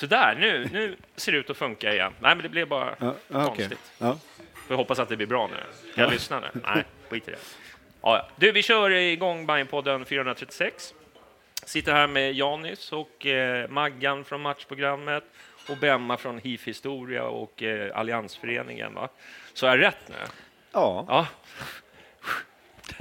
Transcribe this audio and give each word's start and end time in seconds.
Så 0.00 0.06
där, 0.06 0.34
nu, 0.34 0.68
nu 0.72 0.96
ser 1.16 1.32
det 1.32 1.38
ut 1.38 1.50
att 1.50 1.56
funka 1.56 1.92
igen. 1.92 2.12
Nej, 2.20 2.34
men 2.34 2.42
det 2.42 2.48
blev 2.48 2.68
bara 2.68 2.94
Ja, 3.00 3.14
ja, 3.28 3.46
okej. 3.46 3.56
konstigt. 3.56 3.92
Ja. 3.98 4.18
Får 4.68 4.74
hoppas 4.74 4.98
att 4.98 5.08
det 5.08 5.16
blir 5.16 5.26
bra 5.26 5.46
nu. 5.46 5.90
Ska 5.92 6.00
jag 6.00 6.10
lyssna 6.10 6.40
nu? 6.40 6.60
Nej, 6.74 6.84
skit 7.08 7.28
i 7.28 7.30
det. 7.30 7.36
Ja, 8.02 8.16
ja. 8.16 8.28
Du, 8.36 8.52
vi 8.52 8.62
kör 8.62 8.90
igång 8.90 9.46
Bajenpodden 9.46 10.04
436. 10.04 10.94
Sitter 11.64 11.92
här 11.92 12.06
med 12.06 12.32
Janis 12.34 12.92
och 12.92 13.26
eh, 13.26 13.68
Maggan 13.68 14.24
från 14.24 14.40
matchprogrammet 14.40 15.24
och 15.68 15.76
Bemma 15.76 16.16
från 16.16 16.38
HIF 16.38 16.66
Historia 16.66 17.24
och 17.24 17.62
eh, 17.62 17.98
Alliansföreningen. 17.98 18.94
Va? 18.94 19.08
Så 19.54 19.66
är 19.66 19.70
jag 19.70 19.80
rätt 19.86 20.08
nu? 20.08 20.14
Ja. 20.72 21.04
Ja. 21.08 21.26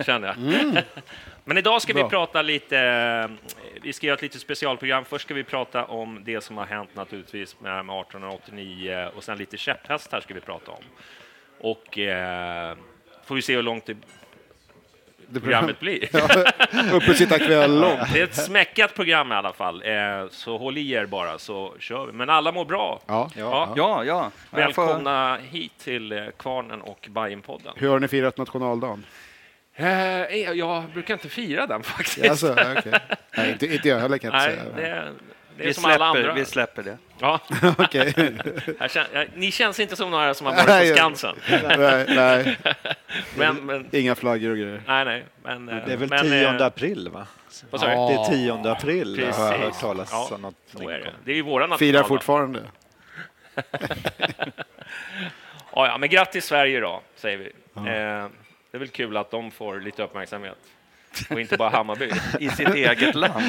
Känner 0.03 0.27
jag. 0.27 0.83
Men 1.49 1.57
idag 1.57 1.81
ska 1.81 1.93
vi 1.93 1.99
Bra. 1.99 2.09
prata 2.09 2.41
lite, 2.41 2.77
eh, 2.79 3.51
vi 3.81 3.93
ska 3.93 4.07
göra 4.07 4.15
ett 4.15 4.21
litet 4.21 4.41
specialprogram. 4.41 5.05
Först 5.05 5.25
ska 5.25 5.33
vi 5.33 5.43
prata 5.43 5.85
om 5.85 6.21
det 6.25 6.41
som 6.41 6.57
har 6.57 6.65
hänt 6.65 6.89
naturligtvis 6.95 7.59
med, 7.59 7.85
med 7.85 7.99
1889 8.01 9.09
och 9.15 9.23
sen 9.23 9.37
lite 9.37 9.57
käpphästar 9.57 10.21
ska 10.21 10.33
vi 10.33 10.39
prata 10.39 10.71
om. 10.71 10.83
Och 11.59 11.97
eh, 11.97 12.75
får 13.25 13.35
vi 13.35 13.41
se 13.41 13.55
hur 13.55 13.63
långt 13.63 13.85
det 13.85 13.97
Det 15.27 15.39
programmet 15.39 15.79
blir. 15.79 16.03
Uppe 16.93 17.13
sitta 17.13 17.39
kväll 17.39 17.79
långt. 17.81 17.99
Det 18.13 18.19
är 18.19 18.23
ett 18.23 18.35
smäckat 18.35 18.95
program 18.95 19.31
i 19.31 19.35
alla 19.35 19.53
fall, 19.53 19.83
eh, 19.85 20.29
så 20.31 20.57
håll 20.57 20.77
i 20.77 20.91
er 20.91 21.05
bara 21.05 21.37
så 21.37 21.73
kör 21.79 22.05
vi. 22.05 22.11
Men 22.11 22.29
alla 22.29 22.51
mår 22.51 22.65
bra. 22.65 23.01
Ja. 23.07 23.29
Ja. 23.35 23.73
Ja, 23.75 24.03
ja. 24.03 24.31
Välkomna 24.51 25.37
hit 25.37 25.77
till 25.77 26.11
eh, 26.11 26.25
Kvarnen 26.37 26.81
och 26.81 27.07
Bajenpodden. 27.09 27.73
Hur 27.75 27.89
har 27.89 27.99
ni 27.99 28.07
firat 28.07 28.37
nationaldagen? 28.37 29.05
Eh, 29.79 30.51
jag 30.51 30.83
brukar 30.93 31.13
inte 31.13 31.29
fira 31.29 31.67
den 31.67 31.83
faktiskt. 31.83 32.29
Alltså, 32.29 32.51
okej. 32.77 32.93
Nej, 33.37 33.51
inte, 33.51 33.65
inte 33.73 33.89
jag 33.89 33.99
heller 33.99 34.17
kan 34.17 34.31
jag 34.33 34.41
inte 34.51 34.63
det, 34.75 34.81
säga. 34.81 34.95
är- 34.95 35.11
det 35.57 35.63
är 35.63 35.67
Vi 35.67 35.73
som 35.73 35.85
alla 35.85 35.93
släpper, 35.95 36.05
andra. 36.19 36.33
vi 36.33 36.45
släpper 36.45 36.83
det. 36.83 36.97
Ja, 37.19 37.39
Okej. 37.77 38.13
här 38.79 38.87
kän, 38.87 39.05
ja, 39.13 39.25
ni 39.35 39.51
känns 39.51 39.79
inte 39.79 39.95
som 39.95 40.11
några 40.11 40.33
som 40.33 40.47
har 40.47 40.53
varit 40.55 40.89
på 40.89 40.95
Skansen. 40.95 41.35
nej, 41.77 42.05
nej, 42.07 42.57
Men, 43.37 43.55
men, 43.65 43.87
inga 43.91 44.15
flaggor 44.15 44.49
och 44.51 44.57
grejer. 44.57 44.81
nej, 44.87 45.05
nej. 45.05 45.23
Men, 45.43 45.69
eh, 45.69 45.85
Det 45.85 45.93
är 45.93 45.97
väl 45.97 46.09
men, 46.09 46.21
10 46.23 46.49
eh, 46.49 46.65
april, 46.65 47.09
va? 47.13 47.27
Du? 47.71 47.77
Det 47.79 47.85
är 47.85 48.29
10 48.31 48.71
april, 48.71 49.15
Precis. 49.17 49.37
har 49.37 49.51
jag 49.51 49.59
hört 49.59 49.79
talas 49.79 50.09
Ja, 50.11 50.29
om. 50.35 50.41
Något 50.41 50.55
Så 50.75 50.89
är 50.89 50.99
det. 50.99 51.11
Det 51.25 51.31
är 51.31 51.35
ju 51.35 51.41
våra 51.41 51.77
Firar 51.77 52.03
fortfarande. 52.03 52.59
Ja, 55.75 55.87
ja, 55.87 55.97
men 55.97 56.09
grattis 56.09 56.45
Sverige 56.45 56.79
då, 56.79 57.01
säger 57.15 57.37
vi. 57.37 57.51
Eh, 57.75 58.25
det 58.71 58.77
är 58.77 58.79
väl 58.79 58.87
kul 58.87 59.17
att 59.17 59.31
de 59.31 59.51
får 59.51 59.79
lite 59.79 60.03
uppmärksamhet. 60.03 60.57
Och 61.29 61.41
inte 61.41 61.57
bara 61.57 61.69
Hammarby. 61.69 62.11
I 62.39 62.49
sitt 62.49 62.75
eget 62.75 63.15
land. 63.15 63.33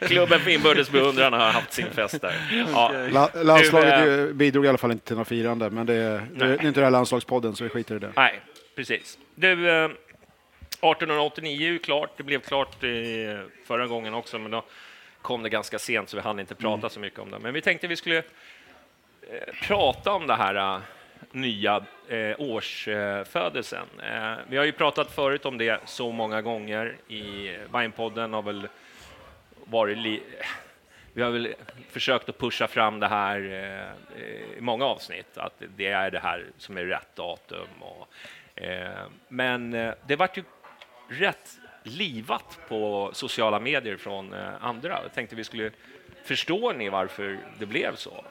Klubben 0.00 0.40
för 0.40 0.50
inbördes 0.50 0.90
beundran 0.90 1.32
har 1.32 1.50
haft 1.50 1.72
sin 1.72 1.90
fest 1.90 2.20
där. 2.20 2.34
Ja. 2.72 2.92
La, 3.10 3.30
landslaget 3.34 4.04
Du, 4.04 4.32
bidrog 4.32 4.64
i 4.64 4.68
alla 4.68 4.78
fall 4.78 4.92
inte 4.92 5.06
till 5.06 5.16
något 5.16 5.28
firande, 5.28 5.70
men 5.70 5.86
det, 5.86 5.94
det, 5.94 6.22
det 6.34 6.44
är 6.44 6.66
inte 6.66 6.80
det 6.80 6.86
här 6.86 6.90
landslagspodden, 6.90 7.56
så 7.56 7.64
vi 7.64 7.70
skiter 7.70 7.96
i 7.96 7.98
det. 7.98 8.12
Nej, 8.16 8.40
precis. 8.76 9.18
Du, 9.34 9.70
eh, 9.70 9.84
1889 9.84 11.66
är 11.66 11.72
ju 11.72 11.78
klart. 11.78 12.10
Det 12.16 12.22
blev 12.22 12.40
klart 12.40 12.84
eh, 12.84 12.90
förra 13.66 13.86
gången 13.86 14.14
också, 14.14 14.38
men 14.38 14.50
då 14.50 14.64
kom 15.22 15.42
det 15.42 15.48
ganska 15.48 15.78
sent 15.78 16.08
så 16.08 16.16
vi 16.16 16.22
hann 16.22 16.40
inte 16.40 16.54
prata 16.54 16.88
så 16.88 17.00
mycket 17.00 17.18
om 17.18 17.30
det. 17.30 17.38
Men 17.38 17.54
vi 17.54 17.60
tänkte 17.60 17.86
vi 17.86 17.96
skulle 17.96 18.18
eh, 18.18 18.24
prata 19.62 20.12
om 20.12 20.26
det 20.26 20.34
här 20.34 20.54
eh, 20.54 20.78
nya 21.32 21.84
eh, 22.08 22.34
årsfödelsen. 22.38 23.86
Eh, 24.02 24.34
vi 24.48 24.56
har 24.56 24.64
ju 24.64 24.72
pratat 24.72 25.10
förut 25.10 25.46
om 25.46 25.58
det 25.58 25.80
så 25.84 26.12
många 26.12 26.42
gånger 26.42 26.96
i 27.08 27.56
Bajenpodden 27.70 28.32
har 28.32 28.42
väl 28.42 28.68
varit 29.64 29.98
li- 29.98 30.22
vi 31.12 31.22
har 31.22 31.30
väl 31.30 31.54
försökt 31.90 32.28
att 32.28 32.38
pusha 32.38 32.66
fram 32.68 33.00
det 33.00 33.08
här 33.08 33.38
eh, 34.16 34.58
i 34.58 34.60
många 34.60 34.84
avsnitt, 34.84 35.38
att 35.38 35.62
det 35.76 35.86
är 35.86 36.10
det 36.10 36.18
här 36.18 36.46
som 36.58 36.76
är 36.76 36.84
rätt 36.84 37.16
datum. 37.16 37.68
Och, 37.80 38.08
eh, 38.62 39.06
men 39.28 39.74
eh, 39.74 39.94
det 40.06 40.16
vart 40.16 40.36
ju 40.38 40.42
rätt 41.08 41.58
livat 41.82 42.58
på 42.68 43.10
sociala 43.12 43.60
medier 43.60 43.96
från 43.96 44.32
eh, 44.32 44.48
andra. 44.64 44.98
Jag 45.02 45.12
tänkte 45.14 45.36
vi 45.36 45.44
skulle... 45.44 45.70
Förstår 46.24 46.74
ni 46.74 46.88
varför 46.88 47.38
det 47.58 47.66
blev 47.66 47.96
så? 47.96 48.24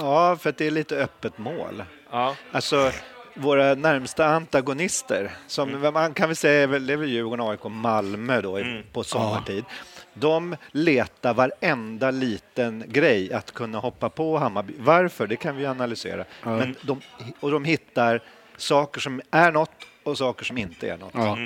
Ja, 0.00 0.36
för 0.36 0.50
att 0.50 0.56
det 0.56 0.66
är 0.66 0.70
lite 0.70 0.96
öppet 0.96 1.38
mål. 1.38 1.84
Ja, 2.10 2.34
Alltså, 2.52 2.90
våra 3.34 3.74
närmsta 3.74 4.26
antagonister, 4.26 5.30
som 5.46 5.92
man 5.94 6.14
kan 6.14 6.28
väl 6.28 6.36
säga 6.36 6.62
är 6.62 6.66
väl, 6.66 6.86
det 6.86 6.92
är 6.92 6.96
väl 6.96 7.08
Djurgården, 7.08 7.46
AIK 7.48 7.64
och 7.64 7.70
Malmö 7.70 8.40
då 8.40 8.58
i- 8.60 8.62
på 8.92 9.04
sommartid. 9.04 9.64
De 10.14 10.56
letar 10.72 11.34
varenda 11.34 12.10
liten 12.10 12.84
grej 12.86 13.32
att 13.32 13.52
kunna 13.54 13.78
hoppa 13.78 14.08
på 14.08 14.38
Hammarby. 14.38 14.74
Varför? 14.78 15.26
Det 15.26 15.36
kan 15.36 15.56
vi 15.56 15.66
analysera. 15.66 16.24
Men 16.42 16.76
de, 16.82 17.00
och 17.40 17.50
de 17.50 17.64
hittar 17.64 18.22
saker 18.56 19.00
som 19.00 19.20
är 19.30 19.52
något 19.52 19.70
och 20.02 20.18
saker 20.18 20.44
som 20.44 20.58
inte 20.58 20.88
är 20.90 20.96
något. 20.96 21.10
Ja. 21.14 21.38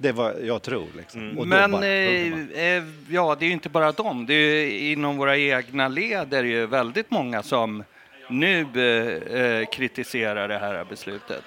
Det 0.00 0.08
är 0.08 0.12
vad 0.12 0.44
jag 0.44 0.62
tror. 0.62 0.86
Liksom. 0.96 1.30
Och 1.38 1.44
då 1.44 1.44
Men 1.44 1.70
bara 1.70 1.86
eh, 1.86 2.76
eh, 2.76 2.84
ja, 3.08 3.36
det 3.38 3.44
är 3.44 3.46
ju 3.46 3.52
inte 3.52 3.68
bara 3.68 3.92
dem. 3.92 4.26
Det 4.26 4.34
är 4.34 4.64
ju, 4.64 4.90
inom 4.92 5.16
våra 5.16 5.36
egna 5.38 5.88
led 5.88 6.34
är 6.34 6.42
det 6.42 6.48
ju 6.48 6.66
väldigt 6.66 7.10
många 7.10 7.42
som 7.42 7.84
nu 8.28 8.60
eh, 8.60 9.40
eh, 9.40 9.66
kritiserar 9.66 10.48
det 10.48 10.58
här 10.58 10.84
beslutet. 10.84 11.44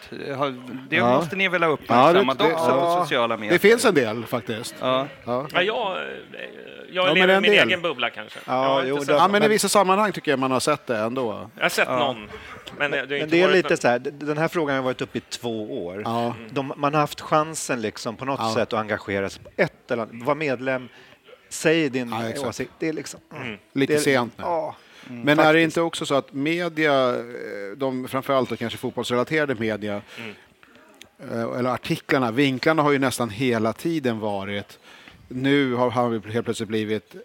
Det 0.89 0.95
Ja. 0.95 1.15
måste 1.17 1.35
ni 1.35 1.47
väl 1.47 1.63
ha 1.63 1.69
uppmärksammat 1.69 2.37
Ja, 2.39 2.45
det- 2.45 2.49
det- 2.51 2.55
också 2.55 2.69
ja. 2.69 2.95
på 2.95 3.03
sociala 3.03 3.37
medier? 3.37 3.53
Det 3.53 3.59
finns 3.59 3.85
en 3.85 3.93
del 3.95 4.25
faktiskt. 4.25 4.75
Ja. 4.79 5.07
Ja. 5.25 5.47
Ja, 5.53 5.61
jag, 5.61 5.97
eh, 5.97 6.03
jag 6.91 7.17
lever 7.17 7.37
i 7.37 7.41
min 7.41 7.51
del. 7.51 7.67
egen 7.67 7.81
bubbla 7.81 8.09
kanske. 8.09 8.39
Ja, 8.47 8.83
jo, 8.85 8.97
inte 8.97 9.13
det- 9.13 9.27
men 9.31 9.43
i 9.43 9.47
vissa 9.47 9.69
sammanhang 9.69 10.11
tycker 10.11 10.31
jag 10.31 10.39
man 10.39 10.51
har 10.51 10.59
sett 10.59 10.87
det 10.87 10.97
ändå. 10.97 11.49
jag 11.55 11.63
har 11.63 11.69
sett 11.69 11.87
någon. 11.89 12.29
Men 12.77 12.91
det, 12.91 12.97
har 12.97 13.07
Men 13.07 13.29
det 13.29 13.41
är 13.41 13.51
lite 13.51 13.69
någon- 13.69 13.77
så 13.77 13.87
här, 13.87 13.99
den 13.99 14.37
här 14.37 14.47
frågan 14.47 14.75
har 14.75 14.83
varit 14.83 15.01
uppe 15.01 15.17
i 15.17 15.21
två 15.21 15.85
år. 15.85 16.01
Ja. 16.05 16.35
De, 16.49 16.73
man 16.77 16.93
har 16.93 17.01
haft 17.01 17.21
chansen 17.21 17.81
liksom 17.81 18.15
på 18.15 18.25
något 18.25 18.39
Ja. 18.43 18.53
sätt 18.53 18.73
att 18.73 18.79
engagera 18.79 19.29
sig 19.29 19.43
på 19.43 19.49
ett 19.57 19.91
eller 19.91 20.03
annat. 20.03 20.25
Var 20.25 20.35
medlem, 20.35 20.89
säg 21.49 21.89
din 21.89 22.09
Ja, 22.39 22.47
åsikt. 22.49 22.71
Det 22.79 22.87
är 22.89 22.93
liksom... 22.93 23.19
Lite 23.73 23.93
det 23.93 23.99
är, 23.99 24.03
sent 24.03 24.33
nu. 24.37 24.43
Ja. 24.43 24.75
Men 25.23 25.39
är 25.39 25.53
det 25.53 25.61
inte 25.61 25.81
också 25.81 26.05
så 26.05 26.15
att 26.15 26.33
media, 26.33 27.09
eh, 27.09 27.77
de, 27.77 28.07
framförallt 28.07 28.49
då 28.49 28.57
kanske 28.57 28.77
fotbollsrelaterade 28.77 29.55
media, 29.55 30.01
eh, 31.19 31.41
eller 31.59 31.69
artiklarna, 31.69 32.31
vinklarna 32.31 32.81
har 32.81 32.91
ju 32.91 32.99
nästan 32.99 33.29
hela 33.29 33.73
tiden 33.73 34.19
varit, 34.19 34.79
nu 35.27 35.73
har 35.73 35.89
han 35.89 36.23
helt 36.23 36.45
plötsligt 36.45 36.69
blivit 36.69 37.15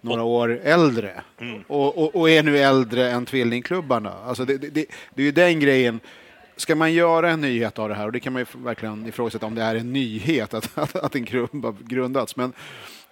några 0.00 0.22
år 0.22 0.60
äldre. 0.62 1.22
Och, 1.66 1.98
och, 1.98 2.16
och 2.16 2.30
är 2.30 2.42
nu 2.42 2.58
äldre 2.58 3.10
än 3.10 3.26
tvillingklubbarna. 3.26 4.12
Alltså 4.24 4.44
det, 4.44 4.58
det, 4.58 4.68
det, 4.68 4.86
det 5.14 5.22
är 5.22 5.26
ju 5.26 5.32
den 5.32 5.60
grejen. 5.60 6.00
Ska 6.56 6.74
man 6.74 6.92
göra 6.92 7.30
en 7.30 7.40
nyhet 7.40 7.78
av 7.78 7.88
det 7.88 7.94
här, 7.94 8.06
och 8.06 8.12
det 8.12 8.20
kan 8.20 8.32
man 8.32 8.40
ju 8.42 8.64
verkligen 8.64 9.06
ifrågasätta 9.06 9.46
om 9.46 9.54
det 9.54 9.62
är 9.62 9.74
en 9.74 9.92
nyhet 9.92 10.54
att, 10.54 10.70
att, 10.78 10.96
att 10.96 11.14
en 11.14 11.24
klubb 11.24 11.64
har 11.64 11.74
grundats, 11.80 12.36
men 12.36 12.52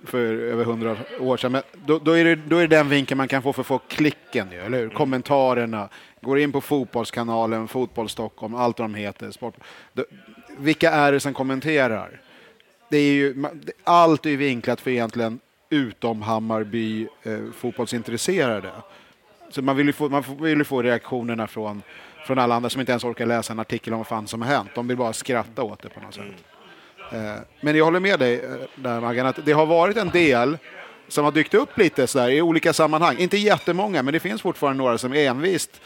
för 0.04 0.24
över 0.24 0.64
hundra 0.64 0.96
år 1.20 1.36
sedan. 1.36 1.52
Men 1.52 1.62
då, 1.86 1.98
då, 1.98 2.12
är 2.12 2.24
det, 2.24 2.34
då 2.34 2.56
är 2.56 2.60
det 2.60 2.76
den 2.76 2.88
vinkeln 2.88 3.18
man 3.18 3.28
kan 3.28 3.42
få 3.42 3.52
för 3.52 3.60
att 3.60 3.66
få 3.66 3.78
klicken, 3.78 4.48
ju, 4.52 4.58
eller 4.58 4.78
hur? 4.78 4.88
Kommentarerna. 4.88 5.88
Går 6.20 6.38
in 6.38 6.52
på 6.52 6.60
Fotbollskanalen, 6.60 7.68
Fotboll 7.68 8.08
Stockholm, 8.08 8.54
allt 8.54 8.78
vad 8.78 8.90
de 8.90 8.94
heter. 8.94 9.30
Sport. 9.30 9.54
Då, 9.92 10.04
vilka 10.58 10.90
är 10.90 11.12
det 11.12 11.20
som 11.20 11.34
kommenterar? 11.34 12.20
Det 12.88 12.96
är 12.96 13.12
ju, 13.12 13.44
allt 13.84 14.26
är 14.26 14.30
ju 14.30 14.36
vinklat 14.36 14.80
för 14.80 14.90
egentligen 14.90 15.40
utom 15.70 16.22
Hammarby 16.22 17.06
eh, 17.22 17.38
fotbollsintresserade. 17.56 18.70
Så 19.50 19.62
man 19.62 19.76
vill 19.76 19.86
ju 19.86 19.92
få, 19.92 20.08
man 20.08 20.24
vill 20.40 20.58
ju 20.58 20.64
få 20.64 20.82
reaktionerna 20.82 21.46
från, 21.46 21.82
från 22.26 22.38
alla 22.38 22.54
andra 22.54 22.70
som 22.70 22.80
inte 22.80 22.92
ens 22.92 23.04
orkar 23.04 23.26
läsa 23.26 23.52
en 23.52 23.58
artikel 23.58 23.92
om 23.92 23.98
vad 23.98 24.06
fan 24.06 24.26
som 24.26 24.42
har 24.42 24.48
hänt. 24.48 24.70
De 24.74 24.88
vill 24.88 24.96
bara 24.96 25.12
skratta 25.12 25.62
åt 25.62 25.82
det 25.82 25.88
på 25.88 26.00
något 26.00 26.14
sätt. 26.14 26.24
Eh, 27.12 27.34
Men 27.60 27.76
jag 27.76 27.84
håller 27.84 28.00
med 28.00 28.18
dig 28.18 28.34
eh, 28.44 28.50
där 28.74 29.00
Maggan, 29.00 29.26
att 29.26 29.44
det 29.44 29.52
har 29.52 29.66
varit 29.66 29.96
en 29.96 30.10
del 30.10 30.58
som 31.08 31.24
har 31.24 31.32
dykt 31.32 31.54
upp 31.54 31.78
lite 31.78 32.06
sådär 32.06 32.28
i 32.28 32.42
olika 32.42 32.72
sammanhang. 32.72 33.16
Inte 33.18 33.36
jättemånga, 33.38 34.02
men 34.02 34.14
det 34.14 34.20
finns 34.20 34.42
fortfarande 34.42 34.78
några 34.82 34.98
som 34.98 35.12
envist 35.12 35.80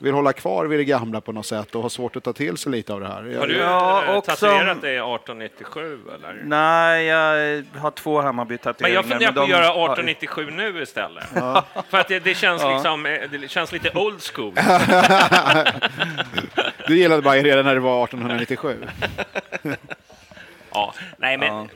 vill 0.00 0.12
hålla 0.14 0.32
kvar 0.32 0.66
vid 0.66 0.78
det 0.78 0.84
gamla 0.84 1.20
på 1.20 1.32
något 1.32 1.46
sätt 1.46 1.74
och 1.74 1.82
har 1.82 1.88
svårt 1.88 2.16
att 2.16 2.24
ta 2.24 2.32
till 2.32 2.56
sig 2.56 2.72
lite 2.72 2.92
av 2.92 3.00
det 3.00 3.06
här. 3.06 3.36
Har 3.38 3.46
du 3.46 3.56
Ja, 3.56 4.04
eh, 4.04 4.16
också- 4.16 4.30
tatuerat 4.30 4.80
dig 4.80 4.96
1897 4.96 5.98
eller? 6.14 6.42
Nej, 6.44 7.04
jag 7.04 7.64
har 7.80 7.90
två 7.90 8.20
Hammarby-tatueringar. 8.22 9.02
Men 9.02 9.10
jag 9.10 9.18
funderar 9.18 9.32
på 9.32 9.40
att 9.40 9.46
de 9.48 9.52
göra 9.52 9.66
har- 9.66 9.84
1897 9.94 10.50
nu 10.50 10.82
istället. 10.82 11.24
För 11.90 11.98
att 11.98 12.08
det, 12.08 12.18
det, 12.20 12.34
känns 12.34 12.62
Ja. 12.62 12.72
liksom, 12.74 13.02
det 13.30 13.50
känns 13.50 13.72
lite 13.72 13.90
old 13.94 14.22
school. 14.22 14.52
Du 16.86 16.96
gillade 16.98 17.22
Bayern 17.22 17.44
redan 17.44 17.64
när 17.64 17.74
det 17.74 17.80
var 17.80 18.04
1897. 18.04 18.76
Ja, 20.72 20.94
nej 21.18 21.36
men 21.38 21.48
Ja. 21.54 21.66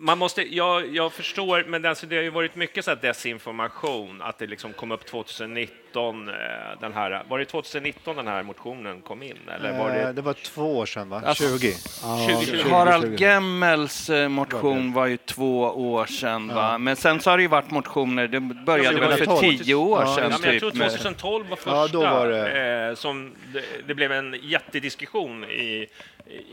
man 0.00 0.18
måste, 0.18 0.54
jag, 0.54 0.94
jag 0.96 1.12
förstår, 1.12 1.64
men 1.68 1.84
alltså 1.86 2.06
det 2.06 2.16
har 2.16 2.22
ju 2.22 2.30
varit 2.30 2.56
mycket 2.56 2.84
så 2.84 2.90
här 2.90 2.98
desinformation, 3.02 4.22
att 4.22 4.38
det 4.38 4.46
liksom 4.46 4.72
kom 4.72 4.92
upp 4.92 5.06
2019, 5.06 6.28
eh, 6.28 6.34
den 6.80 6.92
här, 6.92 7.22
var 7.28 7.38
det 7.38 7.44
2019 7.44 8.16
den 8.16 8.26
här 8.26 8.42
motionen 8.42 9.00
kom 9.02 9.22
in? 9.22 9.36
Eller 9.54 9.78
var 9.78 9.88
Eh, 9.90 9.94
det 10.06 10.12
Det 10.12 10.22
var 10.22 10.32
två 10.32 10.78
år 10.78 10.86
sedan, 10.86 11.08
va? 11.08 11.22
Alltså, 11.26 11.44
20. 11.58 11.72
2020? 11.72 12.70
Harald 12.70 13.20
Gemmels 13.20 14.10
eh, 14.10 14.28
motion 14.28 14.92
var 14.92 15.06
ju 15.06 15.16
två 15.16 15.60
år 15.92 16.06
sedan, 16.06 16.48
va? 16.48 16.78
men 16.78 16.96
sen 16.96 17.20
så 17.20 17.30
har 17.30 17.36
det 17.36 17.42
ju 17.42 17.48
varit 17.48 17.70
motioner, 17.70 18.28
det 18.28 18.40
började 18.40 19.00
väl 19.00 19.18
för 19.18 19.24
2012. 19.26 19.58
tio 19.58 19.74
år 19.74 20.00
Ja, 20.02 20.14
sedan 20.16 20.30
Ja, 20.30 20.38
men 20.40 20.50
jag 20.52 20.60
tror 20.60 20.70
typ. 20.70 20.78
med- 20.78 20.90
2012 20.90 21.48
var 21.48 21.56
första 21.56 21.70
Ja, 21.70 21.88
då 21.92 22.00
var 22.00 22.28
det- 22.28 22.88
Eh, 22.88 22.94
som 22.94 23.34
det, 23.54 23.64
det 23.86 23.94
blev 23.94 24.12
en 24.12 24.36
jättediskussion 24.42 25.44
i, 25.44 25.86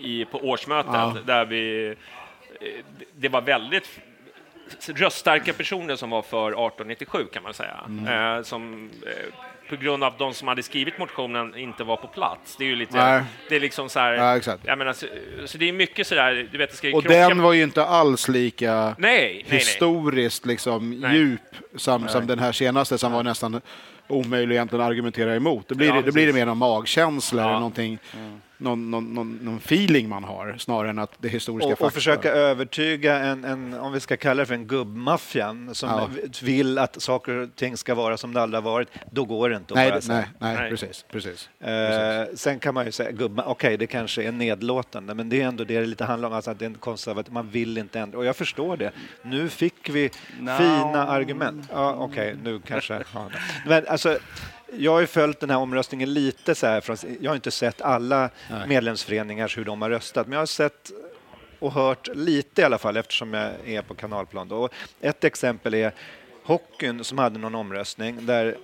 i, 0.02 0.26
på 0.32 0.38
årsmötet 0.38 0.92
Ja. 0.94 1.16
där 1.26 1.46
vi... 1.46 1.88
eh, 2.62 2.68
Det 3.16 3.30
var 3.30 3.42
väldigt 3.42 3.90
röststarka 4.96 5.54
personer 5.54 5.96
som 5.96 6.10
var 6.10 6.22
för 6.22 6.48
1897 6.48 7.26
kan 7.34 7.44
man 7.44 7.54
säga. 7.54 7.80
Mm. 7.88 8.38
Eh, 8.38 8.44
som, 8.44 8.90
eh, 9.06 9.34
på 9.70 9.76
grund 9.76 10.04
av 10.04 10.14
de 10.18 10.34
som 10.34 10.48
hade 10.48 10.64
skrivit 10.64 10.98
motionen 11.00 11.56
inte 11.58 11.84
var 11.84 11.98
på 11.98 12.08
plats. 12.08 12.56
Det 12.58 12.64
är 12.64 12.68
ju 12.68 12.76
lite... 12.76 12.98
Nej. 12.98 13.24
Det 13.50 13.56
är 13.56 13.60
liksom 13.60 13.90
så 13.90 14.00
här... 14.00 14.14
Ja, 14.14 14.38
exakt. 14.38 14.64
Menar, 14.66 14.94
så, 14.94 15.06
så 15.46 15.58
det 15.58 15.70
är 15.70 15.74
mycket 15.74 16.08
så 16.08 16.16
där, 16.16 16.48
du 16.52 16.58
vet, 16.58 16.70
det 16.72 16.76
ska 16.78 16.88
Och 16.96 17.04
krocka- 17.04 17.30
den 17.30 17.42
var 17.42 17.54
ju 17.54 17.64
inte 17.64 17.86
alls 17.86 18.28
lika 18.28 18.74
Nej, 18.74 18.96
nej, 18.98 19.46
nej. 19.50 19.58
historiskt 19.58 20.46
liksom, 20.46 20.92
Nej. 21.00 21.16
djup 21.18 21.42
som, 21.76 22.08
som 22.08 22.28
den 22.28 22.40
här 22.40 22.52
senaste 22.52 22.98
som 22.98 23.12
var 23.12 23.24
nästan 23.24 23.62
omöjlig 24.08 24.56
egentligen 24.56 24.84
att 24.86 24.90
argumentera 24.92 25.36
emot. 25.36 25.68
Det 25.68 25.76
blir, 25.76 25.88
Ja, 25.88 25.94
det, 25.96 26.02
då 26.02 26.12
blir 26.12 26.28
det 26.28 26.34
mer 26.34 26.46
någon 26.46 26.58
magkänsla 26.58 27.42
Ja. 27.42 27.48
eller 27.48 27.58
någonting, 27.60 28.00
någon, 28.58 28.92
någon, 28.92 29.14
någon, 29.14 29.40
någon 29.42 29.58
feeling 29.58 30.10
man 30.10 30.24
har 30.24 30.56
snarare 30.58 30.90
än 30.90 31.00
att 31.00 31.12
det 31.20 31.28
historiska 31.30 31.74
Och, 31.74 31.82
och 31.82 31.94
försöka 31.94 32.32
övertyga 32.32 33.16
en, 33.20 33.44
en, 33.44 33.74
om 33.74 33.92
vi 33.94 34.00
ska 34.00 34.18
kalla 34.18 34.40
det 34.42 34.46
för 34.46 34.54
en 34.54 34.68
gubbmaffian 34.68 35.76
som 35.76 35.90
Ja. 35.90 36.10
vill 36.42 36.78
att 36.78 37.02
saker 37.02 37.34
och 37.34 37.56
ting 37.56 37.78
ska 37.78 37.96
vara 37.96 38.18
som 38.18 38.34
det 38.34 38.42
aldrig 38.42 38.64
har 38.64 38.72
varit, 38.72 38.88
då 39.12 39.26
går 39.26 39.50
det 39.50 39.56
inte 39.56 39.74
att 39.74 39.76
Nej, 39.76 40.02
säga. 40.02 40.18
nej, 40.18 40.26
nej, 40.40 40.56
Nej. 40.56 40.70
precis. 40.70 41.06
precis. 41.12 41.50
Eh, 41.60 42.26
sen 42.36 42.60
kan 42.60 42.74
man 42.74 42.86
ju 42.86 42.92
säga, 42.92 43.12
gubba, 43.12 43.44
okej 43.44 43.78
det 43.78 43.88
kanske 43.88 44.24
är 44.24 44.32
nedlåtande, 44.32 45.14
men 45.14 45.30
det 45.30 45.42
är 45.42 45.48
ändå 45.48 45.64
det 45.64 45.80
det 45.80 45.86
lite 45.86 46.06
handlar 46.06 46.30
om, 46.30 46.36
alltså 46.36 46.52
att 46.52 46.60
det 46.60 46.66
är 46.66 46.70
en 46.70 46.76
konservativ, 46.76 47.34
man 47.34 47.50
vill 47.50 47.78
inte 47.78 48.00
ändra. 48.00 48.18
Och 48.18 48.26
jag 48.26 48.36
förstår 48.36 48.78
det. 48.78 48.92
Nu 49.22 49.50
fick 49.50 49.90
vi 49.90 50.10
No. 50.40 50.58
fina 50.58 51.08
argument. 51.08 51.66
Ja, 51.72 51.96
okej, 52.00 52.36
nu 52.44 52.60
kanske. 52.68 53.04
Men 53.68 53.88
alltså, 53.88 54.18
jag 54.78 54.92
har 54.92 55.00
ju 55.00 55.08
följt 55.08 55.40
den 55.40 55.50
här 55.50 55.58
omröstningen 55.58 56.14
lite 56.14 56.56
så 56.56 56.68
här, 56.68 56.82
från, 56.82 56.98
jag 57.22 57.32
har 57.32 57.36
inte 57.36 57.52
sett 57.52 57.82
alla 57.82 58.30
Nej. 58.50 58.68
medlemsföreningars 58.68 59.58
hur 59.58 59.66
de 59.66 59.82
har 59.82 59.90
röstat, 59.90 60.28
men 60.28 60.34
jag 60.34 60.42
har 60.42 60.46
sett 60.46 60.92
och 61.60 61.72
hört 61.72 62.08
lite 62.16 62.62
i 62.62 62.66
alla 62.66 62.78
fall 62.78 62.98
eftersom 62.98 63.34
jag 63.34 63.52
är 63.66 63.82
på 63.82 63.96
kanalplan. 63.96 64.48
Då. 64.48 64.58
Och 64.58 64.74
ett 65.02 65.24
exempel 65.24 65.74
är 65.74 65.94
hockeyn 66.44 67.04
som 67.04 67.18
hade 67.18 67.40
någon 67.40 67.56
omröstning 67.56 68.26
där 68.26 68.58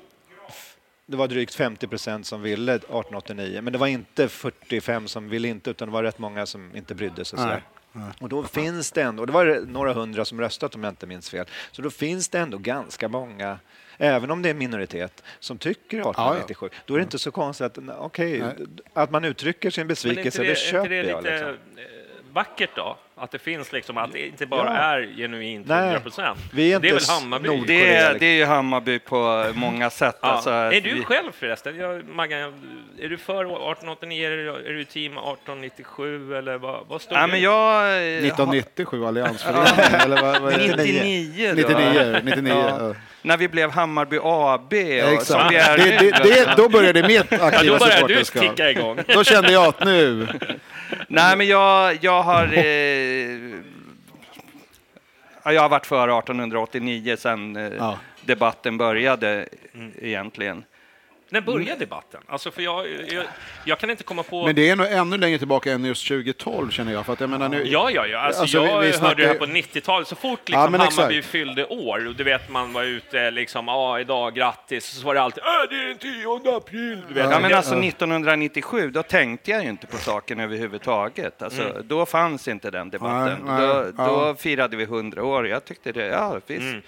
det 1.05 1.17
var 1.17 1.27
drygt 1.27 1.55
50 1.55 1.87
procent 1.87 2.25
som 2.25 2.41
ville 2.41 2.73
1889, 2.73 3.61
men 3.61 3.73
det 3.73 3.79
var 3.79 3.87
inte 3.87 4.27
45 4.27 5.07
som 5.07 5.29
ville 5.29 5.47
inte, 5.47 5.69
utan 5.69 5.87
det 5.87 5.93
var 5.93 6.03
rätt 6.03 6.19
många 6.19 6.45
som 6.45 6.75
inte 6.75 6.95
brydde 6.95 7.25
sig. 7.25 7.39
Sådär. 7.39 7.63
Och 8.19 8.29
då 8.29 8.43
finns 8.43 8.91
det 8.91 9.01
ändå, 9.01 9.23
och 9.23 9.27
det 9.27 9.33
var 9.33 9.65
några 9.67 9.93
hundra 9.93 10.25
som 10.25 10.41
röstat 10.41 10.75
om 10.75 10.83
jag 10.83 10.91
inte 10.91 11.07
minns 11.07 11.29
fel, 11.29 11.45
så 11.71 11.81
då 11.81 11.89
finns 11.89 12.29
det 12.29 12.39
ändå 12.39 12.57
ganska 12.57 13.07
många 13.07 13.59
Även 14.03 14.31
om 14.31 14.41
det 14.41 14.49
är 14.49 14.51
en 14.51 14.57
minoritet 14.57 15.23
som 15.39 15.57
tycker 15.57 15.97
1897, 15.97 16.69
då 16.85 16.93
är 16.93 16.97
det 16.97 17.03
inte 17.03 17.19
så 17.19 17.31
konstigt 17.31 17.65
att, 17.65 17.77
Nej. 18.39 18.55
att 18.93 19.11
man 19.11 19.25
uttrycker 19.25 19.69
sin 19.69 19.81
Men 19.81 19.85
är 19.85 19.87
besvikelse, 19.89 20.25
inte 20.41 20.43
det, 20.43 20.51
är 20.51 20.55
köper 20.55 20.91
inte 20.93 21.01
det 21.03 21.09
jag. 21.09 21.23
lite 21.23 21.31
Liksom. 21.31 21.77
eh, 21.77 22.33
vackert 22.33 22.69
då? 22.75 22.97
Att 23.21 23.31
det 23.31 23.39
finns 23.39 23.71
liksom, 23.71 23.97
att 23.97 24.11
det 24.11 24.27
inte 24.27 24.45
bara 24.45 24.65
Ja. 24.65 24.73
är 24.81 25.07
genuint 25.17 25.67
Nej. 25.67 25.83
100 25.83 25.99
procent. 25.99 26.39
Vi 26.53 26.73
är 26.73 26.79
Det 26.79 26.89
är 26.89 26.93
väl 26.93 27.01
Hammarby? 27.09 27.63
Det 27.67 27.95
är, 27.95 28.19
det 28.19 28.25
är 28.25 28.33
ju 28.35 28.45
Hammarby 28.45 28.99
på 28.99 29.45
många 29.53 29.89
sätt. 29.89 30.17
Ja. 30.21 30.27
Alltså, 30.27 30.49
är 30.49 30.81
du 30.81 30.93
vi- 30.93 31.03
själv 31.03 31.31
förresten? 31.39 31.77
Jag, 31.77 32.07
Maggan, 32.07 32.53
är 32.99 33.09
du 33.09 33.17
för 33.17 33.41
1889? 33.45 34.25
Är 34.27 34.29
du, 34.37 34.49
är 34.49 34.73
du 34.73 34.83
team 34.83 35.11
1897 35.17 36.35
eller 36.35 36.57
vad, 36.57 36.87
vad 36.87 37.01
står 37.01 37.17
Ja, 37.17 37.25
du? 37.25 37.31
men 37.31 37.41
jag... 37.41 37.85
eh, 37.85 38.17
1997 38.17 39.05
Alliansföreningen, 39.05 40.01
eller 40.01 40.21
vad, 40.21 40.41
vad 40.41 40.53
är 40.53 40.57
det? 40.57 40.83
99 40.83 41.47
då. 41.49 41.55
99, 41.55 42.21
99 42.23 42.53
Ja. 42.53 42.87
ja. 42.87 42.95
När 43.21 43.37
vi 43.37 43.47
blev 43.47 43.71
Hammarby 43.71 44.17
AB. 44.23 44.73
Och, 44.73 45.21
som 45.21 45.41
vi 45.49 45.55
är 45.55 45.77
det, 45.77 46.01
nu, 46.01 46.09
det, 46.11 46.17
då. 46.17 46.23
det, 46.23 46.53
då 46.57 46.69
började 46.69 47.07
mitt 47.07 47.25
ja, 47.29 47.37
aktiva 47.45 47.77
då 47.77 47.85
börjar 47.85 48.07
du 48.07 48.23
ticka 48.23 48.69
igång. 48.71 48.99
Då 49.07 49.23
kände 49.23 49.51
jag 49.51 49.65
att 49.65 49.85
nu, 49.85 50.27
Nej, 51.07 51.37
men 51.37 51.47
jag, 51.47 51.97
jag 52.01 52.23
har... 52.23 52.43
Eh, 52.57 53.59
ja, 55.43 55.53
jag 55.53 55.61
har 55.61 55.69
varit 55.69 55.85
för 55.85 56.19
1889 56.19 57.15
sedan 57.15 57.55
eh, 57.55 57.71
Ja. 57.77 57.99
debatten 58.21 58.77
började 58.77 59.47
egentligen. 60.01 60.63
När 61.33 61.41
började 61.41 61.79
debatten? 61.79 62.21
Alltså 62.27 62.51
för 62.51 62.61
jag, 62.61 62.87
jag, 63.11 63.25
jag 63.65 63.79
kan 63.79 63.89
inte 63.89 64.03
komma 64.03 64.23
på... 64.23 64.45
men 64.45 64.55
det 64.55 64.69
är 64.69 64.75
nog 64.75 64.87
ännu 64.87 65.17
längre 65.17 65.37
tillbaka 65.37 65.71
än 65.71 65.85
just 65.85 66.07
2012 66.07 66.69
känner 66.71 66.93
jag. 66.93 67.05
För 67.05 67.13
att 67.13 67.19
jag 67.19 67.29
menar 67.29 67.49
nu, 67.49 67.63
Ja, 67.67 67.89
ja, 67.91 68.05
ja. 68.07 68.19
Alltså, 68.19 68.41
Alltså, 68.41 68.59
vi- 68.59 68.65
jag 68.67 68.79
vi 68.79 68.85
hörde 68.85 68.97
snackar 68.97 69.15
det 69.15 69.27
här 69.27 69.33
på 69.35 69.45
90-talet. 69.45 70.07
Så 70.07 70.15
fort 70.15 70.39
Ja, 70.45 70.65
liksom 70.65 70.75
exakt. 70.75 70.95
Hammarby 70.97 71.21
fyllde 71.21 71.65
år, 71.65 72.07
och 72.07 72.15
du 72.15 72.23
vet, 72.23 72.49
man 72.49 72.73
var 72.73 72.83
ute 72.83 73.31
liksom, 73.31 73.67
ja, 73.67 73.99
idag, 73.99 74.35
grattis, 74.35 74.85
så 74.85 75.05
var 75.05 75.15
det 75.15 75.21
alltid, 75.21 75.43
äh, 75.43 75.49
det 75.69 75.75
är 75.75 75.87
den 75.87 75.97
10 75.97 76.57
april, 76.57 77.01
du 77.07 77.13
vet. 77.13 77.31
Ja, 77.31 77.39
men 77.39 77.53
alltså 77.53 77.75
1997, 77.75 78.89
då 78.91 79.03
tänkte 79.03 79.51
jag 79.51 79.63
ju 79.63 79.69
inte 79.69 79.87
på 79.87 79.97
saken 79.97 80.39
överhuvudtaget. 80.39 81.41
Alltså, 81.41 81.81
Då 81.83 82.05
fanns 82.05 82.47
inte 82.47 82.71
den 82.71 82.89
debatten. 82.89 83.37
Nej, 83.45 83.57
nej, 83.57 83.67
då, 83.67 84.03
ja. 84.03 84.07
då 84.27 84.35
firade 84.35 84.77
vi 84.77 84.83
100 84.83 85.23
år. 85.23 85.47
Jag 85.47 85.65
tyckte 85.65 85.91
det, 85.91 86.05
ja 86.05 86.39
visst. 86.47 86.61
Mm. 86.61 86.81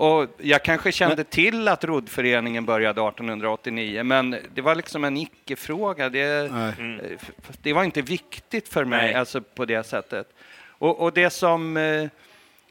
Och 0.00 0.26
jag 0.38 0.62
kanske 0.62 0.92
kände 0.92 1.24
till 1.24 1.68
att 1.68 1.84
roddföreningen 1.84 2.64
började 2.64 3.00
1889, 3.00 4.02
men 4.04 4.36
det 4.54 4.60
var 4.60 4.74
liksom 4.74 5.04
en 5.04 5.16
icke-fråga. 5.16 6.08
Det, 6.08 6.52
Nej. 6.52 6.74
eh, 6.78 7.18
det 7.62 7.72
var 7.72 7.84
inte 7.84 8.02
viktigt 8.02 8.68
för 8.68 8.84
mig 8.84 9.06
Nej. 9.06 9.14
alltså 9.14 9.40
på 9.40 9.64
det 9.64 9.86
sättet. 9.86 10.26
Och, 10.62 11.00
och 11.00 11.12
det 11.12 11.30
som 11.30 11.76
eh, 11.76 12.08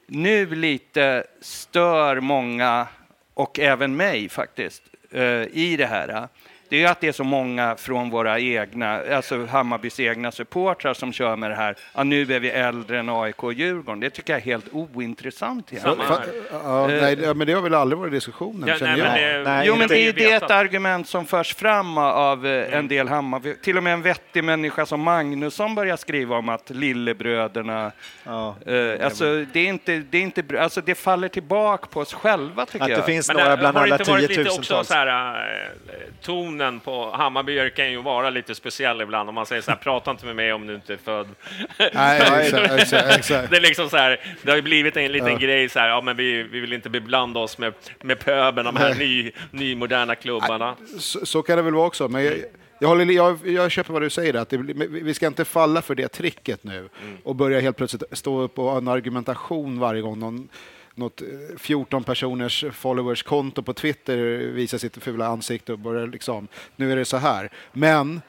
nu 0.05 0.55
lite 0.55 1.23
stör 1.41 2.19
många, 2.19 2.87
och 3.33 3.59
även 3.59 3.95
mig 3.95 4.29
faktiskt, 4.29 4.83
eh, 5.11 5.43
i 5.51 5.75
det 5.77 5.85
här, 5.85 6.27
det 6.69 6.83
är 6.83 6.91
att 6.91 7.01
det 7.01 7.07
är 7.07 7.11
så 7.11 7.23
många 7.23 7.75
från 7.75 8.09
våra 8.09 8.39
egna, 8.39 9.01
alltså 9.15 9.45
Hammarbys 9.45 9.99
egna 9.99 10.31
supportrar 10.31 10.93
som 10.93 11.13
kör 11.13 11.35
med 11.35 11.51
det 11.51 11.55
här, 11.55 11.75
ja, 11.95 12.03
nu 12.03 12.21
är 12.21 12.39
vi 12.39 12.49
äldre 12.49 12.99
än 12.99 13.09
AIK 13.09 13.43
och 13.43 13.53
Djurgården. 13.53 13.99
Det 13.99 14.09
tycker 14.09 14.33
jag 14.33 14.37
är 14.41 14.45
helt 14.45 14.65
ointressant. 14.71 15.71
Samma 15.81 16.03
Fa- 16.03 16.19
ja, 16.51 16.87
nej, 16.87 17.15
det- 17.15 17.33
men 17.33 17.47
det 17.47 17.53
har 17.53 17.61
väl 17.61 17.73
aldrig 17.73 17.99
varit 17.99 18.11
diskussionen, 18.13 18.69
Ja, 18.69 18.75
känner 18.75 18.97
nej, 18.97 19.01
men 19.11 19.21
jag. 19.23 19.39
det, 19.45 19.49
Nej, 19.49 19.67
Jo, 19.67 19.75
men 19.75 19.87
det 19.87 19.97
är 19.99 20.03
ju 20.05 20.11
det 20.11 20.31
ett 20.31 20.51
argument 20.51 21.07
som 21.07 21.25
förs 21.25 21.55
fram 21.55 21.97
av 21.97 22.47
eh, 22.47 22.73
en 22.77 22.87
del 22.87 23.07
Hammarby. 23.07 23.55
Till 23.55 23.77
och 23.77 23.83
med 23.83 23.93
en 23.93 24.01
vettig 24.01 24.43
människa 24.43 24.85
som 24.85 25.01
Magnusson 25.01 25.75
börjar 25.75 25.97
skriva 25.97 26.37
om 26.37 26.49
att 26.49 26.69
lillebröderna... 26.69 27.91
Ja. 28.23 28.55
Eh, 28.65 29.05
alltså, 29.05 29.45
det, 29.53 29.59
är 29.59 29.67
inte, 29.67 29.97
det, 30.09 30.17
är 30.17 30.21
inte, 30.21 30.43
alltså, 30.61 30.81
det 30.81 30.95
faller 30.95 31.27
tillbaka 31.27 31.87
på 31.91 31.99
oss 31.99 32.13
själva, 32.13 32.65
tycker 32.65 32.83
Att 32.85 32.89
jag. 32.91 32.99
det 32.99 33.03
finns 33.03 33.27
Men 33.27 33.37
några 33.37 33.49
det, 33.49 33.57
bland 33.57 33.77
har 33.77 33.87
det 33.87 33.93
alla 33.93 33.99
inte 34.01 34.11
varit 34.11 34.29
lite 34.29 34.41
också 34.41 34.51
tiotusentals. 34.51 34.87
så 34.87 34.93
här, 34.93 35.67
eh, 35.87 36.05
tonen 36.59 36.79
på 36.79 37.11
Hammarbyare 37.11 37.69
kan 37.69 37.91
ju 37.91 38.01
vara 38.01 38.29
lite 38.29 38.55
speciell 38.55 39.01
ibland 39.01 39.29
om 39.29 39.35
man 39.35 39.45
säger 39.45 39.61
så 39.61 39.71
här, 39.71 39.77
prata 39.77 40.11
inte 40.11 40.25
med 40.25 40.35
mig 40.35 40.53
om 40.53 40.67
du 40.67 40.75
inte 40.75 40.93
är 40.93 40.97
född. 40.97 41.27
Nej, 41.93 42.21
exakt, 42.41 42.73
exakt, 42.73 43.17
exakt. 43.17 43.51
Det 43.51 43.57
är 43.57 43.61
liksom 43.61 43.89
så 43.89 43.97
här, 43.97 44.19
det 44.43 44.51
har 44.51 44.55
ju 44.55 44.61
blivit 44.61 44.97
en 44.97 45.11
liten 45.11 45.39
grej 45.39 45.69
så 45.69 45.79
här, 45.79 45.87
ja 45.87 46.01
men 46.01 46.17
vi, 46.17 46.43
vi 46.43 46.59
vill 46.59 46.73
inte 46.73 46.89
beblanda 46.89 47.39
oss 47.39 47.57
med, 47.57 47.73
med 48.01 48.19
pöben, 48.19 48.65
de 48.65 48.75
här 48.75 48.95
ny, 48.95 49.31
nymoderna 49.51 50.15
klubbarna. 50.15 50.75
Så, 50.99 51.25
så 51.25 51.41
kan 51.41 51.57
det 51.57 51.63
väl 51.63 51.73
vara 51.73 51.87
också. 51.87 52.07
Men 52.07 52.25
jag, 52.25 52.35
jag, 52.79 52.89
håller, 52.89 53.05
jag, 53.05 53.47
jag 53.47 53.71
köper 53.71 53.93
vad 53.93 54.01
du 54.01 54.09
säger, 54.09 54.33
att 54.33 54.49
det, 54.49 54.57
vi 54.87 55.13
ska 55.13 55.27
inte 55.27 55.45
falla 55.45 55.81
för 55.81 55.95
det 55.95 56.07
tricket 56.07 56.63
nu 56.63 56.89
och 57.23 57.35
börja 57.35 57.59
helt 57.59 57.77
plötsligt 57.77 58.03
stå 58.11 58.41
upp 58.41 58.59
och 58.59 58.65
ha 58.65 58.77
en 58.77 58.87
argumentation 58.87 59.79
varje 59.79 60.01
gång 60.01 60.19
någon 60.19 60.49
något 60.99 61.21
eh, 61.21 61.27
14 61.57 62.03
personers 62.03 62.65
followers-konto 62.73 63.61
på 63.63 63.73
Twitter 63.73 64.17
visar 64.37 64.77
sitt 64.77 65.03
fula 65.03 65.27
ansikte 65.27 65.71
och 65.73 65.79
börjar 65.79 66.07
liksom, 66.07 66.47
nu 66.75 66.91
är 66.91 66.95
det 66.95 67.05
så 67.05 67.17
här. 67.17 67.49
Men 67.73 68.21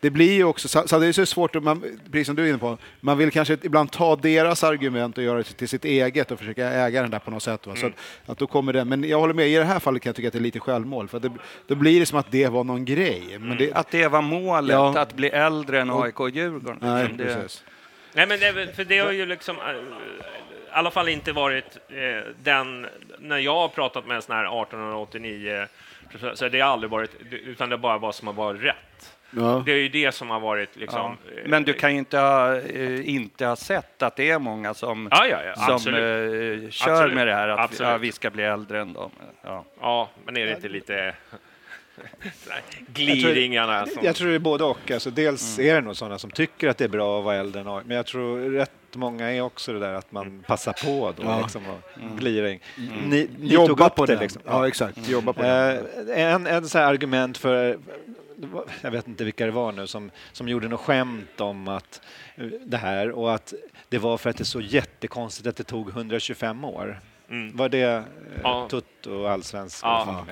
det 0.00 0.10
blir 0.10 0.32
ju 0.32 0.44
också, 0.44 0.68
så 0.88 0.98
det 0.98 1.06
är 1.06 1.12
så 1.12 1.26
svårt, 1.26 1.56
att 1.56 1.62
man, 1.62 1.84
precis 2.12 2.26
som 2.26 2.36
du 2.36 2.44
är 2.44 2.48
inne 2.48 2.58
på, 2.58 2.78
man 3.00 3.18
vill 3.18 3.30
kanske 3.30 3.58
ibland 3.62 3.90
ta 3.92 4.16
deras 4.16 4.64
argument 4.64 5.18
och 5.18 5.24
göra 5.24 5.38
det 5.38 5.44
till 5.44 5.68
sitt 5.68 5.84
eget 5.84 6.30
och 6.30 6.38
försöka 6.38 6.68
äga 6.68 7.02
den 7.02 7.10
där 7.10 7.18
på 7.18 7.30
något 7.30 7.42
sätt. 7.42 7.66
Va? 7.66 7.76
Så 7.76 7.86
att, 7.86 7.92
att 8.26 8.38
då 8.38 8.46
kommer 8.46 8.72
det, 8.72 8.84
men 8.84 9.04
jag 9.04 9.20
håller 9.20 9.34
med, 9.34 9.48
i 9.48 9.54
det 9.56 9.64
här 9.64 9.78
fallet 9.78 10.02
kan 10.02 10.10
jag 10.10 10.16
tycka 10.16 10.28
att 10.28 10.32
det 10.32 10.38
är 10.38 10.40
lite 10.40 10.60
självmål, 10.60 11.08
för 11.08 11.16
att 11.16 11.22
det, 11.22 11.30
då 11.66 11.74
blir 11.74 12.00
det 12.00 12.06
som 12.06 12.18
att 12.18 12.30
det 12.30 12.48
var 12.48 12.64
någon 12.64 12.84
grej. 12.84 13.36
Men 13.40 13.56
det, 13.58 13.72
Att 13.72 13.90
det 13.90 14.08
var 14.08 14.22
målet, 14.22 14.74
Ja. 14.74 14.98
att 15.00 15.14
bli 15.14 15.28
äldre 15.28 15.80
än 15.80 15.90
AIK 15.90 16.20
och 16.20 16.30
Djurgården. 16.30 16.78
nej, 16.80 17.02
Liksom 17.02 17.16
det, 17.16 17.24
precis. 17.34 17.64
Nej, 18.14 18.26
men 18.26 18.40
det, 18.40 18.76
för 18.76 18.84
det 18.84 18.98
har 18.98 19.12
ju 19.12 19.26
liksom 19.26 19.56
eh, 19.56 19.62
i 20.72 20.74
alla 20.74 20.90
fall 20.90 21.08
inte 21.08 21.32
varit 21.32 21.78
eh, 21.88 22.30
den, 22.42 22.86
när 23.18 23.38
jag 23.38 23.54
har 23.54 23.68
pratat 23.68 24.06
med 24.06 24.14
en 24.16 24.22
sån 24.22 24.36
här 24.36 24.44
1889, 24.62 25.66
så- 26.20 26.36
så 26.36 26.48
det 26.48 26.60
har 26.60 26.70
aldrig 26.70 26.90
varit, 26.90 27.10
utan 27.30 27.68
det 27.68 27.74
är 27.74 27.78
bara 27.78 27.98
vad 27.98 28.14
som 28.14 28.26
har 28.28 28.34
varit 28.34 28.62
rätt. 28.62 29.16
Ja. 29.36 29.62
Det 29.66 29.72
är 29.72 29.76
ju 29.76 29.88
det 29.88 30.12
som 30.12 30.30
har 30.30 30.40
varit 30.40 30.76
liksom... 30.76 31.16
ja. 31.26 31.40
eh, 31.42 31.48
Men 31.48 31.62
du 31.64 31.72
kan 31.72 31.92
ju 31.92 31.98
inte 31.98 32.18
ha, 32.18 32.56
eh, 32.56 33.08
inte 33.08 33.46
ha 33.46 33.56
sett 33.56 34.02
att 34.02 34.16
det 34.16 34.30
är 34.30 34.38
många 34.38 34.74
som, 34.74 35.08
Ja, 35.10 35.26
ja, 35.26 35.38
ja, 35.44 35.54
som 35.54 35.74
absolut. 35.74 36.64
eh, 36.64 36.70
kör 36.70 36.92
Absolut. 36.92 37.14
med 37.14 37.26
det 37.26 37.34
här 37.34 37.48
att 37.48 37.80
ja, 37.80 37.96
vi 37.96 38.12
ska 38.12 38.30
bli 38.30 38.42
äldre 38.42 38.80
än 38.80 38.92
dem. 38.92 39.10
Ja. 39.42 39.64
Ja, 39.80 40.08
men 40.24 40.36
är 40.36 40.46
det 40.46 40.52
inte 40.52 40.68
lite... 40.68 41.14
gliringarna 42.86 43.86
som... 43.86 44.04
Jag 44.04 44.16
tror 44.16 44.28
det 44.28 44.34
är 44.34 44.38
både 44.38 44.64
och. 44.64 44.90
Alltså, 44.90 45.10
dels 45.10 45.58
är 45.58 45.74
det 45.74 45.80
nog 45.80 45.96
sådana 45.96 46.18
som 46.18 46.30
tycker 46.30 46.68
att 46.68 46.78
det 46.78 46.84
är 46.84 46.88
bra 46.88 47.18
att 47.18 47.24
vara 47.24 47.36
äldre 47.36 47.60
än 47.60 47.66
men 47.86 47.96
jag 47.96 48.06
tror 48.06 48.50
rätt 48.50 48.70
många 48.94 49.32
är 49.32 49.40
också 49.40 49.72
det 49.72 49.78
där 49.78 49.92
att 49.94 50.12
man 50.12 50.44
passar 50.46 50.72
på 50.84 51.12
då, 51.16 51.22
Ja. 51.22 51.40
liksom, 51.40 51.62
och 51.66 52.18
glira 52.18 52.50
in. 52.50 52.60
Ni, 52.76 53.28
ni 53.38 53.50
tog 53.50 53.68
Jobba 53.68 53.86
upp 53.86 53.94
på 53.94 54.06
det 54.06 54.12
den. 54.12 54.22
liksom. 54.22 54.42
Ja, 54.44 54.68
exakt. 54.68 55.08
Jobba 55.08 55.32
på 55.32 55.42
den. 55.42 55.76
Eh, 56.08 56.20
en 56.32 56.46
en 56.46 56.68
så 56.68 56.78
här 56.78 56.86
argument 56.86 57.38
för, 57.38 57.78
jag 58.80 58.90
vet 58.90 59.08
inte 59.08 59.24
vilka 59.24 59.44
det 59.46 59.52
var 59.52 59.72
nu, 59.72 59.86
som, 59.86 60.10
som 60.32 60.48
gjorde 60.48 60.68
något 60.68 60.80
skämt 60.80 61.40
om 61.40 61.68
att 61.68 62.00
eh, 62.36 62.46
det 62.46 62.76
här 62.76 63.10
och 63.10 63.34
att 63.34 63.54
det 63.88 63.98
var 63.98 64.18
för 64.18 64.30
att 64.30 64.36
det 64.36 64.42
är 64.42 64.44
så 64.44 64.60
jättekonstigt 64.60 65.46
att 65.48 65.56
det 65.56 65.64
tog 65.64 65.88
125 65.88 66.64
år. 66.64 67.00
Mm. 67.30 67.56
Var 67.56 67.68
det 67.68 67.82
eh, 67.82 68.02
Ja. 68.42 68.68
Tutt 68.70 69.06
och 69.06 69.30
allsvenska? 69.30 69.86
Ja. 69.88 70.24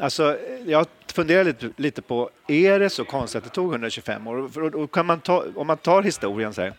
Alltså, 0.00 0.38
jag 0.66 0.86
funderar 1.12 1.44
lite, 1.44 1.70
lite 1.76 2.02
på, 2.02 2.30
är 2.46 2.78
det 2.78 2.90
så 2.90 3.04
konstigt 3.04 3.38
att 3.38 3.44
det 3.44 3.50
tog 3.50 3.72
125 3.72 4.26
år? 4.26 4.48
För, 4.48 4.70
då 4.70 4.86
kan 4.86 5.06
man 5.06 5.20
ta, 5.20 5.44
om 5.56 5.66
man 5.66 5.76
tar 5.76 6.02
historien 6.02 6.54
så 6.54 6.62
här, 6.62 6.72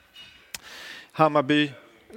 Hammarby, 1.12 1.72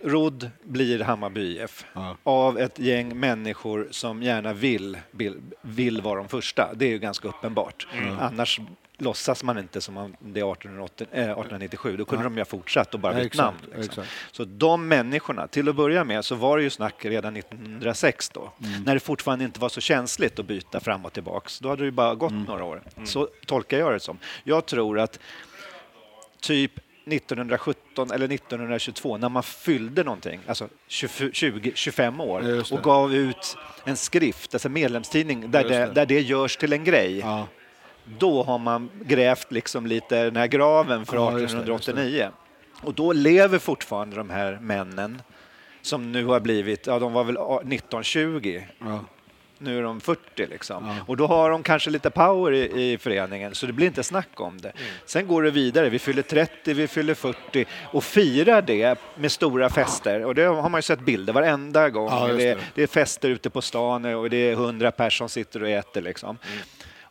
Rodd 0.05 0.51
blir 0.63 1.01
Hammarby 1.01 1.59
IF 1.63 1.85
Ja. 1.93 2.17
av 2.23 2.59
ett 2.59 2.79
gäng 2.79 3.21
människor 3.21 3.89
som 3.91 4.23
gärna 4.23 4.53
vill, 4.53 4.99
vill, 5.11 5.41
vill 5.63 6.01
vara 6.01 6.19
de 6.19 6.29
första. 6.29 6.75
Det 6.75 6.85
är 6.85 6.91
ju 6.91 6.99
ganska 6.99 7.29
uppenbart. 7.29 7.87
Annars 8.21 8.61
låtsas 9.03 9.45
man 9.45 9.59
inte 9.59 9.81
som 9.81 9.97
om 9.97 10.17
det 10.21 10.41
är 10.41 10.53
1880, 10.53 11.07
eh, 11.13 11.19
1897. 11.23 11.97
Då 11.97 12.05
kunde 12.05 12.25
de 12.25 12.35
ju 12.35 12.41
ha 12.41 12.45
fortsatt 12.45 12.95
och 12.95 13.01
bara 13.01 13.13
Ja, 13.19 13.23
bytt 13.25 13.37
namn. 13.37 13.57
Liksom. 13.77 14.05
Så 14.33 14.45
de 14.45 14.89
människorna, 14.89 15.49
till 15.49 15.69
att 15.69 15.77
börja 15.77 16.05
med 16.05 16.25
så 16.25 16.35
var 16.35 16.57
det 16.57 16.63
ju 16.63 16.71
snack 16.71 17.05
redan 17.05 17.35
1906 17.37 18.29
då, 18.29 18.53
Mm. 18.65 18.83
när 18.83 18.95
det 18.95 19.01
fortfarande 19.01 19.45
inte 19.45 19.61
var 19.61 19.69
så 19.69 19.81
känsligt 19.81 20.39
att 20.39 20.47
byta 20.47 20.81
fram 20.81 21.05
och 21.05 21.13
tillbaks. 21.13 21.59
Då 21.59 21.69
hade 21.69 21.83
det 21.83 21.87
ju 21.87 21.91
bara 21.91 22.15
gått 22.15 22.31
Mm. 22.33 22.45
några 22.45 22.65
år. 22.65 22.83
Så 23.05 23.29
tolkar 23.47 23.79
jag 23.79 23.93
det 23.93 24.01
som. 24.01 24.19
Jag 24.45 24.67
tror 24.67 24.99
att 24.99 25.19
typ 26.41 26.73
1917 27.07 28.11
eller 28.11 28.29
1922 28.29 29.17
när 29.19 29.29
man 29.29 29.43
fyllde 29.43 30.05
någonting, 30.05 30.41
alltså 30.47 30.69
20, 30.89 31.31
20 31.33 31.73
25 31.75 32.15
Ja, 32.19 32.25
år 32.25 32.43
just 32.45 32.71
det. 32.71 32.77
och 32.77 32.83
gav 32.85 33.15
ut 33.15 33.57
en 33.85 33.97
skrift, 33.97 34.55
alltså 34.55 34.69
en 34.69 34.73
medlemstidning 34.73 35.51
där 35.51 35.63
det, 35.65 35.69
det. 35.69 35.87
där 35.87 36.07
det 36.07 36.21
görs 36.21 36.57
till 36.57 36.73
en 36.73 36.85
grej. 36.85 37.19
Ja. 37.19 37.47
Då 38.05 38.43
har 38.43 38.59
man 38.59 38.91
grävt 39.05 39.53
liksom 39.53 39.87
lite 39.87 40.25
den 40.25 40.37
här 40.37 40.47
graven 40.47 41.07
för 41.07 41.17
Ja, 41.17 41.31
just 41.39 41.55
det, 41.55 41.61
1889. 41.61 42.29
Och 42.83 42.95
då 42.95 43.13
lever 43.13 43.59
fortfarande 43.59 44.17
de 44.17 44.31
här 44.31 44.59
männen 44.61 45.23
som 45.83 46.13
nu 46.13 46.25
har 46.25 46.41
blivit, 46.41 46.87
ja 46.87 46.99
de 46.99 47.13
var 47.13 47.25
väl 47.25 47.37
1920, 47.37 48.63
Ja. 48.79 49.05
nu 49.59 49.79
är 49.79 49.83
de 49.83 50.01
40 50.01 50.47
liksom. 50.47 50.87
Ja. 50.87 50.95
Och 51.07 51.17
då 51.17 51.27
har 51.27 51.51
de 51.51 51.63
kanske 51.63 51.91
lite 51.91 52.11
power 52.11 52.53
i, 52.53 52.93
i 52.93 52.99
föreningen 52.99 53.55
så 53.55 53.67
det 53.67 53.73
blir 53.73 53.87
inte 53.87 54.03
snack 54.03 54.29
om 54.41 54.61
det. 54.61 54.73
Sen 55.07 55.27
går 55.27 55.43
det 55.43 55.51
vidare, 55.51 55.89
vi 55.89 55.99
fyller 55.99 56.23
30, 56.23 56.75
vi 56.75 56.89
fyller 56.89 57.15
40 57.15 57.65
och 57.93 58.05
firar 58.05 58.63
det 58.63 58.99
med 59.17 59.33
stora 59.33 59.71
fester. 59.71 60.25
Och 60.25 60.35
det 60.35 60.43
har 60.45 60.69
man 60.69 60.79
ju 60.79 60.83
sett 60.83 61.01
bilder 61.01 61.33
varenda 61.33 61.91
gång. 61.91 62.09
Ja, 62.09 62.29
just 62.29 62.39
det, 62.39 62.49
är, 62.49 62.55
det. 62.57 62.63
det 62.75 62.83
är 62.83 62.87
fester 62.87 63.29
ute 63.29 63.51
på 63.51 63.63
stan 63.63 64.05
och 64.05 64.31
det 64.31 64.37
är 64.37 64.53
100 64.53 64.91
personer 64.91 65.11
som 65.11 65.29
sitter 65.29 65.63
och 65.63 65.69
äter 65.69 66.01
liksom. 66.03 66.39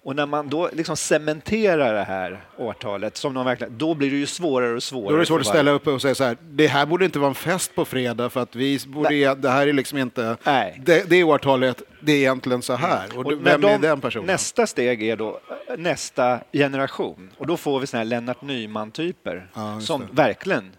Och 0.04 0.16
när 0.16 0.26
man 0.26 0.50
då 0.50 0.70
liksom 0.74 0.98
cementerar 0.98 1.94
det 1.94 2.04
här 2.04 2.42
årtalet, 2.58 3.18
som 3.18 3.34
de 3.34 3.46
verkligen, 3.46 3.78
då 3.78 3.94
blir 3.94 4.12
det 4.12 4.18
ju 4.18 4.26
svårare 4.26 4.76
och 4.76 4.84
svårare. 4.84 5.10
Då 5.10 5.16
är 5.16 5.20
det 5.20 5.26
svårt 5.26 5.42
att 5.42 5.48
ställa 5.48 5.72
upp 5.72 5.88
och 5.88 6.02
säga 6.02 6.16
så 6.16 6.24
här, 6.24 6.38
det 6.42 6.68
här 6.68 6.86
borde 6.86 7.06
inte 7.06 7.20
vara 7.20 7.30
en 7.30 7.36
fest 7.36 7.76
på 7.76 7.86
fredag 7.86 8.30
för 8.30 8.40
att 8.40 8.56
vi 8.56 8.80
borde, 8.88 9.16
ge- 9.16 9.34
det 9.34 9.50
här 9.50 9.68
är 9.68 9.74
liksom 9.74 9.98
inte, 9.98 10.38
Nej. 10.44 10.82
det, 10.86 11.10
det 11.10 11.24
årtalet, 11.24 11.82
det 12.02 12.12
är 12.12 12.18
egentligen 12.18 12.62
så 12.62 12.74
här. 12.74 13.18
Och, 13.18 13.26
Och 13.26 13.32
vem 13.32 13.48
är 13.48 13.58
de- 13.58 13.82
den 13.82 14.02
personen? 14.02 14.26
Nästa 14.28 14.68
steg 14.68 15.04
är 15.04 15.16
då 15.18 15.40
nästa 15.78 16.40
generation 16.54 17.30
och 17.38 17.48
då 17.48 17.58
får 17.58 17.80
vi 17.80 17.88
såna 17.88 18.00
här 18.00 18.06
Lennart 18.06 18.42
Nyman-typer 18.42 19.48
just 19.76 19.88
som 19.88 20.02
det. 20.02 20.08
verkligen 20.12 20.72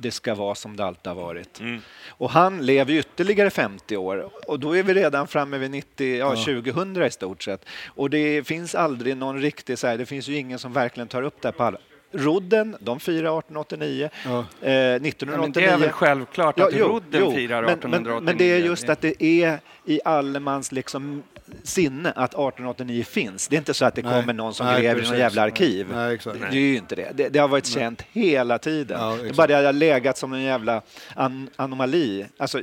det 0.00 0.10
ska 0.10 0.34
vara 0.34 0.54
som 0.54 0.76
det 0.76 0.84
alltid 0.84 1.12
har 1.12 1.14
varit. 1.22 1.60
Mm. 1.60 1.80
Och 2.08 2.30
han 2.30 2.66
lever 2.66 2.92
ytterligare 2.92 3.50
50 3.50 3.96
år 3.96 4.30
och 4.46 4.60
då 4.60 4.76
är 4.76 4.82
vi 4.82 4.94
redan 4.94 5.26
framme 5.28 5.58
vid 5.58 5.70
90, 5.70 6.16
ja, 6.18 6.30
2000 6.30 7.02
i 7.02 7.10
stort 7.10 7.42
sett. 7.42 7.64
Och 7.86 8.10
det 8.10 8.46
finns 8.46 8.74
aldrig 8.74 9.16
någon 9.16 9.40
riktig, 9.40 9.78
så 9.78 9.86
här, 9.86 9.98
det 9.98 10.06
finns 10.06 10.28
ju 10.28 10.36
ingen 10.36 10.58
som 10.58 10.72
verkligen 10.72 11.08
tar 11.08 11.22
upp 11.22 11.42
det 11.42 11.48
här 11.48 11.52
på 11.52 11.64
alla. 11.64 11.78
Rodden, 12.12 12.76
de 12.80 13.00
firar 13.00 13.38
1889. 13.38 14.10
Ja. 14.24 14.44
Eh, 14.62 14.72
Ja, 14.72 14.96
1989. 14.96 15.40
men 15.40 15.52
det 15.52 15.64
är 15.64 15.78
väl 15.78 15.90
självklart 15.90 16.58
Ja, 16.58 16.66
att 16.66 16.74
jo, 16.76 16.86
Rodden 16.86 17.20
jo, 17.24 17.32
firar 17.32 17.62
men, 17.62 17.70
1889. 17.70 18.14
men, 18.14 18.24
men 18.24 18.36
det 18.36 18.44
är 18.44 18.58
just 18.58 18.88
att 18.88 19.00
det 19.00 19.22
är 19.24 19.60
i 19.84 20.00
allemans 20.04 20.72
liksom 20.72 21.22
sinne 21.62 22.10
att 22.10 22.30
1889 22.30 23.04
finns. 23.04 23.48
Det 23.48 23.56
är 23.56 23.58
inte 23.58 23.74
så 23.74 23.84
att 23.84 23.94
det 23.94 24.02
Nej. 24.02 24.20
kommer 24.20 24.32
någon 24.32 24.54
som 24.54 24.66
Nej, 24.66 24.82
gräver 24.82 25.02
i 25.02 25.08
någon 25.08 25.18
jävla 25.18 25.42
arkiv. 25.42 25.86
Nej. 25.94 26.18
Det, 26.24 26.46
är 26.46 26.52
ju 26.52 26.76
inte 26.76 26.94
det. 26.94 27.10
Det, 27.14 27.28
det 27.28 27.38
har 27.38 27.48
varit 27.48 27.66
känt 27.66 28.02
hela 28.12 28.58
tiden. 28.58 29.00
Ja, 29.00 29.16
det 29.22 29.28
är 29.28 29.32
bara 29.32 29.46
det 29.46 29.54
har 29.54 29.72
legat 29.72 30.18
som 30.18 30.32
en 30.32 30.42
jävla 30.42 30.82
an, 31.14 31.50
anomali. 31.56 32.26
Alltså, 32.38 32.60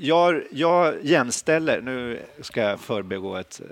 jag, 0.00 0.42
jag 0.50 0.94
jämställer, 1.02 1.80
nu 1.80 2.20
ska 2.40 2.60
jag 2.60 2.80
förbegå 2.80 3.36
ett 3.36 3.60
eh, 3.64 3.66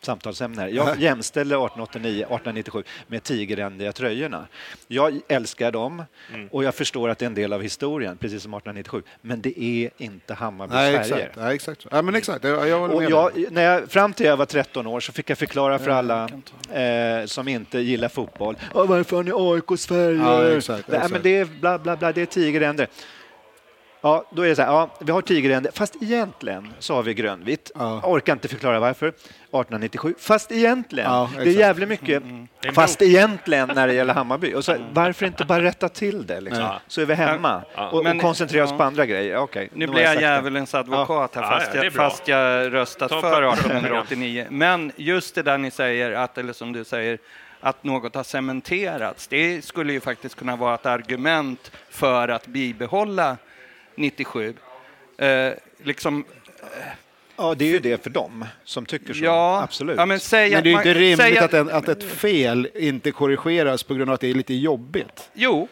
samtalsämne 0.00 0.60
här. 0.62 0.68
Jag 0.68 0.98
jämställer 1.00 1.56
1889, 1.56 2.10
1897 2.16 2.82
med 3.06 3.22
tigerrändiga 3.22 3.92
tröjorna. 3.92 4.46
Jag 4.88 5.20
älskar 5.28 5.72
dem 5.72 6.02
Mm. 6.34 6.48
och 6.52 6.64
jag 6.64 6.74
förstår 6.74 7.08
att 7.08 7.18
det 7.18 7.24
är 7.24 7.26
en 7.26 7.34
del 7.34 7.52
av 7.52 7.62
historien, 7.62 8.16
precis 8.16 8.42
som 8.42 8.54
1897. 8.54 9.02
Men 9.20 9.40
det 9.40 9.62
är 9.62 9.90
inte 9.98 10.34
Hammarbys 10.34 10.74
Nej, 10.74 10.92
färger. 10.96 11.16
exakt. 11.16 11.36
Nej, 11.36 11.54
exakt. 11.54 11.86
Ja, 11.90 12.02
men 12.02 12.14
exakt. 12.14 12.44
Jag, 12.44 12.90
Och 12.94 13.02
jag, 13.04 13.30
när 13.52 13.62
jag, 13.62 13.90
fram 13.90 14.12
till 14.12 14.26
jag 14.26 14.36
var 14.36 14.46
13 14.46 14.86
år 14.86 15.00
så 15.00 15.12
fick 15.12 15.30
jag 15.30 15.38
förklara 15.38 15.78
för 15.78 15.90
alla 15.90 16.28
eh, 16.72 17.26
som 17.26 17.48
inte 17.48 17.78
gillar 17.78 18.08
fotboll. 18.08 18.56
"Åh, 18.74 18.86
varför 18.86 19.16
har 19.16 19.22
ni 19.22 19.32
AIKs 19.34 19.86
färger? 19.86 20.14
Ja, 20.14 20.56
exakt, 20.56 20.88
Nej, 20.88 20.96
exakt. 20.96 21.12
men 21.12 21.22
det 21.22 21.36
är 21.36 21.44
bla 21.44 21.78
bla 21.78 21.96
bla, 21.96 22.12
det 22.12 22.22
är 22.22 22.26
tigeränder. 22.26 22.88
Ja, 24.00 24.24
då 24.30 24.42
är 24.42 24.48
det 24.48 24.56
så 24.56 24.62
här, 24.62 24.68
ja, 24.68 24.90
vi 25.00 25.12
har 25.12 25.22
tigeränder, 25.22 25.72
fast 25.74 26.02
egentligen 26.02 26.72
så 26.78 26.94
har 26.94 27.02
vi 27.02 27.14
grönvitt. 27.14 27.70
Ja. 27.74 28.00
Jag 28.02 28.10
orkar 28.12 28.32
inte 28.32 28.48
förklara 28.48 28.80
varför. 28.80 29.08
1897, 29.08 30.14
fast 30.18 30.52
egentligen. 30.52 31.10
Ja, 31.10 31.30
det 31.36 31.42
är 31.42 31.58
jävligt 31.58 31.88
mycket 31.88 32.22
är 32.22 32.68
en 32.68 32.74
fast 32.74 33.02
egentligen 33.02 33.70
när 33.74 33.86
det 33.86 33.94
gäller 33.94 34.14
Hammarby. 34.14 34.54
Och 34.54 34.64
så, 34.64 34.76
varför 34.92 35.26
inte 35.26 35.44
bara 35.44 35.62
rätta 35.62 35.88
till 35.88 36.26
det 36.26 36.40
liksom? 36.40 36.62
Ja. 36.62 36.80
Så 36.86 37.00
är 37.00 37.06
vi 37.06 37.14
hemma 37.14 37.62
Ja. 37.76 37.88
och, 37.88 38.06
och 38.06 38.20
koncentrera 38.20 38.64
oss 38.64 38.70
ja. 38.70 38.76
på 38.76 38.82
andra 38.82 39.06
grejer. 39.06 39.36
Okej, 39.36 39.68
Nu 39.72 39.86
blir 39.86 40.02
jag 40.02 40.20
djävulens 40.20 40.74
advokat 40.74 41.34
här, 41.34 41.42
Ja, 41.42 41.48
fast, 41.48 41.74
jag, 41.74 41.92
fast 41.92 42.28
jag 42.28 42.72
röstat 42.74 43.10
Ta 43.10 43.20
för 43.20 43.42
på- 43.42 43.52
1889. 43.52 44.46
Men 44.50 44.92
just 44.96 45.34
det 45.34 45.42
där 45.42 45.58
ni 45.58 45.70
säger, 45.70 46.12
att, 46.12 46.38
eller 46.38 46.52
som 46.52 46.72
du 46.72 46.84
säger, 46.84 47.18
att 47.60 47.84
något 47.84 48.14
har 48.14 48.22
cementerats. 48.22 49.26
Det 49.26 49.64
skulle 49.64 49.92
ju 49.92 50.00
faktiskt 50.00 50.34
kunna 50.34 50.56
vara 50.56 50.74
ett 50.74 50.86
argument 50.86 51.72
för 51.90 52.28
att 52.28 52.46
bibehålla 52.46 53.36
97. 53.96 54.54
Eh, 55.18 55.52
liksom, 55.82 56.24
Ja, 57.38 57.54
det 57.54 57.64
är 57.64 57.68
ju 57.68 57.78
det 57.78 58.02
för 58.02 58.10
dem 58.10 58.44
som 58.64 58.86
tycker 58.86 59.14
så. 59.14 59.24
ja, 59.24 59.62
Absolut. 59.62 59.96
Ja, 59.96 60.06
men 60.06 60.20
Men 60.30 60.40
det 60.50 60.52
är 60.52 60.62
ju 60.64 60.72
inte 60.72 60.94
rimligt 60.94 61.42
att, 61.42 61.54
en, 61.54 61.70
att 61.70 61.88
ett 61.88 62.04
fel 62.04 62.68
inte 62.74 63.10
korrigeras 63.10 63.82
på 63.82 63.94
grund 63.94 64.10
av 64.10 64.14
att 64.14 64.20
det 64.20 64.30
är 64.30 64.34
lite 64.34 64.54
jobbigt. 64.54 65.30
Jo, 65.34 65.68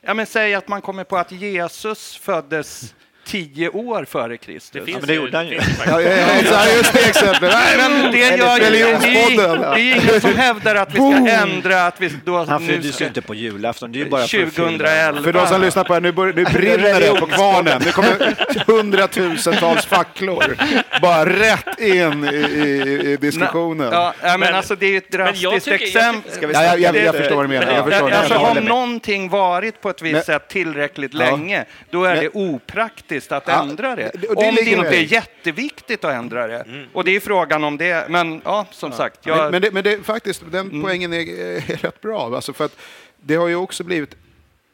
ja, 0.00 0.14
men 0.14 0.26
säg 0.26 0.54
att 0.54 0.68
man 0.68 0.80
kommer 0.80 1.04
på 1.04 1.16
att 1.16 1.32
Jesus 1.32 2.16
föddes 2.16 2.94
tio 3.30 3.68
år 3.68 4.04
före 4.04 4.36
Kristus. 4.36 4.70
Det 4.70 4.80
finns 4.84 4.98
men 4.98 5.06
det 5.08 5.14
gjorde 5.14 5.36
han 5.36 5.48
ju. 5.48 5.54
Ja, 5.86 6.00
ja, 6.00 6.10
ja, 6.50 6.66
just 6.76 6.92
det 6.92 7.08
exemplet. 7.08 7.52
Nej, 7.52 7.76
Men 7.76 8.12
det 8.12 8.18
gör 8.18 8.30
ju 8.30 8.36
det, 8.38 8.44
är- 8.46 8.60
religionspodden. 8.60 9.60
det 9.60 9.80
är 9.80 9.94
ingen 10.04 10.20
som 10.20 10.34
hävdar 10.36 10.74
att 10.74 10.94
vi 10.94 10.96
ska 10.96 11.30
ändra 11.30 11.86
att 11.86 12.00
vi 12.00 12.10
då 12.24 12.44
Han 12.44 12.66
nu 12.66 12.72
föddes 12.72 13.00
ju 13.00 13.04
inte 13.06 13.22
på 13.22 13.34
julafton, 13.34 13.92
det 13.92 14.00
är 14.00 14.04
ju 14.04 14.10
bara 14.10 14.18
för 14.18 14.24
att 14.24 14.30
fylla- 14.30 14.50
2011. 14.50 15.22
För 15.22 15.32
de 15.32 15.46
som 15.46 15.60
lyssnar 15.60 15.84
på 15.84 15.88
det 15.92 15.94
här, 15.94 16.00
nu, 16.00 16.12
bör, 16.12 16.26
nu 16.32 16.44
brinner 16.44 17.00
det 17.00 17.20
på 17.20 17.26
kvarnen. 17.26 17.82
Nu 17.84 17.92
kommer 17.92 18.34
hundratusentals 18.66 19.86
facklor 19.86 20.56
bara 21.02 21.26
rätt 21.26 21.78
in 21.80 22.24
i, 22.24 22.36
i, 22.36 23.12
i 23.12 23.16
diskussionen. 23.16 23.88
Ja, 23.92 24.14
ja, 24.22 24.28
men, 24.28 24.40
Men- 24.40 24.54
alltså 24.54 24.74
det 24.76 24.86
är 24.86 24.90
ju 24.90 24.96
ett 24.96 25.04
jag 25.10 25.20
drastiskt 25.20 25.64
tycker- 25.64 25.70
jag 25.70 25.82
exempel. 25.82 26.32
tycker- 26.32 26.50
Ja, 26.52 26.62
jag, 26.64 26.80
jag, 26.80 26.96
jag 27.04 27.14
förstår 27.14 27.36
vad 27.36 27.44
du 27.44 27.48
menar. 27.48 27.66
men- 27.66 27.74
Jag 27.74 27.84
förstår, 27.84 28.10
Alltså, 28.10 28.34
jag 28.34 28.40
har 28.40 28.60
någonting 28.60 29.28
varit 29.28 29.80
på 29.80 29.90
ett 29.90 30.02
visst 30.02 30.26
sätt 30.26 30.48
tillräckligt 30.48 31.14
Ja. 31.14 31.18
länge, 31.18 31.64
då 31.90 32.04
är 32.04 32.16
det 32.16 32.28
opraktiskt 32.28 33.19
att 33.28 33.42
Ja, 33.46 33.62
ändra 33.62 33.96
det. 33.96 34.10
det- 34.14 34.28
och 34.28 34.36
det 34.42 34.48
om 34.48 34.54
det 34.54 34.70
inte 34.70 34.96
är 34.96 35.12
jätteviktigt 35.12 36.04
att 36.04 36.14
ändra 36.14 36.46
det. 36.46 36.86
Och 36.92 37.04
det 37.04 37.16
är 37.16 37.20
frågan 37.20 37.64
om 37.64 37.76
det. 37.76 38.06
Men 38.10 38.40
ja, 38.44 38.66
som 38.70 38.92
sagt. 38.92 39.26
Jag, 39.26 39.36
Men, 39.38 39.50
men, 39.50 39.62
det, 39.62 39.70
men 39.72 39.84
det, 39.84 40.06
faktiskt, 40.06 40.42
den 40.52 40.82
poängen 40.82 41.12
är, 41.12 41.18
är 41.18 41.60
rätt 41.82 42.00
bra. 42.00 42.34
Alltså 42.36 42.52
för 42.52 42.64
att 42.64 42.76
det 43.16 43.34
har 43.34 43.48
ju 43.48 43.56
också 43.56 43.84
blivit 43.84 44.14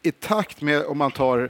i 0.02 0.12
takt 0.12 0.60
med, 0.60 0.84
om 0.84 0.98
man 0.98 1.10
tar 1.10 1.48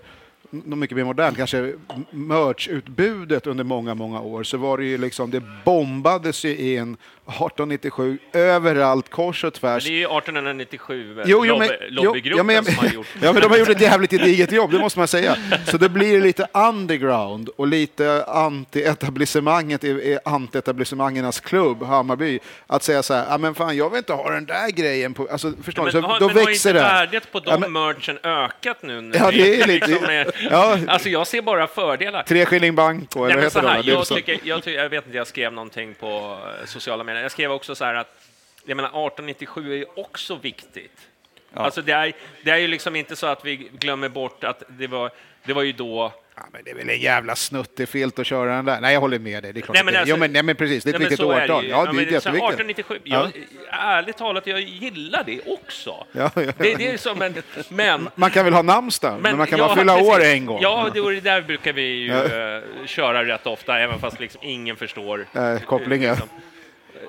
något 0.51 0.79
mycket 0.79 0.97
mer 0.97 1.05
modernt, 1.05 1.37
kanske 1.37 1.73
merch-utbudet 2.11 3.47
under 3.47 3.65
många, 3.65 3.95
många 3.95 4.21
år, 4.21 4.43
så 4.43 4.57
var 4.57 4.79
det 4.79 4.85
ju 4.85 4.99
liksom, 4.99 5.31
det 5.31 5.43
bombades 5.65 6.45
ju 6.45 6.57
in 6.75 6.97
1897 7.29 8.19
överallt, 8.33 9.11
kors 9.11 9.45
och 9.45 9.47
Men 9.47 9.53
tvärs. 9.61 9.85
det 9.85 9.91
är 9.91 9.93
ju 9.93 10.05
1897 10.05 11.23
Jo, 11.27 11.47
jo, 11.47 11.59
men, 11.59 11.69
lobby, 11.69 11.77
jo, 11.91 12.03
lobbygruppen 12.05 12.39
ja, 12.39 12.43
men, 12.63 12.65
som 12.65 12.75
har 12.75 12.89
gjort 12.95 13.07
ja, 13.23 13.33
men 13.33 13.43
de 13.43 13.51
har 13.51 13.59
gjort 13.59 13.69
ett 13.69 13.81
jävligt 13.81 14.11
gediget 14.11 14.53
jobb, 14.53 14.71
det 14.71 14.79
måste 14.79 14.99
man 14.99 15.09
säga. 15.09 15.37
Så 15.65 15.77
det 15.79 15.89
blir 15.89 16.21
lite 16.21 16.47
underground 16.55 17.49
och 17.57 17.67
lite 17.67 18.25
anti-etablissemanget 18.29 19.85
i, 19.85 20.19
anti-etablissemangernas 20.25 21.41
klubb, 21.41 21.83
Hammarby, 21.83 22.39
att 22.67 22.83
säga 22.83 23.03
så 23.03 23.15
här, 23.15 23.27
ja 23.31 23.39
men 23.39 23.55
fan 23.55 23.77
jag 23.77 23.91
vill 23.91 23.99
inte 23.99 24.13
ha 24.13 24.31
den 24.31 24.47
där 24.47 24.71
grejen 24.71 25.15
på, 25.15 25.29
alltså 25.31 25.53
förstår 25.63 25.83
ni? 25.83 25.93
Men, 25.93 26.03
Så 26.03 26.09
har, 26.09 26.21
då 26.21 26.27
men 26.27 26.37
har 26.37 26.45
växer 26.47 26.71
inte 26.71 26.83
det. 26.83 26.89
värdet 26.89 27.33
på 27.33 27.41
de 27.41 27.51
Ja, 27.51 27.59
men- 27.59 27.73
merchen 27.73 28.19
ökat 28.23 28.83
nu? 28.83 29.01
När 29.01 29.19
Ja, 29.19 29.31
det 29.31 29.61
är 29.63 29.67
lite- 29.67 29.87
liksom 29.87 30.07
ja. 30.51 30.79
Alltså 30.89 31.09
jag 31.09 31.27
ser 31.27 31.43
bara 31.43 31.67
fördelar. 31.67 32.23
Tre 32.23 32.47
skilling 32.47 32.75
banco, 32.75 33.25
eller 33.25 33.37
Nej, 33.37 33.51
så 33.51 33.59
heter 33.59 33.69
här, 33.69 33.83
det? 33.83 33.91
Jag, 33.91 34.07
tycker, 34.07 34.41
jag, 34.43 34.63
tycker, 34.63 34.83
jag 34.83 34.89
vet 34.89 35.07
inte, 35.07 35.17
jag 35.17 35.27
skrev 35.27 35.53
någonting 35.53 35.95
på 35.95 36.39
eh, 36.61 36.67
sociala 36.67 37.05
medier. 37.05 37.23
Jag 37.23 37.33
skrev 37.33 37.53
också 37.53 37.75
så 37.75 37.85
här 37.85 37.95
att 37.95 38.23
jag 38.65 38.77
menar, 38.77 38.89
1897 38.89 39.73
är 39.73 39.77
ju 39.77 39.87
också 39.97 40.37
viktigt. 40.37 41.09
Alltså 41.55 41.83
det, 41.83 41.93
är, 41.93 42.13
det 42.43 42.51
är 42.51 42.57
ju 42.57 42.69
liksom 42.69 42.97
inte 42.97 43.17
så 43.17 43.27
att 43.27 43.45
vi 43.45 43.57
glömmer 43.57 44.09
bort 44.09 44.45
att 44.45 44.63
det 44.69 44.87
var, 44.87 45.11
det 45.45 45.53
var 45.53 45.63
ju 45.63 45.73
då 45.73 46.13
Ja, 46.37 46.43
men 46.53 46.61
det 46.65 46.71
är 46.71 46.75
väl 46.75 46.89
en 46.91 47.01
jävla 47.01 47.37
snuttefilt 47.37 48.19
att 48.19 48.27
köra 48.27 48.57
den 48.57 48.65
där. 48.65 48.81
Nej, 48.81 48.93
jag 48.95 49.01
håller 49.01 49.19
med 49.19 49.43
dig. 49.43 49.53
Det 49.53 49.61
är 49.61 49.63
klart 49.63 49.75
Nej, 49.75 49.85
men 49.85 49.97
alltså- 49.97 50.11
jo, 50.11 50.17
men, 50.17 50.33
nej, 50.33 50.43
men 50.43 50.57
precis, 50.57 50.85
det 50.85 50.91
är 50.91 50.91
ett 50.91 50.95
Ja, 50.95 50.99
men 50.99 51.09
viktigt 51.09 51.19
så 51.19 51.35
årtal. 51.35 51.67
Ja, 51.69 51.77
det 51.85 51.89
är 51.91 51.93
men 51.93 51.95
så 52.07 52.13
jätteviktigt. 52.13 52.27
1897, 52.27 52.99
jag, 53.05 53.31
ärligt 53.71 54.17
talat, 54.17 54.47
jag 54.47 54.61
gillar 54.61 55.25
det 55.27 55.41
också. 55.47 55.91
Ja, 56.13 56.31
ja, 56.35 56.43
ja. 56.43 56.53
Det, 56.59 56.75
det 56.75 56.89
är 56.89 56.97
som 56.97 57.23
en, 57.23 57.35
men 57.69 58.09
Man 58.15 58.31
kan 58.31 58.45
väl 58.45 58.55
ha 58.55 58.63
namnsdag, 58.63 59.19
men, 59.21 59.39
man 59.39 59.47
kan 59.47 59.59
bara 59.59 59.77
fylla 59.77 59.95
precis. 59.95 60.09
år 60.11 60.23
en 60.25 60.47
gång. 60.47 60.59
Ja, 60.63 60.91
det, 60.95 61.01
och 61.01 61.11
det 61.11 61.21
där 61.21 61.43
brukar 61.43 61.73
vi 61.73 61.83
ju 61.83 62.13
eh, 62.13 62.63
köra 62.87 63.25
rätt 63.25 63.47
ofta, 63.47 63.79
även 63.79 63.99
fast 63.99 64.21
liksom 64.21 64.41
ingen 64.45 64.77
förstår. 64.77 65.27
Eh, 65.35 65.59
kopplingen. 65.59 66.11
Liksom. 66.11 66.29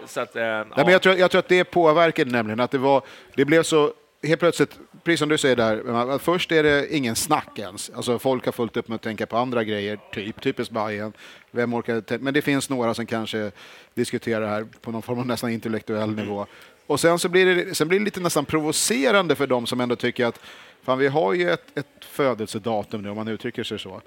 Så 0.06 0.19
att, 0.21 0.36
eh, 0.36 0.43
Nej, 0.43 0.65
men 0.75 0.88
jag, 0.88 1.01
tror, 1.01 1.15
jag 1.15 1.32
tror 1.32 1.39
att 1.39 1.47
det 1.49 1.63
påverkade 1.63 2.32
nämligen 2.32 2.60
att 2.60 2.71
det 2.71 2.78
var, 2.78 3.01
det 3.36 3.45
blev 3.45 3.63
så 3.63 3.91
helt 4.27 4.39
plötsligt, 4.39 4.79
precis 5.03 5.19
som 5.19 5.29
du 5.29 5.37
säger 5.37 5.55
där, 5.55 6.17
först 6.17 6.51
är 6.51 6.63
det 6.63 6.95
ingen 6.95 7.15
snack 7.15 7.59
ens. 7.59 7.91
Alltså 7.95 8.19
folk 8.19 8.45
har 8.45 8.51
fullt 8.51 8.77
upp 8.77 8.87
med 8.87 8.95
att 8.95 9.01
tänka 9.01 9.25
på 9.25 9.37
andra 9.37 9.63
grejer, 9.63 9.99
typ 10.13 10.41
typiskt 10.41 10.73
Bajen. 10.73 11.13
Vem 11.51 11.73
orkar 11.73 12.17
Men 12.17 12.33
det 12.33 12.41
finns 12.41 12.69
några 12.69 12.93
som 12.93 13.05
kanske 13.05 13.51
diskuterar 13.93 14.41
det 14.41 14.47
här 14.47 14.65
på 14.81 14.91
någon 14.91 15.01
form 15.01 15.19
av 15.19 15.27
nästan 15.27 15.51
intellektuell 15.51 16.15
nivå. 16.15 16.45
Och 16.87 16.99
sen 16.99 17.19
så 17.19 17.29
blir 17.29 17.55
det, 17.55 17.75
sen 17.75 17.87
blir 17.87 17.99
det 17.99 18.05
lite 18.05 18.19
nästan 18.19 18.45
provocerande 18.45 19.35
för 19.35 19.47
dem 19.47 19.65
som 19.65 19.81
ändå 19.81 19.95
tycker 19.95 20.25
att 20.25 20.39
fan, 20.83 20.97
vi 20.97 21.07
har 21.07 21.33
ju 21.33 21.49
ett, 21.49 21.77
ett 21.77 22.05
födelsedatum 22.05 23.01
nu, 23.01 23.09
om 23.09 23.15
man 23.15 23.27
uttrycker 23.27 23.63
sig 23.63 23.79
så. 23.79 24.01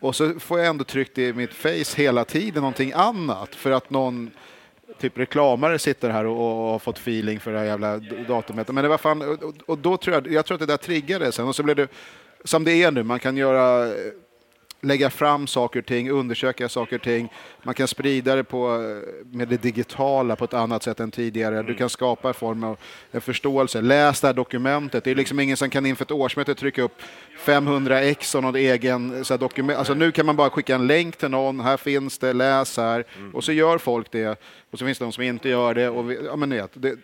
Och 0.00 0.16
så 0.16 0.40
får 0.40 0.58
jag 0.58 0.68
ändå 0.68 0.84
tryckt 0.84 1.18
i 1.18 1.32
mitt 1.32 1.54
face 1.54 1.96
hela 1.96 2.24
tiden 2.24 2.60
någonting 2.60 2.92
annat 2.94 3.54
för 3.54 3.70
att 3.70 3.90
någon 3.90 4.30
typ 5.00 5.18
reklamare 5.18 5.78
sitter 5.78 6.10
här 6.10 6.26
och, 6.26 6.64
och 6.64 6.70
har 6.70 6.78
fått 6.78 6.98
feeling 6.98 7.40
för 7.40 7.52
det 7.52 7.58
här 7.58 7.66
jävla 7.66 7.96
datumet. 8.28 8.68
Men 8.68 8.82
det 8.82 8.88
var 8.88 8.98
fan, 8.98 9.22
och, 9.22 9.54
och 9.66 9.78
då 9.78 9.96
tror 9.96 10.14
jag, 10.14 10.32
jag 10.32 10.46
tror 10.46 10.54
att 10.54 10.60
det 10.60 10.66
där 10.66 10.76
triggade 10.76 11.32
sen 11.32 11.48
och 11.48 11.56
så 11.56 11.62
blev 11.62 11.76
det 11.76 11.88
som 12.44 12.64
det 12.64 12.72
är 12.72 12.90
nu, 12.90 13.02
man 13.02 13.18
kan 13.18 13.36
göra 13.36 13.86
eh, 13.86 13.92
lägga 14.80 15.10
fram 15.10 15.46
saker 15.46 15.80
och 15.80 15.86
ting, 15.86 16.10
undersöka 16.10 16.68
saker 16.68 16.96
och 16.96 17.02
ting. 17.02 17.32
Man 17.62 17.74
kan 17.74 17.88
sprida 17.88 18.36
det 18.36 18.44
på, 18.44 18.74
eh, 18.74 19.26
med 19.36 19.48
det 19.48 19.62
digitala 19.62 20.36
på 20.36 20.44
ett 20.44 20.54
annat 20.54 20.82
sätt 20.82 21.00
än 21.00 21.10
tidigare. 21.10 21.62
Du 21.62 21.74
kan 21.74 21.88
skapa 21.88 22.28
en 22.28 22.34
form 22.34 22.64
av 22.64 22.78
en 23.10 23.20
förståelse. 23.20 23.80
Läs 23.80 24.20
det 24.20 24.26
här 24.26 24.34
dokumentet. 24.34 25.04
Det 25.04 25.10
är 25.10 25.14
liksom 25.14 25.40
ingen 25.40 25.56
som 25.56 25.70
kan 25.70 25.86
inför 25.86 26.04
ett 26.04 26.10
årsmöte 26.10 26.54
trycka 26.54 26.82
upp 26.82 27.02
500 27.38 28.00
ex 28.00 28.34
och 28.34 28.42
någon 28.42 28.56
egen 28.56 29.24
så 29.24 29.34
här, 29.34 29.38
dokument. 29.38 29.78
Alltså, 29.78 29.94
nu 29.94 30.12
kan 30.12 30.26
man 30.26 30.36
bara 30.36 30.50
skicka 30.50 30.74
en 30.74 30.86
länk 30.86 31.16
till 31.16 31.30
någon. 31.30 31.60
Här 31.60 31.76
finns 31.76 32.18
det, 32.18 32.32
läs 32.32 32.76
här. 32.76 33.04
Och 33.32 33.44
så 33.44 33.52
gör 33.52 33.78
folk 33.78 34.10
det. 34.10 34.40
Och 34.70 34.78
så 34.78 34.84
finns 34.84 34.98
det 34.98 35.04
de 35.04 35.12
som 35.12 35.22
inte 35.22 35.48
gör 35.48 35.74
det. 35.74 35.88
Och 35.88 36.10
vi, 36.10 36.18
ja, 36.24 36.36
men, 36.36 36.50
vet, 36.50 36.70
det 36.74 36.96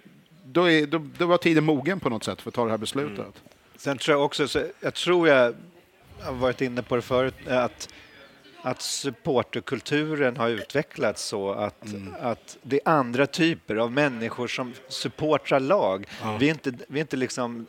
då, 0.45 0.71
är, 0.71 0.87
då, 0.87 1.07
då 1.19 1.27
var 1.27 1.39
tiden 1.39 1.65
mogen 1.65 2.01
på 2.01 2.09
något 2.09 2.25
sätt 2.25 2.43
för 2.43 2.51
att 2.51 2.55
ta 2.55 2.65
det 2.65 2.71
här 2.71 2.79
beslutet. 2.79 3.43
Sen 3.77 3.99
tror 3.99 4.17
jag 4.17 4.25
också, 4.25 4.49
så 4.49 4.63
jag 4.81 4.95
tror 4.95 5.29
jag 5.29 5.55
har 6.21 6.33
varit 6.33 6.61
inne 6.61 6.83
på 6.83 6.97
det 6.97 7.03
förut, 7.03 7.35
att, 7.49 7.89
att 8.63 8.83
supporterkulturen 8.83 10.37
har 10.37 10.49
utvecklats 10.49 11.25
så 11.25 11.53
att, 11.53 11.85
att 12.21 12.59
det 12.63 12.77
är 12.77 12.89
andra 12.89 13.27
typer 13.27 13.77
av 13.77 13.93
människor 13.93 14.47
som 14.47 14.73
supportrar 14.89 15.61
lag. 15.61 16.07
Vi 16.41 16.47
är 16.47 16.51
inte, 16.51 16.73
vi 16.89 16.99
är 16.99 17.03
inte 17.03 17.17
liksom 17.17 17.67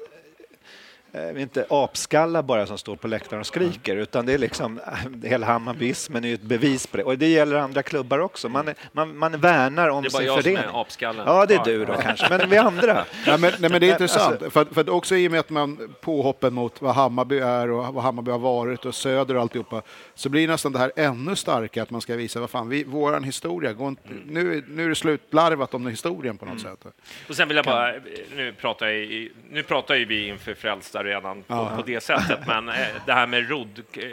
eh, 1.36 1.41
inte 1.41 1.65
apskallar 1.69 2.41
bara 2.43 2.65
som 2.67 2.78
står 2.78 2.95
på 2.95 3.08
läktaren 3.08 3.39
och 3.39 3.45
skriker 3.47 3.95
utan 3.95 4.25
det 4.25 4.34
är 4.34 4.38
liksom 4.38 4.80
hela 5.23 5.45
Hammarbismen 5.45 6.23
är 6.23 6.28
ju 6.28 6.34
ett 6.34 6.41
bevis 6.41 6.88
på 6.88 6.97
det 6.97 7.04
och 7.04 7.17
det 7.17 7.28
gäller 7.28 7.56
andra 7.56 7.84
klubbar 7.84 8.19
också. 8.19 8.49
Man, 8.49 8.67
är, 8.67 8.75
man, 8.91 9.17
man 9.17 9.32
värnar 9.39 9.89
om 9.89 10.04
Det 10.04 10.10
är 10.10 10.12
bara 10.12 10.17
sin 10.19 10.25
jag 10.28 10.43
som 10.43 10.51
är 10.51 10.56
förening. 10.58 10.82
apskallen. 10.82 11.23
Ja, 11.28 11.45
det 11.45 11.56
är 11.56 11.63
du 11.63 11.86
då 11.86 11.93
kanske, 11.93 12.30
men 12.38 12.49
vi 12.49 12.58
andra. 12.58 13.06
Ja, 13.25 13.38
men, 13.38 13.51
nej, 13.60 13.69
men 13.69 13.71
det 13.71 13.75
är 13.75 13.80
Men, 13.80 13.89
intressant, 13.89 14.34
alltså- 14.43 14.49
för, 14.49 14.65
för 14.65 14.89
också 14.89 15.15
i 15.15 15.28
och 15.28 15.32
med 15.32 15.39
att 15.39 15.49
man 15.49 15.95
påhoppen 16.01 16.54
mot 16.54 16.82
vad 16.82 16.95
Hammarby 16.95 17.39
är 17.39 17.71
och 17.71 17.93
vad 17.93 18.04
Hammarby 18.04 18.32
har 18.32 18.39
varit 18.39 18.86
och 18.86 18.95
Söder 18.95 19.36
och 19.36 19.41
alltihopa, 19.41 19.82
så 20.15 20.30
blir 20.30 20.47
nästan 20.47 20.71
det 20.71 20.80
här 20.80 20.91
ännu 20.95 21.36
starkare, 21.36 21.84
att 21.84 21.89
man 21.91 22.01
ska 22.01 22.15
visa 22.15 22.39
vad 22.39 22.49
fan, 22.49 22.69
vi, 22.69 22.84
våran 22.84 23.23
historia, 23.23 23.73
går 23.73 23.88
inte, 23.88 24.01
nu, 24.25 24.63
nu 24.67 24.86
är 24.86 24.89
det 24.89 24.95
slutlarvat 24.95 25.73
om 25.73 25.84
den 25.84 25.91
historien 25.91 26.38
på 26.38 26.45
något 26.45 26.62
sätt. 26.62 26.86
Och 27.30 27.36
sen 27.36 27.47
vill 27.47 27.58
jag 27.58 27.65
bara, 27.65 27.93
nu 28.36 28.54
pratar, 28.62 28.88
jag, 28.88 29.30
nu 29.49 29.63
pratar 29.63 29.95
ju 29.95 30.06
vi 30.06 30.28
inför 30.28 30.54
frälsta 30.54 31.04
redan 31.06 31.44
på, 31.44 31.70
på 31.76 31.82
det 31.86 32.02
sättet, 32.02 32.39
men 32.48 32.70
eh, 32.70 32.88
det 33.06 33.13
här 33.13 33.28
med 33.28 33.50
rodd, 33.50 33.84
eh, 33.94 34.06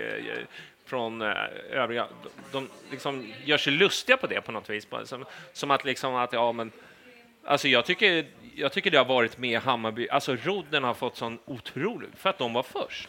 från 0.86 1.22
eh, 1.22 1.32
övriga. 1.70 2.06
De, 2.52 2.68
liksom 2.90 3.32
gör 3.44 3.58
sig 3.58 3.72
lustiga 3.72 4.16
på 4.16 4.26
det 4.26 4.40
på 4.40 4.52
något 4.52 4.70
vis. 4.70 4.86
Som, 5.04 5.24
som 5.52 5.70
att 5.70 5.84
liksom 5.84 6.14
att, 6.14 6.32
ja 6.32 6.52
men, 6.52 6.70
alltså 7.44 7.68
jag 7.68 7.84
tycker, 7.84 8.26
jag 8.54 8.72
tycker 8.72 8.90
det 8.90 8.98
har 8.98 9.04
varit 9.04 9.38
med 9.38 9.60
Hammarby, 9.60 10.08
alltså 10.08 10.36
Rodden 10.44 10.84
har 10.84 10.94
fått 10.94 11.16
sån 11.16 11.38
otrolig, 11.44 12.08
för 12.16 12.30
att 12.30 12.38
de 12.38 12.52
var 12.52 12.62
först. 12.62 13.08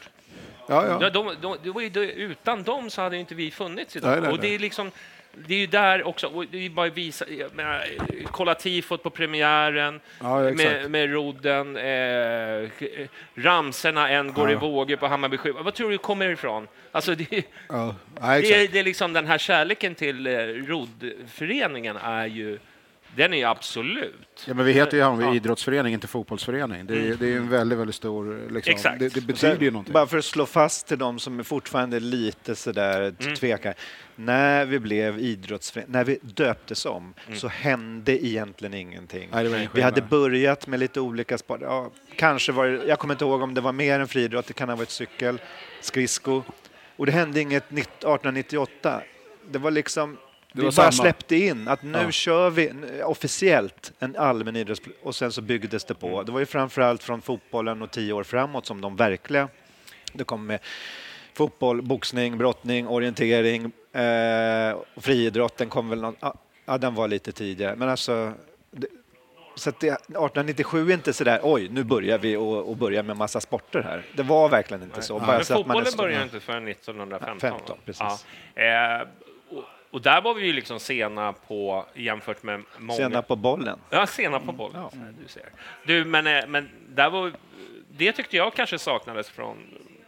Ja, 0.68 1.00
ja. 1.02 1.10
De, 1.10 1.36
de, 1.42 1.58
de, 1.64 2.00
utan 2.00 2.64
dem 2.64 2.90
så 2.90 3.02
hade 3.02 3.18
inte 3.18 3.36
vi 3.36 3.52
funnits 3.52 3.96
idag. 3.96 4.12
Nej, 4.12 4.22
nej, 4.22 4.32
och 4.32 4.38
det 4.38 4.48
nej. 4.48 4.56
är 4.56 4.60
liksom, 4.60 4.92
det 5.48 5.54
är 5.54 5.60
ju 5.60 5.68
där 5.68 6.08
också, 6.08 6.46
det 6.52 6.66
är 6.66 6.70
bara 6.70 6.90
visa, 6.90 7.26
menar, 7.54 7.86
kolla 8.32 8.56
tifot 8.56 9.04
på 9.04 9.10
premiären 9.10 10.00
Ja, 10.20 10.40
med, 10.40 10.92
med 10.92 11.12
rodden, 11.12 11.78
eh, 11.78 12.70
ramserna 13.36 14.10
en 14.10 14.34
går 14.34 14.52
i 14.52 14.56
vågor 14.56 14.96
på 14.96 15.08
Hammarby 15.08 15.38
sju. 15.38 15.52
Vad 15.52 15.74
tror 15.74 15.92
du 15.92 15.98
kommer 15.98 16.30
ifrån? 16.30 16.68
Alltså 16.92 17.16
det, 17.16 17.44
Ja, 17.70 17.96
ja, 18.22 18.28
det, 18.28 18.54
är, 18.64 18.68
det 18.68 18.80
är 18.80 18.84
liksom 18.84 19.14
den 19.14 19.28
här 19.28 19.38
kärleken 19.38 19.96
till 19.96 20.28
eh, 20.28 20.32
roddföreningen 20.38 21.98
är 21.98 22.26
ju, 22.26 22.60
den 23.16 23.34
är 23.34 23.38
ju 23.38 23.44
absolut. 23.44 24.44
Ja, 24.48 24.54
men 24.54 24.66
vi 24.66 24.72
heter 24.72 24.98
ju 24.98 25.04
Hammarby 25.04 25.24
Ja. 25.26 25.36
idrottsförening, 25.36 25.94
inte 25.94 26.08
fotbollsförening. 26.08 26.86
Det 26.86 26.94
är, 26.94 27.16
det 27.16 27.26
är 27.26 27.30
ju 27.30 27.38
en 27.38 27.50
väldigt, 27.50 27.80
väldigt 27.80 27.96
stor... 27.96 28.50
Liksom, 28.52 28.74
Exakt. 28.74 29.00
det, 29.00 29.14
det 29.14 29.22
betyder 29.22 29.62
ju 29.62 29.72
någonting. 29.72 29.94
Bara 29.94 30.08
för 30.08 30.18
att 30.18 30.26
slå 30.26 30.46
fast 30.46 30.88
till 30.88 30.98
de 30.98 31.20
som 31.20 31.40
är 31.40 31.44
fortfarande 31.44 32.00
lite 32.00 32.56
sådär 32.56 33.16
Mm. 33.20 33.36
tvekar. 33.36 33.74
När 34.16 34.66
vi 34.66 34.80
blev 34.80 35.20
idrottsförening, 35.20 35.92
när 35.92 36.04
vi 36.04 36.20
döptes 36.22 36.86
om, 36.86 37.14
Mm. 37.28 37.40
så 37.40 37.48
hände 37.48 38.26
egentligen 38.26 38.74
ingenting. 38.74 39.30
Nej, 39.32 39.70
vi 39.74 39.82
hade 39.82 40.02
börjat 40.02 40.68
med 40.68 40.80
lite 40.80 41.00
olika 41.00 41.38
sporter. 41.38 41.66
Ja, 41.66 41.92
kanske 42.16 42.52
var 42.52 42.68
det, 42.68 42.86
jag 42.88 43.00
kommer 43.00 43.14
inte 43.14 43.26
ihåg 43.26 43.42
om 43.42 43.54
det 43.54 43.62
var 43.62 43.72
mer 43.72 44.00
än 44.00 44.08
friidrott, 44.08 44.48
det 44.48 44.54
kan 44.54 44.70
ha 44.70 44.76
varit 44.76 44.90
cykel, 44.90 45.42
skridsko. 45.82 46.42
Och 46.96 47.06
det 47.06 47.12
hände 47.12 47.42
inget 47.42 47.70
nitt- 47.72 48.04
1898. 48.04 49.02
Det 49.52 49.58
var 49.60 49.72
liksom, 49.72 50.14
Det 50.14 50.20
vi 50.54 50.62
var 50.62 50.66
bara 50.72 50.72
samma. 50.72 50.92
släppte 50.92 51.36
in 51.36 51.68
att 51.68 51.84
nu 51.84 51.98
Ja. 52.04 52.12
kör 52.12 52.50
vi 52.50 52.72
officiellt 53.04 53.92
en 54.00 54.16
allmän 54.16 54.56
idrotts... 54.56 54.82
Och 55.04 55.16
sen 55.16 55.32
så 55.32 55.42
byggdes 55.42 55.86
det 55.86 56.02
Mm. 56.04 56.12
på. 56.12 56.24
Det 56.24 56.32
var 56.32 56.40
ju 56.40 56.46
framförallt 56.46 57.04
från 57.04 57.22
fotbollen 57.22 57.82
och 57.82 57.92
tio 57.92 58.14
år 58.14 58.24
framåt 58.24 58.66
som 58.66 58.82
de 58.82 58.96
verkliga... 58.96 59.48
Det 60.14 60.24
kom 60.24 60.46
med 60.46 60.60
fotboll, 61.34 61.82
boxning, 61.82 62.38
brottning, 62.38 62.88
orientering, 62.88 63.72
eh, 63.94 64.72
och 64.96 65.04
friidrotten 65.04 65.70
kom 65.70 65.90
väl 65.90 66.02
någon, 66.02 66.16
ja, 66.20 66.34
ja, 66.66 66.78
den 66.78 66.96
var 66.96 67.08
lite 67.08 67.32
tidigare. 67.32 67.76
Men 67.76 67.90
alltså, 67.90 68.34
det, 68.72 68.88
så 69.56 69.70
att 69.70 69.80
det, 69.80 69.88
1897 69.88 70.90
är 70.90 70.94
inte 70.94 71.14
sådär, 71.14 71.40
oj, 71.44 71.70
nu 71.70 71.84
börjar 71.84 72.18
vi 72.18 72.36
och, 72.36 72.70
och 72.70 72.78
börja 72.78 73.04
med 73.04 73.18
massa 73.18 73.40
sporter 73.42 73.82
här. 73.82 74.02
Det 74.14 74.24
var 74.24 74.50
verkligen 74.50 74.84
inte 74.84 75.02
så. 75.02 75.20
Men 75.20 75.46
så 75.46 75.60
att 75.60 75.68
man 75.68 75.78
är 75.78 75.84
fotbollen 75.84 75.92
så- 75.92 75.98
började 75.98 76.24
inte 76.24 76.40
förrän 76.40 76.68
1915. 76.68 77.40
15, 77.40 77.78
precis. 77.86 78.26
Ja. 78.56 78.62
Eh, 78.62 79.08
och, 79.50 79.64
och 79.92 80.02
där 80.02 80.22
var 80.22 80.34
vi 80.34 80.46
ju 80.46 80.54
liksom 80.54 80.80
sena 80.80 81.34
på 81.34 81.86
jämfört 81.94 82.44
med 82.44 82.64
många. 82.78 82.98
Sena 82.98 83.22
på 83.22 83.36
bollen. 83.36 83.80
Ja, 83.90 84.08
sena 84.08 84.40
på 84.40 84.52
bollen. 84.52 84.82
Ja, 84.82 84.92
Du, 85.22 85.28
ser. 85.28 85.50
du, 85.86 86.06
men, 86.06 86.28
eh, 86.28 86.48
men 86.48 86.70
där 86.90 87.10
var, 87.10 87.32
det 87.92 88.12
tyckte 88.12 88.38
jag 88.38 88.54
kanske 88.54 88.80
saknades 88.80 89.30
från 89.30 89.58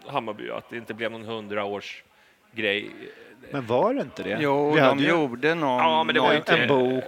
Hammarby, 0.08 0.50
att 0.50 0.70
det 0.70 0.78
inte 0.78 0.94
blev 0.94 1.12
någon 1.12 1.24
hundraårs 1.26 2.04
grej. 2.52 2.92
Men 3.52 3.66
var 3.66 3.94
det 3.94 4.02
inte 4.02 4.24
det? 4.24 4.38
Jo, 4.42 4.72
vi 4.72 4.80
de 4.82 5.00
ju 5.00 5.10
gjorde 5.10 5.56
någon... 5.56 5.78
Ja, 5.84 6.04
men 6.04 6.16
det 6.16 6.22
var 6.22 6.34
inte- 6.34 6.58
en 6.58 6.68
bok. 6.68 7.04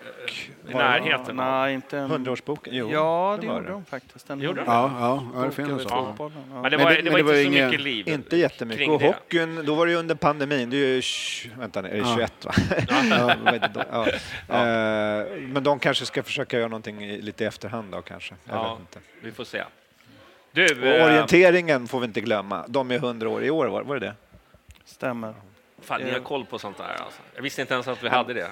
I 0.70 0.74
närheten. 0.74 1.36
Nej, 1.36 1.74
inte 1.74 1.98
en... 1.98 2.12
100-årsboken? 2.12 2.70
Jo, 2.72 2.90
Ja, 2.92 3.38
det 3.42 3.48
var 3.48 3.56
gjorde 3.56 3.70
de 3.70 3.86
faktiskt. 3.86 4.30
En 4.30 4.40
Gjorde 4.40 4.60
de? 4.62 4.66
Ja, 4.68 4.92
ja, 5.00 5.24
ja 5.36 5.42
det 5.46 5.52
finns 5.52 5.84
så. 5.84 5.90
fotbollen, 5.90 6.38
ja. 6.54 6.62
Men 6.62 6.72
det 6.72 6.78
Men 6.78 6.86
var, 6.86 6.92
det- 6.94 6.98
det, 6.98 7.04
men 7.04 7.12
var 7.12 7.18
det 7.18 7.24
var 7.24 7.34
inte 7.34 7.44
så 7.44 7.52
ingen- 7.54 7.66
mycket 7.70 7.82
liv 7.84 8.08
Inte 8.10 8.38
jättemycket. 8.38 8.80
kring 8.80 8.92
Och 8.92 9.02
hockeyn, 9.02 9.66
då 9.66 9.76
var 9.76 9.86
det 9.86 9.92
ju 9.92 9.98
under 9.98 10.16
pandemin. 10.16 10.70
Det 10.70 10.78
är 10.78 10.80
ju, 10.96 11.02
vänta 11.60 11.82
nu, 11.82 11.90
är 11.90 11.94
det 11.94 11.98
Ja. 12.00 12.16
21 12.16 12.46
va? 12.46 12.52
ja, 13.92 14.08
ja. 14.48 14.56
Eh, 14.58 15.26
Men 15.42 15.64
de 15.64 15.80
kanske 15.80 16.06
ska 16.06 16.24
försöka 16.24 16.58
göra 16.58 16.68
någonting 16.68 17.04
i- 17.04 17.22
lite 17.22 17.44
i 17.44 17.48
efterhand 17.48 17.92
då 17.92 18.02
kanske. 18.02 18.34
Jag 18.46 18.56
Ja, 18.56 18.74
vet 18.74 18.80
inte. 18.80 19.00
vi 19.22 19.32
får 19.32 19.44
se. 19.44 19.64
Du, 20.52 20.66
Och 20.66 20.86
eh, 20.88 21.06
orienteringen 21.06 21.88
får 21.88 22.00
vi 22.00 22.06
inte 22.06 22.22
glömma. 22.22 22.66
De 22.68 22.92
är 22.92 22.96
100 22.96 23.30
år 23.30 23.44
i 23.44 23.50
år, 23.50 23.66
var, 23.68 23.84
var 23.84 24.00
det 24.00 24.06
det? 24.06 24.14
Stämmer. 24.86 25.34
Fan, 25.82 26.02
ni 26.02 26.12
har 26.12 26.20
koll 26.20 26.46
på 26.46 26.60
sånt 26.60 26.78
där 26.78 26.96
alltså. 27.04 27.22
Jag 27.36 27.42
visste 27.42 27.62
inte 27.62 27.74
ens 27.74 27.88
att 27.88 28.04
vi 28.04 28.10
hade 28.10 28.34
det. 28.34 28.52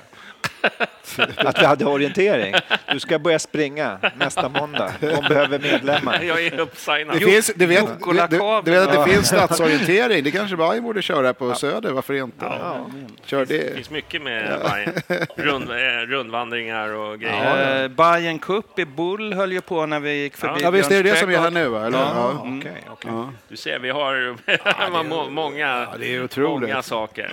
Att 1.37 1.61
vi 1.61 1.65
hade 1.65 1.85
orientering. 1.85 2.55
Du 2.91 2.99
ska 2.99 3.19
börja 3.19 3.39
springa 3.39 3.97
nästa 4.17 4.49
måndag. 4.49 4.91
De 4.99 5.07
behöver 5.29 5.59
medlemmar. 5.59 6.21
Jag 6.21 6.45
är 6.45 6.59
uppsignad. 6.59 7.19
Det 7.19 7.25
finns, 7.25 7.51
du, 7.55 7.65
vet, 7.65 7.85
du, 8.29 8.37
du, 8.65 8.71
vet 8.71 8.81
att 8.81 8.91
det 8.91 8.93
Ja. 8.95 9.05
finns 9.05 9.27
stadsorientering. 9.27 10.23
Det 10.23 10.31
kanske 10.31 10.55
Bajen 10.55 10.83
borde 10.83 11.01
köra 11.01 11.33
på 11.33 11.53
Söder. 11.55 11.91
Varför 11.91 12.13
inte? 12.13 12.45
Ja. 12.45 12.87
Kör 13.25 13.45
Det 13.45 13.57
det. 13.57 13.75
finns 13.75 13.89
mycket 13.89 14.21
med 14.21 14.59
Bajen. 14.69 14.93
Rund, 15.35 15.71
eh, 15.71 15.75
rundvandringar 16.07 16.89
och 16.89 17.19
grejer. 17.19 17.83
Eh, 17.83 17.87
Bayern 17.87 18.39
Cup 18.39 18.79
i 18.79 18.85
Bull 18.85 19.33
höll 19.33 19.51
ju 19.51 19.61
på 19.61 19.85
när 19.85 19.99
vi 19.99 20.13
gick 20.13 20.37
förbi 20.37 20.59
Ja, 20.63 20.69
visst 20.69 20.91
är 20.91 21.03
det 21.03 21.09
det 21.11 21.15
som 21.15 21.27
Björns 21.29 21.43
gäller 21.45 21.63
nu? 21.63 21.69
Va? 21.69 21.85
Eller? 21.85 21.97
Ja, 21.99 22.11
Ja. 22.15 22.31
okej, 22.59 22.73
okej. 22.91 23.11
Ja. 23.13 23.29
Du 23.47 23.57
ser, 23.57 23.79
vi 23.79 23.89
har 23.89 25.03
må- 25.03 25.29
många, 25.29 25.87
det 25.99 26.15
är 26.15 26.23
otroligt. 26.23 26.69
många 26.69 26.81
saker. 26.81 27.31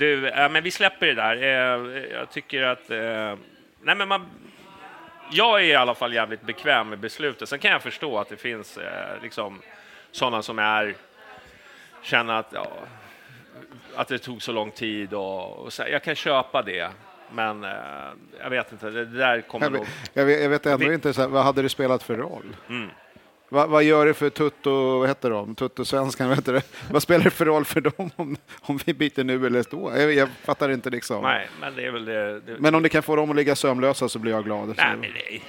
Du, 0.00 0.28
eh, 0.28 0.48
men 0.50 0.62
vi 0.62 0.70
släpper 0.70 1.06
det 1.06 1.14
där. 1.14 1.36
Eh, 1.36 2.02
jag 2.12 2.30
tycker 2.30 2.62
att... 2.62 2.90
Eh, 2.90 3.34
nej, 3.82 3.94
men 3.96 4.08
man, 4.08 4.26
jag 5.30 5.60
är 5.60 5.64
i 5.64 5.74
alla 5.74 5.94
fall 5.94 6.14
jävligt 6.14 6.42
bekväm 6.42 6.88
med 6.88 6.98
beslutet. 6.98 7.48
Sen 7.48 7.58
kan 7.58 7.70
jag 7.70 7.82
förstå 7.82 8.18
att 8.18 8.28
det 8.28 8.36
finns 8.36 8.78
eh, 8.78 9.22
liksom, 9.22 9.62
sådana 10.10 10.42
som 10.42 10.58
är 10.58 10.94
känner 12.02 12.34
att, 12.34 12.46
ja, 12.54 12.66
att 13.96 14.08
det 14.08 14.18
tog 14.18 14.42
så 14.42 14.52
lång 14.52 14.70
tid. 14.70 15.14
Och, 15.14 15.56
och 15.58 15.72
så, 15.72 15.82
jag 15.90 16.02
kan 16.02 16.14
köpa 16.14 16.62
det. 16.62 16.90
Men 17.32 17.62
jag 18.40 18.50
vet 18.50 18.72
inte, 18.72 18.90
det 18.90 19.04
där 19.04 19.40
kommer 19.40 19.66
Jag, 19.66 19.72
nog... 19.72 19.86
jag, 20.12 20.24
vet, 20.24 20.42
jag 20.42 20.48
vet 20.48 20.66
ändå 20.66 20.88
Vi- 20.88 20.94
inte, 20.94 21.12
så 21.12 21.20
här, 21.20 21.28
vad 21.28 21.44
hade 21.44 21.62
det 21.62 21.68
spelat 21.68 22.02
för 22.02 22.16
roll? 22.16 22.56
Mm. 22.68 22.90
Va, 23.52 23.66
vad 23.66 23.82
gör 23.84 24.06
det 24.06 24.14
för 24.14 24.30
Tutto, 24.30 24.98
vad 24.98 25.08
heter 25.08 25.30
de, 25.30 25.54
Tutto-svenskan, 25.54 26.28
vad 26.28 26.36
heter 26.38 26.52
det? 26.52 26.62
Vad 26.90 27.02
spelar 27.02 27.24
det 27.24 27.30
för 27.30 27.44
roll 27.44 27.64
för 27.64 27.80
dem 27.80 28.10
om, 28.16 28.36
om 28.60 28.78
vi 28.84 28.94
byter 28.94 29.24
nu 29.24 29.46
eller 29.46 29.64
då? 29.70 29.92
Jag, 29.96 30.12
jag 30.14 30.28
fattar 30.44 30.70
inte 30.70 30.90
liksom. 30.90 31.22
Nej, 31.22 31.48
men 31.60 31.76
det 31.76 31.86
är 31.86 31.90
väl 31.90 32.04
det. 32.04 32.40
det 32.40 32.56
Men 32.58 32.74
om 32.74 32.82
det 32.82 32.88
kan 32.88 33.02
få 33.02 33.16
dem 33.16 33.30
att 33.30 33.36
ligga 33.36 33.56
sömnlösa 33.56 34.08
så 34.08 34.18
blir 34.18 34.32
jag 34.32 34.44
glad. 34.44 34.74
Nej, 34.76 34.96
men 35.00 35.00
det, 35.12 35.40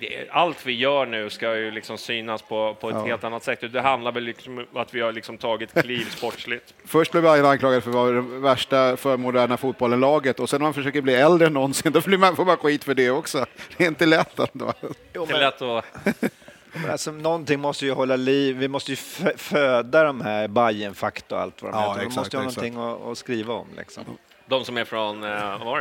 det, 0.00 0.28
allt 0.30 0.66
vi 0.66 0.72
gör 0.72 1.06
nu 1.06 1.30
ska 1.30 1.56
ju 1.56 1.70
liksom 1.70 1.98
synas 1.98 2.42
på, 2.42 2.76
på 2.80 2.88
ett 2.88 2.94
Ja. 2.98 3.04
helt 3.04 3.24
annat 3.24 3.44
sätt. 3.44 3.72
Det 3.72 3.80
handlar 3.80 4.12
väl 4.12 4.22
liksom 4.24 4.58
om 4.58 4.66
att 4.80 4.94
vi 4.94 5.00
har 5.00 5.12
liksom 5.12 5.38
tagit 5.38 5.82
kliv 5.82 6.04
sportsligt. 6.10 6.74
Först 6.84 7.10
blev 7.12 7.22
Bayern 7.24 7.46
anklagad 7.46 7.82
för 7.82 7.90
att 7.90 7.96
vara 7.96 8.10
det 8.12 8.20
värsta 8.20 8.96
för 8.96 9.16
moderna 9.16 9.56
fotbollen-laget 9.56 10.40
och 10.40 10.50
sen 10.50 10.60
när 10.60 10.66
man 10.66 10.74
försöker 10.74 11.00
bli 11.00 11.14
äldre 11.14 11.46
än 11.46 11.52
någonsin 11.52 11.92
då 11.92 12.00
blir 12.00 12.18
man, 12.18 12.36
får 12.36 12.44
man 12.44 12.56
skit 12.56 12.84
för 12.84 12.94
det 12.94 13.10
också. 13.10 13.46
Det 13.76 13.84
är 13.84 13.88
inte 13.88 14.06
lätt 14.06 14.38
ändå. 14.38 14.72
Jo, 15.14 15.26
Det 15.28 15.34
är 15.34 15.40
lätt 15.40 15.62
att... 15.62 15.84
men 16.82 16.90
alltså, 16.90 17.12
någonting 17.12 17.60
måste 17.60 17.84
ju 17.86 17.92
hålla 17.92 18.16
liv. 18.16 18.56
Vi 18.56 18.68
måste 18.68 18.92
ju 18.92 18.96
fö- 18.96 19.36
föda 19.36 20.04
de 20.04 20.20
här 20.20 20.48
bajen 20.48 20.94
fakta 20.94 21.34
och 21.34 21.40
allt 21.40 21.62
vad 21.62 21.72
de 21.72 21.78
Ja, 21.80 21.88
heter. 21.88 22.00
Vi 22.00 22.06
exakt, 22.06 22.16
måste 22.16 22.36
ju 22.36 22.40
ha 22.42 22.48
exakt. 22.48 22.72
någonting 22.74 23.02
att, 23.04 23.12
att 23.12 23.18
skriva 23.18 23.54
om. 23.54 23.68
Liksom. 23.76 24.04
De 24.46 24.64
som 24.64 24.76
är 24.76 24.84
från, 24.84 25.24
eh, 25.24 25.30
vad 25.58 25.60
var 25.66 25.80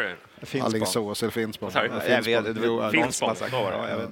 det? 0.52 0.62
Alingsås 0.62 1.24
eller 1.24 1.32
Finspång. 1.32 1.72
Jag 1.74 1.82
vet, 1.84 1.92
Finspång. 2.26 2.50
ja, 2.80 2.92
Finspång, 2.92 3.62
jag 3.90 3.98
vet. 3.98 4.10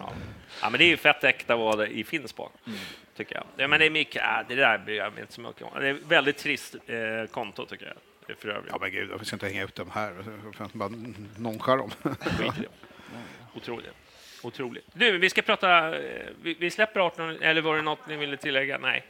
Ja. 0.62 0.70
men 0.70 0.78
det 0.80 0.84
är 0.84 0.88
ju 0.90 0.98
fett 0.98 1.24
äkta 1.24 1.56
vad 1.56 1.78
det 1.78 1.88
i 1.88 2.04
Finspång, 2.04 2.50
tycker 3.18 3.36
jag. 3.36 3.44
Ja, 3.58 3.68
men 3.68 3.80
det 3.80 3.86
är 3.86 3.90
mycket, 3.90 4.22
äh, 4.24 4.30
det 4.48 4.56
där 4.56 4.78
bryr 4.78 4.98
jag 4.98 5.14
mig 5.14 5.22
inte 5.22 5.34
så 5.34 5.42
mycket 5.42 5.62
om. 5.62 5.70
Det 5.80 5.88
är 5.90 5.98
väldigt 6.08 6.38
trist 6.38 6.76
eh, 6.76 7.32
konto, 7.32 7.66
tycker 7.66 7.86
jag. 7.86 7.96
För 8.38 8.50
övrigt. 8.50 8.72
Ja 8.72 8.78
men 8.82 8.92
gud, 8.92 9.12
vi 9.20 9.26
ska 9.26 9.36
inte 9.36 9.48
hänga 9.48 9.64
ut 9.64 9.76
dem 9.76 9.90
här. 9.94 10.14
Bara 10.74 10.90
noncha 11.38 11.76
dem. 11.76 11.92
Otroligt. 13.56 13.92
Otroligt. 14.44 14.86
Du, 14.94 15.18
vi 15.18 15.30
ska 15.30 15.42
prata... 15.42 15.96
eh, 16.00 16.02
Vi, 16.42 16.56
vi 16.60 16.70
släpper 16.72 17.00
18, 17.00 17.42
eller 17.42 17.62
var 17.62 17.76
det 17.76 17.82
något 17.82 18.08
ni 18.08 18.16
ville 18.16 18.38
tillägga? 18.38 18.78
Nej. 18.78 19.04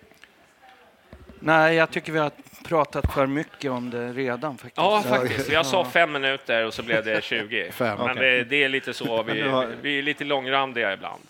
Nej, 1.39 1.76
jag 1.76 1.91
tycker 1.91 2.12
vi 2.12 2.20
har 2.20 2.32
pratat 2.65 3.13
för 3.13 3.28
mycket 3.28 3.72
om 3.72 3.89
det 3.89 4.13
redan 4.13 4.58
faktiskt. 4.58 4.78
Ja, 4.78 5.02
faktiskt. 5.02 5.52
Jag 5.52 5.65
sa 5.65 5.86
fem 5.86 6.12
minuter 6.12 6.65
och 6.65 6.74
så 6.74 6.84
blev 6.84 7.06
det 7.06 7.24
20. 7.24 7.72
Fem, 7.74 7.98
Men 7.98 8.12
okej. 8.12 8.38
det, 8.38 8.44
det 8.44 8.63
är 8.63 8.70
lite 8.70 8.94
så. 8.94 9.24
Vi, 9.24 9.34
vi 9.82 9.98
är 10.00 10.04
lite 10.04 10.24
långrandiga 10.24 10.94
ibland. 10.94 11.22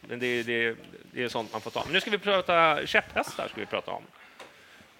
Men 0.00 0.18
det, 0.18 0.42
det, 0.42 0.76
det 1.12 1.22
är 1.22 1.28
sånt 1.28 1.52
man 1.52 1.60
får 1.60 1.70
ta. 1.70 1.82
Men 1.84 1.92
nu 1.92 2.00
ska 2.00 2.10
vi 2.10 2.18
prata 2.18 2.86
käpphästar. 2.86 3.48
Ska 3.48 3.60
vi 3.60 3.66
prata 3.66 3.90
om. 3.90 4.02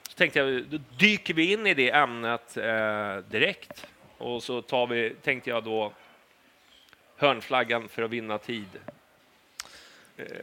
Så 0.08 0.14
tänkte 0.14 0.38
jag, 0.38 0.62
då 0.64 0.78
dyker 0.98 1.34
vi 1.34 1.52
in 1.52 1.66
i 1.66 1.74
det 1.74 1.90
ämnet 1.90 2.56
eh, 2.56 3.16
direkt. 3.30 3.86
Och 4.18 4.42
så 4.42 4.62
tar 4.62 4.86
vi, 4.86 5.10
tänkte 5.22 5.50
jag 5.50 5.64
då, 5.64 5.92
hörnflaggan 7.18 7.88
för 7.88 8.02
att 8.02 8.10
vinna 8.10 8.38
tid. 8.38 8.68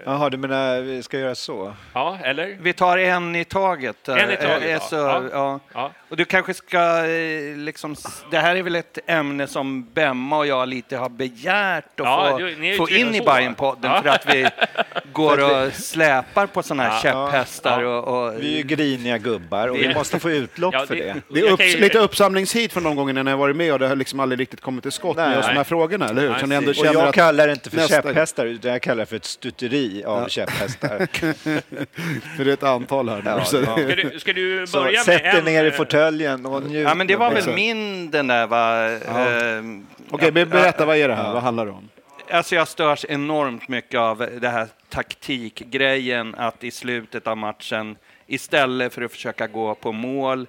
Jaha, 0.06 0.30
du 0.30 0.38
menar 0.38 0.82
vi 0.82 1.04
ska 1.04 1.20
göra 1.20 1.36
så? 1.36 1.74
Ja, 1.94 2.18
eller? 2.24 2.58
Vi 2.62 2.74
tar 2.74 2.98
en 2.98 3.36
i 3.36 3.46
taget. 3.46 4.08
En 4.08 4.32
i 4.32 4.36
taget, 4.36 4.64
Eh, 4.64 4.72
ja. 4.72 4.80
så, 4.80 4.96
Ja. 4.96 5.24
ja. 5.32 5.60
Ja. 5.74 5.92
Och 6.10 6.18
du 6.18 6.26
kanske 6.26 6.54
ska 6.54 7.06
eh, 7.06 7.56
liksom, 7.58 7.96
det 8.32 8.38
här 8.38 8.56
är 8.56 8.64
väl 8.64 8.76
ett 8.76 8.98
ämne 9.08 9.48
som 9.48 9.90
Bemma 9.94 10.38
och 10.38 10.48
jag 10.48 10.68
lite 10.68 10.98
har 10.98 11.10
begärt 11.10 11.84
att 11.86 12.06
Ja, 12.06 12.28
få, 12.32 12.38
du- 12.38 12.76
få 12.78 12.90
in 12.90 13.16
i. 13.16 13.22
Bajenpodden 13.22 13.92
Ja. 13.92 14.02
för 14.02 14.10
att 14.10 14.36
vi 14.36 14.48
går 15.14 15.66
och 15.66 15.74
släpar 15.74 16.46
på 16.48 16.64
sådana 16.64 16.84
här 16.84 16.92
Ja. 17.10 17.32
käpphästar 17.32 17.82
Ja. 17.82 17.88
och, 18.00 18.26
och 18.28 18.34
Vi 18.40 18.54
är 18.54 18.58
ju 18.58 18.64
griniga 18.64 19.18
gubbar 19.18 19.68
och 19.68 19.76
vi 19.76 19.88
Det- 19.88 19.94
måste 19.94 20.20
få 20.20 20.32
utlopp 20.32 20.74
Ja, 20.74 20.86
för 20.86 20.96
det- 20.96 21.04
det. 21.04 21.22
Det 21.30 21.40
är 21.40 21.52
upp, 21.52 21.62
ju- 21.62 21.80
lite 21.80 22.00
uppsamlingshit 22.00 22.74
från 22.74 22.84
de 22.84 22.96
gångerna 22.96 23.24
när 23.24 23.32
jag 23.32 23.38
varit 23.38 23.56
med 23.56 23.74
och 23.74 23.80
det 23.80 23.88
har 23.88 23.96
liksom 23.96 24.20
aldrig 24.20 24.40
riktigt 24.40 24.62
kommit 24.62 24.82
till 24.84 24.92
skott 24.92 25.16
med 25.16 25.28
Nej. 25.28 25.36
just 25.38 25.50
de 25.50 25.56
här 25.56 25.64
frågorna, 25.64 26.10
eller 26.10 26.22
hur? 26.22 26.30
Nej, 26.30 26.40
Så 26.40 26.46
ni 26.48 26.56
ändå. 26.56 26.70
Och 26.72 26.86
jag 26.86 26.98
att 26.98 27.16
kallar 27.16 27.48
det 27.48 27.54
inte 27.54 27.70
för 27.70 27.78
nästa- 27.78 28.02
käpphästar 28.02 28.46
utan 28.46 28.72
jag 28.72 28.82
kallar 28.82 29.00
det 29.00 29.06
för 29.06 29.16
ett 29.16 29.26
stuteri 29.66 30.04
av 30.06 30.28
käpphästar. 30.28 30.98
för 32.38 32.46
det 32.46 32.52
är 32.52 32.54
ett 32.54 32.64
antal 32.64 33.10
här 33.10 33.22
nu. 33.22 33.30
Ja, 33.30 33.46
så 33.46 33.58
ja. 33.58 33.76
Ska 33.76 33.96
du, 33.96 34.20
ska 34.20 34.34
du 34.34 34.68
Så 34.68 34.80
börja 34.80 35.04
sätt 35.04 35.24
med 35.24 35.34
dig 35.34 35.40
en... 35.40 35.46
ner 35.46 35.66
i 35.66 35.68
eh, 35.68 35.74
fåtöljen 35.74 36.46
och 36.46 36.64
njut. 36.64 36.84
Ja, 36.84 36.96
men 36.96 37.08
det 37.08 37.16
var 37.16 37.32
väl 37.32 37.56
min 37.56 38.12
den 38.12 38.28
där 38.28 38.48
va... 38.48 38.90
ehm, 38.90 39.88
Okej, 40.10 40.32
men 40.32 40.50
berätta, 40.50 40.86
vad 40.86 40.98
är 40.98 41.08
det 41.08 41.16
här? 41.16 41.24
Ja. 41.24 41.34
Vad 41.34 41.44
handlar 41.44 41.66
det 41.66 41.72
om? 41.72 41.90
Alltså 42.32 42.56
jag 42.56 42.68
störs 42.68 43.06
enormt 43.10 43.68
mycket 43.68 44.00
av 44.00 44.30
det 44.42 44.50
här 44.50 44.68
taktikgrejen 44.90 46.36
att 46.36 46.64
i 46.64 46.72
slutet 46.72 47.28
av 47.28 47.38
matchen 47.38 47.96
istället 48.28 48.94
för 48.94 49.02
att 49.02 49.12
försöka 49.12 49.48
gå 49.48 49.76
på 49.76 49.92
mål 49.92 50.48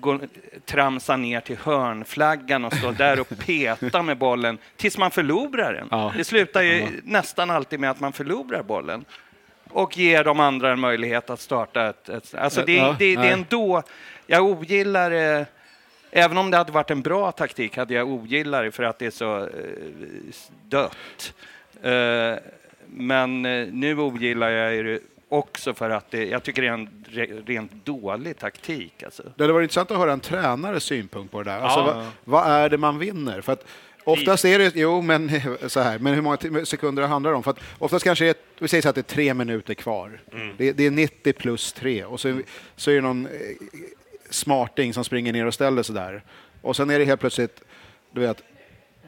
gå, 0.00 0.18
tramsa 0.64 1.16
ner 1.16 1.40
till 1.40 1.56
hörnflaggan 1.56 2.64
och 2.64 2.74
stå 2.74 2.90
där 2.90 3.20
och 3.20 3.28
peta 3.38 4.02
med 4.02 4.18
bollen 4.18 4.58
tills 4.76 4.98
man 4.98 5.10
förlorar 5.10 5.72
den. 5.72 5.88
Ja. 5.90 6.12
Det 6.16 6.24
slutar 6.24 6.62
ju 6.62 6.86
nästan 7.04 7.50
alltid 7.50 7.80
med 7.80 7.90
att 7.90 8.00
man 8.00 8.12
förlorar 8.12 8.62
bollen 8.62 9.04
och 9.70 9.98
ger 9.98 10.24
de 10.24 10.40
andra 10.40 10.72
en 10.72 10.80
möjlighet 10.80 11.30
att 11.30 11.40
starta 11.40 11.88
ett... 11.88 12.08
ett 12.08 12.34
alltså 12.34 12.62
det, 12.66 12.76
Ja, 12.76 12.96
det, 12.98 13.14
det 13.14 13.20
nej. 13.20 13.28
är 13.28 13.32
ändå... 13.32 13.82
Jag 14.26 14.44
ogillar 14.44 15.10
det. 15.10 15.46
Även 16.10 16.38
om 16.38 16.50
det 16.50 16.56
hade 16.56 16.72
varit 16.72 16.90
en 16.90 17.02
bra 17.02 17.32
taktik 17.32 17.76
hade 17.76 17.94
jag 17.94 18.08
ogillat 18.08 18.62
det 18.62 18.70
för 18.72 18.82
att 18.82 18.98
det 18.98 19.06
är 19.06 19.10
så 19.10 19.38
eh, 19.38 19.48
dött. 20.68 21.34
Eh, 21.82 22.34
men 22.86 23.46
eh, 23.46 23.66
nu 23.72 23.98
ogillar 23.98 24.50
jag 24.50 24.84
det 24.84 25.00
också 25.28 25.74
för 25.74 25.90
att 25.90 26.10
det, 26.10 26.24
jag 26.26 26.42
tycker 26.42 26.62
det 26.62 26.68
är 26.68 26.72
en 26.72 27.04
re, 27.08 27.26
rent 27.46 27.72
dålig 27.86 28.38
taktik. 28.38 29.02
Alltså. 29.02 29.22
Det 29.36 29.42
hade 29.42 29.52
varit 29.52 29.64
intressant 29.64 29.90
att 29.90 29.96
höra 29.98 30.12
en 30.12 30.20
tränares 30.20 30.84
synpunkt 30.84 31.32
på 31.32 31.42
det 31.42 31.50
där. 31.50 31.58
Alltså, 31.60 31.80
Ja. 31.80 31.84
vad, 32.24 32.44
vad 32.44 32.52
är 32.52 32.68
det 32.68 32.78
man 32.78 32.98
vinner? 32.98 33.40
För 33.40 33.52
att 33.52 33.64
oftast 34.04 34.44
är 34.44 34.58
det, 34.58 34.76
jo 34.76 35.02
men 35.02 35.30
så 35.66 35.80
här, 35.80 35.98
men 35.98 36.14
hur 36.14 36.22
många 36.22 36.64
sekunder 36.64 37.02
det 37.02 37.08
handlar 37.08 37.32
om? 37.32 37.42
För 37.42 37.50
att 37.50 37.60
oftast 37.78 38.04
kanske 38.04 38.24
det 38.24 38.28
är, 38.30 38.36
vi 38.62 38.68
säger 38.68 38.82
så 38.82 38.88
att 38.88 38.94
det 38.94 39.00
är 39.00 39.14
tre 39.14 39.34
minuter 39.34 39.74
kvar. 39.74 40.20
Det, 40.58 40.72
det 40.72 40.86
är 40.86 40.90
90 40.90 41.32
plus 41.32 41.72
tre 41.72 42.04
och 42.04 42.20
så, 42.20 42.40
så 42.76 42.90
är 42.90 42.94
det 42.94 43.00
någon 43.00 43.26
eh, 43.26 43.32
smarting 44.30 44.94
som 44.94 45.04
springer 45.04 45.32
ner 45.32 45.46
och 45.46 45.54
ställer 45.54 45.82
sig 45.82 45.94
där. 45.94 46.22
Och 46.62 46.76
sen 46.76 46.90
är 46.90 46.98
det 46.98 47.04
helt 47.04 47.20
plötsligt, 47.20 47.60
du 48.12 48.20
vet, 48.20 48.42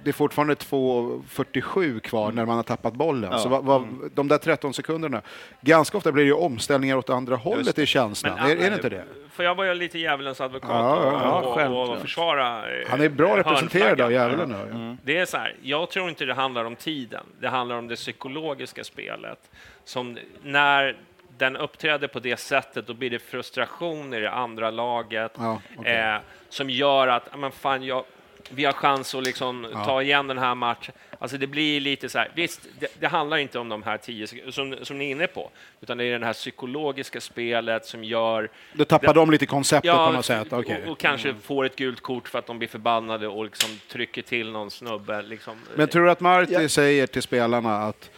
det 0.05 0.11
är 0.11 0.13
fortfarande 0.13 0.55
2.47 0.55 2.01
kvar 2.01 2.33
när 2.33 2.47
man 2.47 2.57
har 2.57 2.63
tappat 2.63 2.95
bollen. 2.95 3.39
Så 3.39 3.49
vad, 3.49 3.65
vad, 3.65 4.11
de 4.15 4.29
där 4.29 4.39
13 4.39 4.75
sekunderna, 4.75 5.23
ganska 5.61 5.99
ofta 5.99 6.13
blir 6.13 6.25
det 6.25 6.29
ju 6.29 6.35
omställningar 6.35 6.97
åt 6.97 7.11
andra 7.11 7.37
hållet 7.37 7.79
i 7.79 7.87
känslan. 7.87 8.35
Men, 8.37 8.51
är, 8.51 8.57
är 8.57 8.71
det 8.71 8.77
inte 8.77 8.89
det? 8.89 9.05
Får 9.33 9.45
jag 9.45 9.55
vara 9.55 9.75
lite 9.75 9.99
djävulens 9.99 10.41
advokat 10.41 10.71
Ja, 10.71 11.03
ja, 11.05 11.43
ja, 11.57 11.67
och, 11.71 11.83
och, 11.89 11.95
och, 11.95 12.01
försvara 12.01 12.73
eh, 12.81 12.89
Han 12.91 13.01
är 13.01 13.09
bra 13.09 13.37
representerad 13.37 14.01
av 14.01 14.13
djävulen. 14.13 14.51
Ja. 14.73 14.97
Det 15.05 15.19
är 15.19 15.27
så 15.27 15.37
här, 15.37 15.55
jag 15.63 15.91
tror 15.91 16.09
inte 16.09 16.25
det 16.25 16.35
handlar 16.35 16.65
om 16.65 16.77
tiden. 16.77 17.25
Det 17.41 17.49
handlar 17.49 17.77
om 17.77 17.89
det 17.89 17.97
psykologiska 17.97 18.85
spelet. 18.85 19.51
Som 19.85 20.19
när 20.43 20.97
den 21.39 21.57
uppträder 21.57 22.09
på 22.09 22.21
det 22.21 22.37
sättet, 22.37 22.87
då 22.87 22.95
blir 22.95 23.11
det 23.11 23.19
frustration 23.19 24.15
i 24.15 24.21
det 24.21 24.31
andra 24.31 24.71
laget 24.71 25.33
Ja, 25.39 25.61
okej. 25.79 25.93
eh, 25.97 26.17
som 26.49 26.71
gör 26.71 27.09
att, 27.09 27.29
"Ah, 27.33 27.37
men 27.37 27.51
fan, 27.53 27.83
jag, 27.85 28.05
vi 28.51 28.65
har 28.65 28.73
chans 28.73 29.15
att 29.15 29.23
liksom 29.25 29.67
ta 29.85 30.03
igen 30.03 30.27
den 30.27 30.39
här 30.39 30.55
matchen. 30.55 30.95
Alltså 31.19 31.39
det 31.39 31.47
blir 31.47 31.81
lite 31.81 32.09
så 32.09 32.19
här, 32.19 32.31
visst, 32.35 32.61
det, 32.79 32.87
det 33.01 33.07
handlar 33.07 33.37
inte 33.37 33.59
om 33.59 33.69
de 33.69 33.83
här 33.83 33.99
tio 33.99 34.27
som, 34.53 34.77
som 34.83 34.99
ni 34.99 35.07
är 35.07 35.11
inne 35.11 35.27
på, 35.27 35.51
utan 35.81 35.99
det 35.99 36.05
är 36.05 36.19
det 36.19 36.27
här 36.27 36.33
psykologiska 36.33 37.21
spelet 37.21 37.87
som 37.87 38.05
gör 38.05 38.51
Då 38.73 38.85
tappar 38.85 39.15
de 39.15 39.31
lite 39.31 39.47
konceptet 39.47 39.93
på 39.93 40.11
något 40.13 40.25
sätt. 40.25 40.53
och, 40.53 40.59
okej. 40.59 40.85
och 40.87 40.99
kanske 40.99 41.35
får 41.35 41.65
ett 41.65 41.77
gult 41.77 42.01
kort 42.01 42.29
för 42.29 42.39
att 42.39 42.47
de 42.47 42.59
blir 42.59 42.69
förbannade 42.69 43.29
och 43.29 43.45
liksom 43.45 43.71
trycker 43.89 44.23
till 44.23 44.51
någon 44.51 44.71
snubbe. 44.71 45.23
Liksom. 45.23 45.57
Men 45.77 45.89
tror 45.89 46.05
du 46.05 46.11
att 46.11 46.21
Marti 46.21 46.53
Ja. 46.53 46.69
säger 46.69 47.07
till 47.07 47.23
spelarna 47.23 47.77
att 47.77 48.11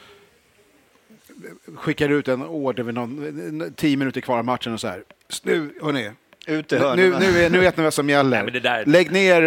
skickar 1.75 2.09
ut 2.09 2.29
en 2.29 2.43
order 2.43 2.83
vid 2.83 2.95
någon, 2.95 3.73
tio 3.77 3.97
minuter 3.97 4.21
kvar 4.21 4.39
av 4.39 4.45
matchen 4.45 4.73
och 4.73 4.81
så 4.81 4.89
här. 4.89 5.05
Nu, 5.43 5.75
hörni, 5.83 6.11
Ut 6.51 6.73
i 6.73 6.79
nu, 6.79 7.15
nu, 7.21 7.45
är, 7.45 7.51
nu 7.51 7.59
vet 7.59 7.77
ni 7.77 7.83
vad 7.85 7.95
som 7.95 8.09
gäller. 8.09 8.45
Där- 8.51 8.85
Lägg 8.87 9.13
ner 9.13 9.43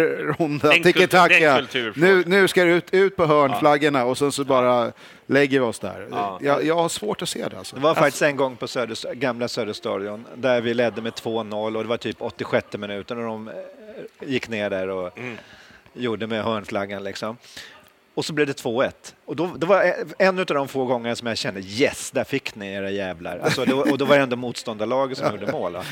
tiki-taka. 0.82 1.28
den 1.40 1.56
kulturfrågan. 1.56 2.10
Nu, 2.10 2.24
nu 2.26 2.48
ska 2.48 2.64
det 2.64 2.70
ut, 2.70 2.94
ut 2.94 3.16
på 3.16 3.26
hörnflaggorna 3.26 4.04
och 4.04 4.18
sen 4.18 4.32
så 4.32 4.44
bara 4.44 4.92
lägger 5.26 5.60
vi 5.60 5.66
oss 5.66 5.78
där. 5.78 6.06
Ja. 6.10 6.38
Jag, 6.42 6.64
jag 6.64 6.74
har 6.74 6.88
svårt 6.88 7.22
att 7.22 7.28
se 7.28 7.48
det. 7.48 7.58
Alltså. 7.58 7.76
Det 7.76 7.82
var 7.82 7.94
faktiskt 7.94 8.22
en 8.22 8.36
gång 8.36 8.56
på 8.56 8.68
Söder, 8.68 9.14
gamla 9.14 9.48
Söderstadion 9.48 10.24
där 10.34 10.60
vi 10.60 10.74
ledde 10.74 11.02
med 11.02 11.12
2-0 11.12 11.76
och 11.76 11.82
det 11.82 11.88
var 11.88 11.96
typ 11.96 12.16
86 12.22 12.66
minuten 12.78 13.18
och 13.18 13.24
de 13.24 13.48
eh, 13.48 13.54
gick 14.28 14.48
ner 14.48 14.70
där 14.70 14.88
och 14.88 15.18
gjorde 15.92 16.26
med 16.26 16.44
hörnflaggan 16.44 17.04
liksom. 17.04 17.36
Och 18.14 18.24
så 18.24 18.32
blev 18.32 18.46
det 18.46 18.62
2-1. 18.62 18.92
Och 19.24 19.36
då, 19.36 19.46
det 19.46 19.66
var 19.66 19.94
en 20.18 20.38
av 20.38 20.46
de 20.46 20.68
få 20.68 20.84
gånger 20.84 21.14
som 21.14 21.26
jag 21.26 21.38
kände 21.38 21.60
yes, 21.60 22.10
där 22.10 22.24
fick 22.24 22.54
ni 22.54 22.72
era 22.72 22.90
jävlar. 22.90 23.38
Alltså, 23.38 23.64
då, 23.64 23.80
och 23.80 23.98
då 23.98 24.04
var 24.04 24.16
det 24.16 24.22
ändå 24.22 24.36
motståndarlaget 24.36 25.18
som 25.18 25.30
gjorde 25.30 25.52
mål. 25.52 25.72
va. 25.72 25.82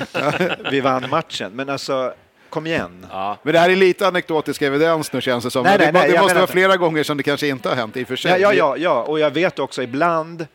Vi 0.70 0.80
vann 0.80 1.10
matchen, 1.10 1.52
men 1.54 1.68
alltså 1.68 2.14
kom 2.52 2.66
igen. 2.66 3.06
Ja. 3.10 3.38
Men 3.42 3.52
det 3.52 3.58
här 3.58 3.70
är 3.70 3.76
lite 3.76 4.08
anekdotisk 4.08 4.62
evidens 4.62 5.12
nu 5.12 5.20
känns 5.20 5.44
det 5.44 5.50
som. 5.50 5.62
Nej, 5.62 5.78
det 5.78 5.84
nej, 5.84 5.92
det 5.92 5.98
nej, 5.98 6.10
jag 6.10 6.22
måste 6.22 6.38
vara 6.38 6.46
flera 6.46 6.76
gånger 6.76 7.02
som 7.02 7.16
det 7.16 7.22
kanske 7.22 7.48
inte 7.48 7.68
har 7.68 7.76
hänt 7.76 7.96
i 7.96 8.04
och 8.04 8.08
för 8.08 8.16
sig. 8.16 8.30
Ja, 8.30 8.38
ja, 8.38 8.52
ja, 8.54 8.76
ja, 8.76 9.02
och 9.02 9.18
jag 9.18 9.30
vet 9.30 9.58
också 9.58 9.82
ibland, 9.82 10.46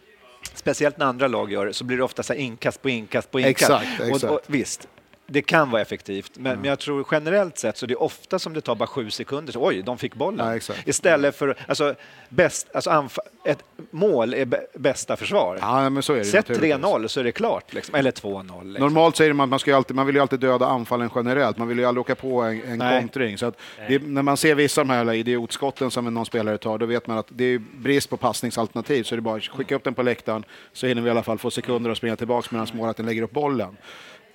speciellt 0.54 0.98
när 0.98 1.06
andra 1.06 1.28
lag 1.28 1.52
gör 1.52 1.66
det, 1.66 1.74
så 1.74 1.84
blir 1.84 1.98
det 1.98 2.04
ofta 2.04 2.24
så 2.24 2.34
här 2.34 2.40
inkast 2.40 2.82
på 2.82 2.90
inkast 2.90 3.32
på 3.32 3.40
inkast. 3.40 3.62
Exakt, 3.62 4.02
exakt. 4.02 4.24
Och, 4.24 4.32
och, 4.32 4.42
visst, 4.48 4.88
det 5.28 5.42
kan 5.42 5.72
vara 5.72 5.82
effektivt, 5.82 6.32
men, 6.34 6.60
men 6.60 6.70
jag 6.70 6.80
tror 6.80 7.06
generellt 7.12 7.58
sett 7.58 7.78
så 7.78 7.86
det 7.86 7.94
är 7.94 8.02
ofta 8.02 8.40
som 8.40 8.54
det 8.54 8.62
tar 8.62 8.76
bara 8.76 8.88
sju 8.88 9.10
sekunder, 9.10 9.54
så 9.54 9.66
oj, 9.66 9.82
de 9.82 9.98
fick 9.98 10.16
bollen. 10.16 10.62
Ja. 10.68 10.74
Istället 10.86 11.36
för, 11.36 11.56
alltså, 11.68 11.96
bäst, 12.30 12.68
alltså 12.74 13.10
ett 13.46 13.64
mål 13.92 14.34
är 14.34 14.46
bä- 14.46 14.66
bästa 14.74 15.16
försvar. 15.16 15.58
Ja, 15.62 15.90
men 15.90 16.04
så 16.04 16.14
är 16.14 16.18
det 16.18 16.26
Sätt 16.26 16.50
naturligtvis. 16.50 16.86
3-0 16.86 17.08
så 17.08 17.20
är 17.20 17.24
det 17.24 17.32
klart, 17.32 17.74
liksom. 17.74 17.96
eller 17.96 18.12
2-0. 18.12 18.64
Liksom. 18.64 18.74
Normalt 18.74 19.16
säger 19.16 19.34
man 19.34 19.44
att 19.44 19.50
man, 19.50 19.60
ska 19.60 19.76
alltid, 19.76 19.96
man 19.96 20.06
vill 20.06 20.16
ju 20.16 20.22
alltid 20.22 20.40
döda 20.40 20.66
anfallen 20.66 21.10
generellt. 21.16 21.58
Man 21.58 21.68
vill 21.68 21.80
ju 21.80 21.86
aldrig 21.86 22.02
åka 22.02 22.16
på 22.16 22.42
en, 22.42 22.62
en 22.64 22.78
Nej. 22.78 23.02
kontring. 23.02 23.38
Så 23.38 23.46
att 23.46 23.58
det, 23.88 24.00
när 24.04 24.22
man 24.22 24.38
ser 24.38 24.56
vissa 24.56 24.82
av 24.82 24.88
de 24.88 24.94
här 24.94 25.14
idiotskotten 25.14 25.92
som 25.92 26.14
någon 26.14 26.26
spelare 26.26 26.58
tar, 26.58 26.78
då 26.78 26.86
vet 26.86 27.08
man 27.08 27.18
att 27.18 27.28
det 27.30 27.46
är 27.46 27.60
brist 27.60 28.10
på 28.10 28.18
passningsalternativ. 28.18 29.04
Så 29.04 29.16
det 29.16 29.20
är 29.20 29.22
bara 29.22 29.38
att 29.38 29.44
skicka 29.44 29.76
upp 29.76 29.84
den 29.84 29.94
på 29.94 30.04
läktaren 30.04 30.44
så 30.74 30.88
hinner 30.88 31.02
vi 31.02 31.08
i 31.08 31.12
alla 31.12 31.24
fall 31.24 31.38
få 31.38 31.52
sekunder 31.52 31.92
att 31.92 31.98
springa 31.98 32.16
tillbaka 32.16 32.48
medan 32.52 32.68
målvakten 32.74 33.06
lägger 33.06 33.22
upp 33.22 33.32
bollen. 33.32 33.78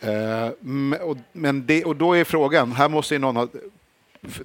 Eh, 0.02 0.48
och, 1.00 1.16
men 1.32 1.66
det, 1.66 1.84
och 1.84 1.96
då 1.96 2.12
är 2.12 2.24
frågan, 2.24 2.72
här 2.72 2.88
måste 2.88 3.14
ju 3.14 3.18
någon 3.18 3.36
ha 3.36 3.48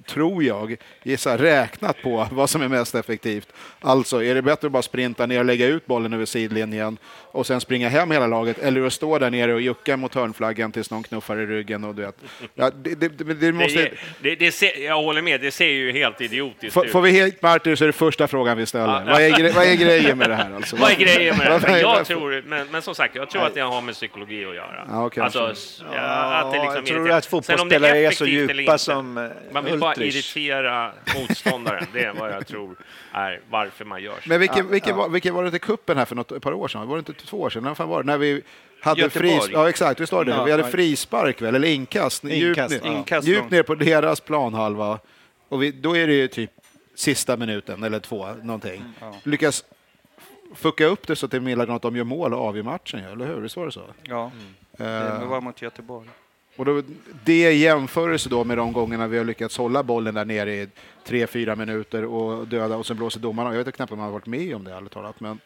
tror 0.06 0.44
jag, 0.44 0.76
gissa, 1.02 1.38
räknat 1.38 2.02
på 2.02 2.28
vad 2.32 2.50
som 2.50 2.62
är 2.62 2.68
mest 2.68 2.94
effektivt. 2.94 3.48
Alltså, 3.80 4.22
är 4.22 4.34
det 4.34 4.42
bättre 4.42 4.66
att 4.66 4.72
bara 4.72 4.82
sprinta 4.82 5.26
ner 5.26 5.38
och 5.38 5.44
lägga 5.44 5.66
ut 5.66 5.86
bollen 5.86 6.12
över 6.12 6.24
sidlinjen 6.24 6.98
och 7.30 7.46
sen 7.46 7.60
springa 7.60 7.88
hem 7.88 8.10
hela 8.10 8.26
laget, 8.26 8.58
eller 8.58 8.86
att 8.86 8.92
stå 8.92 9.18
där 9.18 9.30
nere 9.30 9.54
och 9.54 9.60
jucka 9.60 9.96
mot 9.96 10.14
hörnflaggan 10.14 10.72
tills 10.72 10.90
någon 10.90 11.02
knuffar 11.02 11.36
i 11.40 11.46
ryggen? 11.46 11.84
Och 11.84 11.94
du 11.94 12.02
vet. 12.02 12.16
Ja, 12.54 12.70
det, 12.70 12.94
det, 12.94 13.08
det, 13.08 13.34
det 13.34 13.52
måste, 13.52 13.78
Det, 13.78 13.90
det, 14.22 14.34
det 14.34 14.52
ser, 14.52 14.84
jag 14.84 15.02
håller 15.02 15.22
med, 15.22 15.40
det 15.40 15.50
ser 15.50 15.68
ju 15.68 15.92
helt 15.92 16.20
idiotiskt 16.20 16.74
får, 16.74 16.86
ut. 16.86 16.92
får 16.92 17.02
vi 17.02 17.10
helt 17.10 17.42
Martin 17.42 17.76
så 17.76 17.84
är 17.84 17.86
det 17.86 17.92
första 17.92 18.28
frågan 18.28 18.56
vi 18.56 18.66
ställer. 18.66 19.04
Ja. 19.06 19.12
Vad, 19.12 19.20
är 19.22 19.52
vad 19.52 19.64
är 19.66 19.74
grejen 19.74 20.18
med 20.18 20.30
det 20.30 20.36
här? 20.36 20.52
Alltså? 20.54 20.76
Vad 20.76 20.90
är 20.90 20.96
grejen 20.96 21.36
med 21.36 21.46
det? 21.46 21.50
Vad- 21.52 21.62
Men, 21.70 21.80
jag 21.80 22.06
tror, 22.06 22.42
men, 22.46 22.66
men 22.70 22.82
som 22.82 22.94
sagt, 22.94 23.14
jag 23.14 23.30
tror 23.30 23.46
att 23.46 23.54
det 23.54 23.60
har 23.60 23.80
med 23.80 23.94
psykologi 23.94 24.44
att 24.44 24.54
göra. 24.54 24.86
Ja, 24.90 25.06
okej, 25.06 25.22
alltså, 25.22 25.54
ja, 25.94 26.34
att 26.34 26.52
det 26.52 26.58
liksom 26.58 26.76
jag 26.76 26.86
tror 26.86 27.10
att 27.10 27.26
fotbollsspelare 27.26 27.98
är 27.98 28.10
så 28.10 28.26
djupa 28.26 28.78
som 28.78 29.18
eh, 29.18 29.24
Man 29.52 29.67
vill 29.70 29.80
bara 29.80 29.90
Ultrich. 29.90 30.14
irritera 30.36 30.92
motståndaren. 31.18 31.86
Det 31.92 32.04
är 32.04 32.12
vad 32.12 32.30
jag 32.30 32.46
tror 32.46 32.76
är 33.12 33.40
varför 33.50 33.84
man 33.84 34.02
gör 34.02 34.14
så. 34.22 34.28
Men 34.28 34.40
vilken, 34.40 34.70
vilken, 34.70 34.96
Var, 34.96 35.08
vilken 35.08 35.34
var 35.34 35.44
det 35.44 35.50
till 35.50 35.60
kuppen 35.60 35.98
här 35.98 36.04
för 36.04 36.14
något, 36.16 36.32
ett 36.32 36.42
par 36.42 36.52
år 36.52 36.68
sedan? 36.68 36.88
Var 36.88 36.96
det 36.96 36.98
inte 36.98 37.12
två 37.12 37.40
år 37.40 37.50
sedan? 37.50 37.62
När 37.62 37.74
fan 37.74 37.88
var 37.88 38.02
det? 38.02 38.06
När 38.06 38.18
vi 38.18 38.42
hade 38.82 39.10
fris, 39.10 39.48
ja 39.52 39.68
exakt, 39.68 40.12
var 40.12 40.24
det? 40.24 40.30
Ja, 40.30 40.44
Vi 40.44 40.50
hade 40.50 40.62
ja. 40.62 40.68
frispark 40.68 41.42
väl, 41.42 41.54
eller 41.54 41.68
inkast, 41.68 42.24
Inkast, 42.24 42.72
djupt, 42.72 42.84
ner, 42.84 42.90
ja. 42.92 42.98
Inkast 42.98 43.28
djupt 43.28 43.50
ner 43.50 43.62
på 43.62 43.74
deras 43.74 44.20
planhalva. 44.20 44.98
Och 45.48 45.62
vi, 45.62 45.70
då 45.70 45.96
är 45.96 46.06
det 46.06 46.12
ju 46.14 46.28
typ 46.28 46.50
sista 46.94 47.36
minuten 47.36 47.82
eller 47.82 48.00
två, 48.00 48.28
någonting. 48.42 48.84
Lyckas 49.22 49.64
fucka 50.54 50.86
upp 50.86 51.06
det 51.06 51.16
så 51.16 51.28
till 51.28 51.40
milda 51.40 51.74
att 51.74 51.82
de 51.82 51.96
gör 51.96 52.04
mål 52.04 52.34
och 52.34 52.40
avgör 52.40 52.62
matchen, 52.62 53.02
ja, 53.02 53.10
eller 53.12 53.26
hur? 53.26 53.40
Visst 53.40 53.56
var 53.56 53.66
det 53.66 53.72
så? 53.72 53.82
Ja, 54.02 54.30
Eh, 54.80 55.20
det 55.20 55.26
var 55.26 55.40
mot 55.40 55.62
Göteborg 55.62 56.08
och 56.58 56.64
då, 56.64 56.82
det 57.24 57.52
i 57.52 57.58
jämförelse 57.58 58.28
då 58.28 58.44
med 58.44 58.56
de 58.56 58.72
gångerna 58.72 59.06
vi 59.06 59.18
har 59.18 59.24
lyckats 59.24 59.58
hålla 59.58 59.82
bollen 59.82 60.14
där 60.14 60.24
nere 60.24 60.54
i 60.54 60.68
tre, 61.04 61.26
fyra 61.26 61.56
minuter 61.56 62.04
och 62.04 62.48
döda 62.48 62.76
och 62.76 62.86
sen 62.86 62.96
blåser 62.96 63.20
domarna. 63.20 63.54
Jag 63.54 63.64
vet 63.64 63.74
knappt 63.74 63.92
om 63.92 63.98
man 63.98 64.06
har 64.06 64.12
varit 64.12 64.26
med 64.26 64.56
om 64.56 64.64
det 64.64 64.74
ärligt 64.74 64.92
talat. 64.92 65.20
Men, 65.20 65.38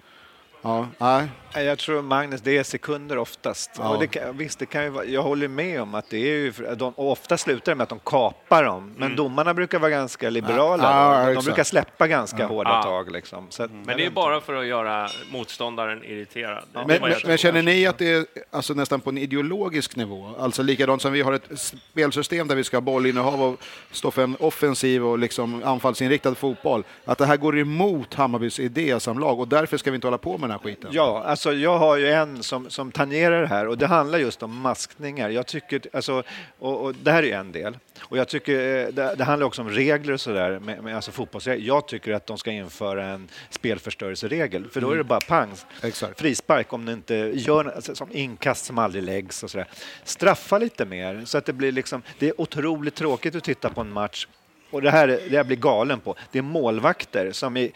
Ja, 0.63 0.87
nej. 0.99 1.29
Jag 1.55 1.79
tror 1.79 2.03
Magnus, 2.03 2.41
det 2.41 2.59
är 2.59 2.63
sekunder 2.63 3.19
oftast. 3.19 3.71
Ja. 3.79 3.89
Och 3.89 4.01
det 4.01 4.07
kan, 4.07 4.37
visst, 4.37 4.59
det 4.59 4.67
kan 4.67 4.85
ju 4.85 4.91
vara, 4.91 5.05
jag 5.05 5.23
håller 5.23 5.49
med 5.49 5.83
om 5.83 5.95
att 5.95 6.11
det 6.11 6.17
är 6.17 6.35
ju, 6.35 6.53
de, 6.77 6.93
ofta 6.97 7.37
slutar 7.37 7.73
det 7.73 7.77
med 7.77 7.83
att 7.83 7.89
de 7.89 7.99
kapar 7.99 8.65
dem. 8.65 8.95
Men 8.97 9.17
domarna 9.17 9.55
brukar 9.55 9.79
vara 9.79 9.91
ganska 9.91 10.31
liberala. 10.31 10.83
Ja, 10.83 11.19
ja, 11.19 11.25
de, 11.25 11.31
exakt. 11.31 11.47
brukar 11.47 11.65
släppa 11.65 12.09
ganska 12.09 12.47
hårda 12.47 12.83
tag. 12.83 13.13
Liksom. 13.13 13.47
Så 13.51 13.63
att, 13.63 13.71
Men 13.71 13.97
det 13.97 14.07
är 14.07 14.11
bara 14.11 14.41
för 14.41 14.55
att 14.55 14.67
göra 14.67 15.09
motståndaren 15.33 16.05
irriterad. 16.05 16.65
Men, 16.73 16.87
men, 16.87 17.13
men 17.27 17.39
känner 17.39 17.63
ni 17.63 17.87
att 17.87 17.99
det 17.99 18.13
är 18.13 18.27
alltså 18.51 18.75
nästan 18.75 19.01
på 19.01 19.11
en 19.11 19.19
ideologisk 19.19 19.97
nivå? 19.97 20.35
Alltså 20.39 20.63
likadant 20.63 21.03
som 21.03 21.13
vi 21.13 21.23
har 21.23 21.33
ett 21.33 21.59
spelsystem 21.59 22.49
där 22.49 22.57
vi 22.57 22.65
ska 22.65 22.77
ha 22.77 22.83
bollinnehav 22.83 23.43
och 23.43 23.61
stå 23.91 24.11
för 24.11 24.23
en 24.23 24.37
offensiv 24.41 25.07
och 25.07 25.19
liksom 25.19 25.63
anfallsinriktad 25.65 26.35
fotboll. 26.35 26.85
Att 27.05 27.19
det 27.19 27.27
här 27.27 27.37
går 27.37 27.59
emot 27.59 28.15
Hammarbys 28.15 28.61
idé 28.61 29.01
som 29.01 29.19
lag 29.19 29.41
och 29.41 29.49
därför 29.49 29.77
ska 29.77 29.91
vi 29.91 29.95
inte 29.95 30.07
hålla 30.07 30.19
på 30.19 30.39
med 30.39 30.52
här 30.53 30.59
skiten. 30.59 30.91
Ja, 30.93 31.23
alltså 31.27 31.53
jag 31.53 31.79
har 31.79 31.97
ju 31.97 32.11
en 32.13 32.43
som, 32.43 32.71
som 32.71 32.93
tangerar 32.93 33.41
det 33.41 33.47
här 33.47 33.67
och 33.69 33.79
det 33.79 33.87
handlar 33.87 34.19
just 34.19 34.43
om 34.43 34.61
maskningar. 34.61 35.29
Jag 35.31 35.47
tycker, 35.47 35.81
alltså, 35.93 36.23
och, 36.59 36.81
och 36.85 36.95
det 36.95 37.11
här 37.13 37.23
är 37.23 37.27
ju 37.27 37.33
en 37.33 37.53
del. 37.53 37.79
Och 38.01 38.19
jag 38.19 38.29
tycker, 38.29 38.53
eh, 38.87 38.93
det, 38.93 39.15
det 39.19 39.25
handlar 39.25 39.47
också 39.47 39.63
om 39.63 39.71
regler 39.71 40.13
och 40.13 40.21
sådär, 40.21 40.59
med, 40.59 40.85
med, 40.85 40.97
alltså 40.97 41.11
fotbollsregler. 41.13 41.67
Jag 41.67 41.89
tycker 41.89 42.13
att 42.13 42.27
de 42.27 42.39
ska 42.39 42.51
införa 42.51 43.05
en 43.07 43.29
spelförstörelseregel, 43.51 44.69
för 44.71 44.81
då 44.81 44.91
är 44.91 44.97
det 44.97 45.05
bara 45.05 45.21
pang, 45.21 45.51
Exakt. 45.83 46.21
frispark 46.21 46.73
om 46.73 46.85
det 46.85 46.93
inte 46.93 47.15
gör 47.35 47.65
alltså, 47.77 47.95
som 47.95 48.09
inkast 48.13 48.65
som 48.65 48.79
aldrig 48.79 49.05
läggs 49.05 49.43
och 49.43 49.51
sådär. 49.51 49.67
Straffa 50.05 50.59
lite 50.59 50.85
mer 50.85 51.23
så 51.25 51.39
att 51.39 51.45
det 51.47 51.53
blir 51.53 51.73
liksom, 51.73 52.03
det 52.19 52.29
är 52.29 52.41
otroligt 52.41 52.95
tråkigt 52.95 53.35
att 53.35 53.45
titta 53.45 53.71
på 53.71 53.81
en 53.81 53.93
match 53.93 54.27
och 54.71 54.83
det 54.83 54.91
här, 54.91 55.09
är- 55.09 55.29
det 55.29 55.37
jag 55.37 55.47
blir 55.47 55.57
galen 55.57 56.01
på, 56.01 56.17
det 56.33 56.39
är 56.39 56.43
målvakter 56.43 57.33
som 57.33 57.57
i 57.57 57.73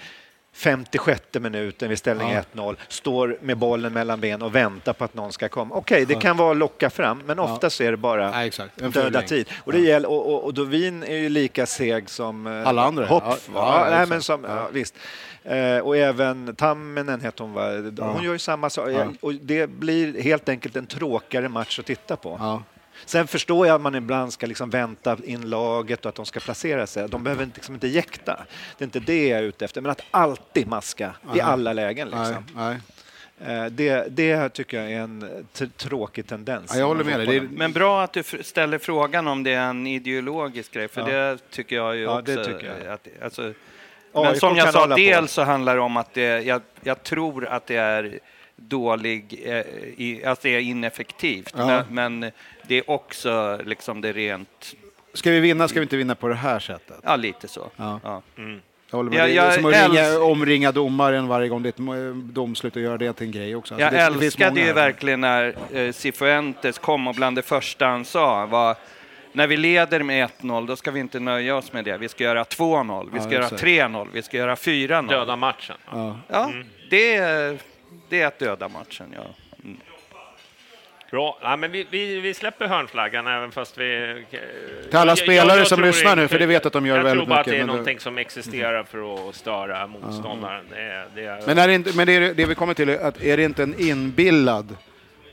56 0.57 1.23
minuten 1.40 1.88
vid 1.88 1.99
ställning 1.99 2.31
Ja. 2.33 2.42
1-0 2.55 2.77
står 2.88 3.38
med 3.42 3.59
bollen 3.59 3.92
mellan 3.92 4.21
ben 4.21 4.42
och 4.42 4.55
väntar 4.55 4.92
på 4.92 5.05
att 5.05 5.14
någon 5.14 5.33
ska 5.33 5.49
komma. 5.49 5.75
Okej, 5.75 6.05
det 6.07 6.14
kan 6.14 6.37
vara 6.37 6.51
att 6.51 6.57
locka 6.57 6.90
fram, 6.90 7.23
men 7.27 7.38
oftast 7.38 7.81
är 7.81 7.90
det 7.90 7.97
bara. 7.97 8.45
En 8.77 8.90
döda 8.90 9.23
tid. 9.23 9.49
Och, 9.64 9.73
det 9.73 9.79
gäller, 9.79 10.11
och, 10.11 10.35
och, 10.35 10.45
och 10.45 10.55
Dovin 10.55 11.03
är 11.03 11.16
ju 11.16 11.29
lika 11.29 11.66
seg 11.66 12.11
som 12.11 12.47
eh, 12.47 12.69
Alla 12.69 12.83
andra. 12.85 13.07
Ja, 13.09 13.37
ja, 13.55 13.87
Nej, 13.90 14.07
men 14.07 14.23
som, 14.23 14.45
ja. 14.45 14.69
visst. 14.73 14.95
Eh, 15.45 15.79
och 15.79 15.97
även 15.97 16.57
Tamminen 16.57 17.21
heter 17.21 17.45
hon, 17.45 17.53
va? 17.53 18.12
hon 18.12 18.23
gör 18.25 18.33
ju 18.33 18.38
samma 18.38 18.71
sak. 18.71 18.90
Ja. 18.90 19.07
Och 19.21 19.35
det 19.35 19.66
blir 19.66 20.23
helt 20.23 20.49
enkelt 20.49 20.77
en 20.77 20.87
tråkigare 20.87 21.49
match 21.49 21.79
att 21.79 21.87
titta 21.87 22.16
på. 22.16 22.62
Sen 23.04 23.26
förstår 23.26 23.66
jag 23.66 23.74
att 23.74 23.80
man 23.80 23.94
ibland 23.94 24.32
ska 24.32 24.46
liksom 24.46 24.70
vänta 24.70 25.16
in 25.24 25.50
laget 25.50 26.04
och 26.04 26.09
att 26.09 26.14
de 26.14 26.26
ska 26.26 26.40
placera 26.40 26.87
sig. 26.87 27.09
De 27.09 27.24
behöver 27.24 27.44
inte- 27.44 27.56
liksom 27.56 27.74
inte 27.74 27.88
jäkta. 27.88 28.44
Det 28.78 28.82
är 28.85 28.87
inte 28.87 29.00
det 29.00 29.28
jag 29.28 29.38
är 29.38 29.42
ute 29.42 29.64
efter. 29.64 29.80
Men 29.80 29.90
att 29.90 30.02
alltid 30.11 30.66
maska 30.68 31.14
i 31.22 31.26
Nej. 31.32 31.40
alla 31.40 31.72
lägen. 31.72 32.09
Nej, 32.09 32.18
Liksom. 32.26 32.44
nej. 32.54 32.76
Eh, 33.46 33.66
Det, 33.66 34.06
det 34.16 34.48
tycker 34.48 34.80
jag 34.82 34.92
är 34.92 35.00
en 35.00 35.46
tråkig 35.76 36.26
tendens. 36.26 36.70
Ja, 36.74 36.78
jag 36.80 36.87
håller 36.87 37.04
med 37.04 37.18
dig. 37.28 37.37
Är, 37.37 37.40
Men 37.40 37.72
bra 37.72 38.02
att 38.02 38.12
du 38.12 38.22
ställer 38.42 38.78
frågan 38.78 39.28
om 39.28 39.42
det 39.42 39.52
är 39.52 39.68
en 39.70 39.87
ideologisk 39.87 40.72
grej, 40.72 40.88
för 40.88 41.00
Ja. 41.00 41.06
det 41.06 41.38
tycker 41.50 41.76
jag 41.76 41.96
ju 41.96 42.02
Ja, 42.02 42.20
också. 42.20 42.35
det 42.35 42.44
tycker 42.44 42.74
jag. 42.85 42.92
Att, 42.92 43.09
alltså, 43.22 43.42
AIK 43.42 43.54
men 44.12 44.37
som 44.40 44.48
kan 44.48 44.64
jag 44.64 44.72
sa, 44.74 44.87
dels 44.87 45.32
så 45.32 45.42
handlar 45.42 45.74
det 45.74 45.80
om 45.82 45.96
att 45.96 46.14
det, 46.14 46.40
jag, 46.44 46.62
jag 46.82 47.02
tror 47.02 47.46
att 47.46 47.66
det 47.66 47.76
är 47.76 48.18
dålig, 48.56 49.42
eh, 49.44 49.56
i, 49.96 50.22
att 50.24 50.40
det 50.40 50.50
är 50.50 50.61
ineffektivt. 50.61 51.54
Ja. 51.56 51.85
Men, 51.90 52.20
men 52.20 52.32
det 52.68 52.74
är 52.79 52.90
också 52.90 53.61
liksom 53.64 54.00
det 54.00 54.12
rent, 54.12 54.74
ska 55.14 55.31
vi 55.31 55.40
vinna 55.40 55.68
ska 55.68 55.79
vi 55.81 55.83
inte 55.83 55.96
vinna 55.96 56.14
på 56.14 56.29
det 56.29 56.35
här 56.35 56.59
sättet. 56.59 56.96
ja 57.02 57.16
lite 57.16 57.48
så. 57.48 57.70
Ja. 57.76 58.00
Ja. 58.05 58.22
Jag 58.90 58.96
håller 58.98 59.11
med. 59.11 59.18
Jag- 59.18 59.29
det 59.29 59.38
är 59.38 59.50
som 59.50 59.64
att 59.66 59.72
ringa, 59.74 60.02
älsk- 60.05 60.20
omringa 60.22 60.72
domaren 60.72 61.29
varje 61.29 61.48
gång 61.48 61.62
det 61.62 61.68
är 61.68 61.70
ett 61.70 61.76
mo- 61.79 62.22
domslut 62.33 62.76
och 62.76 62.83
göra 62.83 62.98
det 62.98 63.12
till 63.12 63.26
en 63.26 63.33
grej 63.33 63.57
också. 63.57 63.74
Alltså 63.74 63.85
Jag 63.85 64.12
det, 64.12 64.24
älskade 64.24 64.61
ju 64.61 64.72
verkligen 64.72 65.20
när 65.20 65.55
eh, 65.72 65.92
Cifuentes 65.92 66.79
kom 66.79 67.07
och 67.07 67.14
bland 67.14 67.37
det 67.38 67.42
första 67.42 67.87
han 67.87 68.05
sa 68.05 68.46
var 68.46 68.76
när 69.33 69.46
vi 69.46 69.57
leder 69.57 70.02
med 70.02 70.29
1-0, 70.40 70.66
då 70.66 70.76
ska 70.76 70.90
vi 70.90 71.00
inte 71.00 71.20
nöja 71.20 71.57
oss 71.57 71.72
med 71.72 71.85
det. 71.85 71.96
Vi 71.98 72.09
ska 72.09 72.24
göra 72.24 72.44
2-0, 72.44 73.09
vi 73.12 73.16
Ja, 73.18 73.22
ska 73.22 73.33
göra 73.33 73.44
exakt. 73.44 73.62
3-0, 73.62 74.09
vi 74.12 74.22
ska 74.22 74.37
göra 74.37 74.55
4-0. 74.55 75.09
Döda 75.09 75.37
matchen. 75.37 75.76
Ja. 75.92 76.16
Ja, 76.29 76.52
det, 76.90 77.14
är, 77.16 77.59
det 78.09 78.22
är 78.22 78.26
att 78.26 78.38
döda 78.38 78.68
matchen, 78.68 79.07
ja. 79.14 79.22
Bra. 81.16 81.38
Ja, 81.42 81.57
men 81.57 81.72
vi, 81.72 81.87
vi, 81.90 82.20
vi 82.20 82.35
släpper 82.35 82.66
hörnflaggan 82.66 83.26
även 83.26 83.52
fast 83.52 83.79
vi... 83.79 84.24
Till 84.90 84.98
alla 84.98 85.11
Jag- 85.11 85.18
spelare 85.18 85.48
jag- 85.48 85.59
jag 85.61 85.66
som 85.66 85.81
lyssnar 85.83 86.16
nu, 86.16 86.29
för 86.29 86.38
det 86.38 86.46
vet 86.46 86.55
jag 86.64 86.66
att 86.66 86.72
de 86.72 86.87
gör 86.87 86.96
jag 86.96 87.05
väldigt 87.05 87.20
tror 87.26 87.29
bara 87.29 87.38
mycket, 87.38 87.52
att 87.52 87.57
det 87.59 87.62
är 87.62 87.66
någonting 87.66 88.00
som 88.00 88.18
existerar 88.18 88.83
för 88.85 89.29
att 89.29 89.35
störa 89.35 89.87
motståndaren. 89.87 90.64
Det 90.70 90.81
är, 90.81 91.07
det 91.14 91.24
är, 91.24 91.46
Men, 91.46 91.59
är 91.59 91.68
det, 91.68 91.74
inte, 91.74 91.96
men 91.96 92.07
det, 92.07 92.12
är, 92.12 92.35
det 92.35 92.44
vi 92.46 92.55
kommer 92.55 92.74
till 92.74 92.88
är 92.88 92.98
att 92.98 93.22
är 93.22 93.37
det 93.37 93.42
inte 93.42 93.62
en 93.62 93.74
inbillad, 93.81 94.76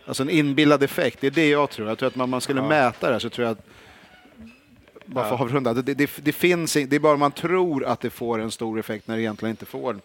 alltså 0.05 0.23
en 0.23 0.29
inbillad 0.29 0.83
effekt? 0.83 1.17
Det 1.21 1.27
är 1.27 1.31
det 1.31 1.49
jag 1.49 1.69
tror. 1.69 1.87
Jag 1.87 1.97
tror 1.97 2.07
att 2.07 2.15
man, 2.15 2.29
man 2.29 2.41
skulle 2.41 2.61
mäta 2.61 3.11
det 3.11 3.19
så 3.19 3.29
tror 3.29 3.47
jag 3.47 3.51
att 3.51 3.65
bara 5.05 5.27
för 5.27 5.35
att 5.35 5.41
avrunda. 5.41 5.73
Det, 5.73 5.93
det, 5.93 6.09
det, 6.23 6.31
finns, 6.31 6.75
in- 6.77 6.89
det 6.89 6.95
är 6.95 6.99
bara 6.99 7.17
man 7.17 7.31
tror 7.31 7.85
att 7.85 7.99
det 8.01 8.09
får 8.09 8.39
en 8.39 8.51
stor 8.51 8.79
effekt 8.79 9.07
när 9.07 9.15
det 9.15 9.21
egentligen 9.21 9.49
inte 9.49 9.65
får. 9.65 9.95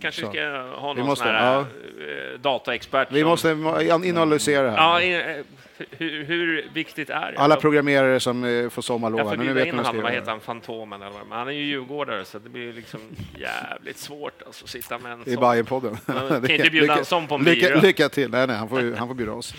kanske 0.00 0.20
vi 0.20 0.26
så. 0.26 0.32
ska 0.32 0.42
ha 0.80 0.92
Vi 0.92 0.98
någon 1.00 1.06
måste- 1.08 1.24
sån 1.24 1.34
här 1.34 1.52
ja. 1.54 1.60
eh, 1.60 2.40
dataexpert. 2.40 3.08
Vi 3.12 3.20
som- 3.20 3.28
måste 3.28 3.48
analysera 3.92 4.62
det 4.62 4.70
här. 4.70 4.76
Ja, 4.78 5.00
i- 5.00 5.36
eh, 5.38 5.44
hur, 5.90 6.24
hur 6.24 6.68
viktigt 6.74 7.10
är 7.10 7.32
det? 7.32 7.38
Alla 7.38 7.56
programmerare 7.56 8.20
som 8.20 8.44
eh, 8.44 8.68
får 8.68 8.82
sommarlov. 8.82 9.20
Jag 9.20 9.28
får 9.28 9.36
bjuda 9.36 9.66
in 9.66 9.76
ni 9.76 10.00
vad 10.00 10.12
heter 10.12 10.30
han, 10.30 10.40
Fantomen 10.40 11.02
eller 11.02 11.12
vad 11.28 11.38
han 11.38 11.48
är 11.48 11.52
ju 11.52 11.62
djurgårdare 11.64 12.24
så 12.24 12.38
det 12.38 12.48
blir 12.48 12.72
liksom 12.72 13.00
jävligt 13.38 13.98
svårt 13.98 14.42
alltså, 14.46 14.64
att 14.64 14.70
sitta 14.70 14.98
med 14.98 15.12
en 15.12 15.22
I 15.26 15.32
sån. 15.34 15.40
Bajenpodden. 15.40 15.96
Ja, 16.06 16.14
kan 16.28 16.50
inte 16.50 16.70
bjuda 16.70 16.98
en 16.98 17.04
sån 17.04 17.26
på 17.26 17.34
en 17.34 17.44
lycka, 17.44 17.74
lycka 17.80 18.08
till. 18.08 18.30
Nej, 18.30 18.46
nej, 18.46 18.56
han 18.56 18.68
får, 18.68 18.96
han 18.96 19.08
får 19.08 19.14
bjuda 19.14 19.32
oss. 19.32 19.54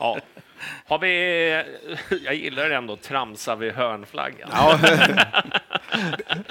Ja. 0.00 0.18
Har 0.86 0.98
vi, 0.98 1.64
jag 2.24 2.34
gillar 2.34 2.68
det 2.68 2.76
ändå, 2.76 2.96
tramsa 2.96 3.56
vid 3.56 3.72
hörnflaggan. 3.72 4.48
Ja, 4.52 4.78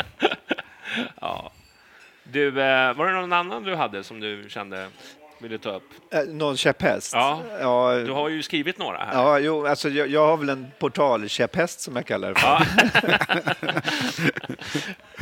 Ja. 1.21 1.51
Du, 2.23 2.47
eh, 2.47 2.93
var 2.93 3.05
det 3.07 3.13
någon 3.13 3.33
annan 3.33 3.63
du 3.63 3.75
hade 3.75 4.03
som 4.03 4.19
du 4.19 4.45
kände 4.49 4.87
ville 5.39 5.57
ta 5.57 5.69
upp? 5.69 5.83
Eh, 6.13 6.19
Någon 6.23 6.57
käpphäst? 6.57 7.13
Ja. 7.13 7.41
ja 7.59 7.93
Du 7.95 8.11
har 8.11 8.29
ju 8.29 8.43
skrivit 8.43 8.77
några 8.77 8.97
här. 8.97 9.13
Ja, 9.13 9.39
jo, 9.39 9.67
alltså 9.67 9.89
jag, 9.89 10.07
jag 10.07 10.27
har 10.27 10.37
väl 10.37 10.49
en 10.49 10.71
portalkäpphäst 10.79 11.81
som 11.81 11.95
jag 11.95 12.05
kallar 12.05 12.33
det 12.33 12.39
för. 12.39 12.47
Ja. 12.47 12.61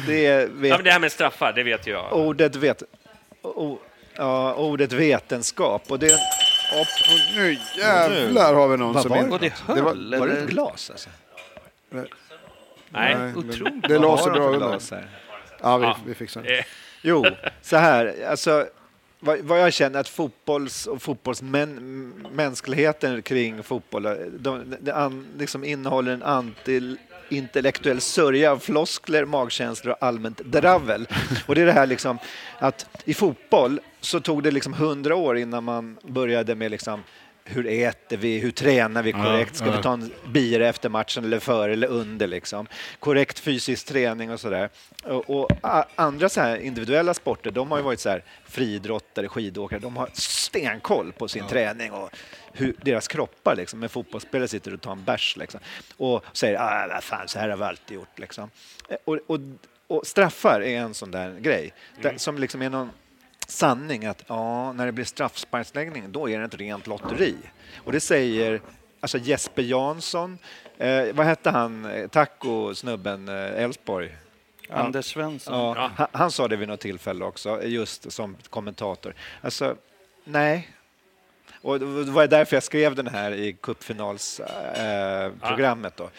Det 0.08 0.26
är 0.26 0.40
Ja, 0.42 0.48
vet, 0.52 0.72
men 0.72 0.84
det 0.84 0.92
här 0.92 1.00
med 1.00 1.12
straffar, 1.12 1.54
det 1.54 1.64
vet 1.64 1.88
jag. 1.88 2.14
ordet, 2.14 2.56
vet, 2.56 2.84
o, 3.42 3.80
ja, 4.16 4.54
ordet 4.54 4.94
vetenskap. 4.94 5.84
Och 5.92 6.00
det, 6.00 6.18
och 6.80 6.88
nu 7.36 7.58
jävlar 7.78 8.54
har 8.54 8.68
vi 8.68 8.78
någon 8.78 8.94
Vad 8.94 9.02
som 9.04 9.10
var 9.12 9.18
inte... 9.18 9.32
Och 9.34 9.40
det 9.40 9.54
Det 9.68 9.82
var- 9.82 9.90
höll, 9.94 10.20
var 10.20 10.28
det 10.28 10.34
ett 10.38 10.50
glas? 10.50 10.90
Alltså? 10.90 11.10
Nej. 11.90 12.06
Nej, 12.90 13.16
Otroligt. 13.36 13.88
Det 13.88 13.94
Vad 13.98 14.02
låser 14.02 14.24
har 14.24 14.32
de 14.32 14.40
bra 14.40 14.48
för 14.50 14.54
undan. 14.56 14.70
glas 14.70 14.92
här? 14.92 15.10
Ja, 15.62 15.78
vi, 15.78 15.86
Ja. 15.86 15.98
vi 16.06 16.16
fixar 16.16 16.42
det. 16.44 16.60
Eh, 16.60 16.66
Jo, 17.02 17.26
så 17.62 17.78
här. 17.78 18.16
Alltså, 18.30 18.66
vad, 19.20 19.40
vad 19.40 19.60
jag 19.62 19.74
känner 19.74 20.00
att 20.00 20.10
fotbolls 20.10 20.88
och 20.88 21.02
fotbollsmänskligheten 21.02 23.22
kring 23.22 23.64
fotboll 23.64 24.04
de, 24.40 24.76
de 24.82 24.92
an, 24.92 25.28
liksom 25.38 25.64
innehåller 25.64 26.12
en 26.12 26.24
anti 26.24 26.98
intellektuell 27.30 28.02
sörja 28.02 28.52
av 28.52 28.60
floskler, 28.60 29.26
magkänslor 29.26 29.96
och 30.00 30.04
allmänt 30.08 30.38
dravel. 30.38 31.08
Och 31.46 31.56
det 31.56 31.62
är 31.62 31.66
det 31.66 31.72
här 31.72 31.86
liksom 31.86 32.18
att 32.60 32.86
i 33.06 33.14
fotboll 33.14 33.80
så 34.02 34.20
tog 34.20 34.44
det 34.44 34.52
liksom 34.52 34.74
hundra 34.74 35.16
år 35.16 35.38
innan 35.38 35.64
man 35.64 35.98
började 36.04 36.56
med 36.56 36.72
liksom 36.72 37.04
hur 37.44 37.68
äter 37.68 38.18
vi, 38.18 38.40
hur 38.40 38.52
tränar 38.52 39.04
vi 39.04 39.12
korrekt, 39.12 39.56
ska 39.56 39.72
vi 39.72 39.82
ta 39.84 39.94
en 39.94 40.12
bira 40.28 40.68
efter 40.68 40.90
matchen 40.90 41.26
eller 41.26 41.40
före 41.40 41.74
eller 41.74 41.88
under 41.88 42.28
liksom. 42.28 42.68
Korrekt 43.00 43.40
fysisk 43.40 43.86
träning 43.88 44.32
och 44.32 44.40
sådär. 44.40 44.70
Och, 45.04 45.30
och 45.30 45.52
andra 45.96 46.30
så 46.30 46.42
här 46.42 46.58
individuella 46.58 47.14
sporter, 47.14 47.52
de 47.52 47.72
har 47.72 47.78
ju 47.78 47.84
varit 47.84 48.00
så 48.00 48.10
här 48.10 48.24
friidrottare, 48.46 49.28
skidåkare, 49.28 49.80
de 49.80 49.98
har 49.98 50.10
stenkoll 50.14 51.12
på 51.12 51.28
sin 51.28 51.48
träning 51.48 51.92
och 51.92 52.10
hur 52.54 52.76
deras 52.82 53.08
kroppar 53.08 53.56
liksom. 53.56 53.80
Men 53.80 53.90
fotbollsspelare 53.90 54.48
sitter 54.48 54.74
och 54.74 54.82
tar 54.82 54.92
en 54.92 55.04
bärs 55.04 55.38
liksom. 55.38 55.60
Och 55.98 56.26
säger 56.34 56.60
ah, 56.60 56.88
vad 56.94 57.04
fan, 57.04 57.28
så 57.28 57.40
här 57.40 57.50
har 57.50 57.58
vi 57.58 57.64
alltid 57.64 57.96
gjort 57.96 58.20
liksom. 58.20 58.50
Eh, 58.90 58.98
Och, 59.06 59.20
och, 59.28 59.40
och 59.88 60.08
straffar 60.08 60.62
är 60.62 60.80
en 60.80 60.94
sån 60.94 61.12
där 61.12 61.40
grej 61.40 61.74
där, 62.02 62.18
som 62.18 62.38
liksom 62.38 62.62
är 62.62 62.70
någon 62.70 62.90
sanning 63.52 64.06
att 64.06 64.24
ja, 64.28 64.74
när 64.74 64.86
det 64.86 64.92
blir 64.92 65.06
straffsparksläggning 65.06 66.12
då 66.12 66.30
är 66.30 66.40
det 66.40 66.46
ett 66.46 66.56
rent 66.56 66.88
lotteri. 66.88 67.36
Och 67.84 67.92
det 67.92 68.00
säger 68.00 68.62
alltså 69.00 69.18
Jesper 69.18 69.64
Jansson, 69.64 70.38
eh, 70.78 71.06
vad 71.14 71.26
hette 71.26 71.50
han, 71.50 71.86
eh, 71.86 72.08
taco-snubben, 72.08 73.28
eh, 73.28 73.64
Elfsborg? 73.64 74.16
Anders 74.70 75.06
Svensson. 75.06 75.54
Ja, 75.54 75.92
han, 75.96 76.08
han 76.12 76.32
sa 76.32 76.48
det 76.48 76.56
vid 76.56 76.68
något 76.68 76.80
tillfälle 76.80 77.26
också, 77.26 77.64
just 77.64 78.12
som 78.12 78.38
kommentator. 78.50 79.16
Alltså, 79.42 79.76
nej. 80.24 80.70
Och 81.62 81.80
det 81.80 82.12
var 82.12 82.28
därför 82.28 82.56
jag 82.56 82.64
skrev 82.64 82.96
den 82.96 83.08
här 83.08 83.32
i 83.32 83.54
cupfinalsprogrammet. 83.62 86.00
Eh, 86.00 86.06
då. 86.06 86.10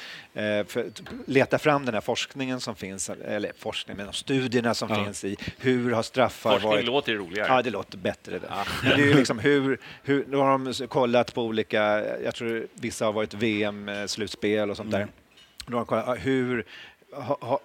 Eh, 0.40 0.66
för 0.66 0.81
att 0.81 1.02
leta 1.26 1.59
fram 1.59 1.85
den 1.85 1.94
här 1.94 2.00
forskningen 2.00 2.61
som 2.61 2.74
finns, 2.74 3.11
eller 3.11 3.52
forskning, 3.59 3.96
men 3.96 4.07
de 4.07 4.12
studierna 4.12 4.74
som 4.74 4.88
Ja. 4.88 5.05
finns 5.05 5.24
i 5.24 5.37
hur 5.59 5.92
har 5.92 6.02
straffar 6.02 6.50
Forskning 6.52 6.70
varit... 6.70 6.87
låter 6.87 7.12
ju 7.12 7.18
roligare. 7.18 7.48
Ja, 7.48 7.62
det 7.62 7.70
låter 7.70 7.98
bättre. 7.98 8.38
Det. 8.38 8.48
Men 8.83 8.96
det 8.96 9.02
är 9.02 9.07
ju 9.07 9.14
liksom 9.14 9.38
hur, 9.38 9.78
hur, 10.02 10.24
då 10.28 10.42
har 10.42 10.59
de 10.59 10.72
kollat 10.88 11.35
på 11.35 11.42
olika, 11.42 12.05
jag 12.24 12.35
tror 12.35 12.66
vissa 12.74 13.05
har 13.05 13.12
varit 13.12 13.35
VM-slutspel 13.35 14.70
och 14.70 14.76
sånt 14.76 14.90
där. 14.90 15.07
Då 15.66 15.72
har 15.72 15.78
de 15.81 15.87
kollat 15.87 16.05
ja, 16.07 16.14
hur, 16.14 16.64
ha, 17.12 17.38
ha, 17.40 17.61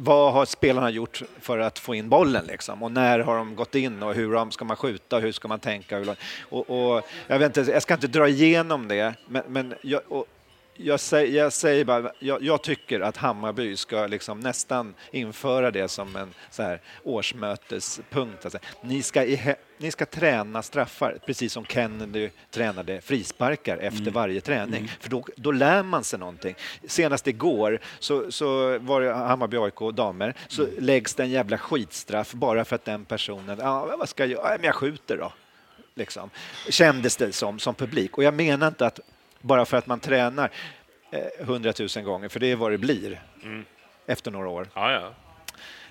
vad 0.00 0.32
har 0.32 0.44
spelarna 0.44 0.90
gjort 0.90 1.22
för 1.40 1.58
att 1.58 1.78
få 1.78 1.94
in 1.94 2.08
bollen 2.08 2.44
liksom? 2.46 2.82
och 2.82 2.92
när 2.92 3.18
har 3.18 3.36
de 3.36 3.56
gått 3.56 3.74
in 3.74 4.02
och 4.02 4.14
hur 4.14 4.50
ska 4.50 4.64
man 4.64 4.76
skjuta 4.76 5.16
och 5.16 5.22
hur 5.22 5.32
ska 5.32 5.48
man 5.48 5.60
tänka? 5.60 6.16
Och, 6.48 6.70
och, 6.70 7.02
jag, 7.26 7.38
vet 7.38 7.56
inte, 7.56 7.70
jag 7.70 7.82
ska 7.82 7.94
inte 7.94 8.06
dra 8.06 8.28
igenom 8.28 8.88
det, 8.88 9.14
men, 9.28 9.42
men 9.48 9.74
jag, 9.82 10.00
och, 10.08 10.26
jag, 10.80 11.00
säger, 11.00 11.42
jag 11.42 11.52
säger 11.52 11.84
bara, 11.84 12.12
jag, 12.18 12.42
jag 12.42 12.62
tycker 12.62 13.00
att 13.00 13.16
Hammarby 13.16 13.76
ska 13.76 14.06
liksom 14.06 14.40
nästan 14.40 14.94
införa 15.12 15.70
det 15.70 15.88
som 15.88 16.16
en 16.16 16.34
så 16.50 16.62
här 16.62 16.80
årsmötespunkt. 17.04 18.44
Alltså, 18.44 18.58
ni, 18.80 19.02
ska 19.02 19.24
i, 19.24 19.54
ni 19.78 19.90
ska 19.90 20.06
träna 20.06 20.62
straffar, 20.62 21.18
precis 21.26 21.52
som 21.52 21.64
Kennedy 21.64 22.30
tränade 22.50 23.00
frisparkar 23.00 23.78
efter 23.78 24.10
varje 24.10 24.40
träning. 24.40 24.92
För 25.00 25.10
då, 25.10 25.24
då 25.36 25.52
lär 25.52 25.82
man 25.82 26.04
sig 26.04 26.18
någonting. 26.18 26.54
Senast 26.86 27.26
igår 27.26 27.80
så, 27.98 28.32
så 28.32 28.78
var 28.78 29.00
det 29.00 29.12
Hammarby 29.14 29.56
AIK 29.56 29.94
damer, 29.94 30.34
så 30.48 30.66
läggs 30.78 31.14
det 31.14 31.22
en 31.22 31.30
jävla 31.30 31.58
skitstraff 31.58 32.32
bara 32.32 32.64
för 32.64 32.76
att 32.76 32.84
den 32.84 33.04
personen, 33.04 33.58
ja, 33.60 33.96
vad 33.98 34.08
ska 34.08 34.22
jag 34.22 34.30
göra? 34.30 34.56
Men 34.56 34.64
jag 34.64 34.74
skjuter 34.74 35.16
då 35.16 35.32
liksom, 35.94 36.30
kändes 36.68 37.16
det 37.16 37.32
som, 37.32 37.58
som 37.58 37.74
publik. 37.74 38.18
Och 38.18 38.24
jag 38.24 38.34
menar 38.34 38.68
inte 38.68 38.86
att 38.86 39.00
bara 39.40 39.64
för 39.64 39.76
att 39.76 39.86
man 39.86 40.00
tränar 40.00 40.50
eh, 41.10 41.46
hundratusen 41.46 42.04
gånger, 42.04 42.28
för 42.28 42.40
det 42.40 42.46
är 42.46 42.56
vad 42.56 42.70
det 42.70 42.78
blir 42.78 43.22
efter 44.06 44.30
några 44.30 44.48
år, 44.48 44.68
Ja, 44.74 44.92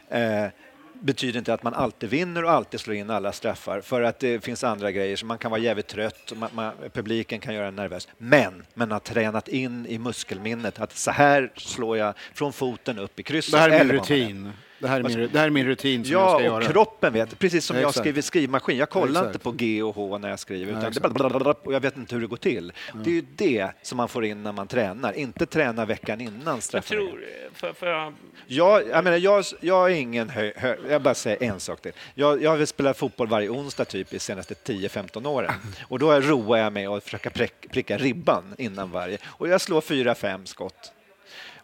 ja. 0.09 0.17
eh, 0.17 0.49
betyder 0.93 1.39
inte 1.39 1.53
att 1.53 1.63
man 1.63 1.73
alltid 1.73 2.09
vinner 2.09 2.43
och 2.43 2.51
alltid 2.51 2.79
slår 2.79 2.95
in 2.95 3.09
alla 3.09 3.31
straffar, 3.31 3.81
för 3.81 4.01
att 4.01 4.19
det 4.19 4.43
finns 4.43 4.63
andra 4.63 4.91
grejer, 4.91 5.15
så 5.15 5.25
man 5.25 5.37
kan 5.37 5.51
vara 5.51 5.61
jävligt 5.61 5.87
trött, 5.87 6.31
och 6.31 6.37
man, 6.37 6.49
man, 6.53 6.73
publiken 6.93 7.39
kan 7.39 7.53
göra 7.53 7.67
en 7.67 7.75
nervös. 7.75 8.07
Men 8.17 8.65
man 8.73 8.91
har 8.91 8.99
tränat 8.99 9.47
in 9.47 9.85
i 9.85 9.97
muskelminnet 9.99 10.79
att 10.79 10.97
så 10.97 11.11
här 11.11 11.51
slår 11.55 11.97
jag 11.97 12.13
från 12.33 12.53
foten 12.53 12.99
upp 12.99 13.19
i 13.19 13.23
krysset. 13.23 13.51
Det 13.51 13.59
här 13.59 13.69
är 13.69 13.83
min 13.83 13.91
rutin. 13.91 14.51
Det 14.79 14.87
här 14.87 14.99
är 14.99 15.03
min, 15.03 15.29
det 15.33 15.39
här 15.39 15.45
är 15.45 15.49
min 15.49 15.65
rutin 15.67 16.03
som 16.05 16.11
jag 16.13 16.29
ska 16.31 16.43
Ja, 16.45 16.51
och 16.51 16.61
göra. 16.63 16.71
kroppen 16.73 17.13
vet. 17.13 17.39
Precis 17.39 17.65
som 17.65 17.75
jag 17.77 17.81
Exakt. 17.89 17.97
skriver 18.03 18.21
skrivmaskin. 18.21 18.77
Jag 18.77 18.89
kollar 18.89 19.07
Exakt. 19.11 19.27
inte 19.27 19.39
på 19.39 19.51
G 19.51 19.83
och 19.83 19.95
H 19.95 20.17
när 20.17 20.29
jag 20.29 20.39
skriver, 20.39 20.71
utan 20.79 20.91
det 20.91 20.99
blablabla, 20.99 21.55
och 21.63 21.73
jag 21.73 21.79
vet 21.79 21.97
inte 21.97 22.15
hur 22.15 22.21
det 22.21 22.27
går 22.27 22.37
till. 22.37 22.73
Det 23.03 23.09
är 23.09 23.13
ju 23.13 23.25
det 23.35 23.71
som 23.81 23.97
man 23.97 24.07
får 24.09 24.25
in 24.25 24.43
när 24.43 24.51
man 24.51 24.67
tränar, 24.67 25.13
inte 25.13 25.45
träna 25.45 25.85
veckan 25.85 26.21
innan 26.21 26.41
Jag 26.55 26.63
straffen. 26.63 26.97
tror... 26.97 27.25
För, 27.53 27.73
för, 27.73 28.13
Jag, 28.47 28.87
jag, 28.89 29.03
menar, 29.03 29.17
jag, 29.17 29.45
jag 29.61 29.91
är 29.91 29.95
ingen 29.95 30.29
hö, 30.29 30.51
hö, 30.55 30.75
Jag 30.89 31.01
bara 31.01 31.13
säger 31.15 31.43
en 31.43 31.59
sak 31.59 31.81
till. 31.81 31.91
Jag, 32.15 32.43
jag 32.43 32.57
har 32.57 32.65
spelat 32.65 32.97
fotboll 32.97 33.27
varje 33.27 33.49
onsdag 33.49 33.85
typ 33.85 34.13
i 34.13 34.19
senaste 34.19 34.53
10-15 34.53 35.27
åren. 35.27 35.51
Och 35.87 35.99
då 35.99 36.11
roar 36.19 36.57
jag 36.57 36.73
mig 36.73 36.85
att 36.85 37.03
försöka 37.03 37.29
prick, 37.29 37.71
pricka 37.71 37.97
ribban 37.97 38.55
innan 38.57 38.91
varje. 38.91 39.17
Och 39.25 39.47
jag 39.47 39.61
slår 39.61 39.81
fyra, 39.81 40.15
fem 40.15 40.45
skott. 40.45 40.91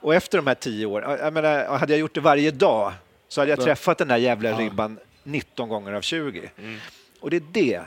Och 0.03 0.15
efter 0.15 0.37
de 0.37 0.47
här 0.47 0.55
tio 0.55 0.85
åren, 0.85 1.17
jag 1.19 1.33
menar, 1.33 1.77
hade 1.77 1.93
jag 1.93 1.99
gjort 1.99 2.13
det 2.13 2.21
varje 2.21 2.51
dag 2.51 2.93
så 3.27 3.41
hade 3.41 3.51
jag 3.51 3.61
träffat 3.61 3.97
den 3.97 4.07
där 4.07 4.17
jävla 4.17 4.59
ribban 4.59 4.99
19 5.23 5.69
gånger 5.69 5.93
av 5.93 6.01
20. 6.01 6.49
Och 7.19 7.29
det 7.29 7.37
är 7.37 7.43
det. 7.51 7.81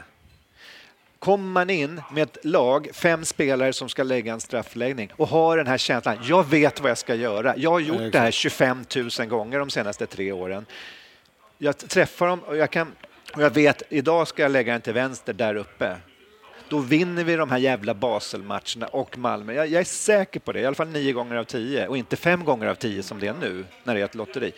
Kommer 1.18 1.44
man 1.44 1.70
in 1.70 2.02
med 2.12 2.22
ett 2.22 2.44
lag, 2.44 2.88
fem 2.92 3.24
spelare 3.24 3.72
som 3.72 3.88
ska 3.88 4.02
lägga 4.02 4.32
en 4.32 4.40
straffläggning 4.40 5.12
och 5.16 5.28
har 5.28 5.56
den 5.56 5.66
här 5.66 5.78
känslan, 5.78 6.18
jag 6.22 6.46
vet 6.46 6.80
vad 6.80 6.90
jag 6.90 6.98
ska 6.98 7.14
göra. 7.14 7.54
Jag 7.56 7.70
har 7.70 7.80
gjort 7.80 8.12
det 8.12 8.18
här 8.18 8.30
25 8.30 8.84
000 9.18 9.28
gånger 9.28 9.58
de 9.58 9.70
senaste 9.70 10.06
tre 10.06 10.32
åren. 10.32 10.66
Jag 11.58 11.78
träffar 11.78 12.26
dem 12.26 12.40
och 12.40 12.56
jag, 12.56 12.70
kan, 12.70 12.92
och 13.34 13.42
jag 13.42 13.50
vet, 13.50 13.82
idag 13.88 14.28
ska 14.28 14.42
jag 14.42 14.50
lägga 14.50 14.72
den 14.72 14.80
till 14.80 14.92
vänster 14.92 15.32
där 15.32 15.54
uppe. 15.54 15.96
Då 16.68 16.78
vinner 16.78 17.24
vi 17.24 17.36
de 17.36 17.50
här 17.50 17.58
jävla 17.58 17.94
Basel-matcherna 17.94 18.86
och 18.86 19.18
Malmö. 19.18 19.52
Jag, 19.52 19.66
jag 19.66 19.80
är 19.80 19.84
säker 19.84 20.40
på 20.40 20.52
det, 20.52 20.60
i 20.60 20.66
alla 20.66 20.74
fall 20.74 20.88
nio 20.88 21.12
gånger 21.12 21.36
av 21.36 21.44
tio 21.44 21.86
och 21.86 21.96
inte 21.96 22.16
fem 22.16 22.44
gånger 22.44 22.66
av 22.66 22.74
tio 22.74 23.02
som 23.02 23.20
det 23.20 23.26
är 23.26 23.34
nu 23.40 23.64
när 23.84 23.94
det 23.94 24.00
är 24.00 24.04
ett 24.04 24.14
lotteri. 24.14 24.52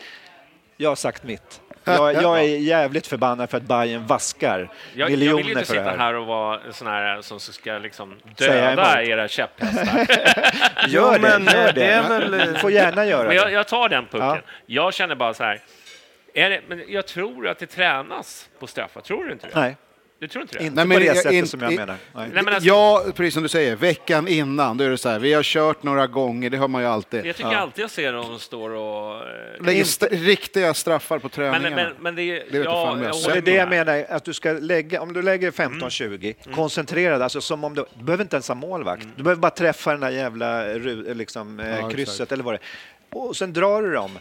Jag 0.77 0.89
har 0.91 0.97
sagt 0.97 1.25
mitt. 1.25 1.61
Jag, 1.85 2.15
jag 2.23 2.39
är 2.39 2.59
jävligt 2.59 3.07
förbannad 3.07 3.51
för 3.51 3.57
att 3.57 3.63
Bayern 3.63 4.07
vaskar 4.07 4.59
jag, 4.59 4.69
jag 5.01 5.19
miljoner 5.19 5.37
vill 5.37 5.47
ju 5.47 5.53
inte 5.53 5.65
för 5.65 5.75
det 5.75 5.81
sitta 5.81 5.91
här. 5.91 5.99
här 5.99 6.15
och 6.15 6.27
vara 6.27 6.61
en 6.61 6.73
sån 6.73 6.87
här 6.87 7.23
som 7.23 7.41
ska 7.41 7.79
liksom 7.79 8.15
döda 8.37 9.03
era 9.03 9.29
käpphästar. 9.29 9.99
Gör 10.89 11.15
Jo, 11.15 11.23
men, 11.23 11.45
det, 11.45 11.53
gör 11.53 11.67
det. 11.67 11.73
det 11.73 11.87
är 11.87 12.09
väl, 12.09 12.57
får 12.57 12.71
gärna 12.71 13.07
göra 13.07 13.29
Men 13.29 13.37
jag, 13.37 13.47
det. 13.47 13.53
jag 13.53 13.69
tar 13.69 13.89
den 13.89 14.07
pucken. 14.07 14.27
Ja. 14.27 14.39
Jag 14.67 14.95
känner 14.95 15.15
bara 15.15 15.35
så 15.35 15.45
här. 15.45 15.63
Är 16.35 16.51
det, 16.51 16.61
men 16.69 16.85
jag 16.89 17.07
tror 17.07 17.49
att 17.49 17.59
det 17.59 17.67
tränas 17.67 18.49
på 18.59 18.67
straffar. 18.67 19.01
Tror 19.01 19.25
du 19.25 19.33
inte 19.33 19.47
det? 19.47 19.61
Nej, 19.61 19.77
Du 20.21 20.29
tror 20.29 20.43
inte 20.43 20.59
det? 20.59 20.65
inte 20.65 20.75
Nej, 20.75 20.85
på 20.85 20.89
men 20.89 20.99
det 20.99 21.05
jag- 21.07 21.17
sättet 21.17 21.33
in- 21.33 21.47
som 21.47 21.61
jag 21.61 21.75
menar. 21.75 21.97
Nej. 22.15 22.29
Nej, 22.35 22.43
men 22.45 22.55
alltså, 22.55 22.69
Ja, 22.69 23.05
precis 23.17 23.35
som 23.35 23.43
du 23.43 23.49
säger, 23.49 23.77
veckan 23.77 24.29
innan, 24.29 24.77
då 24.77 24.85
är 24.85 24.91
det 24.91 24.99
så 24.99 25.09
här, 25.09 25.19
vi 25.19 25.33
har 25.33 25.43
kört 25.43 25.83
några 25.83 26.07
gånger, 26.07 26.51
det 26.51 26.57
hör 26.57 26.69
man 26.69 26.83
ju 26.83 26.89
alltid. 26.89 27.27
Jag 27.27 27.37
tycker 27.37 27.51
alltid 27.51 27.83
jag 27.85 27.91
ser 27.91 28.13
dem 28.13 28.39
står 28.39 28.71
och... 28.71 29.15
eh, 29.17 29.65
Lägger 29.65 29.83
st- 29.83 30.07
riktiga 30.11 30.75
straffar 30.75 31.19
på 31.19 31.25
Men, 31.25 31.31
träningarna. 31.31 31.77
men, 31.77 31.93
men 32.01 32.15
det, 32.15 32.23
är- 32.23 32.65
fan 32.65 32.65
ja, 32.65 32.91
om 32.93 33.03
jag 33.03 33.15
jag 33.15 33.33
det 33.33 33.39
är 33.39 33.43
det 33.43 33.55
jag 33.55 33.69
med. 33.69 33.87
menar, 33.87 34.07
att 34.09 34.25
du 34.25 34.33
ska 34.35 34.53
lägga, 34.53 35.01
om 35.03 35.13
du 35.13 35.23
lägger 35.23 35.51
15-20, 35.51 36.35
koncentrerad, 36.55 37.23
alltså 37.23 37.41
som 37.41 37.65
om 37.65 37.75
du, 37.75 37.85
du 37.95 38.05
behöver 38.05 38.25
inte 38.25 38.37
ens 38.37 38.49
ha 38.49 38.55
målvakt. 38.55 39.07
Du 39.17 39.23
behöver 39.23 39.41
bara 39.41 39.51
träffa 39.51 39.91
den 39.91 40.01
där 40.01 40.11
jävla 40.11 40.65
liksom, 41.15 41.61
eh, 41.61 41.69
Ja, 41.79 41.91
krysset 41.91 42.15
exakt. 42.15 42.33
eller 42.33 42.45
vad 42.45 42.55
det 42.55 42.59
är. 42.59 43.19
Och 43.19 43.37
sen 43.37 43.53
drar 43.53 43.83
du 43.83 43.93
dem. 43.93 44.19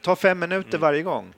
Ta 0.00 0.16
fem 0.16 0.38
minuter 0.38 0.78
varje 0.78 1.02
gång. 1.02 1.34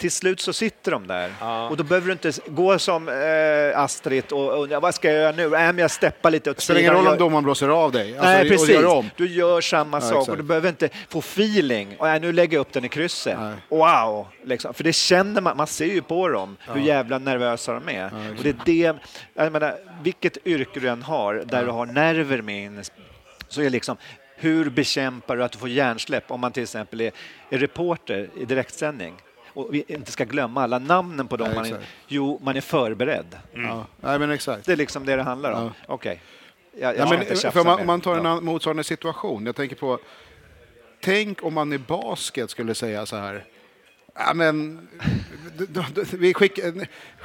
Till 0.00 0.10
slut 0.10 0.40
så 0.40 0.52
sitter 0.52 0.92
de 0.92 1.06
där. 1.06 1.32
Och 1.70 1.76
då 1.76 1.84
behöver 1.84 2.06
du 2.06 2.12
inte 2.12 2.32
gå 2.46 2.78
som 2.78 3.08
eh, 3.08 3.80
Astrid 3.80 4.32
och 4.32 4.62
undra 4.62 4.80
vad 4.80 4.94
ska 4.94 5.08
jag 5.08 5.16
göra 5.16 5.32
nu? 5.32 5.44
Äh, 5.44 5.50
men 5.50 5.78
jag 5.78 5.90
steppar 5.90 6.30
lite 6.30 6.50
åt 6.50 6.56
det 6.56 6.62
spelar 6.62 6.80
ingen 6.80 6.92
sidan. 6.92 7.04
roll 7.04 7.12
om 7.12 7.18
domaren 7.18 7.44
blåser 7.44 7.68
av 7.68 7.92
dig. 7.92 8.12
Alltså, 8.12 8.24
Nej, 8.24 8.42
och 8.42 8.48
precis. 8.48 8.70
gör 8.70 8.86
om. 8.86 9.10
Du 9.16 9.26
gör 9.26 9.60
samma 9.60 10.00
sak 10.00 10.12
och 10.12 10.22
exakt. 10.22 10.36
du 10.36 10.42
behöver 10.42 10.68
inte 10.68 10.88
få 11.08 11.18
feeling. 11.18 11.96
Och, 11.98 12.06
nej, 12.06 12.20
nu 12.20 12.32
lägger 12.32 12.56
jag 12.56 12.60
upp 12.60 12.72
den 12.72 12.84
i 12.84 12.88
krysset. 12.88 13.38
Nej. 13.40 13.54
Wow! 13.68 14.26
Liksom. 14.44 14.74
För 14.74 14.84
det 14.84 14.92
känner 14.92 15.40
man, 15.40 15.56
man 15.56 15.66
ser 15.66 15.86
ju 15.86 16.02
på 16.02 16.28
dem 16.28 16.56
hur 16.68 16.80
jävla 16.80 17.18
nervösa 17.18 17.72
de 17.72 17.88
är. 17.88 18.10
och 18.38 18.42
det 18.42 18.48
är 18.48 18.56
det, 18.64 18.98
jag 19.34 19.52
menar, 19.52 19.74
vilket 20.02 20.46
yrke 20.46 20.80
du 20.80 20.88
än 20.88 21.02
har 21.02 21.42
där 21.46 21.64
du 21.64 21.70
har 21.70 21.86
nerver 21.86 22.42
med 22.42 22.64
in, 22.64 22.82
så 23.48 23.62
är 23.62 23.70
liksom 23.70 23.96
hur 24.36 24.70
bekämpar 24.70 25.36
du 25.36 25.44
att 25.44 25.52
du 25.52 25.58
får 25.58 25.68
hjärnsläpp 25.68 26.30
om 26.30 26.40
man 26.40 26.52
till 26.52 26.62
exempel 26.62 27.00
är, 27.00 27.12
är 27.50 27.58
reporter 27.58 28.30
i 28.36 28.44
direktsändning? 28.44 29.14
Och 29.54 29.74
vi 29.74 29.84
inte 29.88 30.12
ska 30.12 30.24
glömma 30.24 30.62
alla 30.62 30.78
namnen 30.78 31.28
på 31.28 31.36
dem. 31.36 31.48
Nej, 31.48 31.56
man 31.56 31.66
är, 31.66 31.86
jo, 32.08 32.40
man 32.42 32.56
är 32.56 32.60
förberedd. 32.60 33.38
Ja. 33.54 33.86
Nej, 34.00 34.18
men 34.18 34.30
exakt. 34.30 34.66
Det 34.66 34.72
är 34.72 34.76
liksom 34.76 35.06
det 35.06 35.16
det 35.16 35.22
handlar 35.22 35.52
om. 35.52 35.72
Okej. 35.86 36.22
Jag, 36.78 36.96
jag 36.96 37.00
Ja, 37.00 37.06
ska 37.36 37.46
men, 37.48 37.52
för 37.52 37.60
om 37.60 37.66
man, 37.66 37.80
om 37.80 37.86
man 37.86 38.00
tar 38.00 38.16
en 38.16 38.24
Ja. 38.24 38.40
motsvarande 38.40 38.84
situation. 38.84 39.46
Jag 39.46 39.56
tänker 39.56 39.76
på, 39.76 39.98
tänk 41.00 41.44
om 41.44 41.54
man 41.54 41.72
i 41.72 41.78
basket 41.78 42.50
skulle 42.50 42.74
säga 42.74 43.06
så 43.06 43.16
här. 43.16 43.44
Ja, 44.14 44.34
men, 44.34 44.88
vi 46.12 46.34
skickar, 46.34 46.72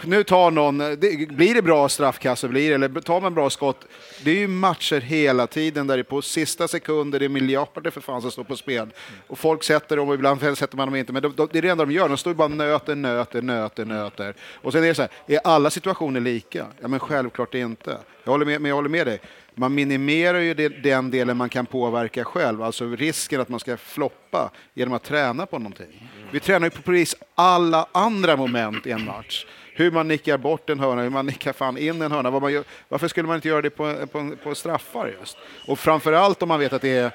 nu 0.01 0.23
tar 0.23 0.51
någon, 0.51 0.77
det, 0.77 1.29
blir 1.29 1.53
det 1.53 1.61
bra 1.61 1.89
straffkast 1.89 2.41
så 2.41 2.47
blir 2.47 2.69
det, 2.69 2.75
eller 2.75 3.01
tar 3.01 3.21
man 3.21 3.33
bra 3.33 3.49
skott. 3.49 3.85
Det 4.23 4.31
är 4.31 4.35
ju 4.35 4.47
matcher 4.47 4.99
hela 4.99 5.47
tiden 5.47 5.87
där 5.87 5.97
det 5.97 6.01
är 6.01 6.03
på 6.03 6.21
sista 6.21 6.67
sekunder, 6.67 7.19
det 7.19 7.25
är 7.25 7.29
miljarder 7.29 7.91
för 7.91 8.01
fan 8.01 8.21
som 8.21 8.31
står 8.31 8.43
på 8.43 8.55
spel. 8.55 8.89
Och 9.27 9.39
folk 9.39 9.63
sätter 9.63 9.97
dem 9.97 10.09
och 10.09 10.15
ibland 10.15 10.41
sätter 10.57 10.77
man 10.77 10.87
dem 10.87 10.95
inte, 10.95 11.13
men 11.13 11.21
de, 11.21 11.33
de, 11.35 11.49
det 11.51 11.57
är 11.57 11.61
det 11.61 11.69
enda 11.69 11.85
de 11.85 11.91
gör. 11.91 12.09
De 12.09 12.17
står 12.17 12.31
ju 12.31 12.37
bara 12.37 12.45
och 12.45 12.51
nöter, 12.51 12.95
nöter, 12.95 13.41
nöter, 13.41 13.85
nöter. 13.85 14.35
Och 14.41 14.71
sen 14.71 14.83
är 14.83 14.87
det 14.87 14.95
så 14.95 15.01
här, 15.01 15.11
är 15.27 15.39
alla 15.43 15.69
situationer 15.69 16.19
lika? 16.19 16.65
Ja, 16.81 16.87
men 16.87 16.99
självklart 16.99 17.55
inte. 17.55 17.97
Jag 18.23 18.31
håller 18.31 18.45
med, 18.45 18.61
men 18.61 18.69
jag 18.69 18.75
håller 18.75 18.89
med 18.89 19.07
dig. 19.07 19.19
Man 19.57 19.75
minimerar 19.75 20.39
ju 20.39 20.53
det, 20.53 20.69
den 20.69 21.11
delen 21.11 21.37
man 21.37 21.49
kan 21.49 21.65
påverka 21.65 22.23
själv, 22.23 22.63
alltså 22.63 22.85
risken 22.85 23.41
att 23.41 23.49
man 23.49 23.59
ska 23.59 23.77
floppa 23.77 24.51
genom 24.73 24.93
att 24.93 25.03
träna 25.03 25.45
på 25.45 25.59
någonting. 25.59 26.09
Vi 26.35 26.39
tränar 26.39 26.67
ju 26.67 26.71
på 26.71 26.81
precis 26.81 27.15
alla 27.35 27.87
andra 27.91 28.35
moment 28.35 28.87
i 28.87 28.91
en 28.91 29.05
match. 29.05 29.45
Hur 29.73 29.91
man 29.91 30.07
nickar 30.07 30.37
bort 30.37 30.69
en 30.69 30.79
hörna, 30.79 31.01
hur 31.01 31.09
man 31.09 31.25
nickar 31.25 31.53
fan 31.53 31.77
in 31.77 32.01
en 32.01 32.11
hörna. 32.11 32.49
Gör, 32.49 32.63
varför 32.89 33.07
skulle 33.07 33.27
man 33.27 33.35
inte 33.35 33.47
göra 33.47 33.61
det 33.61 33.69
på, 33.69 34.07
på, 34.11 34.31
på 34.43 34.55
straffar 34.55 35.07
just? 35.19 35.37
Och 35.67 35.79
framförallt 35.79 36.41
om 36.41 36.47
man 36.47 36.59
vet 36.59 36.73
att 36.73 36.81
det 36.81 36.97
är 36.97 37.11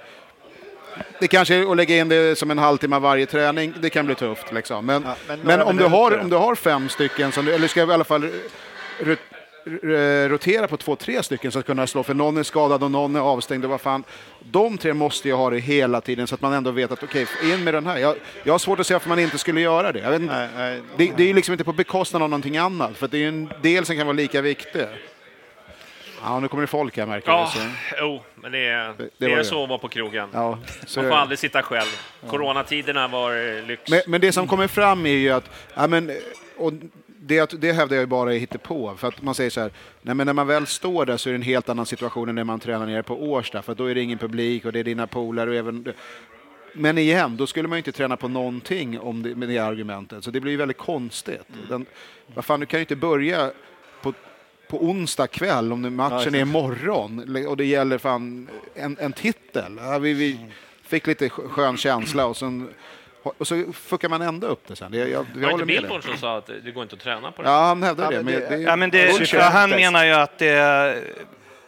det 1.18 1.28
kanske 1.28 1.54
är 1.54 1.70
att 1.70 1.76
lägga 1.76 1.96
in 1.96 2.08
det 2.08 2.38
som 2.38 2.50
en 2.50 2.58
halvtimme 2.58 2.98
varje 2.98 3.26
träning, 3.26 3.74
det 3.80 3.90
kan 3.90 4.06
bli 4.06 4.14
tufft. 4.14 4.52
Liksom. 4.52 4.86
Men, 4.86 5.02
Ja, 5.02 5.14
men 5.28 5.40
men, 5.40 5.62
om, 5.62 5.76
du 5.76 5.84
har, 5.84 6.18
om 6.18 6.30
du 6.30 6.36
har 6.36 6.54
fem 6.54 6.88
stycken, 6.88 7.32
som 7.32 7.44
du, 7.44 7.52
eller 7.54 7.68
ska 7.68 7.80
i 7.80 7.92
alla 7.92 8.04
fall 8.04 8.30
rotera 10.28 10.68
på 10.68 10.76
två, 10.76 10.96
tre 10.96 11.22
stycken 11.22 11.52
så 11.52 11.58
att 11.58 11.66
kunna 11.66 11.86
slå, 11.86 12.02
för 12.02 12.14
någon 12.14 12.36
är 12.36 12.42
skadad 12.42 12.82
och 12.82 12.90
någon 12.90 13.16
är 13.16 13.20
avstängd. 13.20 13.64
Och 13.64 13.70
vad 13.70 13.80
fan. 13.80 14.04
De 14.50 14.78
tre 14.78 14.94
måste 14.94 15.28
ju 15.28 15.34
ha 15.34 15.50
det 15.50 15.58
hela 15.58 16.00
tiden 16.00 16.26
så 16.26 16.34
att 16.34 16.40
man 16.40 16.52
ändå 16.52 16.70
vet 16.70 16.92
att 16.92 17.02
okej, 17.02 17.26
in 17.42 17.64
med 17.64 17.74
den 17.74 17.86
här. 17.86 17.98
Jag, 17.98 18.16
jag 18.44 18.54
har 18.54 18.58
svårt 18.58 18.80
att 18.80 18.86
se 18.86 18.94
varför 18.94 19.08
man 19.08 19.18
inte 19.18 19.38
skulle 19.38 19.61
göra 19.61 19.92
det. 19.92 19.98
Jag 19.98 20.11
vet 20.11 20.20
inte, 20.20 20.34
Nej, 20.34 20.48
nej. 20.56 20.82
det, 20.96 21.12
det 21.16 21.22
är 21.22 21.26
ju 21.26 21.34
liksom 21.34 21.52
inte 21.52 21.64
på 21.64 21.72
bekostnad 21.72 22.22
av 22.22 22.28
någonting 22.30 22.56
annat, 22.56 22.96
för 22.96 23.08
det 23.08 23.16
är 23.16 23.20
ju 23.20 23.28
en 23.28 23.52
del 23.62 23.84
som 23.84 23.96
kan 23.96 24.06
vara 24.06 24.16
lika 24.16 24.40
viktig. 24.40 24.86
Ja, 26.22 26.40
nu 26.40 26.48
kommer 26.48 26.61
det 26.61 26.66
folk 26.66 26.96
här 26.96 27.06
märker 27.06 27.30
Ja, 27.30 27.50
du. 27.54 27.61
Så. 27.61 27.66
jo, 27.98 28.22
men 28.34 28.52
det 28.52 28.58
är, 28.58 28.94
det 28.98 29.08
det 29.18 29.26
var 29.26 29.32
är 29.34 29.36
det. 29.38 29.44
så 29.44 29.62
att 29.62 29.68
vara 29.68 29.78
på 29.78 29.88
krogen. 29.88 30.28
Ja, 30.32 30.58
så 30.86 31.00
Man 31.02 31.11
får 31.11 31.16
aldrig 31.16 31.38
sitta 31.38 31.62
själv. 31.62 31.88
Coronatiderna 32.28 33.08
var 33.08 33.56
eh, 33.58 33.64
lyx. 33.66 33.90
Men, 33.90 34.00
men 34.06 34.20
det 34.20 34.32
som 34.32 34.46
kommer 34.46 34.66
fram 34.66 35.06
är 35.06 35.11
ju 35.11 35.30
att, 35.30 35.50
ja, 35.74 35.86
men, 35.86 36.11
och 36.56 36.72
det, 37.31 37.61
det 37.61 37.72
hävdar 37.72 37.97
jag 37.97 38.09
bara 38.09 38.35
är 38.35 38.47
på 38.47 38.97
för 38.97 39.09
att 39.09 39.22
man 39.22 39.35
säger 39.35 39.51
så 39.51 39.61
här, 39.61 39.70
nej 40.03 40.14
men 40.14 40.26
när 40.26 40.33
man 40.33 40.47
väl 40.47 40.66
står 40.66 41.07
där 41.07 41.16
så 41.16 41.28
är 41.28 41.33
det 41.33 41.37
en 41.37 41.43
helt 41.43 41.68
annan 41.68 41.87
situation 41.87 42.28
än 42.28 42.35
när 42.35 42.45
man 42.45 42.61
tränar 42.61 42.87
nere 42.87 43.03
på 43.03 43.31
Årsta, 43.31 43.62
för 43.62 43.74
då 43.74 43.85
är 43.85 43.95
det 43.95 44.01
ingen 44.01 44.18
publik 44.18 44.64
och 44.64 44.72
det 44.72 44.78
är 44.78 44.85
dina 44.85 45.07
polare 45.07 45.51
och 45.51 45.57
även 45.57 45.93
men 46.72 46.99
igen, 46.99 47.37
då 47.37 47.47
skulle 47.47 47.68
man 47.68 47.76
ju 47.76 47.78
inte 47.78 47.93
träna 47.93 48.16
på 48.16 48.28
någonting 48.28 49.01
om 49.01 49.22
det, 49.22 49.35
med 49.35 49.49
det 49.49 49.59
argumentet, 49.59 50.24
så 50.24 50.31
det 50.31 50.41
blir 50.41 50.53
ju 50.53 50.59
väldigt 50.59 50.76
konstigt. 50.76 51.43
Den, 51.68 51.87
vad 52.35 52.45
fan, 52.45 52.61
du 52.61 52.66
kan 52.66 52.78
ju 52.78 52.83
inte 52.83 52.97
börja 52.97 53.51
på, 54.03 54.12
på 54.68 54.85
onsdag 54.85 55.26
kväll 55.26 55.72
om 55.72 55.97
matchen 55.97 56.35
är 56.35 56.41
imorgon 56.41 57.47
och 57.47 57.57
det 57.57 57.64
gäller 57.64 57.99
fan 57.99 58.49
en, 58.74 58.97
en 59.01 59.12
titel. 59.12 59.78
Vi, 60.01 60.12
vi 60.12 60.39
fick 60.83 61.07
lite 61.07 61.28
skö- 61.28 61.49
skön 61.49 61.76
känsla 61.76 62.26
och, 62.26 62.37
sen, 62.37 62.68
och 63.22 63.46
så 63.46 63.72
fuckar 63.72 64.08
man 64.08 64.22
ändå 64.22 64.46
upp 64.46 64.68
det 64.68 64.76
sen. 64.76 64.92
Det, 64.92 64.98
jag, 64.98 65.08
jag 65.08 65.40
var 65.42 65.50
inte 65.50 65.56
med 65.64 65.66
dig. 65.66 65.80
Billborn 65.80 66.02
som 66.02 66.16
sa 66.16 66.36
att 66.38 66.46
det 66.64 66.70
går 66.70 66.82
inte 66.82 66.94
att 66.94 67.00
träna 67.02 67.32
på 67.32 67.42
det? 67.42 67.48
Ja, 67.48 67.60
han 67.66 67.82
hävdar 67.82 68.04
Ja, 68.04 68.10
det. 68.18 68.24
men 68.24 68.34
det- 68.34 68.48
det, 68.48 68.56
Ja, 68.56 68.76
men 68.76 68.90
det, 68.90 69.32
han 69.42 69.70
menar 69.70 70.04
ju 70.04 70.12
att 70.12 70.38
det, 70.38 71.02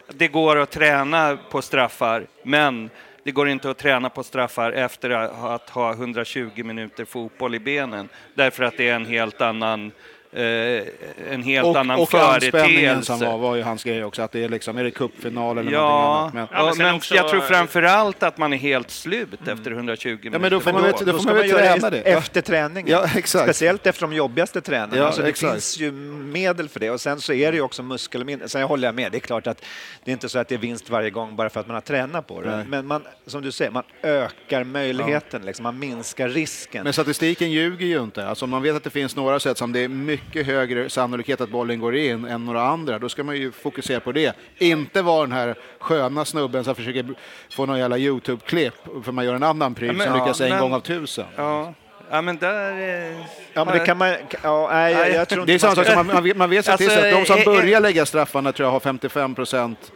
det 0.08 0.28
går 0.28 0.56
att 0.56 0.70
träna 0.70 1.38
på 1.50 1.62
straffar, 1.62 2.26
men 2.42 2.90
det 3.24 3.30
går 3.30 3.48
inte 3.48 3.70
att 3.70 3.78
träna 3.78 4.08
på 4.10 4.22
straffar 4.22 4.72
efter 4.72 5.10
att 5.10 5.70
ha 5.70 5.92
120 5.92 6.50
minuter 6.64 7.04
fotboll 7.04 7.54
i 7.54 7.58
benen, 7.58 8.08
därför 8.34 8.64
att 8.64 8.76
det 8.76 8.88
är 8.88 8.94
en 8.94 9.06
helt 9.06 9.40
annan, 9.40 9.92
en 10.36 11.42
helt 11.42 11.66
och, 11.66 11.76
annan 11.76 12.00
och 12.00 12.14
anspänningen 12.14 12.50
företeelse. 12.50 13.06
som 13.06 13.20
var, 13.20 13.38
var 13.38 13.56
ju 13.56 13.62
hans 13.62 13.84
grej 13.84 14.04
också, 14.04 14.22
att 14.22 14.32
det 14.32 14.44
är 14.44 14.48
liksom, 14.48 14.78
är 14.78 14.84
det 14.84 14.90
cupfinal 14.90 15.58
eller 15.58 15.72
Ja, 15.72 15.80
någonting 15.80 16.38
annat. 16.40 16.50
Men, 16.50 16.58
Ja, 16.58 16.62
men 16.64 16.70
och- 16.72 16.78
men 16.78 16.94
också- 16.94 17.14
jag 17.14 17.28
tror 17.28 17.40
framför 17.40 17.82
allt 17.82 18.22
att 18.22 18.38
man 18.38 18.52
är 18.52 18.56
helt 18.56 18.90
slut 18.90 19.48
efter 19.48 19.70
120 19.70 20.08
minuter. 20.08 20.30
ja, 20.32 20.38
men 20.38 20.50
då 20.50 20.60
får 20.60 20.72
man, 20.72 20.82
då- 20.82 20.86
väl- 20.88 20.96
då 20.98 21.04
Då 21.04 21.12
får 21.12 21.18
ska 21.18 21.28
man 21.34 21.38
man 21.38 21.48
träna 21.48 21.90
det 21.90 22.00
efter 22.00 22.40
träningen. 22.40 22.90
Ja, 22.92 23.06
exakt. 23.16 23.44
Speciellt 23.44 23.86
efter 23.86 24.02
de 24.02 24.12
jobbigaste 24.12 24.60
träningarna. 24.60 24.96
Ja, 24.96 25.06
alltså 25.06 25.22
det 25.22 25.28
exakt. 25.28 25.52
finns 25.52 25.78
ju 25.78 25.92
medel 25.92 26.68
för 26.68 26.80
det. 26.80 26.90
Och 26.90 27.00
sen 27.00 27.20
så 27.20 27.32
är 27.32 27.52
det 27.52 27.56
ju 27.56 27.62
också 27.62 27.82
muskelminne. 27.82 28.48
Sen 28.48 28.62
håller 28.62 28.88
jag 28.88 28.94
med, 28.94 29.12
det 29.12 29.18
är 29.18 29.20
klart 29.20 29.46
att 29.46 29.64
det 30.04 30.10
är 30.10 30.12
inte 30.12 30.28
så 30.28 30.38
att 30.38 30.48
det 30.48 30.54
är 30.54 30.58
vinst 30.58 30.90
varje 30.90 31.10
gång 31.10 31.36
bara 31.36 31.50
för 31.50 31.60
att 31.60 31.66
man 31.66 31.74
har 31.74 31.80
tränat 31.80 32.26
på 32.26 32.40
det. 32.42 32.56
Nej. 32.56 32.64
Men 32.68 32.86
man, 32.86 33.02
som 33.26 33.42
du 33.42 33.52
säger, 33.52 33.70
man 33.70 33.82
ökar 34.02 34.64
möjligheten, 34.64 35.42
liksom, 35.44 35.62
man 35.62 35.78
minskar 35.78 36.28
risken. 36.28 36.84
Men 36.84 36.92
statistiken 36.92 37.50
ljuger 37.50 37.86
ju 37.86 38.02
inte. 38.02 38.26
Alltså 38.26 38.46
man 38.46 38.62
vet 38.62 38.76
att 38.76 38.84
det 38.84 38.90
finns 38.90 39.16
några 39.16 39.40
sätt 39.40 39.58
som 39.58 39.72
det 39.72 39.80
är 39.80 39.88
mycket 39.88 40.21
högre 40.34 40.90
sannolikhet 40.90 41.40
att 41.40 41.50
bollen 41.50 41.80
går 41.80 41.96
in 41.96 42.24
än 42.24 42.44
några 42.44 42.62
andra, 42.62 42.98
då 42.98 43.08
ska 43.08 43.24
man 43.24 43.36
ju 43.36 43.52
fokusera 43.52 44.00
på 44.00 44.12
det. 44.12 44.36
Inte 44.58 45.02
vara 45.02 45.20
den 45.22 45.32
här 45.32 45.54
sköna 45.78 46.24
snubben 46.24 46.64
som 46.64 46.74
försöker 46.74 47.14
få 47.50 47.66
någon 47.66 47.78
jävla 47.78 47.98
YouTube-klipp 47.98 48.74
för 49.04 49.12
man 49.12 49.24
gör 49.24 49.34
en 49.34 49.42
annan 49.42 49.74
pryl 49.74 49.88
Ja, 49.88 49.94
men- 49.94 50.06
som 50.08 50.18
lyckas 50.18 50.40
ja, 50.40 50.46
en 50.46 50.52
men- 50.52 50.60
gång 50.60 50.72
av 50.74 50.80
tusen. 50.80 51.26
Ja, 51.36 51.74
ja 52.10 52.22
men 52.22 52.36
där... 52.38 52.70
eh, 53.10 53.16
ja, 53.52 53.64
men 53.64 53.78
det 53.78 53.86
kan 53.86 53.98
man... 53.98 54.14
Ja, 54.42 54.68
nej, 54.72 54.92
jag, 54.92 55.10
jag 55.10 55.28
tror 55.28 55.46
Det 55.46 55.54
är 55.54 55.58
samma 55.58 55.74
sak 55.74 55.86
som 55.86 56.06
man, 56.06 56.06
man 56.36 56.50
vet, 56.50 56.68
vet 56.68 56.68
Alltså, 56.68 56.98
att 56.98 57.10
de 57.12 57.24
som 57.26 57.36
eh, 57.36 57.42
eh, 57.42 57.44
börjar 57.44 57.80
lägga 57.80 58.06
straffarna 58.06 58.52
tror 58.52 58.66
jag 58.66 58.72
har 58.72 58.80
55 58.80 59.34
procent 59.34 59.92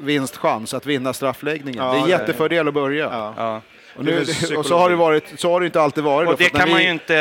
vinstchans 0.00 0.74
att 0.74 0.86
vinna 0.86 1.12
straffläggningen. 1.12 1.84
Ja, 1.84 1.92
det 1.92 1.98
är 1.98 2.02
en 2.02 2.08
jättefördel 2.08 2.68
att 2.68 2.74
börja. 2.74 3.32
Ja. 3.36 3.60
Ja. 3.94 4.00
Och, 4.00 4.04
nu, 4.04 4.56
och 4.56 4.66
så 4.66 4.78
har 4.78 4.90
det 4.90 4.96
varit, 4.96 5.24
så 5.40 5.50
har 5.52 5.60
det 5.60 5.66
inte 5.66 5.80
alltid 5.80 6.04
varit. 6.04 6.28
Och 6.28 6.32
då, 6.32 6.44
det 6.44 6.50
kan 6.50 6.68
man 6.68 6.78
vi- 6.78 6.84
ju 6.84 6.90
inte... 6.90 7.16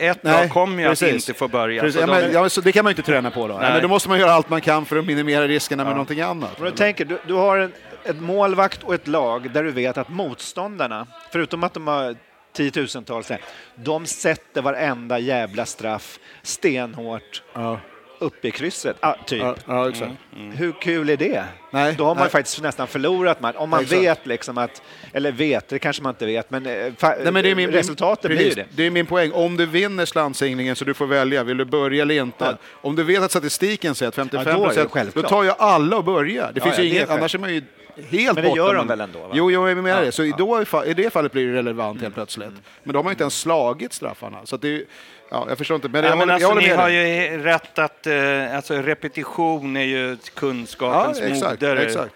Ett 0.00 0.24
lag 0.24 0.50
kommer 0.50 0.82
ju 0.82 0.88
att 0.88 1.02
inte 1.02 1.34
få 1.34 1.48
börja. 1.48 1.84
Ja, 1.86 1.90
de- 2.00 2.06
men, 2.06 2.32
ja, 2.32 2.48
så 2.48 2.60
det 2.60 2.72
kan 2.72 2.84
man 2.84 2.90
ju 2.90 2.92
inte 2.96 3.10
träna 3.12 3.30
på 3.30 3.48
då. 3.48 3.54
Ja, 3.54 3.58
Nej. 3.60 3.72
men 3.72 3.82
då 3.82 3.88
måste 3.88 4.08
man 4.08 4.18
göra 4.18 4.32
allt 4.32 4.50
man 4.50 4.60
kan 4.60 4.86
för 4.86 4.96
att 4.96 5.04
minimera 5.04 5.46
riskerna 5.48 5.84
med 5.84 5.92
någonting 5.92 6.20
annat. 6.20 6.58
Om 6.58 6.64
du 6.64 6.70
tänker, 6.70 7.04
du, 7.04 7.18
du 7.26 7.34
har 7.34 7.58
en, 7.58 7.72
ett 8.04 8.20
målvakt 8.20 8.82
och 8.82 8.94
ett 8.94 9.08
lag 9.08 9.50
där 9.52 9.62
du 9.64 9.70
vet 9.70 9.98
att 9.98 10.08
motståndarna, 10.08 11.06
förutom 11.32 11.64
att 11.64 11.74
de 11.74 11.86
har 11.86 12.16
tiotusentals, 12.56 13.30
de 13.74 14.06
sätter 14.06 14.62
varenda 14.62 15.18
jävla 15.18 15.66
straff 15.66 16.18
stenhårt 16.42 17.42
Ja, 17.52 17.80
upp 18.22 18.44
i 18.44 18.50
krysset, 18.50 18.96
ah, 19.00 19.14
typ. 19.26 19.40
ja, 19.40 19.54
ja 19.66 19.88
exakt. 19.88 20.12
Hur 20.56 20.72
kul 20.80 21.10
är 21.10 21.16
det? 21.16 21.44
Nej, 21.70 21.94
Då 21.98 22.04
har 22.04 22.14
man 22.14 22.22
nej. 22.22 22.30
faktiskt 22.30 22.62
nästan 22.62 22.86
förlorat 22.86 23.40
match. 23.40 23.54
Om 23.58 23.70
man 23.70 23.80
Exakt. 23.82 24.02
vet 24.02 24.26
liksom 24.26 24.58
att, 24.58 24.82
eller 25.12 25.32
vet, 25.32 25.68
det 25.68 25.78
kanske 25.78 26.02
man 26.02 26.10
inte 26.10 26.26
vet, 26.26 26.50
men, 26.50 26.66
eh, 26.66 26.72
Nej, 27.02 27.32
men 27.32 27.34
det 27.34 27.50
är 27.50 27.54
min, 27.54 27.70
resultatet 27.70 28.30
min, 28.30 28.36
blir 28.38 28.48
ju 28.48 28.54
det. 28.54 28.66
Det 28.70 28.86
är 28.86 28.90
min 28.90 29.06
poäng. 29.06 29.32
Om 29.32 29.56
du 29.56 29.66
vinner 29.66 30.04
slantsinglingen 30.06 30.76
så 30.76 30.84
du 30.84 30.94
får 30.94 31.06
välja, 31.06 31.44
vill 31.44 31.56
du 31.56 31.64
börja 31.64 32.02
eller 32.02 32.14
inte? 32.22 32.44
Ja. 32.44 32.56
Om 32.80 32.96
du 32.96 33.02
vet 33.02 33.22
att 33.22 33.30
statistiken 33.30 33.94
säger 33.94 34.08
att 34.08 34.14
55 34.14 34.44
Ja, 34.46 34.52
då 34.58 34.88
procent, 34.88 35.14
då 35.14 35.22
tar 35.22 35.42
ju 35.42 35.50
alla 35.58 35.96
och 35.96 36.04
börjar. 36.04 36.52
Det 36.54 36.60
finns 36.60 36.78
ja, 36.78 36.84
själv- 36.98 37.10
annars 37.10 37.34
är 37.34 37.38
man 37.38 37.54
ju 37.54 37.62
helt 38.10 38.34
Men 38.34 38.44
det 38.44 38.56
gör 38.56 38.74
de 38.74 38.86
väl 38.86 39.00
ändå, 39.00 39.18
va? 39.18 39.28
Jo, 39.32 39.50
jo, 39.50 39.68
jag 39.68 39.76
menar 39.76 39.98
Ja, 40.00 40.04
det. 40.04 40.12
Så 40.12 40.24
ja. 40.24 40.34
då, 40.38 40.62
i 40.62 40.64
fa- 40.64 40.84
i 40.86 40.94
det 40.94 41.10
fallet 41.12 41.32
blir 41.32 41.46
det 41.46 41.52
relevant 41.58 42.02
helt 42.02 42.14
plötsligt. 42.14 42.52
Men 42.82 42.92
då 42.92 42.98
har 42.98 43.04
man 43.04 43.10
ju 43.10 43.14
inte 43.14 43.22
ens 43.24 43.40
slagit 43.40 43.92
straffarna. 43.92 44.38
Så 44.44 44.54
att 44.54 44.62
det, 44.62 44.84
ja, 45.30 45.46
jag 45.48 45.58
förstår 45.58 45.74
inte. 45.74 45.88
Men 45.88 46.04
Ja, 46.04 46.08
jag, 46.10 46.18
men 46.18 46.28
håller, 46.28 46.32
jag 46.32 46.34
alltså, 46.34 46.48
håller 46.48 46.62
ni 46.62 46.68
med 46.68 46.78
har 46.78 46.88
dig. 46.90 47.32
ju 47.32 47.42
rätt 47.42 47.78
att 47.78 48.06
eh, 48.06 48.56
alltså, 48.56 48.74
repetition 48.74 49.76
är 49.76 49.84
ju 49.84 50.16
kunskapens 50.34 51.18
Ja, 51.20 51.26
exakt, 51.26 51.60
moder. 51.62 51.76
exakt. 51.76 52.14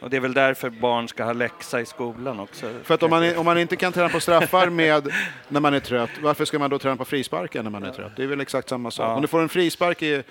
Och 0.00 0.10
det 0.10 0.16
är 0.16 0.20
väl 0.20 0.34
därför 0.34 0.70
barn 0.70 1.08
ska 1.08 1.24
ha 1.24 1.32
läxa 1.32 1.80
i 1.80 1.86
skolan 1.86 2.40
också. 2.40 2.66
För 2.84 2.94
att 2.94 3.02
om 3.02 3.10
man, 3.10 3.22
är- 3.22 3.38
om 3.38 3.44
man 3.44 3.58
inte 3.58 3.76
kan 3.76 3.92
träna 3.92 4.08
på 4.08 4.20
straffar 4.20 4.66
med 4.70 5.08
när 5.48 5.60
man 5.60 5.74
är 5.74 5.80
trött, 5.80 6.10
varför 6.22 6.44
ska 6.44 6.58
man 6.58 6.70
då 6.70 6.78
träna 6.78 6.96
på 6.96 7.04
frisparkar 7.04 7.62
när 7.62 7.70
man 7.70 7.82
är 7.84 7.90
trött? 7.90 8.12
Det 8.16 8.22
är 8.22 8.26
väl 8.26 8.40
exakt 8.40 8.68
samma 8.68 8.90
sak. 8.90 9.06
Ja. 9.08 9.14
Om 9.14 9.22
du 9.22 9.28
får 9.28 9.40
en 9.42 9.48
frispark 9.48 10.02
i 10.02 10.22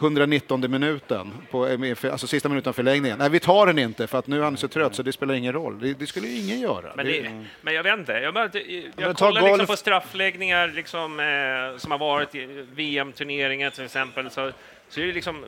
119 0.00 0.70
minuten, 0.70 1.32
på, 1.50 1.64
alltså 2.10 2.26
sista 2.26 2.48
minuten 2.48 2.68
av 2.70 2.72
förlängningen. 2.72 3.18
Nej, 3.18 3.30
vi 3.30 3.40
tar 3.40 3.66
den 3.66 3.78
inte 3.78 4.06
för 4.06 4.18
att 4.18 4.26
nu 4.26 4.38
är 4.40 4.44
han 4.44 4.56
så 4.56 4.68
trött 4.68 4.94
så 4.94 5.02
det 5.02 5.12
spelar 5.12 5.34
ingen 5.34 5.52
roll. 5.52 5.80
Det, 5.80 5.92
det 5.98 6.06
skulle 6.06 6.26
ju 6.28 6.38
ingen 6.40 6.60
göra. 6.60 6.92
Men, 6.96 7.06
Det- 7.06 7.20
det, 7.22 7.44
men 7.60 7.74
jag 7.74 7.82
vet 7.82 7.98
inte. 7.98 8.12
Jag, 8.12 8.36
jag 8.36 9.16
ta 9.16 9.26
kollar 9.26 9.40
liksom 9.40 9.56
golf. 9.58 9.68
på 9.68 9.76
straffläggningar 9.76 10.68
liksom, 10.68 11.20
eh, 11.20 11.78
som 11.78 11.90
har 11.90 11.98
varit 11.98 12.34
i 12.34 12.66
VM-turneringar 12.74 13.70
till 13.70 13.84
exempel. 13.84 14.30
Så, 14.30 14.50
så 14.88 15.00
är 15.00 15.06
det 15.06 15.12
liksom 15.12 15.44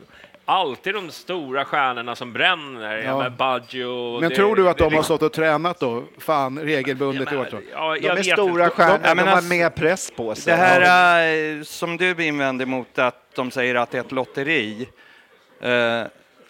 alltid 0.48 0.94
de 0.94 1.10
stora 1.10 1.64
stjärnorna 1.64 2.16
som 2.16 2.32
bränner. 2.32 2.96
Ja. 2.96 3.18
med 3.18 3.32
Baggio. 3.32 4.20
men 4.20 4.30
det- 4.30 4.36
tror 4.36 4.56
du 4.56 4.68
att 4.68 4.78
det 4.78 4.84
de 4.84 4.94
har 4.94 5.02
stått 5.02 5.22
och 5.22 5.32
tränat 5.32 5.80
då? 5.80 6.04
Fan, 6.18 6.58
regelbundet 6.58 7.32
i 7.32 7.34
Ja, 7.34 7.38
år? 7.40 7.42
men, 7.42 7.50
tror 7.50 7.62
jag. 7.72 7.96
ja, 8.02 8.14
De 8.14 8.18
är 8.20 8.22
stora 8.22 8.64
inte. 8.64 8.76
stjärnor, 8.76 9.00
Ja, 9.04 9.14
men 9.14 9.16
de 9.16 9.22
har 9.30 9.36
alltså- 9.36 9.48
mer 9.54 9.70
press 9.70 10.10
på 10.16 10.34
sig. 10.34 10.50
Det 10.56 10.60
här 10.62 11.56
eh, 11.58 11.62
som 11.62 11.96
du 11.96 12.24
invänder 12.26 12.66
mot 12.66 12.98
att 12.98 13.34
de 13.34 13.50
säger 13.50 13.74
att 13.74 13.90
det 13.90 13.98
är 13.98 14.02
ett 14.02 14.12
lotteri. 14.12 14.88
eh, 15.60 15.70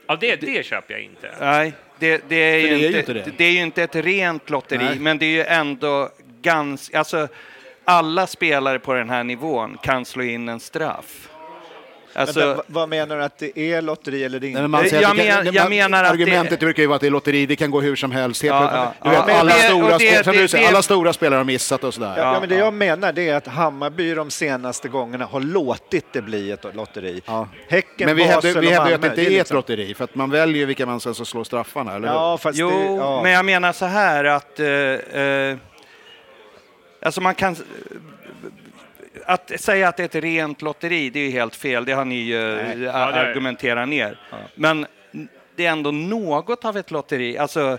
Ja, 0.09 0.17
det, 0.21 0.37
det 0.37 0.67
köper 0.67 0.95
jag 0.95 1.03
inte. 1.03 1.31
nej, 1.41 1.73
det, 1.99 2.23
det, 2.29 2.37
är 2.37 2.57
ju 2.59 2.69
det 2.69 2.75
är 2.75 2.79
ju 2.79 2.87
inte, 2.87 2.99
inte 2.99 3.13
det. 3.13 3.31
det 3.37 3.45
är 3.45 3.51
ju 3.51 3.61
inte 3.63 3.83
ett 3.83 3.97
rent 3.97 4.51
lotteri, 4.51 4.85
Nej. 4.85 4.99
men 4.99 5.19
det 5.19 5.27
är 5.27 5.31
ju 5.31 5.43
ändå 5.45 6.09
ganska... 6.43 6.99
Alltså, 6.99 7.29
alla 7.85 8.27
spelare 8.27 8.79
på 8.79 8.95
den 8.95 9.11
här 9.11 9.25
nivån 9.25 9.79
kan 9.83 10.05
slå 10.05 10.23
in 10.23 10.49
en 10.49 10.61
straff. 10.61 11.29
Alltså, 12.17 12.41
Vänta, 12.47 12.63
vad 12.67 12.89
menar 12.89 13.17
du 13.17 13.23
att 13.25 13.39
det 13.39 13.59
är 13.59 13.83
lotteri 13.83 14.25
eller 14.25 14.41
Nej, 14.41 14.53
men 14.53 14.75
inte? 14.75 14.91
säger 14.91 15.03
Jag 15.03 15.17
kan- 15.17 15.27
men- 15.45 15.55
jag 15.55 15.63
man- 15.65 15.71
menar 15.71 16.05
att 16.05 16.11
Argumentet 16.11 16.61
det- 16.61 16.67
brukar 16.67 16.83
ju 16.83 16.87
vara 16.87 16.95
att 16.95 17.01
det 17.01 17.07
är 17.07 17.11
lotteri, 17.11 17.47
det 17.47 17.57
kan 17.57 17.71
gå 17.71 17.81
hur 17.81 17.97
som 17.97 18.11
helst. 18.13 18.43
Helt 18.43 18.55
Ja, 18.55 18.61
plötsligt- 18.61 18.95
ja, 19.03 19.05
du 19.05 19.11
vet, 19.11 19.19
ja. 19.19 19.27
Men 19.27 19.37
alla, 19.37 19.53
det- 19.55 19.61
stora, 19.61 19.99
det- 19.99 20.25
spel- 20.51 20.61
det- 20.61 20.99
alla 20.99 21.13
spelare 21.13 21.39
har 21.39 21.45
missat 21.45 21.85
och 21.85 21.95
sådär. 21.95 22.15
Ja, 22.17 22.23
Ja, 22.35 22.41
men 22.41 22.49
det 22.49 22.55
ja. 22.55 22.65
jag 22.65 22.75
menar 22.75 23.13
det 23.13 23.29
är 23.29 23.35
att 23.37 23.47
Hammarby 23.47 24.15
de 24.15 24.31
senaste 24.31 24.89
gångerna 24.89 25.25
har 25.25 25.41
låtit 25.41 26.07
det 26.13 26.23
bli 26.23 26.51
ett 26.51 26.75
lotteri. 26.75 27.21
Ja. 27.27 27.49
Häcken, 27.69 28.07
Men 28.07 28.17
vi 28.17 28.23
hävdar, 28.23 28.49
ju 28.49 28.55
att 28.95 29.01
det 29.03 29.07
inte 29.09 29.21
är 29.23 29.27
ett 29.27 29.31
liksom- 29.33 29.57
lotteri, 29.57 29.95
för 29.95 30.05
att 30.05 30.15
man 30.15 30.31
väljer 30.31 30.67
vilka 30.67 30.87
man 30.87 31.01
sen 31.01 31.15
ska 31.15 31.25
slå 31.25 31.45
straffarna, 31.45 31.95
eller 31.97 32.09
hur? 32.09 32.15
Ja, 32.15 32.39
fast 32.39 32.59
Jo, 32.59 33.21
men 33.23 33.33
jag 33.33 33.45
menar 33.45 33.73
så 33.73 33.85
här 33.87 34.25
att... 34.25 34.61
Eh, 34.61 34.67
eh, 35.23 35.57
alltså 37.03 37.21
man 37.21 37.35
kan... 37.35 37.57
Att 39.27 39.61
säga 39.61 39.89
att 39.89 39.97
det 39.97 40.03
är 40.03 40.19
ett 40.19 40.25
rent 40.25 40.63
lotteri, 40.63 41.11
det 41.11 41.21
är 41.21 41.25
ju 41.25 41.31
helt 41.31 41.57
fel. 41.57 41.85
Det 41.85 41.93
har 41.93 42.05
ni 42.05 42.15
ju 42.15 42.39
Nej. 42.41 42.73
eh, 42.73 42.83
Ja, 42.83 42.93
argumenterat 42.93 43.89
ner. 43.89 44.19
Men 44.55 44.87
det 45.57 45.67
är 45.67 45.71
ändå 45.71 45.91
något 45.91 46.65
av 46.65 46.77
ett 46.77 46.91
lotteri. 46.91 47.39
Alltså, 47.39 47.79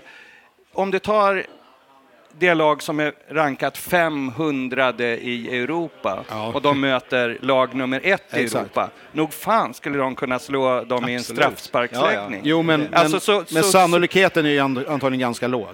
om 0.74 0.92
du 0.92 1.00
tar 1.00 1.44
det 2.40 2.54
lag 2.54 2.82
som 2.84 3.00
är 3.00 3.14
rankat 3.30 3.78
500 3.78 4.94
i 5.00 5.60
Europa 5.64 6.24
Ja. 6.30 6.52
och 6.54 6.62
de 6.62 6.82
möter 6.82 7.38
lag 7.42 7.76
nummer 7.76 8.02
ett 8.04 8.24
i 8.34 8.44
Exakt. 8.44 8.62
Europa. 8.66 8.90
Nog 9.12 9.34
fan 9.34 9.74
skulle 9.74 9.98
de 9.98 10.16
kunna 10.16 10.40
slå 10.40 10.84
dem 10.84 11.10
i 11.10 11.14
en 11.14 11.20
Absolut. 11.20 11.40
straffsparksläggning. 11.40 12.42
Jo, 12.44 12.62
men, 12.62 12.94
Alltså, 12.94 13.12
men, 13.12 13.22
så- 13.46 13.54
men 13.54 13.64
så- 13.64 13.70
sannolikheten 13.72 14.46
är 14.46 14.50
ju 14.50 14.60
antagligen 14.60 15.20
ganska 15.20 15.48
låg. 15.48 15.68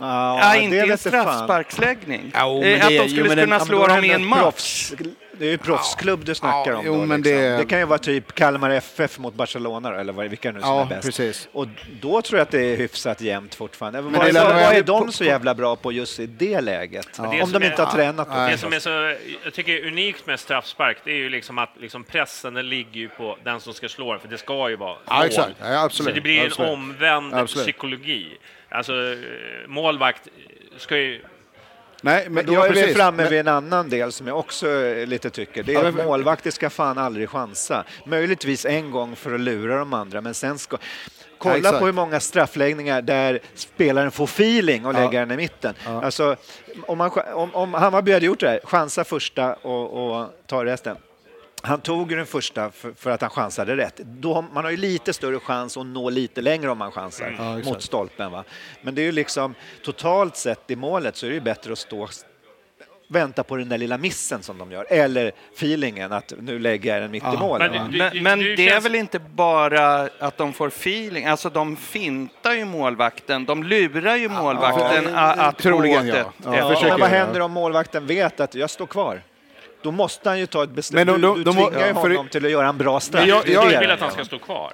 Ja, 0.00 0.38
Ja, 0.42 0.52
det 0.52 0.62
inte 0.62 0.76
i 0.76 0.90
en 0.90 0.98
straffsparksläggning. 0.98 2.32
Jo, 2.40 2.40
Eh, 2.40 2.60
men 2.70 2.82
att 2.82 2.88
det- 2.88 2.96
de 2.98 3.02
jo, 3.02 3.08
skulle 3.08 3.28
men 3.28 3.36
den- 3.36 3.44
kunna 3.46 3.54
Ja, 3.54 3.58
men 3.58 3.66
slå 3.66 3.78
då 3.78 3.84
är 3.84 3.88
dem 3.88 4.00
det 4.00 4.06
i 4.06 4.10
en 4.10 4.26
match. 4.26 4.92
proffs- 4.92 5.14
Det 5.32 5.46
är 5.46 5.50
ju 5.50 5.58
proffsklubb 5.58 6.24
du 6.24 6.34
snackar 6.34 6.70
Ja, 6.72 6.76
om. 6.78 6.82
jo, 6.86 6.94
då, 6.94 7.06
men 7.06 7.22
liksom. 7.22 7.36
det- 7.42 7.56
det 7.56 7.64
kan 7.64 7.78
ju 7.78 7.84
vara 7.84 7.98
typ 7.98 8.34
Kalmar 8.34 8.70
FF 8.70 9.18
mot 9.18 9.34
Barcelona 9.34 10.00
eller 10.00 10.12
vad, 10.12 10.28
vilka 10.28 10.52
nu 10.52 10.60
som 10.60 10.68
Ja, 10.70 10.80
är 10.82 10.86
bäst. 10.86 11.02
precis. 11.06 11.48
Och 11.52 11.66
då 12.00 12.22
tror 12.22 12.38
jag 12.38 12.44
att 12.44 12.50
det 12.50 12.60
är 12.62 12.76
hyfsat 12.76 13.20
jämnt 13.20 13.54
fortfarande. 13.54 14.00
vad, 14.00 14.12
det 14.12 14.18
vad, 14.18 14.32
lär 14.34 14.44
vad 14.44 14.76
är 14.76 14.82
de 14.82 15.12
så 15.12 15.24
jävla 15.24 15.54
bra 15.54 15.76
på 15.76 15.92
just 15.92 16.20
i 16.20 16.26
det 16.26 16.60
läget? 16.60 17.08
Det 17.16 17.22
Om 17.22 17.30
de 17.52 17.64
inte 17.64 17.82
är- 17.82 17.86
har 17.86 17.92
tränat 17.92 18.28
på 18.28 18.34
Nej. 18.34 18.52
Det 18.52 18.58
som 18.58 18.72
är 18.72 18.78
så, 18.78 19.14
jag 19.44 19.54
tycker 19.54 19.72
är 19.72 19.86
unikt 19.86 20.26
med 20.26 20.40
straffspark, 20.40 20.96
det 21.04 21.10
är 21.10 21.16
ju 21.16 21.28
liksom 21.30 21.58
att 21.58 21.70
liksom 21.80 22.04
pressen 22.04 22.54
den 22.54 22.68
ligger 22.68 23.00
ju 23.00 23.08
på 23.08 23.38
den 23.44 23.60
som 23.60 23.72
ska 23.74 23.88
slå 23.88 24.12
den, 24.12 24.20
för 24.20 24.28
det 24.28 24.38
ska 24.38 24.70
ju 24.70 24.76
vara 24.76 24.96
Ja, 25.08 25.16
mål. 25.16 25.26
exakt. 25.26 25.54
Ja, 25.60 25.82
absolut. 25.84 26.08
Så 26.08 26.14
det 26.14 26.20
blir 26.20 26.46
Absolut. 26.46 26.68
en 26.68 26.74
omvänd 26.74 27.34
Absolut. 27.34 27.66
psykologi. 27.66 28.38
Alltså, 28.70 28.92
målvakt 29.66 30.28
ska 30.78 30.96
ju... 30.98 31.22
Nej, 32.02 32.24
men, 32.24 32.32
Men 32.34 32.46
då 32.46 32.52
ja, 32.54 32.64
är 32.66 32.68
vi 32.72 32.80
precis. 32.80 32.96
framme 32.96 33.16
Men- 33.22 33.30
vid 33.30 33.40
en 33.40 33.48
annan 33.48 33.88
del 33.90 34.12
som 34.12 34.26
jag 34.26 34.38
också 34.38 34.68
eh, 34.70 35.06
lite 35.06 35.30
tycker. 35.30 35.62
Det 35.62 35.74
är 35.74 35.82
Ja, 35.82 35.88
att 35.88 35.94
men- 35.94 36.06
målvakter 36.06 36.50
ska 36.50 36.70
fan 36.70 36.98
aldrig 36.98 37.28
chansa. 37.30 37.84
Möjligtvis 38.06 38.66
en 38.66 38.90
gång 38.90 39.16
för 39.16 39.34
att 39.34 39.40
lura 39.40 39.78
de 39.78 39.92
andra, 39.92 40.20
men 40.20 40.34
sen 40.34 40.58
ska... 40.58 40.76
Kolla 41.38 41.56
exakt. 41.56 41.78
på 41.78 41.86
hur 41.86 41.92
många 41.92 42.20
straffläggningar 42.20 43.02
där 43.02 43.40
spelaren 43.54 44.10
får 44.10 44.24
feeling 44.24 44.86
och 44.86 44.94
Ja. 44.94 44.98
lägger 44.98 45.20
den 45.20 45.30
i 45.30 45.36
mitten. 45.36 45.74
Alltså, 45.86 46.36
om, 46.86 46.98
man, 46.98 47.10
om, 47.34 47.54
om 47.54 47.74
Hammarby 47.74 48.12
hade 48.12 48.26
gjort 48.26 48.40
det 48.40 48.48
här, 48.48 48.60
chansa 48.64 49.04
första 49.04 49.54
och, 49.54 50.12
och 50.20 50.26
ta 50.46 50.64
resten. 50.64 50.96
Han 51.62 51.80
tog 51.80 52.10
ju 52.10 52.16
den 52.16 52.26
första 52.26 52.70
för, 52.70 52.92
för 52.96 53.10
att 53.10 53.20
han 53.20 53.30
chansade 53.30 53.76
rätt. 53.76 53.96
Då, 53.96 54.44
man 54.52 54.64
har 54.64 54.70
ju 54.70 54.76
lite 54.76 55.12
större 55.12 55.40
chans 55.40 55.76
att 55.76 55.86
nå 55.86 56.10
lite 56.10 56.40
längre 56.42 56.70
om 56.70 56.78
man 56.78 56.92
chansar 56.92 57.34
Ja, 57.38 57.58
exakt. 57.58 57.66
mot 57.74 57.82
stolpen. 57.82 58.32
Va? 58.32 58.44
Men 58.82 58.94
det 58.94 59.02
är 59.02 59.04
ju 59.04 59.12
liksom 59.12 59.54
totalt 59.84 60.36
sett 60.36 60.70
i 60.70 60.76
målet 60.76 61.16
så 61.16 61.26
är 61.26 61.30
det 61.30 61.34
ju 61.34 61.40
bättre 61.40 61.72
att 61.72 61.78
stå 61.78 62.08
vänta 63.08 63.42
på 63.44 63.56
den 63.56 63.68
där 63.68 63.78
lilla 63.78 63.98
missen 63.98 64.42
som 64.42 64.58
de 64.58 64.72
gör, 64.72 64.86
eller 64.90 65.32
feelingen 65.56 66.12
att 66.12 66.32
nu 66.40 66.58
lägger 66.58 66.92
jag 66.94 67.02
den 67.02 67.10
mitt 67.10 67.22
i 67.22 67.36
målet. 67.36 67.72
Men 67.72 67.90
Men, 67.98 68.22
men 68.22 68.38
det 68.38 68.68
är 68.68 68.80
väl 68.80 68.94
inte 68.94 69.18
bara 69.18 70.08
att 70.18 70.36
de 70.36 70.52
får 70.52 70.66
feeling, 70.68 71.26
alltså 71.26 71.50
de 71.50 71.76
fintar 71.76 72.52
ju 72.52 72.64
målvakten, 72.64 73.44
de 73.44 73.62
lurar 73.64 74.16
ju 74.16 74.28
målvakten 74.28 75.04
Ja, 75.12 75.18
a- 75.20 75.32
att 75.48 75.58
troligen, 75.58 76.06
gå 76.06 76.12
åt 76.12 76.16
ja. 76.16 76.20
ett- 76.20 76.26
Ja, 76.44 76.56
Ja, 76.82 76.88
men 76.88 77.00
vad 77.00 77.10
händer 77.10 77.40
om 77.40 77.52
målvakten 77.52 78.06
vet 78.06 78.40
att 78.40 78.54
jag 78.54 78.70
står 78.70 78.86
kvar? 78.86 79.22
Då 79.82 79.90
måste 79.90 80.28
han 80.28 80.38
ju 80.38 80.46
ta 80.46 80.64
ett 80.64 80.70
beslut. 80.70 80.94
Men 80.96 81.06
de- 81.06 81.20
de- 81.20 81.34
du, 81.38 81.44
de- 81.44 81.50
du 81.56 81.62
tvingar 81.62 81.80
ju 81.86 81.86
ja, 81.94 81.94
för- 82.02 82.10
honom 82.10 82.28
till 82.28 82.44
att 82.44 82.50
göra 82.50 82.68
en 82.68 82.78
bra 82.78 83.00
straff. 83.00 83.26
Jag- 83.26 83.44
Det 83.44 83.50
är 83.50 83.54
jag 83.54 83.72
Jag 83.72 83.80
vill 83.80 83.90
att 83.90 84.00
han 84.00 84.10
ska 84.12 84.24
stå 84.24 84.38
kvar. 84.38 84.72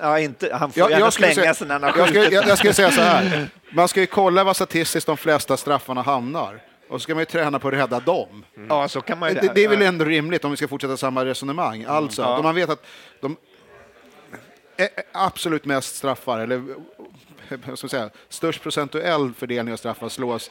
Ja, 0.00 0.18
inte, 0.18 0.54
han 0.54 0.72
får 0.72 0.80
Jag, 0.80 0.90
gärna 0.90 1.04
jag, 1.04 1.12
skulle 1.12 1.32
slänga 1.34 1.42
säga, 1.44 1.54
sig 1.54 1.66
när 1.68 1.80
han 1.88 1.98
jag, 1.98 2.08
skulle, 2.08 2.24
jag, 2.30 2.48
jag 2.48 2.58
skulle 2.58 2.72
säga 2.74 2.90
så 2.90 3.00
här. 3.00 3.48
Man 3.72 3.88
ska 3.88 4.00
ju 4.00 4.06
kolla 4.06 4.44
vad 4.44 4.56
statistiskt 4.56 5.06
de 5.06 5.16
flesta 5.16 5.56
straffarna 5.56 6.02
hamnar. 6.02 6.60
Och 6.88 7.00
så 7.00 7.02
ska 7.04 7.14
man 7.14 7.20
ju 7.20 7.24
träna 7.26 7.58
på 7.58 7.68
att 7.68 7.74
rädda 7.74 8.00
dem. 8.00 8.44
Ja, 8.68 8.88
så 8.88 9.00
kan 9.00 9.18
man 9.18 9.28
ju... 9.28 9.34
Det, 9.40 9.52
det 9.54 9.64
är 9.64 9.68
väl 9.68 9.82
ändå 9.82 10.04
rimligt 10.04 10.44
om 10.44 10.50
vi 10.50 10.56
ska 10.56 10.68
fortsätta 10.68 10.96
samma 10.96 11.24
resonemang. 11.24 11.84
Alltså, 11.88 12.22
Ja. 12.22 12.36
om 12.38 12.42
man 12.44 12.54
vet 12.54 12.70
att 12.70 12.86
de 13.20 13.36
absolut 15.12 15.64
mest 15.64 15.96
straffar, 15.96 16.38
eller 16.38 16.62
vad 17.66 17.78
ska 17.78 17.84
man 17.84 17.88
säga, 17.90 18.10
störst 18.28 18.62
procentuell 18.62 19.32
fördelning 19.38 19.72
av 19.72 19.76
straffar 19.76 20.08
slås 20.08 20.50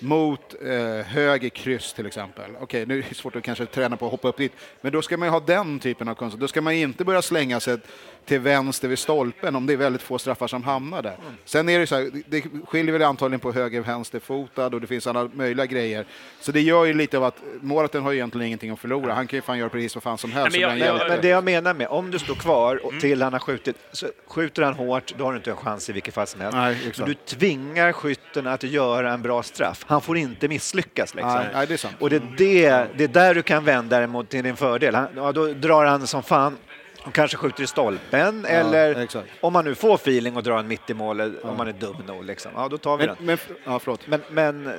mot 0.00 0.54
eh, 0.62 1.06
höger 1.06 1.48
kryss 1.48 1.92
till 1.92 2.06
exempel. 2.06 2.50
Okej, 2.60 2.86
nu 2.86 2.98
är 2.98 3.04
det 3.08 3.14
svårt 3.14 3.36
att 3.36 3.42
kanske 3.42 3.66
träna 3.66 3.96
på 3.96 4.04
att 4.04 4.10
hoppa 4.10 4.28
upp 4.28 4.36
dit, 4.36 4.52
men 4.80 4.92
då 4.92 5.02
ska 5.02 5.16
man 5.16 5.28
ju 5.28 5.32
ha 5.32 5.40
den 5.40 5.78
typen 5.78 6.08
av 6.08 6.14
kunskap. 6.14 6.40
Då 6.40 6.48
ska 6.48 6.60
man 6.60 6.72
inte 6.72 7.04
börja 7.04 7.22
slänga 7.22 7.60
sig 7.60 7.78
till 8.24 8.40
vänster 8.40 8.88
vid 8.88 8.98
stolpen 8.98 9.56
om 9.56 9.66
det 9.66 9.72
är 9.72 9.76
väldigt 9.76 10.02
få 10.02 10.18
straffar 10.18 10.46
som 10.46 10.64
hamnar 10.64 11.02
där. 11.02 11.16
Sen 11.44 11.68
är 11.68 11.78
det 11.78 11.86
så 11.86 11.94
här, 11.94 12.10
det 12.26 12.44
skiljer 12.66 12.92
väl 12.92 13.02
antagligen 13.02 13.40
på 13.40 13.52
höger 13.52 13.80
och 13.80 13.88
vänsterfotad 13.88 14.66
och 14.66 14.80
det 14.80 14.86
finns 14.86 15.06
alla 15.06 15.28
möjliga 15.34 15.66
grejer. 15.66 16.04
Så 16.40 16.52
det 16.52 16.60
gör 16.60 16.84
ju 16.84 16.94
lite 16.94 17.16
av 17.18 17.24
att 17.24 17.36
målvakten 17.60 18.02
har 18.02 18.12
egentligen 18.12 18.46
ingenting 18.46 18.70
att 18.70 18.78
förlora. 18.80 19.14
Han 19.14 19.26
kan 19.26 19.36
ju 19.36 19.42
fan 19.42 19.58
göra 19.58 19.68
precis 19.68 19.94
vad 19.94 20.02
fan 20.02 20.18
som 20.18 20.32
helst. 20.32 20.58
Nej, 20.58 20.66
men 20.68 20.78
så 20.78 20.84
jag- 20.84 20.88
jag- 20.88 20.98
jävla- 20.98 21.14
Men 21.14 21.22
det 21.22 21.28
jag 21.28 21.44
menar 21.44 21.74
med, 21.74 21.88
om 21.88 22.10
du 22.10 22.18
står 22.18 22.34
kvar 22.34 22.76
och 22.84 22.90
Mm. 22.90 23.00
till 23.00 23.22
han 23.22 23.32
har 23.32 23.40
skjutit, 23.40 23.76
så 23.92 24.06
skjuter 24.26 24.62
han 24.62 24.74
hårt, 24.74 25.14
då 25.18 25.24
har 25.24 25.32
du 25.32 25.36
inte 25.38 25.50
en 25.50 25.56
chans 25.56 25.90
i 25.90 25.92
vilket 25.92 26.14
fall 26.14 26.26
som 26.26 26.40
helst. 26.40 26.56
Nej. 26.56 26.76
Men 26.98 27.06
du 27.08 27.14
tvingar 27.14 27.92
skytten 27.92 28.46
att 28.46 28.62
göra 28.62 29.12
en 29.12 29.22
bra 29.22 29.42
straff. 29.42 29.84
Han 29.88 30.00
får 30.00 30.16
inte 30.18 30.48
misslyckas. 30.48 31.14
Liksom. 31.14 31.34
Nej, 31.34 31.46
nej, 31.52 31.66
det 31.66 31.72
är 31.74 31.78
sant. 31.78 31.94
Och 32.00 32.10
det 32.10 32.16
är, 32.16 32.20
det, 32.38 32.88
det 32.96 33.04
är 33.04 33.08
där 33.08 33.34
du 33.34 33.42
kan 33.42 33.64
vända 33.64 34.00
det 34.00 34.06
mot 34.06 34.28
till 34.28 34.44
din 34.44 34.56
fördel. 34.56 34.94
Han, 34.94 35.06
ja, 35.16 35.32
då 35.32 35.46
drar 35.46 35.84
han 35.84 36.06
som 36.06 36.22
fan 36.22 36.56
och 37.04 37.14
kanske 37.14 37.36
skjuter 37.36 37.62
i 37.62 37.66
stolpen 37.66 38.44
eller 38.44 39.00
exakt. 39.02 39.28
om 39.40 39.52
man 39.52 39.64
nu 39.64 39.74
får 39.74 39.94
feeling 39.94 40.36
och 40.36 40.42
drar 40.42 40.58
en 40.58 40.68
mitt 40.68 40.90
i 40.90 40.94
målet, 40.94 41.44
om 41.44 41.56
man 41.56 41.68
är 41.68 41.72
dum 41.72 41.96
nog. 42.06 42.24
Liksom. 42.24 42.52
Ja, 42.54 42.68
då 42.68 42.78
tar 42.78 42.96
vi 42.96 43.06
Men, 43.06 43.16
den. 43.16 43.26
men, 43.26 43.38
ja, 43.64 43.78
förlåt. 43.78 44.06
Men, 44.06 44.20
men, 44.30 44.72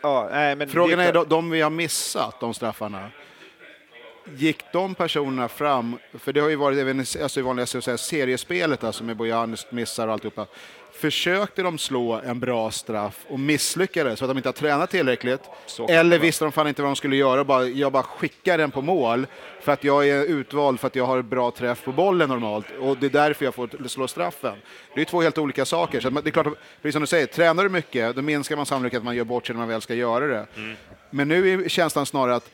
ja, 0.00 0.28
nej, 0.32 0.56
men 0.56 0.68
Frågan 0.68 0.98
det 0.98 1.04
är 1.04 1.12
de, 1.12 1.28
de 1.28 1.50
vi 1.50 1.60
har 1.60 1.70
missat, 1.70 2.40
de 2.40 2.54
straffarna. 2.54 3.10
Gick 4.34 4.64
de 4.72 4.94
personerna 4.94 5.48
fram, 5.48 5.98
för 6.18 6.32
det 6.32 6.40
har 6.40 6.48
ju 6.48 6.56
varit 6.56 6.78
även 6.78 6.98
alltså 7.00 7.40
i 7.40 7.42
vanliga 7.42 7.66
så 7.66 7.78
att 7.78 7.84
säga, 7.84 7.98
seriespelet 7.98 8.84
alltså 8.84 9.04
med 9.04 9.16
Bojanis 9.16 9.66
missar 9.70 10.06
och 10.06 10.12
alltihopa. 10.12 10.46
Försökte 11.00 11.62
de 11.62 11.78
slå 11.78 12.12
en 12.12 12.40
bra 12.40 12.70
straff 12.70 13.26
och 13.28 13.40
misslyckades 13.40 14.18
så 14.18 14.24
att 14.24 14.30
de 14.30 14.36
inte 14.36 14.48
har 14.48 14.52
tränat 14.52 14.90
tillräckligt? 14.90 15.40
Så 15.66 15.88
Eller 15.88 16.18
visste 16.18 16.44
de 16.44 16.52
fan 16.52 16.68
inte 16.68 16.82
vad 16.82 16.88
de 16.88 16.96
skulle 16.96 17.16
göra? 17.16 17.44
Bara, 17.44 17.64
jag 17.64 17.92
bara 17.92 18.02
skickar 18.02 18.58
den 18.58 18.70
på 18.70 18.82
mål 18.82 19.26
för 19.60 19.72
att 19.72 19.84
jag 19.84 20.08
är 20.08 20.24
utvald 20.24 20.80
för 20.80 20.86
att 20.86 20.96
jag 20.96 21.06
har 21.06 21.22
bra 21.22 21.50
träff 21.50 21.84
på 21.84 21.92
bollen 21.92 22.28
normalt 22.28 22.66
och 22.80 22.96
det 22.96 23.06
är 23.06 23.10
därför 23.10 23.44
jag 23.44 23.54
får 23.54 23.88
slå 23.88 24.08
straffen. 24.08 24.54
Det 24.94 25.00
är 25.00 25.04
två 25.04 25.22
helt 25.22 25.38
olika 25.38 25.64
saker. 25.64 26.00
Så 26.00 26.10
det 26.10 26.28
är 26.28 26.30
klart, 26.30 26.46
precis 26.82 26.92
som 26.92 27.00
du 27.00 27.06
säger, 27.06 27.26
tränar 27.26 27.62
du 27.62 27.68
mycket 27.68 28.16
då 28.16 28.22
minskar 28.22 28.56
man 28.56 28.66
sannolikheten 28.66 29.00
att 29.00 29.04
man 29.04 29.16
gör 29.16 29.24
bort 29.24 29.46
sig 29.46 29.54
när 29.54 29.60
man 29.60 29.68
väl 29.68 29.80
ska 29.80 29.94
göra 29.94 30.26
det. 30.26 30.46
Men 31.10 31.28
nu 31.28 31.64
är 31.64 31.68
känslan 31.68 32.06
snarare 32.06 32.36
att 32.36 32.50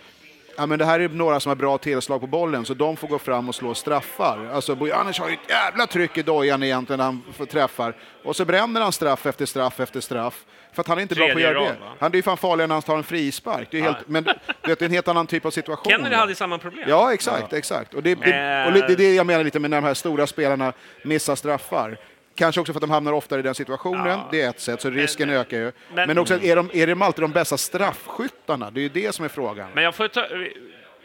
ja, 0.57 0.67
men 0.67 0.79
det 0.79 0.85
här 0.85 1.01
är 1.01 1.09
några 1.09 1.41
som 1.41 1.51
har 1.51 1.57
bra 1.57 1.79
tillslag 1.79 2.21
på 2.21 2.27
bollen, 2.27 2.65
så 2.65 2.75
de 2.75 2.97
får 2.97 3.09
gå 3.09 3.19
fram 3.19 3.49
och 3.49 3.55
slå 3.55 3.75
straffar. 3.75 4.51
Alltså 4.55 4.75
Bojanic 4.75 5.19
har 5.19 5.29
ju 5.29 5.35
ett 5.35 5.41
jävla 5.51 5.87
tryck 5.87 6.19
i 6.19 6.23
dojan 6.23 6.63
egentligen 6.63 6.99
när 6.99 7.05
han 7.05 7.23
får 7.37 7.47
träffar. 7.47 7.97
Och 8.25 8.37
så 8.37 8.45
bränner 8.45 8.81
han 8.81 8.93
straff 8.93 9.27
efter 9.27 9.47
straff 9.47 9.81
efter 9.81 10.01
straff. 10.01 10.45
För 10.73 10.81
att 10.81 10.89
han 10.89 10.99
är 10.99 11.03
inte 11.03 11.15
bra 11.15 11.25
på 11.27 11.31
att 11.31 11.35
Tredje 11.37 11.53
göra 11.53 11.65
det. 11.65 11.81
va? 11.81 11.93
Han 11.99 12.13
är 12.13 12.17
ju 12.17 12.23
fan 12.23 12.37
farligare 12.37 12.67
när 12.69 12.75
han 12.75 12.83
tar 12.83 12.97
en 12.97 13.05
frispark. 13.05 13.69
Det 13.71 13.79
är 13.79 13.83
helt, 13.83 14.09
Men 14.09 14.25
det 14.65 14.83
är 14.83 14.83
en 14.83 14.91
helt 14.91 15.09
annan 15.09 15.27
typ 15.27 15.47
av 15.47 15.51
situation. 15.51 15.91
Kennedy 15.93 16.15
hade 16.17 16.35
samma 16.35 16.59
problem. 16.59 16.85
Ja, 16.89 17.13
exakt, 17.13 17.53
exakt. 17.53 17.95
Och 17.95 18.03
det, 18.03 18.15
det, 18.15 18.33
Eh. 18.33 18.67
och 18.67 18.73
det 18.73 18.93
är 18.93 18.97
det 18.97 19.15
jag 19.15 19.27
menar 19.27 19.45
lite 19.45 19.59
med 19.61 19.71
när 19.71 19.81
de 19.81 19.87
här 19.87 19.95
stora 19.95 20.27
spelarna 20.27 20.73
missar 21.05 21.35
straffar. 21.37 21.99
Kanske 22.37 22.61
också 22.61 22.73
för 22.73 22.79
att 22.79 22.83
de 22.83 22.91
hamnar 22.91 23.13
oftare 23.13 23.41
i 23.41 23.43
den 23.43 23.55
situationen, 23.55 24.07
Ja. 24.07 24.29
det 24.31 24.43
är 24.43 24.51
ett 24.51 24.61
sätt, 24.61 24.81
så 24.81 24.91
risken 24.91 25.29
Men- 25.29 25.37
ökar 25.39 25.57
ju. 25.57 25.73
men- 25.95 26.09
Men, 26.09 26.19
också, 26.19 26.35
är 26.43 26.57
de, 26.57 26.71
är 26.75 26.87
de 26.87 27.03
alltid 27.03 27.25
de 27.25 27.33
bästa 27.33 27.57
straffskyttarna? 27.59 28.71
Det 28.71 28.81
är 28.81 28.83
ju 28.83 28.89
det 28.89 29.15
som 29.15 29.25
är 29.25 29.29
frågan. 29.29 29.69
Men 29.75 29.85
jag 29.85 29.95
får, 29.95 30.09
ta, 30.09 30.27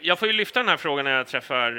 jag 0.02 0.20
får 0.20 0.28
ju 0.28 0.34
lyfta 0.34 0.60
den 0.60 0.70
här 0.70 0.78
frågan 0.78 1.06
när 1.06 1.12
jag 1.12 1.28
träffar 1.28 1.72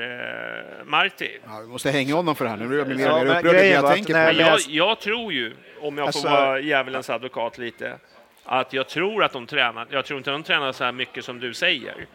eh, 0.81 0.85
Marti. 0.85 1.31
Ja, 1.47 1.61
vi 1.61 1.67
måste 1.67 1.91
hänga 1.91 2.15
honom 2.15 2.35
för 2.37 2.45
det 2.45 2.51
här 2.51 2.57
nu. 2.57 2.69
Nu 2.69 2.75
är 2.75 2.79
jag 2.79 2.89
mer 2.89 3.11
och 3.13 3.19
mer 3.27 3.27
upprörd 3.37 3.55
grejen 3.55 3.83
jag 3.85 3.95
tänker 3.95 4.13
när 4.15 4.33
på 4.33 4.39
det. 4.39 4.45
jag 4.45 4.61
jag 4.69 5.01
tror 5.01 5.33
ju, 5.33 5.53
om 5.81 5.99
jag 5.99 6.07
Alltså- 6.07 6.23
får 6.23 6.29
vara 6.37 6.61
djävulens 6.61 7.11
advokat 7.11 7.59
lite, 7.59 7.97
att 8.45 8.73
jag 8.73 8.89
tror 8.89 9.25
att 9.25 9.33
de 9.33 9.47
tränar. 9.47 9.87
Jag 9.91 10.05
tror 10.05 10.19
inte 10.19 10.31
de 10.31 10.43
tränar 10.43 10.73
så 10.73 10.85
här 10.85 10.93
mycket 10.93 11.25
som 11.25 11.41
du 11.41 11.55
säger. 11.55 12.07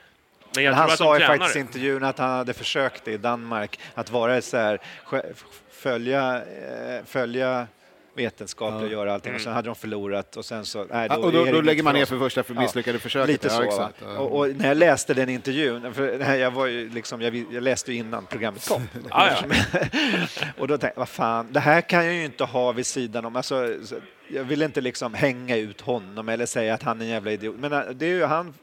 Men 0.56 0.64
jag 0.64 0.72
Men 0.72 0.80
han 0.80 0.88
tror 0.88 0.98
sa 0.98 1.20
ju 1.20 1.26
faktiskt 1.26 1.56
i 1.56 1.60
intervjun 1.60 2.04
att 2.04 2.18
han 2.18 2.30
hade 2.30 2.54
försökt 2.54 3.08
i 3.08 3.18
Danmark 3.18 3.80
att 3.93 4.12
vara 4.12 4.41
så 4.41 4.58
här, 4.58 4.80
följa, 5.72 6.36
eh, 6.36 7.06
följa 7.06 7.68
vetenskapligt 8.18 8.84
och 8.84 8.91
göra 8.91 9.14
allting 9.14 9.36
och 9.36 9.41
sen 9.41 9.54
hade 9.54 9.68
de 9.68 9.76
förlorat 9.76 10.38
och 10.38 10.45
sen 10.45 10.66
så... 10.66 10.86
Nej, 10.91 11.08
Ja, 11.10 11.18
och 11.18 11.28
är 11.28 11.32
då, 11.32 11.43
det 11.43 11.52
då 11.52 11.56
inget 11.56 11.66
lägger 11.66 11.84
man 11.84 11.93
ner 11.93 12.06
för 12.06 12.20
första 12.20 12.43
för 12.43 12.54
Ja, 12.54 12.62
misslyckade 12.62 13.00
försöket. 13.00 13.28
Lite 13.28 13.48
ja, 13.48 13.72
så. 13.72 13.89
Ja. 14.06 14.18
Och, 14.20 14.39
och 14.39 14.56
när 14.56 14.68
jag 14.68 14.78
läste 14.78 15.14
den 15.14 15.30
intervjun, 15.30 15.93
för 15.93 16.36
jag, 16.36 16.52
var 16.52 16.66
ju 16.66 16.89
liksom, 16.89 17.22
jag, 17.22 17.45
jag 17.52 17.64
läste 17.64 17.91
ju 17.91 17.98
innan 17.98 18.26
programmet 18.26 18.68
kom. 18.68 18.89
Ja, 19.10 19.30
och 20.58 20.68
då 20.68 20.78
tänkte 20.78 20.88
jag, 20.95 21.02
vad 21.02 21.10
fan, 21.10 21.48
det 21.52 21.60
här 21.60 21.82
kan 21.82 22.06
jag 22.06 22.14
ju 22.14 22.26
inte 22.26 22.43
ha 22.43 22.72
vid 22.72 22.86
sidan 22.86 23.26
om. 23.26 23.36
Alltså, 23.36 23.74
så- 23.84 23.95
jag 24.30 24.43
vill 24.43 24.62
inte 24.62 24.82
liksom 24.82 25.14
hänga 25.14 25.58
ut 25.58 25.82
honom 25.82 26.30
eller 26.30 26.45
säga 26.45 26.74
att 26.74 26.84
han 26.84 27.02
är 27.02 27.06
en 27.06 27.12
jävla 27.12 27.32
idiot. 27.32 27.56
Men 27.60 27.74
äh, 27.74 27.82
det 27.93 28.06
är 28.06 28.10
ju 28.10 28.26
han 28.26 28.54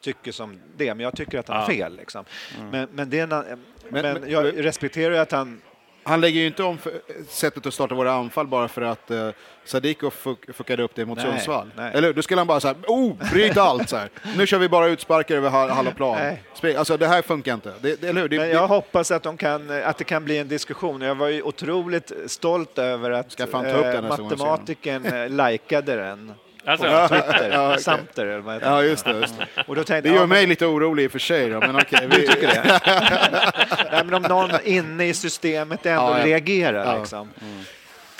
tycker 0.00 0.32
som 0.32 0.60
det, 0.76 0.94
men 0.94 1.04
jag 1.04 1.16
tycker 1.16 1.38
att 1.38 1.48
han 1.48 1.56
har 1.56 1.62
Ja. 1.62 1.68
fel. 1.78 1.96
Liksom. 1.96 2.24
Men, 2.72 2.88
men, 2.92 3.10
det 3.10 3.18
är 3.18 3.22
en, 3.22 3.28
men, 3.28 3.58
Men- 3.88 4.20
men- 4.20 4.30
jag 4.30 4.64
respekterar 4.64 5.12
ju 5.14 5.18
att 5.18 5.32
han 5.32 5.60
Han 6.02 6.20
lägger 6.20 6.40
ju 6.40 6.46
inte 6.46 6.62
om 6.62 6.78
för, 6.78 6.92
sättet 7.28 7.66
att 7.66 7.74
starta 7.74 7.94
våra 7.94 8.12
anfall 8.12 8.46
bara 8.46 8.68
för 8.68 8.82
att 8.82 9.10
uh, 9.10 9.30
Sadiko 9.64 10.10
fuck, 10.10 10.54
fuckade 10.56 10.82
upp 10.82 10.94
det 10.94 11.06
mot 11.06 11.18
Nej, 11.18 11.26
Sundsvall. 11.26 11.70
nej. 11.76 11.92
Eller? 11.94 12.12
Då 12.12 12.22
skulle 12.22 12.40
han 12.40 12.46
bara 12.46 12.60
så 12.60 12.68
här, 12.68 12.76
oh, 12.86 13.30
bryt 13.32 13.56
allt 13.56 13.88
så 13.88 13.96
här. 13.96 14.08
Nu 14.36 14.46
kör 14.46 14.58
vi 14.58 14.68
bara 14.68 14.86
utsparkar 14.86 15.36
över 15.36 15.50
ha- 15.50 15.72
halva 15.72 15.90
plan. 15.90 16.18
Nej. 16.62 16.76
Alltså 16.76 16.96
det 16.96 17.06
här 17.06 17.22
funkar 17.22 17.54
inte. 17.54 17.72
Det, 17.80 18.00
det, 18.00 18.08
eller 18.08 18.20
hur? 18.20 18.28
Det, 18.28 18.36
Men 18.38 18.48
det, 18.48 18.52
jag 18.54 18.68
hoppas 18.68 19.10
att, 19.10 19.22
de 19.22 19.36
kan, 19.36 19.70
att 19.84 19.98
det 19.98 20.04
kan 20.04 20.24
bli 20.24 20.38
en 20.38 20.48
diskussion. 20.48 21.00
Jag 21.00 21.14
var 21.14 21.28
ju 21.28 21.42
otroligt 21.42 22.12
stolt 22.26 22.78
över 22.78 23.10
att 23.10 23.32
Ska 23.32 23.46
fan 23.46 23.64
ta 23.64 23.70
upp 23.70 23.82
den 23.82 24.04
eh, 24.04 24.08
matematikern 24.10 25.06
eh, 25.06 25.50
likade 25.50 25.96
den 25.96 26.32
Alltså, 26.64 26.86
på 26.86 27.08
Twitter. 27.14 27.50
Ja, 27.52 27.70
okej. 27.70 27.82
Samter, 27.82 28.26
eller 28.26 28.38
vad 28.40 28.54
heter 28.54 28.70
ja, 28.70 28.82
just 28.82 29.04
det. 29.04 29.10
Just 29.12 29.38
det. 29.38 29.62
Och 29.66 29.76
då 29.76 29.84
tänkte 29.84 30.08
Det 30.08 30.14
gör 30.14 30.20
ja, 30.22 30.26
mig 30.26 30.46
lite 30.46 30.66
orolig 30.66 31.04
i 31.04 31.06
och 31.06 31.12
för 31.12 31.18
sig 31.18 31.50
då, 31.50 31.60
men 31.60 31.76
okej. 31.76 32.06
vi, 32.10 32.26
tycker 32.28 32.46
det? 32.46 32.80
Nej, 33.92 34.04
men 34.04 34.14
om 34.14 34.22
någon 34.22 34.50
inne 34.64 35.08
i 35.08 35.14
systemet 35.14 35.86
ändå 35.86 36.02
Ja, 36.02 36.18
ja. 36.18 36.26
reagerar. 36.26 36.84
Ja. 36.94 36.98
Liksom. 36.98 37.30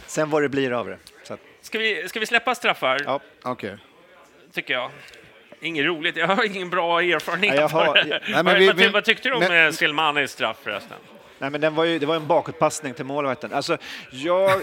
Sen 0.06 0.30
vad 0.30 0.42
det 0.42 0.48
blir 0.48 0.72
av 0.72 0.86
det. 0.86 0.98
Så 1.22 1.34
att, 1.34 1.40
Ska 1.62 1.78
vi, 1.78 2.08
ska 2.08 2.20
vi 2.20 2.26
släppa 2.26 2.54
straffar, 2.54 3.00
Ja. 3.06 3.20
Okej. 3.42 3.76
tycker 4.52 4.74
jag? 4.74 4.90
Inget 5.60 5.84
roligt. 5.84 6.16
Jag 6.16 6.26
har 6.26 6.44
ingen 6.44 6.70
bra 6.70 7.00
erfarenhet 7.02 7.50
Nej, 7.50 7.60
jag 7.60 7.68
har- 7.68 7.86
av 7.86 7.94
det. 7.94 8.04
Nej, 8.04 8.20
men 8.34 8.44
vad, 8.44 8.56
vi- 8.56 8.66
vad, 8.66 8.76
vi- 8.76 8.88
vad 8.88 9.04
tyckte 9.04 9.28
du 9.28 9.34
om 9.34 9.40
men- 9.40 9.52
men, 9.52 9.72
Silmanis 9.72 10.30
straff 10.30 10.56
förresten? 10.62 10.96
Nej, 11.40 11.50
men 11.50 11.60
den 11.60 11.74
var 11.74 11.84
ju, 11.84 11.98
det 11.98 12.06
var 12.06 12.16
en 12.16 12.26
bakåtpassning 12.26 12.94
till 12.94 13.04
målvakten. 13.04 13.52
Alltså, 13.52 13.76
jag... 14.10 14.50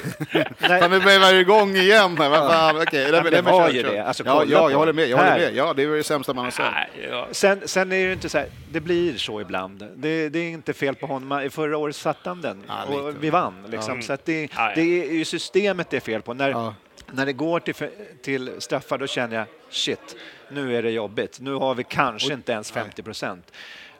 Nej, 0.59 0.89
vi 0.89 0.99
börjar 0.99 1.33
igång 1.33 1.75
igen 1.75 2.17
här. 2.17 2.29
Fan, 2.49 2.81
okej. 2.81 3.11
det 3.11 3.21
men 3.31 3.45
var 3.45 3.67
kör, 3.67 3.73
ju 3.73 3.81
kör. 3.83 3.91
det. 3.91 4.03
Alltså, 4.03 4.23
ja, 4.25 4.43
ja, 4.47 4.71
jag 4.71 4.77
håller 4.77 4.93
med. 4.93 5.07
Jag 5.09 5.17
håller 5.17 5.37
med. 5.37 5.55
Ja, 5.55 5.73
det 5.73 5.83
är 5.83 5.87
det 5.87 6.03
sämsta 6.03 6.33
man 6.33 6.45
har 6.45 6.51
sett. 6.51 6.65
Nej, 6.73 7.07
ja. 7.11 7.27
sen, 7.31 7.61
sen 7.65 7.91
är 7.91 7.95
det 7.95 8.01
ju 8.01 8.13
inte 8.13 8.29
så 8.29 8.37
här, 8.37 8.47
det 8.71 8.79
blir 8.79 9.17
så 9.17 9.41
ibland. 9.41 9.87
Det, 9.95 10.29
det 10.29 10.39
är 10.39 10.49
inte 10.49 10.73
fel 10.73 10.95
på 10.95 11.07
honom. 11.07 11.41
I 11.41 11.49
förra 11.49 11.77
året 11.77 11.95
satte 11.95 12.29
han 12.29 12.41
den 12.41 12.63
Ja, 12.67 12.83
och 12.83 13.23
vi 13.23 13.29
vann. 13.29 13.65
Liksom. 13.67 14.01
Så 14.01 14.13
att 14.13 14.25
det, 14.25 14.41
Ja, 14.41 14.47
ja. 14.55 14.71
det 14.75 14.81
är 14.81 15.13
ju 15.13 15.25
systemet 15.25 15.89
det 15.89 15.97
är 15.97 16.01
fel 16.01 16.21
på. 16.21 16.33
När, 16.33 16.49
Ja. 16.49 16.75
när 17.11 17.25
det 17.25 17.33
går 17.33 17.59
till, 17.59 17.73
till 18.21 18.51
straffar 18.57 18.97
då 18.97 19.07
känner 19.07 19.35
jag 19.35 19.45
shit, 19.69 20.15
nu 20.49 20.77
är 20.77 20.83
det 20.83 20.91
jobbigt. 20.91 21.39
Nu 21.39 21.53
har 21.53 21.75
vi 21.75 21.83
kanske 21.83 22.33
inte 22.33 22.51
ens 22.51 22.71
50 22.71 23.03
procent. 23.03 23.51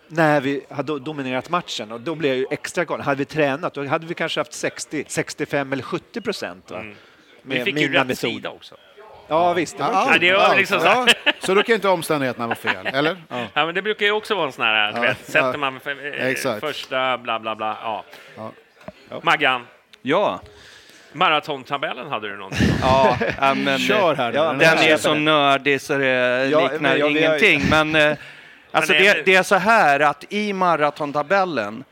När 0.07 0.41
vi 0.41 0.65
hade 0.69 0.99
dominerat 0.99 1.49
matchen 1.49 1.91
och 1.91 2.01
då 2.01 2.15
blev 2.15 2.31
jag 2.31 2.37
ju 2.37 2.45
extra 2.51 2.85
galen. 2.85 3.05
Hade 3.05 3.17
vi 3.17 3.25
tränat 3.25 3.73
då 3.73 3.85
hade 3.87 4.05
vi 4.07 4.13
kanske 4.13 4.39
haft 4.39 4.53
60, 4.53 5.05
65 5.07 5.73
eller 5.73 5.83
70 5.83 6.21
procent. 6.21 6.71
va? 6.71 6.79
Mm. 6.79 6.95
Vi 7.41 7.55
Med 7.55 7.65
fick 7.65 7.79
ju 7.79 7.93
rätt 7.93 8.17
sida 8.17 8.49
också. 8.49 8.75
Ja 9.27 9.53
visst, 9.53 9.77
det 9.77 9.83
var 9.83 9.91
Ja. 9.91 10.09
Ja, 10.13 10.17
det 10.19 10.33
var 10.33 10.55
liksom 10.55 10.79
så 10.79 10.85
ja. 10.85 11.07
Så 11.39 11.53
då 11.53 11.63
kan 11.63 11.75
inte 11.75 11.87
omständigheterna 11.89 12.47
vara 12.47 12.55
fel, 12.55 12.87
eller? 12.87 13.17
Ja. 13.29 13.45
Ja, 13.53 13.65
men 13.65 13.75
det 13.75 13.81
brukar 13.81 14.05
ju 14.05 14.11
också 14.11 14.35
vara 14.35 14.45
en 14.45 14.51
sån 14.51 14.65
här, 14.65 14.91
du 14.91 14.97
Ja, 14.97 15.01
vet, 15.01 15.25
sätter 15.25 15.51
ja. 15.51 15.57
man 15.57 15.79
för, 15.79 16.21
eh, 16.55 16.59
första 16.59 17.17
bla 17.17 17.39
bla 17.39 17.55
bla. 17.55 17.77
Ja. 17.83 18.03
Ja. 18.37 18.51
Maggan, 19.23 19.67
Ja, 20.01 20.41
maratontabellen 21.13 22.09
hade 22.09 22.27
du 22.29 22.37
någonting? 22.37 22.67
ja, 22.81 23.17
men, 23.55 23.79
Kör 23.79 24.15
här 24.15 24.31
Den 24.31 24.61
är 24.61 24.97
så 24.97 25.13
nördig 25.13 25.81
så 25.81 25.97
det 25.97 26.05
Ja, 26.51 26.61
liknar 26.61 26.79
men 26.79 26.99
jag- 26.99 27.07
vi 27.09 27.23
har- 27.25 27.37
ingenting. 27.37 27.69
Men 27.69 27.95
eh, 27.95 28.17
alltså 28.71 28.93
det 28.93 29.07
är- 29.07 29.15
det, 29.15 29.21
det 29.23 29.35
är 29.35 29.43
så 29.43 29.55
här 29.55 29.99
att 29.99 30.25
i 30.29 30.53
maratontabellen 30.53 31.83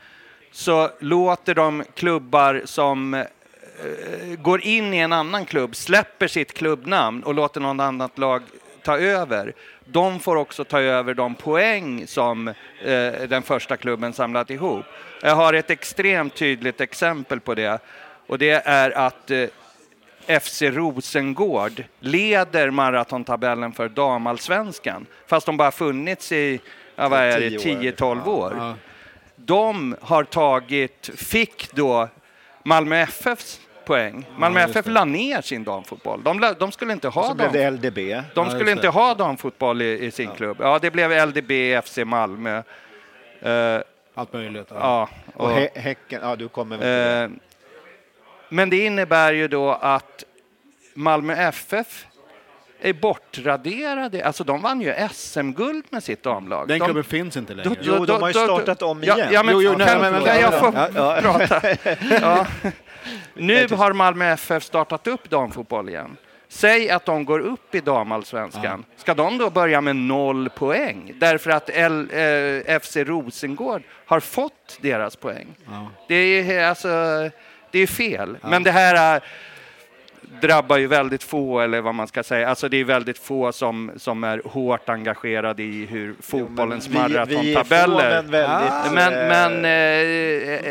så 0.52 0.90
låter 0.98 1.54
de 1.54 1.84
klubbar 1.94 2.62
som 2.64 3.14
eh, 3.14 3.24
går 4.38 4.60
in 4.64 4.94
i 4.94 4.98
en 4.98 5.12
annan 5.12 5.44
klubb, 5.44 5.76
släpper 5.76 6.28
sitt 6.28 6.54
klubbnamn 6.54 7.22
och 7.22 7.34
låter 7.34 7.60
någon 7.60 7.80
annat 7.80 8.18
lag 8.18 8.42
ta 8.84 8.98
över. 8.98 9.52
De 9.84 10.20
får 10.20 10.36
också 10.36 10.64
ta 10.64 10.80
över 10.80 11.14
de 11.14 11.34
poäng 11.34 12.06
som 12.06 12.48
eh, 12.48 12.54
den 13.28 13.42
första 13.42 13.76
klubben 13.76 14.12
samlat 14.12 14.50
ihop. 14.50 14.84
Jag 15.22 15.34
har 15.36 15.52
ett 15.52 15.70
extremt 15.70 16.34
tydligt 16.36 16.80
exempel 16.80 17.40
på 17.40 17.54
det 17.54 17.78
och 18.26 18.38
det 18.38 18.50
är 18.66 18.90
att 18.90 19.30
eh, 19.30 19.44
FC 20.26 20.62
Rosengård 20.62 21.84
leder 22.00 22.70
maratontabellen 22.70 23.72
för 23.72 23.88
damallsvenskan 23.88 25.06
fast 25.26 25.46
de 25.46 25.56
bara 25.56 25.70
funnits 25.70 26.32
i 26.32 26.60
ja, 26.96 27.08
vad 27.08 27.20
är 27.20 27.40
det, 27.40 27.58
Tio 27.58 27.92
år. 27.92 27.92
10-12 27.92 28.26
år. 28.28 28.54
Ja. 28.58 28.74
De 29.36 29.96
har 30.00 30.24
tagit, 30.24 31.10
fick 31.16 31.72
då 31.72 32.08
Malmö 32.62 32.96
FFs 32.96 33.60
poäng. 33.84 34.26
Malmö 34.38 34.60
just 34.60 34.76
FF 34.76 34.86
la 34.86 35.04
ner 35.04 35.40
sin 35.40 35.64
damfotboll. 35.64 36.22
De, 36.22 36.54
de 36.58 36.72
skulle 36.72 36.92
inte 36.92 37.08
ha 37.08 37.28
så 37.28 37.34
blev 37.34 37.72
LDB. 37.72 37.96
de 37.98 38.22
Ja, 38.34 38.50
skulle 38.50 38.70
inte 38.70 38.88
ha 38.88 39.14
damfotboll 39.14 39.82
i, 39.82 40.04
i 40.04 40.10
sin 40.10 40.30
klubb. 40.30 40.56
Ja, 40.60 40.78
det 40.78 40.90
blev 40.90 41.28
LDB, 41.28 41.52
FC 41.84 41.98
Malmö. 42.04 42.62
Eh, 43.42 43.80
Allt 44.14 44.32
möjligt. 44.32 44.66
Ja. 44.70 44.76
ja, 44.80 45.08
Och 45.34 45.44
och, 45.44 45.50
hä 45.50 45.68
Häcken, 45.74 46.20
ja 46.22 46.36
du 46.36 46.48
kommer 46.48 46.76
väl 46.76 47.30
men 48.48 48.70
det 48.70 48.84
innebär 48.84 49.32
ju 49.32 49.48
då 49.48 49.70
att 49.72 50.24
Malmö 50.94 51.34
FF 51.34 52.06
är 52.80 52.92
bortraderade. 52.92 54.24
Alltså 54.24 54.44
de 54.44 54.62
vann 54.62 54.80
ju 54.80 54.94
SM-guld 55.12 55.84
med 55.90 56.02
sitt 56.02 56.22
damlag. 56.22 56.68
Den 56.68 56.78
de, 56.78 56.84
klubben 56.84 57.04
finns 57.04 57.36
inte 57.36 57.54
längre. 57.54 57.76
Jo, 57.80 58.04
de 58.06 58.20
har 58.22 58.28
ju 58.28 58.34
startat 58.34 58.82
om 58.82 59.02
igen. 59.02 59.18
Ja, 59.32 59.42
men, 59.42 59.54
Jo, 59.54 59.62
jo, 59.62 59.74
nej, 59.78 59.86
kan, 59.86 60.00
men- 60.00 60.12
men- 60.12 60.24
kan 60.24 60.40
jag 60.40 60.58
få 60.60 60.72
Ja, 60.74 60.88
ja. 60.94 61.20
prata? 61.22 61.60
Ja. 62.20 62.46
Nu 63.34 63.66
har 63.68 63.92
Malmö 63.92 64.24
FF 64.32 64.62
startat 64.64 65.06
upp 65.06 65.30
damfotboll 65.30 65.88
igen. 65.88 66.16
Säg 66.48 66.90
att 66.90 67.04
de 67.04 67.24
går 67.24 67.38
upp 67.38 67.74
i 67.74 67.80
damallsvenskan. 67.80 68.84
Ska 68.96 69.14
de 69.14 69.38
då 69.38 69.50
börja 69.50 69.80
med 69.80 69.96
noll 69.96 70.48
poäng? 70.48 71.12
Därför 71.20 71.50
att 71.50 71.70
L, 71.70 72.08
eh, 72.66 72.78
FC 72.80 72.96
Rosengård 72.96 73.82
har 74.06 74.20
fått 74.20 74.78
deras 74.80 75.16
poäng. 75.16 75.46
Det 76.08 76.14
är 76.14 76.68
alltså, 76.68 76.88
det 77.70 77.78
är 77.78 77.86
fel. 77.86 78.36
Men 78.42 78.62
det 78.62 78.70
här 78.70 79.20
drabbar 80.40 80.76
ju 80.76 80.86
väldigt 80.86 81.22
få, 81.22 81.60
eller 81.60 81.80
vad 81.80 81.94
man 81.94 82.06
ska 82.06 82.22
säga. 82.22 82.48
Alltså 82.48 82.68
det 82.68 82.76
är 82.80 82.84
väldigt 82.84 83.18
få 83.18 83.52
som, 83.52 83.90
som 83.96 84.24
är 84.24 84.42
hårt 84.44 84.88
engagerade 84.88 85.62
i 85.62 85.86
hur 85.90 86.14
fotbollens 86.22 86.88
Vi- 86.88 86.92
vi 86.92 86.98
är 86.98 87.02
få, 87.08 87.12
maratontabeller. 87.14 88.22
men 88.22 88.30
väldigt... 88.30 88.92
Men, 88.92 89.12
eh, 89.12 89.28
men 89.62 89.64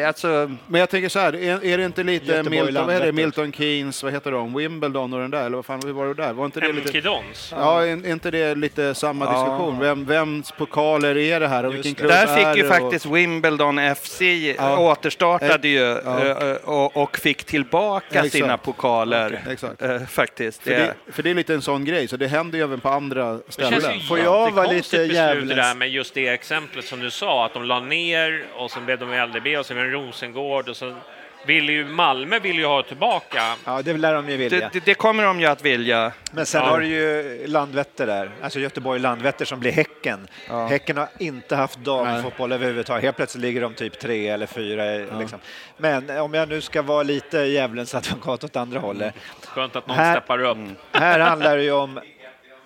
eh, 0.02 0.08
alltså, 0.08 0.52
Men 0.68 0.80
jag 0.80 0.90
tänker 0.90 1.10
så 1.10 1.20
här, 1.20 1.36
är, 1.36 1.66
är 1.66 1.78
det 1.78 1.86
inte 1.86 2.04
lite 2.04 2.44
Milton, 2.44 2.86
vad 2.86 2.96
är 2.96 3.06
det. 3.06 3.12
Milton 3.12 3.52
Keynes, 3.52 4.04
vad 4.04 4.14
heter 4.14 4.32
de, 4.32 4.54
Wimbledon 4.54 5.14
och 5.14 5.20
den 5.20 5.32
där, 5.32 5.46
eller 5.46 5.56
vad 5.56 5.66
fan, 5.66 5.82
hur 5.86 5.92
var 5.94 6.06
det 6.08 6.14
där? 6.14 6.34
Var 6.34 6.46
inte 6.46 6.60
det 6.60 6.74
lite... 6.74 6.92
Kidons. 6.92 7.54
Ja, 7.58 7.82
är 7.82 7.88
är 8.06 8.12
inte 8.12 8.32
det 8.32 8.56
lite 8.56 8.96
samma 8.96 9.26
diskussion? 9.32 9.80
Vem, 9.80 10.06
vems 10.06 10.52
pokaler 10.52 11.18
är 11.18 11.40
det 11.40 11.48
här 11.48 11.66
och 11.66 11.74
vilken 11.76 11.96
klubb 11.96 12.12
där 12.12 12.28
är 12.28 12.36
fick 12.38 12.58
ju 12.58 12.64
det? 12.64 12.70
faktiskt 12.80 13.06
Wimbledon 13.06 13.96
FC 13.96 14.22
Ja. 14.58 14.78
återstartade 14.80 15.68
ju 15.68 15.98
Ja. 16.06 16.26
eh, 16.26 16.56
och, 16.64 16.98
och 16.98 17.18
fick 17.18 17.44
tillbaka 17.44 18.24
sina 18.24 18.58
pokaler 18.58 19.40
Okej, 19.42 19.45
exakt. 19.52 19.82
eh, 19.82 20.06
faktiskt. 20.06 20.64
För 20.64 20.72
det, 20.72 20.94
för 21.12 21.24
det 21.24 21.30
är 21.30 21.34
lite 21.34 21.54
en 21.54 21.62
sån 21.62 21.86
grej, 21.86 22.08
så 22.08 22.18
det 22.18 22.28
händer 22.28 22.58
ju 22.58 22.64
även 22.64 22.80
på 22.80 22.90
andra 22.90 23.34
Det 23.34 23.42
ställen. 23.52 23.82
känns 23.82 23.96
ju 23.96 24.00
Får 24.08 24.20
jag 24.20 24.52
vara 24.52 24.74
jättekonstigt 24.74 25.04
lite 25.04 25.34
det 25.36 25.56
där 25.56 25.76
med 25.76 25.90
just 25.90 26.14
det 26.14 26.28
exemplet 26.28 26.86
som 26.86 27.00
du 27.00 27.12
sa, 27.12 27.46
att 27.46 27.54
de 27.54 27.64
la 27.64 27.80
ner 27.80 28.46
och 28.56 28.72
sen 28.72 28.86
blev 28.86 29.00
de 29.00 29.26
LDB 29.26 29.58
och 29.60 29.66
sen 29.66 29.78
blev 29.78 29.88
det 29.92 29.94
Rosengård 29.98 30.70
och 30.70 30.78
så 30.78 30.96
ville 31.46 31.72
ju 31.72 31.86
Malmö 31.86 32.40
vill 32.40 32.56
ju 32.60 32.66
ha 32.66 32.84
tillbaka. 32.84 33.56
Ja, 33.66 33.82
det 33.82 33.94
lär 33.98 34.14
de 34.14 34.30
ju 34.30 34.38
vilja. 34.38 34.60
det, 34.60 34.70
det, 34.74 34.86
det 34.86 34.94
kommer 34.94 35.24
de 35.24 35.40
ju 35.40 35.46
att 35.46 35.66
vilja. 35.66 36.12
Men 36.32 36.46
sen 36.46 36.62
Ja. 36.64 36.70
har 36.70 36.80
du 36.80 36.88
ju 36.88 37.48
Landvetter 37.48 38.08
där, 38.08 38.32
alltså 38.42 38.60
Göteborg-Landvetter 38.60 39.46
som 39.46 39.60
blir 39.60 39.72
Häcken. 39.72 40.28
Ja. 40.50 40.68
Häcken 40.68 40.98
har 40.98 41.08
inte 41.20 41.56
haft 41.56 41.80
damfotboll 41.80 42.52
överhuvudtaget. 42.52 43.04
Helt 43.04 43.18
plötsligt 43.18 43.42
ligger 43.42 43.62
de 43.62 43.74
typ 43.74 44.00
tre 44.00 44.28
eller 44.28 44.46
fyra. 44.46 44.84
Liksom. 45.20 45.40
Men 45.78 46.10
om 46.20 46.34
jag 46.34 46.50
nu 46.50 46.62
ska 46.62 46.82
vara 46.82 47.04
lite 47.04 47.38
djävulens 47.38 47.96
advokat 47.96 48.44
åt 48.44 48.56
andra 48.56 48.80
hållet. 48.80 49.14
Skönt 49.46 49.76
att 49.76 49.88
någon 49.88 49.98
Här- 49.98 50.14
steppar 50.16 50.44
upp. 50.44 50.58
Här 50.92 51.20
handlar 51.20 51.58
det 51.58 51.64
ju 51.64 51.72
om 51.72 52.00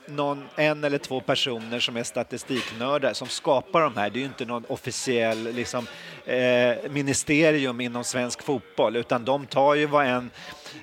någon, 0.10 0.46
en 0.56 0.84
eller 0.84 0.98
två 0.98 1.22
personer 1.22 1.80
som 1.80 1.98
är 1.98 2.04
statistiknördar 2.04 3.14
som 3.14 3.28
skapar 3.28 3.82
de 3.82 3.98
här. 3.98 4.10
Det 4.10 4.18
är 4.18 4.22
ju 4.22 4.26
inte 4.26 4.46
någon 4.46 4.66
officiell 4.68 5.44
liksom, 5.54 5.88
eh, 6.26 6.92
ministerium 6.92 7.82
inom 7.82 8.04
svensk 8.04 8.44
fotboll 8.44 8.96
utan 8.96 9.26
de 9.26 9.46
tar 9.46 9.76
ju 9.76 9.86
vad 9.86 10.06
en, 10.06 10.32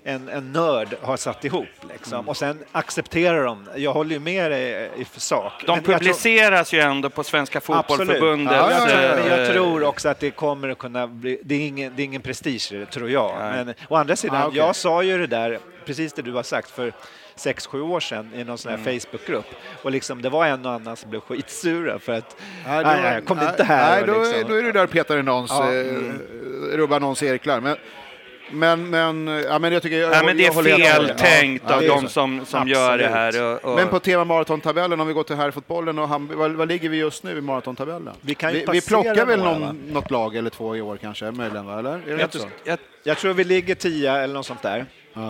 en, 0.05 0.29
en 0.29 0.53
nörd 0.53 0.89
har 1.03 1.17
satt 1.17 1.45
ihop 1.45 1.67
liksom. 1.93 2.29
och 2.29 2.37
sen 2.37 2.59
accepterar 2.73 3.45
de. 3.45 3.69
Jag 3.77 3.93
håller 3.93 4.11
ju 4.13 4.19
med 4.21 4.51
dig 4.51 4.91
i, 4.97 5.05
sak. 5.21 5.53
De 5.67 5.75
jag 5.75 5.85
tror- 5.85 5.95
publiceras 5.95 6.73
ju 6.73 6.81
ändå 6.81 7.11
på 7.11 7.25
Svenska 7.25 7.61
Fotbollförbundet. 7.61 8.57
Ja, 8.57 8.71
jag, 8.71 8.89
tror, 8.91 9.03
eh, 9.05 9.17
men 9.29 9.39
jag 9.41 9.53
tror 9.53 9.85
också 9.85 10.09
att 10.09 10.21
det 10.21 10.31
kommer 10.31 10.69
att 10.69 10.79
kunna 10.79 11.07
bli, 11.07 11.41
det 11.45 11.55
är 11.55 11.67
ingen, 11.67 11.93
det 11.97 12.03
är 12.03 12.05
ingen 12.05 12.23
prestige 12.23 12.87
tror 12.93 13.11
jag. 13.11 13.35
Nej. 13.39 13.65
Men 13.65 13.75
å 13.89 13.97
andra 13.97 14.17
sidan, 14.17 14.43
Ah, 14.43 14.47
okej. 14.47 14.59
jag 14.59 14.77
sa 14.77 15.03
ju 15.03 15.19
det 15.19 15.27
där, 15.27 15.59
precis 15.85 16.13
det 16.13 16.23
du 16.23 16.33
har 16.33 16.43
sagt 16.43 16.71
för 16.71 16.93
sex, 17.35 17.67
sju 17.67 17.81
år 17.81 18.01
sedan 18.01 18.31
i 18.37 18.45
någon 18.45 18.59
sån 18.59 18.73
Mm. 18.73 18.85
här 18.87 18.99
Facebookgrupp 19.01 19.47
och 19.83 19.91
liksom 19.91 20.23
det 20.23 20.29
var 20.29 20.47
en 20.47 20.67
och 20.67 20.73
annan 20.73 20.97
som 20.97 21.11
blev 21.11 21.21
skitsura 21.21 21.99
för 21.99 22.13
att 22.13 22.37
Nej, 22.67 22.85
nej, 22.85 23.03
nej, 23.03 23.23
kom 23.23 23.41
inte 23.41 23.65
här. 23.65 23.97
Nej, 23.97 24.07
då, 24.07 24.23
liksom. 24.23 24.49
då 24.49 24.55
är 24.55 24.63
du 24.63 24.73
där 24.73 24.85
och 24.85 24.91
petar 24.91 25.19
i 25.19 25.23
någons, 25.23 25.51
Ja, 25.51 25.73
eh, 25.75 25.85
rubbar 26.77 27.01
någons 27.01 27.19
cirklar. 27.19 27.61
Men, 27.61 27.77
men, 28.51 28.91
men, 28.91 29.27
ja, 29.27 29.59
men 29.59 29.73
jag 29.73 29.83
tycker... 29.83 29.97
Jag, 29.97 30.11
Nej, 30.11 30.25
men 30.25 30.37
det 30.37 30.47
är 30.47 30.63
dig. 30.63 30.83
fel 30.83 31.13
tänkt 31.17 31.65
Ja, 31.69 31.75
av 31.75 31.83
är 31.83 31.89
de 31.89 32.09
som, 32.09 32.47
som 32.47 32.69
gör 32.69 32.99
det 32.99 33.09
här. 33.09 33.43
Och, 33.43 33.65
och, 33.65 33.77
Men 33.77 33.89
på 33.89 34.01
tema 34.01 34.25
maratontabellen, 34.25 35.01
om 35.01 35.07
vi 35.07 35.13
går 35.13 35.23
till 35.23 35.37
herrfotbollen, 35.37 35.99
och 35.99 36.09
Hammarby, 36.09 36.35
vad, 36.35 36.51
vad 36.53 36.69
ligger 36.69 36.89
vi 36.89 36.97
just 36.97 37.23
nu 37.23 37.39
i 37.39 37.41
maratontabellen? 37.41 38.15
Vi 38.21 38.35
kan 38.35 38.53
ju 38.53 38.59
vi, 38.59 38.67
vi 38.73 38.81
plockar 38.81 39.27
väl 39.27 39.39
någon, 39.43 39.61
va? 39.61 39.75
något 39.89 40.11
lag 40.11 40.37
eller 40.37 40.51
två 40.51 40.77
i 40.77 40.81
år 40.81 40.97
kanske, 40.97 41.31
möjligen, 41.31 41.67
va? 41.67 41.79
eller? 41.79 41.91
Är 41.93 42.17
det 42.17 42.21
jag, 42.21 42.33
så? 42.33 42.49
jag, 42.65 42.79
Jag 43.03 43.19
tror 43.19 43.35
vi 43.35 43.45
ligger 43.45 43.75
tia 43.75 44.17
eller 44.19 44.35
något 44.35 44.47
sånt 44.47 44.63
där. 44.63 44.87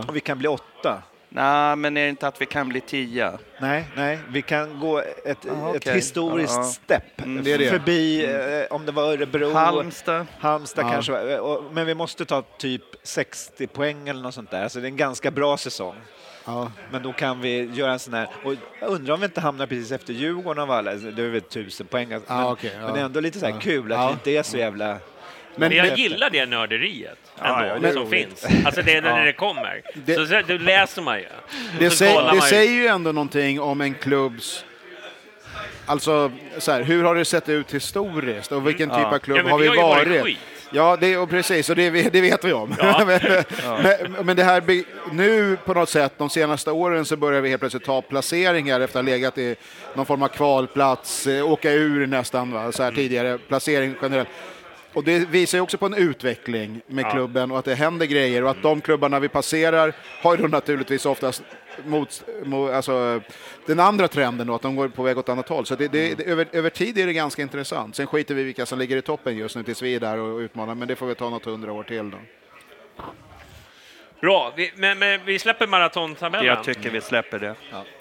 Och 0.09 0.17
vi 0.17 0.21
kan 0.21 0.39
bli 0.39 0.49
åtta. 0.49 1.03
Nej, 1.29 1.77
men 1.77 1.97
är 1.97 2.03
det 2.03 2.09
inte 2.09 2.29
att 2.29 2.41
vi 2.41 2.47
kan 2.47 2.69
bli 2.69 2.81
tia? 2.81 3.39
Nej, 3.61 3.85
nej, 3.97 4.19
vi 4.29 4.43
kan 4.43 4.81
gå 4.81 4.99
ett, 4.99 5.07
Ah, 5.27 5.71
ett 5.71 5.77
okej. 5.77 5.95
historiskt 5.95 6.57
ja. 6.57 6.63
stepp 6.63 7.03
Mm. 7.25 7.45
Det 7.45 7.53
är 7.53 7.59
det. 7.59 7.71
förbi, 7.71 8.25
eh, 8.25 8.75
om 8.77 8.87
det 8.87 8.93
var 8.93 9.03
Örebro, 9.03 9.53
Halmstad? 9.53 10.27
Halmstad 10.39 10.85
Ja. 10.85 10.91
kanske, 10.93 11.39
och- 11.39 11.65
men 11.73 11.87
vi 11.87 11.95
måste 11.95 12.25
ta 12.25 12.43
typ 12.43 12.83
60 13.03 13.67
poäng 13.67 14.09
eller 14.09 14.23
något 14.23 14.35
sånt 14.35 14.51
där. 14.51 14.69
Så 14.69 14.79
det 14.79 14.85
är 14.87 14.91
en 14.91 14.97
ganska 14.97 15.31
bra 15.31 15.57
säsong. 15.57 15.95
Ja. 16.45 16.73
Men 16.93 17.03
då 17.03 17.13
kan 17.13 17.41
vi 17.41 17.65
göra 17.75 17.93
en 17.93 17.99
sån 17.99 18.15
här, 18.15 18.29
och 18.45 18.55
jag 18.81 18.91
undrar 18.91 19.15
om 19.15 19.21
vi 19.21 19.27
inte 19.27 19.41
hamnar 19.41 19.67
precis 19.67 19.93
efter 19.93 20.13
Djurgården 20.13 20.63
av 20.63 20.71
alla, 20.71 20.95
det 20.95 21.23
är 21.23 21.29
väl 21.29 21.41
tusen 21.41 21.87
poäng. 21.87 22.13
alltså. 22.13 22.33
Ja, 22.33 22.37
men, 22.39 22.47
okej, 22.53 22.71
ja. 22.75 22.81
men 22.85 22.95
det 22.95 23.01
är 23.01 23.05
ändå 23.05 23.21
lite 23.21 23.39
så 23.41 23.47
här 23.47 23.53
Ja. 23.53 23.61
kul 23.61 23.93
att 23.93 23.99
Ja. 23.99 24.07
vi 24.07 24.13
inte 24.13 24.31
är 24.31 24.43
så 24.43 24.57
jävla... 24.57 24.99
Men- 25.57 25.69
Men 25.69 25.79
jag 25.79 25.87
men- 25.87 25.97
gillar 25.97 26.31
det 26.31 26.47
nörderiet 26.47 27.19
Ja, 27.39 27.63
ändå, 27.63 27.75
ja, 27.75 27.79
det 27.89 27.93
som 27.93 28.03
roligt. 28.03 28.41
finns. 28.41 28.67
Alltså 28.67 28.83
det 28.83 28.95
är 28.97 29.03
när 29.03 29.25
det 29.25 29.33
kommer. 29.33 29.83
Det- 29.95 30.15
så, 30.15 30.27
så, 30.27 30.41
då 30.47 30.55
läser 30.55 31.03
man 31.03 31.19
ju. 31.19 31.27
Det, 31.79 31.91
säg, 31.91 32.09
det 32.15 32.23
man 32.23 32.35
ju. 32.35 32.41
säger 32.41 32.73
ju 32.73 32.87
ändå 32.87 33.13
någonting 33.13 33.61
om 33.61 33.81
en 33.81 33.95
klubbs... 33.95 34.65
Alltså, 35.89 36.33
så 36.59 36.73
här, 36.73 36.83
hur 36.83 37.05
har 37.05 37.15
det 37.15 37.25
sett 37.25 37.49
ut 37.49 37.75
historiskt 37.75 38.53
och 38.53 38.67
vilken 38.69 38.89
typ 38.91 38.99
av 39.07 39.19
klubb 39.19 39.39
Ja, 39.45 39.51
har 39.51 39.59
vi 39.59 39.69
vi 39.69 39.77
har 39.77 39.89
varit 39.89 40.09
varit? 40.09 40.23
skit. 40.25 40.39
Ja, 40.73 40.97
det, 41.01 41.17
och 41.17 41.31
precis, 41.31 41.71
och 41.71 41.77
det, 41.77 41.91
det 41.91 42.21
vet 42.21 42.45
vi 42.45 42.53
om. 42.53 42.69
men, 43.07 43.21
men, 43.83 44.27
men 44.27 44.37
det 44.37 44.45
här, 44.45 44.63
nu 45.15 45.57
på 45.65 45.75
något 45.75 45.89
sätt, 45.89 46.13
de 46.19 46.31
senaste 46.31 46.71
åren 46.71 47.05
så 47.05 47.17
börjar 47.17 47.41
vi 47.41 47.49
helt 47.49 47.61
plötsligt 47.61 47.85
ta 47.85 48.03
placeringar 48.03 48.81
efter 48.81 48.99
att 49.01 49.05
ha 49.07 49.13
legat 49.13 49.39
i 49.39 49.57
någon 49.95 50.07
form 50.07 50.23
av 50.23 50.29
kvalplats, 50.29 51.27
eh, 51.27 51.51
åka 51.51 51.73
ur 51.73 52.07
nästan, 52.07 52.53
va? 52.53 52.73
så 52.73 52.83
här 52.83 52.93
tidigare, 52.93 53.39
placering 53.39 53.95
generellt. 54.03 54.29
Och 54.97 55.05
det 55.05 55.19
visar 55.29 55.59
ju 55.59 55.63
också 55.63 55.79
på 55.79 55.87
en 55.87 55.95
utveckling 55.95 56.81
med 56.87 57.11
klubben 57.11 57.51
och 57.51 57.59
att 57.59 57.65
det 57.65 57.75
händer 57.75 58.07
grejer 58.07 58.45
och 58.45 58.51
att 58.51 58.63
de 58.63 58.81
klubbarna 58.81 59.21
vi 59.21 59.29
passerar 59.29 59.95
har 60.23 60.37
ju 60.37 60.43
då 60.43 60.49
naturligtvis 60.49 61.07
oftast 61.07 61.43
mot, 61.85 62.25
mot 62.45 62.71
alltså, 62.71 63.21
den 63.67 63.81
andra 63.81 64.09
trenden 64.09 64.47
då, 64.47 64.55
att 64.55 64.63
de 64.63 64.77
går 64.77 64.89
på 64.89 65.03
väg 65.03 65.19
åt 65.19 65.29
annat 65.29 65.49
håll. 65.49 65.67
Så 65.67 65.75
det, 65.75 65.89
det, 65.89 66.15
det, 66.15 66.25
över, 66.25 66.49
över 66.53 66.71
tid 66.71 66.99
är 66.99 67.07
det 67.07 67.13
ganska 67.13 67.43
intressant. 67.43 67.97
Sen 67.97 68.07
skiter 68.07 68.35
vi 68.35 68.41
i 68.41 68.45
vilka 68.45 68.67
som 68.67 68.79
ligger 68.79 68.97
i 68.97 69.03
toppen 69.03 69.37
just 69.37 69.57
nu 69.57 69.63
tills 69.63 69.83
vi 69.83 69.95
är 69.95 70.01
där 70.01 70.19
och 70.19 70.39
utmanar, 70.39 70.75
men 70.75 70.89
det 70.89 70.97
får 70.97 71.07
vi 71.07 71.15
ta 71.15 71.31
något 71.31 71.45
hundra 71.45 71.73
år 71.73 71.83
till 71.83 72.11
då. 72.11 72.19
Bra, 74.21 74.53
vi, 74.57 74.73
men, 74.77 74.99
men 74.99 75.21
vi 75.25 75.39
släpper 75.39 75.67
maratontabellen. 75.67 76.47
Jag 76.47 76.65
tycker 76.65 76.91
vi 76.91 77.01
släpper 77.01 77.39
det. 77.39 77.55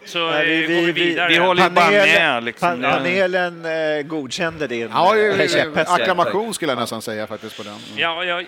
Så 0.06 0.30
Nej, 0.30 0.46
vi- 0.48 0.64
eh, 0.64 0.68
vi- 0.70 0.76
går 0.76 0.82
vi 0.82 0.92
vi- 0.92 1.06
vidare. 1.06 1.28
vi 1.28 1.38
håller 1.38 1.64
ju 1.64 1.70
bara 1.70 1.90
med. 1.92 2.44
Liksom. 2.44 2.70
pan- 2.70 2.92
panelen 2.92 3.66
eh, 3.66 4.02
godkände 4.04 4.68
din 4.68 4.90
Ja, 4.94 5.18
eh, 5.18 5.48
käpphäst. 5.48 5.92
acklamation 5.92 6.54
skulle 6.54 6.72
jag 6.72 6.80
nästan 6.80 7.02
säga 7.02 7.28
faktiskt 7.28 7.58
på 7.58 7.64
den. 7.64 7.74
Mm. 7.74 7.84
Ja, 7.96 8.24
ja, 8.24 8.42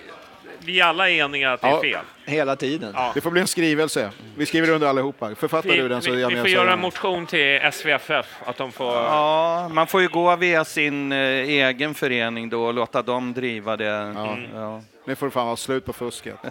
vi 0.59 0.81
alla 0.81 1.09
är 1.09 1.13
eniga 1.25 1.53
att 1.53 1.61
det 1.61 1.67
är 1.67 1.71
Ja. 1.71 1.81
fel. 1.81 2.05
Hela 2.25 2.55
tiden. 2.55 2.91
Ja. 2.95 3.11
Det 3.13 3.21
får 3.21 3.31
bli 3.31 3.41
en 3.41 3.47
skrivelse. 3.47 4.09
Vi 4.37 4.45
skriver 4.45 4.69
under 4.69 4.87
allihopa. 4.87 5.35
Författar 5.35 5.69
Vi, 5.69 5.77
du 5.77 5.87
den 5.87 6.01
så 6.01 6.11
är 6.11 6.15
vi, 6.15 6.21
jag 6.21 6.29
vi 6.29 6.35
med 6.35 6.41
får 6.43 6.47
och 6.47 6.51
göra 6.53 6.73
en 6.73 6.79
motion 6.81 7.25
till 7.25 7.59
SVFF, 7.73 8.25
att 8.45 8.57
de 8.57 8.71
får... 8.71 8.93
Ja, 8.93 9.69
man 9.73 9.87
får 9.87 10.01
ju 10.01 10.07
gå 10.07 10.35
via 10.35 10.65
sin 10.65 11.11
eh, 11.11 11.17
egen 11.19 11.93
förening 11.93 12.49
då 12.49 12.65
och 12.65 12.73
låta 12.73 13.01
dem 13.01 13.33
driva 13.33 13.77
det. 13.77 14.13
Ja. 14.55 14.81
Nu 15.05 15.15
får 15.15 15.25
det 15.27 15.31
fan 15.31 15.45
vara 15.45 15.55
slut 15.55 15.85
på 15.85 15.93
fusket. 15.93 16.35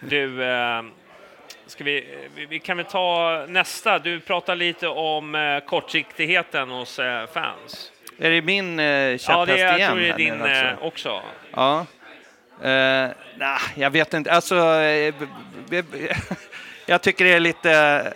Du, 0.00 0.44
eh, 0.44 0.82
ska 1.66 1.84
vi, 1.84 2.16
vi, 2.34 2.46
vi 2.46 2.58
kan 2.58 2.76
väl 2.76 2.86
ta 2.86 3.44
nästa. 3.48 3.98
Du 3.98 4.20
pratar 4.20 4.56
lite 4.56 4.88
om 4.88 5.34
eh, 5.34 5.60
kortsiktigheten 5.60 6.70
hos 6.70 6.98
eh, 6.98 7.26
fans. 7.26 7.92
Är 8.18 8.30
det 8.30 8.42
min 8.42 8.78
eh, 8.78 8.84
Ja, 8.86 9.18
käpphäst 9.18 9.46
det 9.46 9.58
jag 9.58 9.76
igen? 9.78 9.90
tror 9.90 10.00
det 10.00 10.08
är 10.08 10.16
din 10.16 10.42
eh, 10.44 10.82
också. 10.82 11.22
Ja. 11.52 11.86
Eh, 12.62 13.08
nah, 13.36 13.60
jag 13.74 13.90
vet 13.90 14.14
inte. 14.14 14.32
Alltså, 14.32 14.54
jag 16.86 17.02
tycker 17.02 17.24
det 17.24 17.32
är 17.32 17.40
lite... 17.40 18.12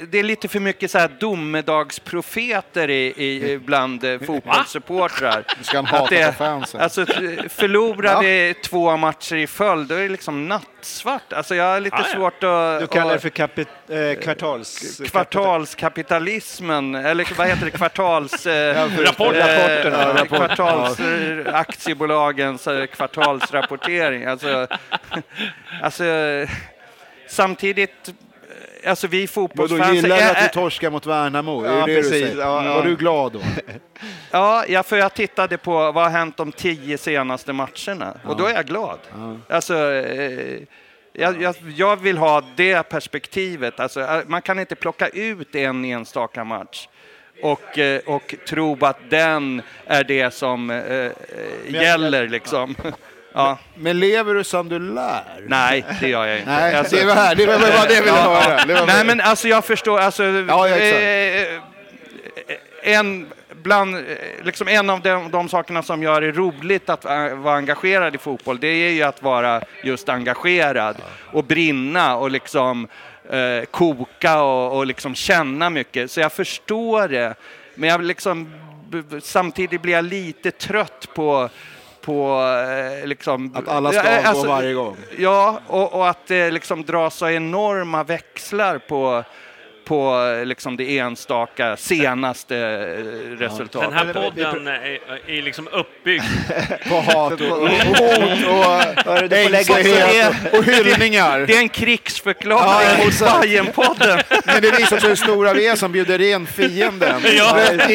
eh, 0.00 0.02
Det 0.08 0.18
är 0.18 0.22
lite 0.22 0.48
för 0.48 0.60
mycket 0.60 0.90
så 0.90 0.98
här 0.98 1.10
domedagsprofeter 1.20 2.90
i, 2.90 3.06
i, 3.06 3.58
bland 3.58 4.04
eh, 4.04 4.18
fotbollssupportrar. 4.20 5.44
ska 5.62 5.76
han 5.78 5.84
Att 5.84 5.90
hata 5.90 6.14
det- 6.14 6.26
på 6.26 6.32
fansen. 6.32 6.80
Alltså, 6.80 7.06
förlorar 7.48 8.20
vi 8.22 8.54
två 8.64 8.96
matcher 8.96 9.36
i 9.36 9.46
följd, 9.46 9.88
då 9.88 9.94
är 9.94 10.02
det 10.02 10.08
liksom 10.08 10.48
nattsvart. 10.48 11.32
Alltså, 11.32 11.54
jag 11.54 11.64
har 11.64 11.80
lite 11.80 11.96
Ja, 11.96 12.04
ja. 12.12 12.16
svårt 12.16 12.44
att... 12.44 12.80
Du 12.80 12.86
kallar 12.86 13.12
det 13.12 13.20
för 13.20 13.28
kapit, 13.28 13.68
eh, 13.88 14.22
kvartals... 14.22 15.00
kvartalskapitalismen, 15.10 16.94
eller 16.94 17.28
vad 17.36 17.46
heter 17.48 17.64
det, 17.64 17.70
kvartals... 17.70 18.46
Eh, 18.46 18.88
Rapport. 18.98 19.34
eh, 19.34 19.38
Rapporterna, 19.38 20.02
eh, 20.02 20.14
rapport. 20.14 20.28
kvartals, 20.38 20.98
aktiebolagens 21.52 22.66
eh, 22.66 22.86
kvartalsrapportering. 22.86 24.24
Alltså, 24.24 24.66
alltså, 25.82 26.04
samtidigt, 27.28 28.14
alltså 28.86 29.06
vi 29.06 29.24
Och 29.24 29.28
då 29.28 29.32
fotbollsfans... 29.32 29.94
gillar 29.94 30.16
du 30.16 30.22
är- 30.22 30.30
att 30.30 30.36
är- 30.42 30.48
torskar 30.48 30.90
mot 30.90 31.06
Värnamo? 31.06 31.62
Är 31.64 31.66
Ja, 31.66 31.72
det 31.72 31.80
det 31.80 31.86
du 31.86 31.94
precis. 31.96 32.10
säger? 32.10 32.36
Ja, 32.38 32.64
ja. 32.64 32.74
Var 32.74 32.82
du 32.84 32.96
glad 32.96 33.32
då? 33.32 33.40
Ja, 34.30 34.64
ja, 34.68 34.82
för 34.82 34.96
jag 34.96 35.14
tittade 35.14 35.58
på 35.58 35.72
vad 35.72 35.94
har 36.04 36.10
hänt 36.10 36.36
de 36.36 36.52
tio 36.52 36.98
senaste 36.98 37.52
matcherna 37.52 38.14
och 38.24 38.36
då 38.36 38.46
är 38.46 38.54
jag 38.54 38.66
glad. 38.66 38.98
Alltså, 39.48 39.92
eh, 39.92 40.58
jag, 41.12 41.42
jag, 41.42 41.54
jag 41.76 41.96
vill 41.96 42.18
ha 42.18 42.42
det 42.56 42.82
perspektivet. 42.82 43.80
Alltså, 43.80 44.00
eh, 44.00 44.20
man 44.26 44.42
kan 44.42 44.58
inte 44.58 44.74
plocka 44.74 45.08
ut 45.08 45.54
en 45.54 45.84
enstaka 45.84 46.44
match 46.44 46.88
och, 47.42 47.78
eh, 47.78 48.00
och 48.06 48.34
tro 48.48 48.78
att 48.84 48.98
den 49.10 49.62
är 49.86 50.04
det 50.04 50.34
som 50.34 50.70
eh, 50.70 51.10
gäller. 51.66 52.28
Liksom. 52.28 52.74
Ja, 53.36 53.58
Men 53.74 54.00
lever 54.00 54.34
du 54.34 54.44
som 54.44 54.68
du 54.68 54.78
lär? 54.78 55.22
nej, 55.46 55.84
det 56.00 56.08
gör 56.08 56.26
jag 56.26 56.38
inte. 56.38 56.50
Nej, 56.50 56.74
Alltså- 56.76 56.96
det 56.96 57.04
var 57.04 57.14
här. 57.14 57.34
Det 57.34 57.46
var 57.46 57.58
bara 57.58 57.86
det 57.88 57.94
jag 57.94 58.02
ville 58.02 58.16
höra. 58.16 58.84
Nej, 58.86 59.04
men 59.04 59.20
alltså 59.20 59.48
jag 59.48 59.64
förstår. 59.64 59.98
Alltså, 60.00 60.24
Ja, 60.24 60.68
exakt. 60.68 61.02
eh, 62.82 62.94
en, 62.94 63.26
bland, 63.62 63.96
eh, 63.96 64.02
liksom 64.42 64.68
en 64.68 64.90
av 64.90 65.00
de, 65.00 65.30
de 65.30 65.48
sakerna 65.48 65.82
som 65.82 66.02
gör 66.02 66.20
det 66.20 66.32
roligt 66.32 66.88
att 66.88 67.04
eh, 67.04 67.28
vara 67.34 67.56
engagerad 67.56 68.14
i 68.14 68.18
fotboll, 68.18 68.58
det 68.60 68.66
är 68.68 68.90
ju 68.90 69.02
att 69.02 69.22
vara 69.22 69.60
just 69.82 70.08
engagerad 70.08 70.96
och 71.32 71.44
brinna 71.44 72.16
och 72.16 72.30
liksom 72.30 72.88
eh, 73.30 73.64
koka 73.70 74.42
och, 74.42 74.76
och 74.76 74.86
liksom 74.86 75.14
känna 75.14 75.70
mycket. 75.70 76.10
Så 76.10 76.20
jag 76.20 76.32
förstår 76.32 77.08
det. 77.08 77.34
Men 77.74 77.88
jag 77.88 78.02
liksom, 78.04 78.54
samtidigt 79.22 79.82
blir 79.82 79.92
jag 79.92 80.04
lite 80.04 80.50
trött 80.50 81.08
på 81.14 81.48
på 82.06 82.42
eh, 83.00 83.06
liksom... 83.06 83.52
Att 83.54 83.68
alla 83.68 83.92
ska 83.92 84.28
avgå 84.30 84.48
varje 84.48 84.74
gång. 84.74 84.96
Ja, 85.18 85.60
och, 85.66 85.94
och 85.94 86.08
att 86.08 86.26
det 86.26 86.50
liksom 86.50 86.84
drar 86.84 87.10
så 87.10 87.28
enorma 87.28 88.04
växlar 88.04 88.78
på, 88.78 89.24
på 89.86 90.22
liksom 90.44 90.76
det 90.76 90.98
enstaka 90.98 91.76
senaste 91.76 92.56
eh, 92.56 93.38
resultatet. 93.38 93.90
Den 93.90 94.06
här 94.06 94.12
podden 94.12 94.66
är, 94.66 94.98
är 95.38 95.42
liksom 95.42 95.68
uppbyggd. 95.68 96.22
på 96.88 96.94
hat 97.00 97.32
och, 97.40 97.48
hot 97.48 97.70
och 100.52 100.64
hyllningar. 100.64 101.40
Det 101.46 101.54
är 101.56 101.58
en 101.58 101.68
krigsförklaring 101.68 102.88
Ja, 102.98 103.04
mot. 103.04 103.20
Bajenpodden. 103.20 104.20
Men 104.46 104.62
det 104.62 104.70
visar 104.70 104.98
sig 104.98 105.08
hur 105.08 105.16
stora 105.16 105.52
vi 105.54 105.66
är 105.66 105.76
som 105.76 105.92
bjuder 105.92 106.20
in 106.20 106.46
fienden. 106.46 107.22
Ja. 107.36 107.58
In 107.72 107.90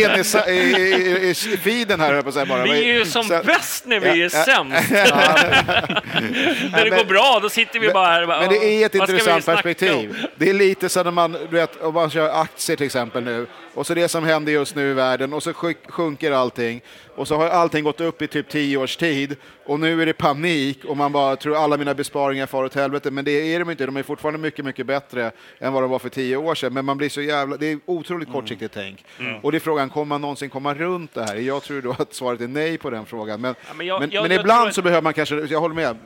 i, 0.48 0.52
i, 0.52 1.30
i, 1.30 1.58
feeden 1.58 2.00
här, 2.00 2.22
på 2.22 2.32
bara. 2.46 2.64
Vi 2.64 2.70
är 2.90 2.94
ju 2.94 3.06
som 3.06 3.24
Så- 3.24 3.42
bäst 3.46 3.86
när 3.86 4.00
vi 4.00 4.08
Ja, 4.08 4.14
är 4.14 4.18
ja. 4.20 4.30
sämst. 4.30 4.92
när 6.72 6.84
det 6.84 6.90
går 6.90 7.06
bra, 7.06 7.40
då 7.42 7.50
sitter 7.50 7.80
vi 7.80 7.90
bara 7.90 8.08
här 8.12 8.26
bara, 8.26 8.40
Men 8.40 8.50
det 8.50 8.56
är 8.66 8.86
ett 8.86 8.96
"Vad 8.96 9.08
ska 9.10 9.14
vi 9.16 9.20
intressant 9.20 9.46
perspektiv. 9.46 10.26
Det 10.36 10.50
är 10.50 10.54
lite 10.54 10.90
så 10.90 11.04
när 11.04 11.12
man, 11.12 11.32
du 11.32 11.56
vet, 11.58 11.81
om 11.82 11.94
man 11.94 12.10
kör 12.10 12.30
aktier 12.42 12.78
till 12.78 12.86
exempel 12.86 13.24
nu 13.24 13.48
och 13.74 13.88
så 13.88 13.94
det 13.94 14.08
som 14.08 14.24
händer 14.24 14.52
just 14.52 14.76
nu 14.76 14.92
i 14.92 14.94
världen 14.94 15.34
och 15.34 15.44
så 15.44 15.54
sjunker 15.90 16.32
allting 16.32 16.82
och 17.16 17.28
så 17.28 17.36
har 17.36 17.48
allting 17.50 17.84
gått 17.84 18.02
upp 18.02 18.22
i 18.22 18.28
typ 18.28 18.50
tio 18.50 18.78
års 18.78 18.98
tid 18.98 19.36
och 19.66 19.80
nu 19.80 20.02
är 20.02 20.06
det 20.06 20.14
panik 20.14 20.86
och 20.86 20.98
man 20.98 21.12
bara 21.12 21.36
tror 21.36 21.56
alla 21.64 21.78
mina 21.78 21.94
besparingar 21.94 22.46
far 22.46 22.64
åt 22.64 22.76
helvete. 22.76 23.12
Men 23.12 23.26
det 23.26 23.32
är 23.56 23.60
de 23.60 23.70
inte. 23.70 23.86
De 23.86 23.98
är 23.98 24.04
fortfarande 24.04 24.40
mycket, 24.40 24.66
mycket 24.66 24.86
bättre 24.86 25.32
än 25.60 25.74
vad 25.74 25.84
de 25.84 25.90
var 25.92 26.00
för 26.00 26.10
tio 26.10 26.38
år 26.38 26.56
sedan. 26.56 26.74
Men 26.74 26.86
man 26.86 26.98
blir 26.98 27.10
så 27.10 27.22
jävla, 27.22 27.58
det 27.58 27.72
är 27.72 27.80
otroligt 27.86 28.32
kortsiktigt 28.32 28.74
tänk. 28.74 29.06
Och 29.44 29.52
det 29.52 29.58
är 29.58 29.60
frågan, 29.60 29.90
kommer 29.90 30.06
man 30.06 30.22
någonsin 30.22 30.50
komma 30.50 30.74
runt 30.74 31.14
det 31.14 31.24
här? 31.24 31.36
Jag 31.36 31.64
tror 31.64 31.82
då 31.82 31.96
att 32.00 32.14
svaret 32.14 32.42
är 32.42 32.48
nej 32.48 32.78
på 32.78 32.90
den 32.90 33.06
frågan. 33.06 33.42
Men, 33.42 33.56
Ja, 33.68 33.74
men 33.78 33.88
jag- 33.88 34.00
men, 34.00 34.12
jag- 34.12 34.22
men 34.22 34.32
jag 34.32 34.40
ibland 34.42 34.74
så 34.74 34.82
behöver 34.82 35.02
man 35.02 35.14
kanske, 35.14 35.36
jag 35.36 35.60
håller 35.60 35.76
med, 35.76 35.98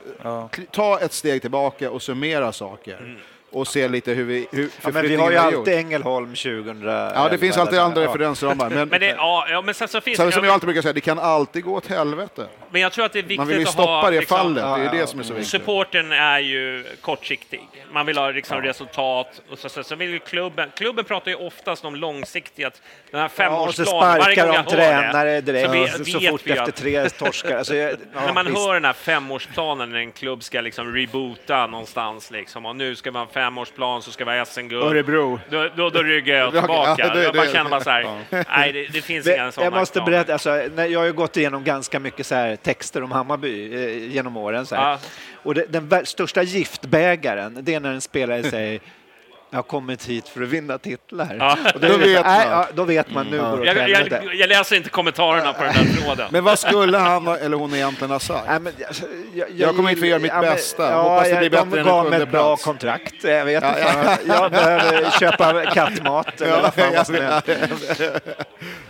ta 0.72 0.98
ett 1.00 1.12
steg 1.12 1.40
tillbaka 1.40 1.90
och 1.90 2.02
summera 2.02 2.52
saker. 2.52 3.18
Och 3.50 3.68
se 3.68 3.88
lite 3.88 4.12
hur 4.12 4.24
vi, 4.24 4.46
hur 4.50 4.70
Ja, 4.82 4.90
men 4.90 5.02
vi 5.02 5.16
har 5.16 5.30
ju 5.30 5.36
alltid. 5.36 5.74
Ängelholm 5.74 6.26
2000. 6.26 6.82
Ja, 6.82 7.28
det 7.30 7.38
finns 7.38 7.56
alltid 7.56 7.78
andra 7.78 8.02
ja. 8.02 8.08
referensramar. 8.08 8.70
Men, 8.70 8.88
Men, 8.96 9.00
det, 9.00 9.06
ja, 9.06 9.46
ja, 9.50 9.62
men 9.62 9.74
sen 9.74 9.88
så 9.88 10.00
finns 10.00 10.16
så, 10.16 10.30
som 10.30 10.44
jag 10.44 10.52
alltid 10.52 10.66
brukar 10.66 10.82
säga, 10.82 10.92
det 10.92 11.00
kan 11.00 11.18
alltid 11.18 11.64
gå 11.64 11.74
åt 11.74 11.86
helvete. 11.86 12.46
men 12.70 12.80
jag 12.80 12.92
tror 12.92 13.04
att 13.04 13.12
det 13.12 13.18
är 13.18 13.22
viktigt 13.22 13.38
Man 13.38 13.48
vill 13.48 13.58
ju 13.58 13.66
stoppa 13.66 13.90
ha, 13.90 14.10
det 14.10 14.20
liksom, 14.20 14.36
fallet, 14.36 14.64
det 14.64 14.98
är 14.98 15.00
det 15.00 15.06
som 15.06 15.20
är 15.20 15.24
så 15.24 15.34
viktigt. 15.34 15.50
Supporten 15.50 16.12
är 16.12 16.38
ju 16.38 16.84
kortsiktig. 17.00 17.68
Man 17.92 18.06
vill 18.06 18.18
ha 18.18 18.30
liksom 18.30 18.62
resultat. 18.62 19.42
Och 19.50 19.58
så, 19.58 19.68
så, 19.68 19.84
så 19.84 19.94
vill 19.94 20.10
ju 20.10 20.18
klubben, 20.18 20.70
klubben 20.76 21.04
pratar 21.04 21.30
ju 21.30 21.36
oftast 21.36 21.84
om 21.84 21.96
långsiktigt, 21.96 22.66
att 22.66 22.82
den 23.10 23.20
här 23.20 23.30
Ja, 23.38 23.60
och 23.60 23.74
så 23.74 23.84
femårsplanen, 23.84 24.18
varje 24.18 24.34
sparkar 24.34 24.46
gång 24.46 24.54
de 24.54 24.76
jag 24.76 24.84
hör 24.84 25.02
tränare 25.02 25.40
det, 25.40 25.40
direkt 25.40 25.92
så, 25.92 25.98
så, 25.98 26.04
vi, 26.04 26.12
så 26.12 26.18
vet 26.18 26.30
fort 26.30 26.40
vi 26.44 26.50
efter 26.50 26.68
att 26.68 26.76
tre 26.76 27.08
torskar. 27.08 27.58
Alltså, 27.58 27.74
jag, 27.74 27.90
ja, 28.14 28.20
när 28.26 28.32
man 28.32 28.46
visst. 28.46 28.58
hör 28.58 28.74
den 28.74 28.84
här 28.84 28.92
femårsplanen 28.92 29.90
när 29.90 29.98
en 29.98 30.12
klubb 30.12 30.42
ska 30.42 30.60
liksom 30.60 30.94
reboota 30.94 31.66
någonstans 31.66 32.30
liksom, 32.30 32.66
och 32.66 32.76
nu 32.76 32.96
ska 32.96 33.10
en 33.20 33.28
femårsplan 33.40 34.02
så 34.02 34.10
ska 34.12 34.24
vi 34.24 34.38
ha 34.38 34.44
SM-guld. 34.44 34.84
Örebro. 34.84 35.40
Då, 35.50 35.68
då, 35.76 35.90
då 35.90 36.02
ryggar 36.02 36.36
jag 36.36 36.46
Ja, 36.54 36.60
tillbaka. 36.60 37.08
det- 37.14 37.22
jag 37.22 37.34
bara 37.34 37.46
känner 37.46 37.70
bara 37.70 37.80
så 37.80 37.90
här, 37.90 38.04
nej 38.56 38.72
det, 38.72 38.86
det 38.92 39.00
finns 39.02 39.26
inga 39.26 39.52
sådana 39.52 39.66
jag 39.72 39.80
måste 39.80 40.00
berätta, 40.00 40.32
alltså, 40.32 40.50
när 40.74 40.86
jag 40.86 41.00
har 41.00 41.06
ju 41.06 41.12
gått 41.12 41.36
igenom 41.36 41.64
ganska 41.64 42.00
mycket 42.00 42.26
så 42.26 42.34
här 42.34 42.56
texter 42.56 43.02
om 43.02 43.12
Hammarby 43.12 43.74
eh, 43.74 44.12
genom 44.14 44.36
åren. 44.36 44.66
Så 44.66 44.74
här. 44.74 44.90
Ja. 44.90 44.98
Och 45.42 45.54
det, 45.54 45.66
den 45.66 46.06
största 46.06 46.42
giftbägaren, 46.42 47.58
det 47.60 47.74
är 47.74 47.80
när 47.80 47.92
en 47.92 48.00
spelare 48.00 48.42
säger 48.42 48.80
jag 49.50 49.58
har 49.58 49.62
kommit 49.62 50.04
hit 50.08 50.28
för 50.28 50.42
att 50.42 50.48
vinna 50.48 50.78
titlar. 50.78 51.36
Ja. 51.38 51.56
Och 51.74 51.80
då, 51.80 51.88
vet 51.96 52.00
nej, 52.00 52.22
man. 52.22 52.50
ja, 52.50 52.68
då 52.74 52.84
vet 52.84 53.10
man 53.10 53.26
nu 53.26 53.38
går 53.38 53.44
det 53.44 53.60
åt 53.60 53.66
Jag, 53.66 53.88
jag, 53.88 54.34
jag 54.34 54.48
läser 54.48 54.76
inte 54.76 54.90
kommentarerna 54.90 55.52
på 55.52 55.62
den 55.64 55.74
där 55.74 56.02
tråden. 56.02 56.28
Men 56.30 56.44
vad 56.44 56.58
skulle 56.58 56.98
han 56.98 57.28
eller 57.28 57.56
hon 57.56 57.74
egentligen 57.74 58.10
ha 58.10 58.18
sagt? 58.18 58.46
Nej, 58.48 58.60
men, 58.60 58.72
jag, 58.78 58.90
jag, 59.34 59.48
Jag 59.56 59.76
kommer 59.76 59.90
hit 59.90 59.98
för 59.98 60.06
att 60.06 60.10
göra 60.10 60.18
mitt 60.20 60.32
ja, 60.34 60.40
men- 60.40 60.54
bästa. 60.54 60.90
Ja, 60.90 61.02
Hoppas 61.02 61.28
det 61.28 61.36
blir 61.38 61.50
bättre 61.50 61.70
de 61.70 61.78
än 61.78 61.84
gav 61.86 62.04
en 62.04 62.10
mig 62.10 62.22
ett 62.22 62.30
bra 62.30 62.56
kontrakt. 62.56 63.24
Jag 63.24 63.44
vet 63.44 63.64
inte. 63.64 64.18
Jag 64.26 64.50
behöver 64.50 65.10
köpa 65.20 65.64
kattmat 65.66 66.40
eller 66.40 66.62
vad 66.62 66.74
fan 66.74 66.94
vad 66.94 67.06
som 67.06 67.14
helst. 67.14 67.48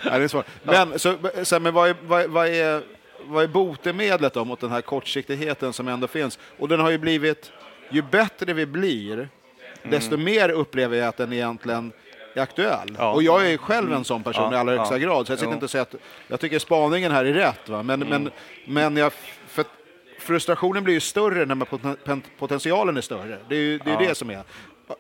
Ja, 0.03 0.19
det 0.19 0.25
är 0.25 0.29
svårt. 0.29 0.47
Men, 0.63 0.99
så, 0.99 1.15
så, 1.43 1.61
men 1.61 1.75
vad, 1.75 1.89
är, 1.89 1.97
vad, 2.03 2.27
vad, 2.31 2.47
är, 2.47 2.83
vad 3.25 3.45
är 3.45 3.49
botemedlet 3.49 4.35
då 4.35 4.45
mot 4.45 4.61
den 4.61 4.71
här 4.71 4.81
kortsiktigheten 4.81 5.73
som 5.73 5.89
ändå 5.89 6.07
finns? 6.07 6.39
Och 6.59 6.69
den 6.69 6.81
har 6.81 6.91
ju 6.91 6.99
blivit, 6.99 7.53
ju 7.91 8.03
bättre 8.03 8.53
vi 8.53 8.67
blir, 8.67 9.29
desto 9.91 10.17
mer 10.17 10.49
upplever 10.49 10.97
jag 10.97 11.09
att 11.09 11.17
den 11.17 11.33
egentligen 11.33 11.93
är 12.35 12.41
aktuell. 12.43 12.97
Ja. 12.99 13.13
Och 13.13 13.23
jag 13.23 13.51
är 13.53 13.57
själv 13.57 13.93
en 13.93 14.05
sån 14.05 14.23
person 14.23 14.45
Ja, 14.45 14.53
i 14.53 14.61
allra 14.61 14.77
högsta 14.77 14.99
grad, 14.99 15.27
så 15.27 15.33
jag 15.33 15.39
sitter 15.39 15.51
Jo. 15.51 15.55
inte 15.55 15.65
och 15.65 15.71
säger 15.71 15.83
att 15.83 15.95
jag 16.29 16.41
tycker 16.41 16.59
spaningen 16.59 17.13
här 17.13 17.25
är 17.25 17.33
rätt. 17.33 17.69
Va? 17.69 17.83
Men, 17.83 18.01
men, 18.01 18.31
men 18.67 18.97
jag, 18.97 19.13
för 19.47 19.65
frustrationen 20.19 20.85
blir 20.85 20.95
ju 20.95 21.01
större 21.01 21.47
när 21.47 21.55
man 21.55 21.67
poten, 21.67 22.23
potentialen 22.39 22.97
är 22.97 23.01
större. 23.01 23.39
Det 23.49 23.57
är 23.57 23.61
ju 23.61 23.79
det, 23.79 23.91
är 23.91 23.99
det 23.99 24.15
som 24.15 24.31
är. 24.31 24.43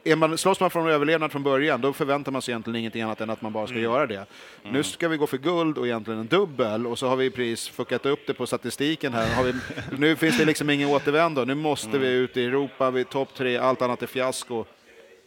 Är 0.04 0.16
man, 0.16 0.38
slåss 0.38 0.60
man 0.60 0.70
från 0.70 0.88
överlevnad 0.88 1.32
från 1.32 1.42
början, 1.42 1.80
då 1.80 1.92
förväntar 1.92 2.32
man 2.32 2.42
sig 2.42 2.52
egentligen 2.52 2.76
ingenting 2.76 3.02
annat 3.02 3.20
än 3.20 3.30
att 3.30 3.42
man 3.42 3.52
bara 3.52 3.66
ska 3.66 3.78
göra 3.78 4.06
det. 4.06 4.26
Nu 4.62 4.82
ska 4.82 5.08
vi 5.08 5.16
gå 5.16 5.26
för 5.26 5.38
guld 5.38 5.78
och 5.78 5.86
egentligen 5.86 6.20
en 6.20 6.26
dubbel 6.26 6.86
och 6.86 6.98
så 6.98 7.08
har 7.08 7.16
vi 7.16 7.30
pris 7.30 7.68
fuckat 7.68 8.06
upp 8.06 8.26
det 8.26 8.34
på 8.34 8.46
statistiken 8.46 9.12
här. 9.14 9.44
Vi, 9.44 9.54
nu 9.98 10.16
finns 10.16 10.38
det 10.38 10.44
liksom 10.44 10.70
ingen 10.70 10.88
återvändo. 10.88 11.44
Nu 11.44 11.54
måste 11.54 11.98
vi 11.98 12.08
ut 12.08 12.36
i 12.36 12.44
Europa, 12.44 12.90
vi 12.90 13.00
är 13.00 13.04
topp 13.04 13.28
tre, 13.34 13.56
allt 13.56 13.82
annat 13.82 14.02
är 14.02 14.06
fiasko. 14.06 14.64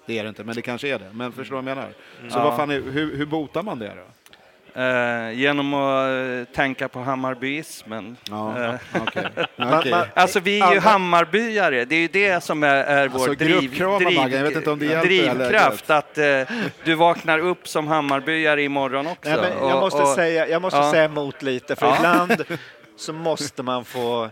Det 0.10 0.20
är 0.20 0.24
det 0.24 0.30
inte, 0.30 0.44
men 0.44 0.56
det 0.56 0.62
kanske 0.62 0.88
är 0.88 1.00
det. 1.00 1.06
Men 1.14 1.32
förstår 1.32 1.56
du 1.56 1.62
vad 1.62 1.72
jag 1.72 1.78
menar? 1.78 1.94
Så 2.30 2.40
vad 2.40 2.56
fan 2.56 2.72
är, 2.72 2.82
hur, 2.82 3.18
hur 3.18 3.26
botar 3.26 3.64
man 3.64 3.80
det 3.80 3.92
då? 3.96 4.82
Eh, 4.82 5.32
genom 5.32 5.74
att 5.74 6.10
eh, 6.50 6.54
tänka 6.56 6.88
på 6.88 7.00
Hammarbyismen. 7.00 8.18
Ja, 8.30 8.64
Eh, 8.66 8.76
Okej. 9.02 9.28
man- 9.92 10.06
Alltså 10.14 10.40
vi 10.40 10.60
är 10.62 10.74
ju 10.74 10.80
Hammarbyare, 10.80 11.86
det 11.86 11.96
är 11.96 12.00
ju 12.00 12.08
det 12.08 12.44
som 12.44 12.64
är, 12.64 12.68
är 12.76 13.08
vår 13.08 13.20
Alltså, 13.20 13.34
driv, 13.34 13.74
här 13.80 15.04
drivkraft. 15.04 15.90
Att 15.90 16.18
eh, 16.18 16.42
du 16.84 16.96
vaknar 16.96 17.40
upp 17.40 17.68
som 17.68 17.88
Hammarbyare 17.88 18.64
imorgon 18.64 19.08
också. 19.08 19.30
Nej, 19.30 19.40
men 19.42 19.68
jag 19.68 19.76
Och- 19.76 19.82
måste, 19.82 20.02
och- 20.02 20.08
säga, 20.08 20.48
jag 20.48 20.62
måste 20.62 20.80
ja. 20.80 20.92
säga 20.92 21.04
emot 21.06 21.42
lite, 21.42 21.76
för 21.76 21.86
Ja. 21.88 21.96
ibland 21.98 22.44
så 22.98 23.14
måste 23.14 23.64
man 23.64 23.86
få 23.86 24.30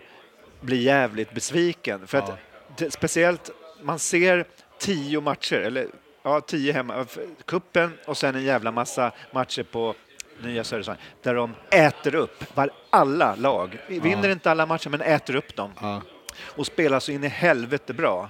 bli 0.62 0.84
jävligt 0.84 1.32
besviken. 1.34 2.08
För 2.08 2.18
att 2.18 2.32
det, 2.78 2.92
speciellt, 2.92 3.50
man 3.82 4.00
ser 4.00 4.46
tio 4.80 5.22
matcher, 5.22 5.56
eller 5.60 5.88
ja, 6.24 6.42
tio 6.42 6.74
hemma, 6.74 7.02
f- 7.02 7.18
kuppen 7.46 7.94
och 8.06 8.18
sen 8.18 8.36
en 8.36 8.44
jävla 8.44 8.72
massa 8.72 9.12
matcher 9.32 9.64
på 9.64 9.96
Nya 10.44 10.64
Södertörn, 10.64 10.96
där 11.24 11.36
de 11.36 11.54
äter 11.72 12.16
upp 12.16 12.56
var, 12.58 12.70
alla 12.90 13.36
lag. 13.36 13.78
Vinner 13.88 14.30
inte 14.30 14.52
alla 14.52 14.66
matcher, 14.66 14.90
men 14.90 15.02
äter 15.02 15.36
upp 15.36 15.56
dem. 15.56 15.72
Ja. 15.82 16.02
Och 16.42 16.66
spelar 16.66 17.00
så 17.00 17.12
in 17.12 17.24
i 17.24 17.28
helvete 17.28 17.94
bra. 17.94 18.30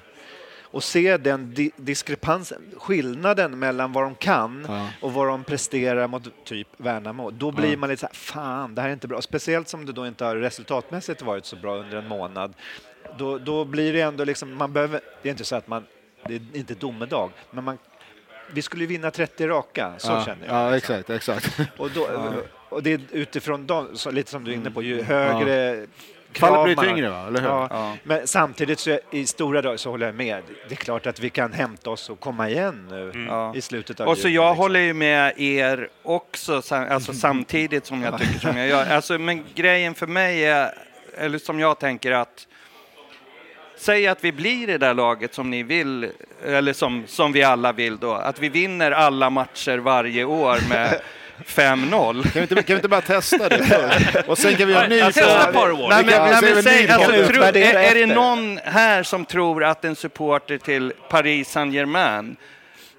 Och 0.71 0.83
se 0.83 1.17
den 1.17 1.53
di 1.53 1.71
diskrepansen, 1.75 2.61
skillnaden 2.77 3.59
mellan 3.59 3.93
vad 3.93 4.03
de 4.03 4.15
kan 4.15 4.65
Ja. 4.69 4.89
och 5.01 5.13
vad 5.13 5.27
de 5.27 5.43
presterar 5.43 6.07
mot 6.07 6.45
typ 6.45 6.67
Värnamo. 6.77 7.31
Då 7.31 7.51
blir 7.51 7.77
man 7.77 7.89
lite 7.89 7.99
så 7.99 8.05
här, 8.05 8.13
fan, 8.13 8.75
det 8.75 8.81
här 8.81 8.89
är 8.89 8.93
inte 8.93 9.07
bra. 9.07 9.21
Speciellt 9.21 9.67
som 9.67 9.85
det 9.85 9.91
då 9.91 10.07
inte 10.07 10.25
har 10.25 10.35
resultatmässigt 10.35 11.21
varit 11.21 11.45
så 11.45 11.55
bra 11.55 11.75
under 11.77 11.97
en 11.97 12.07
månad. 12.07 12.53
Då, 13.17 13.37
då 13.37 13.65
blir 13.65 13.93
det 13.93 14.01
ändå 14.01 14.23
liksom, 14.23 14.53
man 14.55 14.73
behöver, 14.73 15.01
det 15.21 15.29
är 15.29 15.31
inte 15.31 15.45
så 15.45 15.55
att 15.55 15.67
man, 15.67 15.85
det 16.27 16.35
är 16.35 16.41
inte 16.57 16.73
domedag, 16.73 17.29
men 17.51 17.63
man, 17.63 17.77
vi 18.53 18.61
skulle 18.61 18.83
ju 18.83 18.87
vinna 18.87 19.11
30 19.11 19.47
raka, 19.47 19.93
så 19.97 20.11
ja, 20.11 20.25
känner 20.25 20.47
jag. 20.47 20.55
Ja, 20.55 20.77
exakt, 20.77 21.09
exakt. 21.09 21.59
Och, 21.77 21.91
då, 21.91 22.07
och 22.69 22.83
det 22.83 22.93
är 22.93 22.99
utifrån 23.11 23.67
dem, 23.67 23.87
lite 24.11 24.31
som 24.31 24.43
du 24.43 24.51
är 24.51 24.55
inne 24.55 24.71
på, 24.71 24.81
ju 24.81 25.03
högre 25.03 25.85
Fallet 26.31 26.53
krav 26.53 26.65
blir 26.65 26.75
tyngre, 26.75 27.09
va? 27.09 27.27
Eller 27.27 27.41
hur? 27.41 27.47
Ja, 27.47 27.67
Ja. 27.71 27.93
Men 28.03 28.27
samtidigt 28.27 28.79
så 28.79 28.99
i 29.11 29.25
stora 29.25 29.61
drag 29.61 29.79
så 29.79 29.89
håller 29.89 30.05
jag 30.05 30.15
med. 30.15 30.43
Det 30.69 30.73
är 30.73 30.75
klart 30.75 31.07
att 31.07 31.19
vi 31.19 31.29
kan 31.29 31.53
hämta 31.53 31.89
oss 31.89 32.09
och 32.09 32.19
komma 32.19 32.49
igen 32.49 32.87
nu 32.89 33.25
Ja. 33.29 33.55
i 33.55 33.61
slutet 33.61 33.99
av 33.99 34.07
Och 34.07 34.17
så 34.17 34.27
juni, 34.27 34.35
jag 34.35 34.49
liksom. 34.51 34.57
håller 34.63 34.79
ju 34.79 34.93
med 34.93 35.33
er 35.39 35.89
också, 36.03 36.61
alltså 36.71 37.13
samtidigt 37.13 37.85
som 37.85 38.01
jag 38.01 38.19
tycker 38.19 38.39
som 38.39 38.57
jag 38.57 38.67
gör. 38.67 38.85
Alltså, 38.85 39.17
men 39.19 39.45
grejen 39.55 39.95
för 39.95 40.07
mig 40.07 40.45
är, 40.45 40.73
eller 41.17 41.39
som 41.39 41.59
jag 41.59 41.79
tänker 41.79 42.11
att 42.11 42.47
Säg 43.77 44.07
att 44.07 44.23
vi 44.23 44.31
blir 44.31 44.67
det 44.67 44.77
där 44.77 44.93
laget 44.93 45.33
som 45.33 45.49
ni 45.49 45.63
vill, 45.63 46.09
eller 46.45 46.73
som, 46.73 47.03
som 47.07 47.31
vi 47.31 47.43
alla 47.43 47.71
vill 47.71 47.97
då. 47.97 48.13
Att 48.13 48.39
vi 48.39 48.49
vinner 48.49 48.91
alla 48.91 49.29
matcher 49.29 49.77
varje 49.77 50.23
år 50.23 50.69
med 50.69 51.01
5-0. 51.45 52.23
Kan 52.23 52.31
vi, 52.33 52.39
inte, 52.39 52.55
kan 52.55 52.63
vi 52.67 52.73
inte 52.73 52.87
bara 52.87 53.01
testa 53.01 53.49
det 53.49 53.63
först? 53.63 54.27
Och 54.27 54.37
sen 54.37 54.55
kan 54.55 54.67
vi 54.67 54.73
göra 54.73 54.83
en 54.83 54.89
ny 54.89 54.99
Testa. 54.99 55.51
Nej, 55.51 56.05
men, 56.05 56.05
nej, 56.05 56.53
men 56.53 56.63
säg, 56.63 56.89
alltså, 56.89 57.11
tro, 57.11 57.43
är, 57.43 57.95
det 57.95 58.05
någon 58.05 58.59
här 58.63 59.03
som 59.03 59.25
tror 59.25 59.63
att 59.63 59.85
en 59.85 59.95
supporter 59.95 60.57
till 60.57 60.93
Paris 61.09 61.51
Saint-Germain 61.51 62.35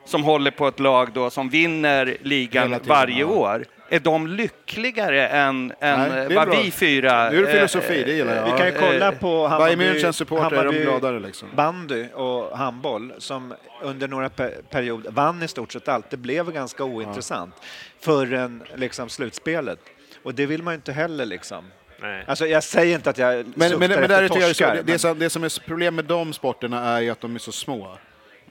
som 0.07 0.25
håller 0.25 0.51
på 0.51 0.69
ett 0.69 0.81
lag 0.81 1.13
då 1.13 1.31
som 1.31 1.49
vinner 1.49 2.17
ligan 2.23 2.81
varje 2.85 3.25
år, 3.25 3.65
är 3.89 4.01
de 4.01 4.27
lyckligare 4.27 5.29
än, 5.29 5.73
än 5.81 6.09
Nej, 6.09 6.35
vad 6.35 6.49
bra. 6.49 6.61
vi 6.61 6.71
fyra... 6.71 7.31
Nu 7.31 7.39
är 7.39 7.43
det 7.43 7.49
eh, 7.49 7.55
filosofi, 7.55 8.05
det 8.05 8.13
gillar 8.13 8.37
jag. 8.37 8.45
Vi 8.45 8.59
kan 8.59 8.67
ju 8.67 8.73
kolla 8.73 9.13
på 9.13 9.49
Bayern 9.49 9.81
Hammarby, 9.81 10.57
Hammarby 10.57 10.83
gladare 10.83 11.21
liksom. 11.21 11.49
bandy 11.55 12.07
och 12.15 12.59
handboll 12.59 13.13
som 13.19 13.55
under 13.83 14.09
några 14.09 14.29
per 14.29 14.51
perioder 14.71 15.11
vann 15.11 15.43
i 15.43 15.49
stort 15.49 15.73
sett 15.73 15.89
allt. 15.89 16.11
Det 16.11 16.17
blev 16.17 16.53
ganska 16.53 16.85
ointressant 16.85 17.55
förrän 18.01 18.63
liksom 18.75 19.09
slutspelet. 19.09 19.79
Och 20.23 20.35
det 20.35 20.47
vill 20.47 20.63
man 20.63 20.75
ju 20.75 20.77
inte 20.77 20.93
heller 20.93 21.27
liksom. 21.27 21.65
Nej. 22.01 22.25
Alltså 22.27 22.47
jag 22.47 22.65
säger 22.65 22.95
inte 22.95 23.11
att 23.11 23.19
jag 23.19 23.47
Men, 23.55 23.55
men, 23.55 23.79
men 23.79 23.93
efter 23.93 24.17
är 24.17 24.23
det, 24.23 24.29
så, 24.29 24.35
torskar. 24.35 24.75
det, 24.75 24.83
det, 24.83 24.99
som, 24.99 25.19
det 25.19 25.31
som 25.31 25.45
är 25.45 25.61
problem 25.67 25.95
med 25.95 26.05
de 26.05 26.33
sporterna 26.33 26.89
är 26.89 27.01
ju 27.01 27.11
att 27.11 27.21
de 27.21 27.35
är 27.35 27.39
så 27.39 27.53
små. 27.53 27.99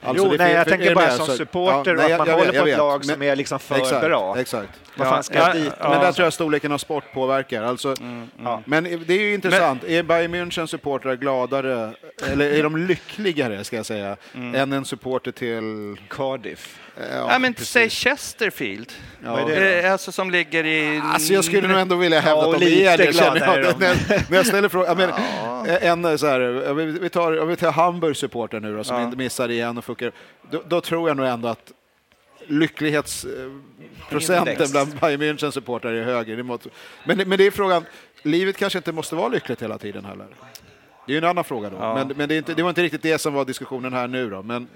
Jo, 0.03 0.09
Alltså, 0.09 0.29
det 0.29 0.37
nej, 0.37 0.53
jag 0.53 0.67
tänker 0.67 0.95
bara 0.95 1.09
som 1.11 1.25
Så- 1.25 1.31
supporter 1.31 1.91
ja, 1.95 1.97
nej, 2.03 2.13
att 2.13 2.19
man 2.19 2.27
jag- 2.27 2.33
jag 2.33 2.39
håller 2.39 2.51
vet, 2.51 2.61
på 2.61 2.67
ett 2.67 2.77
lag 2.77 2.97
vet. 2.97 3.05
som 3.07 3.19
Men- 3.19 3.27
är 3.27 3.35
liksom 3.35 3.59
för 3.59 3.75
exakt, 3.77 4.01
bra. 4.05 4.39
Exakt. 4.39 4.69
Vad 4.97 5.07
fan 5.07 5.23
ska 5.23 5.35
ja, 5.37 5.53
dit? 5.53 5.73
ja. 5.79 5.89
Men 5.89 6.01
där 6.01 6.11
tror 6.11 6.25
jag 6.25 6.33
storleken 6.33 6.71
av 6.71 6.77
sport 6.77 7.03
påverkar. 7.13 7.63
Alltså, 7.63 7.93
Ja. 8.43 8.61
Men 8.65 8.83
det 8.83 9.13
är 9.13 9.19
ju 9.21 9.33
intressant. 9.33 9.83
är 9.83 10.03
Bayern 10.03 10.35
Münchens 10.35 10.67
supportrar 10.67 11.15
gladare, 11.15 11.91
eller 12.31 12.53
är 12.53 12.63
de 12.63 12.77
lyckligare 12.77 13.63
ska 13.63 13.75
jag 13.75 13.85
säga, 13.85 14.17
än 14.33 14.73
en 14.73 14.85
supporter 14.85 15.31
till... 15.31 15.95
Cardiff. 16.09 16.79
Eh, 16.99 17.15
Ja, 17.17 17.39
men 17.39 17.53
precis. 17.53 17.69
säg 17.69 17.89
Chesterfield. 17.89 18.91
Är 19.25 19.45
det? 19.45 19.81
Eh, 19.83 19.91
Alltså 19.91 20.11
som 20.11 20.31
ligger 20.31 20.65
i... 20.65 21.01
Alltså 21.03 21.33
jag 21.33 21.43
skulle 21.45 21.67
nog 21.67 21.77
ändå 21.79 21.95
vilja 21.95 22.19
hävda 22.19 22.41
Ja, 22.43 22.53
att 22.53 22.59
de 22.59 22.65
är 22.85 22.97
det. 22.97 23.15
känner 23.15 23.47
jag. 23.47 23.57
När, 23.79 23.95
när 24.29 24.37
jag 24.37 24.45
ställer 24.45 24.69
frågan. 24.69 24.97
Men, 24.97 25.09
en 26.03 26.17
så 26.17 26.27
här, 26.27 26.73
vi 26.73 26.85
vi 26.85 27.09
tar, 27.09 27.45
vi 27.45 27.55
tar 27.55 27.71
Hamburgs 27.71 28.19
supporter 28.19 28.59
nu 28.59 28.77
då, 28.77 28.83
som 28.83 28.97
Ja. 28.97 29.03
inte 29.03 29.17
missar 29.17 29.49
igen 29.51 29.77
och 29.77 29.85
fuckar. 29.85 30.11
Då, 30.51 30.63
då 30.67 30.81
tror 30.81 31.09
jag 31.09 31.17
nog 31.17 31.25
ändå 31.25 31.47
att 31.47 31.71
lycklighetsprocenten 32.47 34.71
bland 34.71 34.99
Bayern 35.01 35.21
Münchens 35.21 35.51
supportrar 35.51 35.91
är 35.93 36.03
högre. 36.03 36.43
Men, 36.43 36.59
men 37.05 37.29
det 37.37 37.47
är 37.47 37.51
frågan, 37.51 37.85
livet 38.23 38.57
kanske 38.57 38.79
inte 38.79 38.91
måste 38.91 39.15
vara 39.15 39.27
lyckligt 39.27 39.61
hela 39.61 39.77
tiden 39.77 40.05
heller. 40.05 40.27
Det 41.05 41.11
är 41.11 41.13
ju 41.13 41.17
en 41.17 41.23
annan 41.29 41.43
fråga 41.43 41.69
då. 41.69 41.77
Ja. 41.79 41.95
Men, 41.95 42.13
men 42.17 42.29
det, 42.29 42.35
är 42.35 42.37
inte, 42.37 42.53
det 42.53 42.63
var 42.63 42.69
inte 42.69 42.83
riktigt 42.83 43.01
det 43.01 43.17
som 43.17 43.33
var 43.33 43.45
diskussionen 43.45 43.93
här 43.93 44.07
nu 44.07 44.29
då. 44.29 44.43
Men, 44.43 44.67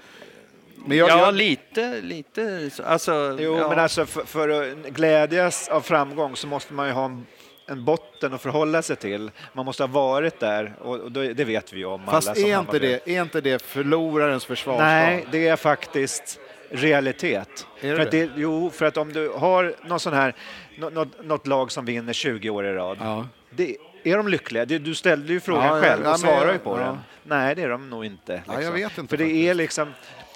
men 0.86 0.96
jag, 0.96 1.08
Ja, 1.10 1.18
jag, 1.18 1.34
lite, 1.34 2.00
lite. 2.00 2.70
så- 2.70 2.82
Alltså, 2.82 3.36
Jo, 3.40 3.58
ja. 3.58 3.68
men 3.68 3.78
alltså 3.78 4.06
för, 4.06 4.24
för 4.24 4.48
att 4.48 4.76
glädjas 4.88 5.68
av 5.68 5.80
framgång 5.80 6.36
så 6.36 6.46
måste 6.46 6.72
man 6.74 6.86
ju 6.86 6.92
ha 6.92 7.04
en, 7.04 7.26
en 7.66 7.84
botten 7.84 8.34
att 8.34 8.42
förhålla 8.42 8.82
sig 8.82 8.96
till. 8.96 9.30
Man 9.52 9.64
måste 9.64 9.82
ha 9.82 9.88
varit 9.88 10.40
där 10.40 10.74
och, 10.80 10.98
och 11.00 11.12
det, 11.12 11.34
det 11.34 11.44
vet 11.44 11.72
vi 11.72 11.78
ju 11.78 11.84
om. 11.84 12.04
fast 12.06 12.28
alla 12.28 12.34
som 12.34 12.50
är 12.50 12.58
inte, 12.60 12.78
det, 12.78 13.08
är 13.08 13.22
inte 13.22 13.40
det 13.40 13.62
förlorarens 13.62 14.44
försvarsdag? 14.44 14.84
Nej, 14.86 15.26
det 15.32 15.48
är 15.48 15.56
faktiskt 15.56 16.40
realitet. 16.70 17.66
Är 17.80 17.88
det 17.90 17.96
för 17.96 18.02
att 18.02 18.10
det? 18.10 18.30
jo, 18.36 18.70
för 18.70 18.86
att 18.86 18.96
om 18.96 19.12
du 19.12 19.28
har 19.28 19.74
någon 19.88 20.00
sån 20.00 20.12
här, 20.12 20.34
nå- 20.78 20.90
något, 20.90 21.24
något 21.24 21.46
lag 21.46 21.72
som 21.72 21.84
vinner 21.84 22.12
20 22.12 22.50
år 22.50 22.66
i 22.66 22.72
rad, 22.72 22.98
Ja. 23.00 23.26
det, 23.50 23.76
är 24.04 24.16
de 24.16 24.28
lyckliga? 24.28 24.64
Du 24.64 24.94
ställde 24.94 25.32
ju 25.32 25.40
frågan 25.40 25.64
Ja, 25.66 25.76
ja, 25.76 25.82
själv 25.82 26.02
ja, 26.04 26.12
och 26.12 26.20
svarar 26.20 26.44
jag- 26.46 26.52
ju 26.52 26.58
på 26.58 26.78
ja. 26.80 26.84
den. 26.84 26.98
Nej, 27.24 27.54
det 27.54 27.62
är 27.62 27.68
de 27.68 27.90
nog 27.90 28.04
inte. 28.04 28.32
liksom. 28.36 28.54
Ja, 28.54 28.60
jag 28.62 28.72
vet 28.72 28.98
inte 28.98 29.10
För 29.10 29.16
det 29.16 29.24
faktiskt. 29.24 29.48
är 29.50 29.54
liksom, 29.54 29.92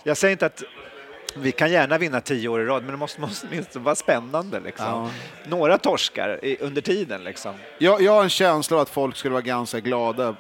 jag 0.07 0.17
säger 0.17 0.33
inte 0.33 0.47
att 0.47 0.63
vi 1.37 1.53
kan 1.53 1.71
gärna 1.71 1.99
vinna 1.99 2.21
10 2.21 2.49
år 2.49 2.61
i 2.61 2.65
rad, 2.65 2.83
men 2.83 2.91
det 2.93 2.97
måste, 2.97 3.21
måste 3.21 3.47
åtminstone 3.51 3.85
vara 3.85 3.95
spännande. 3.95 4.61
Liksom. 4.61 4.87
Ja. 4.87 5.11
Några 5.49 5.79
torskar 5.79 6.45
i, 6.45 6.57
under 6.61 6.83
tiden. 6.83 7.25
Liksom. 7.25 7.55
Jag, 7.79 8.03
jag 8.03 8.13
har 8.13 8.23
en 8.23 8.31
känsla 8.31 8.77
av 8.77 8.83
att 8.83 8.89
folk 8.89 9.17
skulle 9.17 9.33
vara 9.33 9.43
ganska 9.43 9.81
glada 9.81 10.35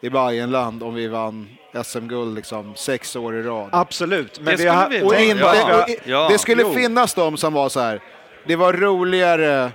i 0.00 0.10
Bayernland 0.10 0.82
om 0.82 0.94
vi 0.94 1.08
vann 1.08 1.48
SM-guld 1.84 2.34
liksom 2.34 2.74
sex 2.76 3.16
år 3.16 3.36
i 3.36 3.42
rad. 3.42 3.68
Absolut. 3.72 4.40
Men 4.40 4.44
Det 4.44 4.50
vi 4.50 4.56
skulle 4.56 4.70
har, 4.70 4.88
vi 4.88 5.02
Och 5.02 5.98
ja, 6.04 6.28
det 6.28 6.38
skulle 6.38 6.62
jo. 6.62 6.74
finnas 6.74 7.14
de 7.14 7.36
som 7.36 7.52
var 7.52 7.68
så 7.68 7.80
här, 7.80 8.00
det 8.46 8.56
var 8.56 8.72
roligare 8.72 9.70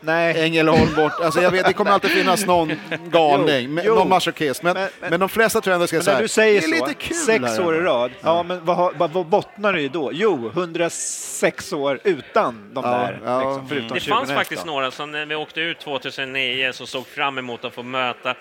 Nej. 0.00 0.44
Ängelholm 0.44 0.94
bort. 0.96 1.12
Alltså 1.20 1.40
jag 1.42 1.50
vet, 1.50 1.66
det 1.66 1.72
kommer 1.72 1.90
alltid 1.90 2.10
finnas 2.10 2.46
någon 2.46 2.68
galning, 3.10 3.62
Jo, 3.64 3.70
men- 3.70 3.84
jo. 3.86 3.94
någon 3.94 4.08
masochist. 4.08 4.62
Men, 4.62 4.74
Men- 4.74 4.88
men, 5.00 5.20
de 5.20 5.28
flesta 5.28 5.60
tror 5.60 5.72
jag 5.72 5.74
ändå 5.74 5.86
ska 5.86 6.00
säga 6.02 6.20
du 6.20 6.28
säger 6.28 6.60
det 6.60 6.66
är 6.66 6.78
så, 6.78 6.86
lite 6.86 6.94
kul 6.94 7.16
sex 7.16 7.58
år 7.58 7.76
i 7.76 7.80
rad, 7.80 8.10
ja, 8.22 8.42
men 8.42 8.64
vad, 8.64 8.96
vad, 8.96 9.10
vad 9.10 9.26
bottnar 9.26 9.72
det 9.72 9.80
i 9.80 9.88
då? 9.88 10.10
Jo, 10.12 10.50
106 10.54 11.72
år 11.72 12.00
utan 12.04 12.70
de 12.74 12.84
Ja, 12.84 12.90
där. 12.90 13.20
ja. 13.24 13.38
Liksom, 13.38 13.68
förutom 13.68 13.88
Det 13.88 14.00
2011. 14.00 14.16
fanns 14.26 14.30
faktiskt 14.38 14.66
några 14.66 14.90
som 14.90 15.12
när 15.12 15.26
vi 15.26 15.34
åkte 15.34 15.60
ut 15.60 15.78
2009 15.80 16.72
som 16.72 16.86
såg 16.86 17.06
fram 17.06 17.38
emot 17.38 17.64
att 17.64 17.74
få 17.74 17.82
möta 17.82 18.34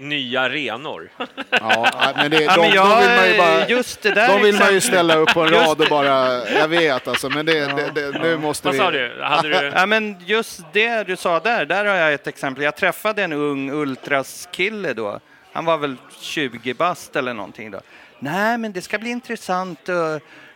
nya 0.00 0.40
arenor. 0.40 1.10
Ja, 1.50 1.90
nej, 2.00 2.14
men 2.16 2.30
det, 2.30 2.42
Ja, 2.42 2.54
de, 2.56 2.60
men 2.60 2.70
de 2.70 2.76
jag, 2.76 3.00
vill 3.00 3.16
man 3.16 3.28
ju 3.28 3.38
bara... 3.38 3.68
just 3.68 4.02
det 4.02 4.10
där 4.10 4.28
De 4.28 4.42
vill 4.42 4.58
man 4.58 4.74
ju 4.74 4.80
ställa 4.80 5.16
upp 5.16 5.28
på 5.28 5.40
en 5.40 5.48
rad 5.48 5.80
och 5.80 5.86
bara... 5.90 6.48
Jag 6.48 6.68
vet 6.68 7.08
alltså, 7.08 7.28
men 7.28 7.46
det, 7.46 7.66
det, 7.66 7.90
det, 7.94 8.22
nu 8.22 8.36
måste 8.36 8.66
Vad 8.68 8.74
vi... 8.74 8.78
sa 8.78 8.90
du? 8.90 9.22
Hade 9.22 9.48
du? 9.48 9.72
Ja, 9.74 9.86
men 9.86 10.16
just 10.26 10.60
det 10.72 11.06
du 11.06 11.16
sa 11.16 11.40
där, 11.40 11.66
där 11.66 11.84
har 11.84 11.94
jag 11.94 12.12
ett 12.12 12.26
exempel. 12.26 12.64
Jag 12.64 12.76
träffade 12.76 13.22
en 13.22 13.32
ung 13.32 13.70
ultraskille 13.70 14.92
då. 14.92 15.20
Han 15.52 15.64
var 15.64 15.78
väl 15.78 15.96
20 16.20 16.74
bast 16.74 17.16
eller 17.16 17.34
någonting 17.34 17.70
då. 17.70 17.80
Nej, 18.18 18.58
men 18.58 18.72
det 18.72 18.82
ska 18.82 18.98
bli 18.98 19.10
intressant. 19.10 19.88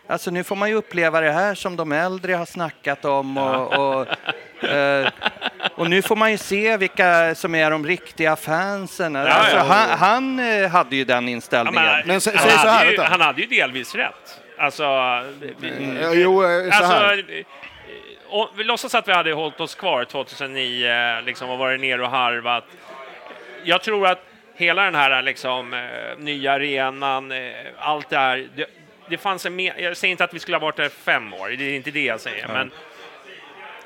Alltså 0.07 0.31
nu 0.31 0.43
får 0.43 0.55
man 0.55 0.69
ju 0.69 0.75
uppleva 0.75 1.21
det 1.21 1.31
här 1.31 1.55
som 1.55 1.75
de 1.75 1.91
äldre 1.91 2.33
har 2.33 2.45
snackat 2.45 3.05
om 3.05 3.37
och, 3.37 3.73
och, 3.73 4.07
eh, 4.63 5.07
och 5.75 5.89
nu 5.89 6.01
får 6.01 6.15
man 6.15 6.31
ju 6.31 6.37
se 6.37 6.77
vilka 6.77 7.35
som 7.35 7.55
är 7.55 7.71
de 7.71 7.85
riktiga 7.85 8.35
fansen. 8.35 9.15
Alltså, 9.15 9.55
ja. 9.57 9.63
Han, 9.63 9.89
han 9.99 10.39
eh, 10.39 10.69
hade 10.69 10.95
ju 10.95 11.03
den 11.05 11.23
Ja, 11.27 11.31
inställningen. 11.31 11.83
men, 11.83 12.07
Men 12.07 12.19
sä- 12.19 12.31
han, 12.37 12.49
säg 12.49 12.51
så 12.51 12.57
här, 12.67 12.77
hade 12.77 12.91
ju, 12.91 12.97
vänta. 12.97 13.11
han 13.11 13.21
hade 13.21 13.41
ju 13.41 13.47
delvis 13.47 13.95
rätt. 13.95 14.41
Alltså, 14.57 14.83
Ja, 14.83 15.23
Jo, 16.13 16.43
eh, 16.43 16.71
så 16.71 16.77
alltså 16.77 16.93
här. 16.93 17.25
eh, 17.29 17.45
och 18.29 18.49
vi 18.57 18.63
låtsas 18.63 18.95
att 18.95 19.07
vi 19.07 19.11
hade 19.13 19.33
hållit 19.33 19.59
oss 19.59 19.75
kvar 19.75 20.05
2009 20.05 21.21
liksom, 21.25 21.49
och 21.49 21.57
varit 21.57 21.79
ner 21.81 22.01
och 22.01 22.09
harvat. 22.09 22.63
Jag 23.63 23.81
tror 23.83 24.07
att 24.07 24.19
hela 24.57 24.83
den 24.83 24.95
här 24.95 25.21
liksom, 25.21 25.73
eh, 25.73 25.79
nya 26.17 26.53
arenan, 26.53 27.31
eh, 27.31 27.37
allt 27.79 28.09
det 28.09 28.17
här, 28.17 28.47
det, 28.55 28.65
det 29.09 29.17
fanns 29.17 29.45
en 29.45 29.55
mer, 29.55 29.73
jag 29.77 29.97
säger 29.97 30.11
inte 30.11 30.23
att 30.23 30.33
vi 30.33 30.39
skulle 30.39 30.57
ha 30.57 30.61
varit 30.61 30.75
där 30.75 30.89
fem 30.89 31.33
år, 31.33 31.49
det 31.49 31.63
är 31.63 31.75
inte 31.75 31.91
det 31.91 32.03
jag 32.05 32.19
säger, 32.19 32.47
men 32.47 32.71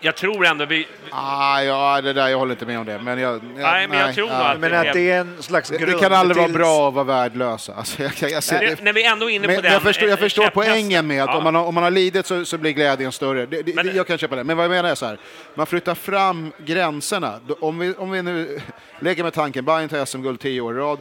jag 0.02 0.16
tror 0.16 0.46
ändå 0.46 0.66
vi... 0.66 0.88
Ah, 1.12 1.62
ja, 1.62 2.02
det 2.02 2.14
där, 2.14 2.28
jag 2.28 2.38
håller 2.38 2.52
inte 2.52 2.66
med 2.66 2.80
om 2.80 2.86
det. 2.86 3.00
Men 3.00 3.20
jag, 3.20 3.34
jag, 3.34 3.42
Nej, 3.56 3.88
men 3.88 4.00
jag 4.00 4.16
tror 4.16 4.26
nog 4.28 4.36
att- 4.36 4.60
Men 4.60 4.74
att 4.74 4.94
det 4.94 5.12
är 5.12 5.20
en 5.20 5.44
slags 5.44 5.70
det, 5.70 5.78
grund 5.78 5.94
det 5.94 6.00
kan 6.00 6.14
aldrig 6.14 6.38
vara 6.38 6.48
bra 6.54 6.88
att 6.88 6.94
vara 6.94 7.04
värdelösa. 7.04 7.74
Alltså, 7.74 8.04
jag, 8.04 8.12
jag, 8.20 8.32
jag 8.32 8.44
ser, 8.44 8.60
Det, 8.60 8.82
när 8.84 8.94
vi 8.94 9.04
ändå 9.04 9.30
är 9.30 9.36
inne 9.36 9.48
på 9.48 9.54
men 9.54 9.62
den... 9.64 9.74
jag 9.74 9.82
förstår, 9.82 10.10
jag 10.10 10.18
eh, 10.20 10.24
förstår 10.24 10.50
poängen 10.54 11.08
med 11.08 11.24
att 11.24 11.30
Ja. 11.30 11.38
om, 11.38 11.44
man 11.44 11.56
har, 11.56 11.66
om 11.66 11.76
man 11.76 11.84
har 11.84 11.92
lidit 11.92 12.26
så, 12.26 12.46
så 12.46 12.58
blir 12.58 12.72
glädjen 12.72 13.12
större. 13.12 13.46
Det, 13.46 13.62
det, 13.62 13.76
Men- 13.76 13.86
det, 13.86 13.92
jag 13.92 14.08
kan 14.08 14.18
köpa 14.18 14.36
det. 14.36 14.44
Men 14.44 14.58
vad 14.58 14.64
jag 14.66 14.72
menar 14.72 14.90
är 14.90 14.96
så 14.96 15.06
här, 15.06 15.18
man 15.56 15.66
flyttar 15.66 15.96
fram 15.96 16.52
gränserna. 16.66 17.40
Om, 17.60 17.80
vi, 17.80 17.94
om 17.94 18.12
vi 18.12 18.22
nu 18.22 18.62
leker 19.00 19.24
med 19.24 19.34
tanken, 19.34 19.66
Bayern 19.66 19.90
tar 19.90 20.06
SM-guld 20.06 20.40
tio 20.40 20.62
år 20.62 20.76
i 20.76 20.78
rad, 20.80 21.00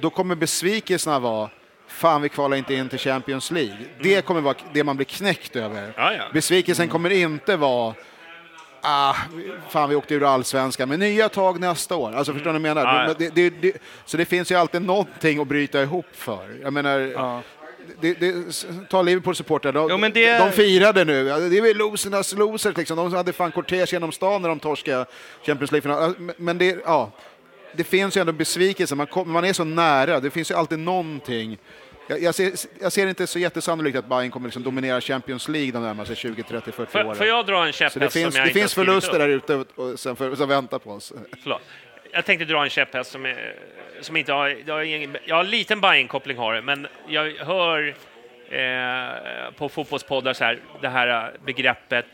då 0.00 0.10
kommer 0.10 0.34
besvikelserna 0.34 1.18
vara 1.18 1.50
Fan, 1.88 2.22
vi 2.22 2.28
kvalar 2.28 2.56
inte 2.56 2.74
in 2.74 2.88
till 2.88 2.98
Champions 2.98 3.50
League. 3.50 3.76
Det 4.02 4.24
kommer 4.24 4.40
vara 4.40 4.54
det 4.72 4.84
man 4.84 4.96
blir 4.96 5.04
knäckt 5.06 5.56
över. 5.56 5.78
Mm. 5.78 5.92
Ja, 5.96 6.12
ja. 6.12 6.22
Besvikelsen 6.32 6.88
kommer 6.88 7.10
inte 7.10 7.56
vara 7.56 7.94
Ah, 8.86 9.14
fan, 9.70 9.88
vi 9.90 9.96
åkte 9.96 10.14
ur 10.14 10.34
allsvenskan, 10.34 10.88
men 10.88 11.00
nya 11.00 11.28
tag 11.28 11.60
nästa 11.60 11.96
år. 11.96 12.12
Alltså, 12.12 12.32
förstår 12.32 12.52
ni 12.52 12.58
vad 12.58 12.68
jag 12.70 12.76
menar? 12.76 12.94
Ja, 12.94 13.08
ja. 13.08 13.14
Det, 13.18 13.34
det, 13.34 13.50
det, 13.62 13.72
så 14.04 14.16
det 14.16 14.24
finns 14.24 14.50
ju 14.52 14.54
alltid 14.54 14.82
någonting 14.82 15.40
att 15.40 15.48
bryta 15.48 15.82
ihop 15.82 16.06
för. 16.12 16.58
Jag 16.62 16.72
menar, 16.72 16.98
det, 18.00 18.14
det, 18.14 18.34
ta 18.90 19.02
Liverpools 19.02 19.38
supportrar, 19.38 19.72
de, 19.72 19.90
det- 20.12 20.38
de 20.38 20.52
firade 20.52 21.04
nu. 21.04 21.26
Ja, 21.26 21.38
Det 21.38 21.58
är 21.58 21.62
väl 21.62 21.76
losernas 21.76 22.32
losers, 22.34 22.76
liksom. 22.76 22.96
De 22.96 23.14
hade 23.14 23.32
fan 23.32 23.52
kortege 23.52 23.86
genom 23.92 24.12
stan 24.12 24.42
när 24.42 24.48
de 24.48 24.58
torskade 24.60 25.06
Champions 25.46 25.72
League-final. 25.72 26.14
Men- 26.18 26.34
Men 26.38 26.58
det, 26.58 26.76
ja, 26.84 27.10
det 27.76 27.84
finns 27.84 28.16
ju 28.16 28.20
ändå 28.20 28.32
besvikelse, 28.32 28.94
man, 28.94 29.06
kom, 29.06 29.32
man 29.32 29.44
är 29.44 29.52
så 29.52 29.64
nära. 29.64 30.20
Det 30.20 30.30
finns 30.30 30.50
ju 30.50 30.54
alltid 30.54 30.78
någonting. 30.78 31.58
Jag, 32.06 32.22
jag, 32.22 32.34
ser, 32.34 32.52
jag 32.80 32.92
ser 32.92 33.06
inte 33.06 33.26
så 33.26 33.38
jättesannolikt 33.38 33.98
att 33.98 34.06
Bayern 34.06 34.30
kommer 34.30 34.46
liksom 34.46 34.62
dominera 34.62 35.00
Champions 35.00 35.48
League 35.48 35.72
de 35.72 35.82
närmaste 35.82 36.14
20, 36.14 36.42
30, 36.42 36.72
40 36.72 36.92
Får, 36.92 37.04
åren. 37.04 37.16
får 37.16 37.26
jag 37.26 37.46
dra 37.46 37.66
en 37.66 37.72
käpphäst 37.72 38.00
det 38.00 38.10
som 38.10 38.22
finns, 38.22 38.36
jag 38.36 38.46
det 38.46 38.52
finns 38.52 38.74
förluster 38.74 39.12
upp? 39.12 39.18
där 39.18 39.28
ute 39.28 39.54
och, 39.74 40.00
som, 40.00 40.16
för, 40.16 40.34
som 40.34 40.48
väntar 40.48 40.78
på 40.78 40.90
oss. 40.90 41.12
Förlåt. 41.42 41.62
Jag 42.12 42.24
tänkte 42.24 42.44
dra 42.44 42.64
en 42.64 42.70
käpphäst 42.70 43.10
som, 43.10 43.26
är, 43.26 43.54
som 44.00 44.16
inte 44.16 44.32
har... 44.32 44.56
Jag 44.66 44.74
har, 44.74 44.82
ingen, 44.82 45.16
jag 45.24 45.36
har 45.36 45.44
en 45.44 45.50
liten 45.50 45.80
Bajen-koppling 45.80 46.36
har 46.36 46.54
det, 46.54 46.62
men 46.62 46.86
jag 47.08 47.32
hör 47.32 47.94
eh, 48.48 49.52
på 49.56 49.68
fotbollspoddar 49.68 50.32
så 50.32 50.44
här, 50.44 50.58
det 50.80 50.88
här 50.88 51.32
begreppet 51.44 52.06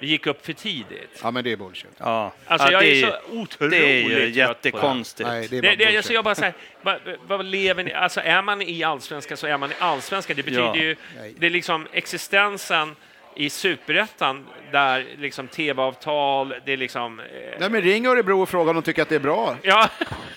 vi 0.00 0.06
gick 0.06 0.26
upp 0.26 0.46
för 0.46 0.52
tidigt. 0.52 1.20
Ja, 1.22 1.30
men 1.30 1.44
det 1.44 1.52
är 1.52 1.56
bullshit. 1.56 1.90
Ja. 1.98 2.32
Alltså, 2.46 2.66
ja, 2.68 2.72
jag 2.72 2.82
det 2.82 3.02
är 3.02 3.06
så 3.06 3.16
otroligt 3.32 3.70
det 3.70 3.86
är 4.02 4.08
ju 4.08 4.14
det. 4.14 4.26
jättekonstigt. 4.28 5.28
Nej, 5.28 5.48
det 5.48 5.56
är 5.58 5.62
Det, 5.62 5.68
bara 5.68 5.70
det, 5.70 5.76
bullshit. 5.76 5.96
alltså 5.96 6.12
jag 6.12 6.24
bara 6.24 6.34
säger, 6.34 6.54
vad, 6.82 7.00
vad 7.26 7.44
lever 7.44 7.84
ni, 7.84 7.92
alltså 7.92 8.20
är 8.20 8.42
man 8.42 8.62
i 8.62 8.82
allsvenskan 8.84 9.36
så 9.36 9.46
är 9.46 9.58
man 9.58 9.70
i 9.70 9.74
allsvenskan. 9.78 10.36
Det 10.36 10.42
betyder 10.42 10.62
Ja. 10.62 10.76
ju, 10.76 10.96
det 11.38 11.46
är 11.46 11.50
liksom 11.50 11.86
existensen 11.92 12.96
i 13.36 13.50
superettan 13.50 14.46
där 14.72 15.04
liksom 15.18 15.48
tv-avtal, 15.48 16.54
det 16.66 16.72
är 16.72 16.76
liksom... 16.76 17.20
Eh, 17.20 17.24
Nej, 17.58 17.70
men 17.70 17.80
ring 17.82 18.06
Örebro 18.06 18.42
och 18.42 18.48
fråga 18.48 18.70
om 18.70 18.76
de 18.76 18.82
tycker 18.82 19.02
att 19.02 19.08
det 19.08 19.14
är 19.14 19.18
bra. 19.20 19.56
ja, 19.62 19.88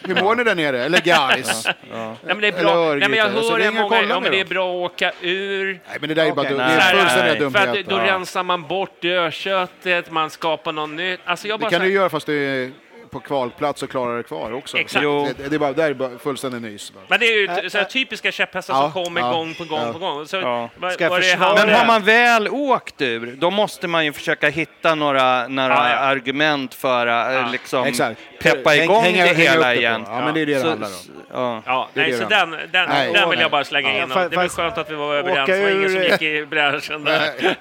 Hur 0.04 0.16
mår 0.24 0.36
ni 0.36 0.44
där 0.44 0.56
nere? 0.56 0.84
Eller 0.84 1.00
guys? 1.02 1.66
nej, 1.92 2.16
men 2.24 2.42
det 2.42 2.48
är 2.48 2.64
bra. 2.64 2.94
Nej, 2.96 3.10
men 3.10 3.20
jag 3.20 3.30
hör 3.30 3.60
det 3.60 3.68
och 3.70 3.74
många, 3.76 4.02
ja, 4.02 4.20
men 4.20 4.32
det 4.32 4.40
är 4.40 4.46
bra 4.46 4.70
att 4.86 4.92
åka 4.92 5.12
ur. 5.22 5.66
Nej, 5.88 5.98
men 6.00 6.10
det 6.10 6.16
där 6.16 6.26
är 6.26 6.32
bara 6.32 6.42
Okej, 6.42 6.50
dum. 6.50 6.58
nej. 6.58 6.76
Det 6.78 6.82
är 6.84 6.94
Nej, 6.94 7.02
fullständiga 7.02 7.34
nej. 7.34 7.52
För 7.52 7.60
att 7.60 7.66
dumheter. 7.66 7.90
då 7.90 7.98
Ja. 7.98 8.14
rensar 8.14 8.44
man 8.44 8.64
bort 8.68 9.02
dödköttet, 9.02 10.12
man 10.12 10.30
skapar 10.30 10.72
något 10.74 10.90
nytt. 10.90 11.20
Alltså 11.26 11.48
jag 11.48 11.60
Det 11.60 11.70
kan 11.70 11.80
så 11.80 11.86
du 11.86 11.92
göra 11.94 12.10
fast 12.10 12.26
du 12.26 12.64
är 12.64 12.72
på 13.12 13.20
kvalplats 13.20 13.84
och 13.84 13.90
klarar 13.90 14.16
dig 14.16 14.24
kvar 14.24 14.52
också. 14.54 14.78
Exakt. 14.78 15.04
Jo. 15.04 15.30
Det, 15.38 15.50
det 15.50 15.56
är 15.56 15.60
bara, 15.60 15.74
det 15.74 15.84
är 15.84 15.94
bara 15.94 16.18
fullständig 16.20 16.62
nys. 16.62 16.94
Men 17.08 17.20
det 17.20 17.26
är 17.26 17.62
ju 17.64 17.70
så 17.70 17.78
här 17.78 17.86
typiska 17.86 18.32
käpphästar 18.32 18.74
Ja, 18.74 18.82
som 18.82 19.04
kommer 19.04 19.22
ja, 19.22 19.32
gång 19.32 19.54
på 19.54 19.64
gång 19.64 19.80
ja. 19.86 19.94
på 19.94 20.00
gång. 20.00 20.28
Så, 20.28 20.36
Ja. 20.38 20.70
det 20.82 20.90
försvara 20.90 21.36
handlar 21.46 21.66
Men 21.66 21.76
har 21.76 21.86
man 21.86 22.04
väl 22.04 22.48
åkt 22.50 23.02
ur, 23.02 23.36
då 23.38 23.52
måste 23.52 23.88
man 23.88 24.06
ju 24.06 24.14
försöka 24.14 24.50
hitta 24.50 24.96
några, 24.96 25.48
några 25.48 25.70
Ja, 25.76 25.90
ja. 25.90 25.96
argument 25.96 26.74
för 26.74 27.08
att 27.08 27.34
Ja. 27.34 27.50
liksom 27.52 27.84
Exakt. 27.86 28.20
peppa 28.42 28.70
Häng- 28.70 28.84
igång 28.84 29.04
hänga- 29.04 29.26
det 29.26 29.34
hela 29.34 29.68
det 29.68 29.76
igen. 29.76 30.04
Ja, 30.08 30.22
men 30.26 30.34
det 30.34 30.42
är 30.42 30.46
det 30.46 30.54
det 30.54 30.60
Så- 30.62 30.68
handlar 30.70 30.88
om. 30.88 31.62
Ja. 31.66 31.90
Det 31.94 32.02
nej, 32.02 32.12
det 32.12 32.18
så 32.18 32.24
det 32.24 32.36
den, 32.36 32.52
den, 32.52 32.90
Nej. 32.90 33.14
den 33.14 33.30
vill 33.30 33.40
jag 33.40 33.52
bara 33.52 33.64
slänga 33.64 33.98
Ja, 33.98 34.04
in. 34.04 34.10
fa- 34.10 34.30
Det 34.30 34.36
var 34.36 34.48
skönt 34.48 34.78
att 34.78 34.92
vi 34.92 34.96
var 34.96 35.16
överens. 35.16 35.48
Det 35.50 35.62
var 35.64 35.70
ingen 35.70 35.90
som 35.90 36.04
gick 36.04 36.22
i 36.22 36.46
bräschen 36.46 37.04
där. 37.04 37.56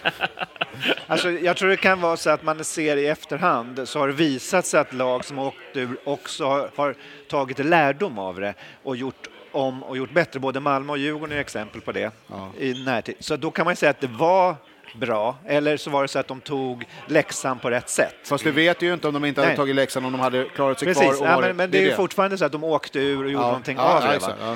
Alltså, 1.06 1.30
jag 1.30 1.56
tror 1.56 1.68
det 1.68 1.76
kan 1.76 2.00
vara 2.00 2.16
så 2.16 2.30
att 2.30 2.42
man 2.42 2.64
ser 2.64 2.96
i 2.96 3.06
efterhand 3.06 3.88
så 3.88 3.98
har 3.98 4.06
det 4.08 4.14
visat 4.14 4.66
sig 4.66 4.80
att 4.80 4.92
lag 4.92 5.24
som 5.24 5.37
åkt 5.38 5.56
ur 5.76 5.96
också 6.04 6.70
har, 6.76 6.94
tagit 7.28 7.58
lärdom 7.58 8.18
av 8.18 8.40
det 8.40 8.54
och 8.82 8.96
gjort 8.96 9.28
om 9.52 9.82
och 9.82 9.96
gjort 9.96 10.10
bättre. 10.10 10.40
Både 10.40 10.60
Malmö 10.60 10.92
och 10.92 10.98
Djurgården 10.98 11.36
är 11.36 11.40
exempel 11.40 11.80
på 11.80 11.92
det 11.92 12.10
Ja. 12.26 12.50
i 12.58 12.84
närtid. 12.84 13.14
Så 13.20 13.36
då 13.36 13.50
kan 13.50 13.64
man 13.64 13.76
säga 13.76 13.90
att 13.90 14.00
det 14.00 14.06
var 14.06 14.56
bra, 14.94 15.36
eller 15.46 15.76
så 15.76 15.90
var 15.90 16.02
det 16.02 16.08
så 16.08 16.18
att 16.18 16.28
de 16.28 16.40
tog 16.40 16.84
läxan 17.06 17.58
på 17.58 17.70
rätt 17.70 17.88
sätt. 17.88 18.14
Fast 18.24 18.44
du 18.44 18.50
vet 18.50 18.82
ju 18.82 18.92
inte 18.94 19.08
om 19.08 19.14
de 19.14 19.24
inte 19.24 19.40
hade 19.40 19.48
Nej. 19.48 19.56
tagit 19.56 19.76
läxan 19.76 20.04
om 20.04 20.12
de 20.12 20.20
hade 20.20 20.44
klarat 20.44 20.78
sig 20.78 20.88
Precis, 20.88 21.02
kvar. 21.16 21.20
och 21.20 21.26
ja, 21.26 21.40
men, 21.40 21.56
men 21.56 21.70
det 21.70 21.78
är 21.78 21.82
ju 21.82 21.94
fortfarande 21.94 22.38
så 22.38 22.44
att 22.44 22.52
de 22.52 22.64
åkte 22.64 22.98
ur 22.98 23.24
och 23.24 23.30
gjorde 23.30 23.44
Ja. 23.44 23.46
någonting 23.46 23.76
Ja, 23.76 23.96
av 23.96 24.02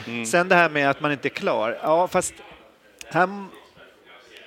det. 0.04 0.10
ja. 0.18 0.24
Sen 0.26 0.48
det 0.48 0.54
här 0.54 0.68
med 0.70 0.90
att 0.90 1.00
man 1.00 1.12
inte 1.12 1.28
är 1.28 1.30
klar. 1.30 1.78
Ja, 1.82 2.08
fast 2.08 2.34
här 3.06 3.28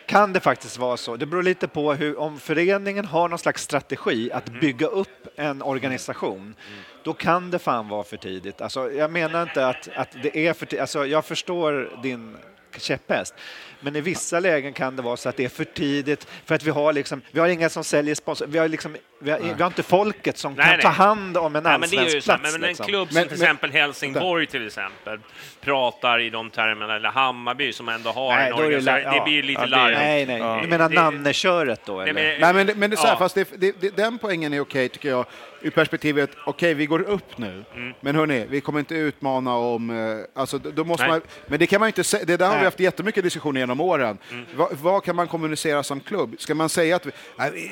kan 0.08 0.34
det 0.34 0.39
faktiskt 0.39 0.78
vara 0.78 0.97
så. 0.97 1.16
Det 1.16 1.26
beror 1.26 1.43
lite 1.43 1.68
på 1.68 1.93
hur, 1.93 2.20
om 2.20 2.39
föreningen 2.39 3.06
har 3.06 3.30
någon 3.30 3.39
slags 3.39 3.64
strategi 3.64 4.32
att 4.32 4.45
bygga 4.45 4.88
upp 4.88 5.28
en 5.36 5.62
organisation, 5.62 6.56
då 7.03 7.14
kan 7.14 7.51
det 7.51 7.60
fan 7.60 7.89
vara 7.89 8.03
för 8.03 8.18
tidigt. 8.18 8.62
Alltså, 8.62 8.91
jag 8.91 9.12
menar 9.12 9.43
inte 9.43 9.68
att, 9.68 9.89
att 9.95 10.16
det 10.24 10.47
är 10.47 10.53
för 10.53 10.66
tidigt. 10.66 10.82
Alltså, 10.82 11.06
jag 11.06 11.26
förstår 11.26 11.99
din 12.03 12.38
käpphäst. 12.78 13.34
Men 13.80 13.95
i 13.95 14.01
vissa 14.01 14.39
lägen 14.39 14.73
kan 14.73 14.95
det 14.95 15.01
vara 15.01 15.17
så 15.17 15.30
att 15.30 15.38
det 15.38 15.45
är 15.45 15.49
för 15.49 15.63
tidigt 15.63 16.28
för 16.45 16.55
att 16.55 16.63
vi 16.63 16.71
har, 16.71 16.93
liksom, 16.93 17.21
vi 17.32 17.39
har 17.39 17.47
inga 17.47 17.69
som 17.69 17.84
säljer 17.84 18.15
sponsor. 18.15 18.47
Vi 18.47 18.57
har, 18.57 18.67
liksom, 18.67 18.95
vi 19.19 19.32
har, 19.32 19.39
vi 19.39 19.61
har 19.63 19.67
inte 19.67 19.84
folket 19.84 20.38
som 20.38 20.53
Nej, 20.53 20.65
kan 20.65 20.73
nej. 20.73 20.82
ta 20.82 20.89
hand 20.89 21.38
om 21.38 21.55
en 21.55 21.63
Nej, 21.63 21.80
men 21.80 21.89
det 21.89 21.95
är 21.95 21.99
ju 21.99 22.03
allsvensk 22.05 22.26
så. 22.26 22.32
plats. 22.32 22.43
Men, 22.43 22.51
men 22.51 22.63
en 22.63 22.67
liksom. 22.67 22.86
klubb 22.86 23.07
som 23.07 23.15
Men- 23.15 23.28
till 23.28 23.38
men- 23.38 23.45
exempel 23.45 23.71
Helsingborg 23.71 24.47
till 24.47 24.67
exempel 24.67 25.19
pratar 25.61 26.19
i 26.19 26.30
de 26.30 26.49
termerna, 26.49 26.95
eller 26.95 27.09
Hammarby 27.09 27.73
som 27.73 27.89
ändå 27.89 28.09
har 28.09 28.36
Nej, 28.36 28.49
en 28.49 28.51
då 28.51 28.57
är 28.57 28.61
det 28.61 28.67
organisation. 28.67 29.11
Det, 29.11 29.17
ja. 29.17 29.23
blir 29.23 29.43
lite 29.43 29.61
Ja, 29.61 29.65
det- 29.65 29.71
larvigt. 29.71 29.99
Nej, 29.99 30.26
nej. 30.26 30.38
Ja. 30.38 30.59
Du 30.61 30.67
menar 30.67 30.89
Det- 30.89 30.95
Nanne-köret 30.95 31.82
då? 31.86 31.95
Nej, 31.97 32.09
Eller? 32.09 32.13
men- 32.13 32.39
Nej, 32.41 32.53
men, 32.53 32.67
det- 32.67 32.76
men 32.76 32.89
det 32.89 32.93
är 32.93 32.97
så 32.97 33.03
här, 33.07 33.13
Ja. 33.13 33.17
fast 33.17 33.36
det, 33.36 33.49
det, 33.57 33.82
det, 33.82 33.95
den 33.97 34.17
poängen 34.17 34.53
är 34.53 34.59
okej 34.59 34.89
tycker 34.89 35.09
jag, 35.09 35.26
ur 35.66 35.72
perspektivet, 35.72 36.30
okej 36.45 36.74
vi 36.74 36.86
går 36.86 37.01
upp 37.01 37.38
nu, 37.38 37.63
Mm. 37.76 37.93
men 37.99 38.16
hörni, 38.16 38.45
vi 38.49 38.61
kommer 38.61 38.80
inte 38.80 38.95
utmana 38.95 39.55
om, 39.55 39.89
eh, 39.89 40.41
alltså 40.41 40.57
då 40.57 40.84
måste 40.84 41.03
Nej. 41.03 41.11
man, 41.11 41.22
men 41.47 41.59
det 41.59 41.68
kan 41.68 41.80
man 41.80 41.89
inte 41.89 42.03
säga, 42.03 42.26
det 42.26 42.38
där 42.38 42.47
har 42.49 42.59
vi 42.59 42.66
haft 42.66 42.80
jättemycket 42.80 43.24
diskussioner 43.24 43.59
genom 43.59 43.82
åren. 43.82 44.18
Mm. 44.32 44.45
Va, 44.55 44.70
vad 44.82 45.03
kan 45.03 45.16
man 45.16 45.28
kommunicera 45.28 45.84
som 45.84 45.99
klubb? 45.99 46.36
Ska 46.39 46.55
man 46.55 46.70
säga 46.70 46.95
att 46.95 47.05
vi, 47.05 47.11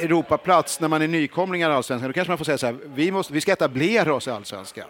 Europaplats 0.02 0.80
när 0.80 0.88
man 0.88 1.02
är 1.02 1.08
nykomling 1.08 1.54
nykomlingar 1.54 1.70
i 1.70 1.74
allsvenskan, 1.74 2.10
då 2.10 2.14
kanske 2.14 2.32
man 2.32 2.38
får 2.38 2.46
säga 2.46 2.58
så 2.58 2.66
här, 2.66 2.76
vi, 2.96 3.12
måste, 3.12 3.34
vi 3.34 3.42
ska 3.42 3.52
etablera 3.52 4.14
oss 4.14 4.28
i 4.28 4.32
allsvenskan. 4.32 4.88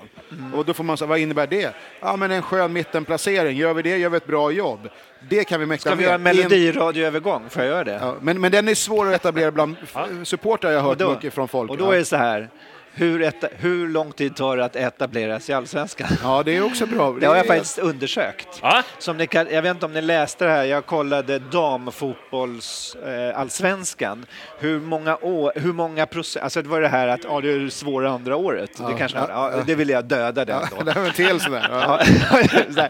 Och 0.54 0.66
då 0.66 0.74
får 0.74 0.84
man 0.84 0.98
säga, 0.98 1.08
vad 1.08 1.20
innebär 1.20 1.48
det? 1.48 1.76
Ja, 2.00 2.16
men 2.16 2.32
en 2.32 2.42
skön 2.42 2.74
mittenplacering, 2.74 3.58
gör 3.58 3.74
vi 3.74 3.82
det 3.82 3.98
gör 3.98 4.10
vi 4.10 4.18
ett 4.18 4.28
bra 4.28 4.52
jobb. 4.52 4.90
Det 5.30 5.44
kan 5.44 5.60
vi 5.60 5.66
mäkta 5.66 5.90
Ska 5.90 5.96
vi 5.96 6.04
göra 6.04 6.16
en 6.16 6.24
melodiradioövergång? 6.24 7.50
Får 7.50 7.64
jag 7.64 7.72
göra 7.72 7.84
det? 7.84 8.00
Ja, 8.02 8.16
men, 8.22 8.42
men 8.42 8.52
den 8.52 8.68
är 8.68 8.76
svår 8.76 9.08
att 9.08 9.16
etablera 9.16 9.52
bland 9.52 9.76
supportrar 10.24 10.72
jag 10.72 10.82
har 10.82 10.90
hört 10.90 11.16
mycket 11.16 11.34
från 11.34 11.48
folk. 11.48 11.72
Och 11.72 11.78
då 11.78 11.92
är 11.92 11.98
det 11.98 12.06
så 12.06 12.18
här, 12.18 12.50
hur, 12.96 13.22
eta, 13.22 13.48
hur 13.58 13.88
lång 13.88 14.12
tid 14.12 14.36
tar 14.36 14.58
det 14.58 14.66
att 14.66 14.76
etablera 14.76 15.40
sig 15.40 15.54
i 15.54 15.56
Allsvenskan? 15.56 16.08
ja, 16.24 16.44
det 16.44 16.58
är 16.58 16.66
också 16.66 16.86
bra. 16.86 17.16
Det 17.20 17.26
har 17.26 17.36
jag 17.36 17.48
faktiskt 17.48 17.78
undersökt. 17.78 18.48
Ja, 18.62 18.84
Som 18.98 19.18
ni 19.18 19.28
kan, 19.28 19.48
jag 19.52 19.62
vet 19.62 19.72
inte 19.72 19.86
om 19.86 19.94
ni 19.94 20.02
läste 20.02 20.46
det 20.46 20.52
här, 20.52 20.64
jag 20.64 20.86
kollade 20.86 21.40
damfotbolls 21.40 22.96
eh, 22.96 23.40
allsvenskan. 23.40 24.26
Hur 24.60 24.80
många 24.80 25.18
år, 25.22 25.54
hur 25.56 25.74
många 25.74 26.06
procent, 26.06 26.44
alltså 26.44 26.62
det 26.62 26.70
var 26.70 26.82
det 26.82 26.88
här 26.88 27.08
att 27.08 27.24
ja, 27.24 27.42
det 27.42 27.52
är 27.52 27.60
det 27.60 27.72
svåra 27.72 28.10
andra 28.10 28.36
året. 28.36 28.72
det, 28.78 28.98
kanske, 28.98 29.18
ja, 29.18 29.52
det 29.66 29.76
vill 29.76 29.90
jag 29.90 30.06
döda 30.06 30.46
den 30.46 30.62
då. 30.78 30.84
Det 30.84 30.94
var 30.96 31.06
en 31.06 31.12
till 31.14 31.40
sådär. 31.40 31.68
Ja. 31.72 32.00
Ja, 32.32 32.40
så 32.74 32.82
här, 32.82 32.90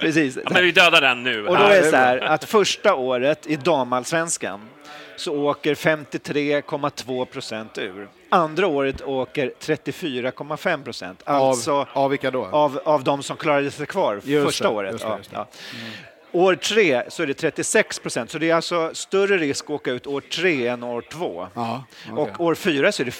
precis. 0.00 0.38
ja, 0.44 0.50
men 0.52 0.62
vi 0.62 0.72
dödar 0.72 1.00
den 1.00 1.22
nu. 1.22 1.46
Och 1.46 1.56
då 1.58 1.64
är 1.64 1.82
det 1.82 1.90
så 1.90 1.96
här 1.96 2.18
att 2.18 2.44
första 2.44 2.94
året 2.94 3.46
i 3.46 3.56
damallsvenskan 3.56 4.60
så 5.16 5.36
åker 5.36 5.74
53,2 5.74 7.24
procent 7.24 7.78
ur. 7.78 8.08
Andra 8.28 8.66
året 8.66 9.02
åker 9.02 9.52
34,5 9.60 10.84
procent. 10.84 11.22
Alltså 11.24 11.72
Av, 11.72 11.86
av 11.92 12.10
vilka 12.10 12.30
då? 12.30 12.44
av, 12.46 12.80
av 12.84 13.04
de 13.04 13.22
som 13.22 13.36
klarade 13.36 13.70
sig 13.70 13.86
kvar 13.86 14.20
Just 14.24 14.46
första 14.46 14.68
det, 14.68 14.74
året. 14.74 14.92
just 14.92 15.04
det, 15.04 15.16
just 15.16 15.30
det. 15.30 15.36
ja. 15.36 15.46
År 16.32 16.54
tre 16.54 17.02
så 17.08 17.22
är 17.22 17.26
det 17.26 17.34
36 17.34 17.98
procent, 17.98 18.30
så 18.30 18.38
det 18.38 18.50
är 18.50 18.54
alltså 18.54 18.90
större 18.94 19.38
risk 19.38 19.64
att 19.64 19.70
åka 19.70 19.90
ut 19.90 20.06
år 20.06 20.20
tre 20.20 20.66
än 20.68 20.82
år 20.82 21.00
två. 21.12 21.48
Ja, 21.54 21.84
okej. 22.12 22.22
Och 22.34 22.40
år 22.40 22.54
fyra 22.54 22.92
så 22.92 23.02
är 23.02 23.04
det 23.04 23.10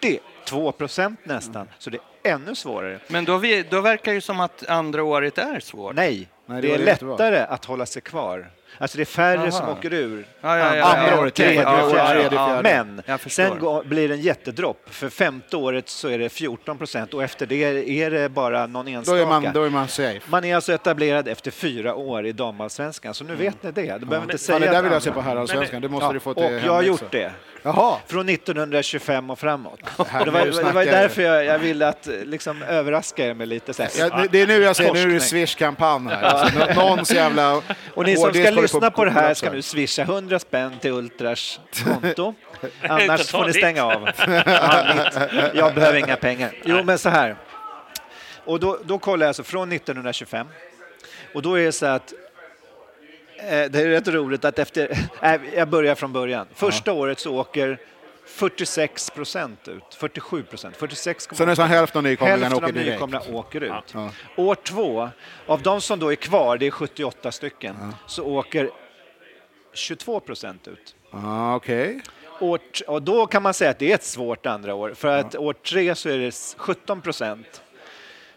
42 0.00 0.72
procent 0.72 1.20
nästan, 1.24 1.68
så 1.78 1.90
det 1.90 1.98
är 2.22 2.32
ännu 2.34 2.54
svårare. 2.54 2.98
Men 3.08 3.24
då, 3.24 3.36
vi, 3.36 3.62
då 3.70 3.80
verkar 3.80 4.12
det 4.12 4.14
ju 4.14 4.20
som 4.20 4.40
att 4.40 4.68
andra 4.68 5.02
året 5.04 5.38
är 5.38 5.60
svårt. 5.60 5.94
Nej, 5.94 6.28
Nej, 6.46 6.62
det 6.62 6.68
det 6.68 6.74
är 6.74 6.78
lättare 6.78 7.38
att 7.38 7.64
hålla 7.64 7.86
sig 7.86 8.02
kvar. 8.02 8.50
Alltså 8.78 8.96
det 8.96 9.02
är 9.02 9.04
färre 9.04 9.40
Jaha. 9.40 9.50
som 9.50 9.68
åker 9.68 9.92
ur. 9.92 10.26
Ja, 10.40 10.58
ja, 10.58 10.76
ja, 10.76 10.84
andra 10.84 11.20
året, 11.20 11.34
tredje, 11.34 11.62
fjärde. 11.90 12.60
Men 12.62 13.02
sen 13.26 13.58
går, 13.58 13.84
blir 13.84 14.08
det 14.08 14.14
en 14.14 14.20
jättedropp. 14.20 14.82
För 14.86 15.08
femte 15.08 15.56
året 15.56 15.88
så 15.88 16.08
är 16.08 16.18
det 16.18 16.28
14 16.28 16.78
procent 16.78 17.14
och 17.14 17.22
efter 17.22 17.46
det 17.46 17.64
är 18.04 18.10
det 18.10 18.28
bara 18.28 18.66
någon 18.66 18.84
Då 18.86 18.90
enstaka. 18.92 19.20
är, 19.22 19.26
man, 19.26 19.46
då 19.54 19.62
är 19.64 19.70
man 19.70 19.88
safe. 19.88 20.20
Man 20.30 20.44
är 20.44 20.54
alltså 20.56 20.72
etablerad 20.72 21.28
efter 21.28 21.50
fyra 21.50 21.94
år 21.94 22.26
i 22.26 22.32
damallsvenskan, 22.32 23.14
så 23.14 23.24
nu 23.24 23.34
vet 23.34 23.62
ni 23.62 23.72
det. 23.72 23.98
Du 23.98 24.06
behöver 24.06 24.22
inte 24.26 24.34
Ja, 24.34 24.38
säga 24.38 24.58
det 24.58 24.66
där 24.66 24.82
vill 24.82 24.92
jag 24.92 25.02
se 25.02 25.12
på 25.12 25.20
herrallsvenskan. 25.20 25.82
Det 25.82 25.88
måste 25.88 26.06
Ja, 26.06 26.12
du 26.12 26.20
få 26.20 26.30
och 26.30 26.36
till 26.36 26.60
jag 26.64 26.72
har 26.72 26.82
gjort 26.82 27.10
det. 27.10 27.32
Jaha. 27.62 27.98
Från 28.06 28.28
1925 28.28 29.30
och 29.30 29.38
framåt. 29.38 29.80
Och 29.96 30.06
det, 30.24 30.30
var, 30.30 30.64
det 30.64 30.72
var 30.72 30.84
därför 30.84 31.22
jag, 31.22 31.44
jag 31.44 31.58
ville 31.58 31.88
att 31.88 32.08
liksom, 32.24 32.62
överraska 32.62 33.26
er 33.26 33.34
med 33.34 33.48
lite 33.48 33.74
så. 33.74 33.82
Ja, 33.98 34.26
det 34.32 34.40
är 34.40 34.46
nu 34.46 34.62
jag 34.62 34.76
säger, 34.76 34.92
nu 34.92 35.00
är 35.02 35.06
det. 35.06 35.20
Swish-kampanj 35.20 36.08
här. 36.08 36.22
Alltså, 36.22 36.58
nå- 36.58 36.74
någons 36.74 37.10
jävla... 37.10 37.62
Och 37.94 38.04
ni 38.06 38.16
som 38.16 38.32
ska 38.34 38.50
lyssna 38.50 38.90
på 38.90 39.04
det 39.04 39.10
här 39.10 39.34
ska 39.34 39.50
nu 39.50 39.62
swisha 39.62 40.02
100 40.02 40.38
spänn 40.38 40.78
till 40.80 40.90
Ultras 40.90 41.60
konto. 41.84 42.34
Annars 42.88 43.30
får 43.30 43.44
ni 43.44 43.52
stänga 43.52 43.84
av. 43.84 44.08
Jag 45.54 45.74
behöver 45.74 45.98
inga 45.98 46.16
pengar. 46.16 46.52
Jo, 46.64 46.82
men 46.84 46.98
så 46.98 47.08
här. 47.08 47.36
Och 48.44 48.60
då, 48.60 48.78
då 48.84 48.98
kollar 48.98 49.26
jag 49.26 49.28
alltså 49.28 49.42
från 49.42 49.72
1925. 49.72 50.46
Och 51.34 51.42
då 51.42 51.54
är 51.54 51.64
det 51.64 51.72
så 51.72 51.86
att 51.86 52.12
det 53.48 53.74
är 53.74 53.88
rätt 53.88 54.08
roligt 54.08 54.44
att 54.44 54.58
efter, 54.58 54.98
jag 55.56 55.68
börjar 55.68 55.94
från 55.94 56.12
början. 56.12 56.46
Första 56.54 56.92
året 56.92 57.18
så 57.18 57.36
åker 57.36 57.78
46 58.26 59.10
procent 59.10 59.68
ut, 59.68 59.94
47 59.94 60.42
procent, 60.42 60.76
46 60.76 61.28
Så 61.32 61.46
nästan 61.46 61.68
hälften 61.68 61.98
av 61.98 62.02
nykomlingarna 62.02 62.42
Hälften 62.44 62.56
åker 62.64 62.66
av 62.66 62.72
direkt. 62.72 62.90
nykomlingarna 63.00 63.38
åker 63.38 63.60
ut. 63.60 63.72
Ja. 63.94 64.10
År 64.36 64.54
två, 64.54 65.08
av 65.46 65.62
de 65.62 65.80
som 65.80 65.98
då 65.98 66.12
är 66.12 66.16
kvar, 66.16 66.58
det 66.58 66.66
är 66.66 66.70
78 66.70 67.32
stycken, 67.32 67.76
så 68.06 68.24
åker 68.26 68.70
22 69.74 70.20
procent 70.20 70.68
ut. 70.68 70.94
Ah, 71.10 71.54
Okej. 71.54 72.00
År, 72.40 72.58
t- 72.58 72.84
och 72.84 73.02
då 73.02 73.26
kan 73.26 73.42
man 73.42 73.54
säga 73.54 73.70
att 73.70 73.78
det 73.78 73.90
är 73.90 73.94
ett 73.94 74.04
svårt 74.04 74.46
andra 74.46 74.74
år, 74.74 74.94
för 74.94 75.08
att 75.08 75.36
år 75.36 75.52
tre 75.52 75.94
så 75.94 76.08
är 76.08 76.18
det 76.18 76.26
s- 76.26 76.54
17 76.58 77.00
procent, 77.00 77.62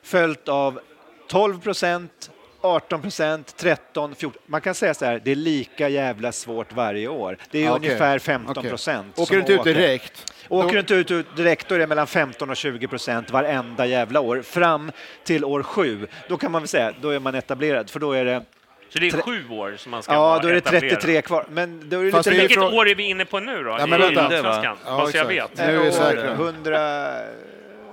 följt 0.03 0.49
av 0.49 0.79
12 1.27 1.59
procent, 1.61 2.31
18 2.65 3.01
procent, 3.01 3.53
13, 3.57 4.15
14. 4.15 4.41
Man 4.45 4.61
kan 4.61 4.75
säga 4.75 4.93
så 4.93 5.05
här, 5.05 5.21
det 5.23 5.31
är 5.31 5.35
lika 5.35 5.89
jävla 5.89 6.31
svårt 6.31 6.73
varje 6.73 7.07
år. 7.07 7.37
Det 7.51 7.65
är 7.65 7.69
Ah, 7.69 7.75
okej. 7.75 7.89
ungefär 7.89 8.19
15 8.19 8.57
Okej. 8.57 8.69
procent. 8.69 9.19
Åker 9.19 9.33
du 9.33 9.39
inte 9.39 9.53
ut 9.53 9.63
direkt? 9.63 10.33
Åker 10.49 10.73
du 10.73 10.79
inte 10.79 11.13
ut, 11.15 11.35
direkt 11.35 11.67
då 11.69 11.75
är 11.75 11.79
det 11.79 11.87
mellan 11.87 12.07
15 12.07 12.49
och 12.49 12.55
20 12.55 12.87
procent 12.87 13.31
varenda 13.31 13.85
jävla 13.85 14.19
år. 14.19 14.41
Fram 14.41 14.91
till 15.23 15.45
år 15.45 15.63
sju, 15.63 16.07
då 16.29 16.37
kan 16.37 16.51
man 16.51 16.61
väl 16.61 16.67
säga, 16.69 16.93
då 17.01 17.09
är 17.09 17.19
man 17.19 17.35
etablerad, 17.35 17.89
för 17.89 17.99
då 17.99 18.11
är 18.11 18.25
det, 18.25 18.41
Så 18.89 18.99
det 18.99 19.07
är 19.07 19.11
sju 19.11 19.49
år 19.49 19.75
som 19.77 19.91
man 19.91 20.03
ska 20.03 20.13
ja, 20.13 20.19
vara 20.19 20.39
då 20.39 20.47
är 20.47 20.51
det 20.51 20.57
etablerad. 20.57 20.89
33 20.89 21.21
kvar. 21.21 21.45
Men 21.49 21.89
då 21.89 21.99
är 21.99 22.03
det 22.05 22.11
Fast 22.11 22.29
lite 22.29 22.39
Vilket 22.41 22.57
från- 22.59 22.73
år 22.73 22.89
är 22.89 22.95
vi 22.95 23.03
inne 23.03 23.25
på 23.25 23.39
nu 23.39 23.63
då? 23.63 23.75
Ja, 23.79 23.85
men 23.85 23.99
I 24.01 24.03
vänta. 24.05 24.21
Allsvenskan? 24.25 24.77
Ja, 24.85 25.07
så 25.11 25.17
jag 25.17 25.25
vet. 25.25 25.57
Nu 25.57 25.63
är 25.63 25.83
vi 25.83 25.91
säkra. 25.91 26.31
100... 26.33 27.09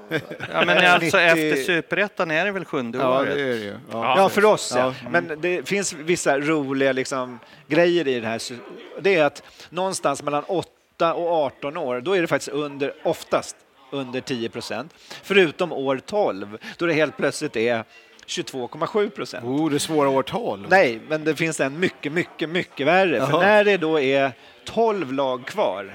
Ja, 0.08 0.64
men 0.66 0.86
alltså 0.86 1.16
90 1.16 1.18
efter 1.18 1.56
superettan 1.62 2.30
är 2.30 2.44
det 2.44 2.50
väl 2.50 2.64
sjunde 2.64 2.98
Ja, 2.98 3.20
året? 3.20 3.34
det 3.34 3.42
är 3.42 3.46
det 3.46 3.54
ju. 3.56 3.74
Ja. 3.92 4.14
Ja, 4.16 4.28
för 4.28 4.44
oss 4.44 4.72
ja. 4.76 4.94
Men 5.10 5.38
det 5.40 5.68
finns 5.68 5.92
vissa 5.92 6.38
roliga 6.38 6.92
liksom, 6.92 7.38
grejer 7.68 8.08
i 8.08 8.20
det 8.20 8.26
här. 8.26 8.40
Det 9.00 9.14
är 9.14 9.24
att 9.24 9.42
någonstans 9.70 10.22
mellan 10.22 10.44
8 10.44 11.14
och 11.14 11.32
18 11.32 11.76
år, 11.76 12.00
då 12.00 12.16
är 12.16 12.20
det 12.20 12.26
faktiskt 12.26 12.52
under, 12.52 12.94
oftast 13.02 13.56
under 13.90 14.20
10 14.20 14.48
procent. 14.48 14.94
Förutom 15.22 15.72
år 15.72 16.00
12, 16.06 16.58
då 16.78 16.86
det 16.86 16.92
helt 16.92 17.16
plötsligt 17.16 17.56
är 17.56 17.84
22,7 18.26 19.10
procent. 19.10 19.44
Oh, 19.44 19.70
det 19.70 19.76
är 19.76 19.78
svåra 19.78 20.08
år 20.08 20.22
12. 20.22 20.66
Nej, 20.70 21.00
men 21.08 21.24
det 21.24 21.36
finns 21.36 21.60
en 21.60 21.80
mycket, 21.80 22.12
mycket, 22.12 22.48
mycket 22.48 22.86
värre. 22.86 23.26
För 23.26 23.32
Jaha. 23.32 23.40
när 23.40 23.64
det 23.64 23.76
då 23.76 24.00
är 24.00 24.32
12 24.64 25.12
lag 25.12 25.46
kvar, 25.46 25.94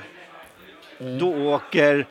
då 1.20 1.36
åker 1.54 2.08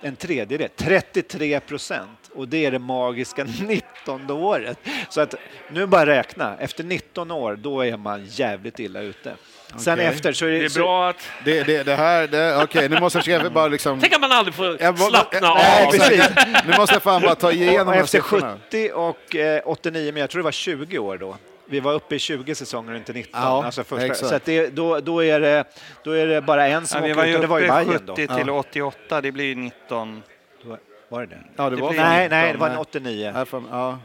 en 0.00 0.16
tredjedel, 0.16 0.68
33 0.76 1.60
procent. 1.60 2.30
Och 2.34 2.48
det 2.48 2.66
är 2.66 2.70
det 2.70 2.78
magiska 2.78 3.44
19 3.60 4.30
året. 4.30 4.78
Så 5.08 5.20
att 5.20 5.34
nu 5.70 5.86
bara 5.86 6.06
räkna, 6.06 6.56
efter 6.58 6.84
19 6.84 7.30
år, 7.30 7.56
då 7.56 7.84
är 7.84 7.96
man 7.96 8.26
jävligt 8.26 8.78
illa 8.78 9.00
ute. 9.00 9.34
Sen 9.78 9.94
Okej. 9.94 10.06
efter 10.06 10.32
så 10.32 10.46
är 10.46 10.50
det... 10.50 10.58
Det 10.58 10.64
är 10.64 10.68
så- 10.68 10.78
bra 10.80 11.08
att... 11.08 11.28
Det, 11.44 11.62
det, 11.62 11.82
det 11.82 11.94
här, 11.94 12.26
det, 12.26 12.62
okej, 12.62 12.88
nu 12.88 13.00
måste 13.00 13.18
jag 13.18 13.24
försöka 13.24 13.50
bara 13.50 13.68
liksom... 13.68 14.00
Tänk 14.00 14.14
att 14.14 14.20
man 14.20 14.32
aldrig 14.32 14.54
får 14.54 14.82
Jag 14.82 14.98
slappna 14.98 15.54
Nej, 15.54 15.86
av. 15.86 15.90
precis. 15.90 16.24
Nu 16.66 16.76
måste 16.76 16.94
jag 16.94 17.02
fan 17.02 17.22
bara 17.22 17.34
ta 17.34 17.52
igenom 17.52 17.88
Och 17.88 17.94
efter 17.94 18.18
siffrorna. 18.18 18.58
70 18.70 18.90
och 18.94 19.36
eh, 19.36 19.60
89, 19.64 20.12
men 20.12 20.20
jag 20.20 20.30
tror 20.30 20.40
det 20.40 20.44
var 20.44 20.52
20 20.52 20.98
år 20.98 21.18
då. 21.18 21.36
Vi 21.68 21.80
var 21.80 21.92
uppe 21.92 22.14
i 22.14 22.18
20 22.18 22.54
säsonger 22.54 22.90
och 22.92 22.96
inte 22.98 23.12
19. 23.12 23.40
Ja, 23.42 23.64
alltså 23.64 23.84
första. 23.84 24.14
Så 24.14 24.34
att 24.34 24.44
det, 24.44 24.68
då, 24.68 25.00
då, 25.00 25.24
är 25.24 25.40
det, 25.40 25.64
då 26.04 26.10
är 26.12 26.26
det 26.26 26.42
bara 26.42 26.66
en 26.68 26.86
som 26.86 27.00
Ja, 27.00 27.06
vi 27.06 27.12
åker 27.12 27.20
var 27.20 27.24
ut 27.26 27.30
ju 27.30 27.34
och 27.34 27.40
det 27.40 27.46
var 27.46 27.58
ju 27.58 27.64
uppe 27.66 27.84
Bayern 27.84 28.06
då. 28.06 28.14
70 28.16 28.36
till 28.36 28.50
88, 28.50 29.20
det 29.20 29.32
blir 29.32 29.56
19. 29.56 30.22
Då 30.64 30.76
Var 31.08 31.20
det 31.20 31.26
det? 31.26 31.38
Ja, 31.56 31.70
det 31.70 31.76
var 31.76 31.88
blir- 31.90 31.98
fan 32.00 32.08
Nej, 32.10 32.22
19, 32.24 32.38
nej, 32.38 32.52
det 32.52 32.58
var 32.58 32.66
en 32.66 32.72
nej. 32.72 32.80
89. 32.80 33.30
Nej, 33.34 33.46
fan, 33.46 33.68
ja. 33.70 33.98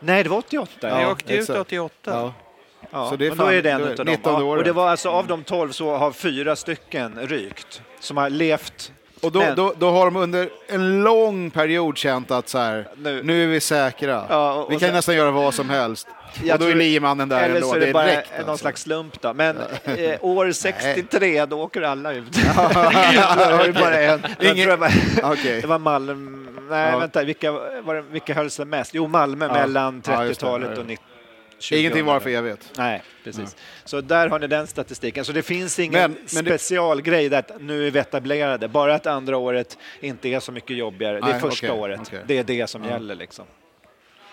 Nej, 0.00 0.22
det 0.22 0.28
var 0.28 0.38
88. 0.38 0.70
vi 0.80 0.86
Ja. 1.02 1.10
åkte 1.10 1.32
ut 1.34 1.40
exakt. 1.40 1.58
88. 1.60 1.94
Ja. 2.04 2.32
Ja, 2.90 3.10
Så 3.10 3.16
det 3.16 3.26
är 3.26 3.28
men 3.28 3.38
då 3.38 3.44
fan- 3.44 3.54
är 3.54 3.62
det 3.62 3.70
en 3.70 3.80
utav 3.82 4.06
19 4.06 4.32
dem. 4.32 4.42
Ja, 4.46 4.56
och 4.56 4.64
det 4.64 4.72
var 4.72 4.88
alltså 4.88 5.08
av 5.08 5.26
de 5.26 5.44
12 5.44 5.70
så 5.70 5.96
har 5.96 6.12
fyra 6.12 6.56
stycken 6.56 7.18
rykt 7.26 7.82
som 8.00 8.16
har 8.16 8.30
levt. 8.30 8.92
Och 9.24 9.32
då, 9.32 9.40
Men- 9.40 9.56
då, 9.56 9.72
då 9.78 9.90
har 9.90 10.04
de 10.04 10.16
under 10.16 10.48
en 10.68 11.02
lång 11.02 11.50
period 11.50 11.96
känt 11.98 12.30
att 12.30 12.48
så 12.48 12.58
här, 12.58 12.88
Nu- 12.96 13.22
nu, 13.22 13.42
är 13.44 13.46
vi 13.46 13.60
säkra. 13.60 14.24
Ja, 14.28 14.52
och- 14.54 14.70
vi 14.70 14.76
och 14.76 14.80
kan 14.80 14.86
sen- 14.88 14.94
nästan 14.96 15.14
göra 15.16 15.30
vad 15.30 15.54
som 15.54 15.70
helst. 15.70 16.06
Jag 16.42 16.54
och 16.54 16.60
då 16.60 16.70
är 16.70 16.74
liemannen 16.74 17.28
där 17.28 17.42
Eller 17.42 17.54
ändå. 17.54 17.66
så 17.68 17.74
är 17.74 17.80
det 17.80 17.92
bara 17.92 18.06
direkt, 18.06 18.30
någon 18.40 18.48
alltså. 18.50 18.62
slags 18.62 18.82
slump 18.82 19.20
då. 19.20 19.34
Men 19.34 19.56
eh, 19.84 20.16
år 20.20 20.52
63, 20.52 21.46
då 21.46 21.60
åker 21.62 21.82
alla 21.82 22.12
ut. 22.12 22.32
det 23.64 23.72
bara 23.80 23.96
en. 24.00 24.20
Jag 24.38 24.52
Ingen- 24.52 24.56
tror 24.56 24.70
det, 24.70 24.76
var, 24.76 25.32
Okej. 25.32 25.60
det 25.60 25.66
var 25.66 25.78
Malmö. 25.78 26.14
Nej, 26.70 26.90
Ja. 26.92 26.98
vänta, 26.98 27.22
vilka, 27.24 27.52
var 27.52 27.94
det, 27.94 28.02
vilka 28.10 28.34
höll 28.34 28.50
sig 28.50 28.64
mest? 28.66 28.94
Jo, 28.94 29.06
Malmö 29.06 29.46
Ja. 29.46 29.52
mellan 29.52 30.02
Ja, 30.06 30.24
just 30.26 30.40
det. 30.40 30.46
30-talet 30.46 30.78
och 30.78 30.86
90 30.86 31.04
20 31.06 31.13
Ingenting 31.72 32.04
var 32.04 32.20
för 32.20 32.30
evigt. 32.30 32.72
Nej, 32.78 33.02
precis. 33.24 33.56
Så 33.84 34.00
där 34.00 34.28
har 34.28 34.38
ni 34.38 34.46
den 34.46 34.66
statistiken. 34.66 35.24
Så 35.24 35.32
det 35.32 35.42
finns 35.42 35.78
ingen 35.78 35.92
Men- 35.92 36.10
men 36.34 36.44
det- 36.44 36.50
specialgrej 36.50 37.28
där 37.28 37.38
att 37.38 37.60
nu 37.60 37.86
är 37.86 37.90
vi 37.90 37.98
etablerade. 37.98 38.68
Bara 38.68 38.94
att 38.94 39.06
andra 39.06 39.36
året 39.36 39.78
inte 40.00 40.28
är 40.28 40.40
så 40.40 40.52
mycket 40.52 40.76
jobbigare. 40.76 41.20
Det 41.20 41.26
är 41.26 41.32
Nej, 41.32 41.40
första 41.40 41.66
okej, 41.66 41.80
året. 41.80 42.00
okej. 42.06 42.20
Det 42.26 42.38
är 42.38 42.44
det 42.44 42.66
som 42.66 42.84
gäller 42.84 43.14
liksom. 43.14 43.44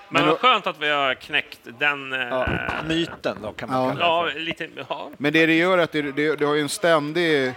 Men 0.10 0.28
vad 0.28 0.38
skönt 0.40 0.68
att 0.68 0.82
vi 0.82 0.90
har 0.90 1.14
knäckt 1.14 1.60
den... 1.80 2.12
Ja, 2.12 2.48
myten 2.88 3.38
då 3.44 3.52
kan 3.52 3.70
man 3.70 3.84
Ja. 3.84 3.90
kalla 3.96 4.24
det 4.26 4.32
Ja, 4.34 4.40
lite... 4.40 4.68
Ja. 4.90 5.10
Men 5.18 5.34
det 5.34 5.46
det 5.46 5.58
gör 5.58 5.78
är 5.78 5.82
att 5.84 5.92
det, 5.92 6.02
det, 6.02 6.36
det 6.36 6.46
har 6.46 6.56
ju 6.56 6.62
en 6.62 6.70
ständig 6.70 7.54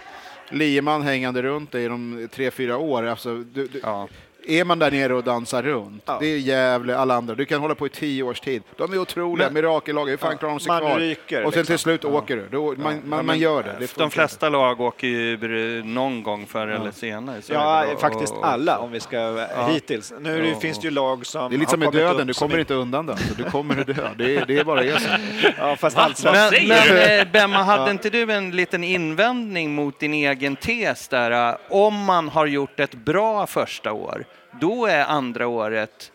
lieman 0.49 1.01
hängande 1.01 1.41
runt 1.41 1.71
dig 1.71 1.83
i 1.85 1.87
de 1.87 2.29
tre, 2.31 2.51
fyra 2.51 2.77
år. 2.77 3.03
Alltså, 3.03 3.35
du, 3.35 3.67
du, 3.67 3.79
Ja. 3.83 4.07
Är 4.47 4.63
man 4.65 4.79
där 4.79 4.91
nere 4.91 5.13
och 5.13 5.23
dansar 5.23 5.63
runt, 5.63 6.03
Ja. 6.05 6.17
det 6.19 6.25
är 6.27 6.37
Gävle, 6.37 6.97
alla 6.97 7.15
andra, 7.15 7.35
du 7.35 7.45
kan 7.45 7.61
hålla 7.61 7.75
på 7.75 7.85
i 7.85 7.89
tio 7.89 8.23
års 8.23 8.39
tid. 8.39 8.63
De 8.77 8.93
är 8.93 8.97
otroliga, 8.97 9.49
mirakellag, 9.49 10.05
hur 10.09 10.17
fan 10.17 10.37
klarar 10.37 10.53
de 10.53 10.59
sig 10.59 10.67
man 10.67 10.81
kvar? 10.81 10.99
ryker, 10.99 11.43
och 11.45 11.53
sen 11.53 11.65
till 11.65 11.73
liksom. 11.73 11.77
slut 11.77 12.05
åker 12.05 12.35
du. 12.35 12.47
Då, 12.51 12.73
man, 12.77 13.01
man, 13.05 13.25
man 13.25 13.39
gör 13.39 13.63
det. 13.63 13.75
det 13.79 13.95
De 13.97 14.09
flesta 14.11 14.49
lag 14.49 14.81
åker 14.81 15.07
ju 15.07 15.83
någon 15.83 16.23
gång 16.23 16.45
förr 16.45 16.67
eller 16.67 16.91
senare. 16.91 17.41
Ja, 17.49 17.85
det. 17.87 17.93
Och- 17.93 18.01
faktiskt 18.01 18.33
och- 18.33 18.47
alla 18.47 18.77
om 18.79 18.91
vi 18.91 18.99
ska 18.99 19.45
hittills. 19.69 20.13
Nu 20.19 20.41
det, 20.41 20.47
Ja. 20.49 20.55
finns 20.59 20.79
det 20.79 20.87
ju 20.87 20.91
lag 20.91 21.25
som 21.25 21.49
Det 21.49 21.55
är 21.55 21.59
lite 21.59 21.71
som 21.71 21.79
med 21.79 21.91
döden, 21.91 22.27
du 22.27 22.33
kommer 22.33 22.59
inte 22.59 22.73
undan 22.73 23.05
den. 23.05 23.17
Du 23.37 23.43
kommer 23.43 23.79
att 23.81 23.87
dö. 23.87 24.09
Det 24.17 24.35
är, 24.37 24.45
det 24.45 24.57
är 24.59 24.63
bara 24.63 24.99
så. 24.99 25.09
Ja, 25.57 25.75
fast 25.75 25.97
Va? 25.97 26.03
alltså, 26.03 26.31
Men, 26.31 26.67
men 26.67 27.19
eh, 27.19 27.27
Bemma, 27.31 27.63
hade 27.63 27.91
inte 27.91 28.09
du 28.09 28.31
en 28.31 28.51
liten 28.51 28.83
invändning 28.83 29.75
mot 29.75 29.99
din 29.99 30.13
egen 30.13 30.55
tes 30.55 31.07
där? 31.07 31.49
eh, 31.49 31.55
Om 31.69 32.03
man 32.03 32.29
har 32.29 32.45
gjort 32.45 32.79
ett 32.79 32.93
bra 32.93 33.47
första 33.47 33.91
år, 33.91 34.25
då 34.61 34.85
är 34.85 35.05
andra 35.05 35.47
året 35.47 36.11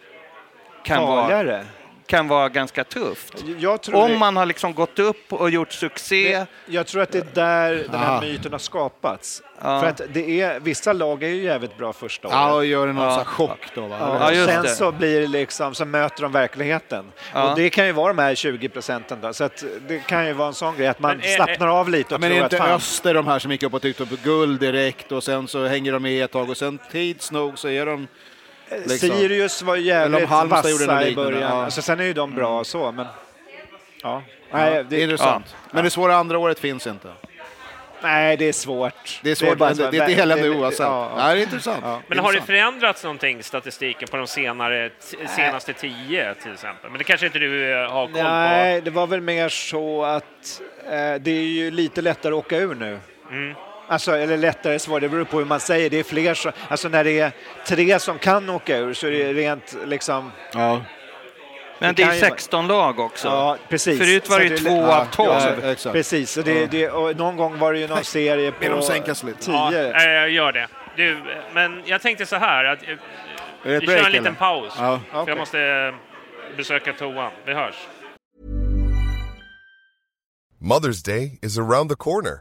kan 0.85 1.03
vara, 1.03 1.65
kan 2.07 2.29
vara 2.29 2.49
ganska 2.49 2.85
tufft. 2.85 3.45
Jag 3.59 3.83
tror, 3.83 3.97
Om 4.05 4.11
det, 4.11 4.19
man 4.19 4.37
har 4.37 4.47
liksom 4.47 4.75
gått 4.75 4.99
upp 4.99 5.33
och 5.33 5.51
gjort 5.51 5.73
succé. 5.73 6.47
jag 6.67 6.87
tror 6.87 7.03
att 7.03 7.12
det 7.12 7.19
är 7.19 7.27
där 7.35 7.75
den 7.91 8.01
här 8.01 8.17
Ah. 8.17 8.21
myten 8.21 8.53
har 8.53 8.59
skapats. 8.59 9.43
Ja. 9.62 9.81
För 9.81 9.89
att 9.89 10.01
det 10.12 10.41
är, 10.41 10.61
vissa 10.61 10.93
lag 10.93 11.23
är 11.23 11.29
ju 11.29 11.43
jävligt 11.43 11.79
bra 11.79 11.93
första 11.93 12.29
året. 12.29 12.37
Ja, 12.39 12.55
och 12.55 12.67
gör 12.67 12.87
det 12.87 12.93
någon 12.93 13.05
Ja. 13.05 13.11
sån 13.11 13.19
här 13.19 13.25
chock 13.25 13.59
då. 13.75 13.87
Va? 13.87 14.31
Ja, 14.35 14.47
sen 14.47 14.62
det. 14.62 14.69
så 14.69 14.93
blir 14.93 15.21
det 15.21 15.27
liksom, 15.27 15.75
så 15.75 15.85
möter 15.85 16.23
de 16.23 16.33
verkligheten. 16.33 17.12
Ja. 17.35 17.51
Och 17.51 17.57
det 17.57 17.71
kan 17.71 17.87
ju 17.87 17.93
vara 17.93 18.12
de 18.12 18.23
här 18.23 18.35
20 18.35 18.69
procenten 18.69 19.19
då, 19.21 19.33
så 19.33 19.45
att 19.45 19.65
det 19.89 19.99
kan 19.99 20.27
ju 20.27 20.33
vara 20.33 20.49
en 20.49 20.55
sån 20.55 20.77
grej 20.77 20.87
att 20.89 21.01
man 21.01 21.17
Men 21.17 21.27
är- 21.27 21.35
slappnar 21.37 21.67
av 21.69 21.89
lite 21.89 22.07
Ja, 22.11 22.15
och 22.15 22.21
men 22.21 22.33
är 22.33 22.35
tror 22.35 22.47
att 22.47 22.53
inte 22.53 22.65
fan, 22.65 22.75
Öster 22.77 23.15
de 23.15 23.27
här 23.27 23.39
som 23.39 23.51
gick 23.51 23.62
upp 23.62 23.75
och 23.75 23.83
tyckte 23.83 24.07
på 24.07 24.17
guld 24.25 24.61
direkt 24.61 25.12
och 25.12 25.25
sen 25.25 25.49
så 25.49 25.67
hänger 25.67 25.93
de 25.93 26.03
med 26.03 26.25
ett 26.25 26.31
tag 26.33 26.51
och 26.51 26.57
sen 26.57 26.79
tids 26.91 27.33
nog 27.33 27.59
så 27.59 27.69
är 27.69 27.87
de... 27.87 28.07
liksom- 28.70 29.09
Sirius 29.09 29.62
var 29.62 29.76
jävligt 29.76 30.28
vassa 30.30 31.06
i 31.09 31.14
början. 31.14 31.40
ja. 31.42 31.64
Alltså, 31.64 31.82
sen 31.82 32.01
är 32.01 32.05
ju 32.05 32.12
de 32.12 32.34
bra 32.34 32.59
och 32.60 32.66
så, 32.66 32.92
men... 32.92 33.06
Ja. 34.02 34.22
Nej, 34.52 34.70
Det 34.70 34.76
är 34.78 34.84
det, 34.84 35.01
intressant. 35.02 35.56
Men 35.70 35.84
det 35.84 35.90
svåra 35.90 36.14
andra 36.16 36.38
året 36.38 36.59
finns 36.59 36.86
inte. 36.86 37.09
nej, 38.02 38.36
det 38.36 38.44
är 38.48 38.52
svårt. 38.52 39.20
Det 39.22 39.30
är 39.30 39.34
svårt, 39.34 39.59
bara 39.59 39.68
det, 39.70 39.74
så- 39.76 39.90
det 39.90 39.98
är 39.98 40.09
ett 40.09 40.18
elände 40.18 40.44
det- 40.48 40.51
oavsett. 40.51 40.80
ja, 40.80 41.10
Ja, 41.16 41.28
ja. 41.28 41.34
det 41.34 41.40
är 41.40 41.42
intressant. 41.42 41.80
Ja. 41.84 42.01
Men 42.09 42.18
har 42.18 42.32
det 42.32 42.40
förändrats 42.40 43.05
någonting, 43.05 43.42
statistiken, 43.42 44.09
på 44.09 44.16
de 44.16 44.26
senare, 44.26 44.88
t- 44.88 45.16
senaste 45.36 45.72
tio 45.72 46.34
till 46.34 46.52
exempel? 46.52 46.90
Men 46.90 46.98
det 46.98 47.05
kanske 47.05 47.26
inte 47.26 47.38
du 47.38 47.72
eh, 47.72 47.90
har 47.92 48.06
koll 48.06 48.14
på? 48.14 48.22
Nej, 48.22 48.80
det 48.80 48.90
var 48.90 49.06
väl 49.06 49.20
mer 49.20 49.48
så 49.48 50.05
att 50.05 50.60
eh, 50.84 50.90
det 51.20 51.30
är 51.30 51.42
ju 51.44 51.70
lite 51.70 52.02
lättare 52.02 52.32
att 52.32 52.38
åka 52.38 52.56
ur 52.59 52.74
nu. 52.74 52.98
Mm. 53.30 53.55
Alltså, 53.91 54.17
eller 54.17 54.37
lättare 54.37 54.79
svar, 54.79 55.01
det 55.01 55.09
beror 55.09 55.25
på 55.25 55.39
hur 55.39 55.45
man 55.45 55.61
säger. 55.61 55.91
Det 55.91 55.99
är 55.99 56.05
fler 56.05 56.35
som, 56.35 56.53
alltså 56.69 56.89
när 56.89 57.05
det 57.05 57.19
är 57.21 57.33
tre 57.67 57.99
som 57.99 58.19
kan 58.19 58.51
åka 58.51 58.77
ur 58.79 58.95
så 58.95 59.07
är 59.07 59.11
det 59.11 59.33
rent 59.33 59.77
liksom, 59.87 60.33
Ja. 60.55 60.83
Men 61.79 61.95
Det 61.95 62.03
det 62.03 62.03
är 62.03 62.07
kan 62.07 62.15
ju 62.17 62.21
vara- 62.21 62.31
16 62.31 62.67
lag 62.67 62.99
också. 62.99 63.29
ja 63.29 63.57
precis. 63.69 63.99
Förut 63.99 64.29
var 64.29 64.37
Så 64.37 64.43
det 64.43 64.49
ju 64.49 64.57
två 64.57 64.71
ja, 64.77 65.01
av 65.01 65.05
12. 65.05 65.29
Ja, 65.62 65.71
exakt. 65.71 65.93
Precis, 65.95 66.37
och, 66.37 66.45
det, 66.45 66.67
det, 66.67 66.89
och 66.91 67.17
någon 67.17 67.37
gång 67.37 67.59
var 67.59 67.73
det 67.73 67.79
ju 67.79 67.89
någon 67.89 68.05
serie 68.05 68.53
på 68.53 68.83
sänka 68.83 69.15
sig 69.15 69.29
lite. 69.29 69.51
Ja, 69.51 69.71
tio. 69.71 69.97
eh, 69.97 70.03
jag 70.11 70.31
gör 70.31 70.53
det. 70.53 70.69
Du, 70.97 71.17
men 71.55 71.83
jag 71.87 72.03
tänkte 72.03 72.27
så 72.27 72.37
här, 72.37 72.65
att 72.65 72.79
vi 73.62 73.87
kör 73.87 73.97
en 74.07 74.12
liten 74.12 74.27
eller? 74.27 74.31
paus. 74.37 74.73
Ja. 74.79 75.01
För 75.11 75.21
Okej. 75.21 75.31
jag 75.33 75.39
måste 75.39 75.61
eh, 75.61 76.57
besöka 76.57 76.93
toan. 76.93 77.31
Vi 77.47 77.55
hörs. 77.55 77.75
Mother's 80.61 81.03
Day 81.07 81.39
is 81.43 81.59
around 81.59 81.91
the 81.91 81.97
corner. 81.97 82.41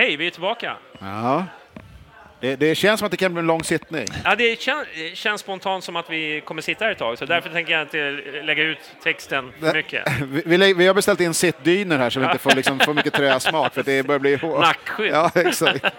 Hej, 0.00 0.16
vi 0.16 0.26
är 0.26 0.30
tillbaka. 0.30 0.76
Ja. 0.98 1.44
Det, 2.40 2.56
det 2.56 2.74
känns 2.74 3.00
som 3.00 3.06
att 3.06 3.10
det 3.10 3.16
kan 3.16 3.32
bli 3.32 3.40
en 3.40 3.46
lång 3.46 3.64
sittning. 3.64 4.06
Ja, 4.24 4.34
det 4.36 4.60
kän, 4.60 4.84
känns 5.14 5.40
spontant 5.40 5.84
som 5.84 5.96
att 5.96 6.10
vi 6.10 6.40
kommer 6.40 6.62
sitta 6.62 6.84
här 6.84 6.92
ett 6.92 6.98
tag, 6.98 7.18
så 7.18 7.26
därför 7.26 7.50
tänker 7.50 7.72
jag 7.72 7.82
inte 7.82 8.10
lägga 8.42 8.62
ut 8.62 8.78
texten 9.02 9.52
för 9.60 9.74
mycket. 9.74 10.12
Vi, 10.22 10.56
vi, 10.56 10.74
vi 10.74 10.86
har 10.86 10.94
beställt 10.94 11.20
in 11.20 11.34
sittdyner 11.34 11.98
här 11.98 12.10
så 12.10 12.20
vi 12.20 12.26
inte 12.26 12.38
får 12.38 12.50
liksom 12.56 12.78
för 12.78 12.94
mycket 12.94 13.12
träsmak 13.12 13.74
för 13.74 13.82
det 13.82 14.06
börjar 14.06 14.18
bli 14.18 14.36
hårt. 14.36 14.60
Nackskydd. 14.60 15.10
Ja, 15.12 15.30
exakt. 15.34 15.84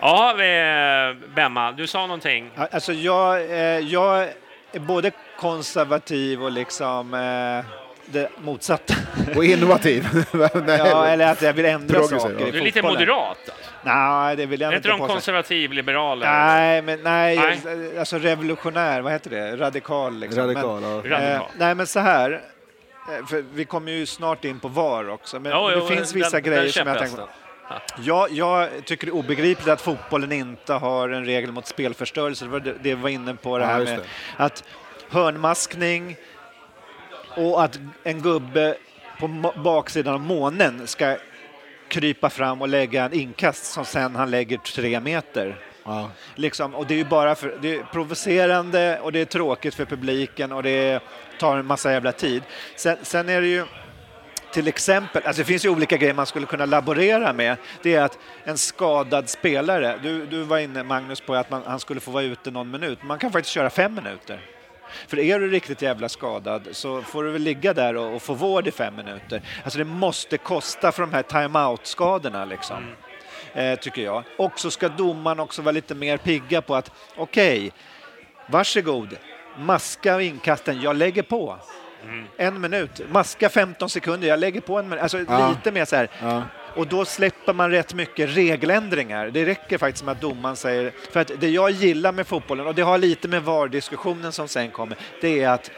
Ja, 0.00 0.34
vi- 0.38 1.14
Bemma, 1.34 1.72
du 1.72 1.86
sa 1.86 2.00
någonting. 2.00 2.50
Alltså 2.56 2.92
jag, 2.92 3.40
eh, 3.40 3.78
jag 3.78 4.28
är 4.72 4.80
både 4.80 5.10
konservativ 5.38 6.42
och 6.42 6.50
liksom 6.52 7.14
eh, 7.14 7.79
det 8.12 8.28
motsatta. 8.42 8.94
Och 9.36 9.44
innovativ. 9.44 10.08
Nej. 10.32 10.78
ja, 10.78 11.06
eller 11.06 11.32
att 11.32 11.42
jag 11.42 11.52
vill 11.52 11.64
ändra 11.64 11.94
Progressiv, 11.94 12.18
saker 12.18 12.36
ja. 12.46 12.52
Du 12.52 12.58
är 12.58 12.62
lite 12.62 12.82
moderat. 12.82 13.36
Alltså. 13.38 13.52
Nej, 13.82 14.36
det 14.36 14.46
vill 14.46 14.60
jag 14.60 14.72
Är 14.72 14.76
inte 14.76 14.88
inte 14.88 15.02
de 15.02 15.08
konservativ, 15.08 15.72
liberaler? 15.72 16.26
Nej, 16.26 16.82
men 16.82 17.00
nej, 17.02 17.36
Nej. 17.64 17.98
alltså 17.98 18.18
revolutionär, 18.18 19.00
vad 19.00 19.12
heter 19.12 19.30
det? 19.30 19.56
Radikal 19.56 20.18
liksom. 20.20 20.42
Radikal, 20.42 20.82
ja. 20.82 20.88
Men, 21.02 21.10
Radikal. 21.10 21.32
eh, 21.34 21.42
nej, 21.58 21.74
men 21.74 21.86
så 21.86 22.00
här. 22.00 22.30
eh, 23.20 23.26
För 23.26 23.44
vi 23.54 23.64
kommer 23.64 23.92
ju 23.92 24.06
snart 24.06 24.44
in 24.44 24.60
på 24.60 24.68
VAR 24.68 25.10
också, 25.10 25.40
men 25.40 25.52
Ja, 25.52 25.68
det 25.68 25.74
jo, 25.78 25.86
finns 25.86 26.14
vissa 26.14 26.30
den- 26.30 26.42
grejer 26.42 26.62
den 26.62 26.72
som 26.72 26.86
jag 26.86 26.98
tänker 26.98 27.24
jag, 28.02 28.30
jag 28.30 28.68
tycker 28.84 29.06
det 29.06 29.10
är 29.10 29.14
obegripligt 29.14 29.68
att 29.68 29.80
fotbollen 29.80 30.32
inte 30.32 30.72
har 30.72 31.08
en 31.08 31.24
regel 31.24 31.52
mot 31.52 31.66
spelförstörelse. 31.66 32.44
Det 32.44 32.50
var 32.50 32.60
det 32.60 32.72
det 32.72 32.94
vi 32.94 33.02
var 33.02 33.08
inne 33.08 33.34
på, 33.34 33.58
det 33.58 33.64
Ja, 33.64 33.70
här 33.70 33.80
just 33.80 33.90
med 33.92 33.98
det. 34.00 34.44
att 34.44 34.64
hörnmaskning 35.10 36.16
och 37.36 37.62
att 37.62 37.80
en 38.02 38.22
gubbe 38.22 38.76
på 39.20 39.52
baksidan 39.64 40.14
av 40.14 40.20
månen 40.20 40.86
ska 40.86 41.16
krypa 41.88 42.30
fram 42.30 42.62
och 42.62 42.68
lägga 42.68 43.04
en 43.04 43.12
inkast 43.12 43.64
som 43.64 43.84
sen 43.84 44.16
han 44.16 44.30
lägger 44.30 44.56
tre 44.56 45.00
meter. 45.00 45.56
Ja. 45.84 46.10
Liksom, 46.34 46.74
och 46.74 46.86
det 46.86 46.94
är 46.94 46.98
ju 46.98 47.04
bara 47.04 47.34
för, 47.34 47.58
det 47.62 47.74
är 47.74 47.82
provocerande 47.82 49.00
och 49.00 49.12
det 49.12 49.20
är 49.20 49.24
tråkigt 49.24 49.74
för 49.74 49.84
publiken 49.84 50.52
och 50.52 50.62
det 50.62 51.00
tar 51.38 51.56
en 51.56 51.66
massa 51.66 51.92
jävla 51.92 52.12
tid. 52.12 52.42
Sen, 52.76 52.96
sen 53.02 53.28
är 53.28 53.40
det 53.40 53.46
ju 53.46 53.64
till 54.52 54.68
exempel, 54.68 55.22
alltså 55.26 55.42
det 55.42 55.46
finns 55.46 55.64
ju 55.64 55.68
olika 55.68 55.96
grejer 55.96 56.14
man 56.14 56.26
skulle 56.26 56.46
kunna 56.46 56.66
laborera 56.66 57.32
med. 57.32 57.56
Det 57.82 57.94
är 57.94 58.02
att 58.02 58.18
en 58.44 58.58
skadad 58.58 59.28
spelare, 59.28 59.98
du, 60.02 60.26
du 60.26 60.42
var 60.42 60.58
inne 60.58 60.82
Magnus 60.82 61.20
på 61.20 61.34
att 61.34 61.50
man, 61.50 61.62
han 61.66 61.80
skulle 61.80 62.00
få 62.00 62.10
vara 62.10 62.24
ute 62.24 62.50
någon 62.50 62.70
minut, 62.70 63.02
man 63.02 63.18
kan 63.18 63.32
faktiskt 63.32 63.54
köra 63.54 63.70
fem 63.70 63.94
minuter. 63.94 64.40
För 65.08 65.18
är 65.18 65.40
du 65.40 65.48
riktigt 65.50 65.82
jävla 65.82 66.08
skadad 66.08 66.68
så 66.72 67.02
får 67.02 67.24
du 67.24 67.30
väl 67.30 67.42
ligga 67.42 67.74
där 67.74 67.96
och, 67.96 68.14
och 68.14 68.22
få 68.22 68.34
vård 68.34 68.66
i 68.68 68.70
fem 68.70 68.96
minuter. 68.96 69.42
Alltså 69.64 69.78
det 69.78 69.84
måste 69.84 70.38
kosta 70.38 70.92
för 70.92 71.02
de 71.02 71.12
här 71.12 71.22
timeout-skadorna 71.22 72.44
liksom. 72.44 72.94
Eh, 73.54 73.78
tycker 73.78 74.02
jag. 74.02 74.24
Och 74.38 74.60
så 74.60 74.70
ska 74.70 74.88
domaren 74.88 75.40
också 75.40 75.62
vara 75.62 75.72
lite 75.72 75.94
mer 75.94 76.16
pigga 76.16 76.62
på 76.62 76.74
att 76.74 76.90
okej, 77.16 77.72
varsågod, 78.46 79.16
maska 79.58 80.20
inkasten, 80.20 80.80
jag 80.80 80.96
lägger 80.96 81.22
på. 81.22 81.56
En 82.36 82.60
minut, 82.60 83.00
maska 83.12 83.48
15 83.48 83.90
sekunder, 83.90 84.28
jag 84.28 84.38
lägger 84.38 84.60
på 84.60 84.78
en 84.78 84.88
minut. 84.88 85.02
Alltså 85.02 85.18
Ja. 85.28 85.48
lite 85.48 85.72
mer 85.72 85.84
så 85.84 85.96
här. 85.96 86.08
Ja. 86.22 86.42
Och 86.74 86.86
då 86.86 87.04
släpper 87.04 87.52
man 87.52 87.70
rätt 87.70 87.94
mycket 87.94 88.36
regeländringar. 88.36 89.26
Det 89.26 89.46
räcker 89.46 89.78
faktiskt 89.78 90.04
med 90.04 90.12
att 90.12 90.20
domaren 90.20 90.56
säger... 90.56 90.92
För 91.12 91.20
att 91.20 91.30
det 91.40 91.48
jag 91.48 91.70
gillar 91.70 92.12
med 92.12 92.26
fotbollen, 92.26 92.66
och 92.66 92.74
det 92.74 92.82
har 92.82 92.98
lite 92.98 93.28
med 93.28 93.42
VAR-diskussionen 93.42 94.32
som 94.32 94.48
sen 94.48 94.70
kommer, 94.70 94.96
det 95.20 95.42
är 95.42 95.48
att 95.48 95.70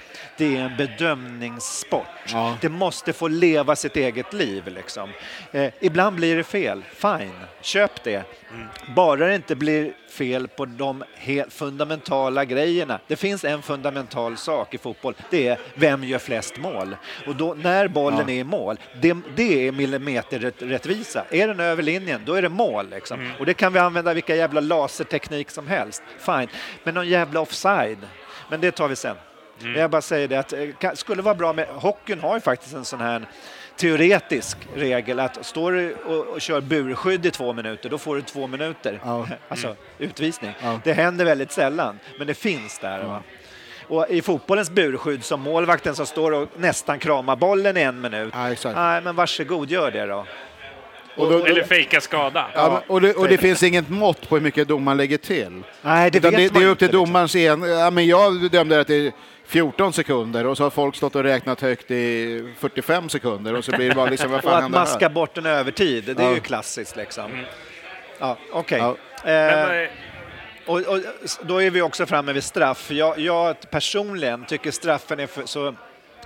det 0.43 0.57
är 0.57 0.61
en 0.61 0.77
bedömningssport. 0.77 2.07
Ja. 2.33 2.57
Det 2.61 2.69
måste 2.69 3.13
få 3.13 3.29
leva 3.29 3.77
sitt 3.77 3.97
eget 3.97 4.33
liv. 4.33 4.69
Liksom. 4.69 5.11
Eh, 5.53 5.73
ibland 5.81 6.17
blir 6.17 6.37
det 6.37 6.45
fel, 6.45 6.83
fine, 6.95 7.33
köp 7.61 8.05
det. 8.05 8.25
Bara 8.97 9.27
det 9.27 9.35
inte 9.35 9.57
blir 9.57 9.93
fel 10.11 10.49
på 10.49 10.65
de 10.65 11.05
helt 11.15 11.53
fundamentala 11.53 12.45
grejerna. 12.45 13.01
Det 13.07 13.17
finns 13.17 13.45
en 13.45 13.63
fundamental 13.63 14.37
sak 14.37 14.75
i 14.75 14.79
fotboll, 14.79 15.15
det 15.31 15.49
är 15.49 15.59
vem 15.75 16.05
gör 16.05 16.19
flest 16.19 16.59
mål? 16.59 16.97
Och 17.27 17.37
då, 17.37 17.55
när 17.55 17.89
bollen 17.89 18.29
är 18.29 18.35
i 18.35 18.45
mål, 18.45 18.79
det, 19.01 19.17
det 19.37 19.69
är 19.69 19.73
millimeterrättvisa. 19.73 21.25
Är 21.31 21.49
den 21.49 21.61
över 21.61 21.83
linjen, 21.83 22.23
då 22.25 22.35
är 22.35 22.43
det 22.43 22.49
mål. 22.49 22.91
Liksom. 22.91 23.31
Och 23.39 23.47
det 23.47 23.55
kan 23.55 23.73
vi 23.73 23.79
använda 23.79 24.15
vilka 24.15 24.37
jävla 24.37 24.61
laserteknik 24.61 25.51
som 25.51 25.67
helst. 25.67 26.03
Fine. 26.19 26.49
Men 26.85 26.95
någon 26.95 27.09
jävla 27.09 27.41
offside, 27.41 27.99
men 28.49 28.61
det 28.61 28.71
tar 28.71 28.89
vi 28.89 28.97
sen. 28.97 29.17
Jag 29.77 29.91
bara 29.91 30.03
säger 30.03 30.29
det 30.29 30.37
att 30.37 30.53
eh, 30.53 30.59
kan- 30.79 30.97
skulle 30.97 31.23
vara 31.23 31.35
bra 31.35 31.53
med, 31.53 31.67
hockeyn 31.69 32.21
har 32.21 32.35
ju 32.35 32.41
faktiskt 32.41 32.75
en 32.75 32.85
sån 32.85 33.01
här 33.01 33.27
teoretisk 33.77 34.59
regel 34.75 35.21
att 35.21 35.47
står 35.47 35.73
du 35.73 35.95
och, 35.95 36.27
och 36.27 36.41
kör 36.41 36.61
burskydd 36.61 37.27
i 37.27 37.31
två 37.31 37.53
minuter, 37.53 37.89
då 37.89 37.99
får 37.99 38.17
du 38.17 38.23
två 38.23 38.47
minuter. 38.47 39.01
Ja. 39.05 39.27
Alltså 39.49 39.77
utvisning. 39.99 40.51
Ja. 40.63 40.81
Det 40.85 40.93
händer 40.93 41.25
väldigt 41.25 41.53
sällan, 41.53 41.99
men 42.19 42.27
det 42.27 42.35
finns 42.35 42.79
där. 42.79 43.05
Va? 43.05 43.23
Och 43.89 44.07
i 44.11 44.23
fotbollens 44.23 44.71
burskydd 44.71 45.25
som 45.25 45.41
målvakten 45.41 45.95
som 45.95 46.07
står 46.07 46.33
och 46.33 46.49
nästan 46.57 46.99
kramar 46.99 47.37
bollen 47.37 47.77
i 47.77 47.81
en 47.81 48.01
minut. 48.01 48.35
Ja. 48.65 48.73
Nej, 48.75 49.01
men 49.03 49.17
varsågod, 49.17 49.71
gör 49.71 49.91
det 49.91 50.07
då. 50.07 50.27
Och, 51.17 51.31
då, 51.33 51.45
Eller 51.47 51.63
fejka 51.63 52.01
skada. 52.01 52.47
ja, 52.55 52.83
och, 52.87 53.01
det, 53.01 53.15
och 53.15 53.29
det 53.29 53.39
finns 53.39 53.63
inget 53.63 53.89
mått 53.89 54.29
på 54.29 54.35
hur 54.37 54.43
mycket 54.43 54.69
domaren 54.69 54.97
lägger 54.97 55.19
till. 55.19 55.63
Nej, 55.83 56.11
det 56.11 56.21
vet 56.21 56.23
det, 56.23 56.53
man 56.53 56.63
det 56.63 56.67
är 56.67 56.71
upp 56.71 56.79
till 56.79 56.87
liksom. 56.89 57.05
domarens 57.05 57.35
en... 57.35 57.63
Ja, 57.63 57.91
men 57.91 58.07
jag 58.07 58.51
dömde 58.51 58.77
det 58.77 58.85
till 58.85 59.13
14 59.53 59.93
sekunder 59.93 60.47
och 60.47 60.57
så 60.57 60.63
har 60.63 60.71
folk 60.71 60.97
stått 60.97 61.15
och 61.15 61.23
räknat 61.23 61.61
högt 61.61 61.91
i 61.91 62.55
45 62.59 63.09
sekunder 63.09 63.55
och 63.55 63.65
så 63.65 63.73
blir 63.73 63.89
det 63.89 63.95
bara 63.95 64.11
liksom, 64.11 64.31
vad 64.31 64.39
Och 64.45 64.45
fan 64.45 64.55
att 64.57 64.63
händer 64.63 64.79
här? 64.79 64.87
maska 64.87 65.09
bort 65.09 65.39
en 65.39 65.47
övertid, 65.47 66.05
det 66.05 66.23
är 66.23 66.27
Ja. 66.29 66.35
ju 66.35 66.41
klassiskt 66.41 66.97
liksom. 66.97 67.31
Ja, 68.19 68.37
okej. 68.53 68.79
Ja. 69.25 69.31
Eh, 69.31 69.89
Och, 70.67 70.77
och 70.81 70.99
då 71.43 71.63
är 71.63 71.71
vi 71.71 71.83
också 71.83 72.07
framme 72.07 72.33
vid 72.33 72.45
straff. 72.45 72.91
Jag, 72.91 73.19
jag 73.19 73.71
personligen 73.71 74.45
tycker 74.45 74.71
straffen 74.71 75.21
är 75.21 75.27
för, 75.27 75.43
så 75.47 75.75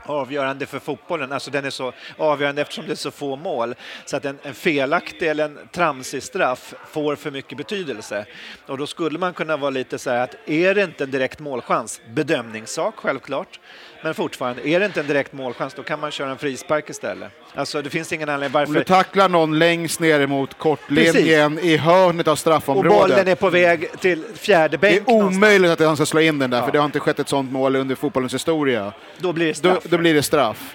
avgörande 0.06 0.66
för 0.66 0.78
fotbollen. 0.78 1.32
Alltså 1.32 1.50
den 1.50 1.64
är 1.64 1.70
så 1.70 1.92
avgörande 2.16 2.62
eftersom 2.62 2.86
det 2.86 2.92
är 2.92 2.96
så 2.96 3.10
få 3.10 3.36
mål. 3.36 3.74
Så 4.04 4.16
att 4.16 4.24
en, 4.24 4.38
en 4.42 4.54
felaktig 4.54 5.28
eller 5.28 5.44
en 5.44 5.58
tramsig 5.72 6.22
straff 6.22 6.74
får 6.88 7.16
för 7.16 7.30
mycket 7.30 7.58
betydelse. 7.58 8.26
Och 8.66 8.78
då 8.78 8.86
skulle 8.86 9.18
man 9.18 9.34
kunna 9.34 9.56
vara 9.56 9.70
lite 9.70 9.98
så 9.98 10.10
här 10.10 10.24
att 10.24 10.34
är 10.46 10.74
det 10.74 10.82
inte 10.82 11.04
en 11.04 11.10
direkt 11.10 11.40
målchans, 11.40 12.00
bedömningssak 12.14 12.94
självklart, 12.96 13.60
men 14.02 14.14
fortfarande, 14.14 14.68
är 14.68 14.80
det 14.80 14.86
inte 14.86 15.00
en 15.00 15.06
direkt 15.06 15.32
målchans 15.32 15.74
då 15.74 15.82
kan 15.82 16.00
man 16.00 16.10
köra 16.10 16.30
en 16.30 16.38
frispark 16.38 16.90
istället. 16.90 17.32
Alltså 17.54 17.82
det 17.82 17.90
finns 17.90 18.12
ingen 18.12 18.28
anledning 18.28 18.56
Om 18.62 18.66
du 18.66 18.72
varför... 18.72 18.84
tacklar 18.84 19.28
någon 19.28 19.58
längst 19.58 20.00
ner 20.00 20.26
mot 20.26 20.58
kortlinjen 20.58 21.58
i 21.58 21.76
hörnet 21.76 22.28
av 22.28 22.32
Och 22.32 22.38
straffområdet. 22.38 22.92
bollen 22.92 23.28
är 23.28 23.34
på 23.34 23.50
väg 23.50 24.00
till 24.00 24.24
fjärde 24.34 24.76
det 24.76 24.86
är 24.88 24.92
bänk 24.92 25.08
någonstans. 25.08 25.36
omöjligt 25.36 25.70
att 25.70 25.80
han 25.80 25.96
ska 25.96 26.06
slå 26.06 26.20
in 26.20 26.38
den 26.38 26.50
där, 26.50 26.58
Ja. 26.58 26.64
för 26.64 26.72
det 26.72 26.78
har 26.78 26.84
inte 26.86 27.00
skett 27.00 27.18
ett 27.18 27.28
sånt 27.28 27.52
mål 27.52 27.76
under 27.76 27.94
fotbollens 27.94 28.34
historia. 28.34 28.92
Då 29.18 29.32
blir 29.32 29.46
det 29.46 29.52
Då, 29.62 29.70
straff. 29.70 29.84
då 29.84 29.98
blir 29.98 30.14
det 30.14 30.22
straff. 30.22 30.74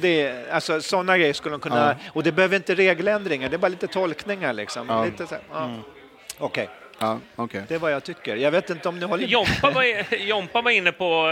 Det, 0.00 0.32
alltså, 0.52 0.80
sådana 0.80 1.18
grejer 1.18 1.32
skulle 1.32 1.52
de 1.54 1.60
kunna... 1.60 1.96
Och 2.12 2.22
det 2.22 2.32
behöver 2.32 2.56
inte 2.56 2.74
regeländringar, 2.74 3.48
det 3.48 3.56
är 3.56 3.58
bara 3.58 3.68
lite 3.68 3.86
tolkningar. 3.86 4.52
Liksom. 4.52 4.86
Ja. 4.88 5.04
Lite 5.04 5.26
så 5.26 5.34
ja. 5.52 5.70
Okej, 6.38 6.68
Ja, 6.98 7.18
okej. 7.36 7.62
det 7.68 7.74
är 7.74 7.78
vad 7.78 7.92
jag 7.92 8.04
tycker. 8.04 8.36
Jag 8.36 8.50
vet 8.50 8.70
inte 8.70 8.88
om 8.88 8.98
ni 8.98 9.06
håller. 9.06 9.26
Jompa 9.26 9.70
var, 9.70 10.14
Jompa 10.26 10.62
var 10.62 10.70
inne 10.70 10.92
på, 10.92 11.22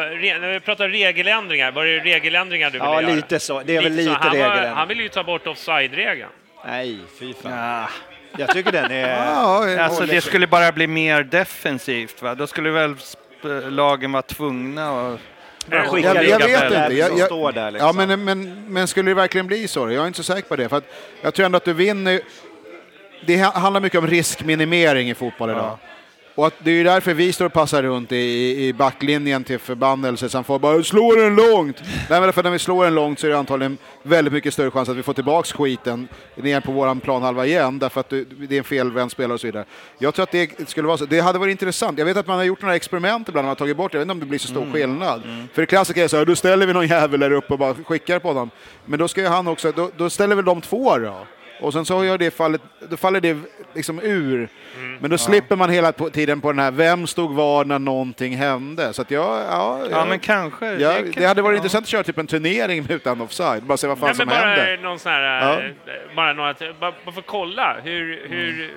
när 0.41 0.53
vi 0.53 0.61
pratar 0.61 0.89
regeländringar, 0.89 1.73
var 1.73 1.85
det 1.85 1.99
regeländringar 1.99 2.71
du 2.71 2.79
ville 2.79 2.85
Ja, 2.85 3.03
göra? 3.03 3.15
lite 3.15 3.41
så. 3.41 3.63
Det 3.65 3.77
är 3.77 3.83
väl 3.83 3.93
lite 3.93 4.11
så. 4.11 4.19
han, 4.21 4.39
var, 4.39 4.67
han 4.67 4.89
vill 4.89 5.01
ju 5.01 5.09
ta 5.09 5.25
bort 5.25 5.47
offside-regeln. 5.47 6.31
Nej, 6.67 6.99
fy 7.19 7.35
fan. 7.35 7.89
Jag 8.39 8.49
tycker 8.51 8.73
den 8.73 8.91
är... 8.93 9.09
Ja, 9.09 9.81
Alltså 9.85 10.07
det 10.07 10.21
skulle 10.21 10.47
bara 10.47 10.73
bli 10.73 10.87
mer 10.87 11.23
defensivt 11.23 12.23
va? 12.23 12.35
Då 12.35 12.47
skulle 12.47 12.71
väl 12.71 12.95
lagen 13.71 14.13
vara 14.13 14.23
tvungna 14.23 15.09
att... 15.13 15.21
Jag, 15.71 16.01
jag 16.03 16.39
vet 16.39 16.65
inte. 16.65 16.89
Jag, 16.91 17.19
jag, 17.19 17.27
står 17.27 17.53
där, 17.53 17.77
ja, 17.79 17.93
men, 17.93 18.25
men, 18.25 18.65
men 18.73 18.89
skulle 18.89 19.11
det 19.11 19.15
verkligen 19.15 19.47
bli 19.47 19.69
så? 19.69 19.91
Jag 19.91 20.03
är 20.03 20.07
inte 20.07 20.17
så 20.17 20.33
säker 20.33 20.49
på 20.49 20.57
det. 20.57 20.69
För 20.69 20.77
att 20.77 20.85
jag 21.23 21.35
tror 21.35 21.47
ändå 21.47 21.57
att 21.57 21.65
du 21.65 21.73
vinner. 21.73 22.21
Det 23.27 23.43
ha- 23.43 23.53
handlar 23.59 23.81
mycket 23.81 23.99
om 23.99 24.07
riskminimering 24.07 25.11
i 25.11 25.15
fotboll 25.15 25.51
idag. 25.51 25.79
Och 26.37 26.47
att 26.47 26.55
det 26.59 26.71
är 26.71 26.75
ju 26.75 26.85
därför 26.85 27.15
vi 27.15 27.33
står 27.33 27.45
och 27.47 27.53
passar 27.53 27.83
runt 27.83 28.13
i, 28.13 28.67
i 28.67 28.73
backlinjen 28.73 29.45
till 29.45 29.59
förbannelse. 29.59 30.29
Han 30.33 30.45
får 30.45 30.59
bara 30.59 30.83
slå 30.83 31.15
den 31.15 31.35
långt. 31.37 31.83
Nej, 32.11 32.21
men 32.21 32.33
för 32.33 32.43
när 32.43 32.51
vi 32.51 32.59
slår 32.59 32.85
den 32.85 32.95
långt 32.95 33.19
så 33.21 33.27
är 33.27 33.31
det 33.31 33.39
antagligen 33.39 33.79
väldigt 34.03 34.33
mycket 34.33 34.53
större 34.55 34.71
chans 34.71 34.89
att 34.89 34.97
vi 34.97 35.03
får 35.03 35.13
tillbaks 35.13 35.53
skiten 35.53 36.09
ner 36.35 36.61
på 36.61 36.73
våran 36.73 37.01
planhalva 37.01 37.47
igen. 37.47 37.79
Därför 37.79 38.01
att 38.01 38.09
det 38.11 38.17
är 38.51 38.59
en 38.59 38.65
felvänd 38.65 39.11
spelare 39.11 39.35
och 39.35 39.41
så 39.41 39.47
vidare. 39.47 39.65
Jag 39.99 40.15
tror 40.15 40.23
att 40.23 40.31
det 40.33 40.69
skulle 40.69 40.87
vara 40.87 40.97
så. 40.99 41.05
Det 41.07 41.21
hade 41.21 41.39
varit 41.39 41.51
intressant. 41.51 41.99
Jag 41.99 42.07
vet 42.07 42.17
att 42.17 42.27
man 42.27 42.37
har 42.37 42.45
gjort 42.45 42.63
några 42.63 42.77
experiment 42.77 43.29
ibland. 43.29 43.45
Man 43.45 43.49
har 43.51 43.55
tagit 43.55 43.77
bort 43.77 43.93
det. 43.93 43.97
Jag 43.97 44.01
vet 44.01 44.05
inte 44.05 44.13
om 44.13 44.21
det 44.21 44.27
blir 44.27 44.39
så 44.39 44.49
stor 44.49 44.73
skillnad. 44.73 45.23
För 45.53 45.63
det 45.63 45.67
klassiska 45.67 46.05
är 46.05 46.09
så 46.09 46.17
här, 46.17 46.25
då 46.25 46.37
ställer 46.37 46.67
vi 46.67 46.73
någon 46.73 46.87
jävel 46.87 47.21
där 47.21 47.31
uppe 47.31 47.53
och 47.53 47.59
bara 47.59 47.75
skickar 47.75 48.19
på 48.19 48.29
honom. 48.29 48.51
Men 48.85 48.99
då 48.99 49.09
ska 49.09 49.21
ju 49.21 49.27
han 49.27 49.49
också, 49.49 49.73
då, 49.73 49.91
då 49.97 50.11
ställer 50.11 50.37
väl 50.37 50.45
de 50.45 50.61
två 50.61 50.99
då. 50.99 51.27
Och 51.61 51.73
sen 51.73 51.85
så 51.85 52.05
gör 52.05 52.19
det 52.19 52.31
fallet, 52.31 52.61
då 52.89 52.97
faller 52.97 53.21
det 53.21 53.37
liksom 53.75 54.01
ur. 54.03 54.49
Men 55.01 55.11
då 55.11 55.19
slipper 55.19 55.57
man 55.57 55.71
hela 55.71 55.93
tiden 55.93 56.41
på 56.41 56.53
den 56.53 56.59
här, 56.59 56.71
vem 56.71 57.07
stod 57.07 57.35
var 57.35 57.65
när 57.65 57.79
någonting 57.79 58.37
hände? 58.37 58.93
Så 58.93 59.03
att 59.03 59.11
jag, 59.11 59.25
ja, 59.25 59.79
Ja 59.81 59.87
jag- 59.91 60.09
men 60.09 60.19
kanske. 60.19 60.67
Ja, 60.67 60.93
det 60.93 61.03
det 61.03 61.13
kan- 61.13 61.25
hade 61.25 61.43
varit 61.43 61.55
ja. 61.55 61.57
intressant 61.57 61.83
att 61.83 61.89
köra 61.89 62.03
typ 62.03 62.19
en 62.19 62.27
turnering 62.27 62.87
utan 62.89 63.21
offside, 63.21 63.63
bara 63.63 63.77
se 63.77 63.87
vad 63.87 63.99
fan 63.99 64.07
Nej, 64.07 64.15
som 64.17 64.27
men 64.29 64.37
bara 64.41 64.47
händer. 64.55 64.79
någon 64.83 64.99
sån 64.99 65.13
här, 65.13 65.59
eh, 65.67 66.15
bara, 66.17 66.33
några, 66.33 66.55
bara, 66.81 66.93
bara 67.05 67.13
för 67.13 67.21
att 67.21 67.27
kolla, 67.27 67.77
hur, 67.85 68.27
hur, 68.29 68.75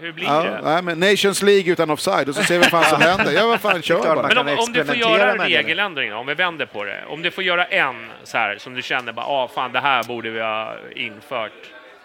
hur 0.00 0.12
blir 0.12 0.26
Ja, 0.26 0.42
det? 0.42 0.60
nej, 0.64 0.82
men 0.82 1.00
Nations 1.00 1.42
League 1.42 1.72
utan 1.72 1.90
offside 1.90 2.28
och 2.28 2.34
så 2.34 2.42
ser 2.42 2.54
vi 2.54 2.60
vad 2.60 2.70
fan 2.70 2.84
som 2.84 3.00
händer. 3.02 3.32
Ja, 3.32 3.46
vad 3.46 3.60
fan, 3.60 3.82
kör 3.82 4.14
bara. 4.14 4.28
Men 4.28 4.38
om, 4.38 4.48
om 4.58 4.72
du 4.72 4.84
får 4.84 4.96
göra 4.96 5.30
en 5.30 5.36
med 5.38 5.50
det. 5.50 5.58
regeländring, 5.58 6.10
då, 6.10 6.16
om 6.16 6.26
vi 6.26 6.34
vänder 6.34 6.66
på 6.66 6.84
det. 6.84 7.04
Om 7.08 7.22
du 7.22 7.30
får 7.30 7.44
göra 7.44 7.64
en 7.64 8.06
så 8.24 8.38
här 8.38 8.56
som 8.58 8.74
du 8.74 8.82
känner 8.82 9.12
bara, 9.12 9.26
ah, 9.26 9.48
fan 9.54 9.72
det 9.72 9.80
här 9.80 10.04
borde 10.04 10.30
vi 10.30 10.40
ha 10.40 10.74
infört. 10.96 11.52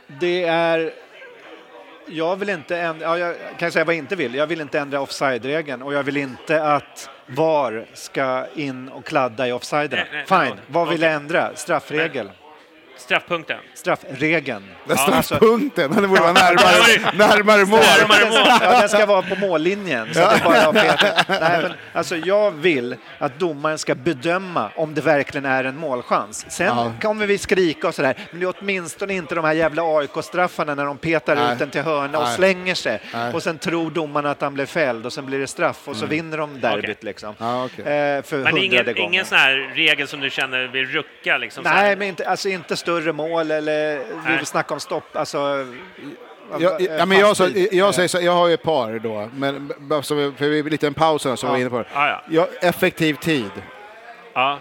Det 0.07 0.43
är... 0.43 0.93
Jag 2.07 2.35
vill 2.35 2.49
inte 2.49 2.77
ändra, 2.77 3.05
ja, 3.05 3.17
jag 3.17 3.35
kan 3.57 3.71
säga 3.71 3.85
vad 3.85 3.95
jag 3.95 3.99
inte 3.99 4.15
vill. 4.15 4.35
Jag 4.35 4.47
vill 4.47 4.61
inte 4.61 4.79
ändra 4.79 5.01
offside-regeln 5.01 5.81
och 5.81 5.93
jag 5.93 6.03
vill 6.03 6.17
inte 6.17 6.63
att 6.63 7.09
VAR 7.25 7.85
ska 7.93 8.45
in 8.55 8.89
och 8.89 9.05
kladda 9.05 9.47
i 9.47 9.51
nej, 10.11 10.25
Fine, 10.27 10.59
vad 10.67 10.89
vill 10.89 11.01
jag 11.01 11.13
ändra? 11.13 11.55
Straffregel. 11.55 12.31
Straffpunkten. 12.97 13.57
Straffregeln. 13.73 14.63
Den 14.87 14.97
Alltså- 14.97 15.21
straffpunkten, 15.23 15.91
den 15.91 16.07
borde 16.09 16.21
vara 16.21 16.33
närmare, 16.33 17.11
närmare 17.17 17.65
mål. 17.65 17.79
Närmare 17.79 18.29
mål. 18.29 18.57
Ja, 18.61 18.79
den 18.79 18.89
ska 18.89 19.05
vara 19.05 19.21
på 19.21 19.35
mållinjen. 19.35 20.13
Så 20.13 20.19
det 20.19 20.41
bara. 20.43 20.71
Nej, 20.71 21.61
men, 21.61 21.73
alltså, 21.93 22.15
jag 22.15 22.51
vill 22.51 22.95
att 23.17 23.39
domaren 23.39 23.77
ska 23.77 23.95
bedöma 23.95 24.69
om 24.75 24.93
det 24.93 25.01
verkligen 25.01 25.45
är 25.45 25.63
en 25.63 25.77
målchans. 25.77 26.45
Sen 26.49 26.65
Ja. 26.67 26.91
kommer 27.01 27.27
vi 27.27 27.37
skrika 27.37 27.87
och 27.87 27.95
sådär, 27.95 28.15
men 28.31 28.39
det 28.39 28.45
är 28.45 28.53
åtminstone 28.59 29.13
inte 29.13 29.35
de 29.35 29.45
här 29.45 29.53
jävla 29.53 29.81
AIK-straffarna 29.83 30.75
när 30.75 30.85
de 30.85 30.97
petar 30.97 31.35
Nej. 31.35 31.53
ut 31.53 31.59
den 31.59 31.69
till 31.69 31.81
hörna 31.81 32.17
och 32.19 32.25
Nej. 32.25 32.35
slänger 32.35 32.75
sig. 32.75 32.99
Nej. 33.13 33.33
Och 33.33 33.43
sen 33.43 33.57
tror 33.57 33.91
domaren 33.91 34.25
att 34.25 34.41
han 34.41 34.53
blev 34.53 34.65
fälld 34.65 35.05
och 35.05 35.13
sen 35.13 35.25
blir 35.25 35.39
det 35.39 35.47
straff 35.47 35.81
och 35.87 35.95
så 35.95 36.05
vinner 36.05 36.37
de 36.37 36.61
derbyt 36.61 36.83
Okej. 36.83 36.95
liksom. 37.01 37.35
Ja, 37.37 37.65
okej. 37.65 37.85
Eh, 37.85 38.21
för 38.23 38.37
Men 38.37 38.57
ingen, 38.57 38.85
gången. 38.85 38.97
ingen 38.97 39.25
sån 39.25 39.37
här 39.37 39.71
regel 39.75 40.07
som 40.07 40.19
du 40.19 40.29
känner 40.29 40.67
vill 40.67 40.85
rucka 40.85 41.37
liksom? 41.37 41.63
Nej, 41.63 41.95
men 41.95 42.07
inte, 42.07 42.27
alltså, 42.29 42.49
inte 42.49 42.77
större 42.85 43.13
mål 43.13 43.51
eller 43.51 43.99
vi 44.29 44.37
vill 44.37 44.45
snacka 44.45 44.73
om 44.73 44.79
stopp. 44.79 45.03
Alltså, 45.15 45.65
Ja, 46.59 46.77
ja, 46.79 47.05
men 47.05 47.19
jag, 47.19 47.37
så, 47.37 47.47
jag, 47.71 47.95
säger 47.95 48.07
så, 48.07 48.21
jag 48.21 48.31
har 48.31 48.47
ju 48.47 48.53
ett 48.53 48.63
par 48.63 48.99
då, 48.99 49.29
men 49.35 49.71
bara 49.77 50.01
så 50.01 50.15
vi- 50.15 50.31
för 50.37 50.45
vi 50.49 50.59
är 50.59 50.63
lite 50.63 50.87
en 50.87 50.93
paus 50.93 51.25
här, 51.25 51.35
så 51.35 51.47
var 51.47 51.53
vi 51.55 51.61
inne 51.61 51.69
på 51.69 51.77
det. 51.77 51.85
Ja, 51.93 52.07
ja. 52.07 52.21
Ja, 52.29 52.67
effektiv 52.69 53.13
tid. 53.13 53.51
Ja. 54.33 54.59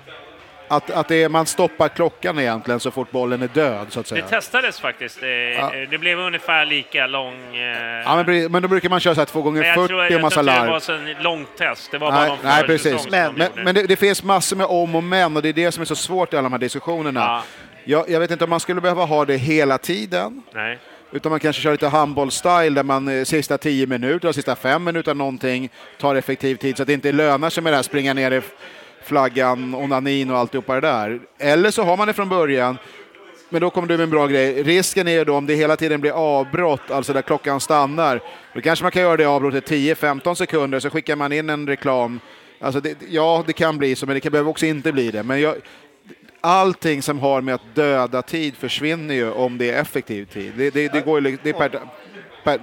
Att, 0.69 0.91
att 0.91 1.09
det 1.09 1.23
är, 1.23 1.29
man 1.29 1.47
stoppar 1.47 1.89
klockan 1.89 2.39
egentligen 2.39 2.81
så 2.81 2.91
fort 2.91 3.11
bollen 3.11 3.43
är 3.43 3.49
död, 3.49 3.87
så 3.91 4.01
att 4.01 4.07
Det 4.07 4.11
säga. 4.11 4.27
testades 4.27 4.81
faktiskt. 4.81 5.21
Det, 5.21 5.87
det 5.91 5.99
blev 5.99 6.19
ungefär 6.19 6.65
lika 6.65 7.07
lång... 7.07 7.57
eh, 7.57 8.03
Ja, 8.05 8.23
men, 8.27 8.53
men 8.53 8.63
då 8.63 8.69
brukar 8.69 8.89
man 8.89 9.01
köra 9.01 9.15
så 9.15 9.21
här 9.21 9.27
två 9.27 9.43
gånger 9.43 9.61
men 9.61 9.69
jag 9.69 9.77
40 9.77 9.89
tror, 9.89 10.05
och 10.07 10.11
jag 10.13 10.21
massa 10.23 10.35
tror 10.43 10.49
inte 10.49 10.53
det 10.55 10.61
larv. 10.61 10.71
var 10.73 10.81
så 10.81 10.93
en 10.93 11.23
långt 11.23 11.57
test. 11.59 11.91
Det 11.91 11.99
var 11.99 12.11
bara 12.11 12.21
Nej, 12.21 12.29
någon 12.29 12.39
nej 12.43 12.63
precis. 12.67 13.03
som 13.03 13.11
Men- 13.11 13.35
Men, 13.35 13.49
men 13.65 13.75
det, 13.75 13.83
det 13.83 13.97
finns 13.97 14.23
massor 14.23 14.57
med 14.57 14.67
om 14.67 14.95
och 14.95 15.03
men 15.05 15.37
och 15.37 15.43
det 15.43 15.49
är 15.49 15.53
det 15.53 15.73
som 15.73 15.81
är 15.81 15.85
så 15.85 15.97
svårt 15.97 16.33
i 16.33 16.37
alla 16.37 16.43
de 16.43 16.53
här 16.53 16.59
diskussionerna. 16.59 17.43
Ja. 17.85 17.99
Jag, 17.99 18.11
jag 18.11 18.21
vet 18.21 18.31
inte 18.31 18.45
om 18.45 18.51
man 18.51 18.61
skulle 18.61 18.81
behöva 18.81 19.05
ha 19.05 19.25
det 19.25 19.37
hela 19.37 19.79
tiden. 19.79 20.43
Nej. 20.55 20.79
Utan 21.13 21.31
man 21.31 21.41
kanske 21.41 21.63
kör 21.63 21.73
lite 21.73 21.89
handbollsstyle 21.89 22.75
där 22.75 22.83
man 22.83 23.09
eh, 23.09 23.25
sista 23.25 23.59
10 23.59 23.87
minuter 23.87 24.33
sista 24.33 24.57
5 24.57 24.85
minuter 24.85 25.15
någonting 25.15 25.71
tar 25.99 26.15
effektiv 26.15 26.57
tid 26.57 26.77
så 26.77 26.83
att 26.83 26.87
det 26.87 26.93
inte 26.93 27.13
lönar 27.13 27.51
sig 27.51 27.63
med 27.63 27.73
det 27.73 27.77
här 27.77 27.83
springa 27.83 28.15
ner 28.15 28.31
i 28.31 28.41
flaggan, 29.03 29.75
onanin 29.75 30.31
och 30.31 30.39
alltihopa 30.39 30.75
det 30.75 30.81
där. 30.81 31.21
Eller 31.39 31.71
så 31.71 31.83
har 31.83 31.97
man 31.97 32.07
det 32.07 32.13
från 32.13 32.29
början 32.29 32.79
men 33.49 33.61
då 33.61 33.71
kommer 33.71 33.89
du 33.89 33.97
med 33.97 34.05
en 34.05 34.11
bra 34.11 34.27
grej. 34.27 34.63
Risken 34.63 35.09
är 35.09 35.13
ju 35.13 35.25
då 35.25 35.37
om 35.37 35.47
det 35.47 35.55
hela 35.55 35.77
tiden 35.77 36.01
blir 36.01 36.11
avbrott, 36.11 36.91
alltså 36.91 37.13
där 37.13 37.23
klockan 37.23 37.61
stannar, 37.61 38.21
då 38.55 38.61
kanske 38.61 38.85
man 38.85 38.93
kan 38.93 39.03
göra 39.03 39.17
det 39.17 39.25
avbrottet 39.25 39.71
10-15 39.71 40.35
sekunder, 40.35 40.81
så 40.81 40.91
skickar 40.91 41.17
man 41.17 41.33
in 41.33 41.51
en 41.51 41.69
reklam. 41.69 42.21
Alltså 42.61 42.81
det, 42.81 42.97
ja, 43.09 43.45
det 43.47 43.53
kan 43.53 43.79
bli 43.79 43.95
så, 43.97 44.07
men 44.07 44.15
det 44.15 44.21
kan, 44.21 44.33
behöver 44.33 44.51
också 44.51 44.67
inte 44.67 44.93
bli 44.93 45.11
det. 45.11 45.23
Men 45.23 45.41
jag, 45.41 45.55
allting 46.45 47.03
som 47.03 47.19
har 47.19 47.41
med 47.41 47.55
att 47.55 47.75
döda 47.75 48.23
tid 48.23 48.57
försvinner 48.57 49.15
ju 49.15 49.31
om 49.31 49.59
det 49.59 49.71
är 49.71 49.81
effektiv 49.81 50.25
tid. 50.25 50.53
Det, 50.57 50.71
det, 50.71 50.93
det 50.93 51.01
går 51.01 51.19
ju, 51.19 51.25
li- 51.31 51.39
det 51.43 51.49
är 51.51 51.53
per, 51.53 51.81
per 52.45 52.59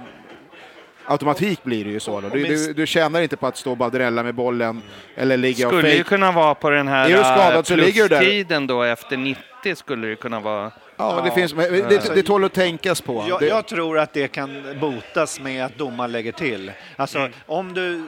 automatik 1.04 1.64
blir 1.64 1.84
det 1.84 1.90
ju 1.90 2.00
så. 2.00 2.20
Då. 2.20 2.28
Du, 2.28 2.44
du, 2.44 2.72
du 2.72 2.86
tjänar 2.86 3.20
inte 3.22 3.36
på 3.36 3.46
att 3.46 3.56
stå 3.56 3.70
och 3.70 3.76
bara 3.76 3.90
drälla 3.90 4.22
med 4.22 4.34
bollen 4.34 4.82
eller 5.16 5.36
ligga 5.36 5.66
och 5.68 5.72
Skulle 5.72 5.94
ju 5.94 6.04
kunna 6.04 6.32
vara 6.32 6.54
på 6.54 6.70
den 6.70 6.88
här 6.88 7.04
Är 7.10 7.16
du 7.16 7.18
skadad 7.18 7.54
eh, 7.56 7.62
så 7.62 7.76
ligger 7.76 8.02
du 8.02 8.08
där. 8.08 8.18
plustiden 8.20 8.66
då 8.66 8.82
efter 8.82 9.16
90 9.16 9.74
skulle 9.76 10.06
det 10.08 10.16
kunna 10.16 10.40
vara. 10.40 10.70
Ja, 10.96 11.20
det, 11.24 11.30
finns, 11.30 11.54
men 11.54 11.72
det, 11.72 12.14
det, 12.14 12.22
tål 12.22 12.44
att 12.44 12.52
tänkas 12.52 13.00
på. 13.00 13.24
Jag, 13.28 13.42
jag 13.42 13.66
tror 13.66 13.98
att 13.98 14.12
det 14.12 14.28
kan 14.28 14.62
botas 14.80 15.40
med 15.40 15.64
att 15.64 15.78
domaren 15.78 16.12
lägger 16.12 16.32
till. 16.32 16.72
Alltså 16.96 17.18
Mm. 17.18 17.32
om 17.46 17.74
du 17.74 18.02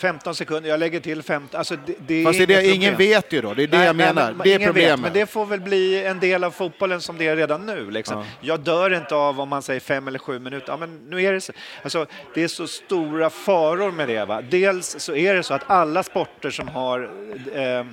15 0.00 0.34
sekunder, 0.34 0.70
jag 0.70 0.80
lägger 0.80 1.00
till 1.00 1.22
15, 1.22 1.58
alltså 1.58 1.76
det, 1.86 1.94
det 2.06 2.24
Fast 2.24 2.40
är 2.40 2.46
det, 2.46 2.66
ingen 2.66 2.96
vet 2.96 3.32
ju 3.32 3.40
då, 3.40 3.54
det 3.54 3.62
är 3.62 3.66
det 3.66 3.76
Nej, 3.76 3.86
jag 3.86 3.96
nej, 3.96 4.06
menar. 4.06 4.32
men 4.32 4.44
det 4.44 4.54
är 4.54 4.66
problemet. 4.66 4.92
Vet, 4.92 5.00
men 5.00 5.12
det 5.12 5.26
får 5.26 5.46
väl 5.46 5.60
bli 5.60 6.04
en 6.04 6.20
del 6.20 6.44
av 6.44 6.50
fotbollen 6.50 7.00
som 7.00 7.18
det 7.18 7.26
är 7.26 7.36
redan 7.36 7.66
nu. 7.66 7.90
Liksom. 7.90 8.24
Jag 8.40 8.60
dör 8.60 8.94
inte 8.94 9.14
av 9.14 9.40
om 9.40 9.48
man 9.48 9.62
säger 9.62 9.80
fem 9.80 10.08
eller 10.08 10.18
sju 10.18 10.38
minuter. 10.38 10.72
Ja, 10.72 10.76
men 10.76 11.00
nu 11.08 11.22
är 11.22 11.32
det, 11.32 11.40
så, 11.40 11.52
alltså, 11.82 12.06
det 12.34 12.42
är 12.42 12.48
så 12.48 12.66
stora 12.66 13.30
faror 13.30 13.90
med 13.90 14.08
det. 14.08 14.24
Va? 14.24 14.42
Dels 14.42 14.96
så 14.98 15.14
är 15.14 15.34
det 15.34 15.42
så 15.42 15.54
att 15.54 15.70
alla 15.70 16.02
sporter 16.02 16.50
som 16.50 16.68
har 16.68 17.10
eh, 17.54 17.84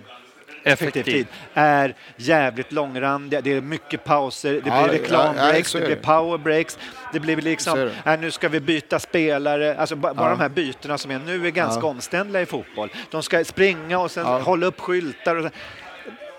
effektiv 0.74 1.04
tid 1.04 1.28
är 1.54 1.96
jävligt 2.16 2.72
långrandiga. 2.72 3.42
Det 3.42 3.54
är 3.54 3.62
mycket 3.62 4.04
pauser, 4.04 4.54
det 4.54 4.62
blir 4.62 4.88
reklambreaks, 4.88 5.72
det 5.72 5.80
blir 5.86 5.96
powerbreaks, 5.96 6.78
det 7.14 7.20
blir 7.20 7.36
liksom, 7.42 7.80
är 7.80 7.92
det. 8.06 8.12
äh, 8.14 8.20
nu 8.20 8.32
ska 8.32 8.50
vi 8.50 8.60
byta 8.60 9.00
spelare. 9.00 9.78
Alltså 9.78 9.96
ba- 9.96 10.14
bara 10.14 10.26
Ja. 10.26 10.30
de 10.36 10.40
här 10.40 10.50
bytena 10.50 10.98
som 10.98 11.12
är 11.12 11.20
nu 11.20 11.48
är 11.48 11.52
ganska 11.52 11.82
Ja. 11.82 11.88
omständliga 11.88 12.42
i 12.42 12.46
fotboll. 12.46 12.90
De 13.12 13.24
ska 13.24 13.44
springa 13.46 14.00
och 14.00 14.12
sen 14.12 14.26
Ja. 14.26 14.40
hålla 14.40 14.66
upp 14.66 14.80
skyltar. 14.80 15.36
Och 15.36 15.44
sen, 15.44 15.52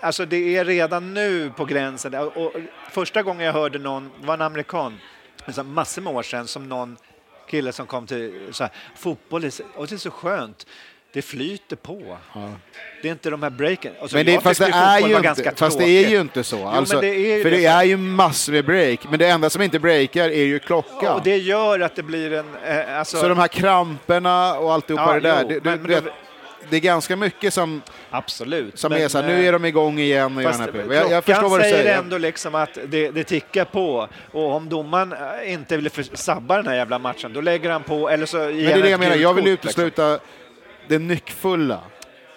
Alltså 0.01 0.25
det 0.25 0.57
är 0.57 0.65
redan 0.65 1.13
nu 1.13 1.51
på 1.57 1.65
gränsen. 1.65 2.15
Och, 2.15 2.53
första 2.91 3.23
gången 3.23 3.45
jag 3.45 3.53
hörde 3.53 3.79
någon, 3.79 4.11
det 4.21 4.27
var 4.27 4.33
en 4.33 4.41
amerikan, 4.41 4.99
alltså 5.45 5.63
massor 5.63 6.01
med 6.01 6.13
år 6.15 6.23
sedan, 6.23 6.47
som 6.47 6.69
någon 6.69 6.97
kille 7.49 7.71
som 7.71 7.85
kom 7.87 8.07
till 8.07 8.33
så 8.51 8.63
här, 8.63 8.73
fotboll, 8.95 9.43
är, 9.43 9.51
och 9.75 9.87
det 9.87 9.95
är 9.95 9.97
så 9.97 10.11
skönt. 10.11 10.67
Det 11.13 11.21
flyter 11.21 11.75
på. 11.75 12.17
Det 13.01 13.07
är 13.07 13.11
inte 13.11 13.29
de 13.29 13.43
här 13.43 13.49
breaken. 13.49 13.91
Alltså, 14.01 14.17
Men 14.17 14.25
det, 14.25 14.39
fast, 14.39 14.59
det 14.59 14.65
är 14.71 14.99
ju 15.07 15.15
inte, 15.17 15.51
fast 15.55 15.77
det 15.79 15.85
är 16.05 16.09
ju 16.09 16.21
inte 16.21 16.43
så. 16.43 16.57
Jo, 16.57 16.67
Alltså, 16.67 16.95
men 16.95 17.03
det 17.03 17.15
ju 17.15 17.43
för 17.43 17.51
det 17.51 17.57
det. 17.57 17.65
är 17.65 17.83
ju 17.83 17.97
massor 17.97 18.53
med 18.53 18.65
break, 18.65 18.99
men 19.09 19.19
det 19.19 19.27
enda 19.27 19.49
som 19.49 19.61
inte 19.61 19.79
breakar 19.79 20.29
är 20.29 20.43
ju 20.43 20.59
klockan. 20.59 21.15
Och 21.15 21.23
det 21.23 21.37
gör 21.37 21.79
att 21.79 21.95
det 21.95 22.03
blir 22.03 22.33
en... 22.33 22.45
Eh, 22.65 22.97
alltså, 22.99 23.17
Så 23.17 23.27
de 23.27 23.37
här 23.37 23.47
kramperna 23.47 24.59
och 24.59 24.73
alltihopa 24.73 25.03
Ja, 25.07 25.13
det 25.13 25.19
där, 25.19 25.45
jo, 25.49 25.59
men- 25.63 25.81
men 25.81 26.03
det, 26.69 26.75
är 26.77 26.81
ganska 26.81 27.15
mycket 27.15 27.53
som, 27.53 27.81
absolut. 28.09 28.79
som 28.79 28.91
men, 28.91 29.01
är 29.01 29.07
så 29.07 29.19
här, 29.21 29.27
nu 29.27 29.33
eh, 29.41 29.47
är 29.47 29.51
de 29.51 29.65
igång 29.65 29.99
igen 29.99 30.37
och 30.37 30.43
gör 30.43 30.49
Fast 30.51 30.59
här 30.59 30.93
jag, 30.93 31.11
jag 31.11 31.23
förstår 31.23 31.49
vad 31.49 31.59
du 31.59 31.63
säger 31.63 31.77
säger. 31.83 31.97
ändå 31.97 32.17
liksom 32.17 32.55
att 32.55 32.77
det, 32.87 33.11
det 33.11 33.23
tickar 33.23 33.65
på 33.65 34.07
och 34.31 34.51
om 34.55 34.69
domaren 34.69 35.13
eh, 35.43 35.53
inte 35.53 35.77
vill 35.77 35.89
sabba 36.13 36.57
den 36.57 36.67
här 36.67 36.75
jävla 36.75 36.99
matchen 36.99 37.33
då 37.33 37.41
lägger 37.41 37.69
han 37.69 37.83
på 37.83 38.09
eller 38.09 38.25
så 38.25 38.37
Men 38.37 38.55
det 38.55 38.71
är 38.71 38.81
det 38.81 38.89
jag 38.89 38.99
menar, 38.99 39.15
jag 39.15 39.33
vill 39.33 39.57
kort, 39.57 39.65
liksom. 39.65 40.19
Det 40.89 40.99
nyckfulla. 40.99 41.79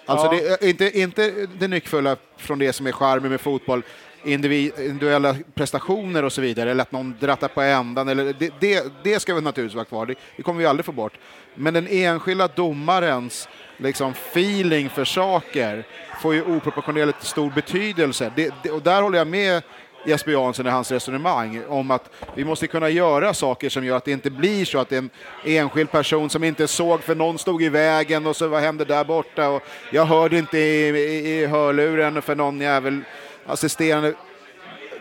Alltså 0.05 0.25
Ja. 0.35 0.57
det, 0.59 0.67
inte, 0.69 0.99
inte 0.99 1.47
det 1.59 1.67
nyckfulla 1.67 2.15
från 2.37 2.59
det 2.59 2.73
som 2.73 2.87
är 2.87 2.91
charmen 2.91 3.31
med 3.31 3.41
fotboll, 3.41 3.81
individ- 4.23 4.79
individuella 4.79 5.35
prestationer 5.53 6.23
och 6.23 6.33
så 6.33 6.41
vidare, 6.41 6.71
eller 6.71 6.81
att 6.81 6.91
någon 6.91 7.15
drattar 7.19 7.47
på 7.47 7.61
ändan, 7.61 8.07
eller 8.09 8.33
det, 8.39 8.53
det, 8.59 8.85
det 9.03 9.19
ska 9.19 9.33
väl 9.33 9.43
naturligtvis 9.43 9.75
vara 9.75 9.85
kvar, 9.85 10.05
det, 10.05 10.15
det 10.37 10.43
kommer 10.43 10.59
vi 10.59 10.65
aldrig 10.65 10.85
få 10.85 10.91
bort. 10.91 11.13
Men 11.55 11.73
den 11.73 11.87
enskilda 11.87 12.47
domarens 12.47 13.47
liksom, 13.77 14.11
feeling 14.11 14.89
för 14.89 15.05
saker 15.05 15.83
får 16.21 16.33
ju 16.33 16.41
oproportionerligt 16.43 17.23
stor 17.23 17.51
betydelse. 17.51 18.31
Det, 18.35 18.71
och 18.71 18.81
där 18.81 19.01
håller 19.01 19.17
jag 19.17 19.27
med 19.27 19.63
Jesper 20.05 20.31
Jansson 20.31 20.67
i 20.67 20.69
hans 20.69 20.91
resonemang 20.91 21.61
om 21.67 21.91
att 21.91 22.09
vi 22.35 22.45
måste 22.45 22.67
kunna 22.67 22.89
göra 22.89 23.33
saker 23.33 23.69
som 23.69 23.85
gör 23.85 23.97
att 23.97 24.05
det 24.05 24.11
inte 24.11 24.29
blir 24.29 24.65
så 24.65 24.79
att 24.79 24.89
det 24.89 24.95
är 24.95 24.99
en 24.99 25.09
enskild 25.45 25.91
person 25.91 26.29
som 26.29 26.43
inte 26.43 26.67
såg 26.67 27.01
för 27.03 27.15
någon 27.15 27.37
stod 27.37 27.63
i 27.63 27.69
vägen 27.69 28.27
och 28.27 28.35
så 28.35 28.47
vad 28.47 28.61
hände 28.61 28.85
där 28.85 29.03
borta 29.03 29.49
och 29.49 29.63
jag 29.91 30.05
hörde 30.05 30.37
inte 30.37 30.57
i, 30.57 30.87
i, 30.89 31.41
i 31.41 31.45
hörluren 31.45 32.21
för 32.21 32.35
någon 32.35 32.61
jävel 32.61 33.01
assisterande. 33.45 34.13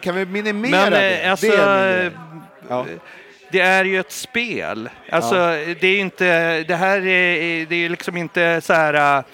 Kan 0.01 0.15
vi 0.15 0.27
minimera 0.27 0.81
Men 0.81 0.93
det? 0.93 1.23
eh, 1.23 1.31
alltså, 1.31 1.47
det 1.47 1.57
är 1.57 2.03
min 2.03 2.11
grej. 2.11 2.13
ja. 2.69 2.87
det 3.53 3.61
är 3.61 3.85
ju 3.85 4.01
ett 4.01 4.13
spel. 4.13 4.91
Alltså, 5.11 5.37
det 5.81 5.87
är 5.87 5.99
inte, 5.99 6.63
det 6.63 6.77
här 6.77 7.07
är, 7.07 7.67
det 7.67 7.85
är 7.85 7.89
liksom 7.89 8.17
inte 8.17 8.61
så 8.61 8.73
här 8.73 9.19
uh, 9.19 9.25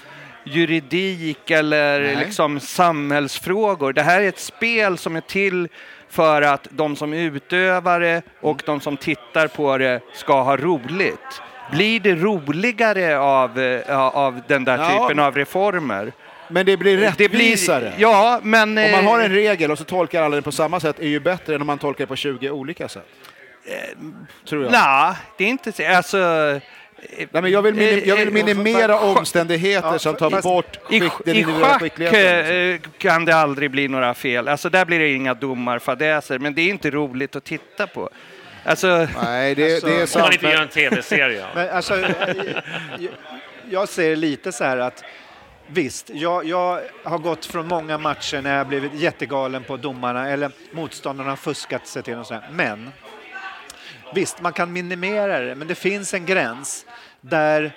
juridik 0.55 1.51
eller 1.51 2.01
Nej. 2.01 2.17
liksom 2.17 2.61
samhällsfrågor. 2.61 3.93
Det 3.93 4.03
här 4.03 4.21
är 4.21 4.29
ett 4.29 4.39
spel 4.39 4.99
som 4.99 5.17
är 5.17 5.21
till 5.21 5.69
för 6.11 6.43
att 6.43 6.67
de 6.71 6.97
som 6.97 7.13
utövar 7.13 8.01
det 8.01 8.23
och 8.41 8.63
de 8.67 8.81
som 8.81 8.97
tittar 8.97 9.49
på 9.49 9.79
det 9.79 10.01
ska 10.15 10.43
ha 10.43 10.57
roligt. 10.57 11.43
Blir 11.73 12.01
det 12.01 12.15
roligare 12.15 13.19
av, 13.19 13.59
eh, 13.61 13.99
av 14.07 14.41
den 14.49 14.65
där 14.65 14.79
Ja. 14.79 14.89
typen 15.09 15.19
av 15.19 15.35
reformer? 15.37 16.13
Men 16.51 16.67
det 16.67 16.77
blir 16.77 16.97
Det 16.97 17.13
blir, 17.29 17.29
rättvisare. 17.29 17.93
ja, 17.99 18.41
men... 18.43 18.79
Om 18.79 18.91
man 18.93 19.07
har 19.07 19.19
eh, 19.19 19.25
en 19.25 19.33
regel 19.33 19.71
och 19.71 19.79
så 19.79 19.85
tolkar 19.85 20.23
alla 20.23 20.35
den 20.37 20.43
på 20.43 20.53
samma 20.53 20.81
sätt 20.81 20.99
är 21.01 21.09
ju 21.09 21.21
bättre 21.21 21.55
än 21.55 21.61
om 21.61 21.67
man 21.67 21.79
tolkar 21.79 22.05
det 22.05 22.07
på 22.09 22.17
20 22.17 22.51
olika 22.51 22.89
sätt. 22.89 23.07
Tror 24.49 24.63
jag. 24.63 24.73
Nej, 24.73 25.15
det 25.39 25.45
är 25.45 25.49
inte 25.49 25.73
så. 25.73 25.87
Alltså, 25.87 26.61
Nej, 27.31 27.43
men 27.43 27.51
jag, 27.51 27.63
vill 27.63 27.75
minim- 27.75 28.03
jag 28.07 28.17
vill 28.17 28.29
Eh, 28.29 28.33
minimera 28.35 28.93
eh, 28.93 29.17
omständigheter 29.17 29.93
ja, 29.93 29.99
som 29.99 30.17
tar 30.17 30.43
bort 30.43 30.79
I, 30.91 31.01
skick, 31.01 31.13
den 31.25 31.37
I 31.37 31.39
individuella 31.39 31.69
schack 31.73 31.83
skickligheten. 31.83 32.73
eh, 32.75 32.81
kan 32.99 33.25
det 33.25 33.33
aldrig 33.33 33.71
bli 33.71 33.89
några 33.89 34.15
fel. 34.15 34.49
Alltså 34.49 34.71
där 34.71 34.85
blir 34.85 34.99
det 34.99 35.09
inga 35.13 35.35
domarfadäser, 35.35 36.39
men 36.39 36.55
det 36.55 36.63
är 36.63 36.69
inte 36.71 36.91
roligt 36.91 37.37
att 37.37 37.45
titta 37.45 37.87
på. 37.87 38.11
Alltså, 38.65 39.09
Nej, 39.25 39.55
det, 39.55 39.73
Alltså, 39.73 39.87
det 39.87 39.95
är 39.97 40.01
om 40.01 40.07
Ska 40.07 40.19
man 40.19 40.25
sant. 40.27 40.35
inte 40.35 40.47
göra 40.49 40.63
en 40.63 40.69
tv-serie? 40.69 41.45
Men 41.55 41.69
alltså, 41.71 41.97
jag, 41.99 42.11
jag- 43.71 43.89
ser 43.89 44.17
lite 44.17 44.53
så 44.53 44.65
här 44.65 44.77
att 44.79 45.05
Visst, 45.71 46.11
jag, 46.15 46.45
jag 46.45 46.81
har 47.05 47.19
gått 47.19 47.47
från 47.47 47.67
många 47.67 47.99
matcher 47.99 48.43
när 48.43 48.57
jag 48.59 48.67
blivit 48.67 48.95
jättegalen 48.95 49.63
på 49.65 49.77
domarna 49.77 50.29
eller 50.31 50.51
motståndarna 50.73 51.31
har 51.31 51.37
fuskat 51.37 51.87
sig 51.87 52.03
till 52.03 52.15
och 52.19 52.27
sådär. 52.27 52.49
Men 52.53 52.91
visst, 54.15 54.41
man 54.43 54.53
kan 54.53 54.73
minimera 54.73 55.39
det, 55.41 55.55
men 55.55 55.69
det 55.69 55.75
finns 55.75 56.15
en 56.15 56.27
gräns 56.27 56.85
där 57.29 57.73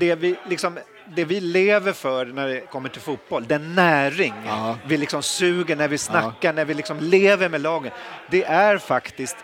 det 0.00 0.14
vi, 0.14 0.36
liksom, 0.48 0.78
det 1.14 1.24
vi 1.24 1.40
lever 1.40 1.92
för 1.92 2.26
när 2.26 2.48
det 2.48 2.60
kommer 2.60 2.88
till 2.88 3.00
fotboll, 3.00 3.44
den 3.46 3.74
näring 3.74 4.34
Ja. 4.46 4.78
vi 4.86 4.96
liksom 4.96 5.22
suger 5.22 5.76
när 5.76 5.88
vi 5.88 5.98
snackar, 5.98 6.52
när 6.52 6.64
vi 6.64 6.74
liksom 6.74 7.00
lever 7.00 7.48
med 7.48 7.60
lagen, 7.60 7.92
det 8.30 8.44
är 8.44 8.78
faktiskt 8.78 9.36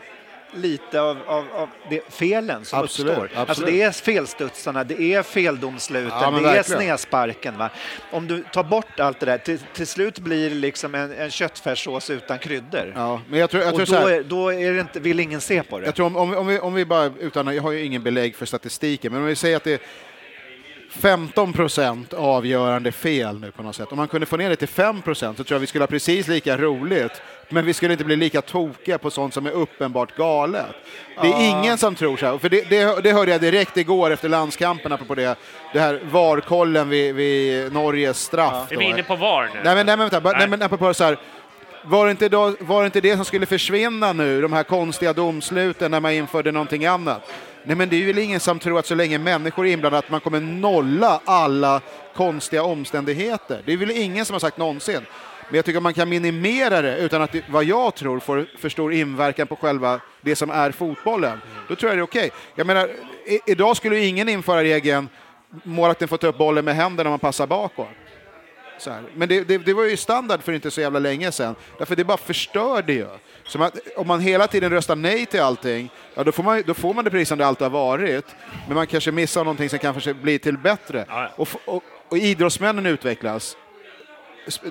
lite 0.55 1.01
av, 1.01 1.19
av, 1.27 1.45
av 1.55 1.69
det 1.91 2.01
felen 2.09 2.65
som 2.65 2.79
Absolut, 2.81 3.11
uppstår. 3.19 3.31
Alltså 3.39 3.53
absolut. 3.53 3.75
det 3.75 3.83
är 3.83 3.91
felstudsarna, 3.91 4.85
det 4.85 5.03
är 5.03 5.23
feldomsluten, 5.23 6.09
Ja, 6.21 6.31
det 6.31 6.37
är 6.39 6.43
verkligen. 6.43 6.81
snedsparken. 6.81 7.59
Va? 7.59 7.71
Om 8.11 8.27
du 8.29 8.45
tar 8.53 8.63
bort 8.65 9.01
allt 9.01 9.21
det 9.21 9.27
där, 9.27 9.39
till, 9.39 9.59
till 9.75 9.87
slut 9.87 10.19
blir 10.19 10.51
det 10.51 10.57
liksom 10.57 10.95
en, 10.95 11.13
en 11.13 11.31
köttfärssås 11.31 12.11
utan 12.11 12.39
kryddor. 12.39 12.93
Ja, 12.97 13.21
men 13.29 13.41
jag 13.41 13.51
tror, 13.51 13.63
jag 13.63 13.71
tror 13.73 13.83
Och 13.83 13.89
så 13.89 13.95
då, 13.95 14.01
här, 14.01 14.11
är, 14.13 14.23
då 14.23 14.53
är 14.53 14.73
det 14.73 14.81
inte, 14.81 15.01
vill 15.01 15.21
ingen 15.21 15.41
se 15.41 15.63
på 15.63 15.79
det. 15.79 15.87
jag 15.87 15.95
tror 15.95 16.07
om, 16.07 16.17
om, 16.17 16.31
vi- 16.31 16.37
om, 16.37 16.47
vi, 16.47 16.59
om 16.59 16.75
vi 16.75 16.85
bara, 16.85 17.11
utan, 17.21 17.55
jag 17.55 17.63
har 17.63 17.73
ju 17.73 17.85
ingen 17.85 18.03
belägg 18.03 18.37
för 18.37 18.47
statistiken, 18.47 19.13
men 19.13 19.21
om 19.21 19.27
vi 19.27 19.37
säger 19.37 19.57
att 19.57 19.65
det 19.65 19.83
15 20.93 21.53
procent 21.53 22.13
avgörande 22.13 22.93
fel 22.93 23.41
nu 23.41 23.51
på 23.51 23.63
något 23.63 23.77
sätt. 23.77 23.93
Om 23.93 23.99
man 23.99 24.09
kunde 24.09 24.27
få 24.27 24.37
ner 24.37 24.49
det 24.49 24.57
till 24.57 24.69
5 24.69 25.03
procent 25.03 25.37
så 25.37 25.45
tror 25.45 25.55
jag 25.55 25.61
vi 25.61 25.67
skulle 25.67 25.83
ha 25.83 25.87
precis 25.87 26.29
lika 26.29 26.57
roligt. 26.57 27.23
Men 27.49 27.65
vi 27.67 27.75
skulle 27.75 27.93
inte 27.93 28.05
bli 28.05 28.17
lika 28.17 28.43
tokiga 28.43 28.99
på 28.99 29.11
sånt 29.11 29.35
som 29.35 29.47
är 29.47 29.51
uppenbart 29.51 30.17
galet. 30.17 30.67
Det 31.23 31.29
är 31.29 31.51
ingen 31.51 31.79
som 31.79 31.95
tror 31.95 32.17
så 32.17 32.27
här. 32.27 32.39
För 32.39 32.49
det, 32.49 32.71
det, 32.71 33.03
det 33.03 33.13
hörde 33.13 33.31
jag 33.31 33.41
direkt 33.41 33.77
igår 33.77 34.11
efter 34.11 34.29
landskampen 34.29 34.93
apropå 34.93 35.15
det. 35.15 35.37
Det 35.73 35.81
här 35.81 36.01
VAR-kollen 36.11 36.89
vid, 36.89 37.15
vid 37.15 37.73
Norges 37.73 38.21
straff. 38.21 38.71
Är 38.71 38.75
då. 38.75 38.81
vi 38.81 38.85
inne 38.85 39.03
på 39.03 39.17
VAR 39.17 39.51
nu? 39.55 39.61
Nej 39.65 39.75
men, 39.75 39.87
nej, 39.87 39.97
men 39.97 40.09
vänta, 40.09 40.21
Nej. 40.21 40.35
nej, 40.39 40.49
men 40.49 40.63
apropå 40.63 40.95
så 40.95 41.05
här. 41.05 41.19
Var 41.85 42.05
det, 42.05 42.11
inte 42.11 42.29
då, 42.29 42.55
var 42.61 42.81
det 42.81 42.87
inte 42.87 43.01
det 43.01 43.17
som 43.17 43.25
skulle 43.25 43.47
försvinna 43.47 44.13
nu, 44.13 44.43
de 44.43 44.53
här 44.53 44.63
konstiga 44.63 45.13
domsluten 45.13 45.91
när 45.91 46.01
man 46.01 46.13
införde 46.13 46.53
någonting 46.53 46.87
annat? 46.87 47.31
Nej 47.65 47.77
men 47.77 47.89
det 47.89 48.03
är 48.03 48.07
väl 48.07 48.19
ingen 48.19 48.41
som 48.41 48.59
tror 48.59 48.79
att 48.79 48.87
så 48.87 48.95
länge 48.95 49.19
människor 49.19 49.67
är 49.67 49.73
inblandade 49.73 49.99
att 49.99 50.11
man 50.11 50.21
kommer 50.21 50.41
nolla 50.41 51.21
alla 51.25 51.81
konstiga 52.15 52.63
omständigheter. 52.63 53.63
Det 53.65 53.73
är 53.73 53.77
väl 53.77 53.91
ingen 53.91 54.25
som 54.25 54.35
har 54.35 54.41
sagt 54.41 54.59
någonsin. 54.59 55.01
Men 55.49 55.57
jag 55.57 55.65
tycker 55.65 55.77
att 55.77 55.83
man 55.83 55.95
kan 55.95 56.09
minimera 56.09 56.83
det 56.83 56.97
utan 56.97 57.23
att 57.23 57.33
det, 57.33 57.45
vad 57.49 57.65
jag 57.65 57.95
tror 57.95 58.21
får 58.21 58.47
för 58.59 58.69
stor 58.69 58.93
inverkan 58.93 59.47
på 59.47 59.57
själva 59.57 60.01
det 60.21 60.37
som 60.37 60.51
är 60.51 60.71
fotbollen. 60.71 61.39
Då 61.69 61.77
tror 61.77 61.91
jag 61.91 61.99
det 61.99 62.01
är 62.01 62.05
okej. 62.05 62.31
Jag 62.55 62.67
menar, 62.67 62.91
i, 63.27 63.41
idag 63.47 63.77
skulle 63.77 63.99
ju 63.99 64.07
ingen 64.07 64.29
införa 64.29 64.63
regeln 64.63 65.09
målvakten 65.63 66.09
får 66.09 66.17
ta 66.17 66.27
upp 66.27 66.39
bollen 66.39 66.65
med 66.65 66.77
händerna 66.77 67.03
när 67.03 67.11
man 67.11 67.19
passar 67.19 67.47
bakåt. 67.47 67.89
Så 68.79 68.91
här. 68.91 69.03
Men 69.15 69.29
det, 69.29 69.45
det, 69.45 69.59
det 69.59 69.75
var 69.75 69.85
ju 69.85 69.97
standard 69.97 70.43
för 70.43 70.53
inte 70.53 70.71
så 70.71 70.81
jävla 70.81 70.99
länge 70.99 71.33
sedan. 71.33 71.55
Därför 71.79 71.97
det 71.97 72.05
bara 72.05 72.17
förstörde 72.17 72.93
ju. 72.93 73.07
Så 73.53 73.59
man, 73.59 73.71
om 73.97 74.07
man 74.07 74.21
hela 74.21 74.47
tiden 74.47 74.71
röstar 74.71 74.97
nej 74.97 75.27
till 75.27 75.41
allting, 75.41 75.91
ja, 76.15 76.25
då, 76.25 76.33
får 76.33 76.43
man, 76.43 76.63
då 76.67 76.75
får 76.75 76.95
man 76.95 77.05
det 77.05 77.11
precis 77.11 77.29
som 77.29 77.39
det 77.39 77.47
alltid 77.47 77.63
har 77.65 77.71
varit. 77.71 78.25
Men 78.67 78.75
man 78.75 78.87
kanske 78.87 79.13
missar 79.13 79.41
någonting 79.45 79.69
som 79.69 79.79
kanske 79.79 80.15
blir 80.15 80.39
till 80.39 80.59
bättre. 80.59 81.05
Ja. 81.09 81.31
Och, 81.37 81.49
och, 81.65 81.83
och 82.09 82.19
idrottsmännen 82.19 82.87
utvecklas. 82.87 83.57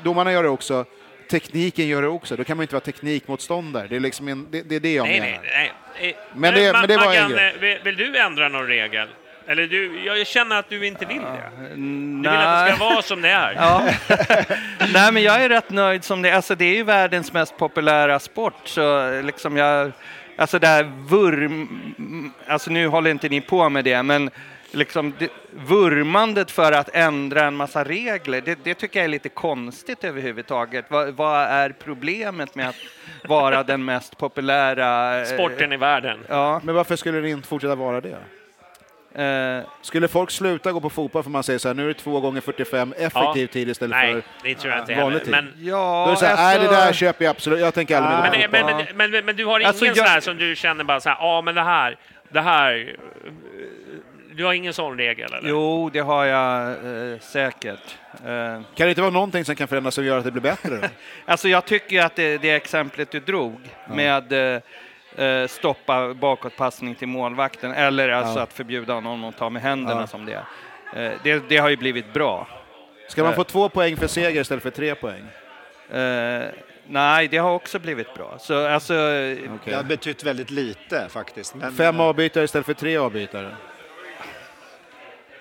Domarna 0.03 0.31
gör 0.31 0.43
det 0.43 0.49
också. 0.49 0.85
Tekniken 1.31 1.87
gör 1.87 2.01
det 2.01 2.07
också. 2.07 2.35
Då 2.35 2.43
kan 2.43 2.57
man 2.57 2.61
inte 2.63 2.75
vara 2.75 2.83
teknikmotståndare. 2.83 3.87
Det 3.87 3.95
är, 3.95 3.99
liksom 3.99 4.27
en, 4.27 4.47
det, 4.51 4.61
det, 4.61 4.75
är 4.75 4.79
det 4.79 4.93
jag 4.93 5.07
Nej, 5.07 5.19
menar. 5.19 5.39
nej, 5.43 5.71
nej. 6.01 6.09
Eh, 6.09 6.15
Men 6.35 6.53
det- 6.53 6.73
men 6.73 6.87
det 6.87 6.97
var 6.97 7.03
en 7.03 7.09
Maggan, 7.09 7.31
grej. 7.31 7.53
eh, 7.55 7.59
vill, 7.61 7.79
vill 7.83 7.95
du 8.13 8.17
ändra 8.19 8.49
någon 8.49 8.67
regel? 8.67 9.07
Eller 9.47 9.67
du, 9.67 10.03
jag 10.05 10.27
känner 10.27 10.59
att 10.59 10.69
du 10.69 10.87
inte 10.87 11.05
vill 11.05 11.21
det. 11.21 11.51
Du 11.75 11.75
vill 12.19 12.27
att 12.27 12.67
det 12.67 12.75
ska 12.75 12.85
vara 12.85 13.01
som 13.01 13.21
det 13.21 13.29
är. 13.29 13.53
Ja. 13.53 13.83
Nej, 14.93 15.11
men 15.11 15.23
jag 15.23 15.43
är 15.43 15.49
rätt 15.49 15.69
nöjd 15.69 16.03
som 16.03 16.21
det 16.21 16.31
Alltså 16.31 16.55
det 16.55 16.65
är 16.65 16.75
ju 16.75 16.83
världens 16.83 17.33
mest 17.33 17.57
populära 17.57 18.19
sport, 18.19 18.61
så 18.63 19.21
liksom 19.21 19.57
jag... 19.57 19.91
Alltså 20.35 20.59
det 20.59 20.67
här 20.67 20.91
vurm... 21.09 22.33
Alltså 22.47 22.71
nu 22.71 22.87
håller 22.87 23.11
inte 23.11 23.29
ni 23.29 23.41
på 23.41 23.69
med 23.69 23.85
det, 23.85 24.03
men 24.03 24.29
liksom 24.71 25.13
det, 25.19 25.29
vurmandet 25.51 26.51
för 26.51 26.71
att 26.71 26.89
ändra 26.93 27.43
en 27.43 27.55
massa 27.55 27.83
regler, 27.83 28.41
det, 28.41 28.59
det 28.63 28.73
tycker 28.73 28.99
jag 28.99 29.03
är 29.03 29.09
lite 29.09 29.29
konstigt 29.29 30.03
överhuvudtaget. 30.03 30.85
Vad, 30.89 31.13
vad 31.13 31.41
är 31.41 31.69
problemet 31.69 32.55
med 32.55 32.69
att 32.69 32.75
vara 33.27 33.63
den 33.63 33.85
mest 33.85 34.17
populära... 34.17 35.19
eh, 35.19 35.25
Sporten 35.25 35.73
i 35.73 35.77
världen. 35.77 36.19
Ja. 36.27 36.61
Men 36.63 36.75
varför 36.75 36.95
skulle 36.95 37.19
det 37.19 37.29
inte 37.29 37.47
fortsätta 37.47 37.75
vara 37.75 38.01
det? 38.01 38.17
Eh, 39.15 39.63
Skulle 39.81 40.07
folk 40.07 40.31
sluta 40.31 40.71
gå 40.71 40.79
på 40.81 40.89
fotboll 40.89 41.23
för 41.23 41.29
man 41.29 41.43
säger 41.43 41.59
så 41.59 41.67
här, 41.69 41.75
nu 41.75 41.83
är 41.83 41.87
det 41.87 41.93
två 41.93 42.19
gånger 42.19 42.41
45 42.41 42.93
effektiv 42.97 43.47
tid 43.47 43.69
istället 43.69 43.97
Nej, 43.97 44.13
för 44.13 44.23
det 44.43 44.55
tror 44.55 44.73
jag 44.73 44.81
inte 44.81 44.95
vanlig 44.95 45.19
heller. 45.19 45.19
tid. 45.19 45.31
Men, 45.31 45.53
ja, 45.67 46.03
Då 46.05 46.11
är 46.11 46.13
det 46.15 46.19
så 46.19 46.25
här, 46.25 46.35
nej 46.35 46.55
alltså- 46.57 46.71
det 46.71 46.77
där 46.77 46.93
köper 46.93 47.25
jag 47.25 47.31
absolut, 47.31 47.59
jag 47.59 47.73
tänker 47.73 47.97
aldrig 47.97 48.41
mer 48.41 48.47
men, 48.51 48.65
men, 48.65 48.85
men, 48.95 49.11
men, 49.11 49.25
men 49.25 49.35
du 49.35 49.45
har 49.45 49.59
ingen 49.59 49.67
Alltså, 49.67 49.85
jag- 49.85 49.97
sån 49.97 50.05
här 50.05 50.19
som 50.19 50.37
du 50.37 50.55
känner 50.55 50.83
bara 50.83 50.99
så 50.99 51.09
här, 51.09 51.17
ja 51.19 51.41
men 51.41 51.55
det 51.55 51.61
här, 51.61 51.97
det 52.29 52.41
här, 52.41 52.95
du 54.35 54.45
har 54.45 54.53
ingen 54.53 54.73
sån 54.73 54.97
regel 54.97 55.33
eller? 55.33 55.49
Jo, 55.49 55.89
det 55.93 55.99
har 55.99 56.25
jag 56.25 56.69
eh, 56.71 57.19
säkert. 57.19 57.97
Eh, 58.25 58.53
Kan 58.75 58.85
det 58.85 58.89
inte 58.89 59.01
vara 59.01 59.11
någonting 59.11 59.45
som 59.45 59.55
kan 59.55 59.67
förändras 59.67 59.95
som 59.95 60.05
gör 60.05 60.17
att 60.17 60.23
det 60.23 60.31
blir 60.31 60.41
bättre? 60.41 60.69
Då? 60.77 60.87
Alltså 61.25 61.47
jag 61.49 61.65
tycker 61.65 61.95
ju 61.95 61.99
att 62.01 62.15
det, 62.15 62.37
det 62.37 62.51
exemplet 62.51 63.11
du 63.11 63.19
drog 63.19 63.59
med 63.89 64.53
eh, 64.55 64.61
eh, 65.17 65.47
stoppa 65.47 66.13
bakåtpassning 66.13 66.95
till 66.95 67.07
målvakten 67.07 67.71
eller 67.73 68.09
alltså 68.09 68.39
Ja. 68.39 68.43
att 68.43 68.53
förbjuda 68.53 68.99
någon 68.99 69.23
att 69.23 69.37
ta 69.37 69.49
med 69.49 69.61
händerna 69.61 70.01
Ja. 70.01 70.07
som 70.07 70.25
det 70.25 70.33
är. 70.33 71.05
Eh, 71.05 71.11
det. 71.23 71.43
Det 71.49 71.57
har 71.57 71.69
ju 71.69 71.77
blivit 71.77 72.13
bra. 72.13 72.47
Ska 73.09 73.23
man 73.23 73.33
få 73.35 73.43
två 73.43 73.69
poäng 73.69 73.97
för 73.97 74.07
seger 74.07 74.41
istället 74.41 74.63
för 74.63 74.69
tre 74.69 74.95
poäng? 74.95 75.23
Eh, 75.91 76.43
nej, 76.87 77.27
det 77.27 77.37
har 77.37 77.51
också 77.51 77.79
blivit 77.79 78.13
bra. 78.13 78.35
Så 78.39 78.67
alltså, 78.67 78.93
eh, 78.93 79.37
Okej. 79.37 79.59
Det 79.65 79.73
har 79.75 79.83
betytt 79.83 80.23
väldigt 80.23 80.49
lite 80.51 81.07
faktiskt. 81.09 81.55
Men, 81.55 81.73
Fem 81.75 81.99
avbytare 81.99 82.43
istället 82.43 82.65
för 82.65 82.73
tre 82.73 82.97
avbytare? 82.97 83.55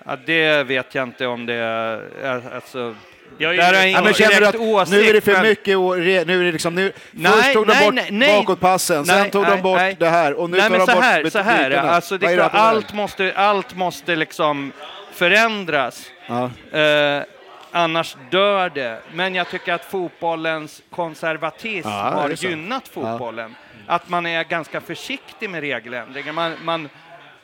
ja, 0.07 0.17
det 0.27 0.63
vet 0.63 0.95
jag 0.95 1.03
inte 1.09 1.27
om 1.27 1.47
det 1.47 1.55
är... 1.55 2.03
eh, 2.25 2.55
Alltså, 2.55 2.95
Jag 3.39 3.53
är 3.55 3.57
där 3.57 3.75
har 3.79 3.87
ingen 3.87 4.05
Ja, 4.19 4.29
direkt 4.41 4.55
åsikt. 4.61 4.91
nu 4.97 5.05
är 5.09 5.13
det 5.13 5.21
för 5.21 5.33
men- 5.33 5.43
mycket, 5.43 5.79
nu 6.27 6.41
är 6.41 6.45
det 6.45 6.53
liksom, 6.53 6.75
nu, 6.75 6.93
Nej, 7.11 7.33
först 7.33 7.53
tog 7.53 7.67
de 7.67 7.73
nej, 7.73 7.85
bort 7.85 7.95
nej, 7.95 8.09
nej. 8.11 8.39
bakåtpassen, 8.39 9.07
sen 9.07 9.21
Nej, 9.21 9.31
tog 9.31 9.43
nej, 9.43 9.51
de 9.51 9.63
bort 9.63 9.79
nej. 9.79 9.97
det 9.99 10.09
här 10.09 10.35
och 10.35 10.51
nu 10.51 10.57
Nej, 10.59 10.69
tar 10.71 10.79
de 10.79 10.87
så 10.87 10.93
bort 10.95 11.05
här, 11.05 11.31
så 11.31 11.39
här 11.39 11.71
alltså 11.71 12.19
det 12.19 12.27
är 12.27 12.37
klart, 12.37 12.55
allt 12.55 12.93
måste, 12.95 13.33
allt 13.37 13.77
måste 13.77 14.17
liksom 14.17 14.73
förändras. 15.13 16.07
Ja. 16.27 16.51
Eh, 16.79 17.23
annars 17.71 18.17
dör 18.31 18.71
det. 18.75 18.99
Men 19.13 19.35
jag 19.35 19.49
tycker 19.51 19.73
att 19.73 19.85
fotbollens 19.85 20.83
konservatism 20.91 21.89
Ja, 21.89 21.95
har 21.95 22.29
gynnat 22.45 22.89
fotbollen. 22.89 23.55
Att 23.87 24.09
man 24.09 24.27
är 24.27 24.45
ganska 24.45 24.81
försiktig 24.81 25.51
med 25.51 25.61
regeländringar. 25.61 26.33
Man, 26.33 26.53
man, 26.63 26.89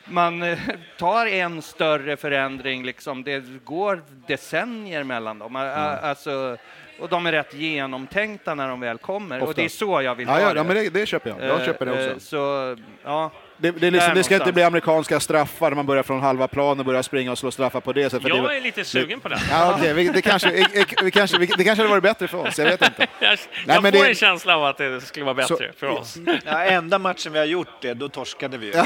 man 0.08 0.42
eh, 0.42 0.58
tar 0.98 1.26
en 1.26 1.62
större 1.62 2.16
förändring, 2.16 2.84
liksom. 2.84 3.22
det 3.22 3.44
går 3.64 4.02
decennier 4.26 5.04
mellan 5.04 5.38
dem. 5.38 5.56
A- 5.56 5.60
Alltså, 6.02 6.56
och 7.00 7.08
de 7.08 7.26
är 7.26 7.32
rätt 7.32 7.54
genomtänkta 7.54 8.54
när 8.54 8.68
de 8.68 8.80
väl 8.80 8.98
kommer. 8.98 9.42
Och 9.42 9.48
Ofta. 9.48 9.60
det 9.60 9.64
är 9.64 9.68
så 9.68 10.02
jag 10.02 10.14
vill 10.14 10.28
ha 10.28 10.40
ja, 10.40 10.52
det. 10.52 10.56
ja, 10.58 10.64
men 10.64 10.76
det, 10.76 10.88
det 10.90 11.06
köper 11.06 11.30
jag. 11.30 11.40
Jag 11.50 11.60
Eh, 11.60 11.66
köper 11.66 11.86
det 11.86 12.04
eh, 12.06 12.14
också. 12.14 12.20
Så, 12.26 12.76
ja. 13.04 13.30
Det, 13.58 13.70
det, 13.70 13.90
liksom, 13.90 14.14
det 14.14 14.24
ska 14.24 14.34
inte 14.34 14.52
bli 14.52 14.62
amerikanska 14.62 15.20
straffar 15.20 15.70
när 15.70 15.76
man 15.76 15.86
börjar 15.86 16.02
från 16.02 16.20
halva 16.22 16.48
plan 16.48 16.78
och 16.80 16.84
börjar 16.86 17.02
springa 17.02 17.32
och 17.32 17.38
slå 17.38 17.50
straffar 17.50 17.80
på 17.80 17.92
det 17.92 18.10
sättet. 18.10 18.28
Jag 18.28 18.44
det, 18.50 18.56
är 18.56 18.60
lite 18.60 18.84
sugen 18.84 19.20
på 19.20 19.28
det. 19.28 19.40
ja, 19.50 19.74
okej, 19.78 19.94
vi, 19.94 20.08
det, 20.08 20.22
kanske, 20.22 20.66
vi, 21.02 21.10
kanske, 21.10 21.38
vi, 21.38 21.46
det 21.46 21.64
kanske 21.64 21.82
hade 21.82 21.88
varit 21.90 22.02
bättre 22.02 22.28
för 22.28 22.38
oss, 22.38 22.58
jag 22.58 22.64
vet 22.64 22.82
inte. 22.82 23.06
Jag, 23.20 23.28
Nej, 23.28 23.38
jag 23.66 23.82
men 23.82 23.92
får 23.92 24.02
det- 24.02 24.08
en 24.08 24.14
känsla 24.14 24.56
av 24.56 24.64
att 24.64 24.78
det 24.78 25.00
skulle 25.00 25.24
vara 25.24 25.34
bättre 25.34 25.56
Så- 25.56 25.78
för 25.78 25.86
oss. 25.86 26.16
ja, 26.44 26.64
enda 26.64 26.98
matchen 26.98 27.32
vi 27.32 27.38
har 27.38 27.46
gjort 27.46 27.82
det, 27.82 27.94
då 27.94 28.08
torskade 28.08 28.58
vi 28.58 28.66
ju. 28.66 28.72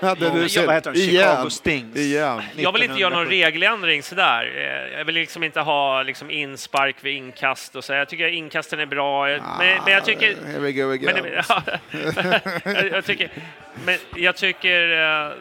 Ja, 0.00 0.14
det, 0.14 0.30
du 0.30 0.48
ser. 0.48 0.66
Vad 0.66 0.74
heter 0.74 0.92
de? 0.92 0.98
Chicago 1.00 1.50
Stings. 1.50 1.96
Igen. 1.96 2.42
Jag 2.56 2.72
vill 2.72 2.82
inte 2.82 3.00
göra 3.00 3.10
någon 3.10 3.22
1970. 3.26 3.30
regeländring 3.30 4.02
sådär. 4.02 4.52
Eh, 4.92 4.98
Jag 4.98 5.04
vill 5.04 5.14
liksom 5.14 5.44
inte 5.44 5.60
ha 5.60 6.02
liksom 6.02 6.30
inspark 6.30 6.96
vid 7.00 7.16
inkast 7.16 7.76
och 7.76 7.84
så. 7.84 7.92
Jag 7.92 8.08
tycker 8.08 8.28
inkasten 8.28 8.80
är 8.80 8.86
bra. 8.86 9.30
Jag- 9.30 9.42
Men, 9.58 9.78
men 9.84 9.92
jag 9.94 10.04
tycker... 10.04 10.36
Here 10.46 10.58
we 10.58 10.72
go 10.72 10.92
again. 10.92 11.16
Men, 11.22 11.32
ja, 11.48 11.62
jag, 12.64 12.88
jag 12.92 13.04
tycker, 13.04 13.30
men 13.84 13.98
jag 14.16 14.36
tycker 14.36 14.90
eh, 14.90 15.32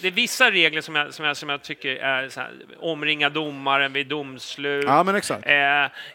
det 0.00 0.06
är 0.08 0.12
vissa 0.12 0.50
regler 0.50 0.80
som 0.80 0.94
jag, 0.96 1.14
som 1.14 1.24
jag, 1.24 1.36
som 1.36 1.48
jag 1.48 1.62
tycker 1.62 1.96
är 1.96 2.28
så 2.28 2.40
här, 2.40 2.50
omringa 2.78 3.28
domaren 3.28 3.92
vid 3.92 4.06
domslut. 4.06 4.84
Ja, 4.88 5.02
men 5.02 5.14
exakt. 5.14 5.46
Eh, 5.46 5.54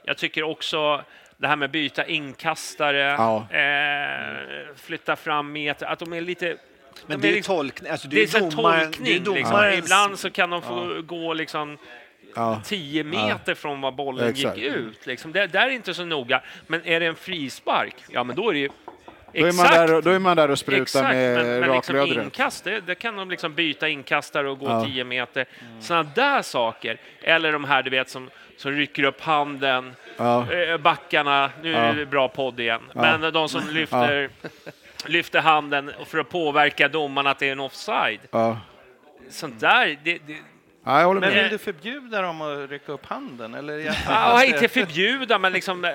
jag 0.03 0.17
tycker 0.17 0.43
också 0.43 1.01
det 1.37 1.47
här 1.47 1.55
med 1.55 1.71
byta 1.71 2.05
inkastare, 2.05 2.99
Ja. 2.99 3.47
eh, 3.59 4.75
flytta 4.85 5.15
fram 5.15 5.51
meter, 5.51 5.85
att 5.85 5.99
de 5.99 6.13
är 6.13 6.21
lite... 6.21 6.57
Men 7.07 7.17
de 7.19 7.21
det 7.21 7.27
är 7.27 7.29
ju 7.29 7.35
liksom- 7.35 7.55
tolkning. 7.55 7.91
Alltså, 7.91 8.07
det 8.07 8.21
är, 8.23 8.27
så 8.27 8.37
här 8.37 8.45
domaren- 8.51 8.83
tolkning. 8.85 9.23
det 9.23 9.31
är 9.31 9.35
liksom. 9.35 9.63
Ibland 9.73 10.19
så 10.19 10.29
kan 10.31 10.49
de 10.49 10.61
få 10.61 11.01
gå 11.01 11.33
liksom 11.33 11.77
Ja. 12.35 12.61
10 12.65 13.03
meter 13.03 13.55
från 13.55 13.81
var 13.81 13.91
bollen 13.91 14.29
Exakt. 14.29 14.57
gick 14.57 14.65
ut. 14.73 15.05
Liksom. 15.05 15.31
Det, 15.31 15.47
där 15.47 15.67
är 15.67 15.69
inte 15.71 15.93
så 15.93 16.05
noga. 16.05 16.41
Men 16.67 16.85
är 16.87 16.99
det 16.99 17.05
en 17.05 17.15
frispark, 17.15 17.95
ja 18.09 18.23
men 18.23 18.35
då 18.35 18.49
är 18.49 18.53
det 18.53 18.59
ju 18.59 18.69
Då 19.35 19.45
är, 19.45 19.53
man 19.53 19.65
där, 19.87 20.01
då 20.01 20.09
är 20.09 20.19
man 20.19 20.37
där 20.37 20.51
och 20.51 20.59
sprutar 20.59 20.81
Exakt, 20.81 21.09
med 21.15 21.35
men, 21.45 21.59
men 21.59 21.71
liksom 21.71 21.95
raklödret. 21.95 22.23
inkast, 22.25 22.63
det, 22.63 22.79
det 22.79 22.95
kan 22.95 23.15
de 23.15 23.29
liksom 23.29 23.53
byta 23.53 23.87
inkastare 23.89 24.49
och 24.49 24.59
gå 24.59 24.65
Ja. 24.69 24.85
10 24.85 25.03
meter. 25.03 25.45
Sådana 25.79 26.09
där 26.15 26.41
saker. 26.41 26.97
Eller 27.21 27.51
de 27.51 27.63
här 27.63 27.83
du 27.83 27.89
vet 27.89 28.09
som, 28.09 28.29
som 28.57 28.71
rycker 28.71 29.03
upp 29.03 29.21
handen, 29.21 29.95
Ja. 30.17 30.51
eh, 30.51 30.77
backarna, 30.77 31.49
nu 31.61 31.71
Ja. 31.71 31.77
är 31.77 31.93
det 31.93 32.05
bra 32.05 32.27
podd 32.27 32.59
igen, 32.59 32.81
men 32.93 33.33
de 33.33 33.49
som 33.49 33.61
lyfter, 33.71 34.29
lyfter 35.05 35.39
handen 35.41 35.91
för 36.05 36.17
att 36.17 36.29
påverka 36.29 36.87
domaren 36.87 37.27
att 37.27 37.39
det 37.39 37.47
är 37.47 37.51
en 37.51 37.59
offside. 37.59 38.19
Ja. 38.31 38.59
Sånt 39.29 39.59
där, 39.59 39.97
det, 40.03 40.17
det, 40.27 40.35
Ja, 40.87 40.99
jag 40.99 41.07
håller 41.07 41.21
Men 41.21 41.33
med. 41.33 41.43
vill 41.43 41.51
du 41.51 41.57
förbjuda 41.57 42.21
dem 42.21 42.41
att 42.41 42.69
rycka 42.69 42.91
upp 42.91 43.05
handen? 43.05 43.53
Eller? 43.53 43.77
Jag- 43.77 43.95
Ja, 44.09 44.43
inte 44.43 44.67
förbjuda, 44.67 45.39
men 45.39 45.53
liksom 45.53 45.85
äh, 45.85 45.91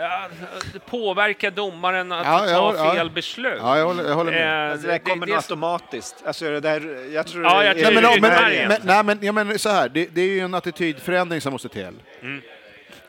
påverka 0.86 1.50
domaren 1.50 2.12
att 2.12 2.26
Ja, 2.26 2.46
jag 2.46 2.54
ta 2.56 2.60
håller- 2.66 2.78
ja. 2.84 2.94
fel 2.94 3.10
beslut. 3.10 3.58
Ja, 3.60 3.78
jag 3.78 3.86
håller, 3.86 4.04
jag 4.08 4.14
håller 4.14 4.32
med. 4.32 4.66
Eh, 4.66 4.72
Alltså, 4.72 4.86
det 4.86 4.92
där 4.92 4.98
kommer 4.98 5.26
nog 5.26 5.36
automatiskt. 5.36 6.22
Alltså, 6.26 6.44
det 6.44 6.60
där, 6.60 7.08
jag 7.14 7.26
tror 7.26 7.44
Ja, 7.44 7.58
det 7.58 7.64
jag 7.66 7.78
är- 7.78 7.84
tror 7.84 7.92
Nej, 7.94 8.02
men, 8.02 8.02
det 8.02 8.08
är 8.08 8.20
men, 8.20 8.30
det 8.30 8.68
men, 8.68 8.68
men, 8.68 8.80
nej, 8.84 9.04
men, 9.04 9.18
ja, 9.26 9.32
men 9.32 9.58
så 9.58 9.68
här, 9.68 9.88
det, 9.88 10.06
det 10.14 10.20
är 10.20 10.26
ju 10.28 10.40
en 10.40 10.54
attitydförändring 10.54 11.40
som 11.40 11.52
måste 11.52 11.68
till. 11.68 11.88
Mm. 12.22 12.42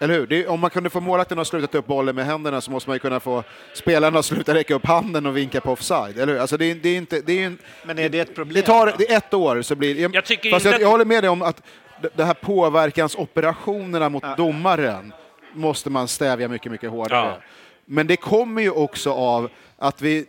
Eller 0.02 0.14
hur? 0.14 0.28
Det 0.28 0.44
är, 0.44 0.48
om 0.50 0.60
man 0.60 0.70
kunde 0.70 0.90
få 0.90 1.00
målvakten 1.00 1.40
att 1.40 1.48
sluta 1.48 1.68
ta 1.68 1.78
upp 1.78 1.88
bollen 1.88 2.16
med 2.16 2.26
händerna 2.26 2.62
så 2.62 2.72
måste 2.72 2.90
man 2.90 2.96
ju 2.96 3.00
kunna 3.00 3.20
få 3.20 3.44
spelarna 3.74 4.20
att 4.20 4.26
sluta 4.26 4.54
räcka 4.54 4.74
upp 4.76 4.86
handen 4.86 5.26
och 5.26 5.38
vinka 5.38 5.62
på 5.62 5.72
offside. 5.72 6.18
Eller 6.20 6.34
hur? 6.34 6.40
Alltså 6.42 6.58
det, 6.58 6.66
är, 6.72 6.76
det 6.76 6.90
är 6.90 6.98
inte... 6.98 7.22
Det 7.22 7.42
är 7.42 7.46
en, 7.46 7.58
Men 7.86 8.00
är 8.00 8.10
det 8.10 8.20
ett 8.20 8.36
problem? 8.36 8.54
det 8.54 8.62
tar 8.62 8.94
det 8.98 9.12
är 9.12 9.18
ett 9.18 9.34
år 9.34 9.62
så 9.62 9.76
blir 9.76 10.14
Jag 10.16 10.26
tycker 10.26 10.52
Fast 10.52 10.66
inte 10.66 10.76
jag, 10.76 10.82
jag 10.82 10.92
håller 10.92 11.06
med 11.06 11.24
dig 11.24 11.30
om 11.30 11.42
att 11.42 11.62
det- 12.02 12.10
det 12.16 12.24
här 12.24 12.34
påverkansoperationerna 12.34 14.10
mot 14.10 14.24
domaren 14.38 15.14
måste 15.54 15.90
man 15.90 16.08
stävja 16.08 16.48
mycket, 16.48 16.72
mycket 16.72 16.90
hårdare. 16.90 17.20
Ja. 17.28 17.38
Men 17.86 18.08
det 18.08 18.16
kommer 18.18 18.62
ju 18.62 18.70
också 18.72 19.12
av 19.14 19.50
att 19.78 20.02
vi 20.02 20.26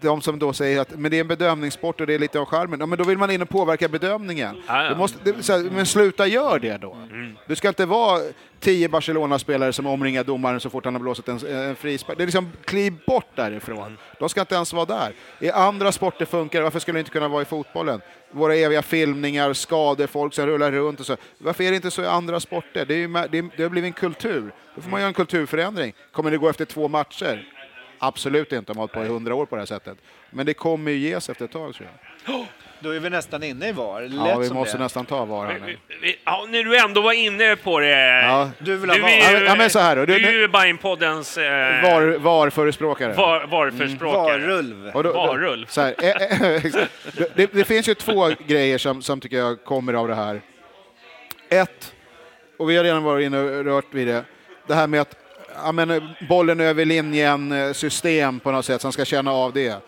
de 0.00 0.20
som 0.20 0.38
då 0.38 0.52
säger 0.52 0.80
att 0.80 0.98
men 0.98 1.10
det 1.10 1.16
är 1.16 1.20
en 1.20 1.28
bedömningssport 1.28 2.00
och 2.00 2.06
det 2.06 2.14
är 2.14 2.18
lite 2.18 2.38
av 2.38 2.44
charmen, 2.44 2.80
ja, 2.80 2.86
men 2.86 2.98
då 2.98 3.04
vill 3.04 3.18
man 3.18 3.30
in 3.30 3.42
och 3.42 3.48
påverka 3.48 3.88
bedömningen. 3.88 4.62
Ja, 4.66 4.94
måste, 4.96 5.18
det, 5.24 5.48
här, 5.48 5.70
men 5.70 5.86
sluta 5.86 6.26
gör 6.26 6.58
det 6.58 6.76
då. 6.76 6.96
Du 7.46 7.56
ska 7.56 7.68
inte 7.68 7.86
vara 7.86 8.20
tio 8.60 8.88
Barcelona-spelare 8.88 9.72
som 9.72 9.86
omringar 9.86 10.24
domaren 10.24 10.60
så 10.60 10.70
fort 10.70 10.84
han 10.84 10.94
har 10.94 11.00
blåsit 11.00 11.28
en, 11.28 11.46
en 11.46 11.76
frispark. 11.76 12.18
Det 12.18 12.24
är 12.24 12.26
liksom, 12.26 12.52
kliv 12.64 12.94
bort 13.06 13.36
därifrån. 13.36 13.98
De 14.18 14.28
ska 14.28 14.40
inte 14.40 14.54
ens 14.54 14.72
vara 14.72 14.84
där. 14.84 15.12
I 15.40 15.50
andra 15.50 15.92
sporter 15.92 16.24
funkar 16.24 16.62
varför 16.62 16.78
skulle 16.78 16.96
det 16.96 17.00
inte 17.00 17.10
kunna 17.10 17.28
vara 17.28 17.42
i 17.42 17.44
fotbollen? 17.44 18.00
Våra 18.30 18.54
eviga 18.54 18.82
filmningar, 18.82 19.52
skador, 19.52 20.06
folk 20.06 20.34
som 20.34 20.46
rullar 20.46 20.72
runt 20.72 21.00
och 21.00 21.06
så. 21.06 21.16
Varför 21.38 21.64
är 21.64 21.70
det 21.70 21.76
inte 21.76 21.90
så 21.90 22.02
i 22.02 22.06
andra 22.06 22.40
sporter? 22.40 22.84
Det, 22.86 22.94
är 22.94 22.98
ju, 22.98 23.08
det, 23.08 23.38
är, 23.38 23.56
det 23.56 23.62
har 23.62 23.70
blivit 23.70 23.88
en 23.88 23.92
kultur. 23.92 24.52
Då 24.74 24.82
får 24.82 24.90
man 24.90 25.00
göra 25.00 25.08
en 25.08 25.14
kulturförändring. 25.14 25.92
Kommer 26.12 26.30
det 26.30 26.38
gå 26.38 26.48
efter 26.48 26.64
två 26.64 26.88
matcher? 26.88 27.55
Absolut 27.98 28.52
inte, 28.52 28.72
om 28.72 28.76
man 28.78 28.80
har 28.80 28.80
hållit 28.80 28.92
på 28.92 29.04
i 29.04 29.08
hundra 29.08 29.34
år 29.34 29.46
på 29.46 29.56
det 29.56 29.60
här 29.60 29.66
sättet. 29.66 29.98
Men 30.30 30.46
det 30.46 30.54
kommer 30.54 30.90
ju 30.90 30.98
ges 30.98 31.28
efter 31.30 31.44
ett 31.44 31.52
tag, 31.52 31.74
tror 31.74 31.88
jag. 32.24 32.46
Då 32.80 32.90
är 32.90 33.00
vi 33.00 33.10
nästan 33.10 33.42
inne 33.42 33.68
i 33.68 33.72
VAR. 33.72 34.02
Det 34.02 34.16
Ja, 34.30 34.38
vi 34.38 34.50
måste 34.50 34.76
det. 34.76 34.82
nästan 34.82 35.04
ta 35.06 35.24
VAR 35.24 35.46
här 35.46 35.58
nu. 35.66 35.76
Ja, 36.24 36.46
när 36.48 36.62
du 36.64 36.78
ändå 36.78 37.00
var 37.00 37.12
inne 37.12 37.56
på 37.56 37.80
det. 37.80 38.22
Ja. 38.22 38.50
Du 38.58 38.76
vill 38.76 38.90
ha 38.90 38.98
VAR? 38.98 39.08
är 39.08 39.38
ju, 39.40 39.44
Ja, 39.46 39.54
men 39.56 39.70
så 39.70 39.78
här 39.78 39.96
då, 39.96 40.04
du, 40.04 40.18
du- 40.18 40.26
är 40.28 40.32
ju 40.32 40.48
Bajenpoddens 40.48 41.38
eh, 41.38 41.82
VAR, 41.82 42.18
VAR-förespråkare. 42.18 43.12
var, 43.12 43.46
varförespråkare. 43.46 44.38
VAR-rulv. 44.38 44.90
Och 44.94 45.02
då- 45.02 45.12
då- 45.12 45.26
Varulv. 45.26 45.66
Så 45.66 45.80
här, 45.80 45.94
eh, 46.02 46.52
eh, 46.54 46.62
det, 47.34 47.52
det 47.52 47.64
finns 47.64 47.88
ju 47.88 47.94
två 47.94 48.30
grejer 48.46 48.78
som, 48.78 49.02
som 49.02 49.20
tycker 49.20 49.36
jag 49.36 49.64
kommer 49.64 49.94
av 49.94 50.08
det 50.08 50.14
här. 50.14 50.40
Ett, 51.48 51.94
och 52.58 52.70
vi 52.70 52.76
har 52.76 52.84
redan 52.84 53.02
varit 53.02 53.26
inne 53.26 53.38
och 53.40 53.64
rört 53.64 53.94
vid 53.94 54.06
det, 54.06 54.24
det 54.66 54.74
här 54.74 54.86
med 54.86 55.00
att 55.00 55.16
ja, 55.64 55.72
men, 55.72 56.08
bollen 56.28 56.60
över 56.60 56.84
linjen-system 56.84 58.40
på 58.40 58.50
något 58.52 58.64
sätt, 58.64 58.80
som 58.80 58.92
ska 58.92 59.04
känna 59.04 59.32
av 59.32 59.52
det. 59.52 59.82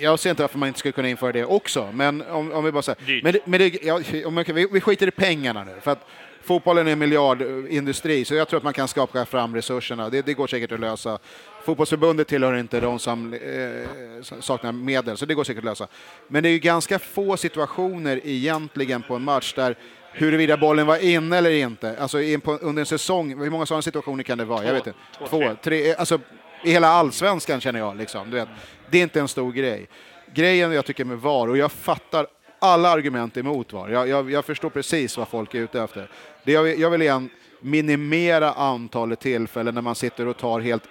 Jag 0.00 0.18
ser 0.18 0.30
inte 0.30 0.42
varför 0.42 0.58
man 0.58 0.66
inte 0.66 0.78
skulle 0.78 0.92
kunna 0.92 1.08
införa 1.08 1.32
det 1.32 1.44
också, 1.44 1.88
men 1.92 2.22
om, 2.22 2.52
om 2.52 2.64
vi 2.64 2.72
bara 2.72 2.82
säger... 2.82 3.22
Men, 3.22 3.38
men 3.44 3.60
det, 3.60 3.84
ja, 3.84 4.00
om 4.26 4.44
kan- 4.44 4.54
vi, 4.54 4.68
vi 4.72 4.80
skiter 4.80 5.06
i 5.06 5.10
pengarna 5.10 5.64
nu, 5.64 5.74
för 5.80 5.90
att 5.90 6.06
fotbollen 6.42 6.88
är 6.88 6.92
en 6.92 6.98
miljardindustri, 6.98 8.24
så 8.24 8.34
jag 8.34 8.48
tror 8.48 8.56
att 8.58 8.64
man 8.64 8.72
kan 8.72 8.88
skapa 8.88 9.24
fram 9.24 9.54
resurserna. 9.54 10.10
Det, 10.10 10.26
det 10.26 10.34
går 10.34 10.46
säkert 10.46 10.72
att 10.72 10.80
lösa. 10.80 11.18
Fotbollsförbundet 11.64 12.28
tillhör 12.28 12.56
inte 12.56 12.80
de 12.80 12.98
som 12.98 13.34
eh, 13.34 14.40
saknar 14.40 14.72
medel, 14.72 15.16
så 15.16 15.26
det 15.26 15.34
går 15.34 15.44
säkert 15.44 15.58
att 15.60 15.64
lösa. 15.64 15.86
Men 16.28 16.42
det 16.42 16.48
är 16.48 16.52
ju 16.52 16.58
ganska 16.58 16.98
få 16.98 17.36
situationer 17.36 18.20
egentligen 18.24 19.02
på 19.02 19.14
en 19.14 19.22
match 19.22 19.54
där 19.54 19.76
huruvida 20.16 20.56
bollen 20.56 20.86
var 20.86 21.04
inne 21.04 21.38
eller 21.38 21.50
inte, 21.50 21.96
alltså 21.98 22.20
in 22.20 22.40
på, 22.40 22.52
under 22.52 22.80
en 22.80 22.86
säsong, 22.86 23.42
hur 23.42 23.50
många 23.50 23.66
sådana 23.66 23.82
situationer 23.82 24.22
kan 24.22 24.38
det 24.38 24.44
vara? 24.44 24.64
jag 24.64 24.72
vet 24.72 24.86
inte. 24.86 24.98
två, 25.18 25.26
Två, 25.26 25.38
tre. 25.38 25.54
tre, 25.62 25.94
alltså 25.94 26.20
i 26.64 26.70
hela 26.70 26.88
allsvenskan 26.88 27.60
känner 27.60 27.80
jag 27.80 27.96
liksom. 27.96 28.30
Du 28.30 28.36
vet, 28.36 28.48
det 28.90 28.98
är 28.98 29.02
inte 29.02 29.20
en 29.20 29.28
stor 29.28 29.52
grej. 29.52 29.88
Grejen 30.34 30.72
jag 30.72 30.84
tycker 30.84 31.04
med 31.04 31.18
VAR, 31.18 31.48
och 31.48 31.56
jag 31.56 31.72
fattar 31.72 32.26
alla 32.58 32.88
argument 32.90 33.36
emot 33.36 33.72
VAR, 33.72 33.88
jag, 33.88 34.08
jag, 34.08 34.30
jag 34.30 34.44
förstår 34.44 34.70
precis 34.70 35.16
vad 35.18 35.28
folk 35.28 35.54
är 35.54 35.58
ute 35.58 35.82
efter. 35.82 36.10
Det 36.44 36.52
jag, 36.52 36.78
jag 36.78 36.90
vill 36.90 37.02
igen 37.02 37.30
minimera 37.60 38.52
antalet 38.52 39.20
tillfällen 39.20 39.74
när 39.74 39.82
man 39.82 39.94
sitter 39.94 40.28
och 40.28 40.36
tar 40.36 40.60
helt 40.60 40.82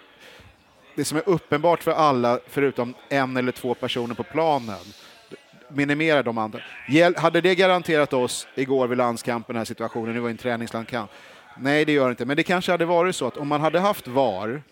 det 0.96 1.06
som 1.06 1.18
är 1.18 1.30
uppenbart 1.30 1.84
för 1.84 1.92
alla, 1.92 2.40
förutom 2.48 2.94
en 3.10 3.38
eller 3.38 3.52
två 3.52 3.74
personer 3.74 4.16
på 4.16 4.24
planen, 4.24 4.80
minimera 5.70 6.24
de 6.24 6.38
andra. 6.38 6.60
Hade 7.18 7.42
det 7.42 7.56
garanterat 7.56 8.14
oss 8.14 8.48
igår 8.56 8.88
vid 8.88 8.98
landskampen, 8.98 9.54
den 9.54 9.60
här 9.60 9.66
situationen, 9.66 10.16
det 10.16 10.22
var 10.22 10.30
en 10.30 10.38
träningslandskamp? 10.38 11.12
Nej, 11.58 11.86
det 11.86 11.92
gör 11.92 12.06
det 12.06 12.12
inte. 12.12 12.26
Men 12.26 12.38
det 12.38 12.44
kanske 12.44 12.72
hade 12.72 12.86
varit 12.86 13.16
så 13.16 13.28
att 13.28 13.38
om 13.38 13.48
man 13.48 13.62
hade 13.62 13.80
haft 13.80 14.08
VAR 14.08 14.64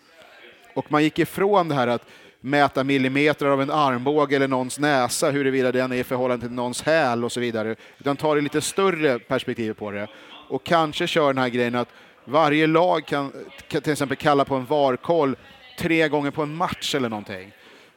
och 0.74 0.92
man 0.92 1.02
gick 1.02 1.18
ifrån 1.18 1.68
det 1.68 1.74
här 1.74 1.86
att 1.86 2.02
mäta 2.40 2.84
millimeter 2.84 3.46
av 3.46 3.62
en 3.62 3.70
armbåge 3.70 4.36
eller 4.36 4.48
någons 4.48 4.78
näsa, 4.78 5.30
huruvida 5.30 5.72
den 5.72 5.92
är 5.92 5.96
i 5.96 6.04
förhållande 6.04 6.46
till 6.46 6.54
någons 6.54 6.82
häl 6.82 7.24
och 7.24 7.32
så 7.32 7.40
vidare, 7.40 7.76
utan 7.98 8.16
tar 8.16 8.36
det 8.36 8.42
lite 8.42 8.60
större 8.60 9.18
perspektiv 9.18 9.72
på 9.72 9.90
det 9.90 10.08
och 10.48 10.64
kanske 10.64 11.06
kör 11.06 11.26
den 11.26 11.42
här 11.42 11.48
grejen 11.48 11.74
att 11.74 11.88
varje 12.24 12.66
lag 12.66 13.06
kan, 13.06 13.32
kan 13.68 13.82
till 13.82 13.92
exempel 13.92 14.16
kalla 14.16 14.44
på 14.44 14.54
en 14.54 14.66
VAR-koll 14.66 15.36
tre 15.78 16.08
gånger 16.08 16.30
på 16.30 16.42
en 16.42 16.54
match 16.54 16.94
eller 16.94 17.08
någonting. 17.08 17.52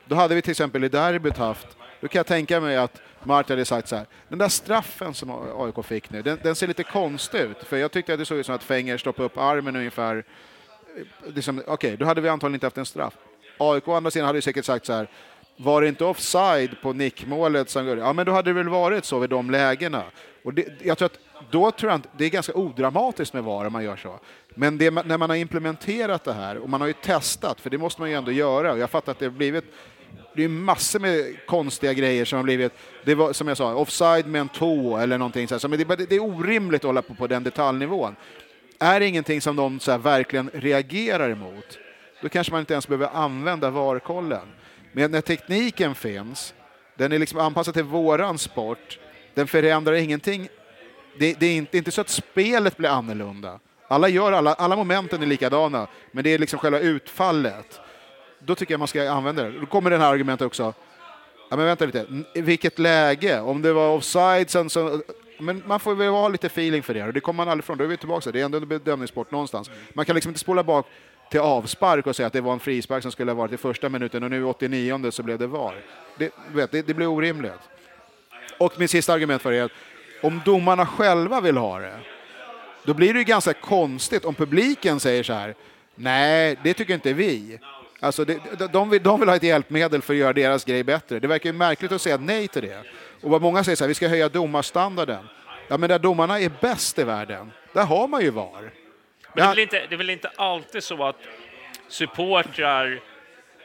Då 0.06 0.16
hade 0.16 0.36
vi 0.36 0.42
till 0.42 0.52
exempel 0.52 0.84
i 0.84 0.90
derbyt 0.90 1.38
haft, 1.38 1.77
då 2.02 2.08
kan 2.08 2.20
jag 2.20 2.28
tänka 2.28 2.60
mig 2.60 2.78
att 2.78 3.02
Martin 3.24 3.54
hade 3.54 3.66
sagt 3.66 3.88
så 3.88 3.96
här, 3.96 4.06
den 4.30 4.40
där 4.40 4.50
straffen 4.50 5.14
som 5.14 5.32
AIK 5.58 5.86
fick 5.86 6.10
nu, 6.10 6.22
den, 6.22 6.40
den 6.44 6.56
ser 6.56 6.68
lite 6.68 6.84
konstig 6.84 7.40
ut, 7.40 7.58
för 7.64 7.78
jag 7.78 7.92
tyckte 7.92 8.14
att 8.14 8.20
det 8.20 8.26
såg 8.26 8.38
ut 8.38 8.46
som 8.46 8.56
att 8.56 8.64
Fenger 8.64 8.98
stoppade 8.98 9.26
upp 9.26 9.38
armen 9.38 9.76
ungefär 9.76 10.16
eh, 10.98 11.34
liksom, 11.34 11.64
Okej, 11.68 11.98
då 11.98 12.06
hade 12.06 12.22
vi 12.22 12.30
antagligen 12.30 12.56
inte 12.56 12.66
haft 12.66 12.78
en 12.78 12.86
straff. 12.86 13.14
AIK 13.58 13.88
å 13.88 13.94
andra 13.94 14.12
sidan 14.12 14.26
hade 14.26 14.38
ju 14.38 14.42
säkert 14.42 14.66
sagt 14.66 14.86
så 14.86 14.94
här, 14.94 15.08
var 15.58 15.82
det 15.82 15.88
inte 15.88 16.06
offside 16.06 16.82
på 16.82 16.94
nickmålet 16.94 17.70
som 17.70 17.88
Ja, 17.88 18.14
men 18.14 18.26
då 18.26 18.32
hade 18.32 18.50
det 18.50 18.54
väl 18.54 18.70
varit 18.70 19.06
så 19.06 19.20
vid 19.20 19.30
de 19.30 19.52
lägena. 19.52 20.04
Och 20.44 20.54
det, 20.54 20.68
jag 20.84 20.98
tror 20.98 21.06
att 21.06 21.20
då 21.52 21.72
tror 21.72 21.92
jag 21.92 22.00
att 22.00 22.08
det 22.18 22.26
är 22.26 22.30
ganska 22.30 22.54
odramatiskt 22.54 23.34
med 23.34 23.44
VAR 23.44 23.66
om 23.66 23.74
man 23.74 23.84
gör 23.84 23.96
så. 23.96 24.20
Men 24.50 24.78
det, 24.78 24.92
när 24.92 25.18
man 25.18 25.30
har 25.30 25.38
implementerat 25.38 26.24
det 26.24 26.34
här, 26.34 26.58
och 26.58 26.70
man 26.70 26.82
har 26.82 26.88
ju 26.88 26.94
testat, 26.94 27.62
för 27.62 27.70
det 27.70 27.78
måste 27.78 28.02
man 28.02 28.10
ju 28.10 28.16
ändå 28.16 28.32
göra, 28.32 28.72
och 28.72 28.80
jag 28.80 28.90
fattar 28.90 29.12
att 29.12 29.20
det 29.20 29.26
har 29.26 29.32
blivit 29.32 29.66
det 30.36 30.44
är 30.44 30.48
massor 30.48 31.00
med 31.00 31.46
konstiga 31.46 31.94
grejer 31.94 32.26
som 32.26 32.38
har 32.38 32.44
blivit, 32.44 32.72
det 33.06 33.16
var 33.16 33.34
som 33.34 33.48
jag 33.48 33.58
sa, 33.58 33.76
offside 33.76 34.28
med 34.28 34.42
en 34.42 34.50
tå 34.50 34.98
eller 34.98 35.18
någonting 35.18 35.48
så 35.48 35.54
här. 35.54 35.60
Så, 35.60 35.68
men 35.68 35.80
det, 35.80 35.96
det 35.96 36.16
är 36.16 36.24
orimligt 36.24 36.82
att 36.82 36.88
hålla 36.88 37.02
på 37.02 37.16
på 37.16 37.28
den 37.28 37.44
detaljnivån. 37.44 38.16
Är 38.80 39.00
det 39.00 39.08
ingenting 39.08 39.42
som 39.42 39.56
de 39.56 39.80
så 39.80 39.92
här, 39.92 39.98
verkligen 39.98 40.50
reagerar 40.54 41.30
emot, 41.30 41.80
då 42.22 42.30
kanske 42.30 42.52
man 42.54 42.60
inte 42.60 42.74
ens 42.74 42.88
behöver 42.88 43.08
använda 43.14 43.70
VAR-kollen. 43.70 44.48
Men 44.92 45.12
när 45.12 45.22
tekniken 45.22 45.96
finns, 45.96 46.54
den 46.96 47.12
är 47.12 47.20
liksom 47.20 47.40
anpassad 47.40 47.74
till 47.74 47.84
våran 47.84 48.38
sport, 48.38 49.00
den 49.34 49.48
förändrar 49.48 49.94
ingenting. 49.94 50.48
Det, 51.20 51.40
det 51.40 51.46
är 51.46 51.56
inte, 51.56 51.78
inte 51.78 51.92
så 51.92 52.02
att 52.02 52.10
spelet 52.10 52.78
blir 52.78 52.90
annorlunda. 52.90 53.60
Alla 53.88 54.08
gör 54.10 54.32
alla, 54.32 54.54
alla 54.54 54.76
momenten 54.76 55.22
är 55.22 55.26
likadana, 55.26 55.88
men 56.12 56.24
det 56.24 56.30
är 56.34 56.40
liksom 56.40 56.60
själva 56.60 56.80
utfallet. 56.80 57.80
Då 58.48 58.56
tycker 58.56 58.74
jag 58.74 58.80
man 58.80 58.88
ska 58.88 59.12
använda 59.12 59.44
det. 59.44 59.60
Då 59.60 59.66
kommer 59.66 59.90
den 59.90 60.02
här 60.02 60.12
argumentet 60.12 60.46
också. 60.46 60.74
Ja, 61.50 61.58
men 61.58 61.66
vänta 61.66 61.86
lite, 61.86 62.06
I 62.34 62.42
vilket 62.42 62.80
läge? 62.80 63.42
Om 63.42 63.62
det 63.62 63.74
var 63.74 63.90
offside 63.90 64.50
sen 64.50 64.70
så... 64.70 65.02
Men 65.40 65.64
man 65.66 65.80
får 65.80 65.96
väl 65.96 66.08
ha 66.08 66.28
lite 66.28 66.48
feeling 66.48 66.84
för 66.84 66.94
det 66.94 67.04
och 67.04 67.14
det 67.14 67.20
kommer 67.20 67.38
man 67.38 67.50
aldrig 67.50 67.64
ifrån. 67.64 67.78
Då 67.78 67.84
är 67.84 67.88
vi 67.88 67.98
tillbaka. 67.98 68.32
Det 68.32 68.42
är 68.42 68.46
ändå 68.46 68.58
en 68.58 68.68
bedömningssport 68.68 69.32
någonstans. 69.32 69.70
Man 69.94 70.06
kan 70.06 70.16
liksom 70.16 70.30
inte 70.30 70.40
spola 70.40 70.64
bak 70.64 70.88
till 71.32 71.40
avspark 71.40 72.08
och 72.08 72.16
säga 72.16 72.28
att 72.28 72.34
det 72.34 72.42
var 72.42 72.54
en 72.54 72.60
frispark 72.60 73.02
som 73.02 73.12
skulle 73.12 73.32
ha 73.32 73.36
varit 73.36 73.54
i 73.54 73.58
första 73.58 73.90
minuten 73.90 74.24
och 74.24 74.30
nu 74.30 74.40
i 74.40 74.44
89 74.44 75.12
så 75.12 75.24
blev 75.24 75.40
det 75.40 75.48
VAR. 75.48 75.76
Det, 76.18 76.32
vet, 76.54 76.72
det, 76.72 76.88
det 76.88 76.94
blir 76.94 77.08
orimligt. 77.08 77.70
Och 78.58 78.80
min 78.80 78.88
sista 78.88 79.14
argument 79.14 79.42
för 79.42 79.52
det 79.52 79.58
är 79.58 79.64
att 79.64 79.72
om 80.22 80.42
domarna 80.46 80.86
själva 80.86 81.42
vill 81.42 81.58
ha 81.58 81.80
det, 81.80 82.00
då 82.84 82.94
blir 82.94 83.14
det 83.14 83.20
ju 83.20 83.26
ganska 83.26 83.54
konstigt 83.54 84.26
om 84.26 84.36
publiken 84.36 85.00
säger 85.00 85.24
så 85.24 85.34
här, 85.34 85.56
nej, 85.96 86.58
det 86.64 86.74
tycker 86.74 86.94
inte 86.94 87.14
vi. 87.14 87.60
Alltså 88.00 88.26
det, 88.26 88.40
de, 88.72 88.90
vill, 88.90 89.04
de 89.04 89.20
vill 89.20 89.30
ha 89.30 89.36
ett 89.36 89.44
hjälpmedel 89.44 90.02
för 90.02 90.14
att 90.14 90.20
göra 90.20 90.34
deras 90.34 90.66
grej 90.66 90.84
bättre. 90.84 91.20
Det 91.20 91.28
verkar 91.28 91.50
ju 91.50 91.54
märkligt 91.54 91.92
att 91.92 92.02
säga 92.02 92.18
nej 92.18 92.48
till 92.48 92.62
det. 92.62 92.84
Och 93.22 93.30
vad 93.30 93.42
många 93.42 93.64
säger 93.64 93.76
så 93.76 93.84
här, 93.84 93.88
vi 93.88 93.94
ska 93.94 94.08
höja 94.08 94.30
domarstandarden. 94.30 95.28
Ja, 95.68 95.78
men 95.78 95.90
där 95.90 96.00
domarna 96.00 96.40
är 96.40 96.52
bäst 96.62 97.00
i 97.00 97.04
världen, 97.04 97.52
där 97.74 97.84
har 97.84 98.08
man 98.08 98.22
ju 98.22 98.30
VAR. 98.30 98.62
Men 98.62 98.72
det 99.34 99.42
är, 99.42 99.48
väl 99.48 99.60
inte, 99.60 99.86
det 99.90 99.96
är 99.96 99.98
väl 99.98 100.10
inte 100.10 100.32
alltid 100.36 100.84
så 100.84 101.04
att 101.04 101.16
supportrar 101.88 103.02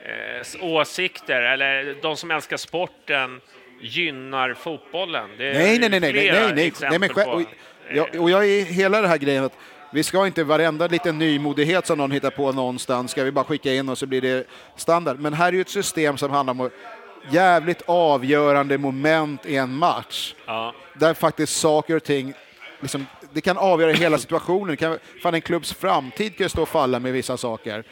eh, 0.05 0.65
åsikter 0.65 1.43
eller 1.43 1.97
de 2.03 2.17
som 2.17 2.31
älskar 2.31 2.57
sporten 2.57 3.41
gynnar 3.81 4.55
fotbollen. 4.55 5.31
Det 5.39 5.47
är 5.47 5.55
Nej, 5.55 5.79
nej, 5.79 5.89
nej, 5.89 6.01
nej, 6.01 6.01
nej, 6.01 6.13
flera 6.13 6.35
nej, 6.35 6.47
nej, 6.47 6.55
nej 6.55 6.67
exempel 6.67 7.01
men 7.01 7.09
själv, 7.09 7.31
på. 7.31 7.33
och, 7.33 7.45
jag, 7.91 8.23
och 8.23 8.31
jag 8.31 8.49
är 8.49 8.65
hela 8.65 9.01
det 9.01 9.09
här 9.09 9.19
grejen 9.19 9.45
att 9.45 9.57
vi 9.95 10.03
ska 10.03 10.27
inte 10.27 10.45
varenda 10.45 10.87
liten 10.87 11.19
nymodighet 11.19 11.87
som 11.87 11.99
någon 11.99 12.11
hittar 12.11 12.31
på 12.31 12.53
någonstans 12.53 13.11
ska 13.11 13.25
vi 13.25 13.33
bara 13.33 13.45
skicka 13.45 13.75
in 13.75 13.89
och 13.89 13.99
så 13.99 14.07
blir 14.07 14.21
det 14.21 14.47
standard. 14.77 15.19
Men 15.19 15.33
här 15.33 15.49
är 15.49 15.53
ju 15.53 15.61
ett 15.61 15.69
system 15.69 16.17
som 16.17 16.31
handlar 16.31 16.55
om 16.55 16.71
jävligt 17.31 17.83
avgörande 17.87 18.79
moment 18.79 19.47
i 19.47 19.57
en 19.57 19.73
match. 19.75 20.35
Ja. 20.47 20.75
Där 20.95 21.15
faktiskt 21.15 21.61
saker 21.61 21.97
och 21.97 22.05
ting, 22.05 22.35
liksom, 22.81 23.07
det 23.33 23.41
kan 23.41 23.59
avgöra 23.59 23.93
hela 23.93 24.19
situationen. 24.19 24.69
Det 24.69 24.77
Kan, 24.77 24.99
fan, 25.23 25.35
en 25.35 25.41
klubbs 25.41 25.73
framtid 25.73 26.37
kan 26.37 26.45
ju 26.45 26.49
stå 26.49 26.63
och 26.63 26.69
falla 26.69 26.99
med 26.99 27.13
vissa 27.13 27.37
saker. 27.37 27.85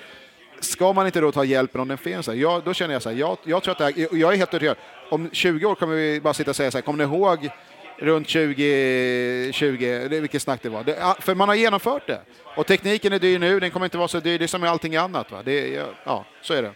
Ska 0.60 0.92
man 0.92 1.06
inte 1.06 1.20
då 1.20 1.32
ta 1.32 1.44
hjälpen 1.44 1.80
om 1.80 1.88
den 1.88 1.98
finns? 1.98 2.26
Här? 2.26 2.34
Jag, 2.34 2.64
då 2.64 2.74
känner 2.74 2.94
jag 2.94 3.02
så 3.02 3.10
här, 3.10 3.16
jag, 3.16 3.36
jag 3.44 3.62
tror 3.62 3.72
att 3.72 3.78
det 3.78 3.84
här, 3.84 4.16
jag 4.16 4.32
är 4.32 4.36
helt 4.36 4.54
övertygad. 4.54 4.76
Om 5.10 5.30
20 5.32 5.66
år 5.66 5.74
kommer 5.74 5.94
vi 5.94 6.20
bara 6.20 6.34
sitta 6.34 6.50
och 6.50 6.56
säga 6.56 6.70
så 6.70 6.78
här, 6.78 6.82
kommer 6.82 7.06
ni 7.06 7.16
ihåg 7.16 7.50
runt 8.00 8.28
2020, 8.28 10.08
det, 10.10 10.20
vilket 10.20 10.42
snack 10.42 10.62
det 10.62 10.68
var? 10.68 10.84
Det, 10.84 11.14
för 11.20 11.34
man 11.34 11.48
har 11.48 11.56
genomfört 11.56 12.06
det. 12.06 12.20
Och 12.56 12.66
tekniken 12.66 13.12
är 13.12 13.18
dyr 13.18 13.38
nu, 13.38 13.60
den 13.60 13.70
kommer 13.70 13.86
inte 13.86 13.98
vara 13.98 14.08
så 14.08 14.20
dyr, 14.20 14.38
det 14.38 14.44
är 14.44 14.46
som 14.46 14.60
med 14.60 14.70
allting 14.70 14.96
annat. 14.96 15.30
Va? 15.30 15.42
Det, 15.44 15.68
ja, 15.68 15.86
ja, 16.04 16.24
så 16.40 16.54
är 16.54 16.62
det. 16.62 16.72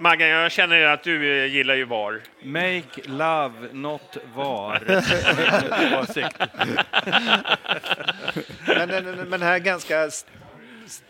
Maggan, 0.00 0.28
jag 0.28 0.52
känner 0.52 0.82
att 0.82 1.02
du 1.02 1.44
eh, 1.44 1.54
gillar 1.54 1.74
ju 1.74 1.84
VAR. 1.84 2.20
Make 2.42 3.02
love, 3.04 3.52
not 3.72 4.16
var. 4.34 4.82
Men 8.76 8.88
den, 8.88 9.30
den 9.30 9.42
här 9.42 9.58
ganska 9.58 10.10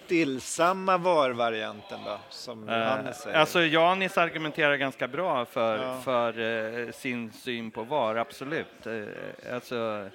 stillsamma 0.08 0.98
VAR-varianten 0.98 1.98
då, 2.04 2.18
som 2.30 2.60
Johannes 2.68 3.16
säger. 3.20 3.38
Alltså 3.38 3.60
Janis 3.64 4.18
argumenterar 4.18 4.76
ganska 4.76 5.08
bra 5.08 5.44
för, 5.44 5.78
Ja. 5.82 6.00
för 6.04 6.40
eh, 6.86 6.92
sin 6.92 7.32
syn 7.32 7.70
på 7.70 7.82
VAR, 7.82 8.16
absolut. 8.16 8.86
Eh, 8.86 9.54
alltså, 9.54 10.08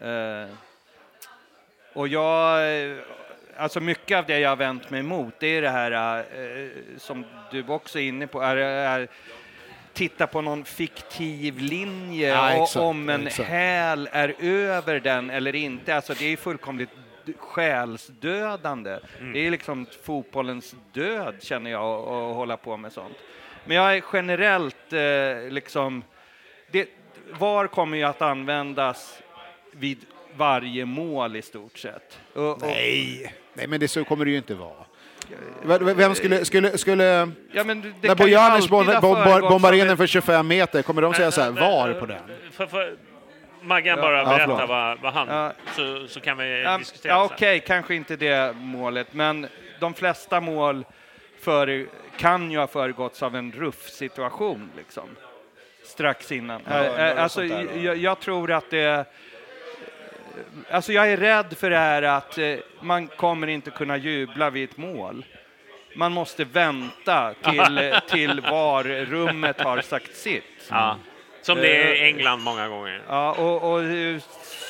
eh, 0.00 0.46
och 1.92 2.08
jag, 2.08 2.58
eh, 2.90 2.96
alltså 3.56 3.80
mycket 3.80 4.18
av 4.18 4.26
det 4.26 4.38
jag 4.38 4.48
har 4.48 4.56
vänt 4.56 4.90
mig 4.90 5.00
emot, 5.00 5.34
det 5.38 5.46
är 5.46 5.62
det 5.62 5.70
här 5.70 6.18
eh, 6.18 6.68
som 6.98 7.24
du 7.50 7.64
också 7.68 7.98
är 7.98 8.02
inne 8.08 8.26
på, 8.26 8.40
är, 8.40 8.56
är 8.56 9.08
titta 9.92 10.26
på 10.26 10.40
någon 10.40 10.64
fiktiv 10.64 11.58
linje 11.58 12.28
Ja, 12.28 12.62
och 12.76 12.76
om 12.88 13.08
en 13.08 13.26
exakt. 13.26 13.48
häl 13.48 14.08
är 14.12 14.34
över 14.40 15.00
den 15.00 15.30
eller 15.30 15.54
inte. 15.54 15.96
Alltså 15.96 16.14
det 16.14 16.24
är 16.32 16.36
fullkomligt 16.36 16.90
själsdödande. 17.38 18.98
Mm. 19.20 19.32
Det 19.32 19.46
är 19.46 19.50
liksom 19.50 19.86
fotbollens 20.02 20.74
död 20.92 21.34
känner 21.40 21.70
jag 21.70 21.84
att 21.84 22.36
hålla 22.36 22.56
på 22.56 22.76
med 22.76 22.92
sånt. 22.92 23.16
Men 23.64 23.76
jag 23.76 23.96
är 23.96 24.02
generellt 24.12 24.92
eh, 24.92 25.50
liksom, 25.50 26.04
det, 26.70 26.88
VAR 27.38 27.66
kommer 27.66 27.96
ju 27.96 28.04
att 28.04 28.22
användas 28.22 29.18
vid 29.72 29.98
varje 30.36 30.84
mål 30.84 31.36
i 31.36 31.42
stort 31.42 31.78
sett. 31.78 32.18
Och, 32.32 32.50
och, 32.50 32.62
Nej, 32.62 33.34
nej 33.54 33.66
men 33.66 33.80
det 33.80 33.88
så 33.88 34.04
kommer 34.04 34.24
det 34.24 34.30
ju 34.30 34.36
inte 34.36 34.54
vara. 34.54 34.84
Vem 35.80 36.14
skulle, 36.14 36.44
skulle, 36.44 36.78
skulle 36.78 37.30
ja, 37.52 37.64
men 37.64 37.94
det 38.00 38.08
när 38.08 38.16
föregåtts 38.16 38.68
bombar 39.48 39.72
in 39.72 39.86
den 39.86 39.96
för 39.96 40.06
25 40.06 40.48
meter, 40.48 40.82
kommer 40.82 41.02
de 41.02 41.14
säga 41.14 41.30
så 41.30 41.40
här, 41.40 41.50
var 41.50 41.92
på 41.92 42.06
den? 42.06 42.20
För, 42.52 42.66
för, 42.66 42.96
Maggan 43.62 44.00
bara 44.00 44.18
Ja, 44.18 44.24
berätta 44.24 44.66
vad, 44.66 44.98
vad 45.00 45.12
han... 45.12 45.28
Ja. 45.28 45.52
Så, 45.76 46.08
så 46.08 46.20
kan 46.20 46.38
vi 46.38 46.62
Ja, 46.62 46.78
diskutera 46.78 47.12
ja. 47.12 47.24
Okej, 47.24 47.60
kanske 47.60 47.94
inte 47.94 48.16
det 48.16 48.56
målet, 48.56 49.14
men 49.14 49.46
de 49.80 49.94
flesta 49.94 50.40
mål 50.40 50.84
för, 51.40 51.86
kan 52.16 52.50
ju 52.50 52.58
ha 52.58 52.66
föregåtts 52.66 53.22
av 53.22 53.36
en 53.36 53.52
ruff-situation 53.52 54.70
liksom. 54.76 55.08
Strax 55.84 56.32
innan. 56.32 56.60
Ja, 56.68 56.84
Eh, 56.84 57.08
eh, 57.08 57.22
alltså, 57.22 57.44
jag, 57.44 57.96
jag 57.96 58.20
tror 58.20 58.52
att 58.52 58.70
det... 58.70 59.04
Alltså 60.70 60.92
jag 60.92 61.12
är 61.12 61.16
rädd 61.16 61.56
för 61.58 61.70
det 61.70 61.78
här 61.78 62.02
att 62.02 62.38
eh, 62.38 62.54
man 62.80 63.08
kommer 63.08 63.46
inte 63.46 63.70
kunna 63.70 63.96
jubla 63.96 64.50
vid 64.50 64.70
ett 64.70 64.76
mål. 64.76 65.24
Man 65.96 66.12
måste 66.12 66.44
vänta 66.44 67.34
till, 67.42 67.94
till 68.08 68.40
var 68.40 68.84
rummet 68.84 69.60
har 69.60 69.80
sagt 69.80 70.16
sitt. 70.16 70.44
Ja. 70.70 70.96
Som 71.42 71.58
det 71.58 71.76
är 71.82 71.94
i 71.94 72.00
England 72.00 72.42
många 72.42 72.68
gånger. 72.68 73.02
Ja, 73.08 73.32
och, 73.32 73.72
och 73.72 73.82
eh, 73.82 74.18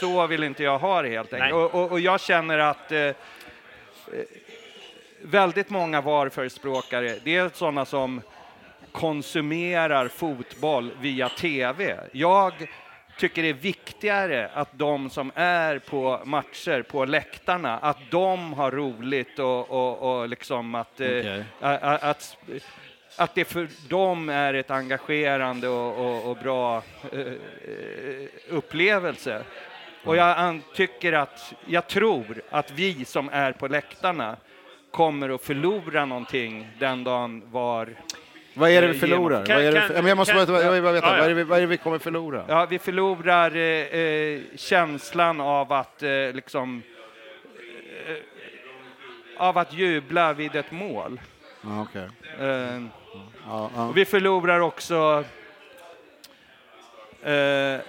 så 0.01 0.27
vill 0.27 0.43
inte 0.44 0.62
jag 0.62 0.78
ha 0.78 1.03
det 1.03 1.09
helt 1.09 1.32
enkelt. 1.32 1.53
Och, 1.55 1.74
och, 1.74 1.90
och 1.93 2.01
jag 2.01 2.20
känner 2.20 2.59
att 2.59 2.93
eh, 2.93 2.99
eh, 3.01 3.15
väldigt 5.23 5.70
många 5.70 6.01
VAR-förespråkare, 6.01 7.16
det 7.24 7.36
är 7.36 7.51
sådana 7.55 7.85
som 7.85 8.20
konsumerar 8.93 10.09
fotboll 10.09 10.90
via 11.01 11.28
TV. 11.28 11.97
Jag 12.12 12.53
tycker 13.19 13.43
det 13.43 13.49
är 13.49 13.53
viktigare 13.53 14.51
att 14.55 14.69
de 14.73 15.11
som 15.11 15.32
är 15.35 15.78
på 15.78 16.20
matcher, 16.24 16.82
på 16.82 17.05
läktarna, 17.05 17.78
att 17.78 17.99
de 18.11 18.53
har 18.53 18.70
roligt 18.70 19.39
och, 19.39 19.70
och, 19.70 20.20
och 20.20 20.28
liksom 20.28 20.74
att, 20.74 21.01
eh, 21.01 21.07
Okej. 21.09 21.44
a- 21.61 21.78
a- 21.82 21.99
att, 22.03 22.36
att 23.16 23.34
det 23.34 23.44
för 23.44 23.68
dem 23.89 24.28
är 24.28 24.55
ett 24.55 24.70
engagerande 24.70 25.68
och, 25.68 25.98
och, 26.06 26.30
och 26.30 26.36
bra 26.36 26.82
eh, 27.12 27.20
eh, 27.20 27.26
upplevelse. 28.48 29.43
Och 30.05 30.16
jag 30.16 30.60
tycker 30.74 31.12
att, 31.12 31.55
jag 31.66 31.86
tror 31.86 32.43
att 32.51 32.70
vi 32.70 33.05
som 33.05 33.28
är 33.32 33.52
på 33.52 33.68
läktarna 33.68 34.36
kommer 34.90 35.28
att 35.34 35.43
förlora 35.43 36.05
någonting 36.05 36.68
den 36.78 37.05
dagen 37.05 37.43
var 37.51 37.89
Vad 38.55 38.70
är 38.70 38.82
det 38.82 38.89
vi 38.89 38.94
eh, 38.94 39.01
förlorar? 39.01 39.47
Kan- 39.47 39.56
Vad 39.56 39.64
är 39.64 39.72
det 39.72 39.78
kan- 39.78 39.89
för, 39.89 39.94
ja, 39.94 40.02
men 40.02 40.09
jag 40.09 40.16
måste 40.18 40.34
kan- 40.34 40.47
bara, 40.47 40.62
jag 40.62 40.72
vill 40.72 40.82
bara 40.82 40.93
veta, 40.93 41.06
Ja, 41.06 41.12
ja. 41.12 41.18
Vad, 41.18 41.24
är 41.24 41.28
det, 41.28 41.34
vi- 41.34 41.43
vad 41.44 41.59
är 41.59 41.60
det 41.62 41.66
vi 41.66 41.76
kommer 41.76 41.98
förlora? 41.98 42.44
Ja, 42.48 42.66
vi 42.70 42.78
förlorar 42.78 43.56
eh, 43.56 44.01
eh, 44.01 44.40
känslan 44.56 45.40
av 45.40 45.72
att 45.72 46.02
eh, 46.02 46.10
liksom 46.32 46.82
eh, 48.09 48.16
av 49.36 49.59
att 49.59 49.72
jubla 49.74 50.32
vid 50.32 50.56
ett 50.56 50.70
mål. 50.70 51.20
Ja, 51.62 51.82
okej. 51.82 52.09
Eh, 52.39 52.82
ja, 53.47 53.70
ja. 53.74 53.86
och 53.86 53.97
vi 53.97 54.05
förlorar 54.05 54.60
också 54.60 55.24
eh, 57.22 57.80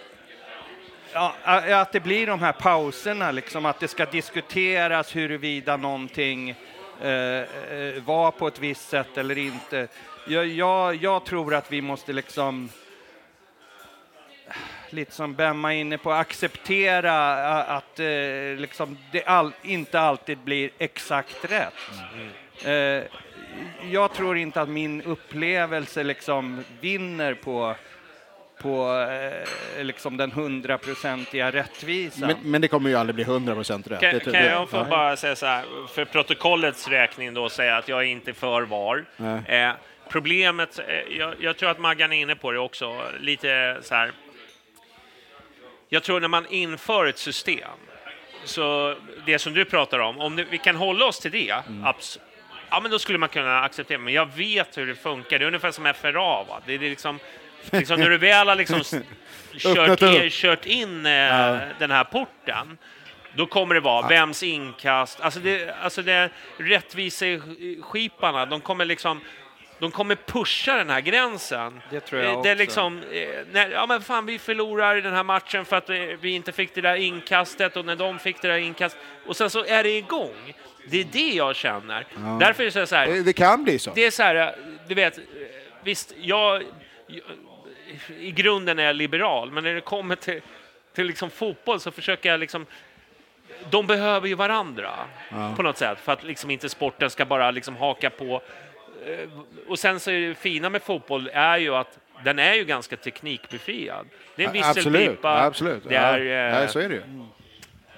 att 1.80 1.92
det 1.92 2.00
blir 2.00 2.28
de 2.28 2.40
här 2.40 2.52
pauserna, 2.52 3.32
liksom, 3.32 3.66
att 3.66 3.80
det 3.80 3.88
ska 3.88 4.06
diskuteras 4.06 5.16
huruvida 5.16 5.78
någonting 5.78 6.50
eh, 7.02 7.10
eh, 7.10 8.04
var 8.06 8.32
på 8.32 8.48
ett 8.48 8.60
visst 8.60 8.90
sätt 8.90 9.18
eller 9.18 9.38
inte. 9.38 9.88
Jag, 10.28 10.48
jag, 10.48 10.96
jag 10.96 11.26
tror 11.26 11.54
att 11.54 11.72
vi 11.72 11.82
måste 11.82 12.14
liksom 12.14 12.70
lite 14.90 15.12
som 15.12 15.34
Bemma 15.34 15.74
är 15.74 15.78
inne 15.78 15.98
på, 15.98 16.12
acceptera 16.12 17.38
att 17.64 18.00
eh, 18.00 18.06
liksom 18.58 18.98
det 19.12 19.24
all, 19.24 19.54
inte 19.62 20.00
alltid 20.00 20.38
blir 20.38 20.70
exakt 20.78 21.46
rätt. 21.52 21.74
Eh, 22.66 23.04
jag 23.92 24.14
tror 24.14 24.38
inte 24.38 24.62
att 24.62 24.70
min 24.70 25.02
upplevelse 25.02 26.04
liksom 26.04 26.64
vinner 26.82 27.34
på, 27.34 27.76
på 28.62 29.08
eh, 29.78 29.84
liksom 29.84 30.18
den 30.18 30.32
hundraprocentiga 30.32 31.52
rättvisan. 31.52 32.28
Men, 32.28 32.52
men 32.52 32.62
det 32.62 32.68
kommer 32.68 32.90
ju 32.90 32.96
aldrig 32.96 33.16
bli 33.16 33.24
100% 33.24 33.90
rätt. 33.90 34.00
Kan, 34.00 34.14
Det- 34.14 34.20
kan 34.20 34.34
det- 34.34 34.46
jag 34.46 34.70
få 34.70 34.84
bara 34.84 35.18
säga 35.18 35.36
så 35.36 35.46
här, 35.46 35.66
för 35.94 36.06
protokollets 36.06 36.88
räkning 36.88 37.34
då 37.34 37.50
säga 37.50 37.78
att 37.78 37.88
jag 37.88 38.00
är 38.00 38.06
inte 38.06 38.34
för 38.34 38.62
VAR. 38.62 39.06
Eh, 39.48 39.72
problemet, 40.10 40.80
eh, 40.80 40.86
jag, 41.18 41.34
jag 41.40 41.58
tror 41.58 41.70
att 41.70 41.80
Maggan 41.80 42.14
är 42.14 42.18
inne 42.22 42.36
på 42.36 42.52
det 42.52 42.60
också, 42.60 43.02
lite 43.20 43.78
så 43.82 43.96
här. 43.96 44.12
Jag 45.90 46.04
tror 46.04 46.20
när 46.20 46.28
man 46.28 46.46
inför 46.50 47.06
ett 47.06 47.18
system, 47.18 47.70
så 48.46 48.96
det 49.26 49.40
som 49.40 49.54
du 49.54 49.66
pratar 49.66 50.00
om, 50.00 50.20
om 50.20 50.36
det, 50.36 50.46
vi 50.50 50.58
kan 50.58 50.76
hålla 50.76 51.06
oss 51.06 51.20
till 51.20 51.32
det, 51.32 51.50
Mm. 51.68 51.84
abs- 51.86 52.20
ja 52.74 52.80
men 52.80 52.92
då 52.92 53.00
skulle 53.00 53.18
man 53.18 53.30
kunna 53.30 53.62
acceptera, 53.62 53.98
men 53.98 54.14
jag 54.14 54.30
vet 54.36 54.78
hur 54.78 54.88
det 54.88 54.96
funkar, 54.96 55.40
det 55.40 55.46
är 55.46 55.48
ungefär 55.48 55.72
som 55.72 55.94
FRA, 56.02 56.44
va? 56.44 56.62
Det 56.66 56.74
är 56.74 56.80
liksom, 56.80 57.20
liksom 57.72 58.00
när 58.00 58.10
du 58.10 58.18
väl 58.18 58.48
har 58.48 58.56
liksom 58.56 58.84
kört, 59.58 60.02
in, 60.02 60.30
kört 60.30 60.66
in 60.66 61.06
eh, 61.06 61.60
den 61.80 61.92
här 61.92 62.04
porten, 62.04 62.78
då 63.36 63.46
kommer 63.46 63.76
det 63.76 63.82
vara 63.82 64.08
vems 64.08 64.44
inkast, 64.44 65.22
alltså 65.22 65.40
det, 65.40 65.76
alltså 65.82 66.02
det 66.02 66.30
rättviseskiparna, 66.58 68.46
de 68.46 68.62
kommer 68.62 68.86
liksom 68.86 69.22
de 69.80 69.92
kommer 69.92 70.16
pusha 70.16 70.76
den 70.76 70.90
här 70.90 71.02
gränsen. 71.02 71.82
Det 71.90 72.00
tror 72.00 72.22
jag 72.22 72.34
Eh, 72.34 72.42
Det 72.42 72.50
är 72.50 72.54
också. 72.54 72.62
liksom, 72.64 73.04
eh, 73.12 73.30
när, 73.52 73.70
ja 73.70 73.86
men 73.86 74.02
fan 74.02 74.26
vi 74.26 74.40
förlorar 74.40 74.96
den 74.96 75.14
här 75.14 75.24
matchen 75.24 75.66
för 75.66 75.76
att 75.76 75.90
eh, 75.90 75.96
vi 75.96 76.30
inte 76.32 76.52
fick 76.52 76.76
det 76.76 76.82
där 76.82 76.96
inkastet 76.96 77.78
och 77.78 77.86
när 77.86 77.96
de 77.96 78.20
fick 78.20 78.42
det 78.42 78.48
där 78.48 78.58
inkastet 78.58 79.02
och 79.26 79.36
sen 79.38 79.50
så 79.50 79.66
är 79.66 79.84
det 79.84 79.98
igång. 79.98 80.54
Det 80.86 81.02
är 81.02 81.06
det 81.12 81.30
jag 81.36 81.56
känner. 81.56 82.06
Därför 82.40 82.64
är 82.64 82.72
det 82.72 82.88
så 82.88 82.96
här, 82.96 83.08
Det- 83.08 83.24
Det 83.24 83.34
kan 83.34 83.64
bli 83.64 83.80
så. 83.80 83.92
det 83.96 84.06
är 84.06 84.12
så 84.12 84.24
här, 84.24 84.56
du 84.88 84.96
vet, 84.96 85.18
eh, 85.18 85.24
visst, 85.84 86.14
jag, 86.22 86.64
jag 87.08 87.22
i 88.20 88.32
grunden 88.32 88.80
är 88.80 88.84
jag 88.84 88.96
liberal, 88.96 89.52
men 89.52 89.64
när 89.64 89.74
det 89.74 89.82
kommer 89.82 90.16
till, 90.16 90.42
till 90.96 91.06
liksom 91.08 91.30
fotboll 91.30 91.80
så 91.80 91.92
försöker 91.92 92.30
jag 92.30 92.40
liksom 92.40 92.66
de 93.70 93.88
behöver 93.88 94.28
ju 94.28 94.36
varandra 94.36 94.92
på 95.56 95.64
något 95.64 95.78
sätt 95.78 96.00
för 96.00 96.12
att 96.14 96.24
liksom 96.24 96.52
inte 96.52 96.70
sporten 96.70 97.10
ska 97.10 97.26
bara 97.26 97.52
liksom 97.52 97.76
haka 97.78 98.10
på. 98.10 98.42
Eh, 99.06 99.30
Och 99.68 99.80
sen 99.80 100.00
så 100.00 100.12
är 100.12 100.28
det 100.28 100.36
fina 100.36 100.70
med 100.70 100.82
fotboll 100.84 101.30
är 101.34 101.58
ju 101.58 101.76
att 101.76 102.00
den 102.24 102.40
är 102.40 102.54
ju 102.54 102.66
ganska 102.66 102.98
teknikbefriad. 102.98 104.06
Det 104.36 104.44
är 104.44 104.50
en 104.50 104.64
Absolut, 104.64 104.86
visselpipa, 104.96 105.42
absolut. 105.44 105.84
det 105.90 105.96
är, 105.96 106.20
ja. 106.20 106.56
eh, 106.56 106.62
ja, 106.62 106.68
så 106.68 106.80
är 106.80 106.90
det 106.90 106.96
ju. 106.96 107.02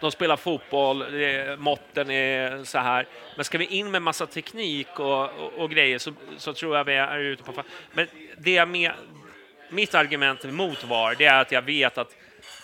De 0.06 0.12
spelar 0.12 0.38
fotboll, 0.38 1.06
måtten 1.58 2.12
är 2.12 2.64
så 2.64 2.78
här. 2.78 3.06
Men 3.36 3.46
ska 3.46 3.58
vi 3.58 3.66
in 3.66 3.92
med 3.92 4.02
massa 4.02 4.28
teknik 4.28 4.88
och, 5.00 5.24
och, 5.24 5.54
och 5.58 5.70
grejer 5.72 5.98
så, 6.00 6.14
så 6.38 6.54
tror 6.54 6.78
jag 6.78 6.84
vi 6.84 6.94
är 6.96 7.18
ute 7.20 7.44
på... 7.44 7.64
Men 7.94 8.08
det 8.38 8.58
är 8.58 8.66
med, 8.66 8.92
mitt 9.70 9.96
argument 9.96 10.44
mot 10.44 10.84
VAR, 10.84 11.16
det 11.18 11.26
är 11.26 11.42
att 11.42 11.52
jag 11.52 11.62
vet 11.62 11.98
att 11.98 12.16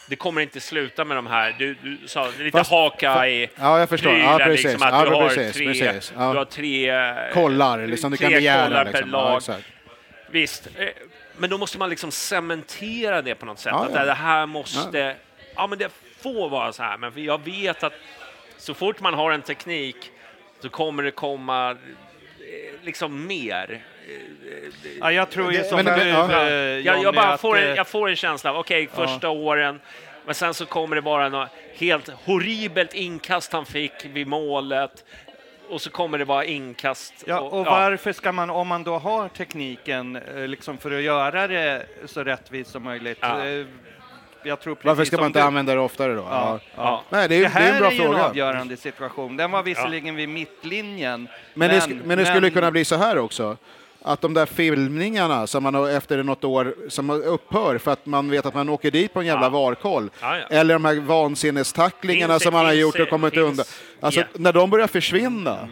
det 0.10 0.16
kommer 0.16 0.42
inte 0.42 0.60
sluta 0.60 1.06
med 1.06 1.18
de 1.18 1.28
här, 1.28 1.56
du, 1.60 1.74
du 1.74 1.98
sa 2.08 2.28
lite 2.40 2.58
Fast- 2.58 2.72
haka 2.72 3.28
i 3.28 3.50
Ja, 3.60 3.80
jag 3.80 3.90
förstår. 3.90 4.12
Ja, 4.18 4.18
prylar, 4.38 4.46
precis. 4.46 4.66
liksom, 4.66 4.88
att 4.88 4.94
Ja, 4.94 5.06
du 5.06 5.16
har 5.16 5.28
precis, 5.30 5.54
tre, 5.56 5.66
precis. 5.66 6.14
Ja. 6.18 6.32
du 6.32 6.38
har 6.38 6.46
tre 6.46 6.90
eh, 6.90 7.34
Kollar, 7.34 7.88
liksom. 7.88 8.12
Du 8.12 8.18
tre 8.18 8.26
kan 8.26 8.34
begära. 8.34 8.64
kollar 8.68 8.86
per 8.86 8.92
Liksom. 8.92 9.10
Ja, 9.12 9.30
lag. 9.30 9.38
exakt. 9.38 9.64
Visst, 10.32 10.68
eh, 10.78 10.88
men 11.38 11.50
då 11.50 11.58
måste 11.58 11.78
man 11.78 11.90
liksom 11.90 12.12
cementera 12.12 13.22
det 13.22 13.36
på 13.36 13.46
något 13.46 13.60
sätt. 13.60 13.72
Ja, 13.76 13.86
att 13.86 13.96
ja. 13.96 14.06
det 14.06 14.14
här 14.14 14.46
måste, 14.46 15.16
ja. 15.56 15.68
men 15.68 15.78
det 15.80 15.90
får 16.22 16.50
vara 16.50 16.74
så 16.74 16.84
här. 16.84 16.98
Men 16.98 17.12
jag 17.24 17.42
vet 17.46 17.84
att 17.84 17.94
så 18.58 18.74
fort 18.74 19.00
man 19.00 19.14
har 19.14 19.32
en 19.32 19.42
teknik 19.42 19.96
så 20.60 20.70
kommer 20.70 21.04
det 21.04 21.12
komma 21.12 21.72
eh, 21.72 21.78
liksom 22.86 23.28
mer. 23.28 23.84
Ja, 25.00 25.12
jag 25.12 25.30
tror 25.30 25.54
ju 25.54 25.64
som 25.64 25.76
men- 25.86 26.00
du, 26.00 26.08
ja. 26.08 26.48
eh, 26.48 26.54
Jag, 26.54 27.04
jag, 27.04 27.14
bara 27.16 27.38
får 27.38 27.58
en, 27.58 27.64
eh, 27.70 27.76
jag 27.76 27.88
får 27.88 28.10
en 28.10 28.16
känsla 28.16 28.50
av, 28.50 28.58
okej, 28.58 28.88
första 28.94 29.30
åren, 29.30 29.80
men 30.26 30.36
sen 30.36 30.54
så 30.54 30.66
kommer 30.66 30.96
det 30.96 31.02
bara 31.02 31.30
något 31.30 31.50
helt 31.76 32.10
horribelt 32.10 32.94
inkast 32.94 33.54
han 33.54 33.66
fick 33.66 34.06
vid 34.06 34.28
målet 34.28 35.06
och 35.70 35.82
så 35.82 35.90
kommer 35.90 36.18
det 36.18 36.26
bara 36.26 36.46
inkast. 36.46 37.14
Ja, 37.28 37.40
och 37.40 37.66
varför 37.66 38.14
ska 38.14 38.32
man, 38.32 38.50
om 38.50 38.68
man 38.68 38.84
då 38.84 38.98
har 38.98 39.30
tekniken 39.30 40.16
eh, 40.16 40.48
liksom 40.48 40.78
för 40.78 40.92
att 40.92 41.02
göra 41.02 41.48
det 41.48 41.86
så 42.06 42.24
rättvist 42.24 42.72
som 42.72 42.84
möjligt, 42.84 43.18
Ja. 43.22 43.38
Jag 44.44 44.60
tror 44.60 44.76
precis 44.76 44.86
Varför 44.88 45.06
ska 45.06 45.18
man 45.18 45.26
inte 45.26 45.40
du- 45.40 45.44
använda 45.44 45.74
det 45.76 45.80
oftare 45.80 46.14
då? 46.16 46.22
Ja, 46.30 46.60
ja. 46.76 47.04
Nej, 47.10 47.30
det 47.30 47.36
är, 47.36 47.40
Det 47.40 47.46
det 47.46 47.60
är 47.60 47.68
en 47.68 47.74
här 47.74 47.80
bra 47.80 47.88
är 47.92 47.96
ju 47.96 48.04
en 48.04 48.16
avgörande 48.16 48.78
situation. 48.78 49.38
Den 49.38 49.52
var 49.52 49.64
visserligen 49.64 50.16
vid 50.16 50.30
mittlinjen. 50.30 51.28
Men, 51.54 51.70
det, 51.70 51.80
sk- 51.80 52.02
men 52.06 52.18
det 52.18 52.26
skulle 52.26 52.50
kunna 52.50 52.72
bli 52.72 52.86
så 52.86 52.96
här 52.96 53.18
också. 53.18 53.58
Att 54.04 54.22
de 54.22 54.34
där 54.34 54.46
filmningarna 54.46 55.48
som 55.48 55.64
man 55.64 55.76
har 55.76 55.90
efter 55.90 56.24
något 56.24 56.44
år 56.44 56.76
som 56.90 57.10
upphör 57.10 57.78
för 57.78 57.92
att 57.92 58.06
man 58.06 58.30
vet 58.30 58.46
att 58.46 58.54
man 58.54 58.70
åker 58.70 58.92
dit 58.92 59.14
på 59.14 59.20
en 59.20 59.26
jävla 59.26 59.46
Ja. 59.46 59.50
varkoll. 59.50 60.10
Ja, 60.22 60.38
ja. 60.38 60.46
Eller 60.50 60.74
de 60.74 60.86
här 60.86 60.96
vansinnestacklingarna 61.00 62.34
Finns 62.34 62.40
det- 62.40 62.44
som 62.44 62.54
man 62.54 62.66
har 62.66 62.74
gjort 62.74 62.98
det- 62.98 63.04
och 63.04 63.10
kommit 63.10 63.34
finns- 63.34 63.44
undan. 63.50 63.66
Alltså, 64.00 64.20
Ja. 64.20 64.26
när 64.34 64.54
de 64.54 64.70
börjar 64.70 64.88
försvinna, 64.88 65.70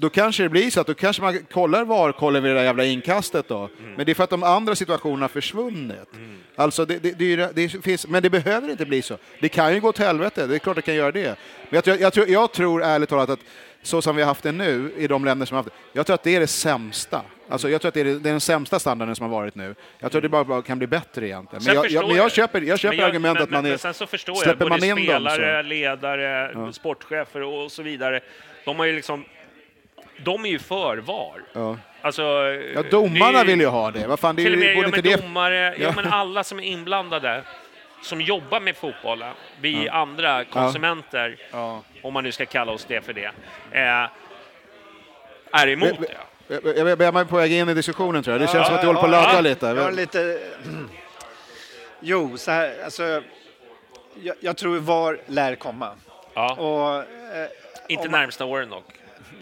då 0.00 0.10
kanske 0.10 0.42
det 0.42 0.48
blir 0.48 0.70
så 0.70 0.80
att 0.80 0.86
då 0.86 0.94
kanske 0.94 1.22
man 1.22 1.38
kollar 1.52 1.84
varkollen 1.84 2.42
vid 2.42 2.52
det 2.52 2.56
där 2.58 2.64
jävla 2.64 2.84
inkastet 2.84 3.48
då. 3.48 3.68
Men 3.96 4.06
det 4.06 4.12
är 4.12 4.14
för 4.14 4.24
att 4.24 4.30
de 4.30 4.42
andra 4.42 4.74
situationerna 4.74 5.24
har 5.24 5.28
försvunnit. 5.28 6.08
Alltså 6.56 6.84
det, 6.84 6.98
det, 6.98 7.12
det, 7.12 7.54
det 7.54 7.68
finns, 7.68 8.06
men 8.08 8.22
det 8.22 8.30
behöver 8.30 8.70
inte 8.70 8.86
bli 8.86 9.02
så. 9.02 9.18
Det 9.40 9.48
kan 9.48 9.74
ju 9.74 9.80
gå 9.80 9.88
åt 9.88 9.98
helvete, 9.98 10.46
det 10.46 10.54
är 10.54 10.58
klart 10.58 10.76
det 10.76 10.82
kan 10.82 10.94
göra 10.94 11.12
det. 11.12 11.26
Men 11.28 11.36
jag, 11.76 11.84
tror- 11.84 11.96
jag, 12.00 12.12
tror, 12.12 12.28
jag 12.28 12.52
tror 12.52 12.82
ärligt 12.82 13.08
talat 13.08 13.30
att 13.30 13.40
så 13.82 14.02
som 14.02 14.16
vi 14.16 14.22
har 14.22 14.26
haft 14.28 14.42
det 14.42 14.52
nu 14.52 14.92
i 14.96 15.06
de 15.06 15.24
länder 15.24 15.46
som 15.46 15.54
har 15.56 15.62
haft 15.62 15.74
det, 15.74 15.98
jag 15.98 16.06
tror 16.06 16.14
att 16.14 16.22
det 16.22 16.36
är 16.36 16.40
det 16.40 16.46
sämsta. 16.46 17.22
Alltså 17.48 17.70
jag 17.70 17.80
tror 17.80 17.88
att 17.88 17.94
det 17.94 18.00
är, 18.00 18.04
den 18.04 18.40
sämsta 18.40 18.78
standarden 18.78 19.16
som 19.16 19.30
har 19.30 19.40
varit 19.40 19.54
nu. 19.54 19.74
Jag 19.98 20.10
tror 20.12 20.18
att 20.18 20.32
det 20.32 20.44
bara, 20.44 20.62
kan 20.62 20.78
bli 20.78 20.86
bättre 20.86 21.26
egentligen. 21.26 21.64
Men 21.64 21.74
jag, 21.74 21.90
jag, 21.90 22.08
men 22.08 22.16
jag 22.16 22.32
köper, 22.32 22.60
jag 22.60 22.78
köper 22.78 23.02
argumentet 23.02 23.50
men, 23.50 23.58
att 23.58 23.62
man 23.62 23.64
är... 23.66 23.70
men 23.70 23.78
sen 23.78 23.94
så 23.94 24.06
förstår 24.06 24.36
jag, 24.46 24.58
både 24.58 24.70
man 24.70 24.84
in 24.84 24.88
dem 24.94 24.98
spelare, 25.04 25.62
så- 25.62 25.68
ledare, 25.68 26.72
sportchefer 26.72 27.42
och 27.42 27.72
så 27.72 27.82
vidare, 27.82 28.20
de 28.64 28.76
har 28.78 28.86
ju 28.86 28.92
liksom, 28.92 29.24
de 30.24 30.44
är 30.44 30.48
ju 30.48 30.58
för 30.58 30.96
VAR. 30.96 31.42
Ja. 31.52 31.76
Alltså, 32.02 32.22
Ja, 32.74 32.82
domarna 32.90 33.38
ju- 33.38 33.44
vill 33.46 33.60
ju 33.60 33.66
ha 33.66 33.90
det. 33.90 34.06
Vad 34.06 34.18
fan, 34.20 34.36
det 34.36 34.42
till 34.42 34.52
och 34.52 34.58
med 34.58 34.76
ja, 34.76 34.84
inte 34.86 35.00
domare, 35.16 35.74
ja. 35.78 35.84
Ja. 35.84 35.92
men 35.96 36.12
alla 36.12 36.44
som 36.44 36.58
är 36.58 36.62
inblandade, 36.64 37.42
som 38.02 38.20
jobbar 38.20 38.60
med 38.60 38.76
fotbollen, 38.76 39.32
vi 39.60 39.88
andra 39.88 40.44
konsumenter, 40.44 41.36
Ja. 41.52 41.82
om 42.02 42.12
man 42.14 42.24
nu 42.24 42.32
ska 42.32 42.46
kalla 42.46 42.72
oss 42.72 42.84
det 42.84 43.00
för 43.04 43.12
det, 43.12 43.30
eh, 43.72 44.08
är 45.60 45.68
emot 45.68 45.88
Men- 45.98 46.02
det. 46.02 46.14
Jag, 46.48 46.88
är 46.88 47.24
på 47.24 47.36
väg 47.36 47.52
in 47.52 47.68
i 47.68 47.74
diskussionen 47.74 48.22
tror 48.22 48.34
jag. 48.36 48.40
Det 48.48 48.52
känns 48.52 48.66
som 48.66 48.74
att 48.76 48.80
du 48.80 48.86
håller 48.86 49.00
på 49.00 49.06
att 49.06 49.10
ladda 49.12 49.34
ja, 49.34 49.40
lite. 49.40 49.66
Har 49.66 49.92
lite... 49.92 50.40
Jo, 52.00 52.36
så 52.36 52.50
här, 52.50 52.74
alltså, 52.84 53.22
jag, 54.22 54.36
jag 54.40 54.56
tror 54.56 54.78
VAR 54.78 55.18
lär 55.26 55.54
komma. 55.54 55.90
Ja. 56.34 56.54
Och, 56.54 56.96
eh, 57.36 57.48
Inte 57.88 58.10
man- 58.10 58.20
närmsta 58.20 58.44
åren 58.44 58.70
dock. 58.70 58.84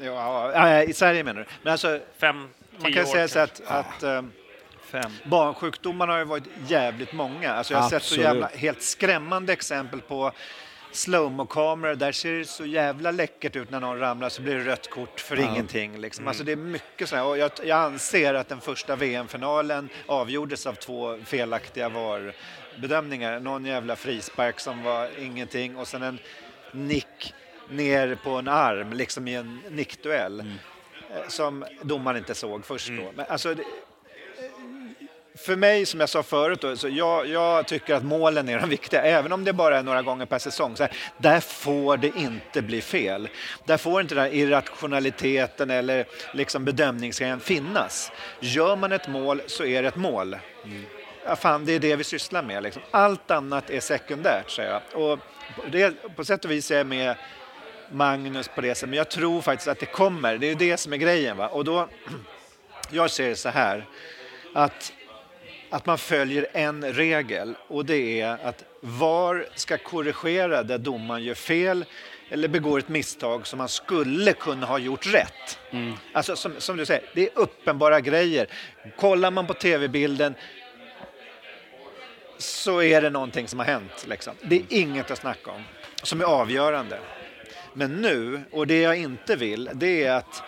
Ja, 0.02 0.82
I 0.82 0.92
Sverige 0.92 1.24
menar 1.24 1.40
du? 1.40 1.46
Men 1.62 1.72
alltså, 1.72 2.00
Fem, 2.18 2.48
man 2.78 2.92
kan 2.92 3.02
år 3.02 3.06
säga 3.06 3.28
så 3.28 3.38
att, 3.38 3.62
att 3.66 4.02
eh, 4.02 4.22
Fem. 4.80 5.12
barnsjukdomarna 5.24 6.12
har 6.12 6.18
ju 6.18 6.24
varit 6.24 6.44
jävligt 6.66 7.12
många. 7.12 7.52
Alltså 7.52 7.74
jag 7.74 7.80
har 7.80 7.90
sett 7.90 8.02
så 8.02 8.14
Absolut. 8.14 8.24
jävla, 8.24 8.46
helt 8.46 8.82
skrämmande 8.82 9.52
exempel 9.52 10.00
på 10.00 10.32
slowmo-kameror. 10.92 11.94
Där 11.94 12.12
ser 12.12 12.32
det 12.32 12.44
så 12.44 12.66
jävla 12.66 13.10
läckert 13.10 13.56
ut 13.56 13.70
när 13.70 13.80
någon 13.80 13.98
ramlar 13.98 14.28
så 14.28 14.42
blir 14.42 14.54
det 14.54 14.64
rött 14.64 14.90
kort 14.90 15.20
för 15.20 15.40
ingenting. 15.40 15.98
Liksom. 15.98 16.28
Alltså 16.28 16.44
det 16.44 16.52
är 16.52 16.56
mycket 16.56 17.08
så 17.08 17.16
här. 17.16 17.24
Och 17.24 17.38
jag, 17.38 17.50
jag 17.64 17.78
anser 17.78 18.34
att 18.34 18.48
den 18.48 18.60
första 18.60 18.96
VM-finalen 18.96 19.88
avgjordes 20.06 20.66
av 20.66 20.74
två 20.74 21.18
felaktiga 21.24 21.88
VAR-bedömningar. 21.88 23.40
Någon 23.40 23.64
jävla 23.64 23.96
frispark 23.96 24.60
som 24.60 24.82
var 24.82 25.08
ingenting 25.18 25.76
och 25.76 25.88
sen 25.88 26.02
en 26.02 26.18
nick 26.72 27.34
ner 27.70 28.18
på 28.24 28.30
en 28.30 28.48
arm, 28.48 28.92
liksom 28.92 29.28
i 29.28 29.34
en 29.34 29.60
nickduell. 29.70 30.40
eh, 30.40 31.28
Som 31.28 31.64
domaren 31.82 32.16
inte 32.18 32.34
såg 32.34 32.64
först 32.66 32.88
då. 32.88 33.12
Men 33.14 33.26
alltså, 33.28 33.54
det, 33.54 33.64
för 35.38 35.56
mig, 35.56 35.86
som 35.86 36.00
jag 36.00 36.08
sa 36.08 36.22
förut, 36.22 36.60
då, 36.60 36.76
så 36.76 36.88
jag, 36.88 37.26
jag 37.26 37.66
tycker 37.66 37.94
att 37.94 38.04
målen 38.04 38.48
är 38.48 38.60
de 38.60 38.68
viktiga, 38.70 39.02
även 39.02 39.32
om 39.32 39.44
det 39.44 39.52
bara 39.52 39.78
är 39.78 39.82
några 39.82 40.02
gånger 40.02 40.26
per 40.26 40.38
säsong. 40.38 40.76
Så 40.76 40.82
här, 40.82 40.92
där 41.18 41.40
får 41.40 41.96
det 41.96 42.12
inte 42.16 42.62
bli 42.62 42.80
fel. 42.80 43.28
Där 43.64 43.76
får 43.76 44.00
inte 44.00 44.14
den 44.14 44.24
här 44.24 44.34
irrationaliteten 44.34 45.70
eller 45.70 46.06
liksom 46.32 46.64
bedömningsgrejen 46.64 47.40
finnas. 47.40 48.12
Gör 48.40 48.76
man 48.76 48.92
ett 48.92 49.08
mål 49.08 49.42
så 49.46 49.64
är 49.64 49.82
det 49.82 49.88
ett 49.88 49.96
mål. 49.96 50.36
Ja, 51.24 51.36
fan, 51.36 51.64
det 51.64 51.72
är 51.72 51.78
det 51.80 51.96
vi 51.96 52.04
sysslar 52.04 52.42
med. 52.42 52.62
Liksom. 52.62 52.82
Allt 52.90 53.30
annat 53.30 53.70
är 53.70 53.80
sekundärt, 53.80 54.50
säger 54.50 54.70
jag. 54.92 55.02
Och 55.10 55.18
det, 55.70 55.94
på 56.16 56.24
sätt 56.24 56.44
och 56.44 56.50
vis 56.50 56.70
är 56.70 56.76
jag 56.76 56.86
med 56.86 57.14
Magnus 57.92 58.48
på 58.48 58.60
det 58.60 58.74
sättet, 58.74 58.88
men 58.88 58.96
jag 58.96 59.10
tror 59.10 59.40
faktiskt 59.40 59.68
att 59.68 59.78
det 59.78 59.86
kommer. 59.86 60.38
Det 60.38 60.50
är 60.50 60.54
det 60.54 60.76
som 60.76 60.92
är 60.92 60.96
grejen. 60.96 61.36
Va? 61.36 61.48
Och 61.48 61.64
då, 61.64 61.88
jag 62.90 63.10
ser 63.10 63.28
det 63.28 63.36
så 63.36 63.48
här, 63.48 63.86
att 64.54 64.92
att 65.70 65.86
man 65.86 65.98
följer 65.98 66.46
en 66.52 66.92
regel 66.92 67.54
och 67.68 67.84
det 67.84 68.20
är 68.20 68.38
att 68.42 68.64
VAR 68.80 69.46
ska 69.54 69.78
korrigera 69.78 70.62
där 70.62 70.78
domaren 70.78 71.24
gör 71.24 71.34
fel 71.34 71.84
eller 72.28 72.48
begår 72.48 72.78
ett 72.78 72.88
misstag 72.88 73.46
som 73.46 73.58
man 73.58 73.68
skulle 73.68 74.32
kunna 74.32 74.66
ha 74.66 74.78
gjort 74.78 75.06
rätt. 75.06 75.58
Alltså 76.12 76.36
som, 76.36 76.52
som 76.58 76.76
du 76.76 76.86
säger, 76.86 77.02
det 77.14 77.22
är 77.22 77.30
uppenbara 77.34 78.00
grejer. 78.00 78.46
Kollar 78.96 79.30
man 79.30 79.46
på 79.46 79.54
tv-bilden 79.54 80.34
så 82.38 82.82
är 82.82 83.02
det 83.02 83.10
någonting 83.10 83.48
som 83.48 83.58
har 83.58 83.66
hänt. 83.66 84.06
Liksom. 84.08 84.34
Det 84.42 84.56
är 84.56 84.64
inget 84.68 85.10
att 85.10 85.18
snacka 85.18 85.50
om 85.50 85.62
som 86.02 86.20
är 86.20 86.24
avgörande. 86.24 86.98
Men 87.76 87.96
nu, 88.02 88.40
och 88.52 88.66
det 88.66 88.80
jag 88.80 88.96
inte 88.96 89.36
vill, 89.36 89.70
det 89.74 90.04
är 90.04 90.12
att 90.12 90.42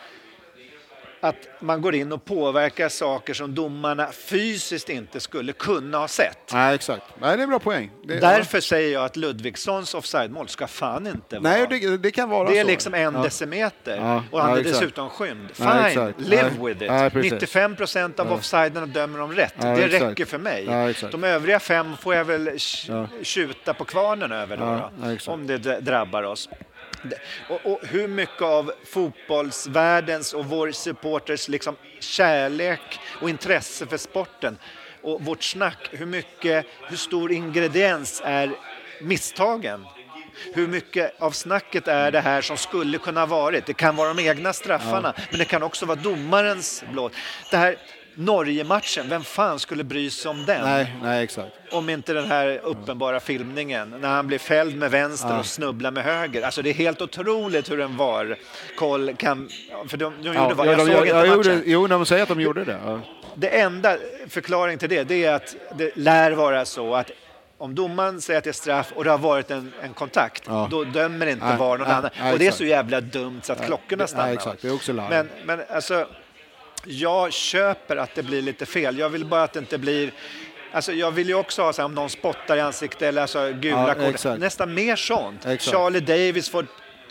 att 1.20 1.36
man 1.60 1.82
går 1.82 1.94
in 1.94 2.12
och 2.12 2.24
påverkar 2.24 2.88
saker 2.88 3.34
som 3.34 3.54
domarna 3.54 4.12
fysiskt 4.12 4.88
inte 4.88 5.20
skulle 5.20 5.52
kunna 5.52 5.98
ha 5.98 6.08
sett. 6.08 6.52
Nej, 6.52 6.74
exakt. 6.74 7.02
Nej, 7.20 7.36
det 7.36 7.40
är 7.40 7.44
en 7.44 7.48
bra 7.48 7.58
poäng. 7.58 7.90
Det, 8.04 8.20
Därför 8.20 8.60
säger 8.60 8.92
jag 8.92 9.04
att 9.04 9.16
Ludvigssons 9.16 9.94
offside-mål 9.94 10.48
ska 10.48 10.66
fan 10.66 11.06
inte 11.06 11.38
vara... 11.38 11.52
Nej, 11.52 11.66
det, 11.70 11.96
det 11.96 12.10
kan 12.10 12.28
vara 12.28 12.50
det 12.50 12.58
är 12.58 12.64
så. 12.64 12.70
liksom 12.70 12.94
en 12.94 13.14
Ja. 13.14 13.22
decimeter 13.22 13.96
Ja, 13.96 14.24
och 14.30 14.40
han 14.40 14.50
ja, 14.50 14.58
är 14.58 14.62
dessutom 14.64 15.10
skymd. 15.10 15.48
Ja, 15.56 15.72
Fine, 15.72 15.84
exakt. 15.86 16.20
live 16.20 16.50
Ja, 16.58 16.64
with 16.66 16.82
it. 16.82 16.88
ja, 16.88 17.10
precis. 17.12 17.32
95 17.32 17.76
procent 17.76 18.20
av 18.20 18.32
offsiderna 18.32 18.86
dömer 18.86 19.18
de 19.18 19.32
rätt. 19.32 19.54
Ja, 19.60 19.66
det 19.66 19.84
exakt. 19.84 20.04
räcker 20.04 20.24
för 20.24 20.38
mig. 20.38 20.64
Ja, 21.00 21.08
de 21.10 21.24
övriga 21.24 21.60
fem 21.60 21.96
får 22.00 22.14
jag 22.14 22.24
väl 22.24 22.50
Ja. 22.88 23.08
tjuta 23.22 23.74
på 23.74 23.84
kvarnen 23.84 24.32
över 24.32 24.56
då, 24.56 24.64
Ja, 24.64 24.90
då, 25.02 25.16
ja, 25.26 25.32
om 25.32 25.46
det 25.46 25.58
drabbar 25.80 26.22
oss. 26.22 26.48
Och, 27.48 27.60
och 27.66 27.80
hur 27.82 28.08
mycket 28.08 28.42
av 28.42 28.72
fotbollsvärldens 28.84 30.32
och 30.32 30.44
vår 30.44 30.70
supporters 30.70 31.48
liksom 31.48 31.76
kärlek 32.00 33.00
och 33.20 33.30
intresse 33.30 33.86
för 33.86 33.96
sporten 33.96 34.58
och 35.02 35.24
vårt 35.24 35.42
snack, 35.42 35.88
hur 35.92 36.06
mycket, 36.06 36.66
hur 36.88 36.96
stor 36.96 37.32
ingrediens 37.32 38.22
är 38.24 38.52
misstagen? 39.00 39.86
Hur 40.54 40.68
mycket 40.68 41.22
av 41.22 41.30
snacket 41.30 41.88
är 41.88 42.10
det 42.10 42.20
här 42.20 42.40
som 42.40 42.56
skulle 42.56 42.98
kunna 42.98 43.20
ha 43.20 43.26
varit? 43.26 43.66
Det 43.66 43.74
kan 43.74 43.96
vara 43.96 44.14
de 44.14 44.22
egna 44.28 44.52
straffarna, 44.52 45.14
men 45.30 45.38
det 45.38 45.44
kan 45.44 45.62
också 45.62 45.86
vara 45.86 45.98
domarens 45.98 46.84
blås. 46.92 47.12
Det 47.50 47.56
här 47.56 47.76
Norge-matchen, 48.18 49.08
vem 49.08 49.24
fan 49.24 49.58
skulle 49.58 49.84
bry 49.84 50.10
sig 50.10 50.30
om 50.30 50.44
den? 50.46 50.64
Nej, 50.64 50.96
nej, 51.02 51.24
exakt. 51.24 51.52
Om 51.70 51.90
inte 51.90 52.12
den 52.12 52.24
här 52.30 52.60
uppenbara 52.64 53.20
filmningen 53.20 53.94
när 54.00 54.08
han 54.08 54.26
blir 54.26 54.38
fälld 54.38 54.76
med 54.76 54.90
vänster 54.90 55.38
och 55.38 55.46
snubblar 55.46 55.90
med 55.90 56.04
höger. 56.04 56.42
Alltså 56.42 56.62
det 56.62 56.70
är 56.70 56.74
helt 56.74 57.00
otroligt 57.02 57.70
hur 57.70 57.80
en 57.80 57.96
VAR-koll 57.96 59.14
kan... 59.16 59.48
För 59.88 59.96
de, 59.96 60.12
de 60.22 60.28
gjorde 60.28 60.54
VAR, 60.54 60.66
jag 60.66 60.78
de, 60.78 60.86
såg 60.86 60.94
jag, 60.94 61.00
inte 61.06 61.08
jag 61.16 61.36
matchen. 61.36 61.52
gjorde, 61.52 61.62
jo, 61.66 61.86
de 61.86 62.06
säger 62.06 62.22
att 62.22 62.28
de 62.28 62.40
gjorde 62.40 62.64
det. 62.64 62.78
Ja. 62.86 63.00
Det 63.34 63.48
enda 63.60 63.96
förklaring 64.28 64.78
till 64.78 64.88
det, 64.88 65.02
det 65.04 65.24
är 65.24 65.34
att 65.34 65.56
det 65.76 65.96
lär 65.96 66.32
vara 66.32 66.64
så 66.64 66.94
att 66.94 67.10
om 67.58 67.74
domaren 67.74 68.20
säger 68.20 68.38
att 68.38 68.44
det 68.44 68.50
är 68.50 68.52
straff 68.52 68.92
och 68.94 69.04
det 69.04 69.10
har 69.10 69.18
varit 69.18 69.50
en, 69.50 69.72
en 69.82 69.94
kontakt, 69.94 70.42
Ja. 70.46 70.68
då 70.70 70.84
dömer 70.84 71.26
inte 71.26 71.46
Nej, 71.46 71.56
VAR 71.56 71.78
någon 71.78 71.88
nej, 71.88 71.96
annan. 71.96 72.10
nej, 72.20 72.32
och 72.32 72.38
det 72.38 72.46
är 72.46 72.50
så 72.50 72.64
jävla 72.64 73.00
dumt 73.00 73.40
så 73.42 73.52
att 73.52 73.66
klockorna 73.66 74.06
stannar. 74.06 74.24
nej, 74.26 74.34
exakt. 74.34 74.62
Det 74.62 74.68
är 74.68 74.74
också 74.74 74.92
larv. 74.92 75.10
Men, 75.10 75.28
men 75.44 75.60
alltså, 75.70 76.06
jag 76.88 77.32
köper 77.32 77.96
att 77.96 78.14
det 78.14 78.22
blir 78.22 78.42
lite 78.42 78.66
fel. 78.66 78.98
Jag 78.98 79.08
vill 79.08 79.24
bara 79.24 79.42
att 79.42 79.52
det 79.52 79.58
inte 79.58 79.78
blir... 79.78 80.12
Alltså 80.72 80.92
jag 80.92 81.10
vill 81.10 81.28
ju 81.28 81.34
också 81.34 81.62
ha 81.62 81.72
så 81.72 81.82
här, 81.82 81.86
om 81.86 81.94
någon 81.94 82.10
spottar 82.10 82.56
i 82.56 82.60
ansiktet 82.60 83.02
eller 83.02 83.22
alltså, 83.22 83.52
gula 83.52 83.94
Ja, 84.00 84.12
kort. 84.12 84.38
Nästan 84.38 84.74
mer 84.74 84.96
sånt. 84.96 85.46
Exakt. 85.46 85.76
Charlie 85.76 86.00
Davis 86.00 86.48
får 86.50 86.66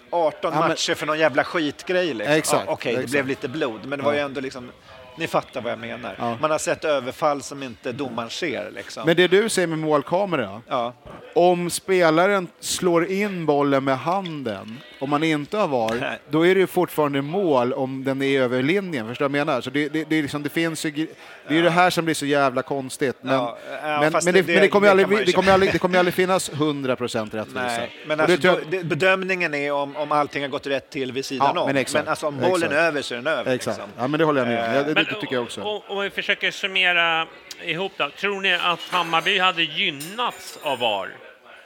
18 0.09 0.39
Ja, 0.53 0.59
men- 0.59 0.69
matcher 0.69 0.93
för 0.93 1.05
någon 1.05 1.19
jävla 1.19 1.43
skitgrej. 1.43 2.13
Liksom. 2.13 2.33
Exakt, 2.35 2.63
Ja, 2.67 2.73
Okej, 2.73 2.93
det 2.93 2.97
exakt. 2.99 3.11
blev 3.11 3.27
lite 3.27 3.47
blod, 3.47 3.79
men 3.85 3.99
det 3.99 4.05
var 4.05 4.13
ju 4.13 4.19
ändå 4.19 4.41
liksom... 4.41 4.71
Ni 5.19 5.27
fattar 5.27 5.61
vad 5.61 5.71
jag 5.71 5.79
menar. 5.79 6.15
Ja. 6.19 6.37
Man 6.41 6.51
har 6.51 6.57
sett 6.57 6.85
överfall 6.85 7.41
som 7.41 7.63
inte 7.63 7.91
domaren 7.91 8.29
ser. 8.29 8.71
Liksom. 8.71 9.03
Men 9.05 9.15
det 9.15 9.27
du 9.27 9.49
säger 9.49 9.67
med 9.67 9.79
målkamera, 9.79 10.61
ja. 10.67 10.93
om 11.35 11.69
spelaren 11.69 12.47
slår 12.59 13.05
in 13.11 13.45
bollen 13.45 13.83
med 13.83 13.97
handen 13.99 14.77
om 14.99 15.09
man 15.09 15.23
inte 15.23 15.57
har 15.57 15.67
VAR, 15.67 16.17
då 16.29 16.45
är 16.45 16.55
det 16.55 16.61
ju 16.61 16.67
fortfarande 16.67 17.21
mål 17.21 17.73
om 17.73 18.03
den 18.03 18.21
är 18.21 18.41
över 18.41 18.63
linjen. 18.63 19.07
Förstår 19.07 19.25
du 19.25 19.31
vad 19.31 19.39
jag 19.39 19.47
menar? 19.47 19.61
Så 19.61 19.69
det, 19.69 19.89
det, 19.89 20.03
det, 20.09 20.15
är 20.17 20.21
liksom, 20.21 20.43
det 20.43 20.49
finns 20.49 20.85
ju, 20.85 20.91
det 20.91 21.07
är 21.47 21.53
ju 21.53 21.61
det 21.61 21.69
här 21.69 21.89
som 21.89 22.05
blir 22.05 22.15
så 22.15 22.25
jävla 22.25 22.61
konstigt. 22.61 23.15
Men, 23.21 23.33
Ja, 23.33 23.57
ja, 23.81 23.99
men, 24.01 24.11
men, 24.11 24.11
det, 24.11 24.31
det- 24.31 24.53
men 24.53 24.61
det 24.61 24.67
kommer 24.67 24.87
ju 24.87 24.91
aldrig, 24.91 25.25
det 25.25 25.31
kommer 25.31 25.51
aldrig, 25.51 25.71
det 25.71 25.79
kommer 25.79 25.99
aldrig 25.99 26.13
finnas 26.13 26.51
100% 26.51 27.29
rättvisa. 27.35 27.59
Nej, 27.67 27.91
men 28.07 28.19
alltså, 28.19 28.47
jag- 28.47 28.85
bedömningen 28.85 29.53
är 29.53 29.71
om, 29.71 29.95
om 29.95 30.11
allting 30.11 30.41
har 30.41 30.49
gått 30.49 30.67
rätt 30.67 30.89
till 30.89 31.11
vid 31.11 31.25
sidan 31.25 31.51
Ja, 31.55 31.61
om. 31.61 31.67
men 31.67 31.77
exakt. 31.77 32.07
alltså 32.07 32.27
om 32.27 32.37
bollen 32.39 32.71
är 32.71 32.75
över 32.75 33.01
så 33.01 33.13
är 33.13 33.17
den 33.17 33.27
över. 33.27 33.53
Exakt. 33.53 33.77
Liksom. 33.77 33.91
Ja, 33.97 34.07
men 34.07 34.17
det 34.17 34.25
håller 34.25 34.41
jag 34.41 34.47
med 34.47 34.59
om. 34.59 34.65
Ja, 34.75 34.77
det, 34.81 34.83
det, 34.87 34.93
Men 34.93 35.03
det 35.03 35.21
tycker 35.21 35.33
jag 35.35 35.43
också. 35.43 35.61
Om, 35.61 35.81
om 35.87 36.03
vi 36.03 36.09
försöker 36.09 36.51
summera 36.51 37.27
ihop 37.65 37.91
då. 37.97 38.09
Tror 38.09 38.41
ni 38.41 38.53
att 38.53 38.79
Hammarby 38.89 39.39
hade 39.39 39.63
gynnats 39.63 40.59
av 40.61 40.79
VAR? 40.79 41.09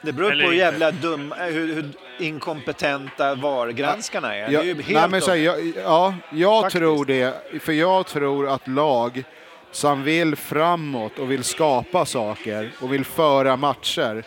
Det 0.02 0.12
beror 0.12 0.32
Eller 0.32 0.44
på 0.44 0.50
hur 0.50 0.58
jävla 0.58 0.90
dum, 0.90 1.32
eh, 1.32 1.44
hur, 1.44 1.74
hur 1.74 1.88
inkompetenta 2.18 3.34
VAR-granskarna 3.34 4.34
är. 4.34 4.40
Ja, 4.40 4.48
det 4.48 4.70
är 4.70 4.74
ju 4.74 4.82
helt 4.82 5.10
nej, 5.10 5.20
så 5.20 5.30
här, 5.30 5.36
jag, 5.36 5.72
ja, 5.84 6.14
jag 6.30 6.62
Faktiskt. 6.62 6.80
tror 6.80 7.04
det. 7.04 7.34
För 7.60 7.72
jag 7.72 8.06
tror 8.06 8.48
att 8.48 8.68
lag 8.68 9.24
som 9.70 10.02
vill 10.02 10.36
framåt 10.36 11.18
och 11.18 11.30
vill 11.30 11.44
skapa 11.44 12.06
saker 12.06 12.72
och 12.80 12.92
vill 12.92 13.04
föra 13.04 13.56
matcher 13.56 14.24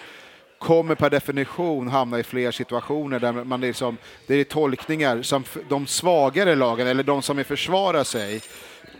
kommer 0.57 0.95
per 0.95 1.09
definition 1.09 1.87
hamna 1.87 2.19
i 2.19 2.23
fler 2.23 2.51
situationer 2.51 3.19
där 3.19 3.31
man 3.31 3.61
liksom, 3.61 3.97
det 4.27 4.35
är 4.35 4.43
tolkningar 4.43 5.21
som 5.21 5.43
de 5.69 5.87
svagare 5.87 6.55
lagen, 6.55 6.87
eller 6.87 7.03
de 7.03 7.21
som 7.21 7.37
vill 7.37 7.45
försvara 7.45 8.03
sig, 8.03 8.41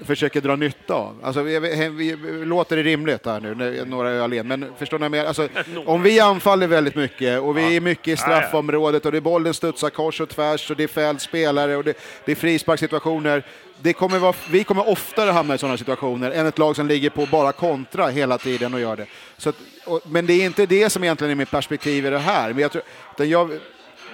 försöker 0.04 0.42
dra 0.42 0.56
nytta 0.56 0.94
av. 0.94 1.20
Alltså, 1.24 1.42
vi, 1.42 1.60
vi, 1.60 1.90
vi, 1.90 2.16
låter 2.46 2.76
det 2.76 2.84
rimligt 2.84 3.26
här 3.26 3.40
nu, 3.40 3.86
några 3.86 4.10
öl 4.10 4.34
in, 4.34 4.48
men 4.48 4.72
förstår 4.78 5.00
ni 5.00 5.10
menar? 5.10 5.26
Alltså, 5.26 5.48
om 5.86 6.04
vi 6.04 6.20
anfaller 6.20 6.68
väldigt 6.68 6.96
mycket 6.96 7.42
och 7.42 7.58
vi 7.58 7.76
är 7.76 7.82
mycket 7.82 8.08
i 8.08 8.18
straffområdet 8.18 9.06
och 9.06 9.12
det 9.12 9.18
är 9.18 9.22
bollen 9.22 9.54
studsar 9.54 9.90
kors 9.90 10.22
och 10.22 10.30
tvärs 10.30 10.72
och 10.72 10.78
det 10.78 10.84
är 10.84 10.88
fälld 10.88 11.22
spelare 11.22 11.76
och 11.76 11.84
det, 11.84 11.98
det 12.26 12.32
är 12.32 12.36
frisparkssituationer. 12.36 13.44
Det 13.82 13.94
kommer 13.94 14.20
vara, 14.20 14.34
vi 14.52 14.64
kommer 14.64 14.90
oftare 14.90 15.32
hamna 15.32 15.56
i 15.56 15.58
sådana 15.58 15.78
situationer 15.78 16.32
än 16.32 16.46
ett 16.46 16.58
lag 16.58 16.76
som 16.76 16.88
ligger 16.88 17.10
på 17.10 17.26
bara 17.26 17.52
kontra 17.52 18.08
hela 18.08 18.38
tiden 18.38 18.74
och 18.74 18.80
gör 18.80 18.96
det. 18.96 19.06
Så 19.38 19.50
att, 19.50 19.56
och, 19.86 20.02
men 20.06 20.26
det 20.26 20.34
är 20.34 20.46
inte 20.46 20.66
det 20.66 20.90
som 20.90 21.04
egentligen 21.04 21.32
är 21.32 21.36
mitt 21.36 21.52
perspektiv 21.52 22.06
i 22.06 22.10
det 22.10 22.20
här. 22.20 22.54
Men 22.54 22.60
jag 22.60 22.72
tror, 22.72 22.84
jag, 23.18 23.60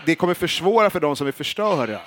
det 0.06 0.16
kommer 0.16 0.34
försvåra 0.34 0.90
för 0.90 1.00
de 1.00 1.16
som 1.16 1.26
vill 1.26 1.34
förstöra. 1.34 2.00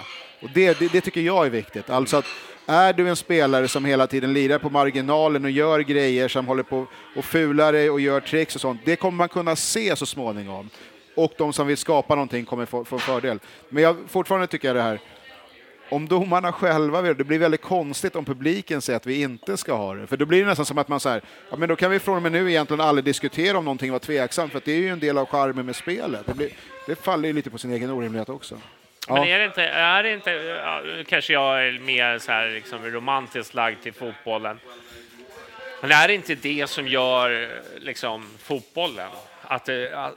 Och 0.43 0.51
det, 0.55 0.79
det, 0.79 0.93
det 0.93 1.01
tycker 1.01 1.21
jag 1.21 1.47
är 1.47 1.51
viktigt. 1.51 1.91
Alltså 1.91 2.17
att 2.17 2.25
är 2.67 2.93
du 2.93 3.09
en 3.09 3.17
spelare 3.17 3.69
som 3.69 3.85
hela 3.85 4.07
tiden 4.07 4.33
lirar 4.33 4.59
på 4.59 4.71
marginalen 4.71 5.45
och 5.45 5.51
gör 5.51 5.81
grejer 5.81 6.29
som 6.29 6.47
håller 6.47 6.63
på 6.63 6.87
och 7.17 7.25
fular 7.25 7.73
dig 7.73 7.91
och 7.91 8.01
gör 8.01 8.21
tricks 8.21 8.55
och 8.55 8.61
sånt, 8.61 8.81
det 8.85 8.97
kommer 8.97 9.17
man 9.17 9.29
kunna 9.29 9.57
se 9.57 9.97
så 9.97 10.07
småningom. 10.07 10.71
Och 11.17 11.33
de 11.39 11.53
som 11.53 11.67
vill 11.67 11.77
skapa 11.77 12.15
någonting 12.15 12.45
kommer 12.45 12.67
få, 12.67 12.85
få 12.85 12.97
en 12.97 13.01
fördel. 13.01 13.39
Men 13.69 13.83
jag, 13.83 13.97
fortfarande 14.09 14.47
tycker 14.47 14.69
jag 14.69 14.77
det 14.77 14.83
här, 14.83 15.01
om 15.89 16.09
domarna 16.09 16.53
själva 16.53 17.03
vill, 17.03 17.17
det 17.17 17.25
blir 17.25 17.39
väldigt 17.39 17.63
konstigt 17.63 18.17
om 18.17 18.25
publiken 18.25 18.81
säger 18.81 18.97
att 18.97 19.07
vi 19.07 19.23
inte 19.23 19.57
ska 19.57 19.75
ha 19.75 19.95
det. 19.95 20.07
För 20.07 20.17
då 20.17 20.27
blir 20.27 20.41
det 20.41 20.47
nästan 20.47 20.67
som 20.67 20.79
att 20.79 20.89
man 20.89 21.01
säger, 21.01 21.23
ja 21.51 21.57
men 21.57 21.69
då 21.69 21.77
kan 21.77 21.91
vi 21.91 21.99
från 21.99 22.17
och 22.17 22.23
med 22.23 22.33
nu 22.33 22.51
egentligen 22.51 22.81
aldrig 22.81 23.05
diskutera 23.05 23.59
om 23.59 23.65
någonting 23.65 23.93
var 23.93 23.99
tveksamt, 23.99 24.53
för 24.53 24.59
att 24.59 24.65
det 24.65 24.73
är 24.73 24.77
ju 24.77 24.89
en 24.89 25.01
del 25.01 25.19
av 25.19 25.27
charmen 25.27 25.67
med 25.67 25.77
spelet. 25.77 26.27
Det, 26.27 26.35
blir, 26.35 26.51
det 26.87 26.97
faller 26.97 27.29
ju 27.29 27.33
lite 27.33 27.51
på 27.51 27.59
sin 27.59 27.73
egen 27.73 27.91
orimlighet 27.91 28.29
också. 28.29 28.59
Men 29.09 29.17
Ja. 29.17 29.27
är 29.27 29.39
det 29.39 29.45
inte, 29.45 29.63
är 29.65 30.03
det 30.03 30.13
inte 30.15 31.05
kanske 31.09 31.33
jag 31.33 31.67
är 31.69 31.79
mer 31.79 32.19
så 32.19 32.33
här 32.33 32.51
liksom 32.51 32.85
romantiskt 32.85 33.55
lagd 33.55 33.83
till 33.83 33.93
fotbollen. 33.93 34.59
Men 35.81 35.93
är 35.93 36.09
det 36.09 36.15
inte 36.15 36.35
det 36.35 36.71
som 36.71 36.89
gör 36.89 37.49
liksom 37.79 38.27
fotbollen? 38.39 39.09
Att 39.43 39.65
det, 39.65 39.93
att, 39.95 40.15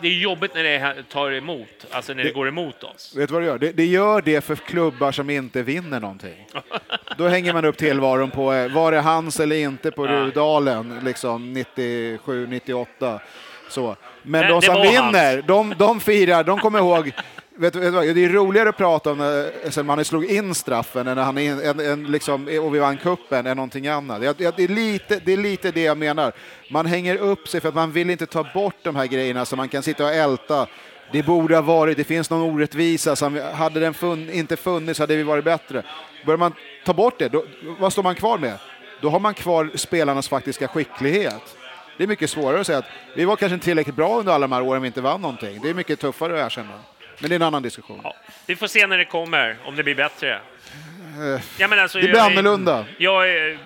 det 0.00 0.08
är 0.08 0.12
jobbigt 0.12 0.54
när 0.54 0.62
det 0.62 1.02
tar 1.08 1.30
emot, 1.32 1.86
alltså 1.90 2.14
när 2.14 2.24
det 2.24 2.30
går 2.30 2.48
emot 2.48 2.84
oss. 2.84 3.16
Vet 3.16 3.28
du 3.28 3.32
vad 3.32 3.42
det 3.42 3.46
gör? 3.46 3.58
Det, 3.58 3.72
det 3.72 3.84
gör 3.86 4.22
det 4.22 4.40
för 4.40 4.56
klubbar 4.56 5.12
som 5.12 5.30
inte 5.30 5.62
vinner 5.62 6.00
någonting. 6.00 6.46
Då 7.18 7.28
hänger 7.28 7.52
man 7.52 7.64
upp 7.64 7.76
tillvaron 7.76 8.30
på, 8.30 8.52
eh, 8.52 8.72
var 8.72 8.92
det 8.92 9.00
hans 9.00 9.40
eller 9.40 9.56
inte 9.56 9.90
på. 9.90 10.06
Rudalen, 10.06 11.00
liksom 11.04 11.52
97, 11.52 12.46
98. 12.46 13.20
Så. 13.68 13.96
Men 14.22 14.48
de 14.48 14.60
det 14.60 14.66
som 14.66 14.82
vinner, 14.82 15.42
de, 15.42 15.74
de 15.78 16.00
firar, 16.00 16.44
de 16.44 16.58
kommer 16.58 16.78
ihåg 16.78 17.12
Vet, 17.56 17.76
vet 17.76 18.14
det 18.14 18.24
är 18.24 18.28
roligare 18.28 18.68
att 18.68 18.76
prata 18.76 19.12
om 19.12 19.18
när 19.18 19.70
sen 19.70 19.86
man 19.86 20.04
slog 20.04 20.24
in 20.24 20.54
straffen 20.54 21.06
än 21.06 21.16
när 21.16 21.24
han 21.24 21.38
in, 21.38 21.60
en, 21.60 21.80
en, 21.80 22.04
liksom, 22.04 22.60
och 22.62 22.74
vi 22.74 22.78
vann 22.78 22.96
kuppen 22.96 23.46
än 23.46 23.56
någonting 23.56 23.88
annat. 23.88 24.22
Jag, 24.22 24.34
jag, 24.38 24.54
det, 24.56 24.64
är 24.64 24.68
lite, 24.68 25.20
det 25.24 25.32
är 25.32 25.36
lite 25.36 25.70
det 25.70 25.82
jag 25.82 25.98
menar. 25.98 26.32
Man 26.70 26.86
hänger 26.86 27.16
upp 27.16 27.48
sig 27.48 27.60
för 27.60 27.68
att 27.68 27.74
man 27.74 27.92
vill 27.92 28.10
inte 28.10 28.26
ta 28.26 28.46
bort 28.54 28.74
de 28.82 28.96
här 28.96 29.06
grejerna 29.06 29.44
som 29.44 29.56
man 29.56 29.68
kan 29.68 29.82
sitta 29.82 30.04
och 30.04 30.12
älta. 30.12 30.66
Det 31.12 31.22
borde 31.22 31.54
ha 31.54 31.62
varit, 31.62 31.96
det 31.96 32.04
finns 32.04 32.30
någon 32.30 32.54
orättvisa, 32.54 33.16
som, 33.16 33.40
hade 33.54 33.80
den 33.80 33.94
funn, 33.94 34.30
inte 34.30 34.56
funnits 34.56 35.00
hade 35.00 35.16
vi 35.16 35.22
varit 35.22 35.44
bättre. 35.44 35.82
Börjar 36.26 36.38
man 36.38 36.54
ta 36.84 36.92
bort 36.92 37.18
det, 37.18 37.28
då, 37.28 37.44
vad 37.78 37.92
står 37.92 38.02
man 38.02 38.14
kvar 38.14 38.38
med? 38.38 38.58
Då 39.00 39.08
har 39.08 39.20
man 39.20 39.34
kvar 39.34 39.70
spelarnas 39.74 40.28
faktiska 40.28 40.68
skicklighet. 40.68 41.56
Det 42.02 42.06
är 42.06 42.08
mycket 42.08 42.30
svårare 42.30 42.60
att 42.60 42.66
säga 42.66 42.78
att 42.78 42.84
vi 43.14 43.24
var 43.24 43.36
kanske 43.36 43.54
inte 43.54 43.64
tillräckligt 43.64 43.96
bra 43.96 44.18
under 44.18 44.32
alla 44.32 44.44
de 44.46 44.52
här 44.52 44.62
åren 44.62 44.82
vi 44.82 44.86
inte 44.86 45.00
vann 45.00 45.20
någonting. 45.20 45.60
Det 45.62 45.70
är 45.70 45.74
mycket 45.74 46.00
tuffare 46.00 46.32
att 46.40 46.46
erkänna. 46.46 46.68
Men 47.20 47.28
det 47.28 47.34
är 47.34 47.36
en 47.36 47.42
annan 47.42 47.62
diskussion. 47.62 48.00
Ja, 48.04 48.14
vi 48.46 48.56
får 48.56 48.66
se 48.66 48.86
när 48.86 48.98
det 48.98 49.04
kommer, 49.04 49.56
om 49.64 49.76
det 49.76 49.82
blir 49.82 49.94
bättre. 49.94 50.40
Ja, 51.58 51.68
men 51.68 51.78
alltså, 51.78 51.98
Det 51.98 52.04
blir 52.04 52.14
jag 52.16 52.26
är- 52.26 52.30
annorlunda. 52.30 52.84
Jag 52.98 53.30
är, 53.30 53.58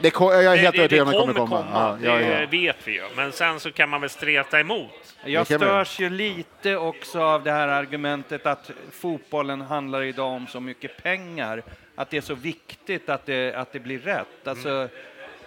Det, 0.00 0.12
jag 0.20 0.34
är 0.52 0.56
helt 0.56 0.76
övertygad 0.76 1.06
om 1.06 1.12
det 1.12 1.18
att 1.18 1.26
det 1.26 1.32
kommer 1.32 1.34
kommer 1.34 1.62
komma. 1.62 1.62
komma, 1.72 1.98
Ja, 2.02 2.18
ja, 2.20 2.26
det 2.26 2.40
ja. 2.40 2.46
vet 2.50 2.76
vi 2.84 2.92
ju. 2.92 3.02
Men 3.16 3.32
sen 3.32 3.60
så 3.60 3.72
kan 3.72 3.88
man 3.88 4.00
väl 4.00 4.10
streta 4.10 4.60
emot. 4.60 5.14
Jag 5.24 5.46
störs 5.46 6.00
ju 6.00 6.10
lite 6.10 6.76
också 6.76 7.20
av 7.22 7.42
det 7.44 7.50
här 7.52 7.68
argumentet 7.68 8.46
att 8.46 8.70
fotbollen 8.92 9.60
handlar 9.60 10.02
idag 10.02 10.32
om 10.32 10.46
så 10.46 10.60
mycket 10.60 11.02
pengar, 11.02 11.62
att 11.94 12.10
det 12.10 12.16
är 12.16 12.20
så 12.20 12.34
viktigt 12.34 13.08
att 13.08 13.26
det, 13.26 13.54
att 13.54 13.72
det 13.72 13.80
blir 13.80 13.98
rätt. 13.98 14.48
Alltså, 14.48 14.88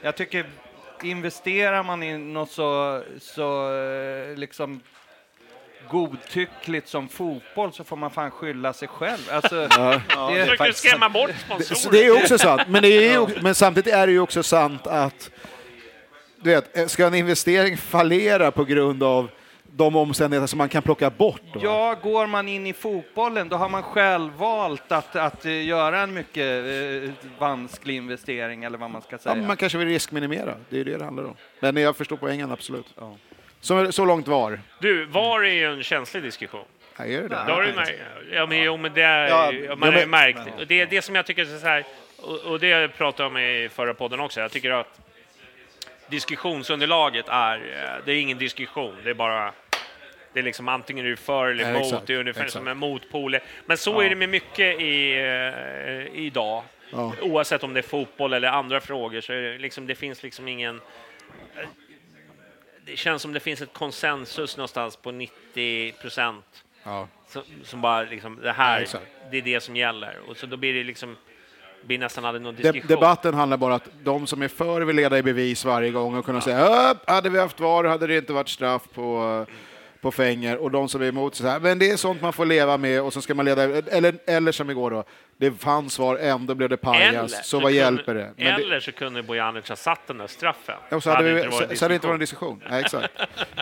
jag 0.02 0.15
tycker, 0.15 0.45
investerar 1.03 1.84
man 1.84 2.03
i 2.03 2.18
något 2.18 2.52
så, 2.52 3.02
så 3.22 3.73
eh, 3.76 4.36
liksom 4.38 4.82
godtyckligt 5.90 6.88
som 6.88 7.07
fotboll 7.07 7.73
så 7.73 7.84
får 7.84 7.95
man 7.98 8.11
fan 8.11 8.32
skylla 8.32 8.73
sig 8.73 8.88
själv. 8.88 9.19
Alltså, 9.32 9.56
det 9.68 9.73
är 9.76 9.99
Försöker 10.30 10.57
faktiskt- 10.57 10.80
skrämma 10.80 11.10
bort 11.10 11.32
sponsorer. 11.45 11.91
det 11.91 12.06
är 12.06 12.23
också 12.23 12.38
sant. 12.38 12.61
Men, 12.68 12.82
det 12.82 12.88
är 13.07 13.11
ju, 13.19 13.28
men 13.41 13.56
samtidigt 13.56 13.94
är 13.94 14.07
det 14.07 14.14
ju 14.14 14.19
också 14.19 14.44
sant 14.44 14.88
att 14.88 15.32
du 16.44 16.49
vet, 16.49 16.91
ska 16.91 17.07
en 17.07 17.15
investering 17.15 17.78
fallera 17.78 18.52
på 18.52 18.64
grund 18.64 19.03
av 19.03 19.30
de 19.73 19.95
omständigheter 19.95 20.48
som 20.48 20.57
man 20.57 20.69
kan 20.69 20.81
plocka 20.81 21.10
bort? 21.10 21.41
Då? 21.53 21.60
Ja, 21.64 21.95
går 22.03 22.27
man 22.27 22.48
in 22.48 22.68
i 22.68 22.73
fotbollen 22.73 23.49
då 23.49 23.56
har 23.56 23.69
man 23.69 23.84
själv 23.84 24.34
valt 24.34 24.91
att, 24.91 25.15
att 25.15 25.45
eh, 25.45 25.65
göra 25.65 25.99
en 25.99 26.14
mycket 26.14 26.65
eh, 26.65 27.10
vansklig 27.39 27.95
investering 27.95 28.64
eller 28.64 28.77
vad 28.77 28.89
man 28.89 29.02
ska 29.02 29.14
Ja, 29.14 29.18
säga. 29.18 29.35
men 29.35 29.48
man 29.48 29.57
kanske 29.57 29.77
vill 29.77 29.88
riskminimera. 29.88 30.56
Det 30.69 30.80
är 30.80 30.84
det 30.85 30.98
det 30.98 31.03
handlar 31.06 31.23
om. 31.23 31.35
Men 31.60 31.77
jag 31.77 31.95
förstår 31.98 32.18
poängen, 32.18 32.52
absolut. 32.52 32.95
Så, 33.61 33.91
så 33.91 34.06
långt 34.06 34.27
var. 34.27 34.60
Du, 34.80 35.06
VAR 35.06 35.43
är 35.45 35.53
ju 35.53 35.73
en 35.73 35.84
känslig 35.84 36.23
diskussion. 36.23 36.65
Ja, 36.98 37.06
är 37.06 37.10
det 37.22 37.27
det? 37.27 37.27
Det 37.27 37.52
har 37.52 37.61
du 37.61 37.73
märkt. 37.73 37.99
Ja, 38.34 38.45
men, 38.45 38.64
jo, 38.64 38.77
men 38.77 38.93
det 38.93 39.02
är, 39.02 39.27
Ja, 39.27 39.45
man 39.45 39.53
ja, 39.53 39.85
har 39.85 39.99
ju 39.99 39.99
men- 39.99 40.10
märkt. 40.10 40.39
Och 40.60 40.68
det 40.68 40.81
är 40.81 40.85
det 40.85 41.02
som 41.02 41.15
jag 41.15 41.26
tycker 41.26 41.41
är 41.56 41.60
så 41.60 41.68
här, 41.68 41.84
och, 42.22 42.39
och 42.39 42.60
det 42.60 42.88
pratade 42.98 43.23
jag 43.23 43.31
om 43.31 43.38
i 43.38 43.69
förra 43.73 43.93
podden 43.93 44.19
också. 44.19 44.39
Jag 44.41 44.52
tycker 44.52 44.72
att 44.72 44.99
diskussionsunderlaget 46.10 47.26
är, 47.30 47.56
eh, 47.56 48.06
det 48.06 48.11
är 48.11 48.15
ingen 48.22 48.38
diskussion, 48.38 48.95
det 49.03 49.10
är 49.10 49.14
bara 49.14 49.52
det 50.34 50.40
är 50.40 50.44
liksom 50.44 50.68
antingen 50.68 51.06
är 51.06 51.10
du 51.10 51.16
för 51.16 51.48
eller 51.48 51.64
Ja, 51.64 51.70
emot, 51.70 51.82
exakt, 51.86 52.08
det 52.08 52.14
är 52.14 52.18
ungefär 52.20 52.41
exakt. 52.41 52.53
som 52.53 52.68
en 52.68 52.78
motpol. 52.78 53.38
Men 53.66 53.78
så 53.78 54.02
är 54.02 54.10
det 54.10 54.16
med 54.16 54.30
mycket 54.30 54.82
i, 54.82 55.12
eh, 55.14 56.20
idag. 56.26 56.64
Ja. 56.91 57.14
Oavsett 57.22 57.64
om 57.64 57.74
det 57.74 57.80
är 57.80 57.82
fotboll 57.82 58.34
eller 58.34 58.48
andra 58.48 58.82
frågor 58.82 59.22
så 59.22 59.34
är 59.34 59.41
det, 59.41 59.58
liksom, 59.58 59.88
det 59.88 59.95
finns 59.95 60.24
liksom 60.24 60.48
ingen... 60.48 60.82
eh, 61.58 61.68
Det 62.86 62.98
känns 62.98 63.22
som 63.22 63.34
det 63.34 63.40
finns 63.40 63.62
ett 63.62 63.74
konsensus 63.74 64.58
någonstans 64.58 64.95
på 64.95 65.12
90 65.12 65.91
procent 66.02 66.64
Ja. 66.84 67.08
som, 67.28 67.44
som 67.64 67.82
bara 67.82 68.03
liksom, 68.03 68.40
det 68.41 68.52
här, 68.52 68.88
Ja, 68.94 68.99
det 69.32 69.38
är 69.38 69.41
det 69.41 69.60
som 69.62 69.76
gäller. 69.76 70.18
Och 70.28 70.38
så 70.38 70.45
då 70.45 70.58
blir 70.58 70.74
det 70.74 70.84
liksom, 70.84 71.18
blir 71.84 71.98
nästan 71.98 72.26
aldrig 72.26 72.41
någon 72.41 72.56
De, 72.56 72.62
diskussion. 72.62 72.88
debatten 72.88 73.34
handlar 73.34 73.58
bara 73.58 73.74
om 73.74 73.76
att 73.76 73.90
de 74.03 74.28
som 74.28 74.41
är 74.41 74.48
för 74.48 74.82
vill 74.82 74.95
leda 74.95 75.18
i 75.18 75.24
bevis 75.24 75.66
varje 75.66 75.91
gång 75.91 76.16
och 76.16 76.26
kunna 76.26 76.41
säga 76.41 76.91
upp, 76.91 77.10
hade 77.10 77.30
vi 77.30 77.40
haft 77.40 77.60
VAR 77.60 77.84
hade 77.84 78.08
det 78.08 78.18
inte 78.18 78.34
varit 78.34 78.49
straff 78.49 78.82
på, 78.94 79.45
på 80.02 80.11
fänger 80.11 80.57
och 80.57 80.72
de 80.72 80.90
som 80.90 81.02
är 81.02 81.06
emot 81.06 81.36
så 81.36 81.48
här, 81.48 81.60
men 81.60 81.80
det 81.80 81.91
är 81.91 81.98
sånt 81.98 82.22
man 82.22 82.34
får 82.34 82.45
leva 82.45 82.78
med 82.78 83.02
och 83.02 83.14
så 83.14 83.22
ska 83.22 83.36
man 83.36 83.45
leda, 83.45 83.64
eller, 83.64 84.15
eller 84.26 84.52
som 84.52 84.69
igår 84.69 84.91
då, 84.91 85.03
det 85.38 85.52
fanns 85.52 85.99
VAR, 85.99 86.15
ändå 86.15 86.56
blev 86.56 86.69
det 86.69 86.78
pajas, 86.78 87.48
så 87.48 87.60
vad 87.60 87.72
hjälper 87.72 88.15
det? 88.15 88.34
Men 88.36 88.45
det 88.45 88.64
eller 88.64 88.80
så 88.80 88.91
kunde 88.91 89.23
Bojanic 89.23 89.69
ha 89.69 89.76
satt 89.76 90.07
den 90.07 90.18
där 90.18 90.28
straffen. 90.28 90.76
Ja, 90.90 91.02
så 91.02 91.10
hade, 91.10 91.34
vi, 91.34 91.44
så, 91.44 91.49
så 91.49 91.57
hade 91.86 91.88
det 91.88 91.94
inte 91.94 92.07
varit 92.07 92.15
en 92.15 92.19
diskussion. 92.19 92.64
Nej, 92.69 92.82
exakt. 92.82 93.14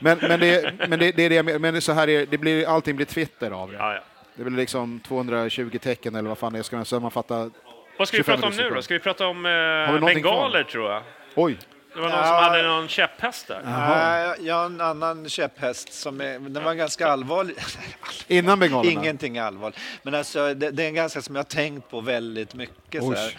Men, 0.02 0.18
men, 0.22 0.40
det, 0.40 0.74
men 0.88 1.00
det, 1.00 1.12
det 1.12 1.24
är 1.24 1.30
det 1.30 1.60
men 1.60 1.74
det 1.74 1.82
så 1.82 1.92
här 1.92 2.10
är, 2.10 2.26
det 2.26 2.38
blir, 2.38 2.68
allting 2.68 2.96
blir 2.96 3.06
Twitter 3.06 3.52
av 3.52 3.72
det. 3.72 3.78
Ja, 3.78 3.94
ja. 3.94 4.02
Det 4.36 4.44
blir 4.44 4.58
liksom 4.58 5.00
220 5.00 5.78
tecken 5.82 6.16
eller 6.16 6.30
vad 6.30 6.38
fan 6.38 6.54
det 6.54 6.60
är, 6.60 6.64
ska 6.64 6.76
man 6.76 6.86
sammanfatta. 6.86 7.50
Vad 7.98 8.08
ska 8.08 8.18
vi 8.18 8.24
25 8.24 8.42
prata 8.42 8.48
om 8.48 8.70
nu 8.70 8.76
då? 8.76 8.82
Ska 8.82 8.94
vi 8.94 9.00
prata 9.00 9.28
om 9.28 9.46
eh, 9.46 10.06
bengaler, 10.06 10.64
tror 10.64 10.92
jag? 10.92 11.04
Oj, 11.36 11.58
Det 12.00 12.04
var 12.04 12.10
någon 12.10 12.20
Ja. 12.20 12.26
som 12.28 12.36
hade 12.36 12.64
någon 12.64 12.88
käpphäst 12.88 13.48
där. 13.48 13.62
Nej, 13.66 14.48
jag 14.48 14.56
har 14.56 14.66
en 14.66 14.82
annan 14.82 15.30
käpphäst 15.30 15.94
som 15.94 16.22
är, 16.22 16.40
den 16.40 16.64
var 16.64 16.74
ganska 16.74 17.08
allvarlig. 17.08 17.56
Innan 18.28 18.60
bengalerna? 18.60 18.92
Ingenting 18.92 19.40
allvarligt. 19.40 19.80
Men 20.04 20.16
alltså, 20.16 20.54
det, 20.54 20.72
det 20.72 20.84
är 20.84 20.88
en 20.88 20.94
ganska 20.94 21.22
som 21.22 21.36
jag 21.36 21.40
har 21.44 21.50
tänkt 21.50 21.90
på 21.90 22.02
väldigt 22.02 22.54
mycket. 22.54 23.04
Så 23.04 23.14
här. 23.14 23.34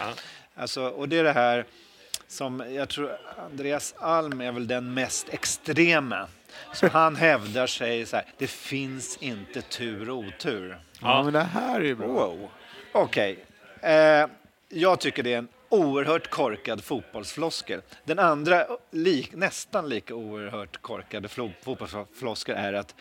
Alltså, 0.56 0.82
och 0.82 1.08
det 1.08 1.18
är 1.18 1.24
det 1.24 1.32
här 1.32 1.64
som 2.28 2.74
jag 2.74 2.88
tror 2.88 3.12
Andreas 3.50 3.94
Alm 3.98 4.40
är 4.40 4.52
väl 4.52 4.66
den 4.66 4.94
mest 4.94 5.28
extrema. 5.28 6.26
Så 6.72 6.88
han 6.88 7.16
hävdar 7.16 7.66
sig 7.66 8.06
så 8.06 8.16
här, 8.16 8.24
det 8.38 8.46
finns 8.46 9.16
inte 9.16 9.62
tur 9.62 10.10
och 10.10 10.16
otur. 10.18 10.78
Ja, 11.02 11.22
men 11.22 11.32
det 11.32 11.40
här 11.42 11.80
är 11.80 11.84
ju 11.84 11.94
bra. 11.94 12.06
Wow. 12.06 12.48
Okej. 12.92 13.44
Eh, 13.82 14.26
jag 14.68 15.00
tycker 15.00 15.22
det 15.22 15.32
är 15.34 15.38
en 15.38 15.48
oerhört 15.70 16.30
korkad 16.30 16.84
fotbollsfloskel. 16.84 17.82
Den 18.04 18.18
andra, 18.18 18.66
li, 18.90 19.28
nästan 19.32 19.88
lika 19.88 20.14
oerhört 20.14 20.82
korkade 20.82 21.28
fotbollsfloskel 21.28 22.56
är 22.56 22.72
att 22.72 22.94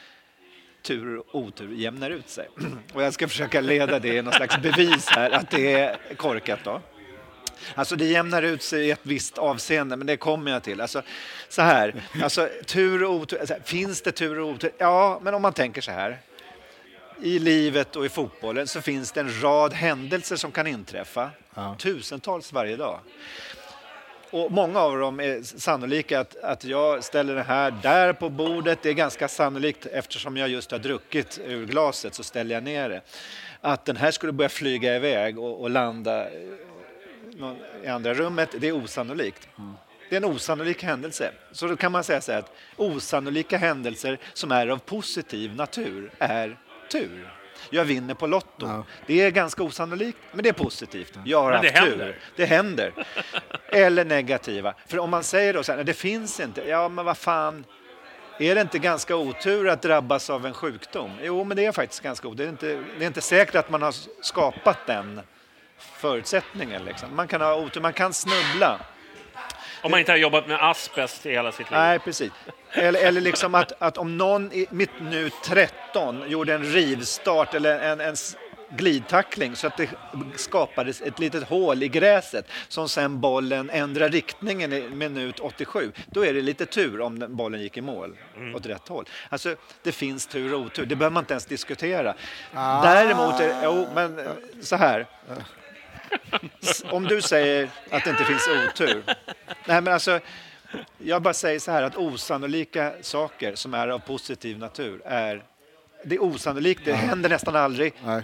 tur 0.81 1.17
och 1.17 1.35
otur 1.35 1.73
jämnar 1.73 2.09
ut 2.09 2.29
sig. 2.29 2.47
Och 2.93 3.03
jag 3.03 3.13
ska 3.13 3.27
försöka 3.27 3.61
leda 3.61 3.99
det 3.99 4.15
i 4.15 4.21
någon 4.21 4.33
slags 4.33 4.57
bevis 4.57 5.07
här 5.09 5.31
att 5.31 5.51
det 5.51 5.73
är 5.73 6.15
korkat. 6.17 6.59
Då. 6.63 6.81
Alltså 7.75 7.95
det 7.95 8.05
jämnar 8.05 8.43
ut 8.43 8.63
sig 8.63 8.87
i 8.87 8.91
ett 8.91 8.99
visst 9.03 9.37
avseende, 9.37 9.95
men 9.95 10.07
det 10.07 10.17
kommer 10.17 10.51
jag 10.51 10.63
till. 10.63 10.81
Alltså, 10.81 11.01
så 11.49 11.61
här, 11.61 12.03
alltså, 12.23 12.49
tur 12.65 13.03
och 13.03 13.13
otur, 13.13 13.39
alltså, 13.39 13.55
finns 13.63 14.01
det 14.01 14.11
tur 14.11 14.39
och 14.39 14.49
otur? 14.49 14.71
Ja, 14.77 15.19
men 15.23 15.33
om 15.33 15.41
man 15.41 15.53
tänker 15.53 15.81
så 15.81 15.91
här. 15.91 16.17
I 17.21 17.39
livet 17.39 17.95
och 17.95 18.05
i 18.05 18.09
fotbollen 18.09 18.67
så 18.67 18.81
finns 18.81 19.11
det 19.11 19.19
en 19.19 19.41
rad 19.41 19.73
händelser 19.73 20.35
som 20.35 20.51
kan 20.51 20.67
inträffa. 20.67 21.29
Tusentals 21.77 22.53
varje 22.53 22.75
dag. 22.75 22.99
Och 24.31 24.51
många 24.51 24.79
av 24.79 24.99
dem 24.99 25.19
är 25.19 25.41
sannolika 25.43 26.19
att, 26.19 26.35
att 26.35 26.63
jag 26.63 27.03
ställer 27.03 27.35
det 27.35 27.43
här 27.43 27.71
där 27.71 28.13
på 28.13 28.29
bordet. 28.29 28.79
Det 28.81 28.89
är 28.89 28.93
ganska 28.93 29.27
sannolikt 29.27 29.85
eftersom 29.85 30.37
jag 30.37 30.49
just 30.49 30.71
har 30.71 30.79
druckit 30.79 31.39
ur 31.45 31.65
glaset 31.65 32.15
så 32.15 32.23
ställer 32.23 32.55
jag 32.55 32.63
ner 32.63 32.89
det. 32.89 33.01
Att 33.61 33.85
den 33.85 33.97
här 33.97 34.11
skulle 34.11 34.31
börja 34.31 34.49
flyga 34.49 34.95
iväg 34.95 35.39
och, 35.39 35.61
och 35.61 35.69
landa 35.69 36.25
eh, 36.25 36.31
någon, 37.35 37.57
i 37.83 37.87
andra 37.87 38.13
rummet, 38.13 38.49
det 38.59 38.67
är 38.67 38.83
osannolikt. 38.83 39.47
Det 40.09 40.15
är 40.15 40.17
en 40.17 40.25
osannolik 40.25 40.83
händelse. 40.83 41.31
Så 41.51 41.67
då 41.67 41.75
kan 41.75 41.91
man 41.91 42.03
säga 42.03 42.21
så 42.21 42.31
här 42.31 42.39
att 42.39 42.53
osannolika 42.77 43.57
händelser 43.57 44.19
som 44.33 44.51
är 44.51 44.67
av 44.67 44.77
positiv 44.77 45.55
natur 45.55 46.11
är 46.19 46.57
tur. 46.89 47.33
Jag 47.69 47.85
vinner 47.85 48.13
på 48.13 48.27
Lotto. 48.27 48.83
Det 49.05 49.21
är 49.21 49.31
ganska 49.31 49.63
osannolikt, 49.63 50.17
men 50.31 50.43
det 50.43 50.49
är 50.49 50.53
positivt. 50.53 51.13
Jag 51.25 51.41
har 51.43 51.51
Men 51.51 51.61
det 51.61 51.69
haft 51.71 51.83
tur. 51.83 51.89
händer. 51.89 52.15
Det 52.35 52.45
händer. 52.45 52.93
Eller 53.67 54.05
negativa. 54.05 54.73
För 54.87 54.99
om 54.99 55.09
man 55.09 55.23
säger 55.23 55.53
då 55.53 55.63
så 55.63 55.71
här, 55.71 55.77
"Nej, 55.77 55.85
det 55.85 55.93
finns 55.93 56.39
inte. 56.39 56.69
Ja, 56.69 56.89
men 56.89 57.05
vad 57.05 57.17
fan. 57.17 57.65
Är 58.39 58.55
det 58.55 58.61
inte 58.61 58.79
ganska 58.79 59.15
otur 59.15 59.67
att 59.67 59.81
drabbas 59.81 60.29
av 60.29 60.45
en 60.45 60.53
sjukdom? 60.53 61.11
Jo, 61.21 61.43
men 61.43 61.57
det 61.57 61.65
är 61.65 61.71
faktiskt 61.71 62.01
ganska 62.03 62.27
otur. 62.27 62.37
Det 62.37 62.43
är 62.43 62.49
inte, 62.49 62.83
det 62.97 63.03
är 63.03 63.07
inte 63.07 63.21
säkert 63.21 63.55
att 63.55 63.69
man 63.69 63.81
har 63.81 63.95
skapat 64.23 64.77
den 64.87 65.21
förutsättningen. 65.77 66.85
Liksom. 66.85 67.15
Man 67.15 67.27
kan 67.27 67.41
ha 67.41 67.55
otur, 67.55 67.81
man 67.81 67.93
kan 67.93 68.13
snubbla. 68.13 68.79
Om 69.81 69.91
man 69.91 69.99
inte 69.99 70.11
har 70.11 70.17
jobbat 70.17 70.47
med 70.47 70.57
asbest 70.61 71.25
i 71.25 71.31
hela 71.31 71.51
sitt 71.51 71.71
liv. 71.71 71.79
Nej, 71.79 71.99
precis. 71.99 72.31
Eller, 72.71 73.05
eller 73.05 73.21
liksom 73.21 73.55
att, 73.55 73.71
att 73.79 73.97
om 73.97 74.17
någon 74.17 74.51
i 74.51 74.67
mitt 74.69 75.01
nu 75.01 75.29
13 75.45 76.29
gjorde 76.29 76.53
en 76.53 76.63
rivstart 76.63 77.53
eller 77.53 77.79
en, 77.79 77.99
en 77.99 78.15
glidtackling 78.69 79.55
så 79.55 79.67
att 79.67 79.77
det 79.77 79.89
skapades 80.35 81.01
ett 81.01 81.19
litet 81.19 81.43
hål 81.43 81.83
i 81.83 81.87
gräset 81.87 82.45
som 82.67 82.89
sen 82.89 83.21
bollen 83.21 83.69
ändrar 83.69 84.09
riktningen 84.09 84.73
i 84.73 84.89
minut 84.89 85.39
87. 85.39 85.91
Då 86.07 86.25
är 86.25 86.33
det 86.33 86.41
lite 86.41 86.65
tur 86.65 87.01
om 87.01 87.25
bollen 87.29 87.61
gick 87.61 87.77
i 87.77 87.81
mål 87.81 88.17
åt 88.55 88.65
rätt 88.65 88.87
håll. 88.87 89.05
Alltså, 89.29 89.55
det 89.83 89.91
finns 89.91 90.27
tur 90.27 90.53
och 90.53 90.59
otur. 90.59 90.85
Det 90.85 90.95
behöver 90.95 91.13
man 91.13 91.23
inte 91.23 91.33
ens 91.33 91.45
diskutera. 91.45 92.15
Däremot, 92.83 93.39
är, 93.39 93.63
jo, 93.63 93.87
men 93.95 94.27
så 94.61 94.75
här. 94.75 95.05
Om 96.91 97.03
du 97.03 97.21
säger 97.21 97.69
att 97.91 98.03
det 98.03 98.09
inte 98.09 98.23
finns 98.23 98.47
otur. 98.67 99.03
Nej, 99.65 99.81
men 99.81 99.87
alltså, 99.93 100.19
jag 100.97 101.21
bara 101.21 101.33
säger 101.33 101.59
så 101.59 101.71
här 101.71 101.83
att 101.83 101.97
osannolika 101.97 102.93
saker 103.01 103.55
som 103.55 103.73
är 103.73 103.87
av 103.87 103.99
positiv 103.99 104.59
natur 104.59 105.01
är 105.05 105.43
det 106.05 106.15
är 106.15 106.23
osannolikt, 106.23 106.81
det 106.85 106.93
händer 106.93 107.29
nästan 107.29 107.55
aldrig. 107.55 107.93
Nej. 108.05 108.21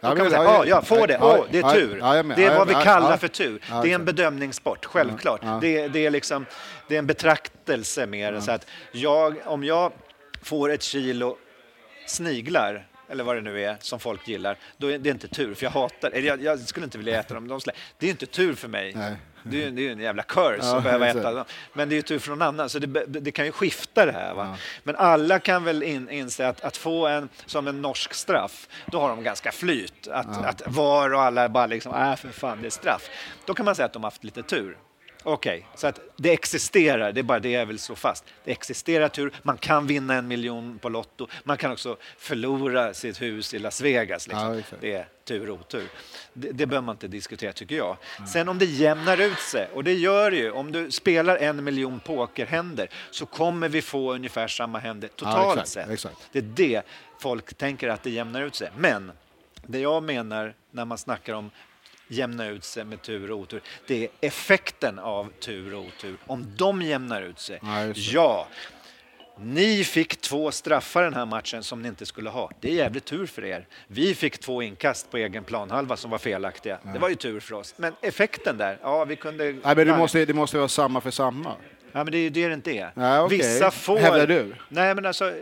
Då 0.00 0.08
kan 0.08 0.18
man 0.18 0.30
säga, 0.30 0.42
ja, 0.44 0.64
jag 0.66 0.86
får 0.86 1.06
det, 1.06 1.18
Åh, 1.20 1.44
det 1.50 1.58
är 1.58 1.72
tur. 1.74 2.00
Det 2.36 2.44
är 2.44 2.58
vad 2.58 2.68
vi 2.68 2.74
kallar 2.74 3.16
för 3.16 3.28
tur. 3.28 3.62
Det 3.82 3.90
är 3.90 3.94
en 3.94 4.04
bedömningssport, 4.04 4.84
självklart. 4.84 5.40
Det, 5.60 5.78
är- 5.78 5.88
det, 5.88 6.06
är 6.06 6.10
liksom, 6.10 6.46
det 6.88 6.94
är 6.94 6.98
en 6.98 7.06
betraktelse 7.06 8.06
mer. 8.06 8.40
Så 8.40 8.50
att 8.52 8.66
jag, 8.92 9.36
om 9.44 9.64
jag 9.64 9.92
får 10.42 10.70
ett 10.70 10.82
kilo 10.82 11.36
sniglar, 12.06 12.86
eller 13.10 13.24
vad 13.24 13.36
det 13.36 13.40
nu 13.42 13.62
är, 13.64 13.76
som 13.80 14.00
folk 14.00 14.28
gillar, 14.28 14.56
då 14.76 14.90
är 14.92 14.98
det 14.98 15.10
inte 15.10 15.28
tur, 15.28 15.54
för 15.54 15.64
jag 15.64 15.70
hatar 15.70 16.10
eller 16.10 16.28
jag, 16.28 16.42
jag 16.42 16.60
skulle 16.60 16.84
inte 16.84 16.98
vilja 16.98 17.20
äta 17.20 17.34
dem. 17.34 17.48
De 17.48 17.60
slä, 17.60 17.72
det 17.98 18.06
är 18.06 18.10
inte 18.10 18.26
tur 18.26 18.54
för 18.54 18.68
mig. 18.68 18.92
Nej. 18.94 19.16
Det 19.42 19.62
är, 19.62 19.64
ju- 19.66 19.70
det 19.70 19.80
är 19.80 19.84
ju 19.84 19.92
en 19.92 19.98
jävla 20.00 20.22
curse 20.22 20.66
Ja, 20.66 20.76
att 20.76 20.82
behöva 20.84 21.08
äta 21.08 21.32
dem. 21.32 21.44
Men 21.72 21.88
det 21.88 21.94
är 21.94 21.96
ju 21.96 22.02
tur 22.02 22.18
för 22.18 22.30
någon 22.30 22.42
annan, 22.42 22.68
så 22.68 22.78
det, 22.78 23.04
det 23.06 23.32
kan 23.32 23.44
ju 23.46 23.52
skifta 23.52 24.06
det 24.06 24.12
här. 24.12 24.34
Va? 24.34 24.56
Men 24.82 24.96
alla 24.96 25.38
kan 25.38 25.64
väl 25.64 25.82
in, 25.82 26.10
inse 26.10 26.48
att, 26.48 26.60
att 26.60 26.76
få 26.76 27.06
en 27.06 27.28
som 27.46 27.68
en 27.68 27.82
norsk 27.82 28.14
straff, 28.14 28.68
då 28.86 29.00
har 29.00 29.08
de 29.08 29.22
ganska 29.22 29.52
flyt. 29.52 30.08
Att, 30.08 30.44
att 30.44 30.62
var 30.66 31.14
och 31.14 31.22
alla 31.22 31.48
bara 31.48 31.66
liksom, 31.66 31.94
äh 31.94 32.16
för 32.16 32.28
fan, 32.28 32.58
det 32.60 32.68
är 32.68 32.70
straff. 32.70 33.10
Då 33.44 33.54
kan 33.54 33.64
man 33.64 33.74
säga 33.74 33.86
att 33.86 33.92
de 33.92 34.02
har 34.02 34.10
haft 34.10 34.24
lite 34.24 34.42
tur. 34.42 34.76
Okej, 35.22 35.66
så 35.74 35.86
att 35.86 36.00
det 36.16 36.32
existerar, 36.32 37.12
det 37.12 37.20
är 37.20 37.22
bara 37.22 37.38
det 37.40 37.50
jag 37.50 37.66
vill 37.66 37.78
slå 37.78 37.94
fast. 37.94 38.24
Det 38.44 38.52
existerar 38.52 39.08
tur, 39.08 39.32
man 39.42 39.58
kan 39.58 39.86
vinna 39.86 40.14
en 40.14 40.28
miljon 40.28 40.78
på 40.78 40.88
Lotto, 40.88 41.26
man 41.44 41.56
kan 41.56 41.72
också 41.72 41.96
förlora 42.18 42.94
sitt 42.94 43.22
hus 43.22 43.54
i 43.54 43.58
Las 43.58 43.80
Vegas. 43.80 44.26
Liksom. 44.26 44.56
Ja, 44.56 44.76
det 44.80 44.94
är 44.94 45.08
tur 45.24 45.50
och 45.50 45.60
otur. 45.60 45.88
Det, 46.32 46.52
det 46.52 46.66
behöver 46.66 46.86
man 46.86 46.94
inte 46.94 47.08
diskutera 47.08 47.52
tycker 47.52 47.76
jag. 47.76 47.96
Sen 48.32 48.48
om 48.48 48.58
det 48.58 48.64
jämnar 48.64 49.20
ut 49.20 49.38
sig, 49.38 49.68
och 49.74 49.84
det 49.84 49.94
gör 49.94 50.30
det 50.30 50.36
ju, 50.36 50.50
om 50.50 50.72
du 50.72 50.90
spelar 50.90 51.36
en 51.36 51.64
miljon 51.64 52.00
pokerhänder 52.00 52.90
så 53.10 53.26
kommer 53.26 53.68
vi 53.68 53.82
få 53.82 54.12
ungefär 54.12 54.48
samma 54.48 54.78
händer 54.78 55.08
totalt 55.08 55.58
exakt, 55.58 55.68
sett. 55.68 55.90
exakt. 55.90 56.28
Det 56.32 56.38
är 56.38 56.42
det 56.42 56.82
folk 57.18 57.54
tänker 57.54 57.88
att 57.88 58.02
det 58.02 58.10
jämnar 58.10 58.42
ut 58.42 58.54
sig. 58.54 58.70
Men 58.76 59.12
det 59.66 59.78
jag 59.78 60.02
menar 60.02 60.54
när 60.70 60.84
man 60.84 60.98
snackar 60.98 61.34
om 61.34 61.50
jämna 62.10 62.46
ut 62.46 62.64
sig 62.64 62.84
med 62.84 63.02
tur 63.02 63.30
och 63.30 63.38
otur, 63.38 63.60
det 63.86 64.04
är 64.04 64.08
effekten 64.20 64.98
av 64.98 65.32
tur 65.40 65.74
och 65.74 65.84
otur. 65.84 66.16
Om 66.26 66.54
de 66.56 66.82
jämnar 66.82 67.22
ut 67.22 67.38
sig, 67.38 67.60
Ja, 67.62 67.92
ja. 67.94 68.48
Ni 69.42 69.84
fick 69.84 70.20
två 70.20 70.50
straffar 70.50 71.02
den 71.02 71.14
här 71.14 71.26
matchen 71.26 71.62
som 71.62 71.82
ni 71.82 71.88
inte 71.88 72.06
skulle 72.06 72.30
ha. 72.30 72.50
Det 72.60 72.70
är 72.70 72.74
jävligt 72.74 73.04
tur 73.04 73.26
för 73.26 73.44
er. 73.44 73.66
Vi 73.86 74.14
fick 74.14 74.38
två 74.38 74.62
inkast 74.62 75.10
på 75.10 75.16
egen 75.16 75.44
planhalva 75.44 75.96
som 75.96 76.10
var 76.10 76.18
felaktiga. 76.18 76.78
Det 76.92 76.98
var 76.98 77.08
ju 77.08 77.14
tur 77.14 77.40
för 77.40 77.54
oss. 77.54 77.74
Men 77.76 77.92
effekten 78.02 78.58
där, 78.58 78.78
ja 78.82 79.04
vi 79.04 79.16
kunde... 79.16 79.44
Nej, 79.44 79.76
men 79.76 79.86
det 79.86 79.96
måste, 79.96 80.24
det 80.24 80.34
måste 80.34 80.56
vara 80.58 80.68
samma 80.68 81.00
för 81.00 81.10
samma. 81.10 81.54
Ja, 81.92 82.04
men 82.04 82.12
det 82.12 82.18
är 82.18 82.22
ju 82.22 82.30
det 82.30 82.48
det 82.48 82.54
inte 82.54 82.70
är. 82.70 82.92
Ja, 82.94 83.22
okej. 83.22 83.38
Vissa 83.38 83.70
får... 83.70 83.98
Hävdar 83.98 84.26
du? 84.26 84.54
Nej, 84.68 84.94
men 84.94 85.06
alltså, 85.06 85.32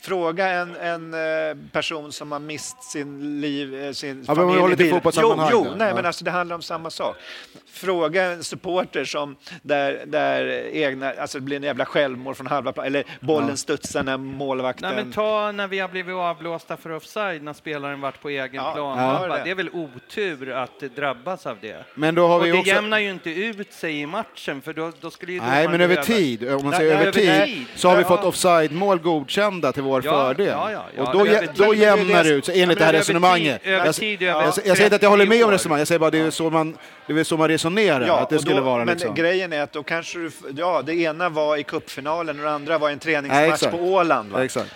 fråga 0.00 0.48
en, 0.48 0.76
en 0.76 1.14
eh, 1.14 1.56
person 1.72 2.12
som 2.12 2.32
har 2.32 2.38
mist 2.38 2.82
sin 2.82 3.40
liv, 3.40 3.74
eh, 3.84 3.92
sin 3.92 4.24
Ja, 4.28 4.34
men 4.34 4.48
familj 4.48 4.76
bilen. 4.76 4.94
fotbollssammanhang 4.94 5.48
Jo, 5.52 5.62
jo 5.70 5.74
nej, 5.76 5.88
Ja. 5.88 5.94
men 5.94 6.06
alltså 6.06 6.24
det 6.24 6.30
handlar 6.30 6.56
om 6.56 6.62
samma 6.62 6.90
sak. 6.90 7.16
Fråga 7.70 8.22
en 8.24 8.44
supporter 8.44 9.04
som 9.04 9.36
där, 9.62 10.02
där 10.06 10.46
egna, 10.72 11.12
alltså 11.12 11.38
det 11.38 11.42
blir 11.44 11.56
en 11.56 11.62
jävla 11.62 11.84
självmål 11.86 12.34
från 12.34 12.46
halva 12.46 12.86
eller 12.86 13.04
bollen 13.20 13.56
studsar 13.56 14.02
när 14.02 14.16
målvakten... 14.16 14.94
Nej, 14.94 15.04
men 15.04 15.12
ta 15.12 15.52
när 15.52 15.68
vi 15.68 15.78
har 15.78 15.88
blivit 15.88 16.14
avblåsta 16.14 16.76
för 16.76 16.90
offside 16.92 17.42
när 17.42 17.52
spelaren 17.52 18.00
varit 18.00 18.20
på 18.22 18.28
egen 18.28 18.54
Ja, 18.54 18.72
plan. 18.74 18.98
ja. 19.28 19.38
Det 19.44 19.50
är 19.50 19.54
väl 19.54 19.68
otur 19.72 20.50
att 20.52 20.80
drabbas 20.96 21.46
av 21.46 21.56
det. 21.60 21.84
Men 21.94 22.14
då 22.14 22.26
har 22.26 22.38
Och 22.38 22.46
vi 22.46 22.50
det 22.50 22.58
också... 22.58 22.68
jämnar 22.72 22.98
ju 22.98 23.10
inte 23.10 23.30
ut 23.30 23.72
sig 23.72 24.00
i 24.00 24.06
matchen, 24.06 24.62
för 24.62 24.72
då, 24.72 24.92
då 25.00 25.10
skulle 25.10 25.32
ju 25.32 25.40
Nej, 25.40 25.68
men 25.68 25.80
över 25.80 25.96
tid, 26.02 26.52
om 26.52 26.64
man 26.64 26.72
säger 26.72 26.94
nej, 26.96 27.02
över 27.06 27.12
tid, 27.46 27.66
så 27.74 27.88
har 27.88 27.96
vi 27.96 28.02
Ja. 28.02 28.08
fått 28.08 28.24
offside-mål 28.24 28.98
godkända 28.98 29.72
till 29.72 29.82
vår 29.86 30.04
Ja, 30.04 30.10
fördel. 30.10 30.46
ja, 30.46 30.72
ja, 30.72 30.84
ja. 30.96 31.02
Och 31.02 31.12
då, 31.12 31.26
Över 31.26 31.40
tid. 31.40 31.50
då 31.56 31.74
jämnar 31.74 32.24
det- 32.24 32.30
det 32.30 32.34
ut 32.36 32.44
sig 32.44 32.62
enligt 32.62 32.76
Ja, 32.76 32.78
det 32.80 32.84
här 32.84 32.92
tid- 32.92 32.98
resonemanget. 33.00 33.60
över 33.66 33.86
Jag, 33.86 33.94
tid, 33.94 34.22
jag, 34.22 34.36
jag, 34.42 34.46
jag 34.46 34.54
säger 34.76 34.84
inte 34.84 34.96
att 34.96 35.02
jag 35.02 35.10
håller 35.10 35.26
med 35.26 35.34
om 35.36 35.38
30 35.40 35.44
år. 35.48 35.52
resonemanget, 35.52 35.80
jag 35.80 35.88
säger 35.88 35.98
bara 35.98 36.10
det 36.10 36.18
är 36.18 36.30
så 36.30 36.50
man, 36.50 36.76
det 37.06 37.20
är 37.20 37.24
så 37.24 37.36
man 37.36 37.48
resonerar, 37.48 38.22
att 38.22 38.30
det 38.30 38.38
skulle 38.38 38.56
då, 38.56 38.62
vara 38.62 38.84
men 38.84 38.94
liksom. 38.96 39.14
grejen 39.14 39.52
är 39.52 39.62
att 39.62 39.72
då 39.72 39.82
kanske 39.82 40.18
du... 40.18 40.30
Ja, 40.56 40.82
det 40.86 40.94
ena 40.94 41.28
var 41.28 41.56
i 41.56 41.62
cupfinalen 41.62 42.38
och 42.38 42.44
det 42.44 42.50
andra 42.50 42.78
var 42.78 42.90
i 42.90 42.92
en 42.92 42.98
träningsmatch 42.98 43.70
på 43.70 43.76
Åland. 43.78 44.32
Va? 44.32 44.44
Exakt. 44.44 44.74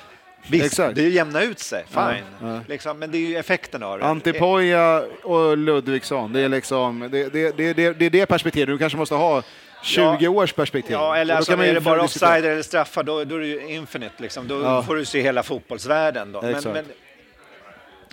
Visst, 0.48 0.64
Exakt. 0.66 0.94
det 0.94 1.08
jämnar 1.08 1.40
ut 1.42 1.58
sig, 1.58 1.84
Ja, 1.94 2.10
fine. 2.12 2.48
ja. 2.50 2.60
Liksom, 2.68 2.98
men 2.98 3.10
det 3.10 3.18
är 3.18 3.26
ju 3.28 3.36
effekten 3.36 3.82
av 3.82 3.98
det. 3.98 4.04
Antipoja 4.04 5.02
och 5.22 5.56
Ludvigsson, 5.58 6.32
det 6.32 6.40
är 6.40 6.48
liksom, 6.48 7.08
det, 7.12 7.28
det, 7.32 7.56
det, 7.56 7.72
det, 7.72 7.92
det 7.92 8.06
är 8.06 8.10
det 8.10 8.26
perspektivet. 8.26 8.68
Du 8.68 8.78
kanske 8.78 8.98
måste 8.98 9.14
ha 9.14 9.42
20 9.82 10.16
Ja. 10.20 10.30
års 10.30 10.52
perspektiv. 10.52 10.92
Ja, 10.92 11.16
eller 11.16 11.34
alltså, 11.34 11.52
är 11.52 11.74
det 11.74 11.80
bara 11.80 12.02
offside 12.02 12.44
eller 12.44 12.62
straffar, 12.62 13.02
då, 13.02 13.24
då 13.24 13.34
är 13.36 13.40
det 13.40 13.46
ju 13.46 13.68
infinite. 13.68 14.14
Liksom. 14.22 14.48
Då 14.48 14.62
Ja. 14.62 14.82
får 14.82 14.96
du 14.96 15.04
se 15.04 15.20
hela 15.22 15.42
fotbollsvärlden. 15.42 16.32
Då. 16.32 16.42
Men, 16.42 16.62
men 16.72 16.84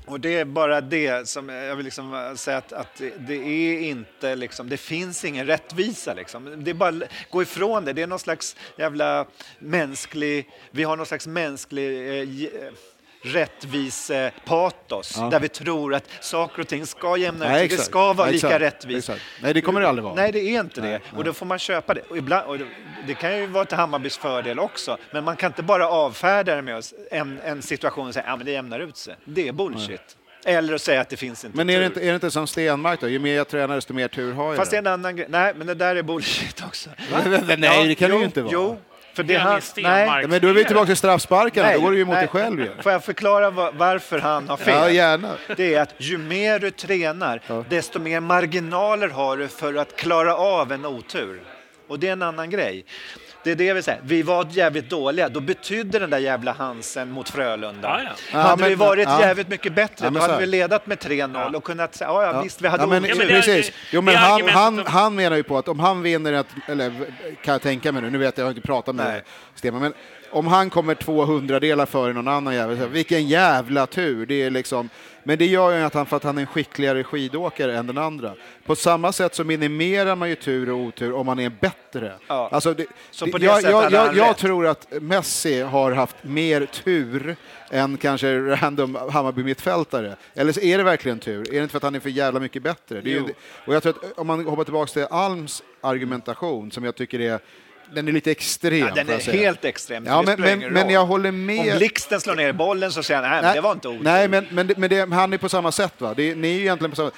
Och 0.06 0.20
det 0.20 0.38
är 0.40 0.46
bara 0.46 0.82
det 0.82 1.28
som 1.30 1.50
jag 1.50 1.76
vill 1.76 1.86
liksom 1.86 2.34
säga 2.38 2.58
att, 2.58 2.74
att 2.74 2.96
det- 2.98 3.14
det 3.18 3.36
är 3.36 3.80
inte 3.80 4.36
liksom, 4.36 4.70
det 4.70 4.78
finns 4.78 5.26
ingen 5.26 5.46
rättvisa 5.48 6.14
liksom. 6.14 6.64
Det 6.64 6.72
är 6.72 6.76
bara 6.76 6.90
att 6.90 7.04
gå 7.32 7.42
ifrån 7.42 7.86
det. 7.86 7.94
Det 7.94 8.02
är 8.02 8.08
någon 8.08 8.20
slags 8.20 8.56
jävla 8.78 9.26
mänsklig, 9.60 10.50
vi 10.72 10.84
har 10.84 10.96
någon 10.98 11.06
slags 11.06 11.28
mänsklig 11.28 12.20
eh, 12.22 12.28
rättvisepatos 13.22 15.14
Ja. 15.18 15.30
där 15.30 15.40
vi 15.40 15.50
tror 15.50 15.94
att 15.96 16.04
saker 16.22 16.62
och 16.62 16.68
ting 16.68 16.86
ska 16.86 17.18
jämna 17.18 17.46
ut 17.46 17.52
Nej, 17.52 17.70
sig. 17.70 17.78
Det 17.78 17.84
ska 17.84 18.14
vara 18.14 18.30
lika 18.30 18.60
rättvist. 18.60 19.10
Exakt. 19.10 19.26
Nej, 19.42 19.54
det 19.54 19.62
kommer 19.62 19.82
det 19.82 19.88
aldrig 19.90 20.04
vara. 20.04 20.14
Nej, 20.16 20.32
det 20.32 20.40
är 20.40 20.60
inte 20.60 20.82
det. 20.82 20.88
Nej, 20.88 21.00
Och 21.16 21.24
då 21.24 21.34
får 21.34 21.46
man 21.46 21.60
köpa 21.60 21.94
det. 21.94 22.02
Och 22.10 22.18
ibland, 22.18 22.48
och 22.48 22.58
det- 22.58 22.66
det 23.08 23.14
kan 23.14 23.38
ju 23.38 23.46
vara 23.46 23.66
till 23.66 23.78
Hammarbys 23.78 24.18
fördel 24.18 24.60
också, 24.60 24.98
men 25.12 25.24
man 25.24 25.36
kan 25.36 25.48
inte 25.52 25.64
bara 25.64 25.90
avfärda 25.90 26.56
det 26.56 26.62
med 26.62 26.76
oss- 26.78 26.94
en, 27.12 27.40
en 27.44 27.62
situation 27.62 28.08
och 28.08 28.14
säga 28.14 28.26
att 28.26 28.40
ja, 28.40 28.46
det 28.46 28.52
jämnar 28.52 28.80
ut 28.80 28.98
sig. 28.98 29.16
Det 29.26 29.48
är 29.48 29.52
bullshit. 29.52 30.18
Eller 30.46 30.74
att 30.74 30.82
säga 30.82 31.02
att 31.02 31.10
det 31.10 31.18
finns 31.18 31.46
inte 31.46 31.58
Men 31.58 31.70
är 31.70 31.74
tur. 31.74 31.80
det, 31.80 31.86
inte, 31.86 32.02
är 32.02 32.08
det 32.10 32.14
inte 32.16 32.32
som 32.32 32.48
Stenmark 32.48 33.02
då? 33.02 33.08
Ju 33.08 33.20
mer 33.20 33.36
jag 33.36 33.48
tränar 33.48 33.76
desto 33.76 33.94
mer 33.94 34.08
tur 34.08 34.34
har 34.34 34.48
jag. 34.48 34.56
Fast 34.56 34.72
det 34.72 34.78
är 34.78 34.82
en 34.82 34.88
annan 34.88 35.16
grej. 35.16 35.26
Nej, 35.30 35.54
men 35.58 35.68
det 35.68 35.74
där 35.74 35.96
är 35.96 36.04
bullshit 36.04 36.64
också. 36.68 36.90
Nej, 37.58 37.88
det 37.88 37.96
kan 37.96 38.10
det 38.10 38.16
jo, 38.16 38.20
ju 38.20 38.26
inte 38.26 38.42
vara. 38.42 38.54
Jo, 38.54 38.78
för 39.18 39.24
det 39.24 39.36
han... 39.36 39.62
Nej, 39.78 40.28
Men 40.28 40.42
då 40.42 40.48
är 40.48 40.54
vi 40.54 40.66
tillbaka 40.66 40.86
till 40.86 40.96
straffsparkarna, 40.98 41.74
då 41.74 41.80
går 41.82 41.92
du 41.92 41.96
ju 41.98 42.02
emot 42.02 42.14
nej. 42.14 42.22
dig 42.22 42.28
själv 42.30 42.60
ju. 42.60 42.70
Får 42.82 42.92
jag 42.92 43.04
förklara 43.04 43.50
va- 43.50 43.72
varför 43.74 44.20
han 44.20 44.50
har 44.50 44.58
fel? 44.58 44.74
Ja, 44.76 44.90
gärna. 44.90 45.36
Det 45.58 45.74
är 45.74 45.82
att 45.82 45.94
ju 45.98 46.18
mer 46.18 46.60
du 46.60 46.72
tränar, 46.72 47.42
Ja. 47.48 47.64
desto 47.70 48.00
mer 48.00 48.20
marginaler 48.20 49.10
har 49.10 49.38
du 49.38 49.48
för 49.48 49.76
att 49.76 49.96
klara 49.96 50.36
av 50.36 50.72
en 50.72 50.86
otur. 50.86 51.42
Och 51.88 52.00
det 52.00 52.08
är 52.08 52.12
en 52.14 52.22
annan 52.22 52.50
grej. 52.50 52.86
Det 53.48 53.52
är 53.52 53.68
det 53.68 53.74
vill 53.74 53.84
säga. 53.84 53.98
Vi 54.04 54.22
var 54.22 54.48
jävligt 54.52 54.90
dåliga. 54.90 55.30
Då 55.30 55.40
betydde 55.40 56.00
den 56.00 56.10
där 56.10 56.18
jävla 56.18 56.52
Hansen 56.52 57.12
mot 57.12 57.30
Frölunda. 57.30 57.88
Ja, 57.88 58.02
ja. 58.04 58.12
Ja, 58.32 58.40
hade 58.40 58.62
men- 58.62 58.70
vi 58.70 58.76
varit 58.76 59.08
ja. 59.08 59.22
jävligt 59.22 59.48
mycket 59.48 59.74
bättre, 59.74 60.06
Ja, 60.06 60.10
då 60.10 60.20
hade 60.20 60.38
vi 60.38 60.46
ledat 60.46 60.88
med 60.88 60.98
3-0 60.98 61.56
och 61.56 61.64
kunnat 61.64 61.96
säga, 61.96 62.10
ja, 62.10 62.24
ja, 62.24 62.42
visst, 62.42 62.62
vi 62.62 62.68
hade 62.68 62.84
ja, 62.84 62.88
men, 62.88 63.02
men 63.02 63.18
det 63.18 63.28
precis. 63.28 63.72
Jo, 63.92 64.02
men 64.02 64.16
han, 64.16 64.50
han, 64.50 64.84
han 64.86 65.16
menar 65.16 65.38
ju 65.38 65.44
på 65.44 65.58
att 65.58 65.68
om 65.68 65.80
han 65.80 66.02
vinner 66.02 66.34
ett, 66.34 66.48
eller 66.68 66.92
kan 67.44 67.52
jag 67.52 67.62
tänka 67.62 67.92
mig 67.92 68.02
nu, 68.02 68.10
nu 68.10 68.18
vet 68.18 68.38
jag, 68.38 68.44
jag 68.44 68.48
har 68.48 68.52
inte 68.52 68.68
pratat 68.68 68.96
med. 68.96 69.22
Stenman, 69.56 69.82
men 69.82 69.94
om 70.32 70.48
han 70.48 70.70
kommer 70.70 70.96
200 70.96 71.60
delar 71.60 71.86
före 71.86 72.14
någon 72.14 72.28
annan 72.28 72.56
jävel, 72.56 72.90
vilken 72.90 73.28
jävla 73.28 73.86
tur. 73.86 74.26
Det 74.26 74.44
är 74.44 74.50
liksom, 74.50 74.90
men 75.28 75.38
det 75.38 75.46
gör 75.46 75.78
ju 75.78 75.84
att 75.84 75.94
han, 75.94 76.06
för 76.06 76.18
att 76.18 76.24
han 76.24 76.38
är 76.38 76.42
en 76.42 76.48
skickligare 76.48 77.04
skidåkare 77.04 77.78
än 77.78 77.88
den 77.88 77.98
andra. 77.98 78.34
På 78.66 78.76
samma 78.76 79.12
sätt 79.12 79.36
så 79.36 79.44
minimerar 79.44 80.16
man 80.16 80.30
ju 80.30 80.36
tur 80.36 80.70
och 80.70 80.78
otur 80.78 81.14
om 81.14 81.26
man 81.26 81.40
är 81.40 81.50
bättre. 81.50 82.14
Ja. 82.28 82.50
Alltså 82.52 82.74
det, 82.74 82.86
Så 83.12 83.26
det, 83.26 83.32
på 83.32 83.38
det 83.38 83.46
jag, 83.46 83.64
jag, 83.64 83.92
jag, 83.92 84.18
jag 84.18 84.38
tror 84.38 84.68
att 84.68 84.88
Messi 85.02 85.62
har 85.62 85.92
haft 85.92 86.16
mer 86.22 86.66
tur 86.66 87.36
än 87.72 87.98
kanske 87.98 88.40
random 88.40 88.96
Hammarby-mittfältare. 88.96 90.16
Eller 90.34 90.52
så 90.52 90.62
är 90.62 90.78
det 90.78 90.84
verkligen 90.84 91.20
tur? 91.20 91.50
Är 91.50 91.54
det 91.54 91.58
inte 91.58 91.72
för 91.72 91.78
att 91.78 91.84
han 91.84 91.96
är 91.96 92.00
för 92.00 92.10
jävla 92.10 92.40
mycket 92.40 92.64
bättre? 92.64 93.02
Ju, 93.04 93.24
och 93.66 93.76
jag 93.76 93.84
tror 93.84 93.96
att 93.96 94.18
om 94.18 94.28
man 94.28 94.46
hoppar 94.46 94.64
tillbaka 94.64 94.92
till 94.92 95.08
Alms 95.10 95.64
argumentation, 95.82 96.72
som 96.72 96.84
jag 96.84 96.96
tycker 96.96 97.20
är 97.20 97.40
den 97.94 98.08
är 98.08 98.12
lite 98.12 98.32
extrem. 98.32 98.80
Ja, 98.80 98.94
den 98.96 99.10
är 99.10 99.20
helt 99.20 99.66
extrem. 99.66 100.06
Ja, 100.06 100.22
men, 100.22 100.42
men, 100.42 100.60
men 100.60 100.90
jag 100.90 101.06
håller 101.06 101.32
med. 101.32 101.72
Om 101.74 101.78
Blixten 101.78 102.22
slår 102.22 102.36
ner 102.36 102.54
bollen 102.54 102.92
så 102.92 103.04
säger 103.04 103.22
han, 103.22 103.32
nej, 103.32 103.42
men 103.42 103.56
det 103.56 103.62
var 103.62 103.72
inte 103.72 103.88
otur. 103.88 104.04
Nej, 104.04 104.28
men, 104.28 104.48
men, 104.52 104.74
men 104.78 104.90
det, 104.90 105.14
han 105.14 105.34
är 105.34 105.38
på 105.38 105.50
samma 105.50 105.72
sätt. 105.72 105.94
Va? 105.98 106.14
Det, 106.18 106.36
ni 106.36 106.48
är 106.48 106.54
ju 106.54 106.62
egentligen 106.62 106.92
på 106.92 106.96
samma 106.96 107.12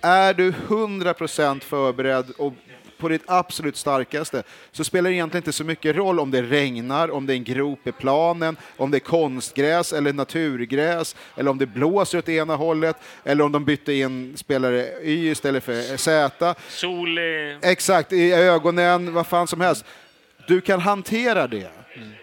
Är 0.00 0.34
du 0.34 0.52
100% 0.52 1.60
förberedd 1.60 2.30
och 2.30 2.54
på 3.00 3.08
ditt 3.08 3.22
absolut 3.26 3.76
starkaste 3.76 4.42
så 4.72 4.84
spelar 4.84 5.10
det 5.10 5.16
egentligen 5.16 5.42
inte 5.42 5.52
så 5.52 5.64
mycket 5.64 5.96
roll 5.96 6.20
om 6.20 6.30
det 6.30 6.42
regnar, 6.42 7.10
om 7.10 7.26
det 7.26 7.32
är 7.32 7.36
en 7.36 7.44
grop 7.44 7.86
i 7.86 7.92
planen, 7.92 8.56
om 8.76 8.90
det 8.90 8.96
är 8.96 9.00
konstgräs 9.00 9.92
eller 9.92 10.12
naturgräs, 10.12 11.16
eller 11.36 11.50
om 11.50 11.58
det 11.58 11.66
blåser 11.66 12.18
åt 12.18 12.28
ena 12.28 12.56
hållet, 12.56 12.96
eller 13.24 13.44
om 13.44 13.52
de 13.52 13.64
bytte 13.64 13.92
in 13.92 14.36
spelare 14.36 14.86
Y 15.02 15.30
istället 15.30 15.64
för 15.64 15.96
Z. 15.96 16.54
Sol... 16.68 17.18
eh, 17.18 17.70
Exakt, 17.70 18.12
i 18.12 18.32
ögonen, 18.32 19.12
vad 19.14 19.26
fan 19.26 19.46
som 19.46 19.60
helst. 19.60 19.84
Du 20.48 20.60
kan 20.60 20.80
hantera 20.80 21.46
det. 21.46 21.70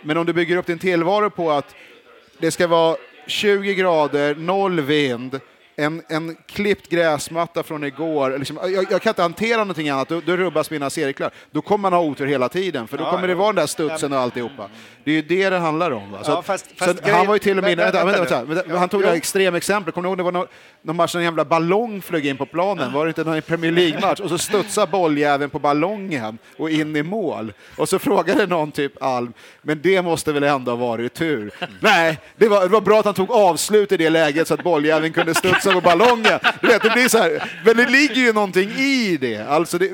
Men 0.04 0.18
om 0.18 0.26
du 0.26 0.34
bygger 0.34 0.58
upp 0.58 0.66
din 0.66 0.80
tillvaro 0.80 1.30
på 1.30 1.52
att 1.52 1.76
det 2.40 2.52
ska 2.52 2.68
vara 2.68 2.98
20 3.28 3.74
grader, 3.74 4.36
noll 4.36 4.82
vind, 4.82 5.40
en, 5.80 6.02
en 6.08 6.38
klippt 6.48 6.90
gräsmatta 6.90 7.64
från 7.64 7.84
igår. 7.84 8.38
Liksom, 8.38 8.60
jag, 8.64 8.86
jag 8.92 9.02
kan 9.02 9.12
inte 9.12 9.22
hantera 9.22 9.58
någonting 9.58 9.90
annat, 9.90 10.10
då, 10.10 10.22
då 10.26 10.38
rubbas 10.38 10.72
mina 10.72 10.90
cirklar. 10.90 11.32
Då 11.52 11.62
kommer 11.62 11.82
man 11.82 11.94
ha 11.94 12.00
otur 12.00 12.26
hela 12.28 12.50
tiden, 12.50 12.88
för 12.88 12.98
då 12.98 13.04
Ja, 13.04 13.12
kommer 13.12 13.28
det 13.28 13.34
ja. 13.34 13.38
vara 13.40 13.48
den 13.48 13.56
där 13.56 13.66
studsen 13.68 14.14
och 14.14 14.20
alltihopa. 14.20 14.70
Det 15.04 15.12
är 15.12 15.16
ju 15.16 15.22
det 15.22 15.50
det 15.50 15.58
handlar 15.58 15.92
om. 15.92 16.12
Va? 16.12 16.20
Så, 16.24 16.32
Ja, 16.32 16.42
fast- 16.42 16.70
så 16.70 16.86
fast 16.86 17.02
grejen- 17.02 17.18
han 17.18 17.28
var 17.28 17.36
ju 17.36 17.40
till 17.40 17.58
och 17.58 17.64
med... 17.64 17.78
Vä- 17.80 17.84
Vänta, 17.92 18.06
vänta, 18.06 18.44
vänta 18.44 18.64
Ja, 18.70 18.78
han 18.78 18.90
tog 18.90 19.04
här 19.04 19.14
extremexempel. 19.14 19.94
Kommer 19.94 20.08
du 20.08 20.10
ihåg 20.10 20.18
det 20.18 20.24
var 20.24 20.32
någon, 20.32 20.48
någon 20.82 20.96
match 20.96 21.14
när 21.14 21.20
en 21.22 21.26
jävla 21.26 21.46
ballong 21.46 22.02
flög 22.02 22.26
in 22.26 22.38
på 22.38 22.46
planen? 22.46 22.94
Var 22.94 23.06
det 23.06 23.10
inte 23.10 23.24
någon 23.24 23.42
Premier 23.42 23.72
League-match? 23.72 24.20
Och 24.20 24.30
så 24.30 24.38
studsade 24.38 24.92
bolljäveln 24.92 25.50
på 25.50 25.60
ballongen 25.60 26.38
och 26.58 26.70
in 26.70 26.96
i 26.96 27.04
mål. 27.04 27.54
Och 27.78 27.90
så 27.90 28.00
frågade 28.00 28.48
någon 28.48 28.72
typ 28.72 29.04
Alm, 29.04 29.34
men 29.62 29.80
det 29.82 30.02
måste 30.02 30.32
väl 30.32 30.44
ändå 30.44 30.72
ha 30.72 30.76
varit 30.88 31.14
tur? 31.14 31.52
Nej, 31.80 32.18
det 32.38 32.48
var, 32.48 32.62
det 32.62 32.68
var 32.68 32.82
bra 32.82 33.00
att 33.00 33.06
han 33.06 33.14
tog 33.14 33.32
avslut 33.32 33.92
i 33.92 33.98
det 33.98 34.10
läget 34.10 34.48
så 34.48 34.54
att 34.54 34.64
bolljäveln 34.64 35.14
kunde 35.14 35.36
studsa 35.36 35.67
på 35.74 35.82
ballongen. 35.82 36.40
Du 36.62 36.68
vet, 36.68 36.82
det 36.82 36.90
blir 36.90 37.08
så 37.08 37.18
här, 37.18 37.44
men 37.66 37.78
det 37.78 37.86
ligger 37.90 38.16
ju 38.16 38.34
någonting 38.34 38.70
i 38.70 39.18
det. 39.22 39.38
Alltså 39.50 39.78
det, 39.78 39.92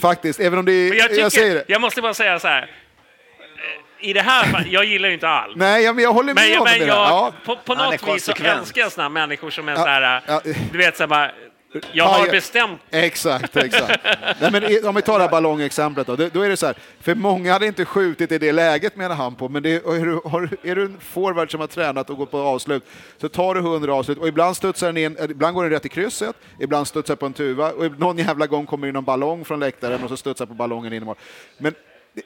faktiskt, 0.00 0.40
även 0.40 0.58
om 0.58 0.64
det 0.64 0.72
är... 0.72 0.94
Jag, 0.94 0.98
jag 0.98 1.08
säger 1.10 1.30
tycker, 1.30 1.54
det. 1.54 1.64
jag 1.66 1.80
måste 1.80 2.02
bara 2.02 2.14
säga 2.14 2.38
så 2.38 2.48
här. 2.48 2.62
Eh, 2.62 4.08
I 4.08 4.12
det 4.12 4.20
här 4.22 4.44
fallet, 4.44 4.68
jag 4.70 4.84
gillar 4.84 5.08
ju 5.08 5.14
inte 5.14 5.28
allt. 5.28 5.56
Nej, 5.56 5.92
men 5.94 6.04
jag 6.04 6.12
håller 6.12 6.34
med 6.34 6.44
Men, 6.50 6.58
om 6.58 6.64
men 6.64 6.78
det. 6.78 6.86
jag. 6.86 6.96
Ja. 6.96 7.32
på, 7.44 7.56
på 7.56 7.74
något 7.74 8.08
vis 8.08 8.24
så 8.24 8.32
älskar 8.32 8.80
jag 8.80 8.92
såna 8.92 9.08
människor 9.08 9.50
som 9.50 9.68
är 9.68 9.72
Ja, 9.72 9.78
så 9.78 9.86
här, 9.86 10.22
ja. 10.26 10.40
du 10.72 10.78
vet 10.78 10.96
så 10.96 11.02
här 11.02 11.08
bara, 11.08 11.30
jag 11.72 11.82
Ja, 11.92 12.04
har 12.04 12.26
bestämt 12.26 12.80
Exakt, 12.90 13.56
exakt. 13.56 14.04
Nej, 14.40 14.52
men 14.52 14.88
om 14.88 14.94
vi 14.94 15.02
tar 15.02 15.18
det 15.18 15.24
här 15.24 15.30
ballongexemplet 15.30 16.06
då, 16.06 16.16
då, 16.16 16.42
är 16.42 16.48
det 16.48 16.56
så 16.56 16.66
här, 16.66 16.76
för 17.00 17.14
många 17.14 17.52
hade 17.52 17.66
inte 17.66 17.84
skjutit 17.84 18.32
i 18.32 18.38
det 18.38 18.52
läget 18.52 18.96
menar 18.96 19.14
han 19.14 19.34
på, 19.34 19.48
men 19.48 19.62
det, 19.62 19.74
är, 19.74 20.04
du, 20.04 20.20
har, 20.24 20.50
är 20.62 20.76
du 20.76 20.82
en 20.84 21.00
forward 21.00 21.50
som 21.50 21.60
har 21.60 21.66
tränat 21.66 22.10
och 22.10 22.16
gått 22.16 22.30
på 22.30 22.38
avslut 22.38 22.84
så 23.20 23.28
tar 23.28 23.54
du 23.54 23.60
100 23.60 23.94
avslut 23.94 24.18
och 24.18 24.28
ibland 24.28 24.56
studsar 24.56 24.86
den 24.86 24.96
in, 24.96 25.16
eh, 25.16 25.24
ibland 25.24 25.54
går 25.54 25.62
den 25.62 25.72
rätt 25.72 25.86
i 25.86 25.88
krysset, 25.88 26.36
ibland 26.60 26.88
studsar 26.88 27.16
på 27.16 27.26
en 27.26 27.32
tuva 27.32 27.72
och 27.72 27.98
någon 27.98 28.18
jävla 28.18 28.46
gång 28.46 28.66
kommer 28.66 28.86
in 28.86 28.94
någon 28.94 29.04
ballong 29.04 29.44
från 29.44 29.60
läktaren 29.60 30.02
och 30.02 30.08
så 30.08 30.16
studsar 30.16 30.46
på 30.46 30.54
ballongen 30.54 30.92
in 30.92 31.02
i 31.02 31.06
mål. 31.06 31.16
Men 31.58 31.74
det, 32.14 32.22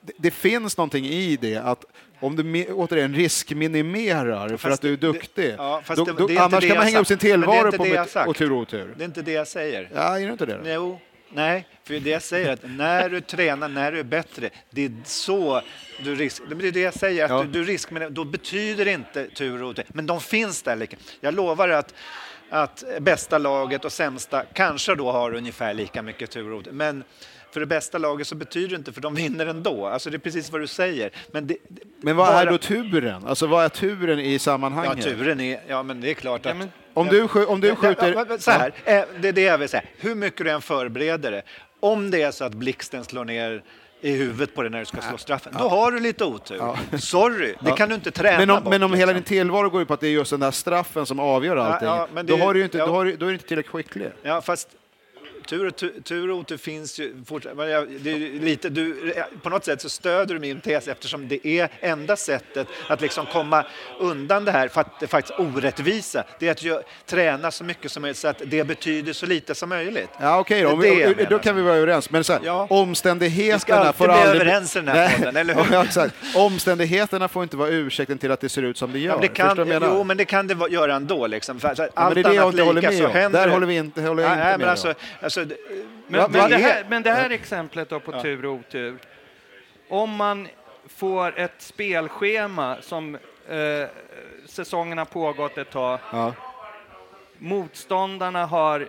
det, 0.00 0.12
det 0.16 0.30
finns 0.30 0.76
någonting 0.76 1.04
i 1.04 1.36
det 1.36 1.56
att 1.56 1.84
om 2.20 2.36
du 2.36 2.66
återigen 2.72 3.14
riskminimerar 3.14 4.48
för 4.48 4.56
Fast 4.56 4.74
att 4.74 4.80
du 4.80 4.88
är 4.92 4.96
det- 4.96 5.06
duktig, 5.06 5.54
ja, 5.58 5.82
fast 5.84 5.98
då, 5.98 6.04
det- 6.04 6.12
då, 6.12 6.26
det 6.26 6.36
är 6.36 6.40
annars 6.40 6.66
kan 6.68 6.76
man 6.76 6.86
hänga 6.86 6.98
upp 6.98 7.06
sin 7.06 7.18
tillvaro 7.18 7.72
på 7.72 8.30
otur 8.30 8.52
och 8.52 8.58
otur. 8.58 8.94
Det 8.96 9.04
är 9.04 9.06
inte 9.06 9.22
det 9.22 9.32
jag 9.32 9.48
säger. 9.48 9.90
Ja, 9.94 10.18
är 10.20 10.26
det 10.26 10.32
inte 10.32 10.46
det? 10.46 10.60
Jo, 10.64 11.00
nej, 11.32 11.66
för 11.84 11.94
det 11.94 12.10
jag 12.10 12.22
säger 12.22 12.48
är 12.48 12.52
att 12.52 12.60
när 12.64 13.08
du 13.08 13.20
tränar, 13.20 13.68
när 13.68 13.92
du 13.92 13.98
är 13.98 14.04
bättre, 14.04 14.50
det 14.70 14.84
är 14.84 14.92
så 15.04 15.62
du 16.04 16.14
risk... 16.14 16.42
Det 16.50 16.66
är 16.68 16.72
det 16.72 16.80
jag 16.80 16.94
säger, 16.94 17.24
att 17.24 17.30
Ja. 17.30 17.42
du, 17.42 17.48
du 17.48 17.64
risk, 17.64 17.90
men 17.90 18.14
då 18.14 18.24
betyder 18.24 18.88
inte 18.88 19.28
tur 19.30 19.62
och 19.62 19.68
otur. 19.70 19.84
Men 19.88 20.06
de 20.06 20.20
finns 20.20 20.62
där. 20.62 20.76
lika. 20.76 20.96
Jag 21.20 21.34
lovar 21.34 21.68
att, 21.68 21.94
att 22.50 22.84
bästa 23.00 23.38
laget 23.38 23.84
och 23.84 23.92
sämsta 23.92 24.44
kanske 24.52 24.94
då 24.94 25.12
har 25.12 25.34
ungefär 25.34 25.74
lika 25.74 26.02
mycket 26.02 26.30
tur 26.30 26.52
och 26.52 26.58
otur. 26.58 26.72
Men 26.72 27.04
för 27.56 27.60
det 27.60 27.66
bästa 27.66 27.98
laget 27.98 28.26
så 28.26 28.34
betyder 28.34 28.68
det 28.68 28.76
inte, 28.76 28.92
för 28.92 29.00
de 29.00 29.14
vinner 29.14 29.46
ändå. 29.46 29.86
Alltså 29.86 30.10
det 30.10 30.16
är 30.16 30.18
precis 30.18 30.52
vad 30.52 30.60
du 30.60 30.66
säger. 30.66 31.10
Men, 31.32 31.46
det, 31.46 31.56
Men 32.00 32.16
vad 32.16 32.26
bara- 32.28 32.40
är 32.40 32.46
då 32.46 32.58
turen? 32.58 33.26
Alltså 33.26 33.46
vad 33.46 33.64
är 33.64 33.68
turen 33.68 34.18
i 34.18 34.32
Ja, 34.32 34.38
sammanhanget? 34.38 35.04
turen 35.04 35.40
är... 35.40 35.60
Ja, 35.68 35.82
men 35.82 36.00
det 36.00 36.10
är 36.10 36.14
klart 36.14 36.46
att... 36.46 36.56
men- 36.56 36.70
Om 36.94 37.06
du, 37.08 37.22
om 37.22 37.60
du 37.60 37.74
skjuter... 37.74 38.12
Ja, 38.14 38.26
ja, 38.28 38.38
Så 38.38 38.50
här, 38.50 38.72
eh, 38.84 39.02
det 39.20 39.28
är 39.28 39.32
det 39.32 39.40
jag 39.42 39.58
vill 39.58 39.68
säga. 39.68 39.82
Hur 39.98 40.14
mycket 40.14 40.44
du 40.46 40.50
än 40.50 40.62
förbereder 40.62 41.30
det, 41.32 41.42
om 41.80 42.10
det 42.10 42.22
är 42.22 42.30
så 42.30 42.44
att 42.44 42.54
blixten 42.54 43.04
slår 43.04 43.24
ner 43.24 43.62
i 44.00 44.12
huvudet 44.12 44.54
på 44.54 44.62
dig 44.62 44.70
när 44.70 44.78
du 44.78 44.84
ska 44.84 45.00
slå 45.00 45.18
straffen, 45.18 45.52
då 45.58 45.68
har 45.68 45.92
du 45.92 46.00
lite 46.00 46.24
otur. 46.24 46.60
Sorry, 46.98 47.54
det 47.60 47.70
kan 47.72 47.88
du 47.88 47.94
inte 47.94 48.10
träna 48.10 48.38
Men 48.38 48.50
om, 48.50 48.62
bort. 48.64 48.70
men 48.70 48.82
om 48.82 48.94
hela 48.94 49.12
liksom. 49.12 49.14
din 49.14 49.38
tillvaro 49.38 49.68
går 49.70 49.82
ut 49.82 49.88
på 49.88 49.94
att 49.94 50.00
det 50.00 50.06
är 50.08 50.10
just 50.10 50.30
den 50.30 50.40
där 50.40 50.50
straffen 50.50 51.06
som 51.06 51.20
avgör 51.20 51.56
allting, 51.56 51.88
ja, 51.88 52.08
då, 52.22 52.34
är- 52.36 52.38
har 52.40 52.54
du 52.54 52.64
inte, 52.64 52.78
ja. 52.78 52.86
då, 52.86 52.92
har 52.92 53.04
du, 53.04 53.16
då 53.16 53.26
är 53.26 53.28
du 53.28 53.34
inte 53.34 53.46
tillräckligt 53.48 53.72
skicklig. 53.72 54.10
Ja, 54.22 54.40
fast 54.42 54.68
tur, 55.46 55.66
och- 55.66 55.76
tur, 55.76 55.92
tur 56.04 56.30
och 56.30 56.38
otur 56.38 56.56
finns 56.56 56.98
ju 56.98 57.14
fortfarande. 57.26 57.86
lite, 58.40 58.68
du, 58.68 59.14
på 59.42 59.50
något 59.50 59.64
sätt 59.64 59.80
så 59.82 59.88
stöder 59.88 60.34
du 60.34 60.40
min 60.40 60.60
tes 60.60 60.88
eftersom 60.88 61.28
det 61.28 61.46
är 61.46 61.68
enda 61.80 62.16
sättet 62.16 62.66
att 62.88 63.00
liksom 63.00 63.26
komma 63.26 63.64
undan 64.00 64.44
det 64.44 64.52
här, 64.52 64.68
för 64.68 64.80
att 64.80 65.00
det 65.00 65.06
faktiskt 65.06 65.38
orättvisa, 65.40 66.24
det 66.38 66.64
är 66.64 66.72
att 66.72 66.84
träna 67.06 67.50
så 67.50 67.64
mycket 67.64 67.90
som 67.92 68.02
möjligt 68.02 68.18
så 68.18 68.28
att 68.28 68.42
det 68.46 68.64
betyder 68.66 69.12
så 69.12 69.26
lite 69.26 69.54
som 69.54 69.68
möjligt. 69.68 70.10
Ja, 70.20 70.38
okej 70.38 70.62
då. 70.62 70.76
Vi, 70.76 71.02
då 71.02 71.22
menar. 71.24 71.38
kan 71.38 71.56
vi 71.56 71.62
vara 71.62 71.74
överens. 71.76 72.10
Men 72.10 72.24
så 72.24 72.32
här, 72.32 72.40
Ja. 72.44 72.66
omständigheterna 72.70 73.92
får 73.92 74.08
aldrig... 74.08 74.40
överens 74.42 74.76
i 74.76 74.78
den 74.78 74.88
här 74.88 75.16
podden, 75.16 75.36
eller 75.36 75.54
hur? 75.54 75.66
Ja, 75.72 75.84
exakt. 75.84 76.14
Omständigheterna 76.34 77.28
får 77.28 77.42
inte 77.42 77.56
vara 77.56 77.68
ursäkten 77.68 78.18
till 78.18 78.30
att 78.30 78.40
det 78.40 78.48
ser 78.48 78.62
ut 78.62 78.78
som 78.78 78.92
det 78.92 78.98
gör. 78.98 79.08
Ja, 79.08 79.14
men 79.14 79.20
det 79.22 79.28
kan, 79.28 79.82
jo, 79.82 80.04
men 80.04 80.16
det 80.16 80.24
kan 80.24 80.46
det 80.46 80.56
göra 80.70 80.94
ändå. 80.94 81.26
Liksom. 81.26 81.60
För, 81.60 81.74
Ja, 81.76 81.88
allt 81.94 82.14
det 82.14 82.20
är 82.20 82.24
det 82.24 82.34
jag 82.34 82.48
inte 82.48 82.62
håller 82.62 82.82
med 82.82 83.26
om. 83.26 83.32
Där 83.32 83.48
håller 83.48 83.66
vi 83.66 83.76
inte, 83.76 84.02
håller 84.02 84.22
jag 84.22 84.32
inte 84.32 84.58
med 84.58 84.68
alltså, 84.68 84.88
om. 84.88 84.94
Alltså, 85.40 85.56
det- 85.56 85.84
Men, 86.08 86.20
vad 86.20 86.30
men, 86.30 86.50
det 86.50 86.56
är- 86.56 86.60
här, 86.60 86.84
men 86.88 87.02
det 87.02 87.10
här 87.10 87.30
exemplet 87.30 87.88
då 87.88 88.00
på 88.00 88.20
tur 88.22 88.44
och 88.44 88.52
otur. 88.54 88.98
Om 89.88 90.10
man 90.16 90.48
får 90.88 91.38
ett 91.38 91.54
spelschema 91.58 92.76
som 92.80 93.14
eh, 93.48 93.88
säsongen 94.46 94.98
har 94.98 95.04
pågått 95.04 95.58
ett 95.58 95.70
tag. 95.70 95.98
Ja. 96.12 96.32
Motståndarna 97.38 98.46
har 98.46 98.88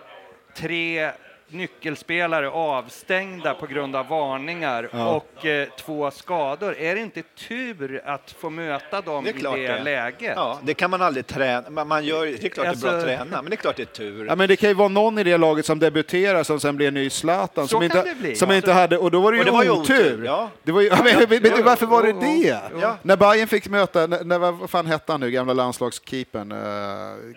tre 0.56 1.10
nyckelspelare 1.50 2.50
avstängda 2.50 3.54
på 3.54 3.66
grund 3.66 3.96
av 3.96 4.08
varningar 4.08 4.88
Ja. 4.92 5.08
och 5.14 5.46
eh, 5.46 5.68
två 5.78 6.10
skador. 6.10 6.76
Är 6.78 6.94
det 6.94 7.00
inte 7.00 7.22
tur 7.22 8.02
att 8.04 8.34
få 8.38 8.50
möta 8.50 9.00
dem 9.00 9.24
Det 9.24 9.30
i 9.30 9.32
det, 9.42 9.50
det. 9.72 9.82
läget? 9.82 10.32
Ja, 10.36 10.58
det 10.62 10.74
kan 10.74 10.90
man 10.90 11.02
aldrig 11.02 11.26
träna. 11.26 11.70
Man, 11.70 11.88
man 11.88 12.04
gör, 12.04 12.26
det 12.26 12.44
är 12.44 12.48
klart 12.48 12.66
det 12.66 12.70
är 12.72 12.76
bra 12.80 12.88
att 12.90 12.94
Alltså- 12.94 13.06
träna, 13.06 13.42
men 13.42 13.50
det 13.50 13.54
är 13.54 13.56
klart 13.56 13.76
det 13.76 13.82
är 13.82 13.86
tur. 13.86 14.26
Ja, 14.26 14.36
men 14.36 14.48
det 14.48 14.56
kan 14.56 14.68
ju 14.70 14.74
vara 14.74 14.88
någon 14.88 15.18
i 15.18 15.22
det 15.24 15.36
laget 15.36 15.66
som 15.66 15.78
debuterar 15.78 16.42
som 16.42 16.60
sen 16.60 16.76
blir 16.76 16.90
ny 16.90 17.10
Zlatan. 17.10 17.68
Så 17.68 17.80
som 17.80 17.88
kan 17.88 17.98
inte, 17.98 18.08
det 18.10 18.14
bli. 18.20 18.34
Som 18.36 18.52
inte 18.52 18.72
hade, 18.72 18.98
och 18.98 19.10
då 19.10 19.20
var 19.20 19.32
det 19.32 19.38
ju, 19.38 19.44
det 19.44 19.50
var 19.50 19.70
otur. 19.70 19.80
otur, 20.14 20.24
ja. 20.24 20.50
Det 20.62 20.72
var 20.72 20.80
ju, 20.80 20.88
ja, 20.92 20.98
men, 21.04 21.26
men, 21.28 21.42
men, 21.42 21.64
varför 21.64 21.86
var 21.86 22.02
det 22.02 22.12
det? 22.12 22.60
Ja. 22.80 22.96
När 23.02 23.16
Bayern 23.16 23.48
fick 23.48 23.68
möta, 23.68 24.06
när, 24.06 24.24
när, 24.24 24.38
vad 24.38 24.70
fan 24.70 24.86
hette 24.86 25.12
han 25.12 25.20
nu, 25.20 25.30
gamla 25.30 25.52
landslagskeepern, 25.52 26.52
uh, 26.52 26.58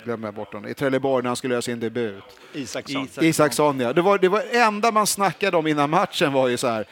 glömmer 0.06 0.28
jag 0.28 0.34
bort 0.34 0.54
honom, 0.54 0.70
i 0.70 0.74
Trelleborg 0.74 1.24
när 1.24 1.30
han 1.30 1.36
skulle 1.36 1.54
göra 1.54 1.62
sin 1.62 1.80
debut. 1.80 2.24
Isaksson. 2.54 3.04
Isak- 3.06 3.24
Isaksson 3.24 3.80
ja. 3.80 3.94
Det 4.02 4.06
var 4.06 4.18
det 4.18 4.30
var 4.30 4.44
enda 4.52 4.92
man 4.92 5.08
snackade 5.08 5.58
om 5.58 5.68
innan 5.68 5.90
matchen 5.90 6.34
var 6.34 6.48
ju 6.48 6.58
så 6.58 6.68
här. 6.68 6.86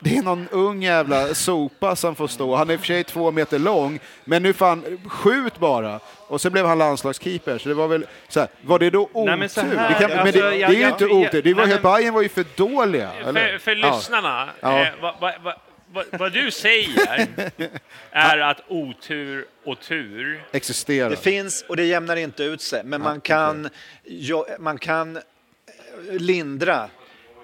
Det 0.00 0.16
är 0.16 0.22
någon 0.22 0.48
ung 0.50 0.82
jävla 0.82 1.34
sopa 1.34 1.96
som 1.96 2.14
får 2.14 2.26
stå. 2.28 2.54
Han 2.56 2.70
är 2.70 2.74
i 2.74 2.76
och 2.76 2.80
för 2.80 2.86
sig 2.86 3.04
två 3.04 3.30
meter 3.30 3.58
lång, 3.58 4.00
men 4.24 4.42
nu 4.42 4.52
fan, 4.52 4.98
skjut 5.08 5.58
bara. 5.58 6.00
Och 6.28 6.40
så 6.40 6.50
blev 6.50 6.66
han 6.66 6.78
landslagskeeper, 6.78 7.58
så 7.58 7.68
det 7.68 7.74
var 7.74 7.88
väl 7.88 8.06
så 8.28 8.40
här, 8.40 8.48
var 8.62 8.78
det 8.78 8.90
då 8.90 9.08
otur? 9.12 9.36
Nej, 9.36 9.36
men 9.36 9.48
här, 9.78 9.88
det 9.88 9.94
kan, 10.00 10.10
men 10.10 10.18
alltså, 10.18 10.40
det, 10.42 10.50
det 10.50 10.56
jag- 10.56 10.70
är 10.70 10.74
ju 10.74 10.80
jag- 10.80 10.90
inte 10.90 11.04
jag- 11.04 11.12
otur, 11.12 11.42
det 11.42 11.54
var 11.54 11.66
nej, 11.66 11.74
men- 11.82 11.92
Bayern 11.92 12.14
var 12.14 12.22
ju 12.22 12.28
för 12.28 12.44
dåliga. 12.56 13.10
Eller? 13.12 13.48
För, 13.52 13.58
för 13.58 13.76
Ja. 13.76 13.94
lyssnarna, 13.96 14.48
Ja. 14.60 14.80
eh, 14.82 14.88
vad, 15.02 15.14
vad, 15.20 15.32
vad, 15.44 15.54
vad, 15.92 16.04
vad 16.20 16.32
du 16.32 16.50
säger 16.50 17.28
är 18.10 18.38
att 18.38 18.60
otur 18.68 19.46
och 19.64 19.80
tur 19.80 20.42
Existerar. 20.52 21.10
Det 21.10 21.16
finns 21.16 21.64
och 21.68 21.76
det 21.76 21.84
jämnar 21.84 22.16
inte 22.16 22.44
ut 22.44 22.62
sig, 22.62 22.82
men 22.84 23.00
man 23.02 23.20
kan, 23.20 23.68
jo, 24.04 24.46
man 24.58 24.78
kan 24.78 25.18
lindra 26.10 26.88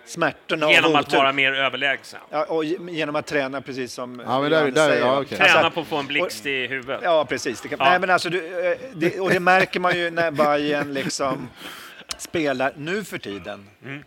smärtorna 0.06 0.70
genom 0.72 0.96
att 0.96 1.12
vara 1.12 1.32
mer 1.32 1.52
överlägsen. 1.52 2.20
Ja, 2.30 2.44
och 2.44 2.64
ge- 2.64 2.78
genom 2.90 3.16
att 3.16 3.26
träna 3.26 3.60
precis 3.60 3.92
som 3.92 4.22
Ja, 4.26 4.40
men 4.40 4.50
där- 4.50 4.70
där- 4.70 4.88
säger. 4.88 5.00
ja, 5.06 5.20
okej. 5.20 5.38
Träna 5.38 5.52
Alltså, 5.52 5.70
på 5.70 5.80
att 5.80 5.86
få 5.86 5.96
en 5.96 6.06
blixt 6.06 6.46
i 6.46 6.66
huvudet. 6.66 7.00
Ja, 7.04 7.24
precis. 7.24 7.60
Det 7.60 7.68
kan, 7.68 7.78
Ja. 7.80 7.84
Nej, 7.90 8.00
men 8.00 8.10
alltså, 8.10 8.28
du, 8.30 8.70
eh, 8.72 8.78
det, 8.94 9.20
och 9.20 9.30
det 9.30 9.40
märker 9.40 9.80
man 9.80 9.96
ju 9.98 10.10
när 10.10 10.30
Bayern 10.30 10.92
liksom 10.94 11.48
spelar 12.18 12.72
nu 12.76 13.04
för 13.04 13.18
tiden. 13.18 13.66
Mm. 13.84 14.02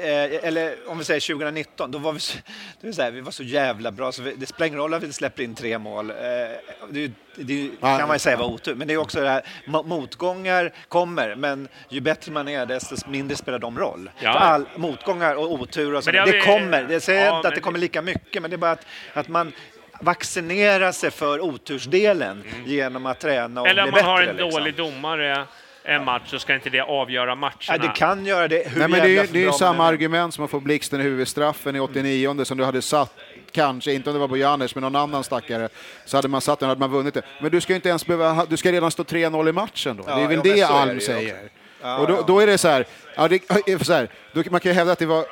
Eh, 0.00 0.44
eller 0.48 0.76
om 0.86 0.98
vi 0.98 1.04
säger 1.04 1.20
2019, 1.34 1.90
då 1.90 1.98
var 1.98 2.12
vi 2.12 2.20
så, 2.20 2.38
det 2.80 2.88
är 2.88 2.92
så 2.92 3.02
här, 3.02 3.10
vi 3.10 3.20
var 3.20 3.30
så 3.30 3.42
jävla 3.42 3.92
bra 3.92 4.12
så 4.12 4.22
vi, 4.22 4.34
det 4.36 4.46
spelar 4.46 4.66
ingen 4.66 4.78
roll 4.78 4.94
att 4.94 5.02
vi 5.02 5.12
släpper 5.12 5.42
in 5.42 5.54
tre 5.54 5.78
mål. 5.78 6.10
Eh, 6.10 6.16
det, 6.90 7.10
det 7.36 7.70
kan 7.80 7.98
man 8.08 8.12
ju 8.14 8.18
säga 8.18 8.36
var 8.36 8.46
otur, 8.46 8.74
men 8.74 8.88
det 8.88 8.94
är 8.94 8.98
också 8.98 9.20
det 9.20 9.28
här, 9.28 9.42
mo- 9.66 9.86
motgångar 9.86 10.72
kommer, 10.88 11.34
men 11.34 11.68
ju 11.88 12.00
bättre 12.00 12.32
man 12.32 12.48
är 12.48 12.66
desto 12.66 13.10
mindre 13.10 13.36
spelar 13.36 13.58
de 13.58 13.78
roll. 13.78 14.10
Ja. 14.20 14.32
För 14.32 14.38
All, 14.40 14.64
motgångar 14.76 15.34
och 15.34 15.52
otur 15.52 15.94
och 15.94 16.04
så, 16.04 16.10
det 16.10 16.24
det, 16.24 16.40
kommer. 16.40 16.82
Det 16.82 17.00
säger 17.00 17.26
Ja, 17.26 17.36
inte 17.36 17.48
att 17.48 17.54
det 17.54 17.60
kommer 17.60 17.78
lika 17.78 18.02
mycket, 18.02 18.42
men 18.42 18.50
det 18.50 18.54
är 18.56 18.58
bara 18.58 18.70
att, 18.72 18.86
att 19.14 19.28
man 19.28 19.52
vaccinerar 20.00 20.92
sig 20.92 21.10
för 21.10 21.40
otursdelen 21.40 22.44
genom 22.66 23.06
att 23.06 23.20
träna 23.20 23.60
och 23.60 23.68
Eller 23.68 23.82
bli 23.82 23.92
man 23.92 24.04
har 24.04 24.18
bättre. 24.18 24.30
en 24.30 24.36
liksom. 24.36 24.60
dålig 24.60 24.76
domare 24.76 25.44
en 25.90 26.04
match 26.04 26.22
så 26.26 26.38
ska 26.38 26.54
inte 26.54 26.70
det 26.70 26.80
avgöra 26.80 27.34
matcherna. 27.34 27.54
Ja, 27.68 27.78
det 27.78 27.88
kan 27.88 28.26
göra 28.26 28.48
det. 28.48 28.68
Hur 28.68 28.78
Nej, 28.78 28.88
men 28.88 29.00
det 29.00 29.18
är, 29.18 29.26
det 29.32 29.44
är 29.44 29.52
samma 29.52 29.86
argument 29.86 30.34
som 30.34 30.44
att 30.44 30.50
få 30.50 30.60
blixten 30.60 31.00
i 31.00 31.02
huvudstraffen 31.02 31.76
i 31.76 31.80
89 31.80 32.44
som 32.44 32.58
du 32.58 32.64
hade 32.64 32.82
satt, 32.82 33.14
kanske, 33.52 33.92
inte 33.92 34.10
om 34.10 34.14
det 34.14 34.20
var 34.20 34.28
Bojanic, 34.28 34.74
men 34.74 34.82
någon 34.82 34.96
annan 34.96 35.24
stackare, 35.24 35.68
så 36.04 36.16
hade 36.16 36.28
man 36.28 36.40
satt 36.40 36.58
den 36.58 36.68
hade 36.68 36.78
man 36.78 36.90
vunnit 36.90 37.14
det. 37.14 37.22
Men 37.40 37.50
du 37.50 37.60
ska 37.60 37.72
ju 37.72 37.76
inte 37.76 37.88
ens 37.88 38.06
behöva, 38.06 38.46
du 38.48 38.56
ska 38.56 38.72
redan 38.72 38.90
stå 38.90 39.02
3-0 39.02 39.48
i 39.48 39.52
matchen 39.52 39.96
då. 39.96 40.04
Ja, 40.06 40.16
det 40.16 40.22
är 40.22 40.28
väl 40.28 40.36
jo, 40.36 40.42
men 40.44 40.56
det 40.56 40.62
Alm 40.62 41.00
säger. 41.00 41.50
Ja, 41.82 41.98
och 41.98 42.06
då, 42.06 42.14
ja. 42.14 42.24
då 42.26 42.40
är 42.40 42.46
det 42.46 42.58
så 42.58 42.68
här, 42.68 42.86
ja, 43.16 43.28
det, 43.28 43.50
är 43.66 43.84
så 43.84 43.92
här 43.92 44.08
då, 44.32 44.42
man 44.50 44.60
kan 44.60 44.70
ju 44.70 44.74
hävda 44.74 44.92
att 44.92 44.98
det 44.98 45.06
var 45.06 45.24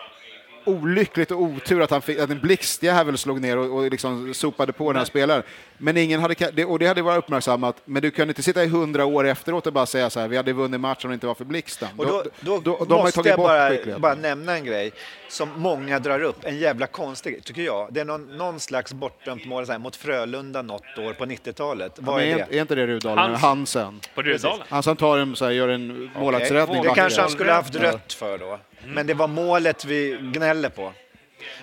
olyckligt 0.68 1.30
och 1.30 1.42
otur 1.42 1.82
att, 1.82 1.90
han 1.90 2.02
fick, 2.02 2.18
att 2.18 2.30
en 2.30 2.40
blixtjävel 2.40 3.18
slog 3.18 3.40
ner 3.40 3.56
och, 3.56 3.76
och 3.76 3.90
liksom 3.90 4.34
sopade 4.34 4.72
på 4.72 4.92
den 4.92 4.98
här 4.98 5.04
spelaren. 5.04 5.42
Men 5.78 5.96
ingen 5.96 6.20
hade, 6.20 6.34
det, 6.52 6.64
och 6.64 6.78
det 6.78 6.86
hade 6.86 7.02
varit 7.02 7.18
uppmärksammat, 7.18 7.76
men 7.84 8.02
du 8.02 8.10
kan 8.10 8.28
inte 8.28 8.42
sitta 8.42 8.64
i 8.64 8.68
hundra 8.68 9.04
år 9.04 9.26
efteråt 9.26 9.66
och 9.66 9.72
bara 9.72 9.86
säga 9.86 10.10
så 10.10 10.20
här, 10.20 10.28
vi 10.28 10.36
hade 10.36 10.52
vunnit 10.52 10.80
matchen 10.80 11.00
om 11.04 11.10
det 11.10 11.14
inte 11.14 11.26
var 11.26 11.34
för 11.34 11.44
blixten. 11.44 11.88
Och 11.96 12.06
då, 12.06 12.24
då, 12.40 12.60
de 12.60 12.92
har 12.92 12.98
ju 12.98 13.02
måste 13.02 13.28
jag 13.28 13.38
bara, 13.38 13.98
bara 13.98 14.14
nämna 14.14 14.54
en 14.56 14.64
grej 14.64 14.92
som 15.28 15.48
många 15.56 15.98
drar 15.98 16.22
upp, 16.22 16.44
en 16.44 16.58
jävla 16.58 16.86
konstig 16.86 17.32
grej, 17.32 17.42
tycker 17.42 17.62
jag. 17.62 17.88
Det 17.90 18.00
är 18.00 18.04
någon, 18.04 18.36
någon 18.36 18.60
slags 18.60 18.92
bortdömt 18.92 19.46
mål 19.46 19.66
så 19.66 19.72
här, 19.72 19.78
mot 19.78 19.96
Frölunda 19.96 20.62
något 20.62 20.98
år 20.98 21.12
på 21.12 21.26
90-talet. 21.26 21.92
Vad 21.96 22.22
är 22.22 22.26
är, 22.26 22.46
det? 22.50 22.56
är 22.56 22.60
inte 22.60 22.74
det 22.74 22.86
Rudalen? 22.86 23.18
Hans- 23.18 23.40
Hansen. 23.40 24.00
På 24.14 24.22
Rudalen. 24.22 24.66
Han 24.68 24.82
som 24.82 24.96
tar 24.96 25.18
en, 25.18 25.36
så 25.36 25.44
här, 25.44 25.52
gör 25.52 25.68
en 25.68 26.10
målvaktsräddning. 26.14 26.82
Det 26.82 26.94
kanske 26.94 27.20
han 27.20 27.30
skulle 27.30 27.50
ha 27.50 27.56
haft 27.56 27.74
rött 27.74 28.12
för 28.12 28.38
då. 28.38 28.58
Mm. 28.82 28.94
Men 28.94 29.06
det 29.06 29.14
var 29.14 29.28
målet 29.28 29.84
vi 29.84 30.18
gnäller 30.32 30.68
på. 30.68 30.92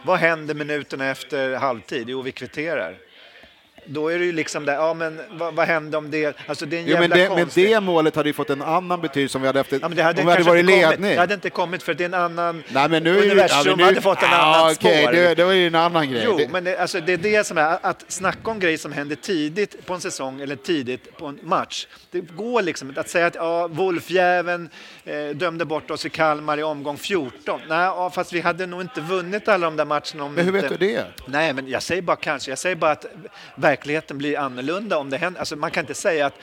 Vad 0.03 0.19
händer 0.19 0.55
minuterna 0.55 1.09
efter 1.09 1.55
halvtid? 1.55 2.09
Jo, 2.09 2.21
vi 2.21 2.31
kvitterar. 2.31 2.97
Då 3.87 4.07
är 4.09 4.19
det 4.19 4.25
ju 4.25 4.31
liksom 4.31 4.65
där, 4.65 4.73
ja 4.73 4.93
men 4.93 5.21
vad, 5.31 5.53
vad 5.53 5.67
hände 5.67 5.97
om 5.97 6.11
det? 6.11 6.37
Alltså 6.47 6.65
det 6.65 6.77
är 6.77 6.81
en 6.81 6.87
Jo, 6.87 6.97
men, 6.99 7.09
det, 7.09 7.29
men 7.29 7.37
konstig- 7.45 7.69
det 7.69 7.79
målet 7.81 8.15
hade 8.15 8.29
ju 8.29 8.33
fått 8.33 8.49
en 8.49 8.61
annan 8.61 9.01
betydelse 9.01 9.37
om 9.37 9.41
vi 9.41 9.47
hade, 9.47 9.59
haft 9.59 9.71
Ja, 9.71 9.77
men 9.81 9.95
det 9.95 10.03
hade 10.03 10.21
om 10.21 10.27
vi 10.27 10.31
hade 10.31 10.43
varit 10.43 10.65
kommit. 10.65 10.81
ledning. 10.81 11.11
Det 11.11 11.19
hade 11.19 11.33
inte 11.33 11.49
kommit 11.49 11.83
för 11.83 11.93
det 11.93 12.03
är 12.03 12.05
en 12.05 12.13
annan... 12.13 12.63
Nej, 12.69 12.89
men 12.89 13.03
nu 13.03 13.17
universum 13.17 13.57
ja, 13.57 13.63
men 13.65 13.77
nu, 13.77 13.83
hade 13.83 14.01
fått 14.01 14.23
en 14.23 14.29
annan 14.33 14.71
okej, 14.71 15.01
spår. 15.03 15.11
Det, 15.11 15.35
det 15.35 15.43
var 15.43 15.53
ju 15.53 15.67
en 15.67 15.75
annan 15.75 16.09
grej. 16.11 16.21
Jo, 16.25 16.37
Det- 16.37 16.47
men 16.51 16.63
det, 16.63 16.77
alltså, 16.77 16.99
det 17.01 17.13
är 17.13 17.17
det 17.17 17.47
som 17.47 17.57
är, 17.57 17.77
att 17.81 18.05
snacka 18.07 18.51
om 18.51 18.59
grejer 18.59 18.77
som 18.77 18.91
händer 18.91 19.15
tidigt 19.15 19.85
på 19.85 19.93
en 19.93 20.01
säsong 20.01 20.41
eller 20.41 20.55
tidigt 20.55 21.17
på 21.17 21.25
en 21.25 21.39
match. 21.43 21.87
Det 22.11 22.19
går 22.21 22.61
liksom 22.61 22.93
att 22.97 23.09
säga 23.09 23.25
att 23.27 23.35
ja, 23.35 23.67
Wolfjäveln 23.67 24.69
eh, 25.05 25.27
dömde 25.35 25.65
bort 25.65 25.91
oss 25.91 26.05
i 26.05 26.09
Kalmar 26.09 26.57
i 26.57 26.63
omgång 26.63 26.97
14. 26.97 27.59
Nej, 27.69 27.77
ja, 27.77 28.09
fast 28.15 28.33
vi 28.33 28.41
hade 28.41 28.65
nog 28.65 28.81
inte 28.81 29.01
vunnit 29.01 29.47
alla 29.47 29.65
de 29.67 29.75
där 29.75 29.85
matcherna 29.85 30.23
om 30.23 30.33
men 30.33 30.45
hur 30.45 30.55
inte... 30.55 30.67
vet 30.69 30.79
du 30.79 30.87
det? 30.87 31.05
Nej, 31.25 31.53
men 31.53 31.67
jag 31.67 31.83
säger 31.83 32.01
bara 32.01 32.15
kanske. 32.17 32.51
Jag 32.51 32.57
säger 32.57 32.75
bara 32.75 32.91
att 32.91 33.05
verkligheten 33.75 34.17
blir 34.17 34.39
annorlunda 34.39 34.97
om 34.97 35.09
det 35.09 35.17
händer. 35.17 35.39
Alltså, 35.39 35.55
man 35.55 35.71
kan 35.71 35.83
inte 35.83 35.93
säga 35.93 36.25
att 36.25 36.39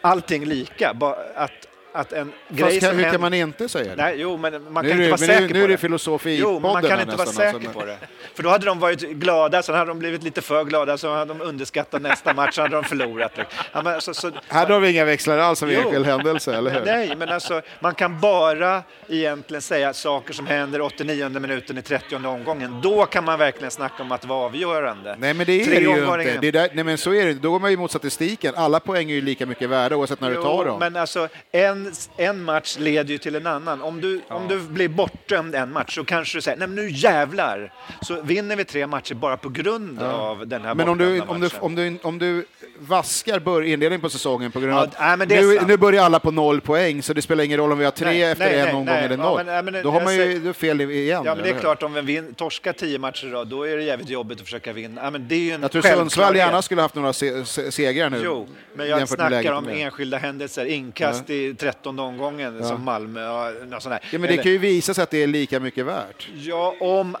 allting 0.00 0.42
är 0.42 0.46
lika. 0.46 0.96
Att, 1.34 1.66
att 1.96 2.12
en 2.12 2.32
grej 2.48 2.80
kan, 2.80 2.96
hur 2.96 3.10
kan 3.10 3.20
man 3.20 3.34
inte 3.34 3.68
säga 3.68 3.96
det? 3.96 4.02
Nej, 4.02 4.14
jo, 4.18 4.36
men 4.36 4.72
man 4.72 4.84
Nu 4.84 4.90
kan 4.90 5.00
är 5.00 5.04
inte 5.04 5.04
det- 5.04 5.10
vara 5.10 5.20
men 5.20 5.28
nu- 5.28 5.34
säker 5.34 5.54
nu 5.54 5.60
på 5.60 5.64
är 5.64 5.68
det 5.68 5.74
det. 5.74 5.78
filosofi 5.78 6.38
Jo, 6.40 6.60
man 6.60 6.82
kan 6.82 7.00
inte 7.00 7.16
vara 7.16 7.26
säker 7.26 7.54
alltså. 7.54 7.70
på 7.70 7.84
det. 7.84 7.96
För 8.34 8.42
då 8.42 8.48
hade 8.50 8.66
de 8.66 8.78
varit 8.80 9.00
glada, 9.00 9.62
sen 9.62 9.74
hade 9.74 9.90
de 9.90 9.98
blivit 9.98 10.22
lite 10.22 10.42
för 10.42 10.64
glada, 10.64 10.98
så 10.98 11.14
hade 11.14 11.34
de 11.34 11.40
underskattat 11.40 12.02
nästa 12.02 12.34
match, 12.34 12.54
så 12.54 12.62
hade 12.62 12.74
de 12.76 12.84
förlorat. 12.84 13.32
Ja, 13.72 13.82
men 13.82 13.86
alltså, 13.94 14.14
så, 14.14 14.30
Här 14.48 14.66
har 14.66 14.80
vi 14.80 14.90
inga 14.90 15.04
växlar 15.04 15.38
alls 15.38 15.62
Jo. 15.62 15.68
enskild 15.68 16.06
händelse, 16.06 16.54
eller 16.56 16.70
hur? 16.70 16.84
Nej, 16.84 17.16
men 17.16 17.28
alltså, 17.28 17.60
man 17.80 17.94
kan 17.94 18.20
bara 18.20 18.82
egentligen 19.08 19.62
säga 19.62 19.92
saker 19.92 20.34
som 20.34 20.46
händer 20.46 20.80
89 20.80 21.28
minuten 21.28 21.78
i 21.78 21.82
30 21.82 22.16
omgången. 22.26 22.80
Då 22.82 23.06
kan 23.06 23.24
man 23.24 23.38
verkligen 23.38 23.70
snacka 23.70 24.02
om 24.02 24.12
att 24.12 24.24
vara 24.24 24.44
avgörande. 24.46 25.16
Nej, 25.18 25.34
men 25.34 25.46
det 25.46 25.52
är 25.60 25.64
Tre 25.64 25.74
det 25.74 25.80
ju 25.80 25.88
inte. 26.04 26.34
in. 26.34 26.38
Det 26.40 26.48
är 26.48 26.52
där, 26.52 26.70
nej, 26.72 26.84
men 26.84 26.98
så 26.98 27.14
är 27.14 27.26
det. 27.26 27.32
Då 27.34 27.50
går 27.50 27.60
man 27.60 27.70
ju 27.70 27.76
mot 27.76 27.90
statistiken. 27.90 28.54
Alla 28.56 28.80
poäng 28.80 29.10
är 29.10 29.14
ju 29.14 29.20
lika 29.20 29.46
mycket 29.46 29.68
värda 29.68 29.96
oavsett 29.96 30.20
när 30.20 30.30
du 30.30 30.36
tar 30.36 30.64
dem. 30.64 30.78
men 30.78 30.96
alltså 30.96 31.28
en, 31.52 31.85
en 32.16 32.42
match 32.42 32.76
leder 32.78 33.10
ju 33.10 33.18
till 33.18 33.34
en 33.34 33.46
annan. 33.46 33.82
Om 33.82 34.00
du, 34.00 34.20
om 34.28 34.48
du 34.48 34.58
blir 34.60 34.88
bortdömd 34.88 35.54
en 35.54 35.72
match 35.72 35.94
så 35.94 36.04
kanske 36.04 36.38
du 36.38 36.42
säger, 36.42 36.56
nej 36.58 36.68
men 36.68 36.76
nu 36.76 36.90
jävlar, 36.90 37.72
så 38.02 38.22
vinner 38.22 38.56
vi 38.56 38.64
tre 38.64 38.86
matcher 38.86 39.14
bara 39.14 39.36
på 39.36 39.48
grund 39.48 40.02
av 40.02 40.46
den 40.46 40.62
här 40.62 40.74
Men 40.74 40.88
om 40.88 40.98
du, 40.98 41.20
om, 41.20 41.40
du, 41.40 41.48
om, 41.60 41.74
du, 41.74 41.98
om 42.02 42.18
du 42.18 42.44
vaskar 42.78 43.38
bör, 43.40 43.62
inledningen 43.62 44.00
på 44.00 44.08
säsongen 44.10 44.52
på 44.52 44.60
grund 44.60 44.72
Ja, 44.74 44.78
av 44.78 44.82
att 45.22 45.28
det 45.28 45.36
är 45.36 45.42
nu, 45.42 45.60
nu 45.66 45.76
börjar 45.76 46.04
alla 46.04 46.18
på 46.20 46.30
noll 46.30 46.60
poäng 46.60 47.02
så 47.02 47.12
det 47.12 47.22
spelar 47.22 47.44
ingen 47.44 47.58
roll 47.58 47.72
om 47.72 47.78
vi 47.78 47.84
har 47.84 47.92
tre 47.92 48.06
Nej, 48.08 48.22
efter 48.22 48.44
nej, 48.44 48.54
en 48.58 48.64
nej, 48.66 48.74
omgång 48.74 48.94
eller 48.96 49.16
Ja, 49.16 49.22
noll. 49.22 49.44
men- 49.44 49.54
ja, 49.54 49.62
men 49.62 49.82
då 49.82 49.90
har 49.90 50.00
man 50.00 50.14
ju 50.16 50.20
säger- 50.22 50.40
då 50.40 50.52
fel 50.52 50.80
igen. 50.80 51.22
Ja, 51.24 51.34
men 51.34 51.44
det 51.44 51.50
är 51.50 51.58
klart, 51.60 51.82
om 51.82 51.94
vi 51.94 52.00
vin, 52.00 52.34
torskar 52.34 52.72
tio 52.72 52.98
matcher 52.98 53.26
idag, 53.26 53.46
då 53.46 53.62
är 53.66 53.76
det 53.76 53.82
jävligt 53.82 54.08
jobbigt 54.08 54.38
att 54.38 54.44
försöka 54.44 54.72
vinna. 54.72 55.00
Ja, 55.04 55.10
men 55.10 55.28
det 55.28 55.34
är 55.34 55.38
ju 55.38 55.52
en 55.52 55.62
Jag 55.62 55.70
tror 55.70 55.82
Sundsvall 55.82 56.36
gärna 56.36 56.62
skulle 56.62 56.82
haft 56.82 56.94
några 56.94 57.12
se, 57.12 57.44
se, 57.44 57.72
segrar 57.72 58.10
nu. 58.10 58.20
Jo, 58.24 58.48
men 58.74 58.88
jag 58.88 59.08
snackar 59.08 59.52
om 59.52 59.68
enskilda 59.68 60.18
händelser, 60.18 60.64
inkast 60.64 61.30
i 61.30 61.54
13 61.76 61.98
omgången 61.98 62.64
som 62.64 62.84
Malmö, 62.84 63.20
ja, 63.22 63.52
något 63.70 63.82
sånt 63.82 63.92
där. 63.92 64.08
Ja, 64.12 64.18
men 64.18 64.22
det 64.22 64.28
Eller- 64.28 64.42
kan 64.42 64.52
ju 64.52 64.58
visa 64.58 64.94
sig 64.94 65.02
att 65.02 65.10
det 65.10 65.22
är 65.22 65.26
lika 65.26 65.60
mycket 65.60 65.86
värt. 65.86 66.28
Ja, 66.36 66.74
om 66.80 67.16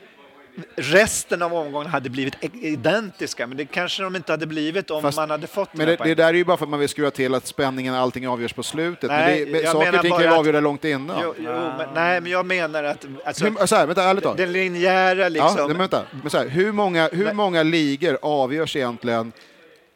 resten 0.76 1.42
av 1.42 1.54
omgången 1.54 1.90
hade 1.90 2.10
blivit 2.10 2.34
i- 2.44 2.66
identiska, 2.68 3.46
men 3.46 3.56
det 3.56 3.64
kanske 3.64 4.02
de 4.02 4.16
inte 4.16 4.32
hade 4.32 4.46
blivit 4.46 4.90
om 4.90 5.02
Fast- 5.02 5.16
man 5.18 5.30
hade 5.30 5.46
fått 5.46 5.74
Men 5.74 5.86
det, 5.86 5.96
det 5.96 6.14
där 6.14 6.28
är 6.28 6.32
ju 6.34 6.44
bara 6.44 6.56
för 6.56 6.64
att 6.64 6.70
man 6.70 6.80
vill 6.80 6.88
skruva 6.88 7.10
till 7.10 7.34
att 7.34 7.46
spänningen, 7.46 7.94
allting 7.94 8.28
avgörs 8.28 8.52
på 8.52 8.62
slutet. 8.62 9.10
Nej, 9.10 9.44
men 9.44 9.52
det, 9.52 9.60
jag 9.60 9.72
saker 9.72 9.94
och 9.94 10.00
ting 10.02 10.10
kan 10.12 10.20
ju 10.22 10.28
avgöra 10.28 10.60
långt 10.60 10.84
innan. 10.84 11.16
Jo, 11.22 11.34
jo, 11.38 11.44
men, 11.52 11.88
nej, 11.94 12.20
men 12.20 12.32
jag 12.32 12.46
menar 12.46 12.84
att 12.84 13.06
alltså, 13.24 13.66
så 13.66 13.76
här, 13.76 13.86
vänta, 13.86 14.02
ärligt 14.04 14.24
talat. 14.24 14.36
den 14.38 14.52
linjära 14.52 15.18
Ja, 15.22 15.28
liksom... 15.28 15.54
nej, 15.56 15.66
men 15.68 15.76
vänta. 15.76 16.02
Men 16.22 16.30
så 16.30 16.38
här, 16.38 16.48
hur 16.48 16.72
många, 16.72 17.08
hur 17.12 17.24
Nej. 17.24 17.34
många 17.34 17.62
ligor 17.62 18.18
avgörs 18.22 18.76
egentligen 18.76 19.32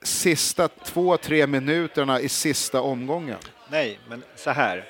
sista 0.03 0.69
två, 0.69 1.16
tre 1.16 1.47
minuterna 1.47 2.20
i 2.20 2.28
sista 2.28 2.81
omgången? 2.81 3.37
Nej, 3.70 3.98
men 4.09 4.22
så 4.36 4.51
här. 4.51 4.84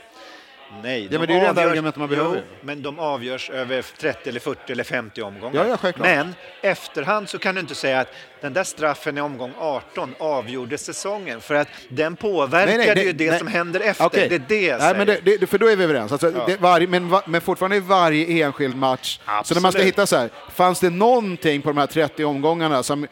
Nej, 0.82 1.02
Ja, 1.02 1.09
de 1.11 1.19
men 1.19 1.27
det 1.28 1.32
är 1.32 1.35
ju 1.35 1.40
det 1.40 1.47
enda 1.48 1.62
argumentet 1.62 1.98
man 2.01 2.09
Jo, 2.12 2.16
behöver. 2.16 2.43
men 2.62 2.82
de 2.82 2.98
avgörs 2.98 3.51
över 3.51 3.82
30 3.98 4.28
eller 4.28 4.40
40 4.40 4.73
eller 4.73 4.85
50 4.85 5.23
omgångar. 5.23 5.55
Ja, 5.65 5.69
ja, 5.69 5.77
självklart. 5.77 6.07
Men 6.09 6.35
efterhand 6.62 7.28
så 7.28 7.39
kan 7.39 7.55
du 7.55 7.61
inte 7.61 7.74
säga 7.74 8.01
att 8.01 8.09
den 8.40 8.52
där 8.52 8.65
straffen 8.65 9.19
i 9.19 9.20
omgång 9.20 9.52
18 9.59 10.15
avgjorde 10.19 10.78
säsongen 10.78 11.40
för 11.40 11.55
att 11.55 11.69
den 11.89 12.16
påverkade 12.16 12.77
Nej, 12.78 12.86
nej, 12.86 12.94
det- 12.94 13.02
ju 13.02 13.12
det 13.12 13.31
nej. 13.31 13.39
som 13.39 13.48
händer 13.48 13.81
efter. 13.81 14.05
Okej. 14.07 14.28
Det 14.28 14.35
är 14.35 14.43
det 14.48 14.62
jag 14.66 14.78
Nej, 14.81 14.94
men 14.97 15.07
säger. 15.07 15.20
det, 15.23 15.36
det, 15.36 15.47
för 15.47 15.59
då 15.59 15.66
är 15.66 15.77
vi 15.77 15.85
överens. 15.85 16.12
Alltså, 16.12 16.31
det, 16.31 16.57
varje, 16.61 16.86
men, 16.86 17.16
men 17.27 17.40
fortfarande 17.40 17.77
i 17.77 17.81
varje 17.81 18.44
enskild 18.44 18.77
match. 18.77 19.19
Så 19.19 19.24
när 19.27 19.32
man 19.35 19.44
ska 19.44 19.66
Absolut. 19.66 19.86
hitta 19.86 20.07
så 20.07 20.16
här, 20.16 20.31
fanns 20.55 20.81
det 20.81 20.90
någonting 20.90 21.62
på 21.62 21.69
de 21.69 21.77
här 21.78 21.86
30 21.86 22.24
omgångarna 22.24 22.82
som 22.82 23.07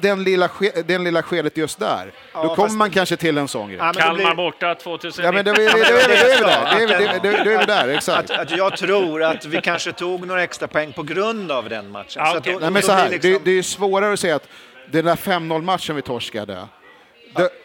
den 0.00 0.24
lilla, 0.24 0.48
den 0.86 1.04
lilla 1.04 1.22
skedet 1.22 1.56
just 1.56 1.78
där, 1.78 2.12
Ja, 2.34 2.42
då 2.42 2.54
kommer 2.54 2.70
man 2.74 2.90
kanske 2.90 3.16
till 3.16 3.38
en 3.38 3.48
sån 3.48 3.68
grej. 3.68 3.78
Ja, 3.78 3.92
Kalmar 3.92 4.14
blir- 4.14 4.34
borta 4.34 4.74
2019. 4.74 5.24
Ja, 5.24 5.32
men 5.32 5.44
då 5.44 5.50
är 5.50 5.56
vi, 5.56 5.64
då 5.64 5.70
är 5.70 6.08
vi, 6.08 6.14
då 6.16 6.28
är 6.28 6.36
vi 6.38 6.44
där. 6.44 6.70
Då 6.72 6.78
är 6.78 6.98
vi, 6.98 7.18
då 7.18 7.28
är 7.28 7.38
vi- 7.38 7.44
då 7.44 7.50
är 7.50 7.58
vi 7.58 7.64
där, 7.64 7.88
exakt. 7.88 8.30
Att, 8.30 8.38
att 8.40 8.50
jag 8.56 8.76
tror 8.76 9.22
att 9.22 9.44
vi 9.44 9.60
kanske 9.60 9.92
tog 9.92 10.26
några 10.26 10.42
extra 10.42 10.68
poäng 10.68 10.92
på 10.92 11.02
grund 11.02 11.52
av 11.52 11.68
den 11.68 11.90
matchen. 11.90 12.06
Ja, 12.16 12.24
Så 12.26 12.30
att 12.30 12.36
okej. 12.38 12.52
då- 12.52 12.58
Nej, 12.58 12.70
men 12.70 12.82
så 12.82 12.92
här, 12.92 13.08
liksom- 13.10 13.30
det, 13.32 13.44
det 13.44 13.50
är 13.50 13.54
ju 13.54 13.62
svårare 13.62 14.12
att 14.12 14.20
säga 14.20 14.36
att 14.36 14.48
den 14.90 15.04
där 15.04 15.16
5-0-matchen 15.16 15.96
vi 15.96 16.02
torskade, 16.02 16.66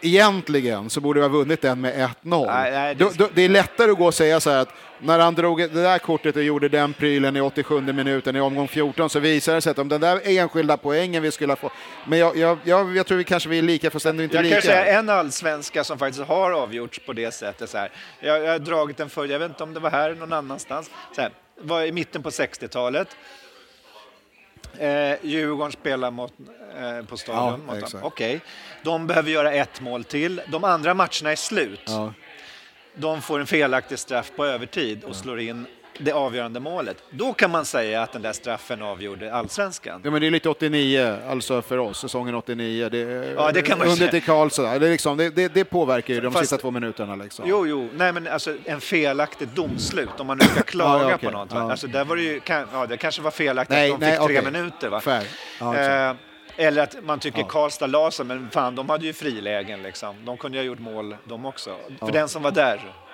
egentligen 0.02 0.90
så 0.90 1.02
borde 1.02 1.20
vi 1.20 1.26
ha 1.26 1.30
vunnit 1.34 1.62
den 1.62 1.82
med 1.82 1.94
1-0. 2.24 2.46
Nej, 2.48 2.72
nej, 2.72 2.96
det- 2.96 3.04
Då- 3.04 3.12
då- 3.16 3.30
det 3.34 3.42
är 3.42 3.50
lättare 3.50 3.92
att 3.92 3.98
gå 3.98 4.06
och 4.06 4.14
säga 4.14 4.40
så 4.40 4.50
här 4.50 4.58
att 4.58 4.70
när 5.02 5.20
han 5.20 5.36
drog 5.36 5.60
det 5.60 5.68
där 5.68 6.00
kortet 6.00 6.36
och 6.36 6.44
gjorde 6.44 6.70
den 6.70 6.94
prylen 6.94 7.36
i 7.36 7.42
87 7.42 7.82
minuten 7.82 8.36
i 8.36 8.40
omgång 8.40 8.68
14 8.68 9.10
så 9.10 9.20
visar 9.20 9.54
det 9.56 9.62
sig 9.62 9.72
att 9.72 9.80
om 9.80 9.90
den 9.90 10.02
där 10.02 10.22
enskilda 10.24 10.78
poängen 10.78 11.24
vi 11.24 11.32
skulle 11.32 11.52
ha 11.52 11.58
fått... 11.58 11.72
Men 12.08 12.20
jag, 12.20 12.38
jag, 12.38 12.58
jag, 12.64 12.98
jag 12.98 13.06
tror 13.08 13.18
vi 13.18 13.24
kanske 13.24 13.50
vi 13.50 13.58
är 13.58 13.62
lika 13.62 13.92
fast 13.92 14.06
ändå 14.06 14.24
inte 14.24 14.36
Jag 14.36 14.44
lika. 14.44 14.56
kan 14.56 14.62
säga 14.62 14.86
en 15.00 15.10
allsvenska 15.10 15.84
som 15.84 15.98
faktiskt 16.00 16.24
har 16.26 16.52
avgjorts 16.52 17.00
på 17.00 17.14
det 17.14 17.32
sättet. 17.32 17.70
Så 17.70 17.78
här. 17.78 17.92
Jag, 18.20 18.44
jag 18.44 18.52
har 18.52 18.60
dragit 18.60 18.98
den 18.98 19.10
förr, 19.10 19.28
jag 19.28 19.40
vet 19.40 19.50
inte 19.50 19.64
om 19.64 19.74
det 19.74 19.80
var 19.80 19.90
här 19.90 20.10
eller 20.10 20.20
någon 20.20 20.34
annanstans. 20.34 20.92
Så 21.16 21.22
här. 21.22 21.32
Var 21.62 21.84
i 21.84 21.92
mitten 21.92 22.24
på 22.24 22.30
60-talet. 22.30 23.08
Eh, 24.78 25.14
Djurgården 25.22 25.72
spelar 25.72 26.12
mot, 26.12 26.34
eh, 26.80 27.06
på 27.06 27.18
stadion. 27.18 27.62
Ja. 27.92 28.00
Okej. 28.02 28.40
De 28.84 29.08
behöver 29.08 29.32
göra 29.32 29.54
ett 29.54 29.82
mål 29.82 30.04
till. 30.04 30.42
De 30.48 30.64
andra 30.64 30.94
matcherna 30.94 31.32
är 31.32 31.36
slut. 31.36 31.82
Ja. 31.86 32.14
De 33.00 33.22
får 33.22 33.40
en 33.40 33.48
felaktig 33.48 34.00
straff 34.00 34.32
på 34.36 34.46
övertid 34.46 35.04
och 35.04 35.16
slår 35.16 35.40
in 35.40 35.66
det 36.02 36.12
avgörande 36.12 36.60
målet. 36.60 36.98
Då 37.10 37.34
kan 37.34 37.52
man 37.52 37.66
säga 37.66 38.02
att 38.02 38.12
den 38.14 38.22
där 38.22 38.34
straffen 38.34 38.82
avgjorde 38.82 39.34
allsvenskan. 39.34 40.02
Ja, 40.04 40.12
men 40.12 40.22
det 40.22 40.28
är 40.28 40.32
lite 40.32 40.50
89, 40.50 41.18
alltså 41.30 41.62
för 41.62 41.78
oss, 41.78 42.00
säsongen 42.00 42.36
89. 42.36 42.90
Det, 42.90 42.98
Ja, 43.36 43.52
det 43.52 43.62
kan 43.62 43.78
man 43.78 43.88
under 43.88 44.08
till 44.08 44.24
Karlsson, 44.24 44.66
det, 44.66 44.90
liksom, 44.90 45.18
det, 45.18 45.30
det, 45.30 45.54
det 45.54 45.64
påverkar 45.66 46.14
ju 46.14 46.22
de 46.22 46.32
Fast- 46.34 46.44
sista 46.44 46.58
två 46.58 46.72
minuterna. 46.72 47.16
Liksom. 47.16 47.46
Jo, 47.48 47.68
jo, 47.68 47.90
nej 47.96 48.12
men 48.14 48.28
alltså 48.28 48.56
en 48.66 48.82
felaktigt 48.82 49.56
domslut 49.56 50.10
om 50.20 50.28
man 50.28 50.38
nu 50.38 50.46
ska 50.46 50.64
klaga 50.64 51.10
Ja, 51.10 51.16
okej. 51.16 51.30
på 51.32 51.38
något. 51.38 51.50
Ja. 51.54 51.72
Alltså 51.72 51.88
där 51.88 52.06
var 52.06 52.16
det 52.16 52.22
ju, 52.22 52.42
ja 52.74 52.86
det 52.90 52.98
kanske 52.98 53.22
var 53.22 53.32
felaktigt 53.32 53.76
Nej, 53.78 53.92
att 53.92 54.00
de 54.00 54.06
nej, 54.06 54.18
fick 54.18 54.28
tre 54.28 54.40
okej. 54.40 54.52
minuter 54.52 54.90
va. 54.90 55.00
Fair. 55.02 55.24
Ja, 55.60 55.78
eh, 56.10 56.16
eller 56.60 56.84
att 56.84 56.96
man 57.04 57.20
tycker 57.20 57.40
Ja. 57.40 57.46
Karlstad 57.48 57.88
la 57.88 58.12
sig, 58.12 58.26
men 58.26 58.50
fan 58.52 58.76
de 58.76 58.90
hade 58.90 59.06
ju 59.06 59.14
frilägen 59.14 59.84
liksom. 59.84 60.16
De 60.26 60.38
kunde 60.38 60.58
ju 60.58 60.64
ha 60.64 60.68
gjort 60.68 60.80
mål 60.80 61.16
de 61.24 61.46
också. 61.46 61.76
För 62.00 62.12
den 62.12 62.30
som 62.30 62.42
var 62.42 62.52
där. 62.52 62.72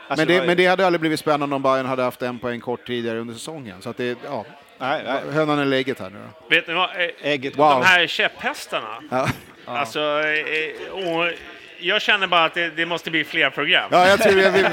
Alltså, 0.08 0.22
men, 0.22 0.28
det, 0.28 0.34
var 0.34 0.42
ju- 0.42 0.48
men 0.48 0.58
det 0.58 0.66
hade 0.68 0.86
aldrig 0.86 1.00
blivit 1.00 1.20
spännande 1.20 1.56
om 1.56 1.62
Bayern 1.62 1.86
hade 1.86 2.04
haft 2.04 2.22
en 2.22 2.40
poäng 2.40 2.60
kort 2.62 2.88
tidigare 2.88 3.20
under 3.20 3.34
säsongen. 3.34 3.82
Så 3.82 3.90
att 3.90 3.98
det, 3.98 4.18
ja, 4.26 4.46
nej, 4.78 5.02
nej. 5.06 5.22
hönan 5.32 5.60
eller 5.60 5.78
ägget 5.78 6.00
här 6.00 6.10
nu 6.10 6.16
då. 6.20 6.56
Vet 6.56 6.68
ni 6.68 6.74
vad? 6.74 6.90
Eh, 6.90 7.10
Ägget. 7.22 7.58
Wow. 7.58 7.70
De 7.70 7.84
här 7.84 8.08
käpphästarna. 8.08 9.02
Ja. 9.12 9.30
Alltså, 9.66 10.00
eh, 10.00 11.08
och 11.08 11.32
jag 11.80 12.02
känner 12.02 12.28
bara 12.28 12.44
att 12.44 12.54
det, 12.54 12.70
det 12.70 12.86
måste 12.86 13.12
bli 13.12 13.24
fler 13.24 13.50
program. 13.50 13.90
Ja, 13.92 14.08
jag, 14.08 14.20
tror 14.22 14.40
jag, 14.42 14.52
vi, 14.52 14.66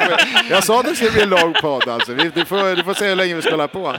jag 0.50 0.64
sa 0.64 0.80
att 0.80 0.86
det 0.86 0.94
skulle 0.96 1.10
bli 1.10 1.22
en 1.22 1.28
lång 1.30 1.52
podd 1.52 1.88
alltså. 1.88 2.12
Du, 2.14 2.44
får, 2.44 2.76
du 2.76 2.82
får 2.84 2.94
se 2.94 3.08
hur 3.08 3.16
länge 3.16 3.34
vi 3.34 3.42
ska 3.42 3.50
hålla 3.50 3.68
på. 3.68 3.94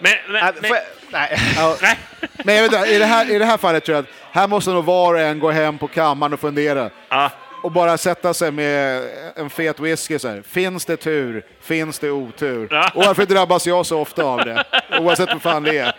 Men, 0.00 0.12
men, 0.28 0.44
Nej, 0.44 0.52
men, 0.62 0.70
får 1.10 1.18
jag- 1.20 1.76
nej. 1.82 1.98
nej. 2.20 2.30
Men 2.44 2.54
jag 2.54 2.62
vet, 2.62 2.72
inte, 2.72 2.88
i, 2.90 2.98
det 2.98 3.04
här, 3.04 3.30
i 3.30 3.38
det 3.38 3.44
här 3.44 3.56
fallet 3.56 3.84
tror 3.84 3.96
jag 3.96 4.02
att 4.02 4.10
här 4.32 4.48
måste 4.48 4.70
nog 4.70 4.84
var 4.84 5.14
och 5.14 5.20
en 5.20 5.38
gå 5.38 5.50
hem 5.50 5.78
på 5.78 5.88
kammaren 5.88 6.32
och 6.32 6.40
fundera. 6.40 6.90
Ja. 7.08 7.30
Och 7.62 7.72
bara 7.72 7.98
sätta 7.98 8.34
sig 8.34 8.50
med 8.50 9.02
en 9.36 9.50
fet 9.50 9.80
whisky 9.80 10.18
så 10.18 10.28
här. 10.28 10.42
Finns 10.48 10.84
det 10.84 10.96
tur? 10.96 11.42
Finns 11.62 11.98
det 11.98 12.10
otur? 12.10 12.68
Ja. 12.70 12.90
Och 12.94 13.04
varför 13.04 13.26
drabbas 13.26 13.66
jag 13.66 13.86
så 13.86 14.00
ofta 14.00 14.24
av 14.24 14.38
det? 14.44 14.64
Oavsett 15.00 15.28
vad 15.32 15.42
fan 15.42 15.62
det 15.62 15.78
är. 15.78 15.92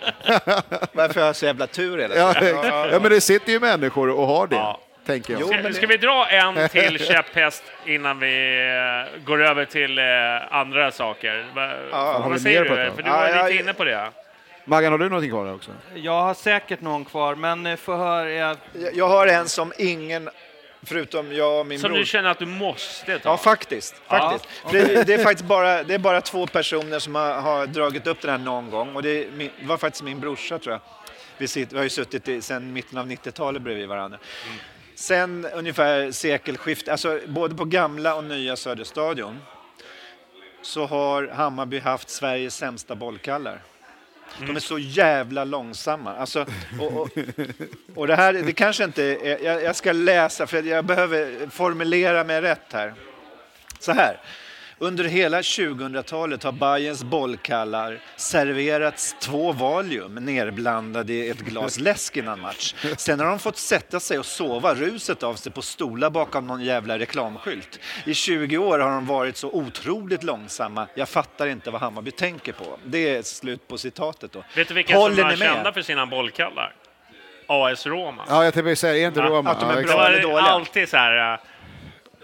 Varför 0.94 1.20
har 1.20 1.28
jag 1.28 1.36
så 1.36 1.46
jävla 1.46 1.68
tur 1.68 1.98
hela 1.98 2.16
Ja, 2.16 2.34
tiden? 2.34 2.66
ja, 2.92 3.00
men 3.02 3.12
det 3.12 3.22
sitter 3.22 3.52
ju 3.52 3.60
människor 3.60 4.10
och 4.10 4.28
har 4.28 4.48
det, 4.48 4.56
Ja. 4.56 4.80
tänker 5.06 5.34
jag. 5.34 5.42
Jo, 5.42 5.48
Ska, 5.48 5.74
ska 5.74 5.88
vi 5.88 5.98
dra 5.98 6.28
en 6.30 6.70
till 6.70 7.00
käpphäst 7.08 7.64
innan 7.86 8.20
vi 8.20 8.58
eh, 9.16 9.24
går 9.26 9.44
över 9.44 9.66
till 9.66 9.98
eh, 9.98 10.06
andra 10.52 10.92
saker? 10.92 11.46
Vad 12.30 12.42
säger 12.42 12.60
mer 12.60 12.64
du? 12.64 12.70
på 12.70 12.76
det? 12.76 12.92
För 12.96 13.02
du 13.04 13.10
Ja, 13.10 13.18
var 13.18 13.28
ja, 13.28 13.44
lite 13.48 13.56
ja. 13.56 13.62
inne 13.62 13.74
på 13.74 13.84
det. 13.84 14.10
Maggan, 14.70 14.92
har 14.92 15.00
du 15.00 15.10
någonting 15.10 15.32
kvar 15.32 15.54
också? 15.54 15.72
Jag 15.96 16.22
har 16.22 16.34
säkert 16.34 16.82
någon 16.82 17.06
kvar, 17.06 17.36
men 17.36 17.66
eh, 17.66 17.76
få 17.76 17.96
höra. 17.96 18.30
Jag, 18.32 18.58
Jag- 18.74 18.96
Jag 18.96 19.08
har 19.08 19.28
en 19.28 19.50
som 19.50 19.74
ingen, 19.78 20.30
förutom 20.84 21.34
jag 21.34 21.60
och 21.60 21.66
min 21.66 21.80
Som 21.80 21.90
bror. 21.92 22.00
du 22.00 22.06
känner 22.06 22.30
att 22.30 22.40
du 22.40 22.46
måste 22.46 23.20
ta. 23.20 23.30
Ja, 23.30 23.38
faktiskt. 23.38 23.96
Ja, 24.08 24.32
faktiskt. 24.32 24.62
För 24.62 24.74
det, 24.96 25.04
det, 25.04 25.14
är 25.14 25.24
faktiskt 25.24 25.48
bara, 25.50 25.84
det 25.84 25.94
är 25.94 26.00
bara 26.00 26.22
två 26.22 26.48
personer 26.48 27.00
som 27.00 27.16
har, 27.16 27.34
har 27.34 27.68
dragit 27.68 28.08
upp 28.08 28.22
den 28.22 28.32
här 28.32 28.38
någon 28.38 28.70
gång. 28.70 28.96
Och 28.96 29.04
det, 29.04 29.10
är 29.10 29.32
min, 29.32 29.50
det 29.60 29.66
var 29.68 29.78
faktiskt 29.78 30.04
min 30.04 30.20
brorsa, 30.20 30.60
tror 30.60 30.72
jag. 30.74 30.82
Vi, 31.38 31.48
sitter, 31.48 31.72
vi 31.74 31.78
har 31.78 31.84
ju 31.84 31.90
suttit 31.90 32.28
i, 32.28 32.42
sedan 32.42 32.74
mitten 32.74 32.98
av 32.98 33.08
90-talet 33.08 33.62
bredvid 33.62 33.88
varandra. 33.88 34.18
Sen 34.96 35.48
ungefär 35.54 36.12
sekelskiftet, 36.12 36.90
alltså 36.90 37.20
både 37.28 37.56
på 37.56 37.66
gamla 37.66 38.16
och 38.16 38.24
nya 38.24 38.56
Söderstadion, 38.56 39.40
så 40.62 40.86
har 40.86 41.28
Hammarby 41.28 41.80
haft 41.80 42.10
Sveriges 42.10 42.56
sämsta 42.56 42.96
bollkallar. 42.96 43.62
Mm. 44.38 44.48
De 44.48 44.56
är 44.56 44.60
så 44.60 44.80
jävla 44.80 45.44
långsamma. 45.44 46.16
Alltså, 46.16 46.46
och, 46.80 47.02
och, 47.02 47.10
och 47.96 48.08
det 48.08 48.16
här, 48.16 48.34
det 48.34 48.54
kanske 48.54 48.84
inte 48.84 49.04
är, 49.04 49.44
jag, 49.44 49.64
jag 49.64 49.76
ska 49.76 49.92
läsa 49.92 50.48
för 50.48 50.64
jag 50.64 50.86
behöver 50.86 51.50
formulera 51.50 52.24
mig 52.24 52.42
rätt 52.42 52.74
här. 52.74 52.94
Så 53.80 53.92
här. 53.92 54.20
Under 54.82 55.04
hela 55.04 55.42
2000-talet 55.42 56.44
har 56.44 56.52
Bayerns 56.52 57.04
bollkallar 57.04 58.00
serverats 58.16 59.16
två 59.20 59.52
Valium 59.52 60.16
nerblandade 60.16 61.14
i 61.14 61.30
ett 61.30 61.40
glas 61.40 61.80
läsk 61.80 62.18
innan 62.18 62.40
match. 62.40 62.76
Sen 62.98 63.20
har 63.20 63.28
de 63.28 63.40
fått 63.40 63.58
sätta 63.58 64.00
sig 64.00 64.20
och 64.20 64.26
sova 64.26 64.74
ruset 64.74 65.24
av 65.24 65.34
sig 65.36 65.52
på 65.52 65.62
stolar 65.62 66.10
bakom 66.10 66.48
någon 66.48 66.62
jävla 66.64 67.00
reklamskylt. 67.00 67.80
I 68.06 68.14
20 68.14 68.58
år 68.58 68.80
har 68.80 68.90
de 68.92 69.06
varit 69.06 69.38
så 69.38 69.50
otroligt 69.52 70.24
långsamma. 70.24 70.88
Jag 70.96 71.10
fattar 71.10 71.48
inte 71.48 71.72
vad 71.72 71.82
Hammarby 71.82 72.12
tänker 72.12 72.54
på. 72.54 72.66
Det 72.86 73.16
är 73.16 73.22
slut 73.22 73.68
på 73.68 73.78
citatet 73.78 74.32
då. 74.32 74.44
Vet 74.56 74.68
du 74.68 74.74
vilka 74.74 74.98
Håller 74.98 75.16
som 75.16 75.30
är 75.30 75.36
kända 75.36 75.74
för 75.74 75.82
sina 75.82 76.06
bollkallar? 76.06 76.76
AS 77.48 77.86
Roma. 77.86 78.24
Ja, 78.30 78.44
jag 78.44 78.54
tänkte 78.54 78.76
säga, 78.76 79.04
är 79.04 79.08
inte 79.08 79.20
Ja, 79.20 79.26
Roma? 79.26 79.50
att 79.50 79.60
de 79.60 79.70
är 79.70 79.76
Ja, 79.76 79.82
bra. 79.82 79.82
Det 79.82 79.92
exakt. 79.94 80.10
eller 80.10 80.24
var 80.28 80.32
dåliga? 80.34 80.52
alltid 80.52 80.90
så 80.90 80.98
här 80.98 81.34
äh, 81.34 81.40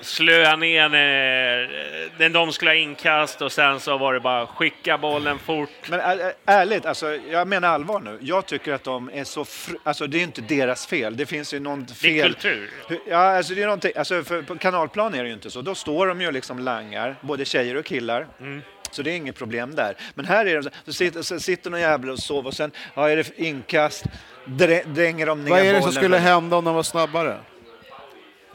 slöa 0.02 0.56
ner 0.56 0.90
när, 0.90 2.30
de 2.30 2.54
skulle 2.54 2.72
ha 2.72 2.76
inkast 2.76 3.42
och 3.42 3.52
sen 3.52 3.80
så 3.80 3.98
var 3.98 4.14
det 4.14 4.20
bara 4.20 4.48
skicka 4.48 4.98
bollen 4.98 5.40
fort. 5.40 5.70
Men 5.90 6.00
ärligt, 6.46 6.86
alltså, 6.86 7.16
jag 7.16 7.48
menar 7.48 7.70
allvar 7.70 8.00
nu. 8.00 8.18
Jag 8.22 8.46
tycker 8.46 8.74
att 8.74 8.84
de 8.84 9.10
är 9.14 9.24
så... 9.24 9.44
Fr- 9.44 9.78
alltså, 9.84 10.08
det 10.08 10.18
är 10.18 10.24
inte 10.24 10.42
deras 10.42 10.88
fel. 10.88 11.18
Det 11.18 11.26
finns 11.26 11.54
ju 11.54 11.60
något 11.60 11.92
fel. 11.92 12.14
Det 12.14 12.20
är 12.20 12.24
kultur. 12.24 12.70
Ja, 13.08 13.38
alltså 13.38 13.54
det 13.54 13.62
är 13.62 13.66
någonting, 13.66 13.92
alltså 13.96 14.24
för 14.24 14.42
på 14.42 14.58
kanalplan 14.58 15.14
är 15.14 15.24
det 15.24 15.28
ju 15.28 15.34
inte 15.34 15.52
så. 15.52 15.62
Då 15.62 15.76
står 15.76 16.08
de 16.08 16.22
ju 16.22 16.32
liksom 16.32 16.60
langar, 16.60 17.16
både 17.22 17.46
tjejer 17.46 17.76
och 17.76 17.86
killar. 17.86 18.28
Mm. 18.40 18.62
Så 18.92 19.02
det 19.02 19.12
är 19.12 19.16
inget 19.16 19.36
problem 19.36 19.76
där. 19.76 19.96
Men 20.14 20.26
här 20.26 20.46
är 20.46 20.56
det 20.56 20.64
så, 20.64 20.70
så 20.86 20.94
sitter, 20.94 21.22
så 21.22 21.40
sitter 21.40 21.70
någon 21.70 21.80
jävel 21.80 22.10
och 22.10 22.20
sover 22.20 22.48
och 22.48 22.54
sen 22.54 22.72
ja, 22.94 23.10
är 23.10 23.18
det 23.18 23.32
inkast, 23.38 24.04
drä, 24.46 24.84
dränger 24.84 25.26
de 25.26 25.44
ner 25.44 25.50
Vad 25.50 25.60
är 25.60 25.64
det 25.64 25.72
som 25.72 25.80
bollen. 25.80 25.94
skulle 25.94 26.18
hända 26.18 26.58
om 26.58 26.66
de 26.66 26.76
var 26.76 26.84
snabbare? 26.84 27.38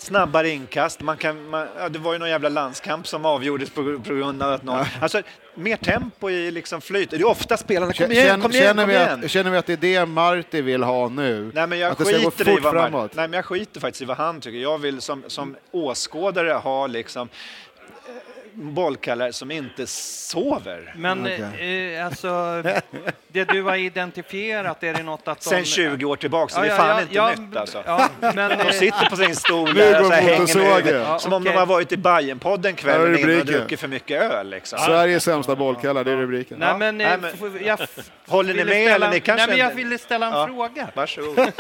Snabbare 0.03 0.49
inkast, 0.49 1.01
man 1.01 1.17
kan, 1.17 1.49
man, 1.49 1.67
ja, 1.79 1.89
det 1.89 1.99
var 1.99 2.13
ju 2.13 2.19
någon 2.19 2.29
jävla 2.29 2.49
landskamp 2.49 3.07
som 3.07 3.25
avgjordes 3.25 3.71
på, 3.71 3.83
på 3.83 4.15
grund 4.15 4.43
av 4.43 4.53
att 4.53 4.63
någon... 4.63 4.85
Alltså, 5.01 5.23
mer 5.55 5.77
tempo 5.77 6.31
i 6.31 6.51
liksom 6.51 6.81
flyt. 6.81 7.11
Det 7.11 7.17
är 7.17 7.25
ofta 7.25 7.57
spelarna, 7.57 7.93
kom 7.93 8.13
igen, 8.13 8.27
Känner, 8.27 8.43
kom 8.43 8.53
igen, 8.53 8.65
känner, 8.65 8.83
kom 8.83 8.89
vi 8.89 8.95
igen. 8.95 9.25
att, 9.25 9.31
känner 9.31 9.51
vi 9.51 9.57
att 9.57 9.67
det 9.67 9.73
är 9.73 9.77
det 9.77 10.07
Marti 10.07 10.61
vill 10.61 10.83
ha 10.83 11.09
nu? 11.09 11.51
Nej, 11.55 11.67
men 11.67 11.79
jag 11.79 11.93
att 11.93 11.99
det 11.99 12.05
ska 12.05 12.19
gå 12.19 12.31
skiter 12.31 12.45
fort 12.45 12.71
framåt? 12.71 13.15
Nej, 13.15 13.29
men 13.29 13.37
jag 13.37 13.45
skiter 13.45 13.81
faktiskt 13.81 14.03
i 14.03 14.05
vad 14.05 14.17
han 14.17 14.41
tycker. 14.41 14.59
Jag 14.59 14.79
vill 14.79 15.01
som, 15.01 15.23
som 15.27 15.57
åskådare 15.71 16.53
ha 16.53 16.87
liksom 16.87 17.29
bollkallar 18.55 19.31
som 19.31 19.51
inte 19.51 19.87
sover. 19.87 20.95
men 20.97 21.21
Okej. 21.23 21.95
eh, 21.97 22.07
alltså, 22.07 22.63
det 23.29 23.45
du 23.45 23.63
har 23.63 23.77
identifierat, 23.77 24.83
är 24.83 24.95
det 24.95 25.03
något 25.03 25.29
att 25.29 25.41
de... 25.41 25.49
Sen 25.51 25.65
20 25.65 26.05
år 26.05 26.17
tillbaka, 26.17 26.55
så 26.55 26.61
det 26.61 26.67
är 26.69 26.77
fan 26.77 27.03
inte 27.03 27.41
nytt 27.41 27.57
alltså. 27.57 27.83
Ja, 27.87 28.09
men, 28.21 28.35
De 28.37 28.55
eh, 28.55 28.71
sitter 28.71 29.11
på 29.11 29.17
sin 29.17 29.37
stol 29.37 29.75
där 29.75 30.01
och 30.01 30.07
så 30.07 30.13
här 30.13 30.23
hänger 30.23 30.83
med. 30.85 30.95
Ja, 31.03 31.19
Som 31.19 31.33
om 31.33 31.43
okej. 31.43 31.53
de 31.53 31.59
har 31.59 31.67
varit 31.67 31.93
i 31.93 31.97
Bajenpodden 31.97 32.73
Ja, 32.77 32.83
kvällen 32.83 33.19
innan 33.19 33.41
och 33.41 33.47
druckit 33.47 33.81
för 33.81 33.89
mycket 33.89 34.23
öl. 34.23 34.51
Liksom. 34.51 34.79
Sveriges 34.79 35.25
sämsta 35.25 35.57
bollkallar, 35.57 36.05
det 36.05 36.13
är 36.13 36.17
rubriken. 36.17 36.59
nej, 36.59 36.79
men, 36.79 36.99
nej, 36.99 37.07
eh, 37.07 37.19
men- 37.21 37.65
jag 37.67 37.81
f- 37.81 38.11
Håller 38.29 38.55
ni 38.55 38.65
med 38.65 38.73
ställa, 38.73 38.95
eller 38.95 39.11
ni 39.11 39.21
kanske 39.21 39.47
Nej, 39.47 39.57
men 39.59 39.67
jag 39.69 39.75
ville 39.75 39.99
ställa 39.99 40.27
en 40.27 40.33
Ja. 40.33 40.47
fråga. 40.47 40.89
Varsågod. 40.95 41.39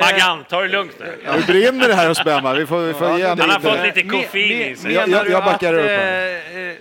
Maggan, 0.00 0.44
ta 0.48 0.60
det 0.62 0.68
lugnt 0.68 0.92
nu. 1.00 1.18
Nu 1.36 1.42
brinner 1.46 1.88
det 1.88 1.94
här 1.94 2.08
hos 2.08 2.24
Bemma, 2.24 2.54
vi 2.54 2.66
får, 2.66 2.80
vi 2.80 2.92
får 2.94 3.18
ge 3.18 3.26
Han 3.26 3.40
har 3.50 3.60
fått 3.60 3.82
lite 3.82 4.02
koffein 4.02 4.60
i 4.72 4.76
sig. 4.76 4.92
Jag- 4.92 5.08
jag- 5.30 5.44
backar 5.44 5.74
upp 5.74 5.86
eh, 6.12 6.58
eh, 6.58 6.76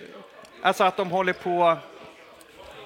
Alltså 0.63 0.83
att 0.83 0.97
de 0.97 1.11
håller 1.11 1.33
på 1.33 1.77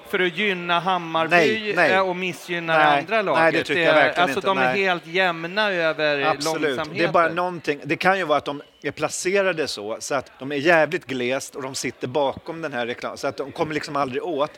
för 0.08 0.20
att 0.20 0.36
gynna 0.36 0.80
Hammarby 0.80 1.36
Nej, 1.36 1.72
nej. 1.76 1.92
eh, 1.92 2.08
och 2.08 2.16
missgynna 2.16 2.78
Nej, 2.78 2.98
andra 2.98 3.16
nej, 3.16 3.24
laget. 3.24 3.54
det 3.54 3.64
tycker 3.64 3.82
jag 3.82 3.94
verkligen 3.94 4.22
alltså 4.22 4.38
inte. 4.38 4.48
de 4.48 4.58
är 4.58 4.64
Nej. 4.64 4.82
helt 4.82 5.06
jämna 5.06 5.72
över 5.72 6.22
Absolut. 6.22 6.62
långsamheten. 6.62 6.98
Det 6.98 7.04
är 7.04 7.12
bara 7.12 7.28
någonting. 7.28 7.80
Det 7.84 7.96
kan 7.96 8.18
ju 8.18 8.24
vara 8.24 8.38
att 8.38 8.44
de 8.44 8.62
är 8.82 8.90
placerade 8.90 9.68
så, 9.68 9.96
så 10.00 10.14
att 10.14 10.32
de 10.38 10.52
är 10.52 10.56
jävligt 10.56 11.06
glest 11.06 11.54
och 11.54 11.62
de 11.62 11.74
sitter 11.74 12.08
bakom 12.08 12.62
den 12.62 12.72
här 12.72 12.86
reklamen, 12.86 13.18
så 13.18 13.26
att 13.26 13.36
de 13.36 13.52
kommer 13.52 13.74
liksom 13.74 13.96
aldrig 13.96 14.22
åt. 14.24 14.50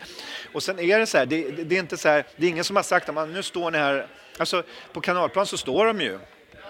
Och 0.53 0.63
sen 0.63 0.79
är 0.79 0.99
det 0.99 1.07
så 1.07 1.19
här, 1.19 1.27
det, 1.27 1.51
det, 1.51 1.77
är 1.77 1.81
inte 1.81 1.97
så 1.97 2.09
här, 2.09 2.25
det 2.37 2.47
är 2.47 2.51
ingen 2.51 2.65
som 2.65 2.77
har 2.77 2.83
sagt 2.83 3.09
att 3.09 3.15
man, 3.15 3.33
nu 3.33 3.43
står 3.43 3.71
ni 3.71 3.79
här, 3.79 4.07
alltså 4.39 4.63
på 4.93 5.01
kanalplan 5.01 5.47
så 5.47 5.57
står 5.57 5.87
de 5.87 6.01
ju. 6.01 6.19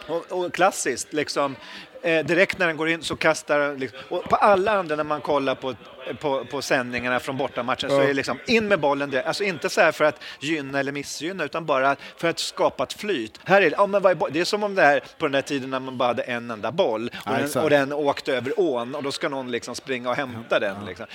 Och, 0.08 0.32
och 0.32 0.54
klassiskt, 0.54 1.12
liksom, 1.12 1.56
eh, 2.02 2.24
direkt 2.26 2.58
när 2.58 2.66
den 2.66 2.76
går 2.76 2.88
in 2.88 3.02
så 3.02 3.16
kastar 3.16 3.58
den, 3.58 3.76
liksom, 3.78 3.98
och 4.08 4.24
på 4.24 4.36
alla 4.36 4.72
andra 4.72 4.96
när 4.96 5.04
man 5.04 5.20
kollar 5.20 5.54
på, 5.54 5.74
på, 6.20 6.44
på 6.44 6.62
sändningarna 6.62 7.20
från 7.20 7.36
bortamatchen 7.36 7.90
så 7.90 8.00
är 8.00 8.06
det 8.06 8.12
liksom 8.14 8.38
in 8.46 8.68
med 8.68 8.80
bollen 8.80 9.10
direkt. 9.10 9.26
Alltså 9.28 9.44
inte 9.44 9.68
så 9.68 9.80
här 9.80 9.92
för 9.92 10.04
att 10.04 10.20
gynna 10.40 10.80
eller 10.80 10.92
missgynna 10.92 11.44
utan 11.44 11.66
bara 11.66 11.96
för 12.16 12.28
att 12.28 12.38
skapa 12.38 12.82
ett 12.82 12.92
flyt. 12.92 13.40
Här 13.44 13.62
är 13.62 13.70
det, 13.70 13.76
ja, 13.78 13.86
men 13.86 14.02
vad 14.02 14.12
är 14.12 14.30
det 14.30 14.40
är 14.40 14.44
som 14.44 14.62
om 14.62 14.74
det 14.74 14.82
här 14.82 15.00
på 15.18 15.26
den 15.26 15.32
där 15.32 15.42
tiden 15.42 15.70
när 15.70 15.80
man 15.80 15.96
bara 15.98 16.08
hade 16.08 16.22
en 16.22 16.50
enda 16.50 16.72
boll 16.72 17.10
och, 17.26 17.32
Ja, 17.32 17.38
den, 17.52 17.62
och 17.62 17.70
den 17.70 17.92
åkte 17.92 18.36
över 18.36 18.52
ån 18.60 18.94
och 18.94 19.02
då 19.02 19.12
ska 19.12 19.28
någon 19.28 19.50
liksom 19.50 19.74
springa 19.74 20.10
och 20.10 20.16
hämta 20.16 20.60
den. 20.60 20.76
Liksom. 20.86 21.06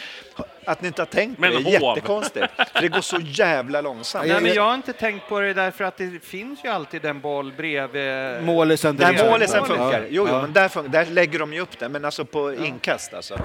Att 0.65 0.81
ni 0.81 0.87
inte 0.87 1.01
har 1.01 1.05
tänkt 1.07 1.35
på 1.35 1.41
Men 1.41 1.51
det 1.51 1.57
är 1.57 1.79
hov. 1.79 1.95
jättekonstigt. 1.97 2.45
För 2.73 2.81
det 2.81 2.87
går 2.87 3.01
så 3.01 3.17
jävla 3.19 3.81
långsamt. 3.81 4.27
Nej, 4.27 4.41
men 4.41 4.53
jag 4.53 4.63
har 4.63 4.73
inte 4.75 4.93
tänkt 4.93 5.29
på 5.29 5.39
det 5.39 5.53
därför 5.53 5.83
att 5.83 5.97
det 5.97 6.23
finns 6.23 6.63
ju 6.65 6.69
alltid 6.69 7.05
en 7.05 7.19
boll 7.19 7.53
bredvid. 7.57 8.43
Målisen 8.43 8.97
Där 8.97 9.31
målisen 9.31 9.65
funkar. 9.65 10.01
Ja. 10.01 10.07
Jo, 10.09 10.25
jo 10.27 10.33
Ja. 10.33 10.41
men 10.41 10.53
där, 10.53 10.67
fun- 10.69 10.82
där 10.87 11.05
lägger 11.05 11.39
de 11.39 11.53
ju 11.53 11.59
upp 11.59 11.79
det, 11.79 11.89
men 11.89 12.05
alltså 12.05 12.25
på 12.25 12.53
inkast 12.53 13.13
alltså. 13.13 13.39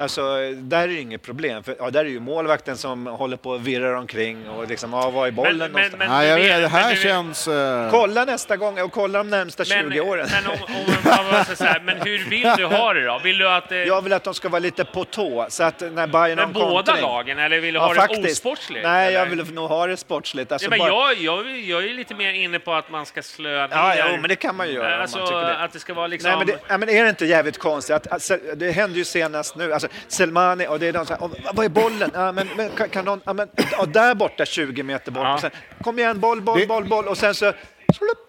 Alltså, 0.00 0.22
där 0.54 0.82
är 0.82 0.88
det 0.88 1.00
inget 1.00 1.22
problem, 1.22 1.62
för 1.62 1.76
ja, 1.78 1.90
där 1.90 2.00
är 2.04 2.08
ju 2.08 2.20
målvakten 2.20 2.76
som 2.76 3.06
håller 3.06 3.36
på 3.36 3.50
och 3.50 3.66
virrar 3.66 3.94
omkring 3.94 4.48
och 4.48 4.68
liksom, 4.68 4.92
ja, 4.92 5.10
var 5.10 5.26
är 5.26 5.30
bollen 5.30 5.58
Men- 5.58 5.58
men- 5.58 5.72
någonstans? 5.72 5.98
men- 5.98 6.08
Nej, 6.10 6.28
jag 6.28 6.38
du 6.38 6.42
vet, 6.48 6.60
det 6.62 6.68
här 6.68 6.86
men 6.88 6.96
känns... 6.96 7.48
eh, 7.48 7.90
Kolla 7.90 8.24
nästa 8.24 8.56
gång 8.56 8.80
och 8.80 8.92
kolla 8.92 9.18
de 9.18 9.30
närmsta 9.30 9.64
20 9.64 10.00
åren. 10.00 10.28
Men, 10.32 10.46
om, 10.52 10.58
om, 10.62 11.36
om, 11.36 11.44
ska 11.44 11.56
säga, 11.56 11.80
men 11.84 12.00
hur 12.00 12.18
vill 12.30 12.48
du 12.56 12.64
ha 12.64 12.92
det 12.94 13.04
då? 13.06 13.20
Vill 13.24 13.38
du 13.38 13.48
att 13.48 13.68
det, 13.68 13.84
Jag 13.84 14.02
vill 14.02 14.12
att 14.12 14.24
de 14.24 14.34
ska 14.34 14.48
vara 14.48 14.58
lite 14.58 14.84
på 14.84 15.04
tå, 15.04 15.46
så 15.48 15.62
att 15.64 15.80
när 15.80 16.06
Bayern 16.06 16.14
har 16.14 16.26
med 16.36 16.42
en 16.46 16.52
båda 16.52 16.92
kontring- 16.92 17.02
lagen, 17.02 17.38
eller 17.38 17.60
vill 17.60 17.74
du 17.74 17.80
Ja, 17.80 17.86
ha 17.86 17.94
det 17.94 18.00
faktiskt. 18.00 18.46
osportsligt? 18.46 18.84
Nej, 18.84 19.12
jag 19.12 19.26
eller? 19.26 19.44
vill 19.44 19.54
nog 19.54 19.68
ha 19.68 19.86
det 19.86 19.96
sportsligt. 19.96 20.52
Alltså 20.52 20.66
Ja, 20.66 20.70
men 20.70 20.78
bara- 20.78 21.12
jag, 21.12 21.46
jag, 21.46 21.58
jag 21.60 21.84
är 21.84 21.94
lite 21.94 22.14
mer 22.14 22.32
inne 22.32 22.58
på 22.58 22.72
att 22.74 22.90
man 22.90 23.06
ska 23.06 23.22
slöa 23.22 23.66
ner. 23.66 23.76
Ja, 23.76 23.94
jo, 24.10 24.16
men 24.20 24.28
det 24.28 24.36
kan 24.36 24.56
man 24.56 24.68
ju 24.68 24.74
göra 24.74 24.94
om 24.96 25.00
Alltså, 25.02 25.18
man 25.18 25.26
tycker 25.26 25.40
det. 25.40 25.56
att 25.58 25.72
det 25.72 25.78
ska 25.78 25.94
vara 25.94 26.06
liksom... 26.06 26.28
Nej, 26.30 26.38
men, 26.38 26.46
det, 26.46 26.58
ja, 26.68 26.78
men 26.78 26.88
är 26.88 27.02
det 27.04 27.08
inte 27.10 27.26
jävligt 27.26 27.58
konstigt? 27.58 27.96
Att, 27.96 28.06
att, 28.06 28.30
det 28.56 28.70
hände 28.72 28.98
ju 28.98 29.04
senast 29.04 29.56
nu. 29.56 29.72
Alltså, 29.72 29.88
Selmani, 30.08 30.66
och 30.66 30.78
det 30.80 30.86
är 30.86 30.92
de 30.92 31.06
så 31.06 31.14
här, 31.14 31.22
"Åh, 31.24 31.30
vad 31.54 31.64
är 31.64 31.68
bollen? 31.68 32.10
Ja, 32.14 32.32
men, 32.32 32.48
men, 32.56 32.70
kan, 32.70 32.88
kan 32.88 33.04
någon, 33.04 33.20
ja, 33.24 33.32
men, 33.32 33.48
ja, 33.72 33.84
där 33.86 34.14
borta 34.14 34.44
20 34.44 34.82
meter 34.82 35.12
bort. 35.12 35.22
Ja. 35.24 35.34
Och 35.34 35.40
sen, 35.40 35.50
kom 35.82 35.98
igen, 35.98 36.20
boll, 36.20 36.40
boll, 36.42 36.58
Det- 36.60 36.66
boll, 36.66 36.88
boll. 36.88 37.08
Och 37.08 37.18
sen 37.18 37.34
så... 37.34 37.52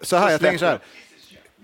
Så 0.00 0.16
här, 0.16 0.30
jag 0.30 0.40
tänker 0.40 0.58
så 0.58 0.64
här. 0.66 0.78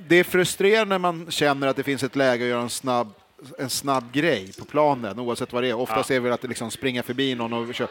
Det 0.08 0.16
är 0.16 0.24
frustrerande 0.24 0.94
när 0.94 0.98
man 0.98 1.30
känner 1.30 1.66
att 1.66 1.76
det 1.76 1.82
finns 1.82 2.02
ett 2.02 2.16
läge 2.16 2.44
att 2.44 2.50
göra 2.50 2.62
en 2.62 2.70
snabb, 2.70 3.12
en 3.58 3.70
snabb 3.70 4.12
grej 4.12 4.52
på 4.58 4.64
planen, 4.64 5.18
oavsett 5.18 5.52
vad 5.52 5.62
det 5.62 5.68
är. 5.68 5.74
Oftast 5.74 6.10
är 6.10 6.14
det 6.14 6.20
väl 6.20 6.32
att 6.32 6.40
det 6.42 6.48
liksom 6.48 6.70
springa 6.70 7.02
förbi 7.02 7.34
någon 7.34 7.52
och 7.52 7.74
köra. 7.74 7.88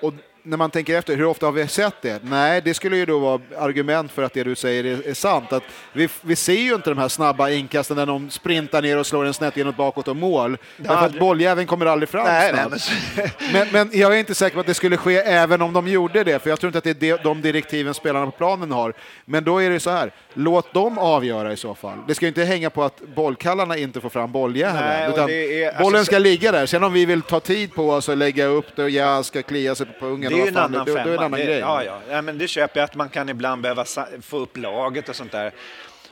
Och 0.00 0.14
när 0.44 0.56
man 0.56 0.70
tänker 0.70 0.98
efter, 0.98 1.16
hur 1.16 1.24
ofta 1.24 1.46
har 1.46 1.52
vi 1.52 1.66
sett 1.68 2.02
det? 2.02 2.20
Nej, 2.24 2.60
det 2.64 2.74
skulle 2.74 2.96
ju 2.96 3.06
då 3.06 3.18
vara 3.18 3.40
argument 3.58 4.12
för 4.12 4.22
att 4.22 4.32
det 4.34 4.44
du 4.44 4.54
säger 4.54 4.84
är, 4.84 5.08
är 5.08 5.14
sant. 5.14 5.52
Att 5.52 5.62
vi, 5.92 6.08
vi 6.20 6.36
ser 6.36 6.52
ju 6.52 6.74
inte 6.74 6.90
de 6.90 6.98
här 6.98 7.08
snabba 7.08 7.50
inkasten 7.50 7.96
när 7.96 8.06
de 8.06 8.30
sprintar 8.30 8.82
ner 8.82 8.98
och 8.98 9.06
slår 9.06 9.24
en 9.24 9.34
snett 9.34 9.56
inåt 9.56 9.76
bakåt 9.76 10.08
och 10.08 10.16
mål. 10.16 10.58
Därför 10.76 10.94
att 10.94 11.02
aldrig- 11.02 11.20
bolljäveln 11.20 11.66
kommer 11.66 11.86
aldrig 11.86 12.08
fram 12.08 12.24
Nej, 12.26 12.52
nej, 12.54 12.64
men, 12.70 13.28
Men, 13.52 13.68
men 13.72 14.00
jag 14.00 14.14
är 14.14 14.18
inte 14.18 14.34
säker 14.34 14.54
på 14.54 14.60
att 14.60 14.66
det 14.66 14.74
skulle 14.74 14.96
ske 14.96 15.16
även 15.16 15.62
om 15.62 15.72
de 15.72 15.88
gjorde 15.88 16.24
det, 16.24 16.38
för 16.38 16.50
jag 16.50 16.60
tror 16.60 16.68
inte 16.68 16.78
att 16.78 16.84
det 16.84 16.90
är 17.10 17.16
de, 17.16 17.22
de 17.22 17.40
direktiven 17.42 17.94
spelarna 17.94 18.26
på 18.26 18.32
planen 18.32 18.70
har. 18.72 18.92
Men 19.24 19.44
då 19.44 19.62
är 19.62 19.70
det 19.70 19.80
så 19.80 19.90
här, 19.90 20.10
låt 20.34 20.72
dem 20.74 20.98
avgöra 20.98 21.52
i 21.52 21.56
så 21.56 21.74
fall. 21.74 21.98
Det 22.08 22.14
ska 22.14 22.24
ju 22.26 22.28
inte 22.28 22.44
hänga 22.44 22.70
på 22.70 22.82
att 22.84 23.00
bollkallarna 23.14 23.76
inte 23.76 24.00
får 24.00 24.08
fram 24.08 24.32
bolljäveln, 24.32 25.12
utan 25.12 25.30
är- 25.30 25.66
alltså, 25.68 25.82
bollen 25.82 26.00
så- 26.00 26.04
ska 26.06 26.18
ligga 26.18 26.52
där. 26.52 26.66
Sen 26.66 26.84
om 26.84 26.92
vi 26.92 27.04
vill 27.04 27.22
ta 27.22 27.40
tid 27.40 27.74
på 27.74 27.90
oss 27.90 28.08
och 28.08 28.16
lägga 28.16 28.44
upp 28.46 28.66
det 28.76 28.82
och 28.82 28.90
jag 28.90 29.24
ska 29.24 29.42
klia 29.42 29.74
sig 29.74 29.86
på 29.86 29.92
pungen, 30.00 30.31
det 30.34 30.40
är 30.40 30.44
ju 30.44 30.48
en 30.48 30.56
annan 30.56 30.84
då, 30.86 30.92
då 30.92 30.98
är 30.98 31.04
det 31.04 31.10
en 31.10 31.16
femma. 31.16 31.24
annan 31.26 31.40
Det- 31.40 31.46
grej. 31.46 31.58
Ja, 31.58 31.84
ja. 31.84 32.00
ja, 32.10 32.22
men 32.22 32.38
det 32.38 32.48
köper 32.48 32.80
jag 32.80 32.84
att 32.84 32.94
man 32.94 33.08
kan 33.08 33.28
ibland 33.28 33.62
behöva 33.62 33.84
få 34.22 34.38
upp 34.38 34.56
laget 34.56 35.08
och 35.08 35.16
sånt 35.16 35.32
där. 35.32 35.52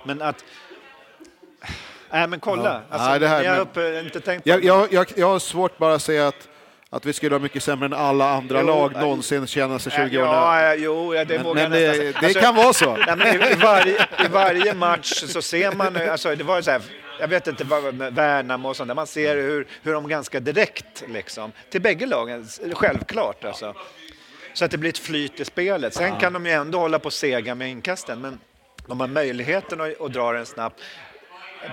Men 0.05 0.23
att... 0.23 0.45
Nej, 2.13 2.27
men 2.29 2.41
kolla. 2.41 2.83
Ja. 2.91 2.95
Alltså, 2.95 3.09
Nej, 3.11 3.21
det 3.21 3.29
här- 3.29 3.43
jag 3.43 3.69
men- 3.75 4.05
inte 4.05 4.21
tänkt 4.21 4.47
Jag, 4.47 4.65
jag, 4.65 4.93
jag, 4.93 5.07
jag 5.17 5.27
har 5.29 5.39
svårt 5.39 5.79
bara 5.79 5.95
att 5.95 6.03
säga 6.03 6.29
att, 6.29 6.49
att 6.91 7.07
vi 7.07 7.13
skulle 7.13 7.31
vara 7.31 7.43
mycket 7.43 7.63
sämre 7.63 7.87
än 7.87 7.93
alla 7.95 8.31
andra 8.31 8.61
Jo, 8.61 8.67
lag 8.67 8.93
nej. 8.93 9.03
någonsin 9.03 9.47
känna 9.47 9.79
sig 9.79 9.93
20 9.93 10.19
år 10.21 10.27
Ja, 10.27 10.63
ja, 10.63 10.75
jo, 10.75 11.15
ja, 11.15 11.25
det 11.25 11.35
Men, 11.35 11.45
vågar 11.45 11.63
men 11.69 11.73
det, 11.81 11.89
nästan 11.89 12.23
det 12.23 12.33
säga. 12.33 12.43
kan 12.45 12.55
vara 12.55 12.73
så. 12.73 12.97
Nej, 13.17 13.37
i, 13.49 13.53
i, 13.53 13.55
varje, 13.55 13.95
I 14.25 14.29
varje 14.33 14.75
match 14.75 15.13
så 15.27 15.43
ser 15.43 15.73
man, 15.73 15.97
alltså 16.11 16.35
det 16.35 16.45
var 16.45 16.63
så 16.63 16.71
här, 16.71 16.83
jag 17.21 17.29
vet 17.29 17.47
inte 17.47 17.65
Värnamo 18.11 18.69
och 18.69 18.77
sånt 18.77 18.89
där, 18.89 18.95
man 18.95 19.07
ser 19.07 19.37
hur, 19.37 19.67
hur 19.83 19.93
de 19.93 20.09
ganska 20.09 20.41
direkt 20.41 21.05
liksom, 21.09 21.53
till 21.71 21.81
bägge 21.81 22.07
lagen, 22.07 22.47
självklart 22.75 23.45
alltså. 23.45 23.75
Så 24.55 24.65
att 24.65 24.71
det 24.71 24.79
blir 24.79 24.91
ett 24.91 24.99
flyt 24.99 25.41
i 25.41 25.45
spelet. 25.45 25.95
Sen 25.95 26.17
kan 26.19 26.33
de 26.33 26.47
ju 26.47 26.53
ändå 26.53 26.79
hålla 26.79 26.99
på 26.99 27.07
och 27.07 27.13
sega 27.13 27.55
med 27.55 27.69
inkasten, 27.71 28.21
men 28.21 28.39
de 28.87 29.01
har 29.01 29.07
möjligheten 29.09 29.81
att, 29.81 30.01
att 30.01 30.13
dra 30.13 30.33
den 30.33 30.47
snabbt. 30.47 30.81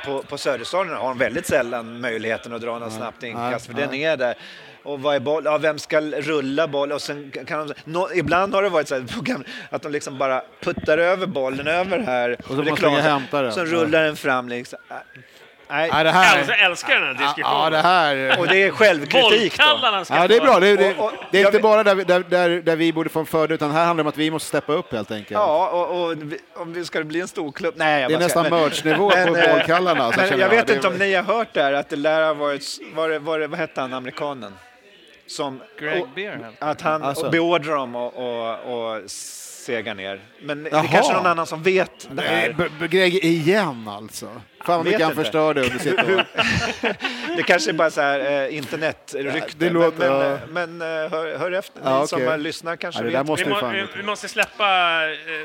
På, 0.06 0.24
på 0.24 0.38
Söderstaden 0.38 0.94
har 0.96 1.08
de 1.10 1.18
väldigt 1.18 1.46
sällan 1.46 2.02
möjligheten 2.02 2.54
att 2.54 2.62
dra 2.62 2.80
den 2.80 2.92
snabbt 2.92 3.24
inkast, 3.24 3.66
för 3.66 3.74
den 3.74 3.94
är 3.94 4.18
där. 4.18 4.38
Och 4.84 5.02
vad 5.02 5.16
är 5.16 5.20
boll? 5.20 5.46
Ja, 5.46 5.58
vem 5.58 5.80
ska 5.80 6.02
rulla 6.02 6.68
boll? 6.68 6.92
Och 6.92 7.02
sen 7.02 7.32
kan 7.48 7.68
de, 7.68 7.74
nå- 7.86 8.10
ibland 8.16 8.54
har 8.54 8.64
det 8.64 8.70
varit 8.70 8.88
så 8.88 8.96
här, 8.96 9.06
att 9.70 9.82
de 9.82 9.92
liksom 9.92 10.18
bara 10.18 10.44
puttar 10.62 10.98
över 10.98 11.28
bollen 11.28 11.68
över 11.68 12.00
här. 12.00 12.38
så 12.48 12.54
det 12.54 12.62
är 12.62 12.64
måste 12.64 12.76
klart, 12.82 12.96
de 12.98 13.02
hämta 13.02 13.42
den. 13.42 13.52
Så 13.52 13.66
rullar 13.66 14.04
den 14.04 14.16
fram 14.16 14.50
liksom. 14.50 14.80
Nej, 15.70 15.90
Nej, 15.94 16.04
det 16.04 16.10
Jag 16.10 16.14
här... 16.14 16.66
älskar 16.70 16.96
den 16.96 17.04
här 17.04 17.14
diskussionen. 17.14 17.62
Ja, 17.64 17.70
det 17.70 17.78
här... 17.78 18.40
och 18.40 18.48
det 18.48 18.64
är 18.64 18.72
självkritik 18.72 19.58
då. 19.58 19.64
Ja, 20.10 20.28
det 20.28 20.36
är 20.38 20.42
bra. 20.42 20.60
Det, 20.60 20.76
det, 20.76 20.96
Och- 20.98 21.06
och- 21.06 21.12
det 21.32 21.38
är 21.38 21.42
jag 21.42 21.50
inte 21.50 21.60
bara 21.60 21.84
där, 21.84 21.96
vi- 21.96 22.04
där, 22.04 22.20
där, 22.30 22.50
där 22.50 22.76
vi 22.76 22.94
borde 22.94 23.10
få 23.10 23.20
en 23.20 23.26
fördel, 23.26 23.56
utan 23.56 23.72
här 23.72 23.86
handlar 23.86 24.04
det 24.04 24.08
om 24.08 24.10
att 24.10 24.18
vi 24.18 24.32
måste 24.32 24.48
steppa 24.48 24.74
upp 24.74 24.92
helt 24.92 25.12
enkelt. 25.12 25.32
Ja, 25.32 25.70
och, 25.70 26.02
och 26.04 26.16
om 26.62 26.74
vi 26.74 26.86
ska 26.86 27.00
det 27.00 27.06
bli 27.06 27.22
en 27.22 27.28
stor 27.28 27.52
klubb? 27.52 27.74
Nej, 27.78 28.02
jag 28.02 28.12
Det 28.12 28.16
är 28.16 28.20
nästan. 28.20 28.44
Men- 28.50 28.52
merch-nivå 28.62 29.10
på 29.10 29.18
eh, 29.18 29.54
bollkallarna. 29.54 30.04
alltså, 30.04 30.22
känner 30.22 30.38
jag 30.38 30.50
vet 30.50 30.68
Det- 30.68 30.74
inte 30.76 30.88
om 30.88 30.94
ni 30.94 31.14
har 31.14 31.24
hört 31.24 31.48
det 31.54 31.62
här, 31.64 31.74
att 31.74 31.90
det 31.90 31.96
lär 31.96 32.22
ha 32.26 32.34
varit, 32.34 32.64
var 32.96 33.10
det, 33.10 33.20
var 33.20 33.40
det, 33.40 33.48
vad 33.48 33.60
hette 33.60 33.82
han, 33.82 33.94
amerikanen? 33.94 34.54
Som, 35.28 35.62
Greg 35.80 36.02
och- 36.02 36.10
Beer. 36.16 36.52
Att 36.60 36.82
han 36.82 37.04
Alltså. 37.04 37.30
beordrar 37.30 37.76
dem 37.76 37.96
att 37.96 38.14
och, 38.14 38.94
och 38.96 39.02
sega 39.12 39.94
ner. 39.94 40.20
Men 40.42 40.64
det 40.64 40.70
Jaha. 40.70 40.84
är 40.84 40.88
kanske 40.88 41.14
någon 41.14 41.26
annan 41.26 41.46
som 41.46 41.64
vet 41.64 42.08
det 42.12 42.22
här. 42.22 42.56
B- 42.80 42.88
Greg 42.88 43.16
igen 43.16 43.88
alltså. 43.88 44.30
Fan 44.66 44.84
vet 44.84 44.94
vilka 44.94 45.04
han 45.06 45.12
inte. 45.12 45.24
förstörde 45.24 45.62
under 45.62 45.80
sitt 45.80 46.00
år. 46.00 46.26
Det 47.38 47.44
kanske 47.44 47.72
är 47.72 47.74
bara 47.74 47.90
så 47.90 48.02
här 48.02 48.20
eh, 48.48 48.58
internetrykte. 48.58 49.54
det 49.58 49.70
låter- 49.70 49.98
men, 50.10 50.30
ja. 50.32 50.38
men, 50.54 50.78
men 50.78 51.04
eh, 51.06 51.12
hör, 51.12 51.38
hör 51.38 51.52
efter, 51.52 51.82
Ja, 51.84 52.02
ni 52.02 52.08
som 52.08 52.16
okej. 52.18 52.28
har 52.30 52.38
lyssnat 52.38 52.80
kanske 52.80 53.02
Ja, 53.02 53.06
vet. 53.06 53.14
där 53.14 53.24
måste 53.24 53.46
Vi, 53.46 53.54
vi 53.56 53.62
må, 53.62 53.68
vi, 53.70 53.86
vi 53.98 54.04
måste 54.04 54.28
släppa 54.28 55.00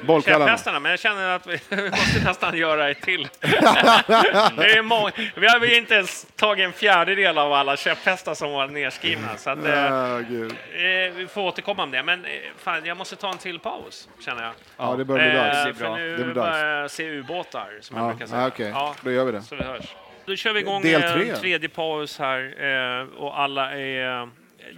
eh, 0.08 0.20
käpphästarna, 0.22 0.80
men 0.80 0.90
jag 0.90 1.00
känner 1.00 1.28
att 1.36 1.46
vi 1.46 1.58
vi 1.68 1.90
måste 1.90 2.24
nästan 2.24 2.56
göra 2.56 2.90
ett 2.90 3.00
till. 3.02 3.28
det 3.40 4.72
är 4.78 4.82
många, 4.82 5.10
vi 5.36 5.46
har 5.46 5.60
vi 5.60 5.66
har 5.68 5.74
inte 5.78 5.94
ens 5.94 6.26
tagit 6.36 6.64
en 6.64 6.72
fjärdedel 6.72 7.38
av 7.38 7.52
alla 7.52 7.76
käpphästar 7.76 8.34
som 8.34 8.52
var 8.52 8.66
nedskrivna. 8.66 9.28
Så 9.36 9.50
att, 9.50 9.64
eh, 9.66 9.72
Ja, 9.74 10.18
eh, 10.20 11.12
vi 11.16 11.26
får 11.34 11.42
återkomma 11.42 11.82
om 11.82 11.90
det. 11.90 12.02
Men 12.02 12.24
eh, 12.24 12.30
fan, 12.58 12.84
jag 12.84 12.96
måste 12.96 13.16
ta 13.16 13.30
en 13.32 13.38
till 13.38 13.58
paus, 13.58 14.08
känner 14.24 14.42
jag. 14.42 14.52
Ja, 14.76 14.94
det 14.98 15.04
börjar 15.04 15.30
bli 15.30 15.38
dags. 15.38 15.56
Eh, 15.66 15.74
för 15.74 15.84
bra. 15.84 15.96
nu 15.96 16.16
Det 16.16 16.24
blir 16.24 16.34
dags. 16.34 16.50
börjar 16.60 16.80
jag 16.80 16.90
se 16.90 17.08
ubåtar, 17.10 17.68
som 17.80 17.96
jag 17.96 18.04
Ja, 18.06 18.08
brukar 18.10 18.26
säga. 18.26 18.40
ja, 18.40 18.46
okej. 18.48 18.70
Då 19.04 19.10
gör 19.10 19.24
vi 19.24 19.32
det. 19.32 19.42
Så 19.42 19.56
vi 19.56 19.62
hörs. 19.62 19.94
Då 20.24 20.36
kör 20.36 20.52
vi 20.52 20.60
igång 20.60 20.82
Del 20.82 21.02
eh, 21.02 21.12
tre. 21.12 21.30
en 21.30 21.36
tredje 21.36 21.68
paus 21.68 22.18
här 22.18 22.64
eh, 23.00 23.08
och 23.18 23.40
alla 23.40 23.72
är... 23.78 24.22
eh, 24.22 24.28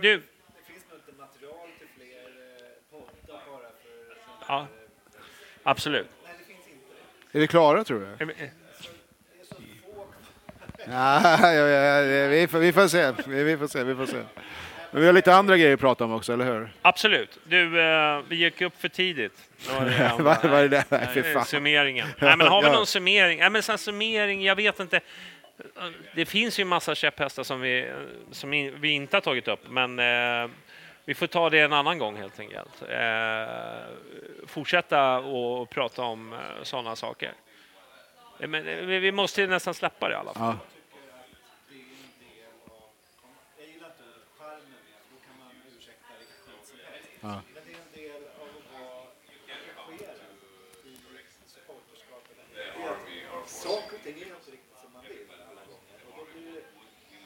Du! 0.03 0.23
Ja, 4.49 4.67
absolut. 5.63 6.07
Är 7.33 7.41
vi 7.41 7.47
klara 7.47 7.85
tror 7.85 8.01
du? 8.01 8.35
Ja, 10.87 11.39
ja, 11.41 11.53
ja, 11.53 11.69
ja, 12.03 12.29
vi, 12.29 12.49
får, 12.49 12.59
vi 12.59 12.73
får 12.73 12.89
se. 12.89 13.13
Vi, 13.27 13.45
vi 13.45 13.57
får 13.57 13.67
se. 13.67 13.85
Vi 13.85 13.95
får 13.95 14.07
se. 14.07 14.23
Men 14.95 15.01
vi 15.01 15.07
har 15.07 15.13
lite 15.15 15.35
andra 15.35 15.57
grejer 15.57 15.75
att 15.75 15.81
prata 15.81 16.05
om 16.05 16.13
också, 16.13 16.33
eller 16.33 16.45
hur? 16.45 16.73
Absolut. 16.83 17.39
Du, 17.45 17.81
eh, 17.81 18.21
vi 18.29 18.37
gick 18.37 18.61
upp 18.61 18.81
för 18.81 18.89
tidigt. 18.89 19.33
Det 19.67 19.73
var 19.75 19.85
det 19.85 20.13
Vad 20.19 20.45
vad 20.45 20.59
är 20.61 20.63
det 20.63 20.69
där? 20.69 20.85
Nej, 20.89 21.09
fy 21.15 21.23
fan. 21.23 21.45
Summeringen. 21.45 22.09
Nej, 22.19 22.37
men 22.37 22.47
har 22.47 22.63
vi 22.63 22.71
någon 22.71 22.87
summering? 22.87 23.39
Nej, 23.39 23.51
men 23.51 23.63
sen 23.63 23.79
summering, 23.79 24.43
jag 24.45 24.57
vet 24.57 24.81
inte. 24.81 25.01
Det 26.15 26.25
finns 26.27 26.59
ju 26.61 26.63
en 26.63 26.69
massa 26.69 26.95
käpphästar 26.95 27.43
som 27.43 27.61
vi, 27.61 27.93
som 28.31 28.53
in- 28.53 28.75
vi 28.81 28.89
inte 28.91 29.17
har 29.17 29.21
tagit 29.21 29.49
upp, 29.49 29.61
men 29.69 29.99
eh, 29.99 30.51
vi 31.05 31.15
får 31.15 31.27
ta 31.27 31.51
det 31.51 31.61
en 31.61 31.73
annan 31.73 31.99
gång 31.99 32.17
helt 32.17 32.41
enkelt. 32.41 32.83
Eh, 32.89 34.47
fortsätta 34.47 35.19
och 35.19 35.71
prata 35.71 36.03
om 36.03 36.33
eh, 36.33 36.39
sådana 36.63 36.97
saker. 36.97 37.33
Eh, 38.41 38.49
Men 38.49 38.69
eh, 38.69 38.77
vi, 38.77 39.13
måste 39.13 39.41
ju 39.41 39.47
nästan 39.47 39.75
släppa 39.75 40.09
det 40.09 40.15
i 40.15 40.17
alla 40.17 40.35
fall. 40.35 40.55
Ja. 40.61 40.74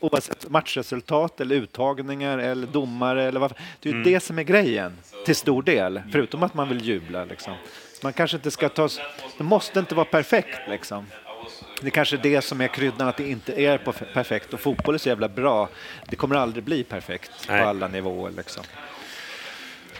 Oavsett 0.01 0.49
matchresultat 0.51 1.41
eller 1.41 1.57
uttagningar 1.57 2.39
eller 2.39 2.67
domare 2.67 3.25
eller 3.25 3.41
vad. 3.41 3.55
Det 3.81 3.89
är 3.89 3.93
ju 3.95 4.03
det 4.03 4.21
som 4.21 4.39
är 4.39 4.43
grejen 4.43 4.99
till 5.25 5.37
stor 5.37 5.63
del, 5.63 6.03
förutom 6.13 6.43
att 6.43 6.55
man 6.55 6.69
vill 6.69 6.81
jubla 6.85 7.25
liksom. 7.25 7.55
Man 8.03 8.13
kanske 8.13 8.37
inte 8.37 8.51
ska 8.51 8.69
ta, 8.69 8.89
det 9.39 9.45
måste 9.45 9.79
inte 9.79 9.95
vara 9.95 10.05
perfekt 10.05 10.59
liksom. 10.69 11.07
Det 11.81 11.87
är 11.87 11.91
kanske 11.91 12.17
är 12.17 12.23
det 12.23 12.43
som 12.43 12.61
är 12.61 12.69
kryddan, 12.69 13.09
att 13.09 13.17
det 13.17 13.29
inte 13.29 13.63
är 13.63 13.79
perfekt 14.15 14.55
och 14.55 14.61
fotboll 14.61 14.95
är 14.95 14.99
så 14.99 15.09
jävla 15.09 15.29
bra. 15.29 15.69
Det 16.07 16.17
kommer 16.17 16.37
aldrig 16.37 16.65
bli 16.65 16.85
perfekt 16.85 17.47
på 17.47 17.53
alla 17.53 17.89
nivåer 17.89 18.31
liksom. 18.31 18.65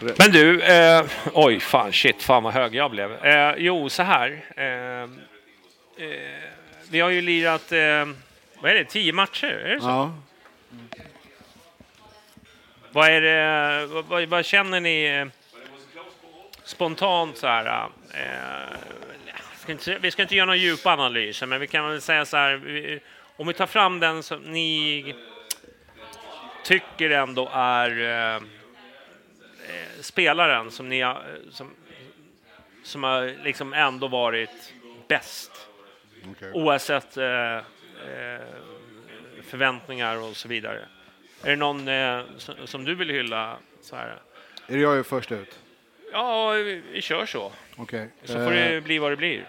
Men 0.01 0.31
du, 0.31 0.61
eh, 0.61 1.05
oj 1.33 1.59
fan 1.59 1.93
shit, 1.93 2.23
fan 2.23 2.43
vad 2.43 2.53
hög 2.53 2.75
jag 2.75 2.91
blev. 2.91 3.25
Eh, 3.25 3.53
jo, 3.57 3.89
så 3.89 4.03
här. 4.03 4.45
Eh, 4.55 5.01
eh, 6.07 6.43
vi 6.91 6.99
har 6.99 7.09
ju 7.09 7.21
lirat, 7.21 7.71
eh, 7.71 8.05
vad 8.61 8.71
är 8.71 8.75
det, 8.75 8.85
tio 8.85 9.13
matcher? 9.13 9.47
Är 9.47 9.73
det 9.75 9.81
så? 9.81 9.87
Ja. 9.87 10.13
Vad, 12.91 13.09
är 13.09 13.21
det, 13.21 13.85
vad, 13.85 14.23
vad, 14.23 14.45
känner 14.45 14.79
ni 14.79 15.03
eh, 15.03 15.27
spontant 16.63 17.37
så 17.37 17.47
här? 17.47 17.87
Ska 19.57 19.71
inte, 19.71 19.97
vi 20.01 20.11
ska 20.11 20.21
inte 20.21 20.35
göra 20.35 20.45
någon 20.45 20.59
djup 20.59 20.85
analys, 20.85 21.41
men 21.41 21.59
vi 21.59 21.67
kan 21.67 21.89
väl 21.89 22.01
säga 22.01 22.25
så 22.25 22.37
här. 22.37 22.55
Vi, 22.55 22.99
om 23.35 23.47
vi 23.47 23.53
tar 23.53 23.67
fram 23.67 23.99
den 23.99 24.23
som 24.23 24.41
ni 24.41 25.15
tycker 26.63 27.09
ändå 27.09 27.49
är 27.53 28.41
spelaren 30.01 30.71
som 30.71 30.89
ni 30.89 31.01
har, 31.01 31.39
som, 31.51 31.71
som 32.83 33.03
har 33.03 33.43
liksom 33.43 33.73
ändå 33.73 34.07
varit 34.07 34.73
bäst. 35.07 35.51
Okej. 36.31 36.51
Oavsett 36.53 37.17
eh, 37.17 37.57
eh, 37.57 37.61
förväntningar 39.43 40.17
och 40.29 40.35
så 40.35 40.47
vidare. 40.47 40.85
Är 41.43 41.49
det 41.49 41.55
någon 41.55 41.87
eh, 41.87 42.21
som, 42.37 42.55
som 42.65 42.85
du 42.85 42.95
vill 42.95 43.09
hylla? 43.09 43.57
Så 43.81 43.95
här? 43.95 44.21
Är 44.67 44.73
det 44.73 44.79
jag 44.79 44.97
är 44.97 45.03
först 45.03 45.31
ut? 45.31 45.59
Ja, 46.11 46.51
vi, 46.51 46.81
vi 46.91 47.01
kör 47.01 47.25
så. 47.25 47.51
Okej. 47.75 48.09
Så 48.23 48.33
får 48.33 48.53
Eh, 48.53 48.71
det 48.71 48.81
bli 48.81 48.99
vad 48.99 49.11
det 49.11 49.15
blir. 49.15 49.47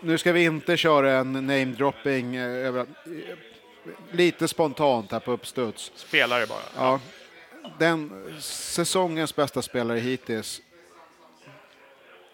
Nu 0.00 0.18
ska 0.18 0.32
vi 0.32 0.44
inte 0.44 0.76
köra 0.76 1.12
en 1.12 1.32
namedropping 1.32 2.36
eh, 2.36 2.76
eh, 2.76 2.84
lite 4.10 4.48
spontant 4.48 5.12
här 5.12 5.20
på 5.20 5.32
uppstuds. 5.32 5.92
Spelare 5.94 6.46
bara. 6.46 6.62
Ja, 6.76 7.00
den 7.78 8.34
säsongens 8.40 9.36
bästa 9.36 9.62
spelare 9.62 9.98
hittills 9.98 10.62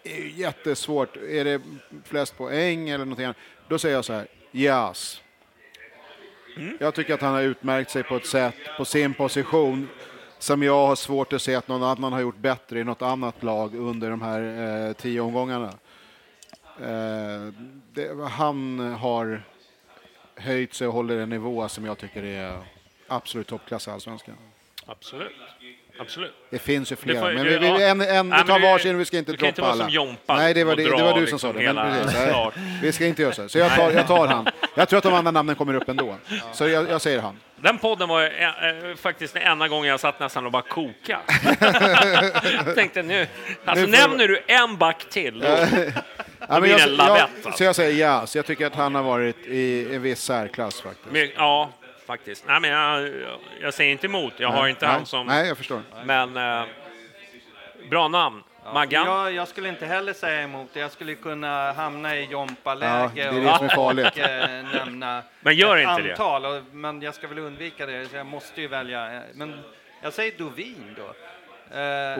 är 0.03 0.17
ju 0.17 0.31
jättesvårt. 0.31 1.17
Är 1.17 1.45
det 1.45 1.61
flest 2.03 2.37
poäng 2.37 2.89
eller 2.89 3.05
någonting 3.05 3.25
annat? 3.25 3.37
Då 3.67 3.79
säger 3.79 3.95
jag 3.95 4.05
så 4.05 4.13
här, 4.13 4.27
Jas. 4.51 5.21
Jag 6.79 6.95
tycker 6.95 7.13
att 7.13 7.21
han 7.21 7.33
har 7.33 7.41
utmärkt 7.41 7.91
sig 7.91 8.03
på 8.03 8.15
ett 8.15 8.25
sätt 8.25 8.55
på 8.77 8.85
sin 8.85 9.13
position 9.13 9.87
som 10.39 10.63
jag 10.63 10.87
har 10.87 10.95
svårt 10.95 11.33
att 11.33 11.41
se 11.41 11.55
att 11.55 11.67
någon 11.67 11.83
annan 11.83 12.13
har 12.13 12.19
gjort 12.19 12.37
bättre 12.37 12.79
i 12.79 12.83
något 12.83 13.01
annat 13.01 13.43
lag 13.43 13.75
under 13.75 14.09
de 14.09 14.21
här 14.21 14.41
eh, 14.87 14.93
tio 14.93 15.21
omgångarna. 15.21 15.73
Eh, 16.81 17.53
det, 17.93 18.29
han 18.29 18.79
har 18.79 19.43
höjt 20.35 20.73
sig 20.73 20.87
och 20.87 20.93
håller 20.93 21.17
en 21.17 21.29
nivå 21.29 21.67
som 21.69 21.85
jag 21.85 21.97
tycker 21.97 22.23
är 22.23 22.63
absolut 23.07 23.47
toppklass 23.47 23.87
i 23.87 23.91
Allsvenskan. 23.91 24.35
Absolut. 24.87 25.31
Absolut. 25.99 26.33
Det 26.49 26.59
finns 26.59 26.91
ju 26.91 26.95
flera, 26.95 27.19
får- 27.21 27.33
men 27.33 27.43
vi, 27.45 27.57
vi, 27.57 27.67
en, 27.83 28.01
en, 28.01 28.29
vi 28.29 28.43
tar 28.43 28.59
varsin, 28.59 28.97
vi 28.97 29.05
ska 29.05 29.17
inte 29.17 29.31
droppa 29.31 29.61
alla. 29.67 29.83
som 29.83 29.93
Jompa 29.93 30.35
Nej, 30.35 30.53
det 30.53 30.63
var, 30.63 30.71
och 30.71 30.77
det, 30.77 30.83
det 30.83 31.03
var 31.03 31.13
du 31.13 31.19
liksom 31.21 31.39
som 31.39 31.53
sa 31.53 31.59
det. 31.59 31.73
Men, 31.73 32.03
precis, 32.03 32.23
klart. 32.29 32.53
nej, 32.57 32.79
vi 32.81 32.91
ska 32.91 33.05
inte 33.05 33.21
göra 33.21 33.33
så. 33.33 33.49
Så 33.49 33.57
jag 33.59 33.75
tar, 33.75 33.91
jag 33.91 34.07
tar 34.07 34.27
han. 34.27 34.47
Jag 34.75 34.89
tror 34.89 34.97
att 34.97 35.03
de 35.03 35.13
andra 35.13 35.31
namnen 35.31 35.55
kommer 35.55 35.73
upp 35.73 35.89
ändå. 35.89 36.15
Så 36.53 36.67
jag, 36.67 36.89
jag 36.89 37.01
säger 37.01 37.19
han. 37.21 37.39
Den 37.55 37.77
podden 37.77 38.09
var 38.09 38.23
eh, 38.23 38.89
eh, 38.89 38.95
faktiskt 38.95 39.33
den 39.33 39.43
enda 39.43 39.67
gången 39.67 39.89
jag 39.89 39.99
satt 39.99 40.19
nästan 40.19 40.45
och 40.45 40.51
bara 40.51 40.61
koka. 40.61 41.19
tänkte 42.75 43.03
nu, 43.03 43.27
alltså 43.65 43.85
Nu 43.85 43.91
får- 43.97 44.07
nämner 44.07 44.27
du 44.27 44.39
en 44.47 44.77
back 44.77 45.09
till, 45.09 45.39
då, 45.39 45.47
Ja, 45.47 45.57
men 46.49 46.61
blir 46.61 46.71
jag, 46.71 46.79
det 46.79 46.83
en 46.83 46.95
lavett, 46.95 47.17
jag, 47.19 47.29
alltså. 47.45 47.51
så 47.57 47.63
jag 47.63 47.75
säger 47.75 47.99
ja, 48.05 48.25
så 48.27 48.37
jag 48.37 48.45
tycker 48.45 48.65
att 48.67 48.75
han 48.75 48.95
har 48.95 49.03
varit 49.03 49.45
i 49.47 49.95
en 49.95 50.01
viss 50.01 50.21
särklass 50.21 50.81
faktiskt. 50.81 51.11
Men, 51.11 51.29
ja, 51.35 51.69
faktiskt. 52.07 52.43
Nej, 52.47 52.59
men 52.59 52.69
jag, 52.69 53.09
jag 53.61 53.73
säger 53.73 53.91
inte 53.91 54.07
emot. 54.07 54.33
Jag 54.37 54.49
har 54.49 54.67
inte 54.67 54.85
nej, 54.85 54.95
han 54.95 55.05
som... 55.05 55.27
Nej, 55.27 55.47
jag 55.47 55.57
förstår. 55.57 55.81
Men 56.05 56.37
eh, 56.37 56.65
bra 57.89 58.07
namn. 58.07 58.43
Maggan? 58.73 59.05
Jag, 59.07 59.33
jag 59.33 59.47
skulle 59.47 59.69
inte 59.69 59.85
heller 59.85 60.13
säga 60.13 60.41
emot 60.41 60.69
det. 60.73 60.79
Jag 60.79 60.91
skulle 60.91 61.15
kunna 61.15 61.71
hamna 61.73 62.15
i 62.15 62.23
Ja, 62.23 62.31
Jompa-läge 62.31 63.09
det 63.13 63.21
är 63.21 63.31
det 63.31 63.49
är 63.49 63.75
farligt. 63.75 64.07
och 64.11 64.19
eh, 64.19 64.65
nämna 64.73 65.23
Men 65.41 65.55
gör 65.55 65.77
ett 65.77 65.89
inte 65.89 66.01
det. 66.01 66.11
antal. 66.11 66.45
Och, 66.45 66.63
men 66.71 67.01
jag 67.01 67.15
ska 67.15 67.27
väl 67.27 67.39
undvika 67.39 67.85
det, 67.85 68.09
så 68.09 68.15
jag 68.15 68.25
måste 68.25 68.61
ju 68.61 68.67
välja. 68.67 69.13
eh, 69.15 69.21
Men 69.33 69.59
jag 70.03 70.13
säger 70.13 70.37
Dovin 70.37 70.95
då. 70.97 71.13
Eh, 71.77 72.19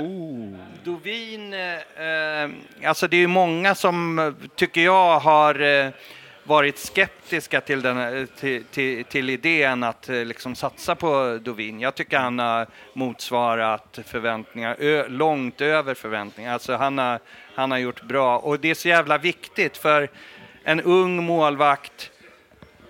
Dovin, 0.84 1.54
eh, 1.54 2.04
eh, 2.44 2.50
alltså 2.86 3.08
det 3.08 3.16
är 3.18 3.22
ju 3.22 3.28
många 3.28 3.76
som 3.76 4.36
tycker 4.56 4.82
jag 4.82 5.20
har 5.20 5.62
eh, 5.62 5.90
varit 6.48 6.78
skeptiska 6.78 7.62
till, 7.62 7.82
den, 7.82 7.98
eh, 7.98 8.26
till, 8.26 8.64
till, 8.64 9.06
till 9.06 9.30
idén 9.30 9.84
att 9.84 10.10
eh, 10.10 10.26
liksom 10.26 10.56
satsa 10.56 10.96
på 10.96 11.40
Dovin. 11.42 11.80
Jag 11.80 11.96
tycker 11.96 12.18
han 12.18 12.40
har 12.40 12.68
motsvarat 12.94 14.00
förväntningar, 14.06 14.76
ö, 14.80 15.08
långt 15.08 15.62
över 15.62 15.94
förväntningar. 15.94 16.54
Alltså 16.54 16.76
han 16.76 16.98
har, 16.98 17.20
han 17.56 17.72
har 17.72 17.78
gjort 17.78 18.02
bra 18.02 18.40
och 18.40 18.60
det 18.60 18.70
är 18.70 18.76
så 18.76 18.88
jävla 18.88 19.18
viktigt 19.18 19.78
för 19.78 20.10
en 20.64 20.82
ung 20.82 21.24
målvakt 21.24 22.12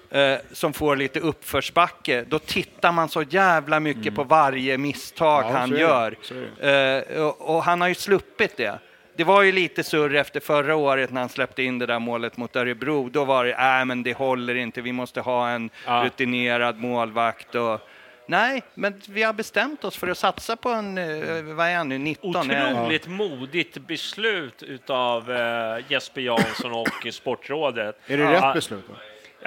eh, 0.10 0.36
som 0.52 0.74
får 0.74 0.96
lite 0.96 1.20
uppförsbacke, 1.20 2.26
då 2.28 2.40
tittar 2.40 2.92
man 2.92 3.10
så 3.10 3.24
jävla 3.24 3.80
mycket 3.80 4.16
på 4.16 4.24
varje 4.24 4.78
misstag 4.78 5.44
Mm. 5.44 5.54
Ja, 5.54 5.60
han 5.60 5.72
gör. 5.72 6.18
Eh, 6.60 7.24
och, 7.24 7.56
och 7.56 7.64
han 7.64 7.82
har 7.82 7.88
ju 7.88 7.96
sluppit 7.96 8.58
det. 8.58 8.80
Det 9.18 9.24
var 9.24 9.42
ju 9.44 9.52
lite 9.52 9.84
surr 9.84 10.16
efter 10.16 10.40
förra 10.40 10.76
året 10.76 11.12
när 11.12 11.22
han 11.22 11.30
släppte 11.30 11.64
in 11.64 11.80
det 11.80 11.86
där 11.86 12.00
målet 12.00 12.38
mot 12.38 12.56
Örebro. 12.56 13.10
Då 13.10 13.26
var 13.26 13.46
det, 13.46 13.56
nej 13.58 13.86
men 13.86 14.04
det 14.04 14.14
håller 14.14 14.56
inte, 14.56 14.82
vi 14.82 14.92
måste 14.92 15.22
ha 15.22 15.50
en 15.50 15.70
Ja. 15.86 16.04
rutinerad 16.06 16.78
målvakt. 16.80 17.56
Och, 17.56 17.80
nej, 18.28 18.64
men 18.74 19.02
vi 19.10 19.24
har 19.24 19.34
bestämt 19.34 19.84
oss 19.84 19.98
för 19.98 20.08
att 20.08 20.18
satsa 20.18 20.56
på 20.56 20.70
en, 20.70 20.98
eh, 20.98 21.44
vad 21.44 21.68
är 21.68 21.76
han 21.76 21.90
nu, 21.90 21.98
19? 21.98 22.52
Eh, 22.52 22.72
Otroligt 22.72 23.08
modigt 23.08 23.78
beslut 23.78 24.64
utav 24.64 25.32
eh, 25.32 25.78
Jesper 25.88 26.22
Jansson 26.22 26.72
och 26.72 26.88
Sportrådet. 27.14 28.00
Är 28.08 28.18
det 28.18 28.24
Ja. 28.24 28.32
rätt 28.32 28.54
beslut? 28.54 28.84
Då? 28.88 28.94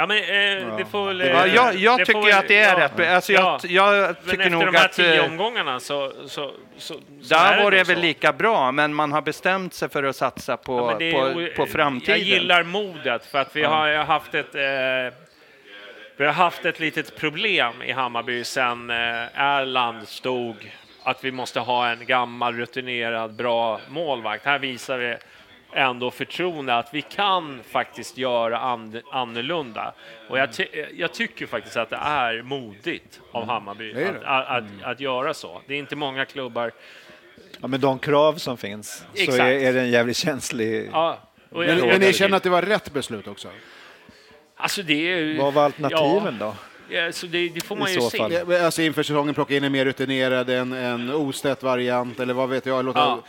Ja, 0.00 0.06
men 0.06 0.16
eh, 0.18 0.76
det 0.76 0.84
får 0.84 1.06
väl... 1.06 1.20
Ja, 1.20 1.46
eh, 1.46 1.54
jag 1.54 1.74
jag 1.74 1.98
det 1.98 2.04
tycker 2.04 2.20
får 2.20 2.26
väl- 2.28 2.38
att 2.38 2.48
det 2.48 2.58
är 2.58 2.78
ja, 2.80 2.84
rätt. 2.98 3.10
Alltså, 3.14 3.32
ja. 3.32 3.60
jag, 3.68 3.96
jag 3.96 4.06
Men 4.06 4.14
tycker 4.30 4.38
efter 4.38 4.50
nog 4.50 4.66
de 4.66 4.74
här 4.78 4.84
att... 4.84 4.92
tio 4.92 5.22
eh, 5.24 5.30
omgångarna 5.30 5.80
så, 5.80 6.12
så, 6.26 6.52
så, 6.76 6.94
så 7.22 7.34
är 7.34 7.38
Där 7.50 7.56
var 7.56 7.62
nog 7.62 7.72
det 7.72 7.84
väl 7.84 7.96
så. 7.96 8.02
lika 8.02 8.32
bra, 8.32 8.72
men 8.72 8.94
man 8.94 9.12
har 9.12 9.22
bestämt 9.22 9.74
sig 9.74 9.88
för 9.88 10.02
att 10.04 10.16
satsa 10.16 10.56
på, 10.56 10.90
Ja, 10.92 10.96
det 10.98 11.10
är- 11.10 11.12
på, 11.54 11.56
på 11.56 11.66
framtiden. 11.66 12.18
Jag 12.18 12.26
gillar 12.28 12.62
modet 12.62 13.26
för 13.26 13.38
att 13.38 13.56
vi 13.56 13.62
har 13.62 13.88
haft 13.94 14.34
ett 14.34 14.54
eh, 14.54 15.18
vi 16.16 16.26
har 16.26 16.32
haft 16.32 16.64
ett 16.64 16.80
litet 16.80 17.16
problem 17.16 17.82
i 17.82 17.92
Hammarby 17.92 18.44
sen 18.44 18.90
eh, 18.90 19.40
Erland 19.40 20.08
stod 20.08 20.56
att 21.02 21.24
vi 21.24 21.32
måste 21.32 21.60
ha 21.60 21.88
en 21.88 22.06
gammal 22.06 22.54
rutinerad 22.56 23.32
bra 23.34 23.80
målvakt. 23.88 24.44
Här 24.44 24.58
visar 24.58 24.98
vi 24.98 25.16
ändå 25.72 26.10
förtroende 26.10 26.76
att 26.76 26.94
vi 26.94 27.02
kan 27.02 27.60
faktiskt 27.70 28.18
göra 28.18 28.58
an 28.58 29.02
annorlunda. 29.12 29.94
Och 30.28 30.38
jag, 30.38 30.52
ty 30.52 30.66
jag 30.94 31.12
tycker 31.12 31.46
faktiskt 31.46 31.76
att 31.76 31.90
det 31.90 31.96
är 31.96 32.42
modigt 32.42 33.20
av 33.32 33.46
Hammarby 33.46 33.92
Det 33.92 34.08
att, 34.08 34.16
att, 34.24 34.48
att, 34.48 34.64
att 34.82 35.00
göra 35.00 35.34
så. 35.34 35.60
Det 35.66 35.74
är 35.74 35.78
inte 35.78 35.96
många 35.96 36.24
klubbar. 36.24 36.72
Ja, 37.60 37.68
med 37.68 37.80
de 37.80 37.98
krav 37.98 38.34
som 38.34 38.56
finns 38.56 39.04
så 39.14 39.22
Exakt. 39.22 39.40
är, 39.40 39.46
är 39.46 39.72
det 39.72 39.80
en 39.80 39.90
jävligt 39.90 40.16
känslig... 40.16 40.90
Ja, 40.92 41.18
Men, 41.50 41.78
men 41.78 42.00
ni 42.00 42.12
känner 42.12 42.36
att 42.36 42.42
det 42.42 42.50
var 42.50 42.62
rätt 42.62 42.92
beslut 42.92 43.26
också? 43.26 43.48
Alltså 44.56 44.82
det 44.82 45.12
är 45.12 45.18
ju... 45.18 45.38
Vad 45.38 45.54
var 45.54 45.64
alternativen 45.64 46.38
då? 46.38 46.54
Ja, 46.90 47.12
så 47.12 47.26
det, 47.26 47.48
det 47.48 47.60
får 47.60 47.76
man 47.76 47.88
I 47.88 47.92
ju 47.94 48.00
se. 48.00 48.18
fall. 48.18 48.32
Ja, 48.32 48.64
Alltså 48.64 48.82
inför 48.82 49.02
säsongen 49.02 49.34
plocka 49.34 49.54
in 49.54 49.64
en 49.64 49.72
mer 49.72 49.84
rutinerad, 49.84 50.50
en, 50.50 50.72
en 50.72 51.10
Ostedt 51.14 51.62
variant 51.62 52.20
eller 52.20 52.34
vad 52.34 52.48
vet 52.48 52.66
jag. 52.66 52.84
Låta 52.84 52.98
Ja. 52.98 53.22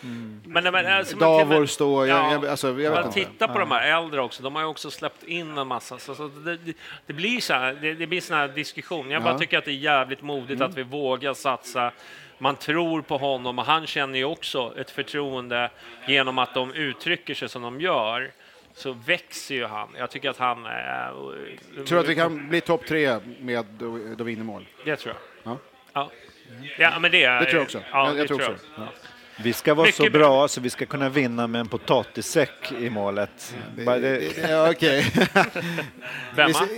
Men, 0.46 0.64
men, 0.64 0.76
alltså, 0.88 1.18
man- 1.18 1.38
Davor 1.50 1.66
stå. 1.66 2.06
Ja. 2.06 2.32
jag, 2.32 2.46
alltså, 2.46 2.68
jag 2.68 2.74
vet 2.76 2.92
Man 2.94 3.06
inte. 3.06 3.14
tittar 3.20 3.48
på 3.48 3.60
de 3.60 3.72
här 3.72 3.98
äldre 4.04 4.22
också, 4.22 4.44
de 4.44 4.56
har 4.56 4.62
ju 4.62 4.68
också 4.68 4.92
släppt 4.92 5.24
in 5.24 5.58
en 5.58 5.68
massa. 5.68 5.98
Så, 5.98 6.16
så 6.16 6.28
det, 6.28 6.58
det, 6.58 6.74
det 7.06 7.14
blir 7.14 7.42
så 7.42 7.54
här, 7.54 7.78
det, 7.82 7.94
det 7.94 8.08
blir 8.08 8.22
sån 8.22 8.38
här 8.38 8.48
diskussion. 8.48 9.12
Jag 9.12 9.24
bara 9.24 9.38
tycker 9.40 9.58
att 9.58 9.66
det 9.66 9.72
är 9.72 9.76
jävligt 9.76 10.22
modigt 10.22 10.62
att 10.62 10.78
vi 10.78 10.84
vågar 10.84 11.34
satsa. 11.34 11.92
Man 12.38 12.56
tror 12.56 13.02
på 13.02 13.18
honom 13.18 13.60
och 13.60 13.66
han 13.66 13.88
känner 13.88 14.18
ju 14.20 14.26
också 14.26 14.74
ett 14.78 14.92
förtroende 14.92 15.70
genom 16.08 16.38
att 16.38 16.54
de 16.54 16.74
uttrycker 16.74 17.34
sig 17.34 17.50
som 17.50 17.62
de 17.62 17.82
gör. 17.82 18.32
Så 18.82 18.94
växer 18.94 19.56
ju 19.56 19.66
han. 19.66 19.90
Jag 19.98 20.12
tycker 20.12 20.30
att 20.30 20.38
han 20.38 20.66
är... 20.66 21.14
Tror 21.86 22.00
att 22.00 22.08
vi 22.08 22.16
kan 22.16 22.50
bli 22.50 22.62
topp 22.62 22.86
tre 22.86 23.20
med 23.40 23.66
Dovin 24.18 24.40
i 24.40 24.44
mål? 24.44 24.68
Det 24.86 24.96
tror 24.96 25.16
jag. 25.44 25.52
Ja. 25.54 25.58
Ja. 25.94 26.12
Ja, 26.78 27.00
men 27.00 27.12
det, 27.12 27.28
Det 27.28 27.46
tror 27.46 27.54
jag 27.54 27.62
också. 27.62 27.82
Ja, 27.92 28.08
jag, 28.08 28.18
jag 28.18 28.28
tror 28.28 28.38
tror 28.38 28.52
också. 28.52 28.66
jag. 28.78 28.86
Ja. 28.86 28.92
Vi 29.44 29.54
ska 29.54 29.74
vara 29.74 29.92
så 29.92 30.04
Mycket 30.04 30.14
bra 30.20 30.48
så 30.48 30.62
vi 30.62 30.70
ska 30.70 30.86
kunna 30.86 31.10
vinna 31.10 31.48
med 31.48 31.62
en 31.62 31.68
potatissäck 31.68 32.72
i 32.80 32.90
målet. 32.90 33.56
Det- 33.76 34.22
Ja, 34.50 34.70
Okej. 34.72 35.06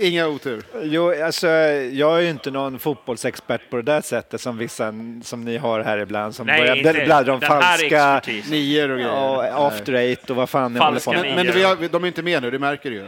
Inga 0.00 0.26
otur. 0.26 0.62
Jo, 0.82 1.24
alltså, 1.24 1.48
jag 1.48 2.16
är 2.16 2.20
ju 2.20 2.30
inte 2.30 2.50
någon 2.50 2.78
fotbollsexpert 2.78 3.70
på 3.70 3.76
det 3.76 3.82
där 3.82 4.00
sättet 4.00 4.40
som 4.40 4.58
vissa 4.58 4.94
som 5.22 5.44
ni 5.44 5.56
har 5.56 5.80
här 5.80 5.98
ibland 5.98 6.34
som 6.34 6.46
Nej, 6.46 6.82
börjar 6.82 7.04
bladdra 7.04 7.34
om 7.34 7.40
falska. 7.40 8.20
Nior 8.50 8.90
och 8.90 8.96
grejer. 8.98 9.10
ja, 9.12 9.66
after 9.66 9.92
eight 9.94 10.30
och 10.30 10.36
vad 10.36 10.48
fan 10.48 10.72
ni 10.72 10.80
håller 10.80 11.00
på 11.00 11.12
med. 11.12 11.20
Men, 11.22 11.46
men 11.46 11.54
vi 11.54 11.62
har, 11.62 11.88
de 11.88 12.04
är 12.04 12.08
inte 12.08 12.22
med 12.22 12.42
nu, 12.42 12.50
det 12.50 12.58
märker 12.58 12.90
du 12.90 12.96
ju. 12.96 13.02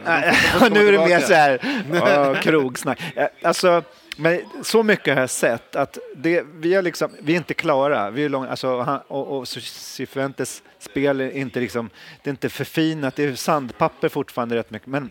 Och 0.65 0.73
nu 0.73 0.89
är 0.89 0.93
det 0.93 0.99
mer 1.09 1.21
så 1.21 1.35
här, 1.35 1.59
oh, 1.91 2.41
krogsnack. 2.41 3.01
Alltså, 3.43 3.83
men 4.17 4.41
så 4.63 4.83
mycket 4.83 5.15
har 5.15 5.21
jag 5.21 5.31
sett 5.31 5.77
att 5.77 5.99
det, 6.17 6.45
vi, 6.55 6.75
är 6.75 6.83
liksom, 6.83 7.11
vi 7.21 7.33
är 7.33 7.37
inte 7.37 7.55
klara. 7.55 8.11
Vi 8.11 8.25
är 8.25 8.29
lång, 8.29 8.47
alltså, 8.47 8.81
han, 8.81 9.01
och, 9.09 9.39
och 9.39 9.49
Cifuentes 9.49 10.63
spel 10.79 11.21
är 11.21 11.31
inte, 11.31 11.61
liksom, 11.61 11.91
det 12.23 12.31
är 12.31 12.33
inte 12.33 12.49
förfinat, 12.49 13.17
det 13.17 13.25
är 13.25 13.35
sandpapper 13.35 14.09
fortfarande 14.09 14.57
rätt 14.57 14.71
mycket. 14.71 14.89
Men 14.89 15.11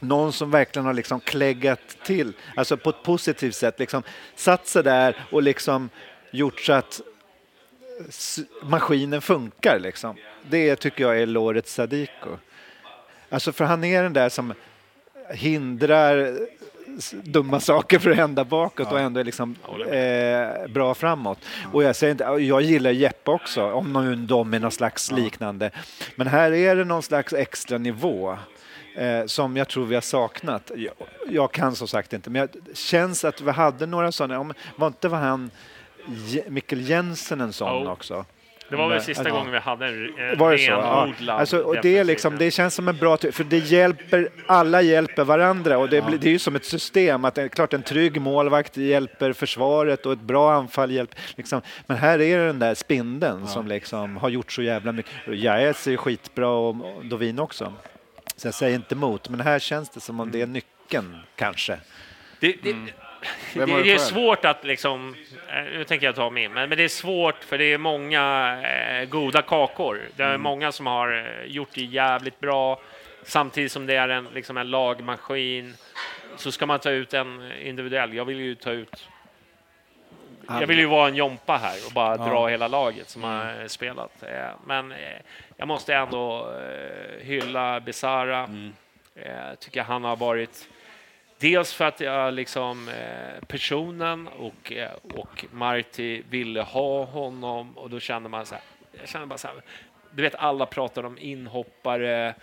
någon 0.00 0.32
som 0.32 0.50
verkligen 0.50 0.86
har 0.86 0.94
liksom 0.94 1.20
kläggat 1.20 1.80
till, 2.04 2.32
alltså 2.56 2.76
på 2.76 2.90
ett 2.90 3.02
positivt 3.02 3.54
sätt, 3.54 3.78
liksom 3.78 4.02
satt 4.34 4.66
sig 4.66 4.82
där 4.82 5.26
och 5.30 5.42
liksom 5.42 5.90
gjort 6.30 6.60
så 6.60 6.72
att 6.72 7.00
maskinen 8.62 9.22
funkar. 9.22 9.78
Liksom. 9.78 10.16
Det 10.50 10.76
tycker 10.76 11.04
jag 11.04 11.20
är 11.20 11.26
Loret 11.26 11.68
Sadiko. 11.68 12.28
Alltså 13.28 13.52
för 13.52 13.64
han 13.64 13.84
är 13.84 14.02
den 14.02 14.12
där 14.12 14.28
som 14.28 14.54
hindrar 15.30 16.38
dumma 17.12 17.60
saker 17.60 17.98
från 17.98 18.12
att 18.12 18.18
hända 18.18 18.44
bakåt 18.44 18.92
och 18.92 19.00
ändå 19.00 19.20
är 19.20 19.24
liksom 19.24 19.56
eh, 19.90 20.72
bra 20.72 20.94
framåt. 20.94 21.38
Och 21.72 21.82
jag, 21.82 21.96
säger 21.96 22.10
inte, 22.10 22.24
jag 22.24 22.62
gillar 22.62 22.90
Jeppe 22.90 23.30
också, 23.30 23.70
om 23.72 23.92
nu 23.92 24.16
de 24.16 24.54
är 24.54 24.60
någon 24.60 24.70
slags 24.70 25.12
liknande. 25.12 25.70
Men 26.16 26.26
här 26.26 26.52
är 26.52 26.76
det 26.76 26.84
någon 26.84 27.02
slags 27.02 27.32
extra 27.32 27.78
nivå 27.78 28.38
eh, 28.96 29.26
som 29.26 29.56
jag 29.56 29.68
tror 29.68 29.86
vi 29.86 29.94
har 29.94 30.02
saknat. 30.02 30.70
Jag, 30.76 30.92
jag 31.28 31.52
kan 31.52 31.76
som 31.76 31.88
sagt 31.88 32.12
inte, 32.12 32.30
men 32.30 32.48
det 32.52 32.76
känns 32.76 33.24
att 33.24 33.40
vi 33.40 33.50
hade 33.50 33.86
några 33.86 34.12
sådana. 34.12 34.40
Om, 34.40 34.54
var 34.76 34.86
inte 34.86 35.08
var 35.08 35.18
han 35.18 35.50
Mikkel 36.48 36.88
Jensen 36.88 37.40
en 37.40 37.52
sån 37.52 37.82
Jo. 37.84 37.90
också? 37.90 38.24
Det 38.68 38.76
var 38.76 38.88
väl 38.88 39.00
sista 39.00 39.28
ja. 39.28 39.34
gången 39.34 39.52
vi 39.52 39.58
hade 39.58 39.86
en, 39.86 40.18
en 40.18 40.38
Var 40.38 40.52
det 40.52 40.58
så? 40.58 40.70
Ja. 40.70 41.02
renodlad 41.06 41.40
Alltså, 41.40 41.58
och 41.58 41.76
det, 41.82 41.98
är 41.98 42.04
liksom, 42.04 42.38
det 42.38 42.50
känns 42.50 42.74
som 42.74 42.88
en 42.88 42.96
bra... 42.96 43.16
För 43.16 43.44
det 43.44 43.58
hjälper, 43.58 44.28
alla 44.46 44.82
hjälper 44.82 45.24
varandra 45.24 45.78
och 45.78 45.88
det, 45.88 46.02
blir, 46.02 46.18
det 46.18 46.28
är 46.28 46.32
ju 46.32 46.38
som 46.38 46.56
ett 46.56 46.64
system. 46.64 47.24
Att 47.24 47.34
det 47.34 47.48
klart 47.48 47.72
en 47.72 47.82
trygg 47.82 48.20
målvakt 48.20 48.76
hjälper 48.76 49.32
försvaret 49.32 50.06
och 50.06 50.12
ett 50.12 50.20
bra 50.20 50.52
anfall 50.52 50.90
hjälper... 50.90 51.18
Liksom. 51.36 51.60
Men 51.86 51.96
här 51.96 52.20
är 52.20 52.38
det 52.38 52.46
den 52.46 52.58
där 52.58 52.74
spindeln 52.74 53.46
som 53.46 53.66
liksom 53.66 54.16
har 54.16 54.28
gjort 54.28 54.52
så 54.52 54.62
jävla 54.62 54.92
mycket. 54.92 55.12
Jaez 55.26 55.86
är 55.86 55.96
skitbra 55.96 56.48
och 56.48 56.76
Dovin 57.04 57.38
också. 57.38 57.72
Så 58.36 58.46
jag 58.46 58.54
säger 58.54 58.76
inte 58.76 58.94
emot, 58.94 59.28
men 59.28 59.40
här 59.40 59.58
känns 59.58 59.90
det 59.90 60.00
som 60.00 60.20
om 60.20 60.30
det 60.30 60.42
är 60.42 60.46
nyckeln 60.46 61.16
kanske. 61.36 61.78
Det, 62.40 62.56
det, 62.62 62.72
Vem 62.72 62.88
det, 63.54 63.82
det 63.82 63.92
är 63.92 63.98
svårt 63.98 64.44
att 64.44 64.64
liksom, 64.64 65.14
eh, 65.48 65.62
nu 65.62 65.84
tänker 65.84 66.06
jag 66.06 66.14
ta 66.14 66.30
min, 66.30 66.52
men, 66.52 66.68
men 66.68 66.78
det 66.78 66.84
är 66.84 66.88
svårt 66.88 67.44
för 67.44 67.58
det 67.58 67.64
är 67.64 67.78
många 67.78 68.56
eh, 68.62 69.08
goda 69.08 69.42
kakor. 69.42 70.00
Det 70.16 70.22
är 70.22 70.38
många 70.38 70.72
som 70.72 70.86
har 70.86 71.12
eh, 71.12 71.52
gjort 71.52 71.68
det 71.74 71.80
jävligt 71.80 72.40
bra, 72.40 72.80
samtidigt 73.22 73.72
som 73.72 73.86
det 73.86 73.94
är 73.94 74.08
en, 74.08 74.28
liksom 74.34 74.56
en 74.56 74.70
lagmaskin. 74.70 75.74
Så 76.36 76.52
ska 76.52 76.66
man 76.66 76.78
ta 76.78 76.90
ut 76.90 77.14
en 77.14 77.52
individuell. 77.62 78.14
Jag 78.14 78.24
vill 78.24 78.40
ju 78.40 78.54
ta 78.54 78.70
ut 78.70 79.08
jag 80.48 80.66
vill 80.66 80.78
ju 80.78 80.86
vara 80.86 81.08
en 81.08 81.14
Jompa 81.14 81.56
här 81.56 81.86
och 81.86 81.92
bara 81.92 82.16
dra 82.16 82.48
hela 82.48 82.68
laget 82.68 83.08
som 83.08 83.22
har 83.22 83.68
spelat. 83.68 84.22
Eh, 84.22 84.50
Men 84.66 84.94
jag 85.56 85.68
måste 85.68 85.94
ändå 85.94 86.52
hylla 87.20 87.80
Besara. 87.80 88.48
Eh, 89.16 89.54
tycker 89.58 89.82
han 89.82 90.04
har 90.04 90.16
varit 90.16 90.68
Dels 91.38 91.72
för 91.72 91.84
att 91.84 92.00
jag 92.00 92.34
liksom 92.34 92.88
eh, 92.88 93.44
personen 93.46 94.28
och, 94.28 94.72
eh, 94.72 94.92
och 95.14 95.44
Marty 95.52 96.22
ville 96.30 96.62
ha 96.62 97.04
honom 97.04 97.78
och 97.78 97.90
då 97.90 98.00
kände 98.00 98.28
man 98.28 98.46
så 98.46 98.54
här, 98.54 98.64
jag 98.98 99.08
kände 99.08 99.26
bara 99.26 99.38
så 99.38 99.48
här, 99.48 99.62
du 100.10 100.22
vet 100.22 100.34
alla 100.34 100.66
pratar 100.66 101.04
om 101.04 101.18
inhoppare, 101.18 102.34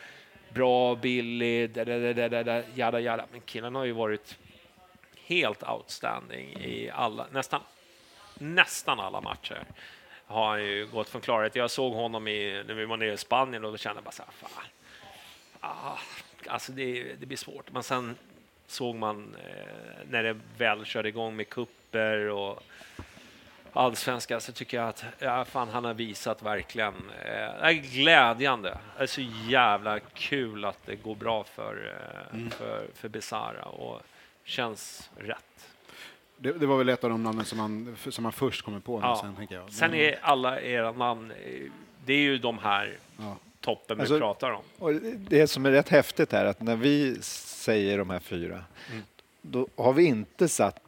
bra, 0.50 0.96
billig, 0.96 1.70
da, 1.70 1.86
da, 1.86 2.14
da, 2.14 2.30
da, 2.30 2.44
da, 2.44 2.62
jada, 2.76 3.00
jada. 3.00 3.26
men 3.32 3.42
killen 3.42 3.76
har 3.76 3.86
ju 3.86 3.92
varit 3.92 4.38
helt 5.26 5.64
outstanding 5.64 6.54
i 6.54 6.90
alla, 6.94 7.28
nästan, 7.32 7.62
nästan 8.36 9.00
alla 9.00 9.22
matcher 9.22 9.64
har 10.26 10.50
han 10.50 10.64
ju 10.64 10.88
gått 10.88 11.10
från 11.10 11.22
klarhet. 11.22 11.56
Jag 11.56 11.72
såg 11.72 11.94
honom 11.94 12.28
i, 12.28 12.64
när 12.68 12.74
vi 12.74 12.86
var 12.86 12.98
nere 12.98 13.14
i 13.14 13.18
Spanien 13.18 13.66
och 13.66 13.72
då 13.72 13.78
kände 13.78 13.98
jag 13.98 14.04
bara 14.04 14.12
så 14.12 14.24
här, 14.24 14.32
fan, 14.32 14.64
ah, 15.60 15.98
alltså 16.48 16.72
det, 16.72 17.14
det 17.14 17.26
blir 17.26 17.38
svårt. 17.38 17.72
Men 17.72 17.84
sen 17.84 18.16
såg 18.68 18.96
man 18.96 19.36
eh, 19.40 20.08
när 20.10 20.24
det 20.24 20.38
väl 20.58 20.86
körde 20.86 21.10
igång 21.10 21.36
med 21.36 21.50
kupper 21.50 22.30
och 22.30 22.64
allsvenska 23.74 24.40
så 24.40 24.52
tycker 24.52 24.78
jag 24.78 24.90
att 24.90 25.06
ja, 25.20 25.46
fan, 25.46 25.70
han 25.70 25.86
har 25.86 25.94
visat 25.94 26.44
verkligen. 26.44 26.94
Eh, 27.26 27.72
glädjande. 27.72 28.78
Det 28.98 29.04
är 29.04 29.08
så 29.08 29.22
jävla 29.48 30.00
kul 30.00 30.66
att 30.66 30.80
det 30.86 30.96
går 30.96 31.16
bra 31.16 31.44
för, 31.44 31.96
eh, 32.34 32.50
för, 32.50 32.88
för 32.94 33.10
Besara 33.10 33.66
och 33.66 34.02
känns 34.44 35.10
rätt. 35.18 35.70
Det, 36.38 36.52
det 36.52 36.66
var 36.66 36.78
väl 36.78 36.90
ett 36.90 37.04
av 37.04 37.10
de 37.10 37.24
namnen 37.24 37.46
som 37.46 37.58
man, 37.58 37.98
som 38.10 38.24
man 38.24 38.32
först 38.32 38.62
kommer 38.62 38.80
på. 38.80 39.00
Ja. 39.02 39.20
Sen, 39.22 39.36
tänker 39.36 39.56
jag. 39.56 39.72
Sen 39.72 39.94
är 39.94 40.20
alla 40.22 40.62
era 40.62 40.92
namn, 40.92 41.32
eh, 41.32 41.72
det 42.06 42.14
är 42.14 42.22
ju 42.22 42.38
de 42.38 42.58
här 42.58 42.98
Ja. 43.18 43.38
Toppen 43.64 43.98
vi 43.98 44.02
Alltså- 44.02 44.18
pratar 44.20 44.52
om. 44.52 44.62
Och 44.80 44.94
det 45.18 45.48
som 45.48 45.66
är 45.66 45.72
rätt 45.72 45.90
häftigt 45.90 46.34
är 46.34 46.46
att 46.46 46.62
när 46.62 46.76
vi 46.76 47.18
säger 47.22 47.98
de 47.98 48.10
här 48.10 48.20
fyra, 48.20 48.64
då 49.42 49.68
har 49.76 49.94
vi 49.94 50.04
inte 50.06 50.48
satt 50.48 50.80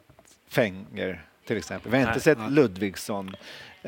Fenger 0.48 1.24
till 1.46 1.56
exempel. 1.56 1.90
Vi 1.92 1.96
har 1.96 2.02
inte 2.02 2.12
Nej. 2.12 2.20
sett 2.20 2.52
Ludvigsson, 2.52 3.36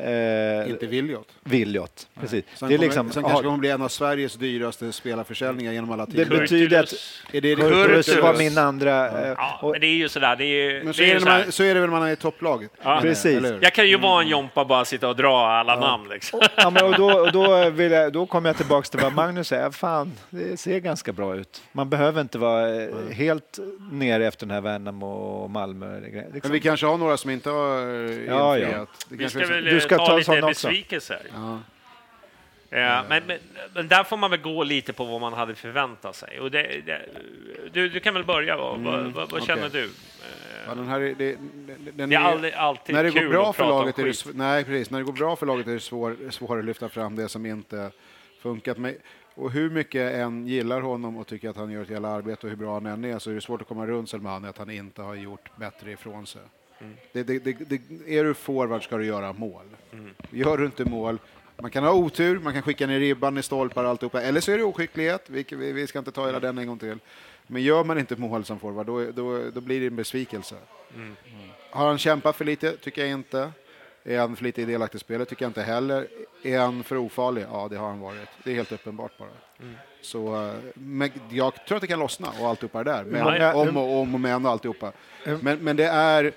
eh, 0.03 0.69
Inte 0.69 0.85
Williot. 0.85 1.27
Viljot. 1.43 2.07
Precis. 2.19 2.45
Sen, 2.55 2.69
Det 2.69 2.75
är 2.75 2.77
kommer, 2.77 2.87
liksom, 2.87 3.11
sen 3.11 3.23
kanske 3.23 3.43
kommer 3.43 3.57
bli 3.57 3.69
en 3.69 3.81
av 3.81 3.87
Sveriges 3.87 4.33
dyraste 4.35 4.91
spelarförsäljningar 4.91 5.71
genom 5.71 5.91
alla 5.91 6.05
det 6.05 6.11
tider. 6.11 6.39
betyder 6.39 6.79
att 6.83 6.93
är 7.31 7.41
det 7.41 7.55
Kurtulus 7.55 8.05
Kurtulus? 8.05 8.23
var 8.23 8.33
min 8.37 8.57
andra. 8.57 9.21
eh, 9.25 9.33
Ja, 9.37 9.59
och, 9.61 9.71
men 9.71 9.81
det 9.81 9.87
är 9.87 9.95
ju 9.95 10.09
sådär. 10.09 10.35
Det 10.35 10.43
är, 10.45 10.71
ju- 10.71 10.83
Men 10.83 10.93
så 10.93 11.01
det 11.01 11.11
är 11.11 11.15
är, 11.15 11.19
det 11.19 11.25
man, 11.25 11.51
så 11.51 11.63
är 11.63 11.73
det 11.75 11.79
väl 11.81 11.89
man 11.89 12.03
är 12.03 12.11
i 12.11 12.15
topplaget? 12.15 12.71
Ja. 12.83 12.99
Precis. 13.01 13.43
Jag 13.61 13.73
kan 13.73 13.87
ju 13.87 13.97
vara 13.97 14.21
en 14.21 14.27
Jompa 14.27 14.65
bara 14.65 14.85
sitta 14.85 15.07
och 15.09 15.15
dra 15.15 15.47
alla 15.47 15.75
namn. 15.79 16.09
Liksom. 16.09 16.41
ja, 16.57 16.69
men, 16.69 16.83
och 16.85 16.93
då, 16.95 17.11
och 17.19 17.31
då, 17.31 17.69
vill 17.69 17.91
jag, 17.91 18.13
då 18.13 18.25
kommer 18.25 18.49
jag 18.49 18.57
tillbaka 18.57 18.87
till 18.89 18.99
vad 18.99 19.13
Magnus 19.13 19.47
säger. 19.47 19.71
Fan, 19.71 20.11
det 20.29 20.59
ser 20.59 20.79
ganska 20.79 21.11
bra 21.13 21.35
ut. 21.35 21.61
Man 21.71 21.89
behöver 21.89 22.21
inte 22.21 22.37
vara 22.37 22.83
eh, 22.83 22.89
helt 23.11 23.59
nere 23.91 24.27
efter 24.27 24.45
den 24.45 24.53
här 24.53 24.61
Värnamo 24.61 25.05
och 25.43 25.49
Malmö. 25.49 25.85
Men 25.89 26.31
Liksom. 26.33 26.51
vi 26.51 26.59
kanske 26.59 26.85
har 26.85 26.97
några 26.97 27.17
som 27.17 27.29
inte 27.29 27.49
har 27.49 27.77
eh, 27.79 28.25
Ja, 28.27 28.57
ja. 28.57 28.57
infriat. 28.57 28.89
Det 29.09 29.15
Vi 29.15 29.17
kanske 29.23 29.39
ska 29.39 29.47
är 29.53 29.61
väl 29.61 29.63
så- 29.69 29.73
Du 29.75 29.79
ska 29.95 30.05
ta 30.05 30.05
ta 30.05 30.17
lite 30.17 30.25
sån 30.25 30.43
också. 30.43 30.67
besvikelser. 30.67 31.21
Ja. 31.33 31.59
Ja, 32.71 33.03
men, 33.09 33.23
men, 33.27 33.37
men 33.73 33.87
där 33.87 34.03
får 34.03 34.17
man 34.17 34.31
väl 34.31 34.41
gå 34.41 34.63
lite 34.63 34.93
på 34.93 35.05
vad 35.05 35.21
man 35.21 35.33
hade 35.33 35.55
förväntat 35.55 36.15
sig. 36.15 36.39
Och 36.39 36.51
det, 36.51 36.81
det, 36.85 37.01
du, 37.73 37.89
du 37.89 37.99
kan 37.99 38.13
väl 38.13 38.23
börja. 38.23 38.57
Vad, 38.57 38.79
vad, 38.79 39.05
vad, 39.05 39.31
vad 39.31 39.43
känner 39.43 39.59
Mm, 39.65 39.69
okej. 39.69 39.81
du? 39.81 39.89
Ja, 40.67 40.75
den 40.75 40.87
här 40.87 41.01
är, 41.01 41.15
det, 41.15 41.37
den 41.91 42.09
Det 42.09 42.15
är 42.15 42.19
aldrig, 42.19 42.53
alltid 42.53 42.95
när 42.95 43.03
det 43.03 43.09
går 43.11 43.19
kul 43.19 43.29
bra 43.29 43.49
att 43.49 43.55
för 43.55 43.65
laget 43.65 43.99
är 43.99 44.03
det, 44.03 44.09
skit. 44.09 44.25
sv- 44.25 44.31
nej, 44.35 44.63
precis. 44.63 44.89
När 44.89 44.99
det 44.99 45.05
går 45.05 45.13
bra 45.13 45.35
för 45.35 45.45
laget 45.45 45.67
är 45.67 45.71
det 45.73 45.79
svår, 45.79 46.15
svårare 46.29 46.59
att 46.59 46.65
lyfta 46.65 46.89
fram 46.89 47.15
det 47.15 47.29
som 47.29 47.45
inte 47.45 47.91
funkat. 48.41 48.77
Men, 48.77 48.95
och 49.35 49.51
hur 49.51 49.69
mycket 49.69 50.13
än 50.15 50.47
gillar 50.47 50.81
honom 50.81 51.17
och 51.17 51.27
tycker 51.27 51.49
att 51.49 51.55
han 51.57 51.71
gör 51.71 51.81
ett 51.81 51.89
jävla 51.89 52.09
arbete 52.09 52.45
och 52.45 52.49
hur 52.49 52.57
bra 52.57 52.73
han 52.73 52.85
än 52.85 53.05
är 53.05 53.19
så 53.19 53.29
är 53.31 53.35
det 53.35 53.41
svårt 53.41 53.61
att 53.61 53.67
komma 53.67 53.85
runt 53.87 54.09
Selmani 54.09 54.47
att 54.47 54.57
han 54.57 54.69
inte 54.69 55.01
har 55.01 55.15
gjort 55.15 55.49
bättre 55.55 55.91
ifrån 55.91 56.27
sig. 56.27 56.41
Mm. 56.81 56.93
Det, 57.11 57.23
det, 57.23 57.39
det, 57.39 57.53
det, 57.53 58.17
är 58.17 58.23
du 58.23 58.33
forward 58.33 58.83
ska 58.83 58.97
du 58.97 59.05
göra 59.05 59.33
mål. 59.33 59.65
Mm. 59.91 60.13
Gör 60.29 60.57
du 60.57 60.65
inte 60.65 60.85
mål, 60.85 61.19
man 61.57 61.71
kan 61.71 61.83
ha 61.83 61.93
otur, 61.93 62.39
man 62.39 62.53
kan 62.53 62.61
skicka 62.61 62.87
ner 62.87 62.99
ribban 62.99 63.37
i 63.37 63.43
stolpar 63.43 63.83
och 63.83 63.89
alltihopa, 63.89 64.21
eller 64.21 64.41
så 64.41 64.51
är 64.51 64.57
det 64.57 64.63
oskicklighet, 64.63 65.29
vi, 65.29 65.45
vi, 65.49 65.71
vi 65.71 65.87
ska 65.87 65.99
inte 65.99 66.11
ta 66.11 66.25
hela 66.25 66.39
den 66.39 66.57
en 66.57 66.67
gång 66.67 66.79
till. 66.79 66.99
Men 67.47 67.61
gör 67.61 67.83
man 67.83 67.99
inte 67.99 68.15
mål 68.15 68.45
som 68.45 68.59
forward, 68.59 68.85
då, 68.85 69.11
då, 69.11 69.51
då 69.53 69.61
blir 69.61 69.79
det 69.79 69.87
en 69.87 69.95
besvikelse. 69.95 70.55
Mm. 70.95 71.15
Har 71.69 71.87
han 71.87 71.97
kämpat 71.97 72.35
för 72.35 72.45
lite? 72.45 72.77
Tycker 72.77 73.01
jag 73.01 73.11
inte. 73.11 73.51
Är 74.03 74.19
han 74.19 74.35
för 74.35 74.43
lite 74.43 74.65
delaktig 74.65 74.97
i 74.97 74.99
spelet? 74.99 75.29
Tycker 75.29 75.45
jag 75.45 75.49
inte 75.49 75.61
heller. 75.61 76.07
Är 76.43 76.59
han 76.59 76.83
för 76.83 76.97
ofarlig? 76.97 77.45
Ja, 77.51 77.67
det 77.67 77.75
har 77.75 77.87
han 77.87 77.99
varit. 77.99 78.29
Det 78.43 78.51
är 78.51 78.55
helt 78.55 78.71
uppenbart 78.71 79.17
bara. 79.17 79.29
Mm. 79.99 80.03
Så, 80.05 80.35
eh, 80.47 80.53
men 80.73 81.11
jag 81.29 81.65
tror 81.67 81.75
att 81.75 81.81
det 81.81 81.87
kan 81.87 81.99
lossna 81.99 82.27
och 82.39 82.47
alltihopa 82.47 82.83
det 82.83 82.91
där. 82.91 83.03
Men, 83.03 83.55
om 83.55 83.77
och 83.77 83.99
om 83.99 84.13
och 84.13 84.19
men 84.19 84.45
och 84.45 84.51
alltihopa. 84.51 84.91
Men, 85.41 85.57
men 85.59 85.75
det 85.75 85.85
är... 85.87 86.31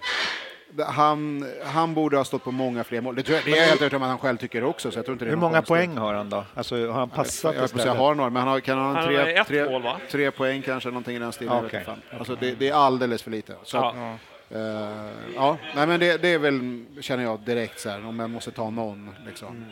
Han, 0.86 1.46
han 1.64 1.94
borde 1.94 2.16
ha 2.16 2.24
stått 2.24 2.44
på 2.44 2.50
många 2.50 2.84
fler 2.84 3.00
mål. 3.00 3.14
Det, 3.14 3.22
tror 3.22 3.36
jag, 3.36 3.44
det 3.44 3.50
är 3.52 3.56
jag 3.56 3.62
helt 3.62 3.80
övertygad 3.80 3.94
om 3.96 4.02
att 4.02 4.08
han 4.08 4.18
själv 4.18 4.36
tycker 4.36 4.64
också. 4.64 4.90
Så 4.90 4.98
jag 4.98 5.04
tror 5.04 5.12
inte 5.14 5.24
det 5.24 5.28
är 5.28 5.30
Hur 5.34 5.40
många 5.40 5.52
konstigt. 5.52 5.68
poäng 5.68 5.96
har 5.96 6.14
han 6.14 6.30
då? 6.30 6.44
Alltså, 6.54 6.86
har 6.86 6.92
han 6.98 7.10
passat 7.10 7.54
Jag, 7.54 7.60
jag, 7.60 7.64
istället? 7.64 7.86
jag 7.86 7.94
har 7.94 8.14
några, 8.14 8.30
men 8.30 8.42
han 8.42 8.50
har, 8.50 8.60
kan 8.60 8.78
han 8.78 8.96
ha 8.96 9.02
tre, 9.04 9.16
ett 9.34 9.46
tre, 9.46 9.70
mål, 9.70 9.82
tre 10.10 10.30
poäng 10.30 10.62
kanske, 10.62 10.88
någonting 10.88 11.16
i 11.16 11.18
den 11.18 11.32
stilen. 11.32 11.68
jag 11.72 11.84
fan. 11.84 12.02
Alltså 12.18 12.34
det, 12.36 12.54
det 12.54 12.68
är 12.68 12.74
alldeles 12.74 13.22
för 13.22 13.30
lite. 13.30 13.54
Så 13.64 13.76
Ja. 13.76 13.88
att, 13.88 14.20
Eh, 14.54 15.08
ja, 15.34 15.56
nej, 15.74 15.86
men 15.86 16.00
det, 16.00 16.22
det 16.22 16.28
är 16.28 16.38
väl, 16.38 16.84
känner 17.00 17.24
jag 17.24 17.40
direkt 17.40 17.80
så 17.80 17.88
här, 17.90 18.06
om 18.06 18.20
jag 18.20 18.30
måste 18.30 18.50
ta 18.50 18.70
någon. 18.70 19.14
Liksom. 19.26 19.64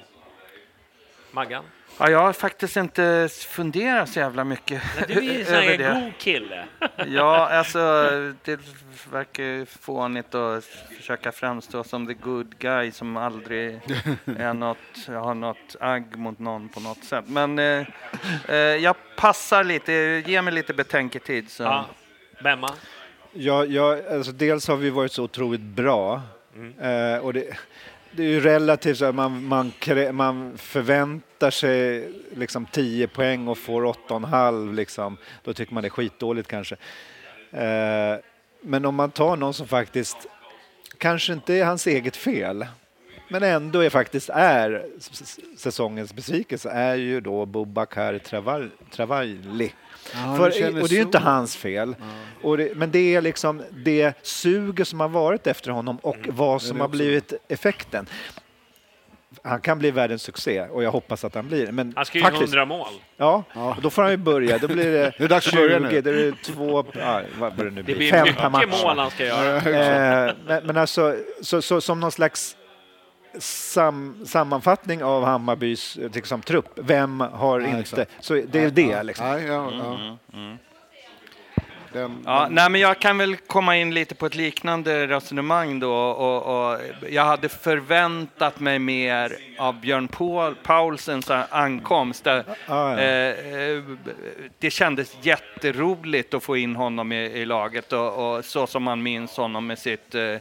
Maggan? 1.30 1.64
Ja, 2.00 2.10
jag 2.10 2.18
har 2.18 2.32
faktiskt 2.32 2.76
inte 2.76 3.28
funderat 3.48 4.08
så 4.08 4.18
jävla 4.18 4.44
mycket 4.44 4.82
Men 4.98 5.04
du 5.08 5.14
är 5.14 5.22
ju 5.22 5.40
en 5.40 5.46
sån 5.46 5.54
över 5.54 5.78
det. 5.78 6.00
god 6.04 6.18
kille. 6.18 6.64
Ja, 7.06 7.48
alltså 7.48 7.78
det 8.44 8.60
verkar 9.12 9.42
ju 9.42 9.66
fånigt 9.66 10.34
att 10.34 10.64
försöka 10.96 11.32
framstå 11.32 11.84
som 11.84 12.06
the 12.06 12.14
good 12.14 12.58
guy 12.58 12.90
som 12.90 13.16
aldrig 13.16 13.74
är 14.38 14.54
något, 14.54 14.78
har 15.06 15.34
något 15.34 15.76
agg 15.80 16.16
mot 16.16 16.38
någon 16.38 16.68
på 16.68 16.80
något 16.80 17.04
sätt. 17.04 17.24
Men 17.28 17.58
eh, 17.58 17.86
eh, 18.48 18.56
jag 18.56 18.96
passar 19.16 19.64
lite, 19.64 19.92
ge 20.26 20.42
mig 20.42 20.54
lite 20.54 20.74
betänketid. 20.74 21.50
Så. 21.50 21.62
Ja. 21.62 21.86
Bemma? 22.42 22.70
Ja, 23.32 23.64
ja, 23.64 23.98
alltså 24.10 24.32
dels 24.32 24.68
har 24.68 24.76
vi 24.76 24.90
varit 24.90 25.12
så 25.12 25.24
otroligt 25.24 25.60
bra. 25.60 26.22
Mm. 26.56 26.78
Eh, 27.14 27.18
och 27.18 27.32
det, 27.32 27.56
det 28.12 28.22
är 28.22 28.28
ju 28.28 28.40
relativt 28.40 28.98
så 28.98 29.04
att 29.04 29.14
man, 29.14 29.44
man, 29.44 29.72
man 30.12 30.58
förväntar 30.58 31.50
sig 31.50 32.08
liksom 32.36 32.66
10 32.66 33.08
poäng 33.08 33.48
och 33.48 33.58
får 33.58 33.82
8,5 33.82 34.74
liksom. 34.74 35.16
Då 35.44 35.52
tycker 35.52 35.74
man 35.74 35.82
det 35.82 35.86
är 35.86 35.90
skitdåligt 35.90 36.48
kanske. 36.48 36.76
Eh, 37.50 38.16
men 38.60 38.84
om 38.84 38.94
man 38.94 39.10
tar 39.10 39.36
någon 39.36 39.54
som 39.54 39.68
faktiskt 39.68 40.16
kanske 40.98 41.32
inte 41.32 41.54
är 41.54 41.64
hans 41.64 41.86
eget 41.86 42.16
fel 42.16 42.66
men 43.28 43.42
ändå 43.42 43.80
är 43.80 43.90
faktiskt 43.90 44.30
är 44.30 44.86
säsongens 45.56 46.14
besvikelse 46.14 46.70
är 46.70 46.94
ju 46.94 47.20
då 47.20 47.46
Boubacar 47.46 48.18
Traval- 48.18 48.70
Travaili. 48.90 49.72
Ja, 50.14 50.36
För, 50.36 50.46
och 50.82 50.88
det 50.88 50.94
är 50.94 50.96
ju 50.96 51.02
inte 51.02 51.18
hans 51.18 51.56
fel. 51.56 51.94
Och 52.42 52.56
det, 52.56 52.76
men 52.76 52.90
det 52.90 53.14
är 53.14 53.20
liksom 53.20 53.62
det 53.70 54.12
suget 54.22 54.88
som 54.88 55.00
har 55.00 55.08
varit 55.08 55.46
efter 55.46 55.70
honom 55.70 55.96
och 56.02 56.16
vad 56.28 56.62
som 56.62 56.80
har 56.80 56.86
också. 56.86 56.96
blivit 56.96 57.32
effekten. 57.48 58.06
Han 59.42 59.60
kan 59.60 59.78
bli 59.78 59.90
världens 59.90 60.22
succé 60.22 60.62
och 60.62 60.82
jag 60.82 60.90
hoppas 60.90 61.24
att 61.24 61.34
han 61.34 61.48
blir 61.48 61.66
det. 61.66 61.72
Men 61.72 61.92
Han 61.96 62.04
ska 62.06 62.18
ju 62.18 62.24
faktiskt, 62.24 62.42
100 62.54 62.64
mål. 62.64 62.86
Ja, 63.16 63.42
och 63.76 63.82
då 63.82 63.90
får 63.90 64.02
han 64.02 64.10
ju 64.10 64.16
börja. 64.16 64.58
Då 64.58 64.68
blir 64.68 64.92
det, 64.92 65.12
Det 65.18 65.24
är 65.24 65.28
dags 65.28 65.48
att 65.48 65.54
börja 65.54 65.78
nu. 65.78 65.90
20, 65.90 66.00
då 66.00 66.10
är 66.10 66.14
det 66.14 66.32
två, 66.42 66.84
ja, 66.98 67.20
vad 67.38 67.56
vad 67.56 67.66
det 67.66 67.70
nu 67.70 67.76
Det 67.76 67.82
blir, 67.82 67.96
blir 67.96 68.10
fem 68.10 68.26
per 68.34 68.50
mycket 68.50 68.68
match. 68.68 68.82
mål 68.82 68.98
han 68.98 69.10
ska 69.10 69.24
göra. 69.24 69.56
Eh, 70.28 70.34
men, 70.46 70.66
men 70.66 70.76
alltså, 70.76 71.16
så, 71.42 71.62
så, 71.62 71.80
som 71.80 72.00
någon 72.00 72.12
slags 72.12 72.56
sam, 73.38 74.26
sammanfattning 74.26 75.02
av 75.04 75.24
Hammarbys 75.24 75.98
liksom, 76.14 76.42
trupp, 76.42 76.68
vem 76.76 77.20
har 77.20 77.60
Ja, 77.60 77.66
inte, 77.66 77.80
exakt. 77.80 78.10
så 78.20 78.34
det 78.34 78.58
är 78.64 78.70
det 78.70 79.02
liksom. 79.02 79.26
Ja, 79.26 79.38
ja, 79.38 79.72
ja. 79.72 80.16
Den, 81.92 82.22
Ja, 82.26 82.40
den, 82.44 82.54
nej, 82.54 82.70
men 82.70 82.80
jag 82.80 82.98
kan 82.98 83.18
väl 83.18 83.36
komma 83.36 83.76
in 83.76 83.94
lite 83.94 84.14
på 84.14 84.26
ett 84.26 84.34
liknande 84.34 85.06
resonemang 85.06 85.80
då. 85.80 85.92
Och, 85.94 86.70
och 86.72 86.78
jag 87.10 87.24
hade 87.24 87.48
förväntat 87.48 88.60
mig 88.60 88.78
mer 88.78 89.36
av 89.58 89.80
Björn 89.80 90.08
Paul, 90.08 90.54
Paulsens 90.62 91.30
ankomst. 91.50 92.24
Där, 92.24 92.44
Ja, 92.46 92.56
ja. 92.66 92.98
eh, 93.00 93.54
eh, 93.60 93.82
det 94.58 94.70
kändes 94.70 95.16
jätteroligt 95.22 96.34
att 96.34 96.42
få 96.42 96.56
in 96.56 96.76
honom 96.76 97.12
i, 97.12 97.16
i 97.24 97.44
laget 97.44 97.92
och, 97.92 98.36
och 98.36 98.44
så 98.44 98.66
som 98.66 98.82
man 98.82 99.02
minns 99.02 99.36
honom 99.36 99.66
med 99.66 99.78
sitt 99.78 100.14
eh, 100.14 100.34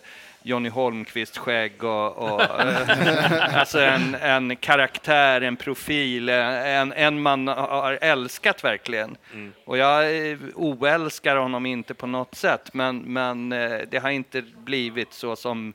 Johnny 0.43 0.69
Holmqvist-skägg 0.69 1.83
och, 1.83 2.17
och 2.17 2.41
eh, 2.41 3.59
alltså 3.59 3.79
en, 3.79 4.15
en 4.15 4.55
karaktär, 4.55 5.41
en 5.41 5.55
profil, 5.55 6.29
en, 6.29 6.93
en 6.93 7.21
man 7.21 7.47
har 7.47 7.97
älskat 8.01 8.63
verkligen. 8.63 9.17
Och 9.65 9.77
jag 9.77 10.29
eh, 10.31 10.37
oälskar 10.55 11.35
honom 11.35 11.65
inte 11.65 11.93
på 11.93 12.07
något 12.07 12.35
sätt, 12.35 12.73
men, 12.73 12.97
men 12.97 13.51
eh, 13.51 13.77
det 13.91 13.97
har 13.97 14.09
inte 14.09 14.41
blivit 14.41 15.13
så 15.13 15.35
som 15.35 15.73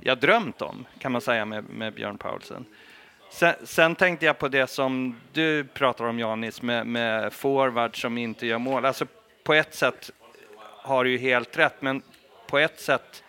jag 0.00 0.18
drömt 0.18 0.62
om, 0.62 0.86
kan 0.98 1.12
man 1.12 1.20
säga 1.20 1.44
med, 1.44 1.64
med 1.64 1.94
Björn 1.94 2.18
Paulsen. 2.18 2.64
Sen, 3.30 3.54
sen 3.64 3.94
tänkte 3.94 4.26
jag 4.26 4.38
på 4.38 4.48
det 4.48 4.66
som 4.66 5.20
du 5.32 5.64
pratar 5.64 6.04
om 6.04 6.18
Janis, 6.18 6.62
med, 6.62 6.86
med 6.86 7.32
forward 7.32 8.00
som 8.00 8.18
inte 8.18 8.46
gör 8.46 8.58
mål. 8.58 8.84
Alltså 8.84 9.06
på 9.44 9.54
ett 9.54 9.74
sätt 9.74 10.10
har 10.82 11.04
du 11.04 11.10
ju 11.10 11.18
helt 11.18 11.58
rätt, 11.58 11.82
men 11.82 12.02
på 12.46 12.58
ett 12.58 12.80
sätt 12.80 13.22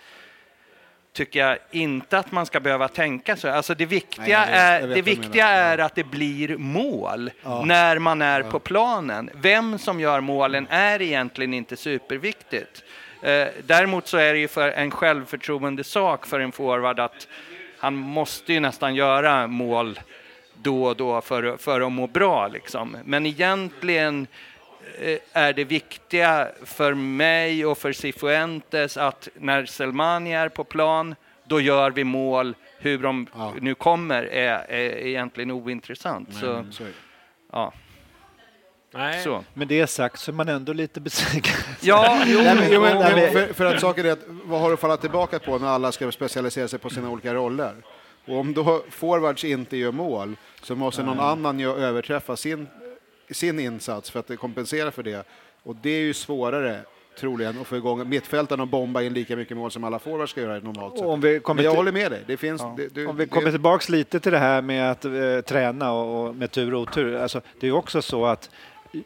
tycker 1.13 1.39
jag 1.39 1.57
inte 1.71 2.17
att 2.17 2.31
man 2.31 2.45
ska 2.45 2.59
behöva 2.59 2.87
tänka 2.87 3.35
så. 3.35 3.49
Alltså 3.49 3.75
det 3.75 3.85
viktiga, 3.85 4.45
Nej, 4.45 4.53
är, 4.53 4.87
det 4.87 5.01
viktiga 5.01 5.47
är 5.47 5.77
att 5.77 5.95
det 5.95 6.03
blir 6.03 6.57
mål 6.57 7.31
när 7.65 7.99
man 7.99 8.21
är 8.21 8.43
på 8.43 8.59
planen. 8.59 9.29
Vem 9.33 9.77
som 9.79 9.99
gör 9.99 10.21
målen 10.21 10.67
är 10.69 11.01
egentligen 11.01 11.53
inte 11.53 11.77
superviktigt. 11.77 12.83
Eh, 13.21 13.47
däremot 13.63 14.07
så 14.07 14.17
är 14.17 14.33
det 14.33 14.39
ju 14.39 14.47
för 14.47 14.71
en 14.71 14.91
självförtroende 14.91 15.83
sak 15.83 16.25
för 16.25 16.39
en 16.39 16.51
forward 16.51 16.99
att 16.99 17.27
han 17.79 17.95
måste 17.95 18.53
ju 18.53 18.59
nästan 18.59 18.95
göra 18.95 19.47
mål 19.47 19.99
då 20.53 20.83
och 20.83 20.95
då 20.95 21.21
för, 21.21 21.57
för 21.57 21.81
att 21.81 21.91
må 21.91 22.07
bra. 22.07 22.47
Liksom. 22.47 22.97
Men 23.05 23.25
egentligen 23.25 24.27
är 25.33 25.53
det 25.53 25.63
viktiga 25.63 26.47
för 26.63 26.93
mig 26.93 27.65
och 27.65 27.77
för 27.77 27.91
Cifuentes 27.93 28.97
att 28.97 29.27
när 29.35 29.65
Selmani 29.65 30.33
är 30.33 30.49
på 30.49 30.63
plan, 30.63 31.15
då 31.47 31.59
gör 31.59 31.91
vi 31.91 32.03
mål. 32.03 32.55
Hur 32.79 32.97
de 32.97 33.27
Ja. 33.35 33.53
nu 33.61 33.75
kommer 33.75 34.23
är, 34.23 34.65
är 34.71 34.97
egentligen 35.07 35.51
ointressant. 35.51 36.33
Så, 36.35 36.65
så 36.71 36.83
ja, 37.51 37.73
Nej. 38.93 39.23
så. 39.23 39.43
Med 39.53 39.67
det 39.67 39.87
sagt 39.87 40.19
så 40.19 40.31
är 40.31 40.33
man 40.33 40.49
ändå 40.49 40.73
lite 40.73 40.99
besviken. 41.01 41.55
Ja, 41.81 42.21
jo, 42.25 42.39
Nej, 42.43 42.55
men, 42.55 42.67
jo, 42.71 42.81
men, 42.81 42.97
Nej, 42.97 43.15
men- 43.15 43.31
för, 43.47 43.53
för 43.53 43.65
att 43.65 43.81
saken 43.81 44.05
är 44.05 44.11
att 44.11 44.23
vad 44.27 44.61
har 44.61 44.71
du 44.71 44.77
falla 44.77 44.97
tillbaka 44.97 45.39
på 45.39 45.57
när 45.59 45.67
alla 45.67 45.91
ska 45.91 46.11
specialisera 46.11 46.67
sig 46.67 46.79
på 46.79 46.89
sina 46.89 47.09
olika 47.09 47.33
roller? 47.33 47.73
Och 48.25 48.37
om 48.39 48.53
då 48.53 48.83
forwards 48.89 49.43
inte 49.43 49.77
gör 49.77 49.91
mål 49.91 50.35
så 50.61 50.75
måste 50.75 51.03
någon 51.03 51.19
annan 51.19 51.59
ju 51.59 51.75
överträffa 51.75 52.35
sin, 52.35 52.67
sin 53.31 53.59
insats 53.59 54.11
för 54.11 54.19
att 54.19 54.39
kompensera 54.39 54.91
för 54.91 55.03
det. 55.03 55.27
Och 55.63 55.75
det 55.81 55.89
är 55.89 55.99
ju 56.01 56.13
svårare 56.13 56.79
troligen 57.19 57.61
att 57.61 57.67
få 57.67 57.77
igång 57.77 58.09
mittfältarna 58.09 58.63
och 58.63 58.69
bomba 58.69 59.01
in 59.01 59.13
lika 59.13 59.35
mycket 59.35 59.57
mål 59.57 59.71
som 59.71 59.83
alla 59.83 59.99
forwards 59.99 60.31
ska 60.31 60.41
göra 60.41 60.59
normalt 60.59 60.97
sett. 60.97 61.07
Om 61.07 61.21
vi 61.21 61.39
kommer 61.39 61.55
Men 61.55 61.65
jag 61.65 61.71
till- 61.73 61.77
håller 61.77 61.91
med 61.91 62.11
dig. 62.11 62.23
Det 62.27 62.37
finns, 62.37 62.61
det, 62.77 62.87
du, 62.95 63.05
Om 63.07 63.17
vi 63.17 63.25
det- 63.25 63.29
kommer 63.29 63.51
tillbaks 63.51 63.89
lite 63.89 64.19
till 64.19 64.31
det 64.31 64.37
här 64.37 64.61
med 64.61 64.91
att 64.91 65.05
eh, 65.05 65.11
träna 65.45 65.91
och, 65.91 66.27
och 66.27 66.35
med 66.35 66.51
tur 66.51 66.73
och 66.73 66.81
otur. 66.81 67.15
Alltså, 67.15 67.41
det 67.59 67.65
är 67.67 67.69
ju 67.71 67.75
också 67.77 68.01
så 68.01 68.25
att 68.25 68.49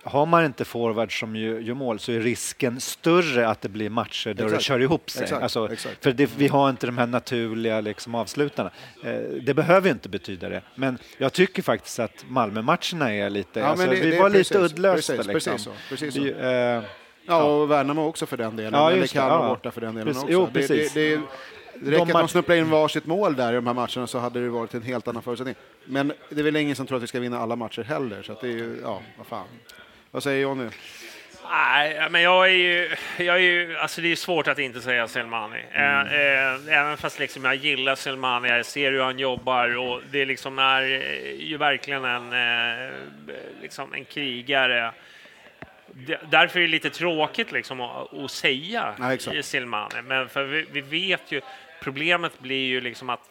har 0.03 0.25
man 0.25 0.45
inte 0.45 0.65
forwards 0.65 1.19
som 1.19 1.35
gör, 1.35 1.59
gör 1.59 1.73
mål 1.75 1.99
så 1.99 2.11
är 2.11 2.19
risken 2.19 2.81
större 2.81 3.47
att 3.47 3.61
det 3.61 3.69
blir 3.69 3.89
matcher 3.89 4.27
där 4.27 4.33
det 4.33 4.43
Exakt. 4.43 4.63
kör 4.63 4.79
ihop 4.79 5.09
sig. 5.09 5.23
Exakt, 5.23 5.43
Alltså, 5.43 5.71
exakt. 5.73 6.03
För 6.03 6.11
det, 6.13 6.29
vi 6.37 6.47
har 6.47 6.69
inte 6.69 6.85
de 6.85 6.97
här 6.97 7.07
naturliga 7.07 7.81
liksom, 7.81 8.15
avslutarna. 8.15 8.71
Eh, 9.03 9.13
det 9.41 9.53
behöver 9.53 9.89
inte 9.89 10.09
betyda 10.09 10.49
det. 10.49 10.61
Men 10.75 10.97
jag 11.17 11.33
tycker 11.33 11.63
faktiskt 11.63 11.99
att 11.99 12.25
Malmö-matcherna 12.27 13.13
är 13.13 13.29
lite... 13.29 13.59
Ja, 13.59 13.65
alltså, 13.65 13.87
det- 13.87 13.95
vi 13.95 14.11
det 14.11 14.19
var 14.19 14.29
precis, 14.29 14.49
lite 14.51 14.63
uddlösa. 14.63 15.13
precis, 15.15 15.27
liksom. 15.33 15.51
precis 15.53 15.63
så, 15.65 15.71
precis 15.89 16.13
så. 16.15 16.21
Vi, 16.21 16.31
eh, 16.31 16.83
Ja, 17.29 17.43
och 17.43 17.71
Värnamo 17.71 18.05
också 18.07 18.25
för 18.25 18.37
den 18.37 18.55
delen. 18.55 18.73
Ja, 18.73 18.91
Eller 18.91 19.01
det, 19.01 19.07
Kalmar 19.07 19.43
ja. 19.43 19.47
borta 19.49 19.71
för 19.71 19.81
den 19.81 19.95
delen 19.95 20.07
Precis, 20.07 20.23
också. 20.23 20.33
jo, 20.33 20.49
det. 20.53 20.67
Det, 20.67 20.93
det, 20.93 21.21
det 21.81 21.91
räcker 21.91 22.01
att 22.01 22.07
match- 22.07 22.21
de 22.21 22.27
snupplar 22.27 22.55
in 22.55 22.69
varsitt 22.69 23.05
mål 23.05 23.35
där 23.35 23.51
i 23.51 23.55
de 23.55 23.67
här 23.67 23.73
matcherna 23.73 24.07
så 24.07 24.19
hade 24.19 24.39
det 24.43 24.49
varit 24.49 24.73
en 24.73 24.81
helt 24.81 25.07
annan 25.07 25.23
förutsättning. 25.23 25.55
Men 25.85 26.13
det 26.29 26.39
är 26.39 26.43
väl 26.43 26.55
ingen 26.55 26.75
som 26.75 26.87
tror 26.87 26.97
att 26.97 27.03
vi 27.03 27.07
ska 27.07 27.19
vinna 27.19 27.39
alla 27.39 27.55
matcher 27.55 27.83
heller, 27.83 28.23
så 28.23 28.31
att 28.31 28.41
det 28.41 28.47
är 28.47 28.51
ju, 28.51 28.79
ja, 28.83 29.01
vad 29.17 29.27
fan. 29.27 29.47
Vad 30.11 30.23
säger 30.23 30.41
Jonny? 30.41 30.69
Nej, 31.51 32.07
men 32.09 32.21
jag 32.21 32.45
är 32.45 32.51
ju, 32.53 32.95
jag 33.17 33.35
är 33.35 33.39
ju, 33.39 33.77
alltså 33.77 34.01
det 34.01 34.11
är 34.11 34.15
svårt 34.15 34.47
att 34.47 34.59
inte 34.59 34.81
säga 34.81 35.07
Selmani. 35.07 35.59
Eh, 35.71 36.01
eh, 36.01 36.79
även 36.79 36.97
fast 36.97 37.19
liksom 37.19 37.45
jag 37.45 37.55
gillar 37.55 37.95
Selmani, 37.95 38.49
jag 38.49 38.65
ser 38.65 38.91
hur 38.91 39.01
han 39.01 39.19
jobbar 39.19 39.77
och 39.77 40.01
det 40.11 40.25
liksom 40.25 40.59
är 40.59 40.81
eh, 40.81 41.31
ju 41.47 41.57
verkligen 41.57 42.05
en, 42.05 42.33
liksom 43.61 43.93
en 43.93 44.05
krigare. 44.05 44.91
Därför 46.29 46.59
är 46.59 46.63
det 46.63 46.67
lite 46.69 46.89
tråkigt 46.89 47.51
liksom 47.51 47.81
att, 47.81 48.13
att 48.13 48.31
säga 48.31 49.17
Ja. 49.33 49.43
Selmani, 49.43 50.01
men 50.03 50.29
för 50.29 50.43
vi, 50.43 50.65
vi 50.71 50.81
vet 50.81 51.31
ju, 51.31 51.41
problemet 51.81 52.39
blir 52.39 52.67
ju 52.67 52.81
liksom 52.81 53.09
att 53.09 53.29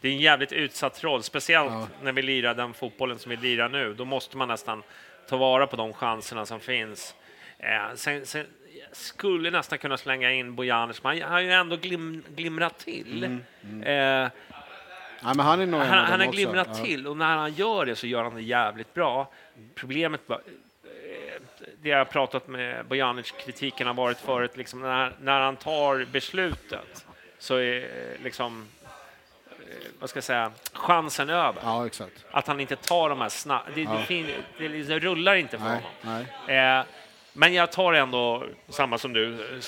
det 0.00 0.08
är 0.08 0.12
en 0.12 0.18
jävligt 0.18 0.52
utsatt 0.52 1.04
roll, 1.04 1.22
speciellt 1.22 1.88
när 2.02 2.12
vi 2.12 2.22
lirar 2.22 2.54
den 2.54 2.74
fotbollen 2.74 3.18
som 3.18 3.30
vi 3.30 3.36
lirar 3.36 3.68
nu. 3.68 3.94
Då 3.94 4.04
måste 4.04 4.36
man 4.36 4.48
nästan 4.48 4.82
ta 5.28 5.36
vara 5.36 5.66
på 5.66 5.76
de 5.76 5.92
chanserna 5.92 6.46
som 6.46 6.60
finns. 6.60 7.14
Eh, 7.58 7.94
sen, 7.94 8.26
sen 8.26 8.46
skulle 8.92 9.50
nästan 9.50 9.78
kunna 9.78 9.96
slänga 9.96 10.32
in 10.32 10.54
Bojanic, 10.54 11.02
men 11.02 11.22
han 11.22 11.32
har 11.32 11.40
ju 11.40 11.52
ändå 11.52 11.76
glim, 11.76 12.24
glimrat 12.36 12.78
till. 12.78 13.38
Eh, 13.84 14.28
Ja, 15.22 15.34
men 15.34 15.40
han 15.46 15.60
är 15.60 15.66
nog 15.66 15.80
han, 15.80 16.04
han 16.04 16.20
har 16.20 16.32
glimrat 16.32 16.68
Ja. 16.78 16.84
till 16.84 17.06
och 17.06 17.16
när 17.16 17.36
han 17.36 17.52
gör 17.52 17.86
det 17.86 17.96
så 17.96 18.06
gör 18.06 18.22
han 18.24 18.34
det 18.34 18.42
jävligt 18.42 18.94
bra. 18.94 19.32
Problemet 19.74 20.20
var, 20.26 20.36
eh, 20.36 21.42
det 21.82 21.88
jag 21.88 21.98
har 21.98 22.04
pratat 22.04 22.48
med 22.48 22.86
Bojanic, 22.86 23.30
kritiken 23.44 23.86
har 23.86 23.94
varit 23.94 24.18
förut, 24.18 24.56
liksom 24.56 24.80
när, 24.80 25.12
när 25.20 25.40
han 25.40 25.56
tar 25.56 26.04
beslutet 26.12 27.06
så 27.38 27.56
är 27.56 27.76
eh, 27.82 28.22
liksom, 28.24 28.66
eh, 29.50 29.54
vad 30.00 30.10
ska 30.10 30.16
jag 30.16 30.24
säga, 30.24 30.52
chansen 30.72 31.30
över. 31.30 31.60
Ja. 31.64 31.88
Att 32.30 32.46
han 32.46 32.60
inte 32.60 32.76
tar 32.76 33.08
de 33.08 33.20
här 33.20 33.28
snabba, 33.28 33.64
det, 33.74 33.84
det, 33.84 34.02
fin, 34.02 34.26
det 34.58 34.68
liksom 34.68 35.00
rullar 35.00 35.34
inte 35.34 35.58
för 35.58 35.64
Nej, 35.64 35.82
honom. 36.02 36.24
nej. 36.46 36.78
Eh, 36.78 36.84
Men 37.32 37.54
jag 37.54 37.72
tar 37.72 37.92
ändå 37.92 38.44
samma 38.68 38.98
som 38.98 39.12
du. 39.12 39.54
eh, 39.56 39.60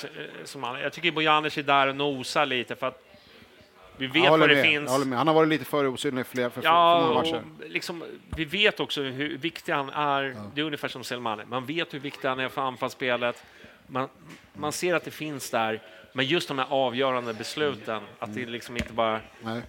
Som 0.45 0.63
han. 0.63 0.79
Jag 0.79 0.93
tycker 0.93 1.11
Bojanic 1.11 1.57
är 1.57 1.63
där 1.63 1.87
och 1.87 1.95
nosar 1.95 2.45
lite 2.45 2.75
för 2.75 2.87
att 2.87 3.03
vi 3.97 4.07
vet 4.07 4.29
vad 4.29 4.39
det 4.49 4.55
med, 4.55 4.65
finns. 4.65 4.91
Han 4.91 5.27
har 5.27 5.33
varit 5.33 5.49
lite 5.49 5.65
för 5.65 5.87
osynlig 5.87 6.25
för, 6.25 6.49
för, 6.49 6.61
Ja, 6.63 7.03
för 7.07 7.13
matcher. 7.13 7.43
liksom, 7.67 8.03
vi 8.35 8.45
vet 8.45 8.79
också 8.79 9.01
hur 9.01 9.37
viktig 9.37 9.73
han 9.73 9.89
är. 9.89 10.35
Det 10.53 10.61
är 10.61 10.65
ungefär 10.65 10.87
som 10.87 11.03
Selmani. 11.03 11.43
Man 11.45 11.65
vet 11.65 11.93
hur 11.93 11.99
viktig 11.99 12.27
han 12.27 12.39
är 12.39 12.49
för 12.49 12.61
anfallsspelet. 12.61 13.43
Man, 13.87 14.09
man 14.53 14.71
ser 14.71 14.95
att 14.95 15.03
det 15.05 15.11
finns 15.11 15.49
där. 15.51 15.81
Men 16.13 16.25
just 16.25 16.47
de 16.47 16.59
här 16.59 16.67
avgörande 16.69 17.33
besluten, 17.33 18.03
att 18.19 18.35
det 18.35 18.45
liksom 18.45 18.77
inte 18.77 18.93
bara 18.93 19.21
Nej. 19.41 19.61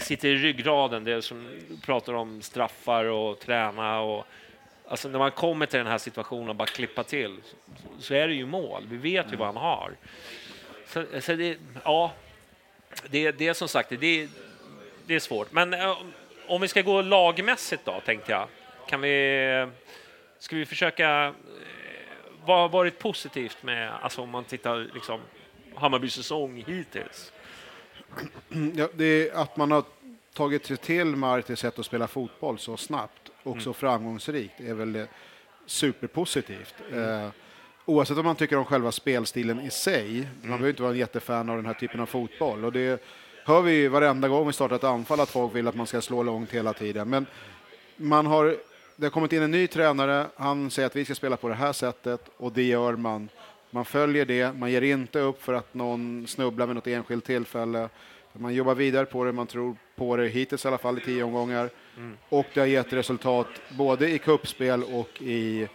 sitter 0.00 0.28
i 0.28 0.36
ryggraden, 0.36 1.04
det 1.04 1.22
som 1.22 1.48
pratar 1.84 2.12
om 2.12 2.42
straffar 2.42 3.04
och 3.04 3.38
träna 3.38 4.00
och 4.00 4.26
alltså 4.88 5.08
när 5.08 5.18
man 5.18 5.30
kommer 5.30 5.66
till 5.66 5.78
den 5.78 5.86
här 5.86 5.98
situationen 5.98 6.48
och 6.48 6.54
bara 6.56 6.66
klippa 6.68 7.04
till 7.04 7.36
så, 7.98 8.14
är 8.14 8.28
det 8.28 8.34
ju 8.34 8.46
mål. 8.46 8.86
Vi 8.90 8.96
vet 8.96 9.32
ju 9.32 9.36
vad 9.36 9.46
han 9.46 9.56
har. 9.56 9.92
Så, 10.86 11.04
så 11.20 11.32
det, 11.34 11.58
ja, 11.84 12.12
det, 13.08 13.30
det 13.32 13.48
är 13.48 13.54
som 13.54 13.68
sagt, 13.68 13.88
det, 13.88 14.28
det 15.06 15.14
är 15.14 15.20
svårt. 15.20 15.52
Men 15.52 15.74
eh, 15.74 15.98
om 16.46 16.60
vi 16.60 16.68
ska 16.68 16.82
gå 16.82 17.02
lagmässigt 17.02 17.84
då, 17.84 18.00
tänkte 18.04 18.32
jag. 18.32 18.48
Kan 18.88 19.00
vi, 19.00 19.68
ska 20.38 20.56
vi 20.56 20.66
försöka... 20.66 21.26
eh, 21.26 21.32
Vad 22.44 22.58
har 22.58 22.68
varit 22.68 22.98
positivt 22.98 23.62
med, 23.62 23.92
alltså 24.02 24.22
om 24.22 24.30
man 24.30 24.44
tittar 24.44 24.88
liksom 24.94 25.20
Hammarbys 25.78 26.14
säsong 26.14 26.64
hittills? 26.66 27.32
Ja, 28.74 28.88
det 28.94 29.04
är 29.04 29.34
att 29.34 29.56
man 29.56 29.70
har 29.70 29.84
tagit 30.34 30.66
sig 30.66 30.76
till 30.76 31.06
Martis 31.06 31.58
sätt 31.58 31.78
att 31.78 31.86
spela 31.86 32.06
fotboll 32.06 32.58
så 32.58 32.76
snabbt 32.76 33.30
och 33.42 33.62
så 33.62 33.72
framgångsrikt 33.72 34.60
är 34.60 34.74
väl 34.74 35.06
superpositivt. 35.66 36.74
Eh, 36.92 37.28
oavsett 37.84 38.18
om 38.18 38.24
man 38.24 38.36
tycker 38.36 38.56
om 38.56 38.64
själva 38.64 38.92
spelstilen 38.92 39.60
i 39.60 39.70
sig, 39.70 40.28
man 40.40 40.50
behöver 40.50 40.68
inte 40.68 40.82
vara 40.82 40.92
en 40.92 40.98
jättefan 40.98 41.50
av 41.50 41.56
den 41.56 41.66
här 41.66 41.74
typen 41.74 42.00
av 42.00 42.06
fotboll. 42.06 42.64
Och 42.64 42.72
det 42.72 43.02
hör 43.44 43.62
vi 43.62 43.72
ju 43.72 43.88
varenda 43.88 44.28
gång 44.28 44.46
vi 44.46 44.52
startar 44.52 44.76
ett 44.76 44.84
anfall 44.84 45.20
att 45.20 45.28
folk 45.28 45.54
vill 45.54 45.68
att 45.68 45.74
man 45.74 45.86
ska 45.86 46.00
slå 46.00 46.22
långt 46.22 46.50
hela 46.50 46.72
tiden. 46.72 47.10
Men 47.10 47.26
man 47.96 48.26
har, 48.26 48.56
det 48.96 49.06
har 49.06 49.10
kommit 49.10 49.32
in 49.32 49.42
en 49.42 49.50
ny 49.50 49.66
tränare, 49.66 50.26
han 50.36 50.70
säger 50.70 50.86
att 50.86 50.96
vi 50.96 51.04
ska 51.04 51.14
spela 51.14 51.36
på 51.36 51.48
det 51.48 51.54
här 51.54 51.72
sättet 51.72 52.30
och 52.36 52.52
det 52.52 52.62
gör 52.62 52.96
man. 52.96 53.28
Man 53.70 53.84
följer 53.84 54.24
det, 54.24 54.52
man 54.52 54.70
ger 54.70 54.82
inte 54.82 55.20
upp 55.20 55.42
för 55.42 55.52
att 55.52 55.74
någon 55.74 56.26
snubblar 56.26 56.66
med 56.66 56.76
något 56.76 56.86
enskilt 56.86 57.24
tillfälle. 57.24 57.88
Man 58.32 58.54
jobbar 58.54 58.74
vidare 58.74 59.06
på 59.06 59.24
det, 59.24 59.32
man 59.32 59.46
tror 59.46 59.76
på 59.96 60.16
det 60.16 60.28
hittills 60.28 60.64
i 60.64 60.68
alla 60.68 60.78
fall 60.78 60.98
i 60.98 61.00
tio 61.00 61.22
omgångar. 61.22 61.70
Och 62.28 62.46
det 62.54 62.60
har 62.60 62.66
gett 62.66 62.92
resultat 62.92 63.46
både 63.68 64.10
i 64.10 64.18
kuppspel 64.18 64.82
och 64.84 65.22
i, 65.22 65.68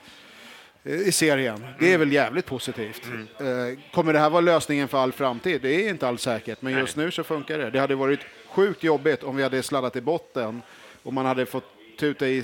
i 0.84 1.12
serien. 1.12 1.66
Det 1.80 1.94
är 1.94 1.98
väl 1.98 2.12
jävligt 2.12 2.46
positivt. 2.46 3.02
Eh, 3.40 3.80
Kommer 3.94 4.14
det 4.14 4.20
här 4.20 4.30
vara 4.30 4.42
lösningen 4.42 4.88
för 4.88 4.98
all 4.98 5.12
framtid? 5.12 5.62
Det 5.62 5.86
är 5.86 5.90
inte 5.90 6.08
alls 6.08 6.22
säkert, 6.22 6.62
men 6.62 6.74
just 6.74 6.96
nu 6.98 7.12
så 7.12 7.24
funkar 7.24 7.58
det. 7.58 7.70
Det 7.70 7.80
hade 7.80 7.96
varit 7.96 8.20
sjukt 8.50 8.84
jobbigt 8.84 9.24
om 9.24 9.36
vi 9.36 9.44
hade 9.44 9.64
sladdat 9.64 9.96
i 9.96 10.02
botten 10.02 10.62
och 11.04 11.14
man 11.14 11.26
hade 11.26 11.46
fått 11.46 11.66
tuta 12.00 12.28
i 12.28 12.44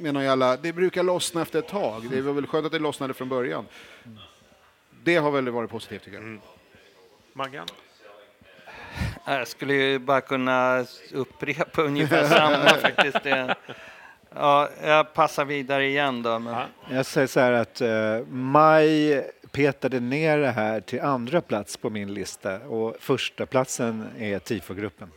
med 0.00 0.14
någon 0.14 0.24
jävla... 0.24 0.56
Det 0.56 0.72
brukar 0.72 1.02
lossna 1.02 1.42
efter 1.42 1.58
ett 1.58 1.68
tag. 1.68 2.06
Det 2.10 2.20
var 2.20 2.32
väl 2.32 2.46
skönt 2.46 2.66
att 2.66 2.72
det 2.72 2.78
lossnade 2.78 3.14
från 3.14 3.28
början. 3.28 3.64
Det 5.06 5.16
har 5.16 5.30
väl 5.30 5.48
varit 5.48 5.70
positivt 5.70 6.04
tycker 6.04 6.18
jag. 6.18 6.38
Maggan? 7.32 7.66
Jag 9.24 9.48
skulle 9.48 9.74
ju 9.74 9.98
bara 9.98 10.20
kunna 10.20 10.84
upprepa 11.12 11.82
ungefär 11.82 12.24
samma 12.24 12.68
faktiskt. 12.68 13.22
Det, 13.22 13.54
ja, 14.34 14.68
jag 14.82 15.14
passar 15.14 15.44
vidare 15.44 15.86
igen 15.86 16.22
då. 16.22 16.38
Men, 16.38 16.54
Jag 16.90 17.06
säger 17.06 17.26
så 17.26 17.40
här 17.40 17.52
att 17.52 17.82
uh, 17.82 18.26
Maj 18.28 19.24
petade 19.50 20.00
ner 20.00 20.38
det 20.38 20.50
här 20.50 20.80
till 20.80 21.00
andra 21.00 21.40
plats 21.40 21.76
på 21.76 21.90
min 21.90 22.14
lista 22.14 22.58
och 22.58 22.96
första 23.00 23.46
platsen 23.46 24.08
är 24.18 24.38
tifogruppen. 24.38 25.10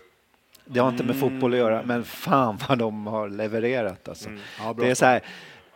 Det 0.66 0.80
har 0.80 0.90
inte 0.90 1.04
med 1.04 1.20
fotboll 1.20 1.54
att 1.54 1.60
göra, 1.60 1.84
men 1.84 2.04
fan 2.04 2.60
vad 2.70 2.78
de 2.78 3.08
har 3.08 3.30
levererat 3.30 4.10
alltså. 4.10 4.30
Ja, 4.60 4.74
bra 4.74 4.86
det 4.86 4.92
är 4.92 4.96
så 4.96 5.06
här 5.06 5.22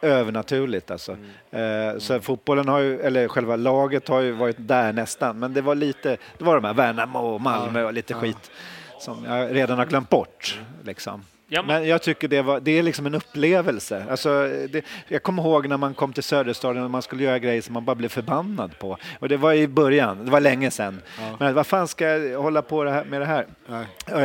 övernaturligt 0.03 0.91
alltså. 0.91 1.17
Eh, 1.51 1.97
så 1.97 2.19
fotbollen 2.21 2.67
har 2.67 2.79
ju, 2.79 2.99
eller 2.99 3.27
själva 3.27 3.55
laget 3.55 4.07
har 4.07 4.19
ju 4.21 4.31
varit 4.31 4.55
där 4.59 4.93
nästan, 4.93 5.39
men 5.39 5.53
det 5.53 5.61
var 5.61 5.75
lite, 5.75 6.17
det 6.37 6.43
var 6.43 6.55
de 6.55 6.63
här 6.63 6.73
Värnamo 6.73 7.19
och 7.19 7.41
Malmö 7.41 7.83
och 7.83 7.93
lite 7.93 8.13
skit 8.13 8.51
som 8.99 9.25
jag 9.25 9.55
redan 9.55 9.77
har 9.77 9.85
glömt 9.85 10.09
bort 10.09 10.59
liksom. 10.83 11.23
Ja, 11.47 11.63
men- 11.63 11.87
jag 11.87 12.01
tycker 12.01 12.27
det, 12.27 12.41
var, 12.41 12.59
det 12.59 12.71
är 12.79 12.83
liksom 12.83 13.05
en 13.05 13.15
upplevelse. 13.15 14.05
Alltså, 14.09 14.49
det, 14.69 14.85
jag 15.07 15.23
kommer 15.23 15.43
ihåg 15.43 15.67
när 15.67 15.77
man 15.77 15.93
kom 15.93 16.13
till 16.13 16.23
Söderstaden 16.23 16.83
och 16.83 16.91
man 16.91 17.01
skulle 17.01 17.23
göra 17.23 17.39
grejer 17.39 17.61
som 17.61 17.73
man 17.73 17.85
bara 17.85 17.95
blev 17.95 18.09
förbannad 18.09 18.79
på. 18.79 18.97
Och 19.19 19.29
det 19.29 19.37
var 19.37 19.53
i 19.53 19.67
början, 19.67 20.25
det 20.25 20.31
var 20.31 20.39
länge 20.39 20.71
sedan. 20.71 21.01
Men 21.39 21.53
vad 21.53 21.67
fan 21.67 21.87
ska 21.87 22.07
jag 22.07 22.41
hålla 22.41 22.61
på 22.61 22.83
med 22.83 23.21
det 23.21 23.25
här? 23.25 23.45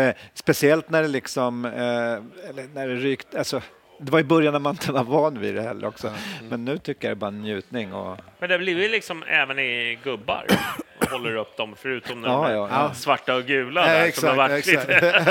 Eh, 0.08 0.14
speciellt 0.34 0.90
när 0.90 1.02
det 1.02 1.08
liksom, 1.08 1.64
eh, 1.64 1.70
när 2.74 2.88
det 2.88 2.94
rykt, 2.94 3.34
alltså, 3.34 3.60
det 3.98 4.12
var 4.12 4.18
i 4.20 4.24
början 4.24 4.52
när 4.52 4.60
man 4.60 4.70
inte 4.74 4.92
var 4.92 5.04
van 5.04 5.40
vid 5.40 5.54
det 5.54 5.62
heller 5.62 5.86
också. 5.88 6.12
Men 6.50 6.64
nu 6.64 6.78
tycker 6.78 7.08
jag 7.08 7.16
det 7.16 7.18
är 7.18 7.20
bara 7.20 7.30
njutning. 7.30 7.92
Och, 7.92 8.18
Men 8.38 8.48
det 8.48 8.58
blir 8.58 8.82
ju 8.82 8.88
liksom 8.88 9.22
även 9.22 9.58
i 9.58 9.98
gubbar 10.04 10.46
och 11.00 11.06
håller 11.10 11.36
upp 11.36 11.56
dem, 11.56 11.74
förutom 11.78 12.20
när 12.20 12.28
Ja, 12.28 12.34
de 12.42 12.44
är 12.50 12.54
ja, 12.54 12.68
ja. 12.70 12.94
svarta 12.94 13.34
och 13.34 13.44
gula 13.44 13.82
där, 13.86 14.10
som 14.10 14.28
har 14.28 14.36
varit 14.36 14.66
exakt, 14.68 14.88
lite 14.88 15.24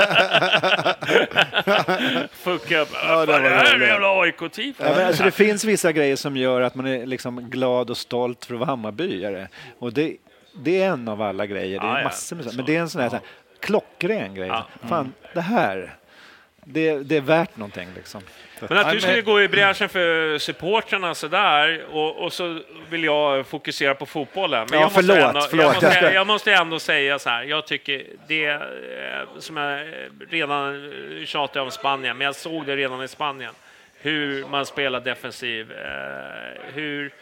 fucka 2.32 2.78
upp. 2.78 2.88
Ja, 2.92 3.20
det 3.20 3.32
Vad 3.32 3.40
var 3.42 3.50
är 3.50 3.50
det 3.50 3.56
här 3.56 3.74
roligt. 3.76 3.88
jävla 3.88 4.08
AIK-tifo? 4.22 4.84
Ja, 4.84 4.92
men 4.96 5.06
alltså 5.06 5.22
det 5.22 5.30
finns 5.30 5.64
vissa 5.64 5.92
grejer 5.92 6.16
som 6.16 6.36
gör 6.36 6.60
att 6.60 6.74
man 6.74 6.86
är 6.86 7.06
liksom 7.06 7.50
glad 7.50 7.90
och 7.90 7.96
stolt 7.96 8.44
för 8.44 8.54
att 8.54 8.60
vara 8.60 8.70
Hammarbyare. 8.70 9.48
Och 9.78 9.92
det, 9.92 10.16
det 10.56 10.82
är 10.82 10.88
en 10.88 11.08
av 11.08 11.22
alla 11.22 11.46
grejer. 11.46 11.80
Det 11.80 11.86
är 11.86 12.04
massor 12.04 12.36
med 12.36 12.44
sånt. 12.44 12.56
Men 12.56 12.64
det 12.66 12.76
är 12.76 12.80
en 12.80 12.88
sån 12.90 13.00
här, 13.02 13.08
så 13.08 13.16
här 13.16 13.24
klockren 13.60 14.34
grej. 14.34 14.52
Fan, 14.88 15.12
det 15.34 15.40
här, 15.40 15.94
det, 16.64 16.98
det 16.98 17.16
är 17.16 17.20
värt 17.20 17.56
någonting 17.56 17.88
liksom. 17.96 18.20
Men 18.60 18.78
att 18.78 18.92
du 18.92 19.00
skulle 19.00 19.22
gå 19.22 19.42
i 19.42 19.48
bräschen 19.48 19.88
för 19.88 20.38
supportrarna 20.38 21.14
sådär 21.14 21.84
och, 21.90 22.16
och 22.16 22.32
så 22.32 22.60
vill 22.90 23.04
jag 23.04 23.46
fokusera 23.46 23.94
på 23.94 24.06
fotbollen. 24.06 24.66
Men 24.70 24.80
Ja, 24.80 24.84
jag, 24.84 24.84
måste 24.84 25.00
förlåt, 25.02 25.18
ändå, 25.18 25.40
förlåt, 25.40 25.64
jag, 25.64 25.82
måste, 25.82 26.10
jag 26.14 26.26
måste 26.26 26.52
ändå 26.52 26.78
säga 26.78 27.18
så 27.18 27.30
här, 27.30 27.42
jag 27.42 27.66
tycker 27.66 28.06
det 28.28 28.46
eh, 28.46 28.60
som 29.38 29.56
jag 29.56 29.80
eh, 29.80 29.86
redan 30.30 30.92
tjatade 31.26 31.60
om 31.64 31.70
Spanien, 31.70 32.18
men 32.18 32.24
jag 32.24 32.34
såg 32.34 32.66
det 32.66 32.76
redan 32.76 33.02
i 33.02 33.08
Spanien, 33.08 33.54
hur 34.00 34.44
man 34.46 34.66
spelar 34.66 35.00
defensiv, 35.00 35.72
eh, 35.72 36.72
hur 36.74 37.12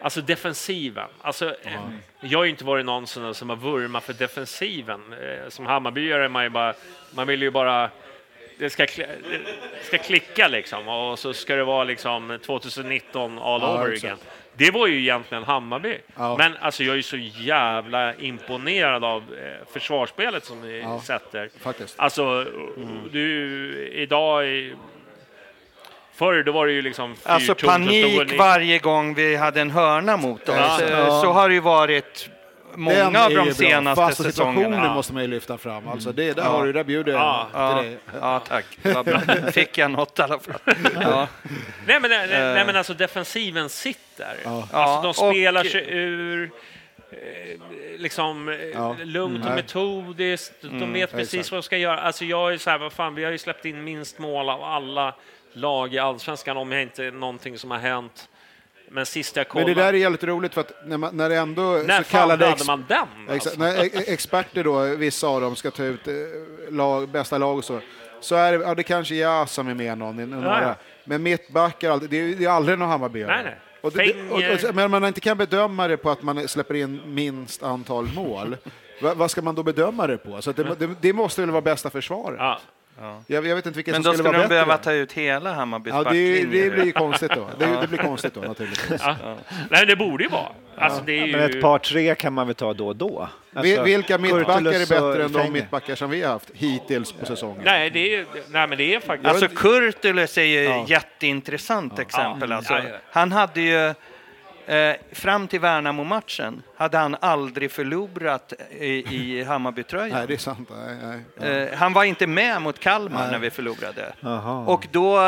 Alltså 0.00 0.20
defensiven. 0.20 1.08
Alltså, 1.20 1.48
eh, 1.62 1.80
Jag 2.20 2.38
har 2.38 2.44
ju 2.44 2.50
inte 2.50 2.64
varit 2.64 2.86
någon 2.86 3.06
som 3.06 3.48
har 3.48 3.56
vurmat 3.56 4.04
för 4.04 4.12
defensiven. 4.12 5.00
Som 5.48 5.66
Hammarbyare 5.66 6.24
är 6.24 6.28
man 6.28 6.44
ju 6.44 6.50
bara, 6.50 6.74
man 7.14 7.26
vill 7.26 7.42
ju 7.42 7.50
bara 7.50 7.90
det 8.62 8.70
ska, 8.70 8.86
det 8.86 9.84
ska 9.86 9.98
klicka 9.98 10.48
liksom 10.48 10.88
och 10.88 11.18
så 11.18 11.34
ska 11.34 11.54
det 11.56 11.64
vara 11.64 11.84
liksom 11.84 12.38
2019 12.46 13.38
all 13.38 13.60
Ja, 13.62 13.74
over 13.74 13.92
again. 13.92 14.16
Det 14.54 14.70
var 14.70 14.86
ju 14.86 15.00
egentligen 15.00 15.44
Hammarby. 15.44 15.98
Ja. 16.16 16.36
Men 16.38 16.56
alltså 16.56 16.84
jag 16.84 16.98
är 16.98 17.02
så 17.02 17.16
jävla 17.16 18.14
imponerad 18.14 19.04
av 19.04 19.22
eh, 19.22 19.72
försvarsspelet 19.72 20.44
som 20.44 20.60
ni 20.60 20.78
Ja. 20.80 21.00
sätter. 21.04 21.50
Faktiskt. 21.60 21.94
Alltså, 22.00 22.46
du, 23.12 23.88
idag... 23.92 24.46
i- 24.48 24.74
Förr 26.14 26.42
då 26.42 26.52
var 26.52 26.66
det 26.66 26.72
ju 26.72 26.82
liksom 26.82 27.14
alltså 27.22 27.54
panik 27.54 28.30
ni- 28.30 28.36
varje 28.36 28.78
gång 28.78 29.14
vi 29.14 29.36
hade 29.36 29.60
en 29.60 29.70
hörna 29.70 30.16
mot 30.16 30.48
oss. 30.48 30.56
Ja. 30.58 30.82
Eh, 30.82 31.20
Så 31.20 31.32
har 31.32 31.48
det 31.48 31.54
ju 31.54 31.60
varit 31.60 32.28
många 32.74 33.24
av 33.24 33.30
de 33.30 33.34
bra. 33.44 33.54
senaste 33.54 34.02
Fasta 34.02 34.22
säsongerna. 34.22 34.76
Mm. 34.76 34.92
måste 34.92 35.12
man 35.12 35.22
ju 35.22 35.28
lyfta 35.28 35.58
fram. 35.58 35.88
Alltså 35.88 36.12
det, 36.12 36.32
där 36.32 36.42
Ja. 36.42 36.48
har 36.48 36.66
du, 36.66 36.72
där 36.72 36.84
bjuder 36.84 37.12
jag 37.12 37.46
Ja. 37.52 37.84
Ja, 38.20 38.40
tack. 38.48 38.64
Fick 39.52 39.78
jag 39.78 39.90
något 39.90 40.18
i 40.18 40.22
alla 40.22 40.38
fall. 40.38 40.54
Ja. 41.00 41.28
Nej 41.86 42.00
men, 42.00 42.10
nej, 42.10 42.28
nej, 42.28 42.66
men 42.66 42.76
alltså 42.76 42.94
defensiven 42.94 43.68
sitter. 43.68 44.36
Ja. 44.44 44.68
Alltså, 44.72 45.02
de 45.02 45.32
spelar 45.32 45.60
och- 45.64 45.70
sig 45.70 45.84
ur 45.88 46.50
eh, 47.12 47.58
liksom 47.98 48.48
eh, 48.48 48.54
Ja. 48.74 48.96
lugnt 49.04 49.38
och 49.44 49.50
Mm. 49.50 49.54
metodiskt. 49.54 50.54
De 50.62 50.92
vet 50.92 51.10
precis 51.12 51.34
exakt. 51.34 51.52
vad 51.52 51.58
de 51.58 51.62
ska 51.62 51.76
göra. 51.76 52.00
Alltså 52.00 52.24
jag 52.24 52.52
är 52.52 52.58
så 52.58 52.70
här, 52.70 52.78
vad 52.78 52.92
fan, 52.92 53.14
vi 53.14 53.24
har 53.24 53.30
ju 53.32 53.38
släppt 53.38 53.64
in 53.64 53.84
minst 53.84 54.18
mål 54.18 54.48
av 54.48 54.62
alla 54.62 55.14
lag 55.52 55.94
i 55.94 55.98
allsvenskan 55.98 56.56
om 56.56 56.72
jag 56.72 56.82
inte 56.82 57.10
någonting 57.10 57.58
som 57.58 57.70
har 57.70 57.78
hänt. 57.78 58.28
Men 58.92 59.06
sist 59.06 59.36
jag 59.36 59.46
Men 59.46 59.50
kollade, 59.50 59.74
det 59.74 59.80
där 59.80 59.92
är 59.92 59.98
jävligt 59.98 60.24
roligt 60.24 60.54
för 60.54 60.60
att 60.60 60.72
när, 60.84 60.98
man, 60.98 61.16
när 61.16 61.28
det 61.28 61.36
ändå 61.36 61.62
när 61.62 62.02
så 62.02 62.10
kallade 62.10 62.48
ex, 62.48 62.66
man 62.66 62.84
den? 62.88 63.06
Alltså? 63.30 63.50
När 63.58 63.84
e- 63.84 64.04
experter 64.06 64.64
då, 64.64 64.80
vissa 64.96 65.26
av 65.26 65.40
dem, 65.40 65.56
ska 65.56 65.70
ta 65.70 65.84
ut 65.84 66.08
eh, 66.08 66.14
lag, 66.70 67.08
bästa 67.08 67.38
lag 67.38 67.58
och 67.58 67.64
så, 67.64 67.80
så 68.20 68.34
är 68.34 68.58
det, 68.58 68.64
ja, 68.64 68.74
det 68.74 68.82
kanske 68.82 69.14
är 69.14 69.20
jag 69.20 69.48
som 69.48 69.68
är 69.68 69.74
med 69.74 69.98
någon, 69.98 70.30
några. 70.30 70.62
ja. 70.62 70.74
men 71.04 71.22
mittbackar, 71.22 72.00
det 72.08 72.16
är, 72.16 72.34
det 72.36 72.44
är 72.44 72.48
aldrig 72.48 72.78
någon 72.78 72.88
Hammarby. 72.88 73.24
Nej, 73.24 73.44
nej. 73.44 73.58
Och 73.80 73.92
det, 73.92 74.14
och, 74.30 74.68
och, 74.68 74.74
men 74.74 74.90
man 74.90 75.04
inte 75.04 75.20
kan 75.20 75.38
bedöma 75.38 75.88
det 75.88 75.96
på 75.96 76.10
att 76.10 76.22
man 76.22 76.48
släpper 76.48 76.74
in 76.74 77.00
minst 77.06 77.62
antal 77.62 78.04
mål. 78.14 78.56
Va, 79.02 79.14
vad 79.14 79.30
ska 79.30 79.42
man 79.42 79.54
då 79.54 79.62
bedöma 79.62 80.06
det 80.06 80.18
på? 80.18 80.42
Så 80.42 80.52
det, 80.52 80.90
det 81.00 81.12
måste 81.12 81.40
väl 81.40 81.50
vara 81.50 81.62
bästa 81.62 81.90
försvaret? 81.90 82.36
Ja. 82.38 82.60
Jag, 83.26 83.46
jag 83.46 83.54
vet 83.54 83.66
inte 83.66 83.76
vilken 83.76 83.92
Men 83.92 84.02
som 84.02 84.10
då 84.12 84.14
skulle 84.18 84.28
skulle 84.28 84.38
vara 84.38 84.42
de 84.42 84.48
behöva 84.48 84.72
bättre. 84.76 84.84
ta 84.84 84.92
ut 84.92 85.12
hela 85.12 85.52
Hammarbys 85.52 85.90
Ja, 85.92 85.98
det, 85.98 86.04
backlinje. 86.04 86.64
det 86.64 86.70
blir 86.70 86.84
ju 86.84 86.92
konstigt 86.92 87.30
då. 87.34 87.48
Det, 87.58 87.66
det 87.80 87.86
blir 87.88 87.98
konstigt 87.98 88.34
då 88.34 88.40
naturligtvis. 88.40 89.02
Ja. 89.04 89.16
Nej, 89.70 89.86
det 89.86 89.96
borde 89.96 90.24
ju 90.24 90.30
vara. 90.30 90.48
Alltså, 90.76 91.02
det 91.06 91.18
är 91.20 91.26
ju... 91.26 91.32
Men 91.32 91.40
ett 91.50 91.60
par, 91.60 91.78
tre 91.78 92.14
kan 92.14 92.32
man 92.32 92.46
väl 92.46 92.54
ta 92.56 92.72
då 92.74 92.86
och 92.88 92.96
då? 92.96 93.28
Alltså, 93.54 93.82
Vilka 93.82 94.18
mittbackar 94.18 94.72
är 94.72 94.78
bättre 94.86 95.24
än 95.24 95.32
de 95.32 95.52
mittbackar 95.52 95.94
som 95.94 96.10
vi 96.10 96.22
har 96.22 96.32
haft 96.32 96.50
hittills 96.54 97.12
på 97.12 97.26
säsongen? 97.26 97.62
Nej, 97.64 97.90
det 97.90 98.14
är, 98.16 98.26
nej, 98.50 98.66
men 98.68 98.78
det 98.78 98.94
är 98.94 99.00
faktiskt... 99.00 99.28
Alltså 99.30 99.48
Kurtulus 99.48 100.38
är 100.38 100.42
ju 100.42 100.62
Ja. 100.64 100.84
jätteintressant 100.88 101.98
exempel. 101.98 102.50
Ja. 102.50 102.56
Alltså, 102.56 102.72
Ja, 102.72 102.80
ja. 102.90 102.96
Han 103.10 103.32
hade 103.32 103.60
ju, 103.60 103.94
eh, 104.76 104.96
fram 105.12 105.48
till 105.48 105.60
Värnamo-matchen, 105.60 106.62
hade 106.76 106.98
han 106.98 107.16
aldrig 107.20 107.70
förlorat 107.70 108.52
i, 108.70 108.86
i 108.86 109.42
Hammarbytröjan. 109.48 110.18
Nej, 110.18 110.26
det 110.26 110.34
är 110.34 110.38
sant. 110.38 110.70
Nej, 110.86 111.22
nej. 111.36 111.62
Eh, 111.62 111.74
han 111.78 111.92
var 111.92 112.04
inte 112.04 112.26
med 112.26 112.62
mot 112.62 112.78
Kalmar 112.78 113.30
när 113.30 113.38
vi 113.38 113.50
förlorade. 113.50 114.12
Jaha. 114.20 114.66
Och 114.66 114.86
då, 114.92 115.18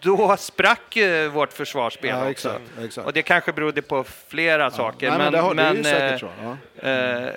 då 0.00 0.36
sprack 0.36 0.96
ju 0.96 1.28
vårt 1.28 1.52
försvarsspel 1.52 2.10
Ja, 2.10 2.30
också. 2.30 2.30
exakt, 2.30 2.84
exakt. 2.84 3.06
Och 3.06 3.12
det 3.12 3.22
kanske 3.22 3.52
berodde 3.52 3.82
på 3.82 4.04
flera 4.04 4.70
saker. 4.70 5.08
Nej, 5.10 5.18
men, 5.18 5.32
det 5.32 5.38
har 5.38 5.54
det 5.54 5.62
är 5.62 5.68
ju 5.74 5.74
men, 5.74 5.84
säkert 5.84 6.22
eh, 6.22 6.28
så. 6.28 6.56
Ja. 6.82 6.88
eh, 6.88 7.28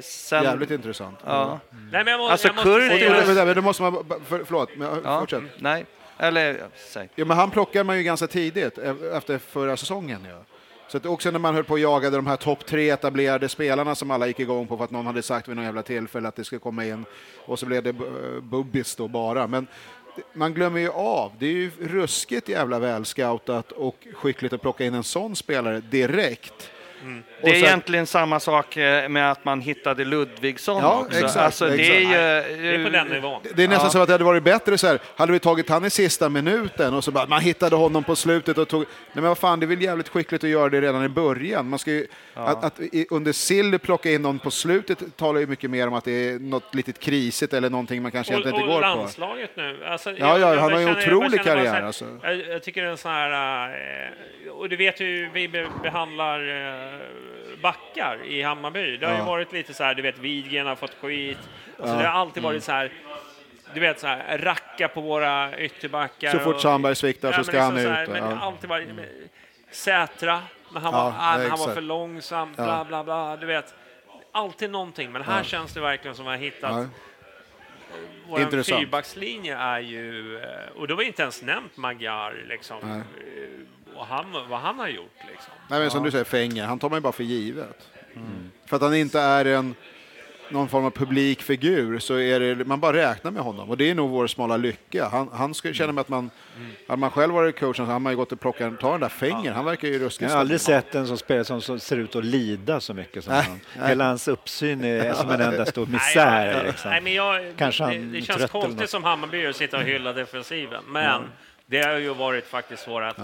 sen, 0.00 0.44
Jävligt 0.44 0.70
intressant. 0.70 1.18
Ja. 1.26 1.60
Nej, 1.70 2.04
men 2.04 2.06
jag, 2.06 2.18
må, 2.18 2.28
Alltså, 2.28 2.48
jag 2.48 2.56
måste 2.56 3.44
men 3.44 3.54
då 3.54 3.62
måste 3.62 3.82
man, 3.82 4.04
för, 4.28 4.44
förlåt, 4.44 4.70
men, 4.76 5.00
Ja, 5.04 5.20
fortsätt. 5.20 5.42
nej. 5.58 5.86
Eller, 6.18 6.54
ja, 6.58 6.64
säg. 6.76 7.08
Ja, 7.14 7.24
men 7.24 7.36
han 7.36 7.50
plockar 7.50 7.84
man 7.84 7.96
ju 7.96 8.02
ganska 8.02 8.26
tidigt 8.26 8.78
e- 8.78 8.94
efter 9.16 9.38
förra 9.38 9.76
säsongen. 9.76 10.26
Ja. 10.30 10.44
Så 10.90 10.96
att 10.96 11.06
också 11.06 11.30
när 11.30 11.38
man 11.38 11.54
höll 11.54 11.64
på 11.64 11.72
och 11.72 11.78
jagade 11.78 12.16
de 12.16 12.26
här 12.26 12.36
topp 12.36 12.66
tre 12.66 12.90
etablerade 12.90 13.48
spelarna 13.48 13.94
som 13.94 14.10
alla 14.10 14.26
gick 14.26 14.40
igång 14.40 14.66
på 14.66 14.76
för 14.76 14.84
att 14.84 14.90
någon 14.90 15.06
hade 15.06 15.22
sagt 15.22 15.48
vid 15.48 15.56
något 15.56 15.64
jävla 15.64 15.82
tillfälle 15.82 16.28
att 16.28 16.36
det 16.36 16.44
skulle 16.44 16.58
komma 16.58 16.86
in 16.86 17.04
och 17.46 17.58
så 17.58 17.66
blev 17.66 17.82
det 17.82 17.92
Bubbis 18.42 18.96
då 18.96 19.08
bara. 19.08 19.46
Men 19.46 19.66
man 20.32 20.54
glömmer 20.54 20.80
ju 20.80 20.90
av, 20.90 21.32
det 21.38 21.46
är 21.46 21.52
ju 21.52 21.70
ruskigt 21.80 22.48
jävla 22.48 22.78
välscoutat 22.78 23.72
och 23.72 24.06
skickligt 24.14 24.52
att 24.52 24.62
plocka 24.62 24.84
in 24.84 24.94
en 24.94 25.04
sån 25.04 25.36
spelare 25.36 25.80
direkt. 25.80 26.70
Det 27.42 27.50
är 27.50 27.54
sen- 27.54 27.64
egentligen 27.64 28.06
samma 28.06 28.40
sak 28.40 28.76
eh, 28.76 29.08
med 29.08 29.30
att 29.30 29.44
man 29.44 29.60
hittade 29.60 30.04
Ludvigsson 30.04 30.82
Ja, 30.82 30.98
också. 31.00 31.18
exakt, 31.18 31.36
alltså, 31.36 31.66
det 31.66 31.72
är 31.72 31.78
exakt. 31.78 32.50
ju... 32.58 32.62
Det 32.62 32.74
är 32.74 32.84
på 32.84 32.90
den 32.90 33.06
nivån. 33.08 33.40
Det 33.54 33.64
är 33.64 33.68
nästan 33.68 33.86
Ja. 33.86 33.90
så 33.90 33.98
att 33.98 34.06
det 34.08 34.14
hade 34.14 34.24
varit 34.24 34.42
bättre 34.42 34.78
så 34.78 34.86
här, 34.86 34.98
hade 35.16 35.32
vi 35.32 35.38
tagit 35.38 35.68
han 35.68 35.84
i 35.84 35.90
sista 35.90 36.28
minuten 36.28 36.94
och 36.94 37.04
så 37.04 37.10
bara, 37.10 37.26
man 37.26 37.40
hittade 37.40 37.76
honom 37.76 38.04
på 38.04 38.16
slutet 38.16 38.58
och 38.58 38.68
tog, 38.68 38.80
nej 38.80 38.88
men 39.14 39.24
vad 39.24 39.38
fan, 39.38 39.60
det 39.60 39.66
är 39.66 39.68
väl 39.68 39.82
jävligt 39.82 40.08
skickligt 40.08 40.44
att 40.44 40.50
göra 40.50 40.68
det 40.68 40.80
redan 40.80 41.04
i 41.04 41.08
början. 41.08 41.68
Man 41.68 41.78
ska 41.78 41.90
ju, 41.90 42.06
att, 42.34 42.64
att 42.64 42.80
i, 42.80 43.06
under 43.10 43.32
sill 43.32 43.78
plocka 43.78 44.10
in 44.10 44.22
någon 44.22 44.38
på 44.38 44.50
slutet 44.50 45.16
talar 45.16 45.40
ju 45.40 45.46
mycket 45.46 45.70
mer 45.70 45.86
om 45.88 45.94
att 45.94 46.04
det 46.04 46.28
är 46.30 46.38
något 46.38 46.74
litet 46.74 46.98
krisigt 46.98 47.52
eller 47.52 47.70
någonting 47.70 48.02
man 48.02 48.10
kanske 48.10 48.34
Och, 48.34 48.40
egentligen 48.40 48.68
och 48.68 48.74
inte 48.76 48.86
går 48.88 48.90
på. 48.92 48.98
landslaget 49.00 49.50
nu. 49.56 49.84
Alltså, 49.84 50.10
Ja, 50.10 50.38
ja, 50.38 50.46
han 50.60 50.72
har 50.72 50.80
ju 50.80 50.86
en 50.86 50.88
jag 50.88 50.96
otrolig 50.98 51.44
karriär, 51.44 51.72
här- 51.72 51.82
alltså. 51.82 52.04
Jag, 52.22 52.36
jag 52.48 52.62
tycker 52.62 52.82
det 52.82 52.86
är 52.88 52.90
en 52.92 52.96
sån 52.98 53.10
här... 53.12 53.68
eh, 53.68 54.50
Och 54.52 54.68
du 54.68 54.76
vet 54.76 55.00
ju 55.00 55.04
hur 55.06 55.30
vi 55.34 55.48
be, 55.48 55.66
behandlar 55.82 56.38
eh, 56.40 56.89
backar 57.62 58.24
i 58.24 58.42
Hammarby. 58.42 58.96
Det 58.96 59.06
har 59.06 59.16
ju 59.16 59.22
varit 59.22 59.52
lite 59.52 59.74
så 59.74 59.84
här, 59.84 59.94
du 59.94 60.02
vet, 60.02 60.18
Widgren 60.18 60.66
har 60.66 60.76
fått 60.76 60.94
skit. 61.00 61.38
Alltså, 61.78 61.96
Det 61.96 62.02
har 62.06 62.20
alltid 62.20 62.42
Mm. 62.42 62.52
varit 62.52 62.64
så 62.64 62.72
här, 62.72 62.92
du 63.74 63.80
vet, 63.80 64.00
så 64.00 64.06
här, 64.06 64.38
racka 64.38 64.88
på 64.88 65.00
våra 65.00 65.58
ytterbackar. 65.58 66.30
Så 66.30 66.38
fort 66.38 66.60
Sandberg 66.60 66.94
sviktar 66.94 67.32
så 67.32 67.44
ska 67.44 67.60
han 67.60 67.74
liksom 67.74 67.94
så 67.94 68.02
ut. 68.02 68.08
här, 68.08 68.20
Men 68.28 68.38
alltid 68.38 68.70
varit... 68.70 68.88
Sätra, 69.70 70.42
men 70.72 70.82
han, 70.82 70.92
var, 70.92 71.14
ah, 71.18 71.38
men 71.38 71.50
han 71.50 71.58
var 71.58 71.74
för 71.74 71.80
långsam, 71.80 72.52
bla 72.54 72.84
bla 72.84 73.04
bla. 73.04 73.36
Du 73.36 73.46
vet, 73.46 73.74
alltid 74.32 74.70
någonting. 74.70 75.12
Men 75.12 75.22
här 75.22 75.42
känns 75.42 75.74
det 75.74 75.80
verkligen 75.80 76.14
som 76.16 76.26
att 76.26 76.32
har 76.32 76.36
hittat 76.38 76.88
vår 78.28 78.62
fyrbackslinje 78.62 79.56
är 79.56 79.80
ju, 79.80 80.38
eh, 80.38 80.68
och 80.76 80.88
då 80.88 80.94
vi 80.96 81.04
inte 81.04 81.22
ens 81.22 81.42
nämnt 81.42 81.76
Magyar, 81.76 82.44
liksom, 82.48 82.90
eh, 82.90 83.00
och 83.96 84.06
han, 84.06 84.32
vad 84.48 84.60
han 84.60 84.78
har 84.78 84.88
gjort. 84.88 85.16
Liksom. 85.30 85.52
Nej, 85.68 85.80
men 85.80 85.90
som 85.90 86.02
du 86.02 86.10
säger, 86.10 86.24
Fenger, 86.24 86.64
han 86.64 86.78
tar 86.78 86.88
man 86.90 86.96
ju 86.96 87.00
bara 87.00 87.12
för 87.12 87.24
givet. 87.24 87.88
Mm. 88.16 88.50
För 88.66 88.76
att 88.76 88.82
han 88.82 88.94
inte 88.94 89.20
är 89.20 89.44
en 89.44 89.74
någon 90.52 90.68
form 90.68 90.84
av 90.84 90.90
publikfigur 90.90 91.98
så 91.98 92.18
är 92.18 92.40
det, 92.40 92.64
man 92.64 92.80
bara 92.80 92.92
räknar 92.96 93.30
med 93.30 93.42
honom 93.42 93.70
och 93.70 93.76
det 93.76 93.90
är 93.90 93.94
nog 93.94 94.10
vår 94.10 94.26
smala 94.26 94.56
lycka. 94.56 95.08
Han, 95.08 95.28
han 95.32 95.54
skulle 95.54 95.74
känna 95.74 95.92
med 95.92 96.00
att 96.00 96.08
man, 96.08 96.30
Mm. 96.56 96.70
hade 96.88 97.00
man 97.00 97.10
själv 97.10 97.34
varit 97.34 97.58
coachen 97.60 97.74
så 97.74 97.84
hade 97.84 97.98
man 97.98 98.12
ju 98.12 98.16
gått 98.16 98.32
och 98.32 98.40
plockat, 98.40 98.80
ta 98.80 98.90
den 98.90 99.00
där 99.00 99.08
Fenger, 99.08 99.52
han 99.52 99.64
verkar 99.64 99.88
ju 99.88 99.98
ruskigt 99.98 100.22
Jag 100.30 100.36
har 100.36 100.40
aldrig 100.40 100.60
sett 100.60 100.94
en 100.94 101.06
som 101.06 101.18
spelar 101.18 101.42
som, 101.44 101.60
som 101.60 101.80
ser 101.80 101.96
ut 101.96 102.16
att 102.16 102.24
lida 102.24 102.80
så 102.80 102.94
mycket 102.94 103.24
som 103.24 103.32
Nej, 103.32 103.42
han. 103.42 103.60
nej. 103.78 103.88
Hela 103.88 104.04
hans 104.04 104.28
uppsyn 104.28 104.84
är 104.84 105.12
som 105.12 105.30
en 105.30 105.40
enda 105.40 105.66
stor 105.66 105.86
Nej, 105.86 105.92
misär. 105.92 106.46
jag- 106.56 106.66
liksom. 106.66 106.90
nej, 106.90 107.00
men 107.00 107.12
jag, 107.14 107.52
Kanske 107.56 107.84
det, 107.84 107.88
han 107.90 108.12
det 108.12 108.22
känns 108.22 108.50
konstigt 108.50 108.90
som 108.90 109.04
Hammarby 109.04 109.46
att 109.46 109.56
sitta 109.56 109.76
och 109.76 109.82
hylla 109.84 110.12
defensiven, 110.12 110.82
men 110.86 111.22
det 111.66 111.82
har 111.82 111.98
ju 111.98 112.14
varit 112.14 112.46
faktiskt 112.46 112.88
vårt 112.88 113.16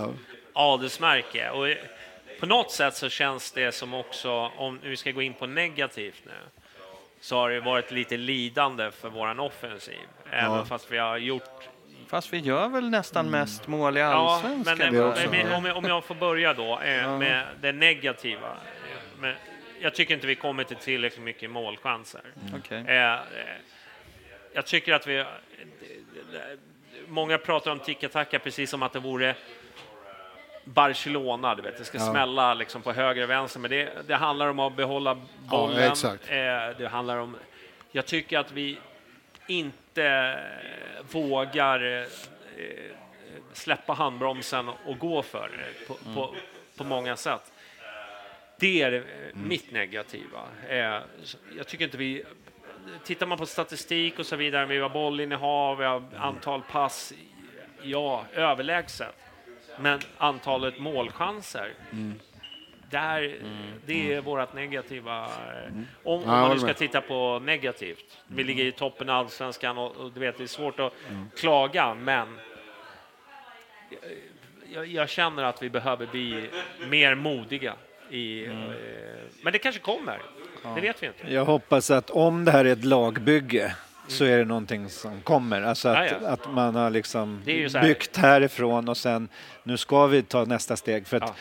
adelsmärke. 0.56 1.50
Och 1.50 1.68
på 2.40 2.46
något 2.46 2.70
sätt 2.70 2.94
så 2.94 3.08
känns 3.08 3.52
det 3.52 3.72
som 3.72 3.94
också, 3.94 4.30
om 4.56 4.80
vi 4.82 4.96
ska 4.96 5.10
gå 5.10 5.22
in 5.22 5.34
på 5.34 5.46
negativt 5.46 6.22
nu, 6.26 6.32
så 7.20 7.36
har 7.36 7.50
det 7.50 7.60
varit 7.60 7.90
lite 7.90 8.16
lidande 8.16 8.90
för 8.90 9.08
våran 9.08 9.40
offensiv. 9.40 9.98
Även 10.30 10.66
fast 10.66 10.92
vi 10.92 10.98
har 10.98 11.18
gjort 11.18 11.68
Fast 12.08 12.32
vi 12.32 12.38
gör 12.38 12.68
väl 12.68 12.90
nästan 12.90 13.30
mest 13.30 13.66
mål 13.66 13.96
i 13.96 14.00
Ja, 14.00 14.06
allsvenskan. 14.06 14.78
men, 14.78 14.94
men 15.30 15.40
ja. 15.50 15.56
om, 15.56 15.64
jag, 15.64 15.76
om 15.76 15.84
jag 15.84 16.04
får 16.04 16.14
börja 16.14 16.54
då 16.54 16.80
eh, 16.80 17.18
med 17.18 17.46
det 17.60 17.72
negativa. 17.72 18.50
Eh, 18.50 19.20
Men 19.20 19.34
jag 19.80 19.94
tycker 19.94 20.14
inte 20.14 20.26
vi 20.26 20.34
kommer 20.34 20.64
till 20.64 20.76
tillräckligt 20.76 21.24
mycket 21.24 21.50
målchanser. 21.50 22.20
Okej. 22.58 22.84
Eh, 22.86 23.12
eh, 23.14 23.18
jag 24.52 24.66
tycker 24.66 24.92
att 24.92 25.06
vi... 25.06 25.24
Många 27.08 27.38
pratar 27.38 27.70
om 27.70 27.78
tiki-taka 27.78 28.38
precis 28.38 28.70
som 28.70 28.82
att 28.82 28.92
det 28.92 28.98
vore 28.98 29.34
Barcelona, 30.66 31.54
du 31.54 31.62
vet. 31.62 31.78
Det 31.78 31.84
ska 31.84 31.98
smälla 31.98 32.54
liksom 32.54 32.82
på 32.82 32.92
höger 32.92 33.22
och 33.22 33.30
vänster, 33.30 33.60
men 33.60 33.70
det, 33.70 33.92
det 34.06 34.16
handlar 34.16 34.48
om 34.48 34.58
att 34.58 34.76
behålla 34.76 35.20
bollen. 35.50 35.90
exakt. 35.92 36.30
Eh, 36.30 36.36
det 36.78 36.88
handlar 36.90 37.16
om... 37.16 37.36
Jag 37.92 38.06
tycker 38.06 38.38
att 38.38 38.52
vi 38.52 38.78
inte 39.46 40.38
vågar 41.10 42.00
eh, 42.00 42.06
släppa 43.52 43.92
handbromsen 43.92 44.68
och 44.68 44.98
gå 44.98 45.22
för 45.22 45.50
det 45.56 45.86
på, 45.86 45.94
på, 46.14 46.34
på 46.76 46.84
många 46.84 47.16
sätt. 47.16 47.52
Det 48.58 48.82
är 48.82 48.92
eh, 48.92 49.02
mitt 49.32 49.72
negativa. 49.72 50.40
Eh, 50.68 51.00
jag 51.56 51.66
tycker 51.66 51.84
inte 51.84 51.96
vi... 51.96 52.24
Tittar 53.04 53.26
man 53.26 53.38
på 53.38 53.46
statistik 53.46 54.18
och 54.18 54.26
så 54.26 54.36
vidare, 54.36 54.66
vi 54.66 54.78
har 54.78 54.88
bollinnehav, 54.88 55.78
vi 55.78 55.84
har 55.84 56.02
antal 56.16 56.62
pass, 56.62 57.12
ja, 57.82 58.24
överlägset. 58.32 59.25
Men 59.80 60.00
antalet 60.18 60.78
målchanser, 60.78 61.74
där, 62.90 63.38
det 63.86 64.12
är 64.14 64.20
vårt 64.20 64.54
negativa... 64.54 65.24
eh, 65.24 65.72
Om, 66.04 66.22
om 66.22 66.28
man 66.28 66.50
nu 66.52 66.58
ska 66.58 66.66
med. 66.66 66.76
titta 66.76 67.00
på 67.00 67.38
negativt. 67.44 68.18
Vi 68.26 68.44
ligger 68.44 68.64
i 68.64 68.72
toppen 68.72 69.08
av 69.08 69.16
allsvenskan 69.16 69.78
och, 69.78 69.96
och 69.96 70.12
du 70.12 70.20
vet, 70.20 70.38
det 70.38 70.42
är 70.44 70.48
svårt 70.48 70.80
att 70.80 70.92
klaga, 71.36 71.94
men 71.94 72.38
jag, 74.74 74.86
jag 74.86 75.08
känner 75.08 75.42
att 75.44 75.62
vi 75.62 75.70
behöver 75.70 76.06
bli 76.06 76.50
mer 76.88 77.14
modiga. 77.14 77.74
I, 78.10 78.46
eh, 78.46 78.52
men 79.42 79.52
det 79.52 79.58
kanske 79.58 79.80
kommer. 79.80 80.22
Det 80.74 80.80
vet 80.80 81.02
vi 81.02 81.06
inte. 81.06 81.34
Jag 81.34 81.44
hoppas 81.44 81.90
att 81.90 82.10
om 82.10 82.44
det 82.44 82.52
här 82.52 82.64
är 82.64 82.72
ett 82.72 82.84
lagbygge 82.84 83.74
så 84.08 84.24
är 84.24 84.38
det 84.38 84.44
någonting 84.44 84.88
som 84.88 85.20
kommer. 85.20 85.62
Alltså 85.62 85.88
att, 85.88 86.10
Ja, 86.10 86.16
ja. 86.22 86.28
att 86.28 86.52
man 86.52 86.74
har 86.74 86.90
liksom 86.90 87.42
här- 87.46 87.82
byggt 87.82 88.16
härifrån 88.16 88.88
och 88.88 88.96
sen 88.96 89.28
nu 89.62 89.76
ska 89.76 90.06
vi 90.06 90.22
ta 90.22 90.44
nästa 90.44 90.76
steg. 90.76 91.06
För 91.06 91.16
att 91.16 91.32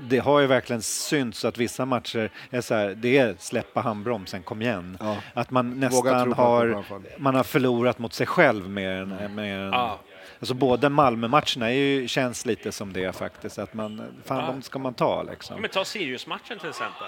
det 0.00 0.18
har 0.18 0.40
ju 0.40 0.46
verkligen 0.46 0.82
synts 0.82 1.44
att 1.44 1.58
vissa 1.58 1.84
matcher 1.86 2.30
är 2.50 2.60
så 2.60 2.74
här, 2.74 2.94
det 2.96 3.18
är 3.18 3.34
släppa 3.38 3.80
handbromsen, 3.80 4.42
kom 4.42 4.62
igen. 4.62 4.96
Ja. 5.00 5.16
Att 5.34 5.50
man 5.50 5.80
nästan 5.80 6.32
har, 6.32 6.84
man 7.18 7.34
har 7.34 7.44
förlorat 7.44 7.98
mot 7.98 8.12
sig 8.14 8.26
själv 8.26 8.68
mer 8.70 8.90
än, 8.90 9.34
mer 9.34 9.58
än 9.58 9.72
Ja. 9.72 9.98
Alltså 10.40 10.54
både 10.54 10.88
Malmö-matcherna 10.88 11.70
är 11.70 11.74
ju, 11.74 12.08
känns 12.08 12.46
lite 12.46 12.72
som 12.72 12.92
det 12.92 13.16
faktiskt, 13.16 13.58
att 13.58 13.74
man, 13.74 14.02
fan 14.24 14.38
Ja. 14.38 14.46
de 14.46 14.62
ska 14.62 14.78
man 14.78 14.94
ta 14.94 15.24
Ja, 15.26 15.30
liksom. 15.30 15.60
men 15.60 15.70
ta 15.70 15.84
Sirius-matchen 15.84 16.58
till 16.58 16.68
exempel. 16.68 17.06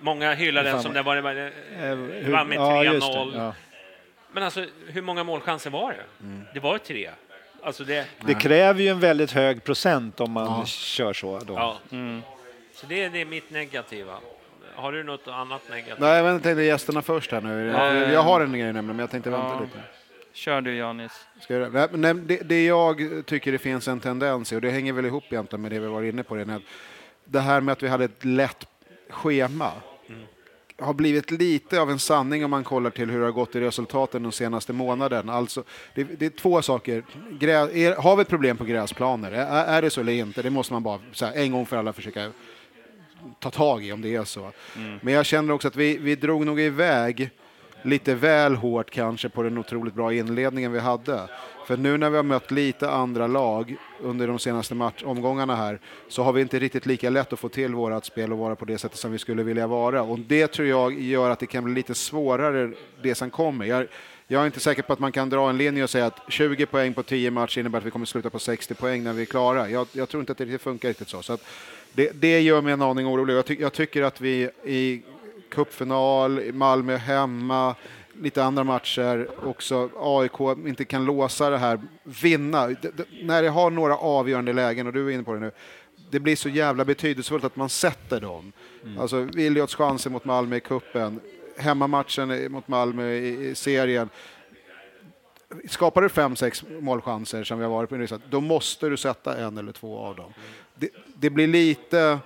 Många 0.00 0.34
hyllar 0.34 0.64
den 0.64 0.82
som 0.82 0.92
det 0.92 1.02
var, 1.02 1.16
det 1.16 1.22
var, 1.22 1.34
Eh, 1.34 1.50
det 2.24 2.30
var 2.30 2.44
med 2.44 2.56
ja, 2.58 2.84
just 2.84 3.06
det, 3.12 3.18
3-0. 3.18 3.52
Ja. 4.34 4.40
Men 4.40 4.42
alltså, 4.42 4.66
hur 4.86 5.02
många 5.02 5.24
målchanser 5.24 5.70
var 5.70 5.90
det? 5.92 6.04
Det 6.54 6.60
var 6.60 6.72
ju 6.72 6.78
tre. 6.78 7.10
Alltså 7.62 7.84
det, 7.84 8.06
Det 8.26 8.34
kräver 8.34 8.80
ju 8.80 8.88
en 8.88 9.00
väldigt 9.00 9.30
hög 9.30 9.64
procent 9.64 10.20
om 10.20 10.30
man 10.32 10.66
kör 10.66 11.12
så. 11.12 11.38
Då. 11.38 11.54
ja. 11.54 11.78
Så 12.74 12.86
det, 12.86 13.02
är- 13.02 13.10
det 13.10 13.20
är 13.20 13.24
mitt 13.24 13.50
negativa. 13.50 14.12
Har 14.74 14.92
du 14.92 15.02
något 15.02 15.28
annat 15.28 15.62
negativt? 15.70 15.98
Nej, 15.98 16.24
jag 16.24 16.42
tänkte 16.42 16.62
gästerna 16.62 17.02
först 17.02 17.32
här 17.32 17.40
nu. 17.40 17.66
Jag, 17.66 18.12
jag 18.12 18.22
har 18.22 18.40
en 18.40 18.52
grej 18.52 18.62
nämligen, 18.62 18.86
men 18.86 18.98
jag 18.98 19.10
tänkte 19.10 19.30
vänta 19.30 19.46
Ja. 19.46 19.60
lite. 19.60 19.78
Kör 20.32 20.60
du 20.60 20.74
Janis. 20.76 21.26
Ska 21.40 21.54
jag, 21.54 21.98
nej, 21.98 22.14
det, 22.14 22.36
det 22.48 22.64
jag 22.64 22.96
tycker 23.26 23.52
det 23.52 23.58
finns 23.58 23.88
en 23.88 24.00
tendens 24.00 24.52
i, 24.52 24.56
och 24.56 24.60
det 24.60 24.70
hänger 24.70 24.92
väl 24.92 25.04
ihop 25.06 25.24
egentligen 25.30 25.62
med 25.62 25.70
det 25.70 25.78
vi 25.78 25.86
var 25.86 26.02
inne 26.02 26.22
på 26.22 26.44
det 27.24 27.40
här 27.40 27.60
med 27.60 27.72
att 27.72 27.82
vi 27.82 27.88
hade 27.88 28.04
ett 28.04 28.24
lätt 28.24 28.66
schema 29.10 29.72
har 30.84 30.94
blivit 30.94 31.30
lite 31.30 31.80
av 31.80 31.90
en 31.90 31.98
sanning 31.98 32.44
om 32.44 32.50
man 32.50 32.64
kollar 32.64 32.90
till 32.90 33.10
hur 33.10 33.18
det 33.18 33.24
har 33.24 33.32
gått 33.32 33.56
i 33.56 33.60
resultaten 33.60 34.22
de 34.22 34.32
senaste 34.32 34.72
månaderna. 34.72 35.32
Alltså, 35.32 35.64
det, 35.94 36.04
det 36.04 36.26
är 36.26 36.30
två 36.30 36.62
saker. 36.62 37.04
Grä, 37.30 37.52
är, 37.52 37.96
har 37.96 38.16
vi 38.16 38.22
ett 38.22 38.28
problem 38.28 38.56
på 38.56 38.64
gräsplaner? 38.64 39.32
Är, 39.32 39.64
är 39.64 39.82
det 39.82 39.90
så 39.90 40.00
eller 40.00 40.12
inte? 40.12 40.42
Det 40.42 40.50
måste 40.50 40.72
man 40.72 40.82
bara 40.82 40.98
här, 41.20 41.32
en 41.34 41.52
gång 41.52 41.66
för 41.66 41.76
alla 41.76 41.92
försöka 41.92 42.30
ta 43.38 43.50
tag 43.50 43.84
i 43.84 43.92
om 43.92 44.02
det 44.02 44.14
är 44.14 44.24
så. 44.24 44.52
Mm. 44.76 44.98
Men 45.02 45.14
jag 45.14 45.26
känner 45.26 45.54
också 45.54 45.68
att 45.68 45.76
vi, 45.76 45.96
vi 45.96 46.16
drog 46.16 46.46
nog 46.46 46.60
iväg 46.60 47.30
lite 47.82 48.14
väl 48.14 48.54
hårt 48.54 48.90
kanske 48.90 49.28
på 49.28 49.42
den 49.42 49.58
otroligt 49.58 49.94
bra 49.94 50.12
inledningen 50.12 50.72
vi 50.72 50.78
hade. 50.78 51.20
För 51.66 51.76
nu 51.76 51.98
när 51.98 52.10
vi 52.10 52.16
har 52.16 52.24
mött 52.24 52.50
lite 52.50 52.90
andra 52.90 53.26
lag 53.26 53.76
under 54.04 54.26
de 54.26 54.38
senaste 54.38 54.74
match 54.74 55.02
omgångarna 55.04 55.56
här 55.56 55.78
så 56.08 56.22
har 56.22 56.32
vi 56.32 56.40
inte 56.40 56.58
riktigt 56.58 56.86
lika 56.86 57.10
lätt 57.10 57.32
att 57.32 57.38
få 57.38 57.48
till 57.48 57.74
vårt 57.74 58.04
spel 58.04 58.32
och 58.32 58.38
vara 58.38 58.56
på 58.56 58.64
det 58.64 58.78
sättet 58.78 58.98
som 58.98 59.12
vi 59.12 59.18
skulle 59.18 59.42
vilja 59.42 59.66
vara. 59.66 60.02
Och 60.02 60.18
det 60.18 60.46
tror 60.46 60.68
jag 60.68 61.00
gör 61.00 61.30
att 61.30 61.38
det 61.38 61.46
kan 61.46 61.64
bli 61.64 61.74
lite 61.74 61.94
svårare 61.94 62.72
det 63.02 63.14
som 63.14 63.30
kommer. 63.30 63.64
Jag, 63.64 63.86
jag 64.26 64.42
är 64.42 64.46
inte 64.46 64.60
säker 64.60 64.82
på 64.82 64.92
att 64.92 64.98
man 64.98 65.12
kan 65.12 65.30
dra 65.30 65.50
en 65.50 65.56
linje 65.56 65.82
och 65.82 65.90
säga 65.90 66.06
att 66.06 66.20
20 66.28 66.66
poäng 66.66 66.94
på 66.94 67.02
10 67.02 67.30
matcher 67.30 67.58
innebär 67.58 67.78
att 67.78 67.84
vi 67.84 67.90
kommer 67.90 68.06
sluta 68.06 68.30
på 68.30 68.38
60 68.38 68.74
poäng 68.74 69.04
när 69.04 69.12
vi 69.12 69.22
är 69.22 69.26
klara. 69.26 69.70
Jag, 69.70 69.86
jag 69.92 70.08
tror 70.08 70.20
inte 70.20 70.32
att 70.32 70.38
det 70.38 70.44
riktigt 70.44 70.62
funkar 70.62 70.88
riktigt 70.88 71.08
så. 71.08 71.22
så 71.22 71.32
att 71.32 71.44
det, 71.92 72.10
det 72.14 72.40
gör 72.40 72.60
mig 72.60 72.72
en 72.72 72.82
aning 72.82 73.06
orolig. 73.06 73.34
Jag, 73.34 73.46
ty, 73.46 73.56
jag 73.60 73.72
tycker 73.72 74.02
att 74.02 74.20
vi 74.20 74.50
i 74.64 75.02
cupfinal, 75.48 76.52
Malmö 76.52 76.96
hemma, 76.96 77.74
lite 78.20 78.44
andra 78.44 78.64
matcher 78.64 79.28
också 79.44 79.90
AIK 79.96 80.40
inte 80.66 80.84
kan 80.84 81.04
låsa 81.04 81.50
det 81.50 81.58
här, 81.58 81.80
vinna. 82.02 82.66
D 82.66 82.76
när 83.22 83.42
det 83.42 83.48
har 83.48 83.70
några 83.70 83.96
avgörande 83.96 84.52
lägen, 84.52 84.86
och 84.86 84.92
du 84.92 85.08
är 85.08 85.10
inne 85.10 85.22
på 85.22 85.34
det 85.34 85.40
nu, 85.40 85.50
det 86.10 86.20
blir 86.20 86.36
så 86.36 86.48
jävla 86.48 86.84
betydelsefullt 86.84 87.44
att 87.44 87.56
man 87.56 87.68
sätter 87.68 88.20
dem. 88.20 88.52
Mm. 88.84 88.98
Alltså 88.98 89.20
Williots 89.20 89.74
chanser 89.74 90.10
mot 90.10 90.24
Malmö 90.24 90.56
i 90.56 90.60
kuppen, 90.60 91.20
hemmamatchen 91.56 92.52
mot 92.52 92.68
Malmö 92.68 93.12
i, 93.12 93.48
i 93.48 93.54
serien. 93.54 94.08
Skapar 95.68 96.02
du 96.02 96.08
fem, 96.08 96.36
sex 96.36 96.64
målchanser 96.80 97.44
som 97.44 97.58
vi 97.58 97.64
har 97.64 97.70
varit 97.70 98.10
på, 98.10 98.18
då 98.30 98.40
måste 98.40 98.88
du 98.88 98.96
sätta 98.96 99.36
en 99.36 99.58
eller 99.58 99.72
två 99.72 99.98
av 99.98 100.16
dem. 100.16 100.32
Det, 100.74 100.88
det 101.14 101.30
blir 101.30 101.46
lite 101.46 102.18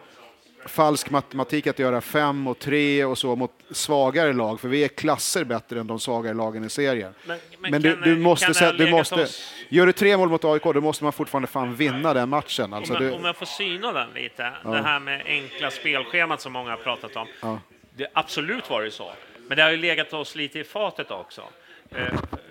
falsk 0.68 1.10
matematik 1.10 1.66
att 1.66 1.78
göra 1.78 2.00
fem 2.00 2.46
och 2.46 2.58
tre 2.58 3.04
och 3.04 3.18
så 3.18 3.36
mot 3.36 3.52
svagare 3.70 4.32
lag, 4.32 4.60
för 4.60 4.68
vi 4.68 4.84
är 4.84 4.88
klasser 4.88 5.44
bättre 5.44 5.80
än 5.80 5.86
de 5.86 6.00
svagare 6.00 6.34
lagen 6.34 6.64
i 6.64 6.70
serien. 6.70 7.14
Men, 7.24 7.38
men, 7.58 7.70
men 7.70 7.82
du, 7.82 7.96
du, 7.96 8.16
måste, 8.16 8.54
säga, 8.54 8.72
du 8.72 8.90
måste 8.90 9.26
gör 9.68 9.86
du 9.86 9.92
tre 9.92 10.16
mål 10.16 10.28
mot 10.28 10.44
AIK, 10.44 10.62
då 10.62 10.80
måste 10.80 11.04
man 11.04 11.12
fortfarande 11.12 11.48
fan 11.48 11.74
vinna 11.74 12.14
den 12.14 12.28
matchen. 12.28 12.72
Alltså, 12.72 12.94
om, 12.94 13.02
jag, 13.02 13.12
du, 13.12 13.16
om 13.16 13.24
jag 13.24 13.36
får 13.36 13.46
syna 13.46 13.92
den 13.92 14.08
lite, 14.14 14.52
ja. 14.64 14.70
det 14.70 14.82
här 14.82 15.00
med 15.00 15.22
enkla 15.26 15.70
spelschemat 15.70 16.40
som 16.40 16.52
många 16.52 16.70
har 16.70 16.76
pratat 16.76 17.16
om. 17.16 17.26
Ja. 17.40 17.60
Det 17.96 18.06
absolut 18.12 18.70
var 18.70 18.82
det 18.82 18.90
så, 18.90 19.12
men 19.48 19.56
det 19.56 19.62
har 19.62 19.70
ju 19.70 19.76
legat 19.76 20.12
oss 20.12 20.34
lite 20.34 20.58
i 20.58 20.64
fatet 20.64 21.10
också. 21.10 21.42
Eh, 21.90 22.06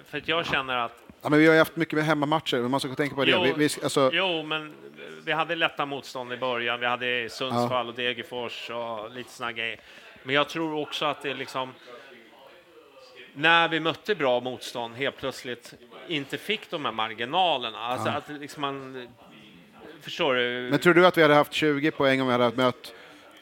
för 0.10 0.18
att 0.18 0.28
jag 0.28 0.46
känner 0.46 0.78
att 0.78 1.04
Ja, 1.22 1.30
men 1.30 1.40
vi 1.40 1.48
har 1.48 1.54
ju 1.54 1.60
haft 1.60 1.76
mycket 1.76 1.94
med 1.94 2.06
hemmamatcher, 2.06 2.58
man 2.58 2.80
ska 2.80 2.96
tänka 2.96 3.16
på 3.16 3.26
det. 3.26 3.32
Jo, 3.32 3.44
vi, 3.44 3.54
vi, 3.58 3.70
alltså... 3.84 4.10
jo, 4.14 4.44
men 4.44 4.74
vi 5.28 5.34
hade 5.34 5.56
lätta 5.56 5.86
motstånd 5.86 6.34
i 6.34 6.38
början. 6.38 6.80
Vi 6.80 6.86
hade 6.86 7.30
Sundsvall 7.30 7.86
ja. 7.86 7.92
och 7.92 7.96
Degerfors 7.96 8.70
och 8.70 9.12
lite 9.12 9.32
såna 9.32 9.52
grejer. 9.52 9.80
Men 10.24 10.36
jag 10.36 10.50
tror 10.50 10.82
också 10.82 11.06
att 11.06 11.22
det 11.22 11.34
liksom 11.34 11.74
när 13.34 13.68
vi 13.68 13.80
mötte 13.80 14.16
bra 14.16 14.40
motstånd 14.40 14.96
helt 14.96 15.18
plötsligt 15.18 15.74
inte 16.08 16.38
fick 16.38 16.70
de 16.70 16.86
här 16.86 16.92
marginalerna. 16.92 17.80
Alltså 17.80 18.08
ja. 18.08 18.14
att 18.14 18.30
liksom 18.30 18.62
man, 18.62 19.08
förstår 20.02 20.36
du? 20.36 20.68
Men 20.72 20.80
tror 20.80 20.94
du 20.94 21.08
att 21.08 21.18
vi 21.18 21.22
hade 21.22 21.34
haft 21.34 21.54
20 21.54 21.92
poäng 21.92 22.22
om 22.22 22.28
vi 22.28 22.34
hade 22.34 22.58
mött 22.58 22.94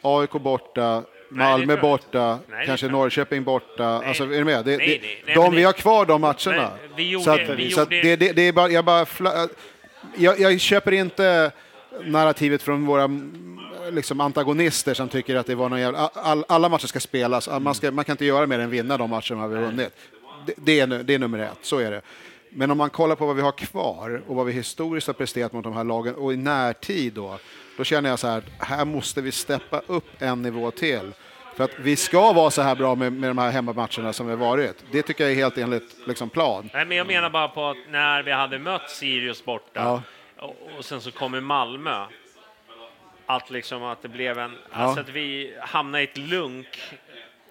AIK 0.02 0.30
borta, 0.30 1.02
Malmö 1.28 1.66
nej, 1.66 1.76
borta, 1.76 2.38
nej, 2.48 2.66
kanske 2.66 2.88
Norrköping 2.88 3.44
borta. 3.44 3.98
Nej. 3.98 4.08
Alltså, 4.08 4.24
är 4.24 4.38
du 4.38 4.44
med? 4.44 4.64
Det, 4.64 4.76
nej, 4.76 5.22
det, 5.26 5.34
de, 5.34 5.54
vi 5.54 5.62
har 5.62 5.72
kvar 5.72 6.06
de 6.06 6.20
matcherna. 6.20 6.72
vi 6.96 7.10
gjorde, 7.10 7.24
så 7.24 7.30
att, 7.30 7.40
vi 7.40 7.70
så 7.70 7.80
gjorde... 7.80 8.02
det, 8.02 8.16
det, 8.16 8.32
det, 8.32 8.42
är 8.42 8.52
bara, 8.52 8.68
jag, 8.68 8.84
bara 8.84 9.06
jag, 10.16 10.40
jag 10.40 10.60
köper 10.60 10.92
inte 10.92 11.52
narrativet 12.04 12.62
från 12.62 12.86
våra 12.86 13.10
liksom, 13.90 14.20
antagonister 14.20 14.94
som 14.94 15.08
tycker 15.08 15.36
att 15.36 15.46
det 15.46 15.54
var 15.54 15.68
någon 15.68 15.80
jävla, 15.80 16.10
all, 16.14 16.44
alla 16.48 16.68
matcher 16.68 16.86
ska 16.86 17.00
spelas, 17.00 17.48
man, 17.60 17.74
ska, 17.74 17.90
man 17.90 18.04
kan 18.04 18.12
inte 18.12 18.24
göra 18.24 18.46
mer 18.46 18.58
än 18.58 18.70
vinna 18.70 18.96
de 18.96 19.10
matcher 19.10 19.34
man 19.34 19.52
har 19.52 19.60
vunnit. 19.60 19.92
Det, 20.46 20.54
det, 20.56 20.80
är, 20.80 20.86
det 20.86 21.14
är 21.14 21.18
nummer 21.18 21.38
ett, 21.38 21.58
så 21.62 21.78
är 21.78 21.90
det. 21.90 22.02
Men 22.50 22.70
om 22.70 22.78
man 22.78 22.90
kollar 22.90 23.16
på 23.16 23.26
vad 23.26 23.36
vi 23.36 23.42
har 23.42 23.52
kvar 23.52 24.22
och 24.26 24.36
vad 24.36 24.46
vi 24.46 24.52
historiskt 24.52 25.06
har 25.06 25.14
presterat 25.14 25.52
mot 25.52 25.64
de 25.64 25.72
här 25.72 25.84
lagen 25.84 26.14
och 26.14 26.32
i 26.32 26.36
närtid 26.36 27.12
då, 27.12 27.38
då 27.76 27.84
känner 27.84 28.10
jag 28.10 28.18
så 28.18 28.28
här, 28.28 28.42
här 28.58 28.84
måste 28.84 29.20
vi 29.20 29.32
steppa 29.32 29.82
upp 29.86 30.06
en 30.18 30.42
nivå 30.42 30.70
till. 30.70 31.12
För 31.56 31.64
att 31.64 31.78
vi 31.78 31.96
ska 31.96 32.32
vara 32.32 32.50
så 32.50 32.62
här 32.62 32.74
bra 32.74 32.94
med, 32.94 33.12
med 33.12 33.30
de 33.30 33.38
här 33.38 33.50
hemmamatcherna 33.50 34.12
som 34.12 34.26
vi 34.26 34.32
har 34.32 34.38
varit. 34.38 34.84
Det 34.90 35.02
tycker 35.02 35.24
jag 35.24 35.32
är 35.32 35.36
helt 35.36 35.58
enligt 35.58 35.96
liksom, 36.06 36.28
plan. 36.28 36.70
Nej, 36.74 36.86
men 36.86 36.96
jag 36.96 37.06
menar 37.06 37.30
bara 37.30 37.48
på 37.48 37.66
att 37.66 37.76
när 37.90 38.22
vi 38.22 38.32
hade 38.32 38.58
mött 38.58 38.90
Sirius 38.90 39.44
borta 39.44 39.70
ja. 39.74 40.02
Och, 40.38 40.56
och 40.78 40.84
sen 40.84 41.00
så 41.00 41.10
kommer 41.10 41.40
Malmö, 41.40 42.06
att 43.26 43.50
liksom 43.50 43.82
att 43.82 44.02
det 44.02 44.08
blev 44.08 44.38
en, 44.38 44.58
ja. 44.72 44.76
alltså 44.76 45.00
att 45.00 45.08
vi 45.08 45.56
hamnade 45.60 46.04
i 46.04 46.06
ett 46.06 46.18
lunk 46.18 46.82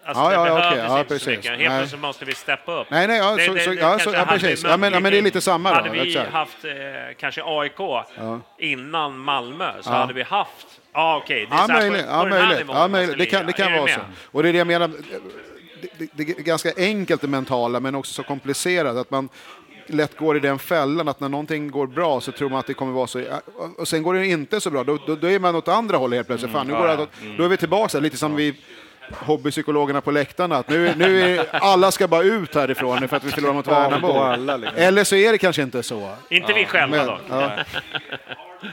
Alltså 0.08 0.24
ja, 0.24 0.30
det 0.30 0.36
ja, 0.36 0.44
behövdes 0.44 0.72
okay. 0.72 0.86
ja, 0.86 1.00
inte 1.00 1.10
precis. 1.10 1.24
så 1.24 1.30
mycket. 1.30 1.60
Helt 1.60 1.80
plötsligt 1.80 2.02
måste 2.02 2.26
vi 2.26 2.36
steppa 2.36 2.82
upp. 2.82 2.88
Nej, 2.90 3.08
nej, 3.08 3.18
ja, 3.18 3.36
det, 3.36 3.46
så, 3.46 3.54
det, 3.54 3.60
så, 3.60 3.74
ja, 3.74 4.00
så, 4.00 4.12
ja 4.14 4.26
precis. 4.26 4.64
Ja, 4.64 4.78
men, 4.78 4.94
ja, 4.94 5.00
men 5.00 5.12
det 5.12 5.18
är 5.18 5.22
lite 5.22 5.42
samma 5.42 5.74
Hade 5.74 5.88
då, 5.88 5.94
vi 5.94 6.08
exakt. 6.08 6.32
haft 6.32 6.66
eh, 6.66 6.72
kanske 7.18 7.42
AIK 7.46 7.80
ja. 7.80 8.40
innan 8.58 9.18
Malmö 9.18 9.72
så 9.82 9.90
hade 9.90 10.14
vi 10.14 10.24
haft 10.24 10.68
Ja, 10.94 11.18
okej. 11.24 11.48
Okay. 11.48 11.58
Ja, 11.60 11.68
möjligt. 11.68 12.06
Ja, 12.10 12.26
möjligt. 12.26 12.68
Ja, 12.68 12.88
möjligt. 12.88 13.18
Det 13.18 13.26
kan, 13.26 13.46
det 13.46 13.54
kan 13.54 13.74
vara 13.74 13.88
så. 13.88 14.00
Och 14.32 14.44
det 14.44 14.50
är 14.50 14.54
det 14.54 14.58
jag 14.58 14.68
menar. 14.68 14.92
Det, 15.98 16.10
det, 16.14 16.24
är 16.24 16.44
ganska 16.44 16.72
enkelt 16.78 17.22
det 17.22 17.28
mentala, 17.28 17.80
men 17.80 17.96
också 17.96 18.14
så 18.14 18.24
komplicerat. 18.24 18.96
Att 18.96 19.12
man 19.12 19.30
lätt 19.88 20.18
går 20.18 20.38
i 20.38 20.40
den 20.40 20.60
fällan 20.60 21.08
att 21.08 21.20
när 21.20 21.30
någonting 21.30 21.72
går 21.72 21.88
bra 21.88 22.22
så 22.22 22.32
tror 22.32 22.50
man 22.50 22.60
att 22.60 22.68
det 22.68 22.74
kommer 22.74 22.92
vara 22.92 23.08
så. 23.08 23.24
Och 23.78 23.88
sen 23.88 24.04
går 24.04 24.14
det 24.14 24.28
inte 24.28 24.62
så 24.62 24.70
bra, 24.70 24.84
då, 24.84 24.98
då, 25.08 25.16
då 25.16 25.30
är 25.30 25.40
man 25.40 25.56
åt 25.56 25.68
andra 25.68 25.98
hållet 25.98 26.18
helt 26.18 26.28
plötsligt. 26.28 26.52
Fan, 26.52 26.68
nu 26.68 26.74
går 26.74 26.88
det, 26.88 27.08
då 27.38 27.44
är 27.44 27.48
vi 27.48 27.58
tillbaka, 27.58 28.00
lite 28.00 28.18
som 28.18 28.36
vi 28.36 28.56
hobbypsykologerna 29.14 30.02
på 30.02 30.12
läktarna. 30.12 30.56
Att 30.56 30.70
nu, 30.70 30.94
nu 30.96 31.22
är, 31.22 31.46
alla 31.52 31.92
ska 31.92 32.08
bara 32.08 32.24
ut 32.24 32.56
härifrån 32.56 33.08
för 33.08 33.18
att 33.18 33.24
vi 33.24 33.32
förlorar 33.32 33.54
mot 33.54 33.68
Värnamo. 33.68 34.36
Liksom. 34.58 34.78
Eller 34.78 35.04
så 35.04 35.16
är 35.16 35.32
det 35.32 35.38
kanske 35.38 35.62
inte 35.62 35.84
så. 35.84 36.10
Inte 36.30 36.54
vi 36.54 36.66
själva 36.66 36.98
men, 36.98 37.08
dock. 37.08 37.20
Ja. 37.30 37.52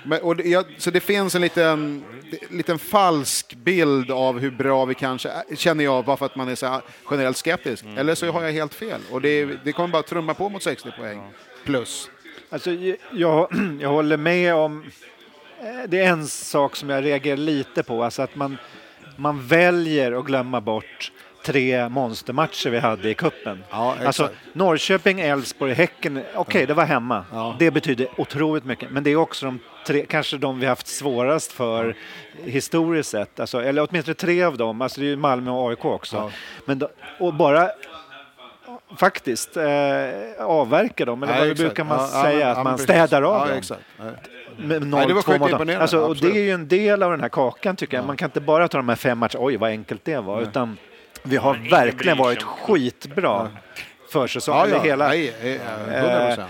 Men, 0.05 0.23
och 0.23 0.37
det, 0.37 0.67
så 0.79 0.91
det 0.91 1.01
finns 1.01 1.35
en 1.35 1.43
liten, 1.43 2.05
liten 2.51 2.79
falsk 2.79 3.55
bild 3.55 4.11
av 4.11 4.39
hur 4.39 4.51
bra 4.51 4.85
vi 4.85 4.95
kanske 4.95 5.29
är, 5.29 5.57
känner 5.57 5.85
jag, 5.85 6.05
bara 6.05 6.17
för 6.17 6.27
att 6.27 6.37
man 6.37 6.49
är 6.49 6.55
så 6.55 6.81
generellt 7.11 7.37
skeptisk. 7.37 7.85
Mm. 7.85 7.99
Eller 7.99 8.15
så 8.15 8.31
har 8.31 8.43
jag 8.43 8.53
helt 8.53 8.75
fel. 8.75 9.01
Och 9.11 9.21
det, 9.21 9.45
det 9.65 9.73
kommer 9.73 9.89
bara 9.89 10.03
trumma 10.03 10.35
på 10.35 10.49
mot 10.49 10.63
60 10.63 10.91
poäng. 10.99 11.23
Plus. 11.65 12.11
Alltså, 12.51 12.71
jag, 13.13 13.49
jag 13.81 13.89
håller 13.89 14.17
med 14.17 14.55
om... 14.55 14.85
Eh, 15.61 15.89
det 15.89 15.99
är 15.99 16.09
en 16.09 16.27
sak 16.27 16.77
som 16.77 16.91
jag 16.91 17.05
reagerar 17.05 17.37
lite 17.37 17.83
på, 17.83 18.05
alltså 18.05 18.23
att 18.23 18.37
man 18.37 18.59
man 19.17 19.47
väljer 19.47 20.13
att 20.13 20.25
glömma 20.25 20.61
bort 20.61 21.13
tre 21.45 21.89
monstermatcher 21.89 22.71
vi 22.71 22.79
hade 22.79 23.11
i 23.11 23.15
kuppen. 23.15 23.65
Ja, 23.71 23.97
alltså 24.05 24.29
Norrköping, 24.53 25.21
Elfsborg, 25.21 25.73
Häcken, 25.73 26.19
okej 26.19 26.41
okay, 26.41 26.67
det 26.67 26.75
var 26.75 26.85
hemma. 26.85 27.25
Ja. 27.33 27.57
Det 27.59 27.71
betyder 27.71 28.09
otroligt 28.17 28.65
mycket, 28.65 28.91
men 28.91 29.05
det 29.05 29.11
är 29.11 29.17
också 29.17 29.47
de 29.47 29.59
tre, 29.87 30.07
kanske 30.09 30.37
de 30.37 30.61
vi 30.61 30.67
haft 30.67 30.87
svårast 30.87 31.53
för 31.53 31.97
historiskt 32.45 33.11
sett, 33.11 33.41
alltså, 33.41 33.63
eller 33.63 33.87
åtminstone 33.91 34.15
tre 34.15 34.43
av 34.43 34.57
dem, 34.57 34.83
alltså 34.83 35.01
det 35.01 35.13
är 35.13 35.17
Malmö 35.17 35.51
och 35.51 35.71
AIK 35.71 35.85
också. 35.85 36.17
Ja. 36.17 36.31
Men 36.65 36.79
då, 36.79 36.89
och 37.19 37.35
bara 37.35 37.71
faktiskt 38.97 39.57
eh, 39.57 39.65
avverka 40.39 41.05
dem, 41.05 41.23
eller 41.23 41.47
vad 41.49 41.57
brukar 41.57 41.85
man 41.85 42.09
säga, 42.09 42.51
att 42.51 42.65
man 42.65 42.79
städar 42.79 43.23
av 43.23 43.49
dem 43.49 43.63
med 44.57 44.87
0 44.87 45.09
det 45.09 45.15
var 45.15 45.23
sjukt. 45.23 45.81
Alltså, 45.81 45.99
och 45.99 46.17
det 46.17 46.31
är 46.31 46.43
ju 46.43 46.51
en 46.51 46.69
del 46.69 47.03
av 47.03 47.11
den 47.11 47.21
här 47.21 47.29
kakan 47.29 47.77
tycker 47.77 47.97
jag. 47.97 48.07
Man 48.07 48.17
kan 48.17 48.27
inte 48.27 48.41
bara 48.41 48.69
ta 48.69 48.79
de 48.79 48.89
här 48.89 48.97
fem 48.97 49.19
matcherna, 49.19 49.45
oj 49.45 49.57
vad 49.57 49.71
enkelt 49.71 50.05
det 50.05 50.19
var, 50.19 50.37
Nej. 50.37 50.45
utan 50.49 50.77
vi 51.23 51.37
har 51.37 51.71
verkligen 51.71 52.19
varit 52.19 52.43
skitbra 52.43 53.51
försäsongen. 54.13 54.71
Ja, 54.71 54.77
ja. 54.77 54.83
Hela, 54.83 55.09
Nej, 55.09 55.35
100%. 55.89 56.39
Eh, 56.39 56.47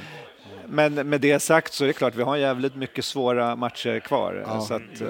men 0.67 0.95
med 0.95 1.21
det 1.21 1.41
sagt 1.41 1.73
så 1.73 1.85
är 1.85 1.89
det 1.89 1.93
klart, 1.93 2.15
vi 2.15 2.23
har 2.23 2.37
jävligt 2.37 2.75
mycket 2.75 3.05
svåra 3.05 3.57
matcher 3.57 4.01
kvar. 4.01 4.45
Ja. 4.47 4.61
Så 4.61 4.75
att, 4.75 5.03
uh, 5.03 5.09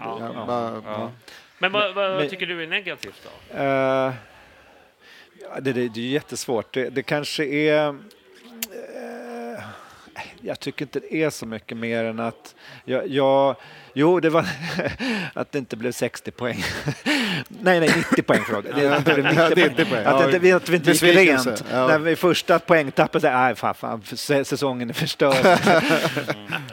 ja, 0.00 0.80
ja. 0.86 1.10
Men 1.58 1.72
vad, 1.72 1.94
vad 1.94 2.16
men, 2.16 2.28
tycker 2.28 2.46
du 2.46 2.62
är 2.62 2.66
negativt 2.66 3.22
då? 3.24 3.58
Uh, 3.58 4.12
det, 5.60 5.72
det, 5.72 5.88
det, 5.88 6.00
är 6.00 6.08
jättesvårt. 6.08 6.74
Det, 6.74 6.90
det 6.90 7.02
kanske 7.02 7.44
är 7.44 7.94
jag 10.40 10.60
tycker 10.60 10.84
inte 10.84 11.00
det 11.00 11.22
är 11.22 11.30
så 11.30 11.46
mycket 11.46 11.76
mer 11.76 12.04
än 12.04 12.20
att 12.20 12.54
jag, 12.84 13.08
jag 13.08 13.56
jo, 13.94 14.20
det 14.20 14.30
var 14.30 14.46
att 15.34 15.52
det 15.52 15.58
inte 15.58 15.76
blev 15.76 15.92
60 15.92 16.30
poäng. 16.30 16.64
nej, 17.48 17.80
nej, 17.80 17.90
90 18.10 18.22
poäng 18.22 18.40
förlåt. 18.46 18.64
Det, 18.64 19.04
blev 19.04 19.24
90 19.24 19.68
90 19.68 19.84
poäng. 19.84 20.04
Att, 20.04 20.30
det, 20.30 20.36
inte- 20.36 20.56
att 20.56 20.68
vi 20.68 20.76
inte 20.76 20.90
gick 20.90 21.02
rent. 21.02 21.64
Ja. 21.70 21.86
När 21.86 21.98
vi 21.98 22.16
första 22.16 22.58
poängtappet, 22.58 23.22
så 23.22 23.30
nej 23.30 23.54
fan, 23.54 23.74
fan 23.74 24.00
sä- 24.02 24.44
säsongen 24.44 24.90
är 24.90 24.94
förstörd. 24.94 25.58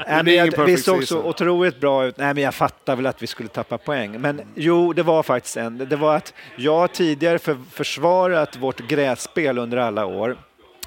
nej, 0.26 0.36
jag, 0.36 0.66
vi 0.66 0.78
såg 0.78 1.08
så 1.08 1.24
otroligt 1.24 1.80
bra 1.80 2.06
ut. 2.06 2.18
Nej, 2.18 2.34
men 2.34 2.44
jag 2.44 2.56
fattar 2.56 2.96
väl 2.96 3.06
att 3.06 3.24
vi 3.24 3.28
skulle 3.28 3.50
tappa 3.50 3.78
poäng. 3.78 4.22
Men 4.22 4.42
jo, 4.56 4.94
det 4.94 5.04
var 5.04 5.24
faktiskt 5.24 5.58
en. 5.58 5.78
Det 5.90 5.96
var 5.96 6.16
att 6.16 6.34
jag 6.56 6.94
tidigare 6.94 7.40
för, 7.40 7.58
försvarat 7.72 8.56
vårt 8.58 8.80
grässpel 8.88 9.58
under 9.58 9.78
alla 9.78 10.06
år 10.06 10.38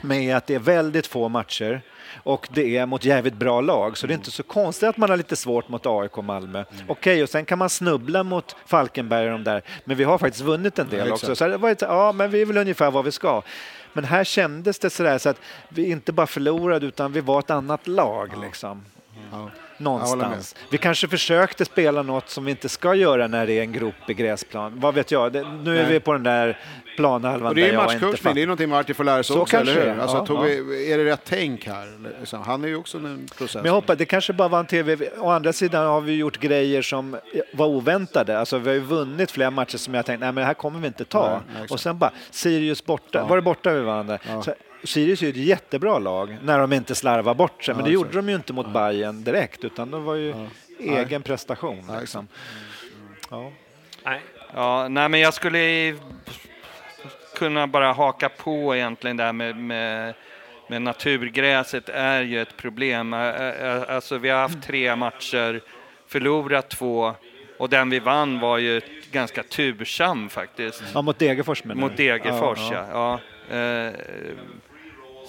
med 0.03 0.37
att 0.37 0.47
det 0.47 0.55
är 0.55 0.59
väldigt 0.59 1.07
få 1.07 1.29
matcher 1.29 1.83
och 2.25 2.49
det 2.53 2.77
är 2.77 2.87
mot 2.87 3.05
jävligt 3.05 3.35
bra 3.35 3.61
lag, 3.61 3.99
så 3.99 4.07
det 4.07 4.13
är 4.13 4.15
inte 4.15 4.31
så 4.31 4.43
konstigt 4.43 4.89
att 4.89 4.97
man 4.97 5.11
har 5.11 5.17
lite 5.17 5.37
svårt 5.37 5.69
mot 5.69 5.87
AIK 5.87 6.19
och 6.19 6.25
Malmö. 6.25 6.65
Okej, 6.89 7.23
och 7.23 7.29
sen 7.29 7.45
kan 7.45 7.59
man 7.59 7.71
snubbla 7.71 8.23
mot 8.23 8.57
Falkenberg 8.67 9.27
och 9.27 9.33
de 9.33 9.45
där, 9.45 9.63
men 9.85 9.97
vi 9.97 10.05
har 10.05 10.19
faktiskt 10.19 10.45
vunnit 10.45 10.79
en 10.79 10.89
del 10.89 11.09
Ja, 11.09 11.15
också. 11.15 11.37
Så 11.37 11.49
det 11.49 11.57
var 11.57 11.69
lite, 11.71 11.85
ja, 11.85 12.13
men 12.13 12.31
vi 12.31 12.43
är 12.43 12.47
väl 12.47 12.57
ungefär 12.57 12.91
vad 12.91 13.05
vi 13.05 13.13
ska. 13.13 13.43
Men 13.93 14.05
här 14.05 14.25
kändes 14.25 14.79
det 14.79 14.91
sådär 14.91 15.19
så 15.19 15.29
att 15.29 15.41
vi 15.69 15.91
inte 15.91 16.13
bara 16.13 16.27
förlorade, 16.27 16.87
utan 16.87 17.13
vi 17.13 17.21
var 17.21 17.39
ett 17.39 17.51
annat 17.51 17.87
lag 17.87 18.31
liksom. 18.43 18.85
Ja. 19.33 19.51
Någonstans. 19.79 20.55
Vi 20.71 20.79
kanske 20.79 21.09
försökte 21.09 21.65
spela 21.65 22.03
något 22.03 22.31
som 22.31 22.45
vi 22.45 22.51
inte 22.51 22.69
ska 22.69 22.95
göra 22.95 23.27
när 23.27 23.47
det 23.47 23.53
är 23.53 23.63
en 23.63 23.73
grop 23.73 23.95
i 24.09 24.15
gräsplan. 24.15 24.73
Vad 24.77 24.95
vet 24.95 25.11
jag? 25.11 25.33
Det, 25.33 25.43
nu 25.65 25.79
är 25.79 25.83
Nej. 25.83 25.93
vi 25.93 26.01
på 26.01 26.13
den 26.13 26.23
där 26.23 26.59
planhalvan 26.97 27.49
Och 27.49 27.55
det 27.55 27.61
där 27.61 27.69
är 27.69 27.73
jag 27.73 27.83
inte 27.83 27.95
matchcoachning, 27.95 28.35
det 28.35 28.41
är 28.41 28.43
fattar. 28.43 28.47
någonting 28.47 28.69
Martin 28.69 28.95
får 28.95 29.05
lära 29.05 29.23
sig 29.23 29.35
Så 29.37 29.43
också, 29.43 29.57
eller 29.57 29.67
kanske 29.75 29.81
hur? 29.91 29.95
det 29.95 30.01
är. 30.01 30.03
Alltså, 30.03 30.17
Ja, 30.17 30.27
tog 30.27 30.37
ja. 30.37 30.43
vi, 30.43 30.93
är 30.93 30.99
det 30.99 31.05
rätt 31.05 31.21
tänk 31.25 31.67
här? 31.67 31.93
Liksom, 32.21 32.43
Han 32.43 32.65
är 32.65 32.69
ju 32.69 32.77
också 32.77 32.99
en 32.99 33.29
process. 33.39 33.55
Men 33.55 33.65
jag 33.65 33.73
hoppas, 33.73 33.99
det 33.99 34.05
kanske 34.05 34.33
bara 34.33 34.49
var 34.49 34.59
en 34.61 34.67
TV. 34.67 35.09
Å 35.19 35.31
andra 35.31 35.53
sidan 35.53 35.87
har 35.87 36.01
vi 36.01 36.13
gjort 36.17 36.41
grejer 36.41 36.83
som 36.83 37.17
var 37.53 37.67
oväntade. 37.67 38.39
Alltså 38.39 38.59
vi 38.59 38.69
har 38.69 38.75
ju 38.75 38.81
vunnit 38.81 39.31
flera 39.31 39.51
matcher 39.51 39.77
som 39.79 39.95
jag 39.95 40.07
tänkte, 40.07 40.27
nej 40.27 40.33
men 40.33 40.43
det 40.43 40.47
här 40.47 40.55
kommer 40.55 40.81
vi 40.81 40.87
inte 40.87 41.05
ta. 41.05 41.41
Nej, 41.55 41.67
och 41.71 41.81
sen 41.81 41.99
bara, 41.99 42.11
Sirius 42.31 42.85
borta. 42.85 43.19
Ja. 43.19 43.27
Var 43.27 43.37
det 43.37 43.43
borta 43.43 43.71
vi 43.73 43.81
vann 43.81 44.07
där? 44.07 44.21
Ja. 44.29 44.43
Så, 44.43 44.55
Sirius 44.85 45.23
är 45.23 45.27
ju 45.27 45.31
ett 45.31 45.37
jättebra 45.37 45.99
lag 45.99 46.39
när 46.43 46.59
de 46.59 46.73
inte 46.73 46.95
slarvar 46.95 47.35
bort 47.35 47.65
sig. 47.65 47.73
Ja, 47.73 47.77
men 47.77 47.85
det 47.85 47.91
gjorde 47.91 48.09
exakt. 48.09 48.27
de 48.27 48.31
ju 48.31 48.37
inte 48.37 48.53
mot 48.53 48.73
Bayern 48.73 49.25
direkt, 49.25 49.65
utan 49.65 49.91
det 49.91 49.99
var 49.99 50.15
ju 50.15 50.35
egen 50.81 51.23
prestation. 51.23 51.85
Ja, 51.89 52.01
Liksom. 52.01 52.29
Ja. 53.31 53.53
Nej. 54.05 54.21
Ja, 54.55 54.89
nej, 54.89 55.09
men 55.09 55.21
jag 55.21 55.35
skulle 55.35 55.95
kunna 57.35 57.67
bara 57.67 57.93
haka 57.93 58.29
på 58.29 58.77
egentligen 58.77 59.17
där 59.17 59.33
med, 59.33 59.57
med, 59.57 60.15
med 60.69 60.83
naturgräset 60.83 61.89
är 61.89 62.23
ju 62.23 62.43
ett 62.43 62.57
problem. 62.57 63.13
Alltså 63.13 64.19
vi 64.19 64.29
har 64.29 64.41
haft 64.41 64.63
tre 64.63 64.97
matcher, 64.97 65.61
förlorat 66.07 66.71
två 66.71 67.15
och 67.59 67.69
den 67.69 67.91
vi 67.91 67.99
vann 67.99 68.41
var 68.41 68.59
ju 68.59 68.81
ganska 69.11 69.43
tursam 69.43 70.29
faktiskt. 70.29 70.83
ja, 70.95 71.03
mot 71.03 71.19
Degerfors 71.19 71.65
menar 71.65 71.81
Mot 71.81 71.97
du? 71.97 72.05
Degerfors, 72.05 72.59
ja. 72.73 72.87
ja. 72.93 73.21
Eh, 73.57 73.93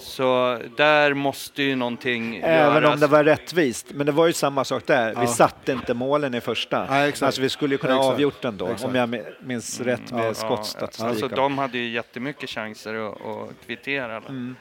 Så 0.06 0.58
där 0.76 1.14
måste 1.14 1.62
ju 1.62 1.76
någonting 1.76 2.36
Även 2.36 2.74
göras. 2.82 2.94
om 2.94 3.00
det 3.00 3.06
var 3.06 3.24
rättvist. 3.24 3.86
Men 3.90 4.06
det 4.06 4.12
var 4.12 4.26
ju 4.26 4.32
samma 4.32 4.64
sak 4.64 4.86
där. 4.86 5.08
Vi 5.14 5.20
Ja. 5.20 5.26
satte 5.26 5.72
inte 5.72 5.94
målen 5.94 6.34
i 6.34 6.40
första. 6.40 7.06
Exakt. 7.08 7.22
Alltså 7.22 7.40
vi 7.40 7.48
skulle 7.48 7.74
ju 7.74 7.78
kunna 7.78 7.94
Exakt. 7.94 8.12
avgjort 8.12 8.42
den 8.42 8.56
då, 8.56 8.68
om 8.84 8.94
jag 8.94 9.20
minns 9.40 9.80
rätt 9.80 10.12
med 10.12 10.26
Ja, 10.26 10.34
skottstatistik. 10.34 11.04
Alltså 11.06 11.28
de 11.28 11.58
hade 11.58 11.78
ju 11.78 11.88
jättemycket 11.88 12.50
chanser 12.50 12.94
att, 12.94 13.26
att 13.26 13.66
kvittera. 13.66 14.16
Mm. 14.16 14.56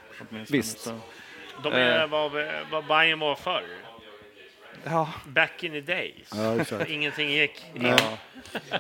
Visst. 0.50 0.80
Så, 0.80 0.92
De 1.64 1.74
är 1.74 2.02
Eh. 2.02 2.08
vad, 2.08 2.32
vad 2.72 2.86
Bayern 2.88 3.20
var 3.20 3.36
förr. 3.36 3.64
ja, 4.84 5.10
Back 5.26 5.64
in 5.64 5.72
the 5.72 5.82
days. 5.82 6.32
Ja. 6.70 6.86
Ingenting 6.88 7.30
gick. 7.30 7.66
ja. 7.74 7.98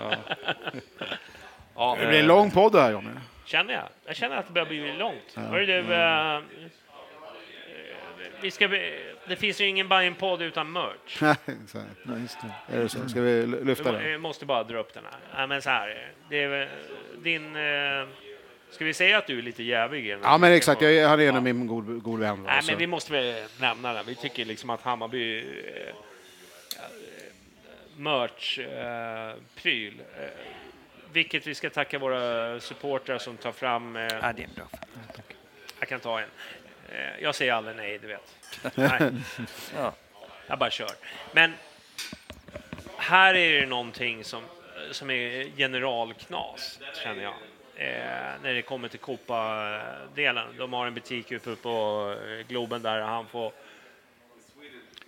Ja, 1.78 1.98
Det 2.02 2.08
blir 2.08 2.20
en 2.20 2.28
lång 2.28 2.52
podd 2.52 2.76
här, 2.76 2.92
Johnny. 2.92 3.08
Känner 3.46 3.74
jag. 3.74 3.84
Jag 4.06 4.16
känner 4.16 4.36
att 4.38 4.48
det 4.48 4.54
börjar 4.54 4.68
bli 4.68 4.94
långt. 4.98 5.34
Hörru 5.36 5.66
du, 5.66 5.94
eh, 5.94 6.40
vi 8.42 8.52
ska, 8.52 8.68
be- 8.68 8.94
det 9.28 9.36
finns 9.36 9.62
ju 9.62 9.66
ingen 9.68 9.88
bayern 9.88 10.16
podd 10.16 10.42
utan 10.42 10.72
merch. 10.72 11.22
Nej. 11.22 11.36
Ja, 12.08 12.18
just 12.22 12.38
det. 12.42 12.52
Är 12.76 12.80
det 12.80 12.90
så? 12.90 13.10
Ska 13.10 13.22
vi 13.22 13.46
lyfta 13.48 13.92
det? 13.92 13.98
vi 14.08 14.18
måste 14.18 14.46
bara 14.46 14.64
dra 14.64 14.78
upp 14.78 14.94
den 14.94 15.04
här. 15.12 15.20
Ja, 15.42 15.48
men 15.48 15.62
så 15.62 15.70
här, 15.70 16.12
det 16.30 16.44
är 16.44 16.70
din... 17.24 17.56
eh, 17.56 18.08
Ska 18.72 18.86
vi 18.86 18.94
säga 18.94 19.18
att 19.18 19.28
du 19.28 19.38
är 19.38 19.42
lite 19.42 19.64
jävig? 19.64 20.10
den 20.10 20.20
Ja, 20.24 20.38
men 20.38 20.52
exakt. 20.54 20.80
podden? 20.80 20.96
Jag, 20.96 21.22
är 21.24 21.30
en 21.30 21.36
av 21.36 21.44
min 21.44 21.68
god, 21.68 22.04
god 22.04 22.20
vän. 22.20 22.44
Nej, 22.44 22.62
men 22.68 22.78
vi 22.78 22.88
måste 22.88 23.12
väl 23.12 23.44
nämna 23.60 23.94
den. 23.94 24.06
Vi 24.06 24.16
tycker 24.16 24.46
liksom 24.46 24.70
att 24.70 24.82
Hammarby 24.82 25.40
eh, 25.40 25.46
merch-pryl. 27.98 29.94
Eh, 30.20 30.26
vilket 31.16 31.48
vi 31.48 31.56
ska 31.56 31.70
tacka 31.70 32.00
våra 32.00 32.60
supportrar 32.60 33.18
som 33.18 33.38
tar 33.38 33.52
fram. 33.52 33.96
Eh, 33.96 34.02
ja, 34.02 34.34
det 34.34 34.44
är 34.44 34.50
bra. 34.56 34.68
jag 35.80 35.90
kan 35.90 36.00
ta 36.00 36.20
en. 36.20 36.30
Eh, 36.90 37.22
jag 37.22 37.36
säger 37.36 37.54
aldrig 37.54 37.76
nej, 37.76 38.00
du 38.00 38.08
vet. 38.08 38.36
Nej. 38.76 39.12
Ja. 39.76 39.94
Jag 40.48 40.60
bara 40.60 40.70
kör. 40.70 40.92
Men 41.32 41.54
här 42.98 43.34
är 43.34 43.62
det 43.62 43.66
någonting 43.66 44.24
som, 44.24 44.44
som 44.92 45.10
är 45.10 45.58
generalknas, 45.58 46.80
känner 47.04 47.24
jag. 47.24 47.34
Eh, 47.76 48.32
när 48.44 48.54
det 48.54 48.62
kommer 48.62 48.88
till 48.88 49.00
Copa-delen. 49.00 50.48
De 50.58 50.74
har 50.74 50.88
en 50.88 50.94
butik 50.94 51.32
uppe 51.32 51.56
på 51.56 52.16
eh, 52.28 52.48
Globen 52.48 52.82
där 52.82 53.02
han 53.02 53.28
får 53.28 53.52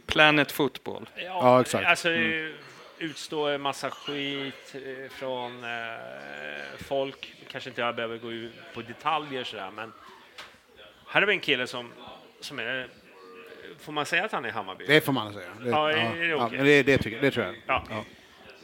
Planet 0.05 0.51
Football. 0.51 1.09
Ja, 1.15 1.23
Ja, 1.23 1.61
exakt. 1.61 1.87
Alltså, 1.87 2.09
utstå 2.99 3.47
en 3.47 3.61
massa 3.61 3.89
skit 3.89 4.75
eh, 4.75 5.09
från 5.11 5.63
eh, 5.63 5.69
folk. 6.77 7.33
Kanske 7.51 7.69
inte 7.69 7.81
jag 7.81 7.95
behöver 7.95 8.17
gå 8.17 8.31
ut 8.31 8.53
på 8.73 8.81
detaljer 8.81 9.43
sådär, 9.43 9.71
men 9.71 9.93
här 11.07 11.21
har 11.21 11.27
vi 11.27 11.33
en 11.33 11.39
kille 11.39 11.67
som, 11.67 11.91
som 12.39 12.59
är... 12.59 12.87
Får 13.79 13.91
man 13.91 14.05
säga 14.05 14.25
att 14.25 14.31
han 14.31 14.45
är 14.45 14.51
Hammarby? 14.51 14.85
Det 14.87 15.01
får 15.01 15.13
man 15.13 15.33
säga. 15.33 15.49
Det, 15.59 15.69
Ja, 15.69 15.91
är 15.91 16.15
det 16.19 16.25
ja, 16.25 16.45
okej? 16.45 16.57
men 16.57 16.65
det, 16.65 16.83
det, 16.83 16.97
tycker, 16.97 17.21
det 17.21 17.31
tror 17.31 17.45
jag. 17.45 17.55
Ja. 17.65 17.83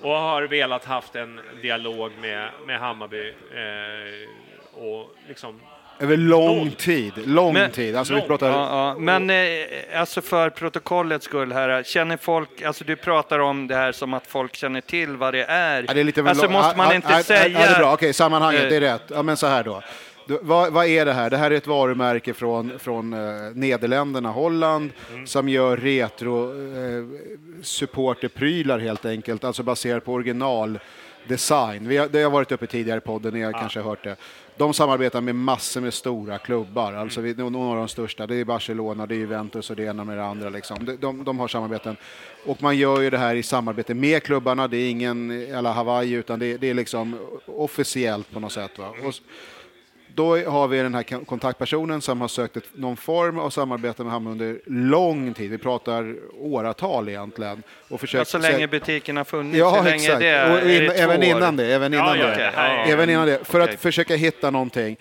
Och 0.01 0.11
har 0.11 0.43
velat 0.43 0.85
haft 0.85 1.15
en 1.15 1.41
dialog 1.61 2.11
med, 2.21 2.49
med 2.65 2.79
Hammarby 2.79 3.29
eh, 3.29 4.29
och 4.73 5.15
liksom... 5.27 5.61
Över 5.99 6.17
lång 6.17 6.57
Lång. 6.57 6.71
tid. 6.71 7.13
Lång 7.25 7.53
Men- 7.53 7.71
tid. 7.71 7.95
Alltså, 7.95 8.13
vi 8.13 8.19
lång. 8.19 8.27
pratar... 8.27 8.49
Ja, 8.49 8.55
ja. 8.69 8.99
Men 8.99 9.29
eh, 9.29 9.35
alltså 9.95 10.21
för 10.21 10.49
protokollets 10.49 11.25
skull 11.25 11.51
här, 11.51 11.83
känner 11.83 12.17
folk, 12.17 12.61
alltså 12.61 12.83
du 12.83 12.95
pratar 12.95 13.39
om 13.39 13.67
det 13.67 13.75
här 13.75 13.91
som 13.91 14.13
att 14.13 14.27
folk 14.27 14.55
känner 14.55 14.81
till 14.81 15.15
vad 15.17 15.33
det 15.33 15.43
är. 15.43 15.85
Ja, 15.87 15.93
det 15.93 15.99
är 15.99 16.03
lite 16.03 16.23
alltså 16.23 16.43
lång- 16.43 16.51
måste 16.53 16.77
man 16.77 16.87
ja, 16.89 16.95
inte 16.95 17.07
ja, 17.11 17.17
ja, 17.17 17.23
säga... 17.23 17.47
Ja, 17.47 17.59
det 17.59 17.65
är 17.75 17.79
bra. 17.79 17.93
Okej, 17.93 18.13
sammanhanget, 18.13 18.63
Eh. 18.63 18.69
det 18.69 18.75
är 18.75 18.81
rätt. 18.81 19.01
Ja, 19.07 19.21
men 19.23 19.37
så 19.37 19.47
här 19.47 19.63
då. 19.63 19.81
Du, 20.27 20.39
vad, 20.41 20.73
vad 20.73 20.85
är 20.85 21.05
det 21.05 21.13
här? 21.13 21.29
Det 21.29 21.37
här 21.37 21.51
är 21.51 21.55
ett 21.55 21.67
varumärke 21.67 22.33
från, 22.33 22.79
från 22.79 23.13
eh, 23.13 23.19
Nederländerna, 23.53 24.29
Holland, 24.29 24.91
som 25.25 25.49
gör 25.49 25.77
retro 25.77 26.49
eh, 26.51 27.03
supporterprylar 27.63 28.79
helt 28.79 29.05
enkelt, 29.05 29.43
alltså 29.43 29.63
baserat 29.63 30.05
på 30.05 30.13
originaldesign. 30.13 31.87
Vi 31.87 32.07
det 32.11 32.23
har 32.23 32.29
varit 32.31 32.51
uppe 32.51 32.67
tidigare 32.67 32.97
i 32.97 33.01
podden, 33.01 33.33
ni 33.33 33.41
har 33.41 33.51
kanske 33.51 33.79
hört 33.81 34.03
det. 34.03 34.15
De 34.57 34.73
samarbetar 34.73 35.21
med 35.21 35.35
massor 35.35 35.81
med 35.81 35.93
stora 35.93 36.37
klubbar, 36.37 36.93
alltså 36.93 37.21
vi, 37.21 37.33
några 37.33 37.71
av 37.71 37.75
de 37.75 37.87
största. 37.87 38.27
Det 38.27 38.35
är 38.35 38.45
Barcelona, 38.45 39.05
det 39.05 39.15
är 39.15 39.17
Juventus 39.17 39.69
och 39.69 39.75
det 39.75 39.83
ena 39.83 40.03
med 40.03 40.17
det 40.17 40.25
andra. 40.25 40.49
Liksom. 40.49 40.85
De, 40.85 40.95
de, 40.95 41.23
de 41.23 41.39
har 41.39 41.47
samarbeten. 41.47 41.97
Och 42.45 42.61
man 42.61 42.77
gör 42.77 43.01
ju 43.01 43.09
det 43.09 43.17
här 43.17 43.35
i 43.35 43.43
samarbete 43.43 43.93
med 43.93 44.23
klubbarna. 44.23 44.67
Det 44.67 44.77
är 44.77 44.89
ingen 44.89 45.47
alla 45.55 45.71
Hawaii, 45.71 46.13
utan 46.13 46.39
det, 46.39 46.57
det 46.57 46.69
är 46.69 46.73
liksom 46.73 47.17
officiellt 47.45 48.31
på 48.31 48.39
något 48.39 48.51
sätt. 48.51 48.79
Va? 48.79 48.93
Och, 49.03 49.13
då 50.15 50.37
har 50.37 50.67
vi 50.67 50.77
den 50.77 50.95
här 50.95 51.03
kon- 51.03 51.25
kontaktpersonen 51.25 52.01
som 52.01 52.21
har 52.21 52.27
sökt 52.27 52.57
ett, 52.57 52.63
någon 52.73 52.97
form 52.97 53.39
av 53.39 53.49
samarbete 53.49 54.03
med 54.03 54.11
Hammarby 54.13 54.45
under 54.45 54.61
lång 54.65 55.33
tid. 55.33 55.51
Vi 55.51 55.57
pratar 55.57 56.15
åratal 56.39 57.09
egentligen. 57.09 57.63
Och 57.89 57.99
försökt, 57.99 58.19
Ja, 58.19 58.25
så 58.25 58.37
länge 58.37 58.67
butiken 58.67 59.17
har 59.17 59.23
funnits, 59.23 59.57
Ja, 59.57 59.75
hur 59.75 59.83
länge 59.83 59.95
exakt. 59.95 60.21
är 60.21 60.47
det? 60.49 60.53
Och 60.53 60.59
Är 60.59 60.65
det 60.65 60.85
in, 60.85 60.89
två 60.91 60.95
även 60.97 61.17
år? 61.17 61.23
innan 61.25 61.55
det. 61.55 61.65
Även 61.73 61.93
innan 61.93 62.19
ja, 62.19 62.25
det. 62.27 62.51
Ja, 62.55 62.67
ja. 62.75 62.85
Även 62.85 63.09
innan 63.09 63.27
det. 63.27 63.39
För 63.43 63.61
Okej. 63.61 63.73
att 63.73 63.79
försöka 63.81 64.15
hitta 64.15 64.49
någonting. 64.51 64.97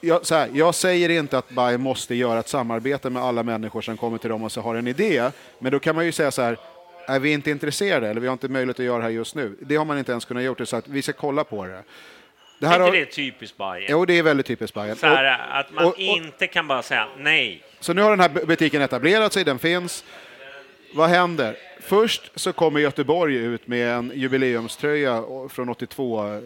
Jag, 0.00 0.20
här, 0.30 0.48
jag 0.52 0.74
säger 0.74 1.08
inte 1.08 1.38
att 1.38 1.48
Bayern 1.48 1.80
måste 1.80 2.14
göra 2.14 2.38
ett 2.40 2.48
samarbete 2.48 3.10
med 3.10 3.22
alla 3.22 3.42
människor 3.42 3.80
som 3.82 3.96
kommer 3.96 4.18
till 4.18 4.30
dem 4.30 4.42
och 4.42 4.52
så 4.52 4.60
har 4.60 4.74
en 4.74 4.86
idé. 4.86 5.30
Men 5.58 5.72
då 5.72 5.78
kan 5.78 5.96
man 5.96 6.06
ju 6.06 6.12
säga 6.12 6.30
så 6.30 6.42
här, 6.42 6.56
är 7.06 7.18
vi 7.18 7.32
inte 7.32 7.50
intresserade 7.50 8.08
eller 8.08 8.20
vi 8.20 8.26
har 8.26 8.32
inte 8.32 8.48
möjlighet 8.48 8.78
att 8.80 8.86
göra 8.86 8.96
det 8.96 9.02
här 9.02 9.10
just 9.10 9.34
nu. 9.34 9.56
Det 9.60 9.76
har 9.76 9.84
man 9.84 9.98
inte 9.98 10.12
ens 10.12 10.24
kunnat 10.24 10.42
gjort, 10.42 10.68
så 10.68 10.76
att 10.76 10.88
vi 10.88 11.02
ska 11.02 11.12
kolla 11.12 11.44
på 11.44 11.64
det. 11.64 11.82
Det 12.58 12.66
Är 12.66 12.70
här 12.70 12.76
inte 12.76 12.90
har, 12.90 12.92
det 12.96 13.06
typiskt 13.06 13.56
Bayern? 13.58 13.86
jo, 13.88 14.04
det 14.04 14.18
är 14.18 14.22
väldigt 14.22 14.46
typiskt 14.46 14.74
Bayern. 14.74 14.96
Så 14.96 15.06
här, 15.06 15.60
att 15.60 15.70
man 15.72 15.84
och- 15.84 15.90
och- 15.90 15.98
inte 15.98 16.46
kan 16.46 16.68
bara 16.68 16.82
säga 16.82 17.08
nej. 17.18 17.62
Så 17.80 17.92
nu 17.92 18.02
har 18.02 18.10
den 18.10 18.20
här 18.20 18.28
bu- 18.28 18.46
butiken 18.46 18.82
etablerat 18.82 19.32
sig, 19.32 19.44
den 19.44 19.58
finns. 19.58 20.04
Vad 20.94 21.08
händer? 21.08 21.56
Först 21.80 22.30
så 22.34 22.52
kommer 22.52 22.80
Göteborg 22.80 23.34
ut 23.36 23.66
med 23.66 23.88
en 23.88 24.12
jubileumströja 24.14 25.24
från 25.50 25.68
82. 25.68 26.26
eh, 26.34 26.40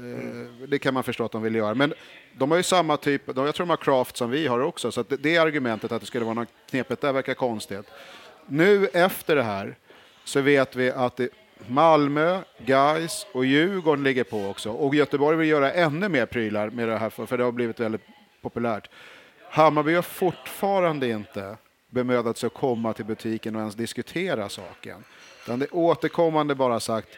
Det 0.68 0.78
kan 0.78 0.94
man 0.94 1.02
förstå 1.02 1.24
att 1.24 1.32
de 1.32 1.42
vill 1.42 1.54
göra. 1.54 1.74
Men 1.74 1.94
de 2.32 2.50
har 2.50 2.58
ju 2.58 2.62
samma 2.62 2.96
typ, 2.96 3.22
jag 3.26 3.34
tror 3.34 3.54
de 3.66 3.70
har 3.70 3.76
craft 3.76 4.16
som 4.16 4.30
vi 4.30 4.46
har 4.46 4.60
också, 4.60 4.92
så 4.92 5.00
att 5.00 5.08
det, 5.08 5.16
det 5.16 5.38
argumentet 5.38 5.92
att 5.92 6.00
det 6.00 6.06
skulle 6.06 6.24
vara 6.24 6.34
något 6.34 6.48
knepigt 6.70 7.00
där 7.00 7.12
verkar 7.12 7.34
konstigt. 7.34 7.86
Nu 8.46 8.86
efter 8.92 9.36
det 9.36 9.42
här 9.42 9.74
så 10.24 10.40
vet 10.40 10.76
vi 10.76 10.90
att 10.90 11.16
det, 11.16 11.28
Malmö, 11.68 12.40
Gais 12.58 13.26
och 13.32 13.44
Djurgården 13.44 14.04
ligger 14.04 14.24
på 14.24 14.46
också. 14.46 14.70
Och 14.70 14.94
Göteborg 14.94 15.36
vill 15.36 15.48
göra 15.48 15.72
ännu 15.72 16.08
mer 16.08 16.26
prylar 16.26 16.70
med 16.70 16.88
det 16.88 16.98
här 16.98 17.10
för, 17.10 17.38
det 17.38 17.44
har 17.44 17.52
blivit 17.52 17.80
väldigt 17.80 18.06
populärt. 18.42 18.90
Hammarby 19.50 19.94
har 19.94 20.02
fortfarande 20.02 21.08
inte 21.08 21.56
bemödat 21.90 22.38
sig 22.38 22.46
att 22.46 22.54
komma 22.54 22.92
till 22.92 23.04
butiken 23.04 23.54
och 23.54 23.60
ens 23.60 23.74
diskutera 23.74 24.48
saken. 24.48 25.04
Utan 25.44 25.58
det 25.58 25.64
är 25.64 25.76
återkommande 25.76 26.54
bara 26.54 26.80
sagt, 26.80 27.08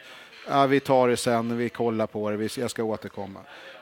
ah, 0.47 0.65
vi 0.65 0.79
tar 0.79 1.07
det 1.07 1.17
sen, 1.17 1.57
vi 1.57 1.69
kollar 1.69 2.07
på 2.07 2.29
det, 2.29 2.57
jag 2.57 2.71
ska 2.71 2.83
återkomma. 2.83 3.39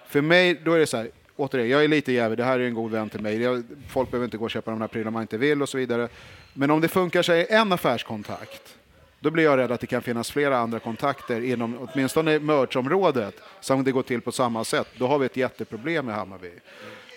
För 0.07 0.21
mig, 0.21 0.59
då 0.63 0.73
är 0.73 0.79
det 0.79 0.87
så 0.87 0.97
här, 0.97 1.09
återigen, 1.35 1.69
jag 1.69 1.83
är 1.83 1.87
lite 1.87 2.11
jävig, 2.11 2.37
det 2.37 2.43
här 2.43 2.59
är 2.59 2.67
en 2.67 2.73
god 2.73 2.91
vän 2.91 3.09
till 3.09 3.21
mig. 3.21 3.41
Jag, 3.41 3.63
folk 3.89 4.11
behöver 4.11 4.25
inte 4.25 4.37
gå 4.37 4.43
och 4.43 4.51
köpa 4.51 4.71
de 4.71 4.81
här 4.81 4.87
prylarna 4.87 5.11
man 5.11 5.21
inte 5.21 5.37
vill 5.37 5.61
och 5.61 5.69
så 5.69 5.77
vidare. 5.77 6.07
Men 6.53 6.71
om 6.71 6.81
det 6.81 6.87
funkar 6.87 7.21
sig 7.21 7.41
i 7.41 7.47
en 7.49 7.71
affärskontakt, 7.71 8.77
då 9.23 9.31
blir 9.31 9.43
jag 9.43 9.57
rädd 9.57 9.71
att 9.71 9.81
det 9.81 9.87
kan 9.87 10.01
finnas 10.01 10.31
flera 10.31 10.57
andra 10.57 10.79
kontakter 10.79 11.41
inom 11.41 11.77
åtminstone 11.93 12.39
merchområdet 12.39 13.35
som 13.59 13.83
det 13.83 13.91
går 13.91 14.03
till 14.03 14.21
på 14.21 14.31
samma 14.31 14.63
sätt. 14.63 14.87
Då 14.97 15.07
har 15.07 15.19
vi 15.19 15.25
ett 15.25 15.37
jätteproblem 15.37 16.05
med 16.05 16.15
Hammarby. 16.15 16.51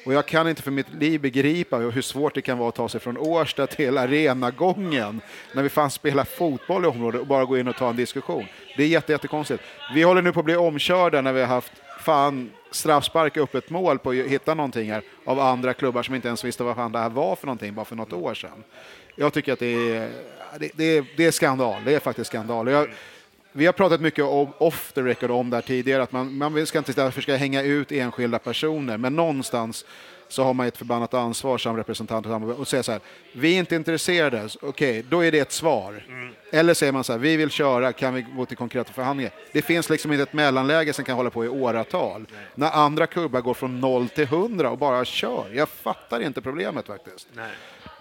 Och 0.07 0.13
jag 0.13 0.27
kan 0.27 0.49
inte 0.49 0.63
för 0.63 0.71
mitt 0.71 0.95
liv 0.95 1.21
begripa 1.21 1.77
hur 1.77 2.03
svårt 2.03 2.35
det 2.35 2.43
kan 2.43 2.59
vara 2.59 2.69
att 2.69 2.75
ta 2.75 2.89
sig 2.89 3.01
från 3.01 3.19
Årsta 3.19 3.67
till 3.67 3.99
arenagången 3.99 5.21
när 5.55 5.63
vi 5.63 5.69
fan 5.69 5.91
spelar 5.91 6.25
fotboll 6.25 6.85
i 6.85 6.87
området 6.89 7.21
och 7.21 7.27
bara 7.27 7.45
gå 7.45 7.59
in 7.59 7.69
och 7.69 7.77
ta 7.77 7.91
en 7.91 7.97
diskussion. 7.97 8.47
Det 8.77 8.83
är 8.83 8.89
jätte, 8.89 9.13
jättekonstigt. 9.13 9.63
Vi 9.95 10.03
håller 10.03 10.23
nu 10.23 10.33
på 10.33 10.41
att 10.41 10.47
bli 10.47 10.57
omkörda 10.57 11.21
när 11.21 11.33
vi 11.33 11.41
har 11.41 11.49
haft 11.49 11.73
fan 12.01 12.51
straffspark 12.71 13.37
upp 13.37 13.55
ett 13.55 13.71
mål 13.71 13.99
på 13.99 14.11
att 14.11 14.17
hitta 14.17 14.55
någonting 14.55 14.93
här 14.93 15.03
av 15.25 15.41
andra 15.41 15.75
klubbar 15.75 16.03
som 16.03 16.15
inte 16.15 16.29
ens 16.29 16.45
visste 16.45 16.65
vad 16.65 16.77
fan 16.77 16.93
det 16.93 16.99
här 16.99 17.11
var 17.11 17.37
för 17.37 17.47
någonting 17.47 17.75
bara 17.75 17.85
för 17.85 17.97
något 17.97 18.13
år 18.13 18.35
sedan. 18.35 18.65
Jag 19.19 19.33
tycker 19.33 19.53
att 19.53 19.59
det 19.59 19.97
är, 19.97 20.11
det, 20.59 20.71
det 20.75 20.85
är, 20.85 21.07
det 21.17 21.27
är 21.27 21.31
skandal. 21.31 21.85
Det 21.85 21.95
är 21.95 22.01
faktiskt 22.01 22.29
skandal. 22.29 22.69
Jag, 22.69 22.89
vi 23.53 23.67
har 23.67 23.73
pratat 23.73 24.01
mycket 24.01 24.25
om, 24.25 24.53
off 24.59 24.93
the 24.93 25.03
record 25.03 25.31
om 25.31 25.51
det 25.51 25.57
här 25.57 25.63
tidigare, 25.63 26.03
att 26.03 26.13
man, 26.13 26.39
man 26.39 26.67
ska 26.67 26.79
inte 26.79 26.93
därför 26.93 27.23
ska 27.23 27.37
hänga 27.37 27.63
ut 27.63 27.93
enskilda 27.93 28.39
personer, 28.39 28.97
men 28.97 29.17
någonstans 29.17 29.85
så 30.29 30.45
har 30.45 30.55
man 30.55 30.67
ett 30.67 30.77
förbannat 30.77 31.15
ansvar 31.15 31.59
som 31.59 31.77
representant 31.77 32.27
och 32.59 32.69
säga 32.69 32.83
så 32.83 32.93
här, 32.93 33.01
vi 33.33 33.55
är 33.55 33.59
inte 33.59 33.77
intresserade, 33.77 34.49
okej, 34.63 35.05
då 35.09 35.25
är 35.25 35.33
det 35.33 35.39
ett 35.39 35.53
svar. 35.53 36.07
Eller 36.53 36.75
säger 36.75 36.93
man 36.93 37.05
så 37.05 37.13
här, 37.13 37.19
vi 37.19 37.37
vill 37.37 37.51
köra, 37.51 37.93
kan 37.93 38.15
vi 38.15 38.23
gå 38.23 38.47
till 38.47 38.57
konkreta 38.57 38.93
förhandlingar? 38.93 39.33
Det 39.53 39.63
finns 39.63 39.91
liksom 39.91 40.13
inte 40.13 40.23
ett 40.23 40.33
mellanläge 40.33 40.93
som 40.93 41.05
kan 41.05 41.17
hålla 41.17 41.31
på 41.31 41.45
i 41.45 41.49
åratal. 41.49 42.27
När 42.55 42.71
andra 42.71 43.07
klubbar 43.07 43.41
går 43.41 43.55
från 43.55 43.81
noll 43.81 44.09
till 44.09 44.27
hundra 44.27 44.71
och 44.71 44.79
bara 44.79 45.05
kör. 45.05 45.51
Jag 45.53 45.69
fattar 45.69 46.21
inte 46.21 46.41
problemet 46.41 46.87
faktiskt. 46.87 47.29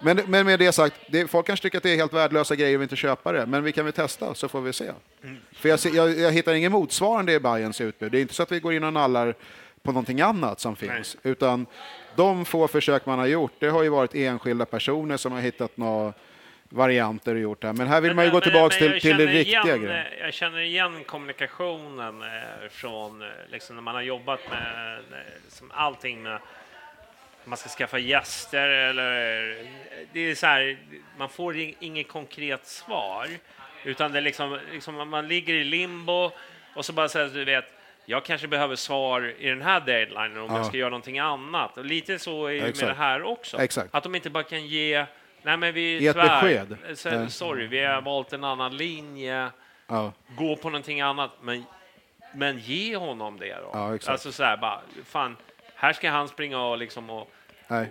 Men, 0.05 0.21
men 0.27 0.45
med 0.45 0.59
det 0.59 0.71
sagt, 0.71 0.95
det, 1.07 1.27
folk 1.27 1.47
kanske 1.47 1.63
tycker 1.63 1.77
att 1.77 1.83
det 1.83 1.89
är 1.89 1.95
helt 1.95 2.13
värdelösa 2.13 2.55
grejer 2.55 2.77
och 2.77 2.83
inte 2.83 2.95
köpa 2.95 3.31
det, 3.31 3.45
men 3.45 3.63
vi 3.63 3.71
kan 3.71 3.85
väl 3.85 3.93
testa 3.93 4.35
så 4.35 4.47
får 4.47 4.61
vi 4.61 4.73
se. 4.73 4.91
För 5.51 5.69
jag, 5.69 5.79
jag, 5.93 6.19
jag 6.19 6.31
hittar 6.31 6.53
ingen 6.53 6.71
motsvarande 6.71 7.33
i 7.33 7.39
Bayerns 7.39 7.81
utbud. 7.81 8.11
Det 8.11 8.17
är 8.17 8.21
inte 8.21 8.33
så 8.33 8.43
att 8.43 8.51
vi 8.51 8.59
går 8.59 8.73
in 8.73 8.83
och 8.83 8.93
nallar 8.93 9.35
på 9.83 9.91
någonting 9.91 10.21
annat 10.21 10.59
som 10.59 10.75
finns, 10.75 11.17
utan 11.23 11.65
de 12.15 12.45
få 12.45 12.67
försök 12.67 13.05
man 13.05 13.19
har 13.19 13.25
gjort, 13.25 13.51
det 13.59 13.67
har 13.67 13.83
ju 13.83 13.89
varit 13.89 14.15
enskilda 14.15 14.65
personer 14.65 15.17
som 15.17 15.31
har 15.31 15.41
hittat 15.41 15.77
några 15.77 16.13
varianter 16.69 17.35
och 17.35 17.41
gjort 17.41 17.61
det 17.61 17.67
här. 17.67 17.73
Men 17.73 17.87
här 17.87 18.01
vill 18.01 18.13
man 18.13 18.25
ju 18.25 18.31
gå 18.31 18.41
tillbaks 18.41 18.77
till, 18.77 19.01
till 19.01 19.17
det 19.17 19.25
riktiga 19.25 19.63
igen, 19.63 19.81
grejen. 19.81 20.05
Jag 20.19 20.33
känner 20.33 20.59
igen 20.59 21.03
kommunikationen 21.03 22.21
eh, 22.21 22.69
från 22.71 23.21
eh, 23.21 23.27
liksom, 23.51 23.75
när 23.75 23.83
man 23.83 23.95
har 23.95 24.01
jobbat 24.01 24.39
med 24.49 24.97
eh, 24.97 25.17
liksom, 25.43 25.71
allting 25.73 26.23
med 26.23 26.39
man 27.45 27.57
ska 27.57 27.69
skaffa 27.69 27.97
gäster 27.99 28.67
eller 28.69 29.55
det 30.13 30.19
är 30.19 30.35
så 30.35 30.45
här, 30.47 30.77
man 31.17 31.29
får 31.29 31.53
ing- 31.53 31.75
inget 31.79 32.07
konkret 32.07 32.65
svar 32.65 33.27
utan 33.83 34.11
det 34.11 34.19
är 34.19 34.21
liksom, 34.21 34.59
liksom 34.71 35.09
man 35.09 35.27
ligger 35.27 35.53
i 35.53 35.63
limbo 35.63 36.31
och 36.75 36.85
så 36.85 36.93
bara 36.93 37.09
säger 37.09 37.27
du 37.29 37.45
vet 37.45 37.65
jag 38.05 38.25
kanske 38.25 38.47
behöver 38.47 38.75
svar 38.75 39.33
i 39.39 39.49
den 39.49 39.61
här 39.61 39.79
deadlinen 39.79 40.37
om 40.37 40.55
jag 40.55 40.65
ska 40.65 40.77
göra 40.77 40.89
någonting 40.89 41.19
annat. 41.19 41.77
Och 41.77 41.85
lite 41.85 42.19
så 42.19 42.45
är 42.47 42.53
det 42.53 42.61
med 42.81 42.89
det 42.89 42.93
här 42.93 43.23
också. 43.23 43.57
Exakt. 43.61 43.95
Att 43.95 44.03
de 44.03 44.15
inte 44.15 44.29
bara 44.29 44.43
kan 44.43 44.67
ge, 44.67 45.05
nej 45.41 45.57
men 45.57 45.73
vi 45.73 45.99
Ge 45.99 46.07
ett 46.07 46.15
besked. 46.15 46.77
så- 46.95 47.09
Ja. 47.09 47.29
sorry, 47.29 47.67
vi 47.67 47.83
har 47.83 48.01
valt 48.01 48.33
en 48.33 48.43
annan 48.43 48.77
linje, 48.77 49.49
Ja. 49.87 50.11
gå 50.37 50.55
på 50.55 50.69
någonting 50.69 51.01
annat, 51.01 51.31
men, 51.41 51.63
men 52.33 52.59
ge 52.59 52.95
honom 52.97 53.39
det 53.39 53.55
då. 53.55 53.69
Ja, 53.73 53.95
exakt. 53.95 54.11
Alltså 54.11 54.31
så 54.31 54.43
här 54.43 54.57
bara, 54.57 54.81
fan, 55.05 55.37
här 55.75 55.93
ska 55.93 56.09
han 56.09 56.27
springa 56.27 56.59
och 56.61 56.77
liksom 56.77 57.09
och, 57.09 57.27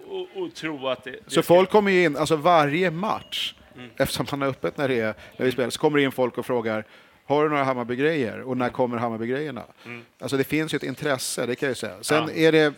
och, 0.08 0.42
och 0.42 0.54
tro 0.54 0.88
att 0.88 1.04
det... 1.04 1.10
det 1.10 1.18
Så 1.26 1.42
folk 1.42 1.70
kommer 1.70 1.90
ju 1.90 2.04
in, 2.04 2.16
alltså 2.16 2.36
varje 2.36 2.90
match, 2.90 3.54
Mm. 3.76 3.90
eftersom 3.96 4.26
man 4.30 4.40
har 4.40 4.48
öppet 4.48 4.76
när, 4.76 4.88
det 4.88 5.00
är, 5.00 5.14
när 5.36 5.46
vi 5.46 5.52
spelar, 5.52 5.70
så 5.70 5.80
kommer 5.80 5.98
det 5.98 6.04
in 6.04 6.12
folk 6.12 6.38
och 6.38 6.46
frågar 6.46 6.84
har 7.26 7.44
du 7.44 7.50
några 7.50 7.64
Hammarby-grejer 7.64 8.40
och 8.40 8.56
när 8.56 8.68
kommer 8.68 8.96
Hammarby-grejerna? 8.96 9.62
Mm. 9.84 10.02
Alltså 10.18 10.36
det 10.36 10.44
finns 10.44 10.74
ju 10.74 10.76
ett 10.76 10.82
intresse, 10.82 11.46
det 11.46 11.54
kan 11.54 11.66
jag 11.66 11.70
ju 11.70 11.74
säga. 11.74 12.02
Sen 12.02 12.30
är 12.30 12.52
det 12.52 12.74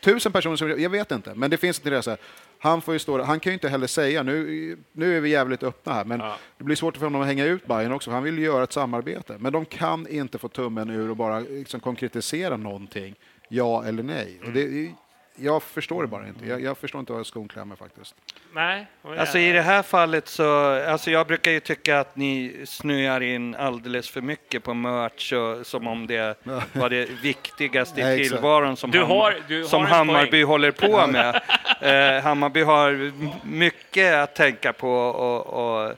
tusen 0.00 0.32
personer 0.32 0.56
som, 0.56 0.68
jag 0.82 0.90
vet 0.90 1.12
inte, 1.12 1.34
men 1.34 1.50
det 1.50 1.56
finns 1.56 1.78
ett 1.78 1.86
intresse. 1.86 2.16
Han, 2.58 2.82
får 2.82 2.94
ju 2.94 2.98
stå, 2.98 3.22
han 3.22 3.40
kan 3.40 3.50
ju 3.50 3.54
inte 3.54 3.68
heller 3.68 3.86
säga, 3.86 4.22
nu, 4.22 4.76
nu 4.92 5.16
är 5.16 5.20
vi 5.20 5.28
jävligt 5.28 5.62
öppna 5.62 5.92
här, 5.92 6.04
men 6.04 6.18
det 6.58 6.64
blir 6.64 6.76
svårt 6.76 6.96
för 6.96 7.04
honom 7.06 7.20
att 7.20 7.26
hänga 7.26 7.44
ut 7.44 7.66
Bayern 7.66 7.92
också, 7.92 8.10
för 8.10 8.14
han 8.14 8.22
vill 8.22 8.38
ju 8.38 8.44
göra 8.44 8.64
ett 8.64 8.72
samarbete. 8.72 9.36
Men 9.38 9.52
de 9.52 9.64
kan 9.64 10.06
inte 10.08 10.38
få 10.38 10.48
tummen 10.48 10.90
ur 10.90 11.10
och 11.10 11.16
bara 11.16 11.40
liksom 11.40 11.80
konkretisera 11.80 12.56
någonting, 12.56 13.14
ja 13.48 13.84
eller 13.86 14.02
nej. 14.02 14.40
Och 14.46 14.52
det, 14.52 14.92
jag 15.36 15.62
förstår 15.62 16.02
det 16.02 16.08
bara 16.08 16.28
inte. 16.28 16.46
Jag, 16.46 16.60
jag 16.62 16.78
förstår 16.78 16.98
inte 17.00 17.12
vad 17.12 17.26
skon 17.26 17.48
klämmer 17.48 17.76
faktiskt. 17.76 18.14
Nej. 18.54 18.86
Alltså 19.18 19.38
i 19.38 19.52
det 19.52 19.62
här 19.62 19.82
fallet 19.82 20.28
så, 20.28 20.58
alltså 20.90 21.10
jag 21.10 21.26
brukar 21.26 21.50
ju 21.50 21.60
tycka 21.60 22.00
att 22.00 22.16
ni 22.16 22.62
snöar 22.66 23.20
in 23.20 23.54
alldeles 23.54 24.10
för 24.10 24.20
mycket 24.20 24.62
på 24.64 24.74
merch 24.74 25.32
och, 25.32 25.66
som 25.66 25.86
om 25.86 26.06
det 26.06 26.38
var 26.72 26.90
det 26.90 27.10
viktigaste 27.22 28.00
i 28.00 28.28
tillvaron 28.28 28.76
som, 28.76 28.90
Du 28.90 29.02
har- 29.02 29.36
du 29.48 29.60
har 29.62 29.68
som 29.68 29.84
Hammarby 29.86 30.30
poäng. 30.30 30.44
håller 30.44 30.70
på 30.70 31.06
med. 31.06 31.40
eh, 32.18 32.22
Hammarby 32.24 32.62
har 32.62 33.12
mycket 33.46 34.14
att 34.14 34.34
tänka 34.34 34.72
på 34.72 34.90
och, 34.92 35.46
och 35.46 35.92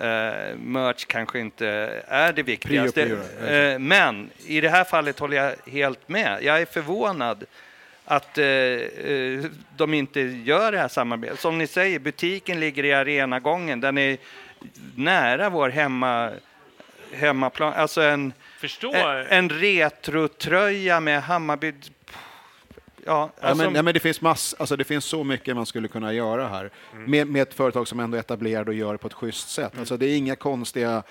eh, 0.00 0.56
merch 0.56 1.04
kanske 1.06 1.38
inte 1.38 1.68
är 2.08 2.32
det 2.32 2.42
viktigaste. 2.42 3.06
Prio, 3.06 3.18
prio, 3.38 3.48
eh, 3.48 3.78
men 3.78 4.30
i 4.46 4.60
det 4.60 4.68
här 4.68 4.84
fallet 4.84 5.18
håller 5.18 5.36
jag 5.36 5.72
helt 5.72 6.08
med. 6.08 6.38
Jag 6.42 6.60
är 6.60 6.66
förvånad 6.66 7.44
att 8.04 8.38
eh, 8.38 8.44
de 9.76 9.94
inte 9.94 10.20
gör 10.20 10.72
det 10.72 10.78
här 10.78 10.88
samarbetet. 10.88 11.40
Som 11.40 11.58
ni 11.58 11.66
säger, 11.66 11.98
butiken 11.98 12.60
ligger 12.60 12.84
i 12.84 12.92
arenagången. 12.92 13.80
Den 13.80 13.98
är 13.98 14.16
nära 14.94 15.50
vår 15.50 15.68
hemma, 15.68 16.30
hemmaplan. 17.12 17.72
Alltså 17.72 18.02
en, 18.02 18.32
en, 18.92 19.26
en 19.28 19.48
retrotröja 19.48 21.00
med 21.00 21.22
Hammarby. 21.22 21.72
Ja, 23.08 23.30
Ja, 23.40 23.48
alltså, 23.48 23.64
men, 23.64 23.74
ja, 23.74 23.82
men 23.82 23.94
det, 23.94 24.00
finns 24.00 24.20
mass, 24.20 24.54
alltså 24.58 24.76
det 24.76 24.84
finns 24.84 25.04
så 25.04 25.24
mycket 25.24 25.56
man 25.56 25.66
skulle 25.66 25.88
kunna 25.88 26.12
göra 26.12 26.48
här 26.48 26.70
med, 27.06 27.26
med 27.28 27.42
ett 27.42 27.54
företag 27.54 27.88
som 27.88 28.00
ändå 28.00 28.16
är 28.16 28.20
etablerad 28.20 28.68
och 28.68 28.74
gör 28.74 28.92
det 28.92 28.98
på 28.98 29.06
ett 29.06 29.14
schysst 29.14 29.48
sätt. 29.50 29.72
Alltså 29.78 29.96
det 29.96 30.06
är 30.06 30.16
inga 30.16 30.36
konstiga 30.36 31.02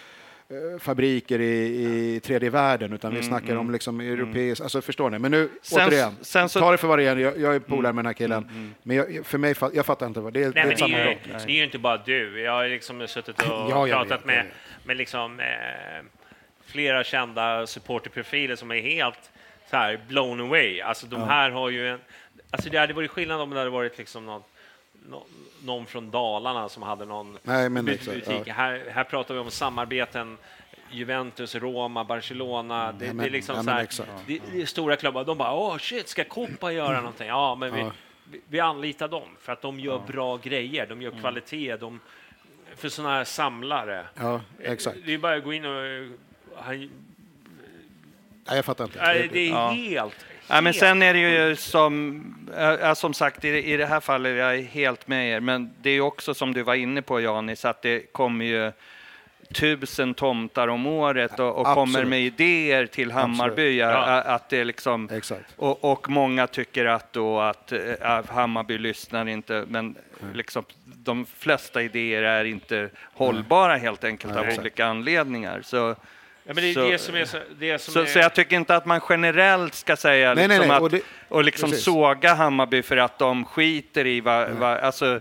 eh, 0.49 0.79
fabriker 0.79 1.39
i, 1.39 2.15
i 2.15 2.19
tredje 2.19 2.49
världen 2.49 2.93
utan 2.93 3.15
vi 3.15 3.23
snackar 3.23 3.55
om 3.55 3.71
liksom 3.71 3.99
europeiskt, 3.99 4.61
alltså 4.63 4.81
förstår 4.81 5.09
ni? 5.09 5.19
Men 5.19 5.31
nu 5.31 5.49
Sen- 5.61 5.87
återigen, 5.87 6.15
sen 6.21 6.49
så- 6.49 6.59
ta 6.59 6.71
det 6.71 6.77
för 6.77 6.87
vad 6.87 6.99
det 6.99 7.03
är, 7.07 7.15
jag, 7.15 7.39
jag 7.39 7.55
är 7.55 7.59
polare 7.59 7.93
med 7.93 8.05
den 8.05 8.09
här 8.09 8.13
killen, 8.13 8.73
men 8.83 8.97
jag, 8.97 9.25
för 9.25 9.37
mig, 9.37 9.55
jag 9.73 9.85
fattar 9.85 10.07
inte 10.07 10.19
vad 10.19 10.33
det 10.33 10.43
är, 10.43 10.43
det 10.43 10.51
Nej, 10.53 10.63
är 10.63 10.67
men 10.67 10.91
det, 10.91 10.97
är 10.97 11.05
ju, 11.09 11.13
liksom. 11.13 11.31
det 11.45 11.51
är 11.51 11.55
ju 11.57 11.63
inte 11.63 11.79
bara 11.79 11.97
du. 11.97 12.41
Jag 12.41 12.51
har 12.51 12.67
liksom 12.67 13.07
suttit 13.07 13.41
och 13.41 13.45
Ja, 13.69 13.87
pratat 13.91 14.11
vet, 14.19 14.25
med, 14.25 14.45
med 14.83 14.97
liksom, 14.97 15.39
eh, 15.39 15.45
flera 16.65 17.03
kända 17.03 17.67
supporterprofiler 17.67 18.55
som 18.55 18.71
är 18.71 18.81
helt 18.81 19.31
så 19.69 19.75
här 19.77 19.99
blown 20.07 20.41
away. 20.41 20.81
Alltså 20.81 21.07
de 21.07 21.21
här 21.23 21.49
har 21.51 21.69
ju 21.69 21.89
en... 21.89 21.99
Alltså 22.51 22.69
det 22.69 22.77
hade 22.77 22.93
varit 22.93 23.11
skillnad 23.11 23.41
om 23.41 23.49
det 23.49 23.57
hade 23.57 23.69
varit 23.69 23.97
liksom 23.97 24.25
någon, 24.25 24.41
någon, 25.63 25.85
från 25.85 26.11
Dalarna 26.11 26.69
som 26.69 26.83
hade 26.83 27.05
någon 27.05 27.37
Nej, 27.43 27.69
men 27.69 27.87
exakt, 27.87 28.17
butik. 28.25 28.41
ja. 28.45 28.53
Här, 28.53 28.83
här 28.91 29.03
pratar 29.03 29.33
vi 29.33 29.39
om 29.39 29.51
samarbeten 29.51 30.37
Juventus, 30.91 31.55
Roma, 31.55 32.03
Barcelona. 32.03 32.91
Det, 32.91 33.05
men- 33.07 33.17
det 33.17 33.25
är 33.25 33.29
liksom 33.29 33.55
ja, 33.55 33.63
så 33.63 33.69
här, 33.69 33.83
exakt. 33.83 34.09
det, 34.27 34.41
det 34.51 34.61
är 34.61 34.65
stora 34.65 34.95
klubbar. 34.95 35.23
De 35.23 35.37
bara 35.37 35.53
åh 35.53 35.77
shit, 35.77 36.07
ska 36.07 36.23
Copa 36.23 36.71
göra 36.71 36.97
någonting? 36.97 37.27
Ja, 37.27 37.55
men 37.55 37.73
vi, 37.73 37.91
vi, 38.47 38.59
anlitar 38.59 39.07
dem 39.07 39.29
för 39.41 39.53
att 39.53 39.61
de 39.61 39.79
gör 39.79 39.99
bra 40.07 40.37
grejer. 40.37 40.85
De 40.85 40.93
Mm. 40.93 41.01
gör 41.01 41.11
kvalitet. 41.21 41.75
De, 41.77 41.99
för 42.75 42.89
sådana 42.89 43.13
här 43.15 43.23
samlare. 43.23 44.05
Ja, 44.15 44.41
exakt. 44.59 44.97
Det 45.05 45.13
är 45.13 45.17
bara 45.17 45.35
att 45.35 45.43
gå 45.43 45.53
in 45.53 45.65
och... 45.65 46.17
Han, 46.55 46.89
Nej, 48.47 48.55
jag 48.55 48.65
fattar 48.65 48.83
inte. 48.83 48.99
nej, 49.01 49.29
det 49.33 49.39
är 49.39 49.49
Ja. 49.51 49.69
helt... 49.69 50.25
Ja, 50.49 50.61
men 50.61 50.73
sen 50.73 51.01
är 51.01 51.13
det 51.13 51.19
ju 51.19 51.55
som, 51.55 52.23
äh, 52.81 52.93
som 52.93 53.13
sagt, 53.13 53.45
i, 53.45 53.73
i 53.73 53.77
det 53.77 53.85
här 53.85 53.99
fallet, 53.99 54.37
jag 54.37 54.55
är 54.55 54.61
helt 54.63 55.07
med 55.07 55.29
er, 55.31 55.39
men 55.39 55.73
det 55.81 55.89
är 55.89 56.01
också 56.01 56.33
som 56.33 56.53
du 56.53 56.63
var 56.63 56.75
inne 56.75 57.01
på 57.01 57.21
Janis, 57.21 57.65
att 57.65 57.81
det 57.81 57.99
kommer 58.13 58.45
ju 58.45 58.71
tusen 59.53 60.13
tomtar 60.13 60.67
om 60.67 60.87
året 60.87 61.39
och, 61.39 61.57
och 61.57 61.65
kommer 61.65 62.05
med 62.05 62.21
idéer 62.21 62.85
till 62.85 63.11
Hammarby. 63.11 63.77
Ja. 63.79 64.21
Att 64.21 64.49
det 64.49 64.57
är 64.57 64.65
liksom, 64.65 65.09
Exakt. 65.13 65.53
och, 65.55 65.91
och 65.91 66.09
många 66.09 66.47
tycker 66.47 66.85
att, 66.85 67.13
då 67.13 67.39
att 67.39 67.71
eh, 67.71 67.79
att 68.01 68.29
Hammarby 68.29 68.77
lyssnar 68.77 69.27
inte, 69.27 69.65
men 69.67 69.95
liksom, 70.33 70.63
de 70.85 71.25
flesta 71.25 71.81
idéer 71.81 72.23
är 72.23 72.45
inte 72.45 72.89
hållbara 73.13 73.75
helt 73.75 74.03
enkelt 74.03 74.33
Nej, 74.33 74.39
av 74.39 74.45
exakt. 74.45 74.59
olika 74.61 74.85
anledningar. 74.85 75.61
Så, 75.63 75.95
Ja, 76.47 76.53
men 76.53 76.63
det 76.63 76.69
är 76.69 76.73
Så- 76.73 76.89
det 76.89 76.97
som 76.97 77.15
är 77.15 77.25
så, 77.25 77.37
det 77.59 77.79
som 77.79 77.93
så, 77.93 77.99
är, 77.99 78.05
så 78.05 78.19
jag 78.19 78.35
tycker 78.35 78.55
inte 78.55 78.75
att 78.75 78.85
man 78.85 79.01
generellt 79.09 79.75
ska 79.75 79.95
säga 79.95 80.33
Nej, 80.33 80.47
nej, 80.47 80.57
liksom 80.57 80.67
nej, 80.67 80.75
att, 80.77 80.81
och 80.83 80.89
det- 80.89 81.01
och 81.29 81.43
liksom 81.43 81.69
precis. 81.69 81.85
såga 81.85 82.33
Hammarby 82.33 82.81
för 82.81 82.97
att 82.97 83.19
de 83.19 83.45
skiter 83.45 84.05
i 84.07 84.21
vad, 84.21 84.49
vad 84.49 84.77
alltså, 84.77 85.19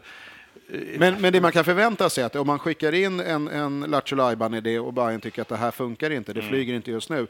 Men, 0.98 1.14
men 1.20 1.32
det 1.32 1.40
man 1.40 1.52
kan 1.52 1.64
förvänta 1.64 2.10
sig 2.10 2.22
är 2.22 2.26
att 2.26 2.36
om 2.36 2.46
man 2.46 2.58
skickar 2.58 2.94
in 2.94 3.20
en, 3.20 3.48
en 3.48 3.80
Lattjo 3.80 4.56
idé 4.56 4.78
och 4.78 4.92
Bayern 4.92 5.20
tycker 5.20 5.42
att 5.42 5.48
det 5.48 5.56
här 5.56 5.70
funkar 5.70 6.10
inte, 6.10 6.32
det 6.32 6.42
flyger 6.42 6.74
inte 6.74 6.90
just 6.90 7.10
nu. 7.10 7.26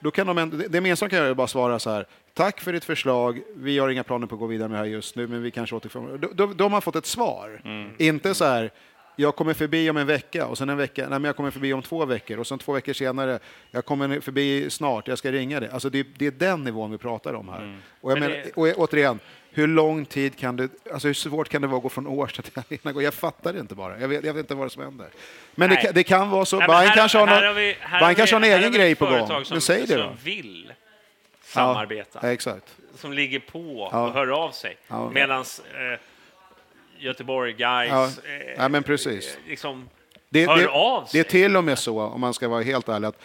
Då 0.00 0.10
kan 0.10 0.26
de, 0.26 0.50
det- 0.50 0.68
det 0.68 0.80
minsta 0.80 1.06
de 1.08 1.10
kan 1.16 1.24
är 1.26 1.34
bara 1.34 1.46
svara 1.46 1.78
så 1.78 1.90
här, 1.90 2.06
tack 2.34 2.60
för 2.60 2.72
ditt 2.72 2.84
förslag, 2.84 3.40
vi 3.56 3.78
har 3.78 3.88
inga 3.88 4.02
planer 4.04 4.26
på 4.26 4.34
att 4.34 4.38
gå 4.40 4.46
vidare 4.46 4.68
med 4.68 4.76
det 4.78 4.82
här 4.84 4.90
just 4.92 5.16
nu, 5.16 5.26
men 5.26 5.42
vi 5.42 5.50
kanske 5.50 5.76
återkommer. 5.76 6.18
Då, 6.18 6.28
då, 6.34 6.46
då 6.46 6.64
har 6.64 6.70
man 6.70 6.82
fått 6.82 6.96
ett 6.96 7.06
svar. 7.06 7.60
Inte 7.98 8.34
så 8.34 8.44
här, 8.44 8.70
jag 9.20 9.36
kommer 9.36 9.54
förbi 9.54 9.90
om 9.90 9.96
en 9.96 10.06
vecka 10.06 10.46
och 10.46 10.58
sen 10.58 10.68
en 10.68 10.76
vecka, 10.76 11.00
nej 11.02 11.08
men 11.18 11.24
jag 11.24 11.36
kommer 11.36 11.50
förbi 11.50 11.72
om 11.72 11.82
två 11.82 12.04
veckor 12.04 12.38
och 12.38 12.46
sen 12.46 12.58
två 12.58 12.72
veckor 12.72 12.92
senare, 12.92 13.38
jag 13.70 13.84
kommer 13.84 14.20
förbi 14.20 14.70
snart, 14.70 15.08
jag 15.08 15.18
ska 15.18 15.32
ringa 15.32 15.60
dig. 15.60 15.68
Alltså 15.72 15.90
det, 15.90 16.06
det 16.18 16.26
är 16.26 16.30
den 16.30 16.64
nivån 16.64 16.90
vi 16.90 16.98
pratar 16.98 17.34
om 17.34 17.48
här. 17.48 17.78
Och, 18.00 18.10
jag 18.12 18.20
Men 18.20 18.30
det- 18.30 18.52
och 18.54 18.66
återigen, 18.78 19.18
hur 19.52 19.66
lång 19.66 20.04
tid 20.04 20.36
kan 20.38 20.56
det, 20.56 20.68
alltså 20.92 21.06
hur 21.06 21.14
svårt 21.14 21.48
kan 21.48 21.62
det 21.62 21.68
vara 21.68 21.76
att 21.76 21.82
gå 21.82 21.88
från 21.88 22.06
Årsta 22.06 22.42
till 22.42 22.52
Arena? 22.84 23.02
Jag 23.02 23.14
fattar 23.14 23.52
det 23.52 23.60
inte 23.60 23.74
bara. 23.74 24.00
Jag 24.00 24.08
vet, 24.08 24.24
jag 24.24 24.34
vet 24.34 24.40
inte 24.44 24.54
vad 24.54 24.66
det 24.66 24.70
som 24.70 24.82
händer. 24.82 25.08
Men 25.54 25.70
det 25.70 25.90
det 25.94 26.02
kan 26.02 26.30
vara 26.30 26.44
så. 26.44 26.58
Nej, 26.58 26.68
men 26.68 26.76
Bayern 26.76 26.88
här- 26.88 26.96
kanske 26.96 27.18
har, 27.18 27.26
någon, 27.42 27.54
vi- 27.56 27.76
här 27.80 28.00
Bayern 28.00 28.14
kanske 28.14 28.36
har 28.36 28.40
vi- 28.40 28.52
en 28.52 28.58
egen 28.60 28.72
vi 28.72 28.78
grej 28.78 28.94
på 28.94 29.06
gång. 29.06 29.26
Som, 29.26 29.44
Men 29.50 29.60
säg 29.60 29.86
det 29.86 29.96
då. 29.96 30.02
Som 30.02 30.16
vill 30.24 30.72
samarbeta. 31.42 32.18
Ja, 32.22 32.28
exakt. 32.32 32.76
Som 32.96 33.12
ligger 33.12 33.38
på 33.38 33.88
Ja. 33.92 34.06
och 34.06 34.12
hör 34.14 34.28
av 34.44 34.50
sig. 34.50 34.76
Ja. 34.88 35.10
Medan 35.10 35.40
eh, 35.40 35.98
Göteborg, 37.00 37.52
Guys, 37.52 37.90
Ja. 37.90 38.06
eh, 38.06 38.52
Ja, 38.56 38.68
men 38.68 38.82
precis. 38.82 39.36
eh, 39.36 39.48
liksom 39.48 39.88
Det, 40.28 40.46
hör 40.46 40.56
det, 40.56 40.68
av 40.68 41.02
det 41.04 41.08
sig. 41.10 41.20
är 41.20 41.24
till 41.24 41.56
och 41.56 41.64
med 41.64 41.78
så, 41.78 42.00
om 42.00 42.20
man 42.20 42.34
ska 42.34 42.48
vara 42.48 42.62
helt 42.62 42.88
ärlig, 42.88 43.08
att 43.08 43.22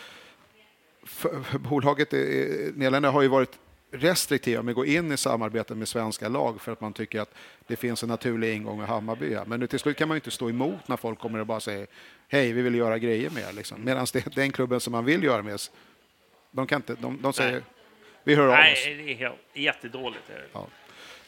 för, 1.03 1.57
bolaget 1.57 2.13
i 2.13 2.71
Nederländerna 2.75 3.11
har 3.11 3.21
ju 3.21 3.27
varit 3.27 3.59
restriktiva 3.91 4.61
med 4.61 4.71
att 4.71 4.75
gå 4.75 4.85
in 4.85 5.11
i 5.11 5.17
samarbete 5.17 5.75
med 5.75 5.87
svenska 5.87 6.29
lag 6.29 6.61
för 6.61 6.71
att 6.71 6.81
man 6.81 6.93
tycker 6.93 7.21
att 7.21 7.33
det 7.67 7.75
finns 7.75 8.03
en 8.03 8.09
naturlig 8.09 8.55
ingång 8.55 8.77
med 8.77 8.87
Hammarby. 8.87 9.37
Men 9.45 9.59
nu 9.59 9.67
till 9.67 9.79
slut 9.79 9.97
kan 9.97 10.07
man 10.07 10.15
ju 10.15 10.17
inte 10.17 10.31
stå 10.31 10.49
emot 10.49 10.87
när 10.87 10.97
folk 10.97 11.19
kommer 11.19 11.39
och 11.39 11.45
bara 11.45 11.59
säger 11.59 11.87
hej, 12.27 12.51
vi 12.51 12.61
vill 12.61 12.75
göra 12.75 12.97
grejer 12.97 13.29
med 13.29 13.43
er. 13.49 13.53
Liksom. 13.53 13.83
Medan 13.85 14.05
det, 14.13 14.35
den 14.35 14.51
klubben 14.51 14.79
som 14.79 14.91
man 14.91 15.05
vill 15.05 15.23
göra 15.23 15.41
med, 15.41 15.59
de, 16.51 16.67
kan 16.67 16.75
inte, 16.75 16.95
de, 17.01 17.21
de 17.21 17.33
säger 17.33 17.51
Nej. 17.51 17.61
vi 18.23 18.35
hör 18.35 18.43
av 18.47 18.51
oss. 18.51 18.57
Nej, 18.59 18.95
det 19.05 19.11
är 19.11 19.15
helt, 19.15 19.35
jättedåligt. 19.53 20.29
Är 20.29 20.33
det. 20.33 20.47
Ja. 20.53 20.67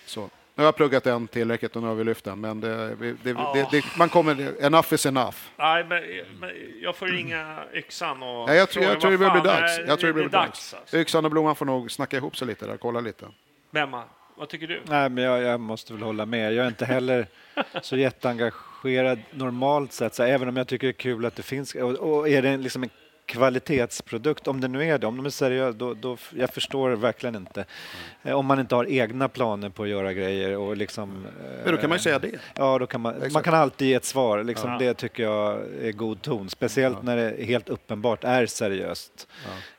Så. 0.05 0.29
Nu 0.57 0.63
har 0.63 0.67
jag 0.67 0.75
pluggat 0.75 1.03
den 1.03 1.27
tillräckligt 1.27 1.75
och 1.75 1.81
nu 1.81 1.87
har 1.87 1.95
vi 1.95 2.03
lyft 2.03 2.23
den, 2.25 2.39
men 2.41 2.59
det, 2.61 2.95
det, 2.95 3.29
Ja. 3.29 3.51
det, 3.53 3.67
det, 3.71 3.85
man 3.97 4.09
kommer, 4.09 4.63
enough 4.65 4.93
is 4.93 5.05
enough. 5.05 5.35
Nej, 5.57 5.83
men, 5.83 6.03
men 6.39 6.51
jag 6.81 6.95
får 6.95 7.07
ringa 7.07 7.63
yxan 7.73 8.23
och 8.23 8.47
Nej, 8.47 8.57
jag, 8.57 8.69
tror, 8.69 8.85
jag 8.85 9.01
tror 9.01 9.11
det 9.11 9.17
börjar 9.17 9.31
bli 9.31 9.41
dags. 9.41 9.77
Jag 9.87 9.99
tror 9.99 10.07
det 10.07 10.13
börjar 10.13 10.29
bli 10.29 10.37
dags. 10.37 10.71
dags. 10.71 10.73
Alltså. 10.73 10.97
Yxan 10.97 11.25
och 11.25 11.31
Blomman 11.31 11.55
får 11.55 11.65
nog 11.65 11.91
snacka 11.91 12.17
ihop 12.17 12.37
sig 12.37 12.47
lite 12.47 12.65
där, 12.67 12.77
kolla 12.77 12.99
lite. 12.99 13.25
Bemma, 13.71 14.03
vad 14.35 14.49
tycker 14.49 14.67
du? 14.67 14.81
Nej, 14.83 15.09
men 15.09 15.23
jag, 15.23 15.41
jag 15.43 15.59
måste 15.59 15.93
väl 15.93 16.01
hålla 16.01 16.25
med. 16.25 16.53
Jag 16.53 16.63
är 16.63 16.67
inte 16.67 16.85
heller 16.85 17.27
så 17.81 17.97
jätteengagerad 17.97 19.19
normalt 19.31 19.93
sett, 19.93 20.15
så 20.15 20.23
även 20.23 20.47
om 20.47 20.57
jag 20.57 20.67
tycker 20.67 20.87
det 20.87 20.91
är 20.91 20.99
kul 20.99 21.25
att 21.25 21.35
det 21.35 21.43
finns. 21.43 21.75
Och, 21.75 21.91
och 21.91 22.29
är 22.29 22.41
det 22.41 22.57
liksom 22.57 22.83
en 22.83 22.89
kvalitetsprodukt, 23.27 24.47
om 24.47 24.61
det 24.61 24.67
nu 24.67 24.83
är 24.83 24.97
det, 24.97 25.07
om 25.07 25.17
de 25.17 25.25
är 25.25 25.29
seriösa, 25.29 25.77
då, 25.77 25.93
då 25.93 26.17
jag 26.35 26.49
förstår 26.49 26.89
verkligen 26.91 27.35
inte. 27.35 27.65
Eh, 28.23 28.33
Om 28.33 28.45
man 28.45 28.59
inte 28.59 28.75
har 28.75 28.85
egna 28.89 29.29
planer 29.29 29.69
på 29.69 29.83
att 29.83 29.89
göra 29.89 30.13
grejer 30.13 30.57
och 30.57 30.77
liksom... 30.77 31.27
Men 31.63 31.75
då 31.75 31.77
kan 31.81 31.89
man 31.89 31.97
ju 31.97 31.99
eh, 31.99 32.03
säga 32.03 32.19
det. 32.19 32.31
Ja, 32.55 32.79
då 32.79 32.87
kan 32.87 33.01
man, 33.01 33.15
Exakt. 33.15 33.33
man 33.33 33.43
kan 33.43 33.53
alltid 33.53 33.87
ge 33.87 33.93
ett 33.93 34.05
svar. 34.05 34.43
Liksom, 34.43 34.71
Ja. 34.71 34.77
Det 34.77 34.93
tycker 34.93 35.23
jag 35.23 35.61
är 35.81 35.91
god 35.91 36.21
ton, 36.21 36.49
speciellt 36.49 37.03
när 37.03 37.17
det 37.17 37.45
helt 37.45 37.69
uppenbart 37.69 38.23
är 38.23 38.45
seriöst 38.45 39.27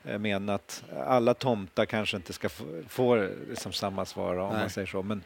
eh, 0.05 0.19
menat. 0.19 0.85
Alla 1.07 1.35
tomtar 1.35 1.85
kanske 1.87 2.17
inte 2.17 2.33
ska 2.33 2.49
få, 2.49 2.65
få 2.89 3.29
liksom 3.51 3.73
samma 3.73 4.05
svar 4.05 4.37
om 4.37 4.53
Nej. 4.53 4.61
man 4.61 4.71
säger 4.71 4.87
så, 4.87 5.03
men 5.03 5.23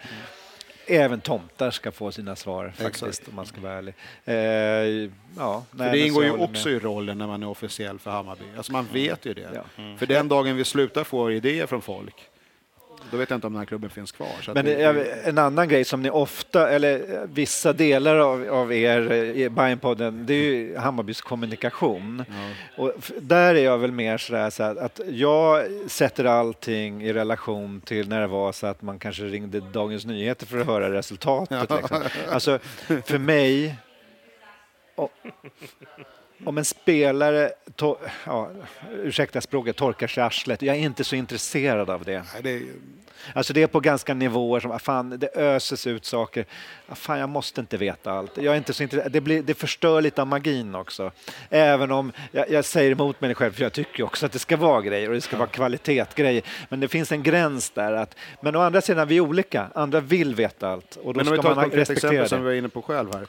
även 0.86 1.20
tomtar 1.20 1.70
ska 1.70 1.92
få 1.92 2.12
sina 2.12 2.36
svar 2.36 2.72
faktiskt, 2.76 3.02
Exakt. 3.02 3.28
om 3.28 3.34
man 3.36 3.46
ska 3.46 3.60
vara 3.60 3.72
ärlig. 3.72 3.94
Eh, 4.24 4.34
ja, 4.34 5.64
För 5.70 5.78
nej, 5.78 5.90
det 5.92 5.98
men 5.98 6.06
ingår 6.06 6.24
ju 6.24 6.30
också 6.30 6.68
med. 6.68 6.76
i 6.76 6.78
rollen 6.78 7.18
när 7.18 7.26
man 7.26 7.42
är 7.42 7.48
officiell 7.48 7.98
för 7.98 8.10
Hammarby. 8.10 8.44
Alltså 8.56 8.72
man 8.72 8.86
vet 8.92 9.26
ju 9.26 9.34
det. 9.34 9.50
Ja. 9.54 9.62
För 9.98 10.06
den 10.06 10.28
dagen 10.28 10.56
vi 10.56 10.64
slutar 10.64 11.04
få 11.04 11.32
idéer 11.32 11.66
från 11.66 11.82
folk, 11.82 12.14
då 13.10 13.16
vet 13.16 13.30
jag 13.30 13.36
inte 13.36 13.46
om 13.46 13.52
den 13.52 13.58
här 13.60 13.66
klubben 13.66 13.90
finns 13.90 14.12
kvar. 14.12 14.28
Men 14.54 14.64
det, 14.64 15.28
en 15.28 15.38
annan 15.38 15.68
grej 15.68 15.84
som 15.84 16.02
ni 16.02 16.10
ofta, 16.10 16.70
eller 16.70 17.14
eh, 17.14 17.20
vissa 17.32 17.72
delar 17.72 18.16
av, 18.16 18.48
av 18.50 18.72
er 18.72 19.12
eh, 19.12 19.18
i 19.18 19.48
Bajenpodden, 19.50 20.26
det 20.26 20.34
är 20.34 20.38
ju 20.38 20.76
Hammarbys 20.76 21.20
kommunikation. 21.20 22.24
Och 22.76 22.92
f- 22.98 23.12
där 23.20 23.54
är 23.54 23.64
jag 23.64 23.78
väl 23.78 23.92
mer 23.92 24.18
sådär 24.18 24.50
så 24.50 24.62
att, 24.62 24.78
att 24.78 25.00
jag 25.08 25.64
sätter 25.86 26.24
allting 26.24 27.02
i 27.02 27.12
relation 27.12 27.80
till 27.80 28.08
när 28.08 28.20
det 28.20 28.26
var 28.26 28.52
så 28.52 28.66
att 28.66 28.82
man 28.82 28.98
kanske 28.98 29.22
ringde 29.22 29.60
Dagens 29.60 30.04
Nyheter 30.06 30.46
för 30.46 30.60
att 30.60 30.66
höra 30.66 30.92
resultatet. 30.92 31.70
Liksom. 31.70 32.02
Alltså, 32.30 32.58
för 33.06 33.18
mig, 33.18 33.76
o- 34.96 35.08
om 36.44 36.58
en 36.58 36.64
spelare, 36.64 37.50
to, 37.76 37.96
ja, 38.26 38.50
ursäkta 39.02 39.40
språket, 39.40 39.76
torkar 39.76 40.06
sig 40.06 40.22
arslet, 40.22 40.62
jag 40.62 40.76
är 40.76 40.80
inte 40.80 41.04
så 41.04 41.16
intresserad 41.16 41.90
av 41.90 42.04
det. 42.04 42.24
Nej, 42.34 42.42
det 42.42 42.50
är, 42.50 42.62
Alltså 43.34 43.52
det 43.52 43.62
är 43.62 43.66
på 43.66 43.80
ganska 43.80 44.14
nivåer 44.14 44.60
som, 44.60 44.78
fan, 44.78 45.18
det 45.18 45.36
öses 45.36 45.86
ut 45.86 46.04
saker. 46.04 46.44
Fan, 46.88 47.18
jag 47.18 47.28
måste 47.28 47.60
inte 47.60 47.76
veta 47.76 48.12
allt. 48.12 48.36
Jag 48.36 48.54
är 48.54 48.58
inte 48.58 48.72
så 48.72 48.82
intresserad. 48.82 49.12
Det, 49.12 49.20
blir, 49.20 49.42
det 49.42 49.54
förstör 49.54 50.00
lite 50.00 50.22
av 50.22 50.26
magin 50.26 50.74
också. 50.74 51.10
Även 51.50 51.90
om 51.90 52.12
jag, 52.32 52.50
jag 52.50 52.64
säger 52.64 52.90
emot 52.90 53.20
mig 53.20 53.34
själv, 53.34 53.52
för 53.52 53.62
jag 53.62 53.72
tycker 53.72 54.02
också 54.02 54.26
att 54.26 54.32
det 54.32 54.38
ska 54.38 54.56
vara 54.56 54.80
grejer 54.80 55.08
och 55.08 55.14
det 55.14 55.20
ska 55.20 55.36
vara 55.36 55.48
kvalitetsgrejer. 55.48 56.42
Men 56.68 56.80
det 56.80 56.88
finns 56.88 57.12
en 57.12 57.22
gräns 57.22 57.70
där. 57.70 57.92
Att, 57.92 58.16
men 58.40 58.56
å 58.56 58.60
andra 58.60 58.80
sidan, 58.80 59.08
vi 59.08 59.16
är 59.16 59.20
olika. 59.20 59.66
Andra 59.74 60.00
vill 60.00 60.34
veta 60.34 60.68
allt 60.68 60.96
och 60.96 61.14
då 61.14 61.18
men 61.18 61.28
om 61.28 61.32
vi 61.32 61.38
ska 61.38 61.42
tar 61.42 61.50
ett 61.50 61.56
man 61.56 61.64
konkret 61.64 61.90
exempel 61.90 62.28
som 62.28 62.38
vi 62.38 62.44
var 62.44 62.52
inne 62.52 62.68
på 62.68 62.82
själv 62.82 63.14
här. 63.14 63.26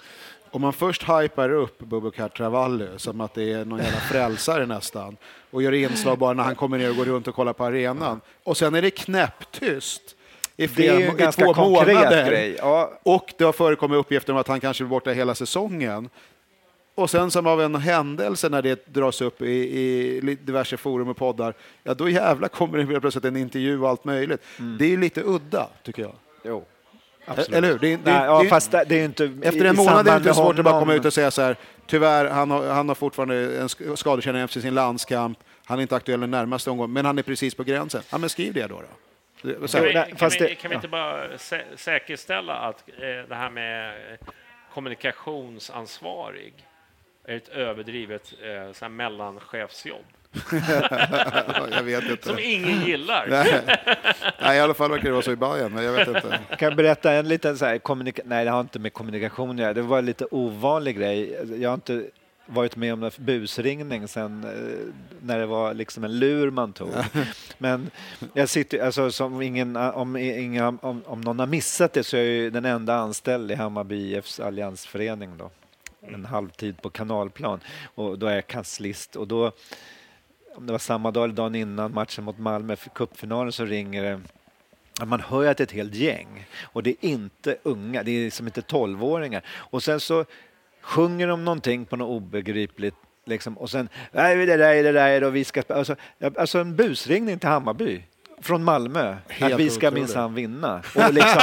Om 0.54 0.62
man 0.62 0.74
först 0.74 1.04
hypar 1.10 1.50
upp 1.50 1.80
Bubakar 1.80 2.30
Travalli 2.30 2.88
som 2.98 3.22
att 3.22 3.34
det 3.34 3.52
är 3.54 3.66
någon 3.66 3.80
jävla 3.80 4.00
frälsare 4.00 4.66
nästan 4.66 5.18
och 5.52 5.64
gör 5.64 5.72
inslag 5.72 6.18
bara 6.18 6.34
när 6.34 6.44
han 6.44 6.56
kommer 6.56 6.78
ner 6.78 6.90
och 6.90 6.96
går 6.96 7.06
runt 7.06 7.28
och 7.28 7.36
kollar 7.36 7.54
på 7.54 7.64
arenan 7.66 8.22
och 8.44 8.58
sen 8.58 8.76
är 8.76 8.82
det 8.82 8.90
knäpptyst 8.90 10.02
i, 10.58 10.62
Det 10.62 10.68
flera, 10.68 10.94
är 10.96 11.00
ju 11.00 11.06
en 11.06 11.16
i 11.16 11.20
ganska 11.20 11.46
två 11.46 11.54
konkret 11.54 11.96
månader. 11.96 12.30
grej. 12.30 12.56
Ja, 12.60 12.92
Och 13.04 13.34
det 13.38 13.44
har 13.44 13.52
förekommit 13.54 13.98
uppgifter 13.98 14.34
om 14.34 14.40
att 14.40 14.48
han 14.48 14.60
kanske 14.60 14.84
är 14.84 14.86
borta 14.86 15.10
hela 15.12 15.36
säsongen. 15.36 16.10
Och 16.96 17.10
sen 17.10 17.32
som 17.32 17.48
av 17.48 17.62
en 17.62 17.76
händelse 17.76 18.50
när 18.50 18.62
det 18.62 18.86
dras 18.94 19.22
upp 19.22 19.42
i, 19.42 19.46
i 19.52 20.38
diverse 20.42 20.78
forum 20.78 21.08
och 21.08 21.18
poddar, 21.18 21.54
ja 21.84 21.94
då 21.94 22.10
jävla 22.10 22.48
kommer 22.48 22.78
det 22.78 23.00
plötsligt 23.02 23.26
en 23.26 23.36
intervju 23.38 23.82
och 23.82 23.90
allt 23.90 24.06
möjligt. 24.06 24.42
Det 24.80 24.86
är 24.86 24.90
ju 24.90 24.98
lite 24.98 25.22
udda, 25.26 25.68
tycker 25.84 26.02
jag. 26.02 26.14
jo. 26.44 26.66
Absolut. 27.26 27.58
Eller 27.58 27.68
hur? 27.68 27.80
Det, 27.80 27.88
är- 27.94 27.98
det, 27.98 28.12
Nej, 28.12 28.26
ja, 28.26 28.44
det, 28.44 28.50
fast 28.50 28.72
det, 28.72 28.84
det 28.88 28.96
är 28.96 29.00
ju 29.00 29.06
inte... 29.06 29.24
efter 29.44 29.66
en 29.66 29.76
månad 29.76 30.08
är 30.08 30.12
det 30.12 30.18
inte 30.18 30.34
svårt 30.34 30.60
att 30.60 30.66
bara 30.66 30.80
komma 30.80 30.94
ut 30.94 31.06
och 31.06 31.14
säga 31.14 31.32
så 31.32 31.42
här, 31.42 31.56
tyvärr, 31.88 32.30
han 32.30 32.52
har, 32.52 32.68
han 32.68 32.88
har 32.88 32.96
fortfarande 32.96 33.36
en 33.36 33.68
sk- 33.68 33.96
skadekänning 33.96 34.42
efter 34.42 34.60
sin 34.62 34.74
landskamp, 34.74 35.40
han 35.66 35.78
är 35.78 35.82
inte 35.82 35.96
aktuell 35.96 36.20
den 36.20 36.32
närmaste 36.32 36.70
omgången, 36.70 36.94
men 36.94 37.06
han 37.06 37.18
är 37.18 37.24
precis 37.24 37.56
på 37.56 37.64
gränsen. 37.64 38.02
Ja, 38.12 38.18
men 38.18 38.30
skriv 38.30 38.54
det 38.54 38.68
då. 38.68 38.82
då. 39.44 39.68
Så 39.68 39.78
Kan 39.78 39.86
vi, 39.86 39.94
kan 39.94 40.18
fast 40.18 40.42
vi, 40.42 40.56
kan 40.56 40.70
vi 40.70 40.74
ja. 40.74 40.78
inte 40.78 40.88
bara 40.88 41.38
sä 41.38 41.62
säkerställa 41.76 42.54
att 42.54 42.84
eh, 42.90 43.30
det 43.30 43.36
här 43.36 43.50
med 43.50 43.90
eh, 44.12 44.18
kommunikationsansvarig 44.74 46.54
är 47.26 47.36
ett 47.38 47.50
överdrivet 47.50 48.34
eh, 48.82 48.90
mellanchefsjobb 48.90 50.06
jag 51.72 51.84
vet 51.84 52.04
inte. 52.10 52.28
som 52.28 52.40
ingen 52.40 52.82
gillar? 52.86 53.28
Nej. 53.30 53.62
Nej, 54.42 54.58
i 54.58 54.62
alla 54.62 54.74
fall 54.74 54.90
verkar 54.92 55.04
det 55.06 55.12
vara 55.12 55.22
så 55.22 55.32
i 55.32 55.36
Bayern, 55.36 55.74
men 55.74 55.84
jag 55.84 55.92
vet 55.94 56.08
inte. 56.08 56.40
Jag 56.50 56.60
kan 56.60 56.76
berätta 56.76 57.12
en 57.12 57.28
liten 57.28 57.58
så 57.58 57.66
här 57.66 57.78
kommunika- 57.78 58.22
Nej, 58.26 58.46
det 58.46 58.52
har 58.52 58.62
inte 58.62 58.80
med 58.80 58.94
kommunikation 58.94 59.50
att 59.50 59.58
göra. 59.60 59.74
Det 59.74 59.82
var 59.82 59.98
en 60.00 60.06
lite 60.06 60.26
ovanlig 60.32 60.98
grej. 60.98 61.38
Jag 61.62 61.70
har 61.70 61.74
inte 61.74 62.06
varit 62.46 62.76
med 62.76 62.94
om 62.94 63.04
en 63.04 63.12
busringning 63.18 64.08
sen 64.08 64.44
eh, 64.44 64.94
när 65.22 65.40
det 65.40 65.46
var 65.46 65.74
liksom 65.74 66.04
en 66.04 66.20
lur 66.20 66.52
man 66.52 66.74
tog. 66.74 66.90
Men 67.58 67.90
jag 68.34 68.50
sitter, 68.50 68.86
alltså 68.86 69.12
som 69.12 69.42
ingen, 69.42 69.76
om, 69.76 70.18
inga, 70.18 70.68
om, 70.68 71.02
om 71.06 71.22
någon 71.22 71.40
har 71.40 71.48
missat 71.48 71.94
det 71.94 72.04
så 72.04 72.18
är 72.18 72.22
jag 72.22 72.28
ju 72.30 72.50
den 72.50 72.66
enda 72.66 72.96
anställd 72.96 73.52
i 73.52 73.56
Hammarby 73.56 73.96
IFs 74.16 74.40
alliansförening 74.40 75.38
då. 75.38 75.50
En 76.14 76.26
halvtid 76.26 76.82
på 76.82 76.90
kanalplan 76.90 77.60
och 77.96 78.20
då 78.20 78.28
är 78.28 78.36
jag 78.36 78.48
kanslist 78.48 79.16
och 79.16 79.28
då 79.28 79.52
om 80.56 80.66
det 80.66 80.72
var 80.72 80.80
samma 80.80 81.12
dag 81.12 81.24
eller 81.24 81.34
dagen 81.34 81.56
innan 81.56 81.94
matchen 81.94 82.24
mot 82.24 82.40
Malmö, 82.40 82.76
för 82.76 82.90
cupfinalen, 82.90 83.52
så 83.52 83.66
ringer 83.66 84.04
det 84.04 84.22
Ja, 85.00 85.06
Man 85.06 85.20
hör 85.20 85.46
att 85.46 85.58
det 85.58 85.62
är 85.62 85.66
ett 85.66 85.72
helt 85.72 85.96
gäng 85.96 86.46
och 86.64 86.84
det 86.84 86.90
är 86.90 87.10
inte 87.10 87.58
unga, 87.64 88.04
det 88.04 88.12
är 88.12 88.26
liksom 88.26 88.46
inte 88.46 88.62
tolvåringar. 88.62 89.44
Och 89.48 89.84
sen 89.84 90.00
så 90.00 90.26
sjunger 90.82 91.28
de 91.28 91.46
någonting 91.46 91.86
på 91.86 91.96
något 91.96 92.10
obegripligt 92.10 92.96
Liksom, 93.26 93.58
och 93.58 93.70
sen, 93.70 93.90
nej 94.12 94.46
det 94.46 94.58
där 94.58 94.74
är 94.74 94.84
det 94.84 94.92
där 94.92 95.24
och 95.24 95.36
vi 95.36 95.44
ska... 95.44 95.64
Alltså, 95.70 95.96
alltså 96.38 96.60
en 96.60 96.76
busringning 96.76 97.40
till 97.40 97.50
Hammarby 97.50 98.04
från 98.42 98.64
Malmö. 98.64 99.16
Helt 99.28 99.54
att 99.54 99.60
vi 99.60 99.70
ska 99.70 99.92
minsann 99.92 100.34
vinna. 100.34 100.82
Och, 100.96 101.14
liksom, 101.14 101.42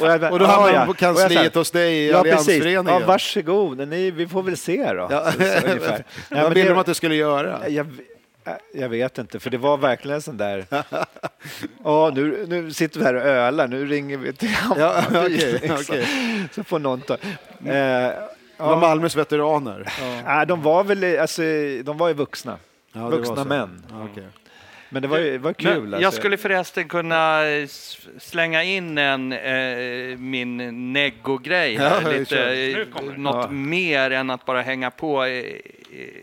och, 0.00 0.06
jag, 0.06 0.22
Och 0.32 0.38
då 0.38 0.44
ja, 0.44 0.48
hamnar 0.48 0.72
ja. 0.72 0.86
på 0.86 0.94
kansliet 0.94 1.54
hos 1.54 1.70
dig 1.70 1.94
i 1.94 2.10
Ja. 2.10 2.18
Alliansföreningen. 2.18 2.86
Ja, 2.86 3.02
varsågod. 3.06 3.88
Ni, 3.88 4.10
vi 4.10 4.28
får 4.28 4.42
väl 4.42 4.56
se 4.56 4.92
då. 4.92 5.08
Ja. 5.10 5.32
Så, 5.32 5.38
så. 5.38 5.44
Nej, 6.30 6.42
Vad 6.42 6.54
ville 6.54 6.68
de 6.68 6.78
att 6.78 6.86
du 6.86 6.94
skulle 6.94 7.14
göra? 7.14 7.68
jag, 7.68 7.86
jag 8.72 8.88
vet 8.88 9.18
inte, 9.18 9.40
för 9.40 9.50
det 9.50 9.58
var 9.58 9.76
verkligen 9.78 10.14
en 10.14 10.22
sån 10.22 10.36
där... 10.36 10.64
Ja, 11.84 12.12
nu, 12.14 12.46
nu 12.48 12.72
sitter 12.72 12.98
vi 13.00 13.04
här 13.06 13.14
och 13.14 13.22
ölar, 13.22 13.68
nu 13.68 13.86
ringer 13.86 14.16
vi 14.16 14.32
till 14.32 14.50
Ja, 14.76 15.00
Hammarby. 15.00 15.36
okej, 15.36 15.52
liksom. 15.62 15.76
okej. 15.80 16.06
Så 16.54 16.64
får 16.64 16.78
någon 16.78 17.00
ta... 17.00 17.14
Eh, 17.14 17.18
Det 17.64 18.64
var 18.64 18.70
ja, 18.72 18.76
Malmös 18.80 19.16
veteraner. 19.16 19.92
nej, 20.24 20.46
de 20.46 20.62
var 20.62 20.84
väl 20.84 21.18
alltså, 21.18 21.42
de 21.84 21.98
var 21.98 22.08
ju 22.08 22.14
vuxna. 22.14 22.56
Ja, 22.92 22.98
det 22.98 23.04
var 23.04 23.10
vuxna 23.10 23.36
så. 23.36 23.44
män. 23.44 23.82
Ja, 23.90 24.08
okej. 24.12 24.24
Men 24.90 25.02
det 25.02 25.08
var 25.08 25.18
ju 25.18 25.30
det 25.32 25.38
var 25.38 25.52
kul. 25.52 25.74
Men 25.74 25.82
alltså. 25.84 26.02
jag 26.02 26.14
skulle 26.14 26.36
förresten 26.36 26.88
kunna 26.88 27.46
eh, 27.48 27.68
slänga 28.18 28.62
in 28.62 28.98
en, 28.98 29.32
eh, 29.32 30.18
min 30.18 30.92
neggo-grej. 30.92 31.74
Ja, 31.74 32.00
Lite, 32.10 32.52
eh, 32.54 32.86
något 33.16 33.34
Ja. 33.44 33.50
mer 33.50 34.10
än 34.10 34.30
att 34.30 34.44
bara 34.44 34.62
hänga 34.62 34.90
på 34.90 35.24
eh, 35.24 35.54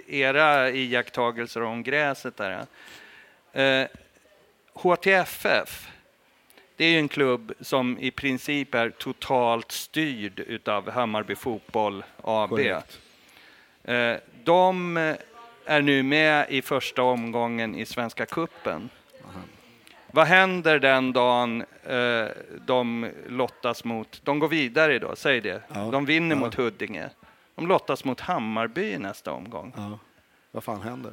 era 0.07 0.69
iakttagelser 0.71 1.61
om 1.61 1.83
gräset. 1.83 2.37
Där. 2.37 2.65
Eh, 3.53 3.87
HTFF, 4.73 5.87
det 6.75 6.85
är 6.85 6.89
ju 6.89 6.97
en 6.99 7.07
klubb 7.07 7.53
som 7.61 7.97
i 7.99 8.11
princip 8.11 8.75
är 8.75 8.89
totalt 8.89 9.71
styrd 9.71 10.39
utav 10.39 10.89
Hammarby 10.91 11.35
Fotboll 11.35 12.03
AB. 12.21 12.59
Eh, 13.83 14.15
De 14.43 14.97
är 15.65 15.81
nu 15.81 16.03
med 16.03 16.45
i 16.49 16.61
första 16.61 17.01
omgången 17.01 17.75
i 17.75 17.85
Svenska 17.85 18.25
Kuppen. 18.25 18.89
Vad 20.11 20.27
händer 20.27 20.79
den 20.79 21.13
dagen 21.13 21.65
eh, 21.83 22.25
de 22.65 23.11
lottas 23.27 23.83
mot, 23.83 24.21
de 24.23 24.39
går 24.39 24.47
vidare 24.47 24.99
då, 24.99 25.15
säg 25.15 25.41
det. 25.41 25.61
Ja. 25.73 25.89
De 25.91 26.05
vinner 26.05 26.35
Ja. 26.35 26.39
mot 26.39 26.55
Huddinge. 26.55 27.09
De 27.55 27.67
lottas 27.67 28.03
mot 28.05 28.19
Hammarby 28.21 28.91
i 28.93 28.97
nästa 28.97 29.31
omgång. 29.31 29.73
Ja. 29.77 29.99
Vad 30.51 30.63
fan 30.63 30.81
händer? 30.81 31.11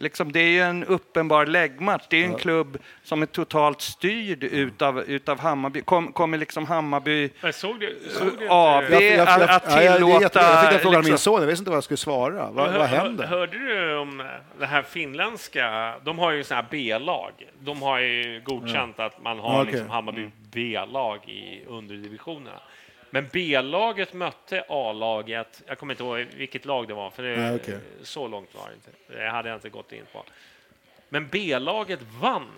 Liksom, 0.00 0.32
det 0.32 0.40
är 0.40 0.48
ju 0.50 0.60
en 0.60 0.84
uppenbar 0.84 1.46
läggmatch. 1.46 2.04
Det 2.10 2.16
är 2.16 2.24
en 2.24 2.32
Ja. 2.32 2.38
klubb 2.38 2.78
som 3.02 3.22
är 3.22 3.26
totalt 3.26 3.80
styrd 3.80 4.44
utav, 4.44 5.00
utav 5.00 5.38
Hammarby. 5.40 5.80
Kom, 5.80 6.12
kommer 6.12 6.38
liksom 6.38 6.66
Hammarby 6.66 7.30
Men 7.40 7.52
såg 7.52 7.80
du, 7.80 7.98
såg 8.10 8.38
du 8.38 8.46
AB 8.50 8.82
inte... 8.84 9.22
att, 9.22 9.42
att 9.50 9.72
ja, 9.72 9.82
jag- 9.82 9.96
tillåta... 9.96 10.12
Jag, 10.22 10.30
jag, 10.34 10.54
jag 10.54 10.60
fick 10.60 10.70
den 10.70 10.80
frågan 10.80 10.98
av 10.98 11.04
min 11.04 11.12
liksom- 11.12 11.32
son, 11.32 11.40
jag 11.40 11.46
visste 11.46 11.60
inte 11.60 11.70
vad 11.70 11.76
jag 11.76 11.84
skulle 11.84 11.96
svara. 11.98 12.50
Vad, 12.50 12.70
Hör- 12.70 12.78
vad 12.78 12.88
hör- 12.88 12.98
händer? 12.98 13.26
Hörde 13.26 13.58
du 13.58 13.96
om 13.98 14.28
det 14.58 14.66
här 14.66 14.82
finländska? 14.82 15.94
De 16.04 16.18
har 16.18 16.30
ju 16.32 16.44
såna 16.44 16.60
här 16.60 16.68
B-lag. 16.70 17.32
De 17.60 17.82
har 17.82 17.98
ju 17.98 18.42
godkänt 18.44 18.98
att 19.00 19.22
man 19.22 19.38
har 19.38 19.52
Ja, 19.54 19.60
okej. 19.62 19.72
liksom 19.72 19.90
Hammarby 19.90 20.30
B-lag 20.52 21.28
i 21.28 21.64
underdivisionerna. 21.68 22.60
Men 23.10 23.28
B-laget 23.32 24.12
mötte 24.12 24.64
A-laget. 24.68 25.62
Jag 25.66 25.78
kommer 25.78 25.92
inte 25.94 26.02
ihåg 26.02 26.26
vilket 26.36 26.64
lag 26.64 26.88
det 26.88 26.94
var, 26.94 27.10
för 27.10 27.22
det, 27.22 27.36
Nej, 27.36 27.54
okej. 27.54 27.78
så 28.02 28.28
långt 28.28 28.54
var 28.54 28.68
det 28.68 28.74
inte. 28.74 29.18
Det 29.20 29.28
hade 29.30 29.48
jag 29.48 29.56
inte 29.56 29.68
gått 29.68 29.92
in 29.92 30.04
på. 30.12 30.24
Men 31.08 31.28
B-laget 31.28 32.00
vann. 32.20 32.50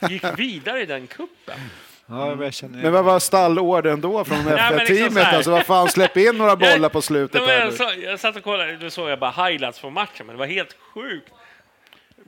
Gick 0.08 0.38
vidare 0.38 0.82
i 0.82 0.86
den 0.86 1.06
kuppen. 1.06 1.58
Ja, 2.06 2.34
men 2.60 2.92
vad 2.92 3.04
var 3.04 3.18
stallorden 3.18 4.00
då 4.00 4.24
från 4.24 4.44
men 4.44 4.76
liksom 4.78 4.96
F1-teamet? 4.96 5.12
så 5.12 5.18
här- 5.20 5.36
alltså, 5.36 5.50
vad 5.50 5.66
fan, 5.66 5.88
släpp 5.88 6.16
in 6.16 6.38
några 6.38 6.56
bollar 6.56 6.88
på 6.92 7.02
slutet. 7.02 7.40
Ja, 7.40 7.46
men 7.46 7.50
här 7.58 7.64
jag, 7.64 7.74
så, 7.74 7.90
jag 8.02 8.20
satt 8.20 8.36
och 8.36 8.42
kollade, 8.42 8.76
då 8.76 8.90
såg 8.90 9.10
jag 9.10 9.18
bara 9.18 9.30
highlights 9.48 9.78
från 9.78 9.92
matchen, 9.92 10.26
men 10.26 10.28
det 10.28 10.38
var 10.38 10.46
helt 10.46 10.76
sjukt. 10.94 11.32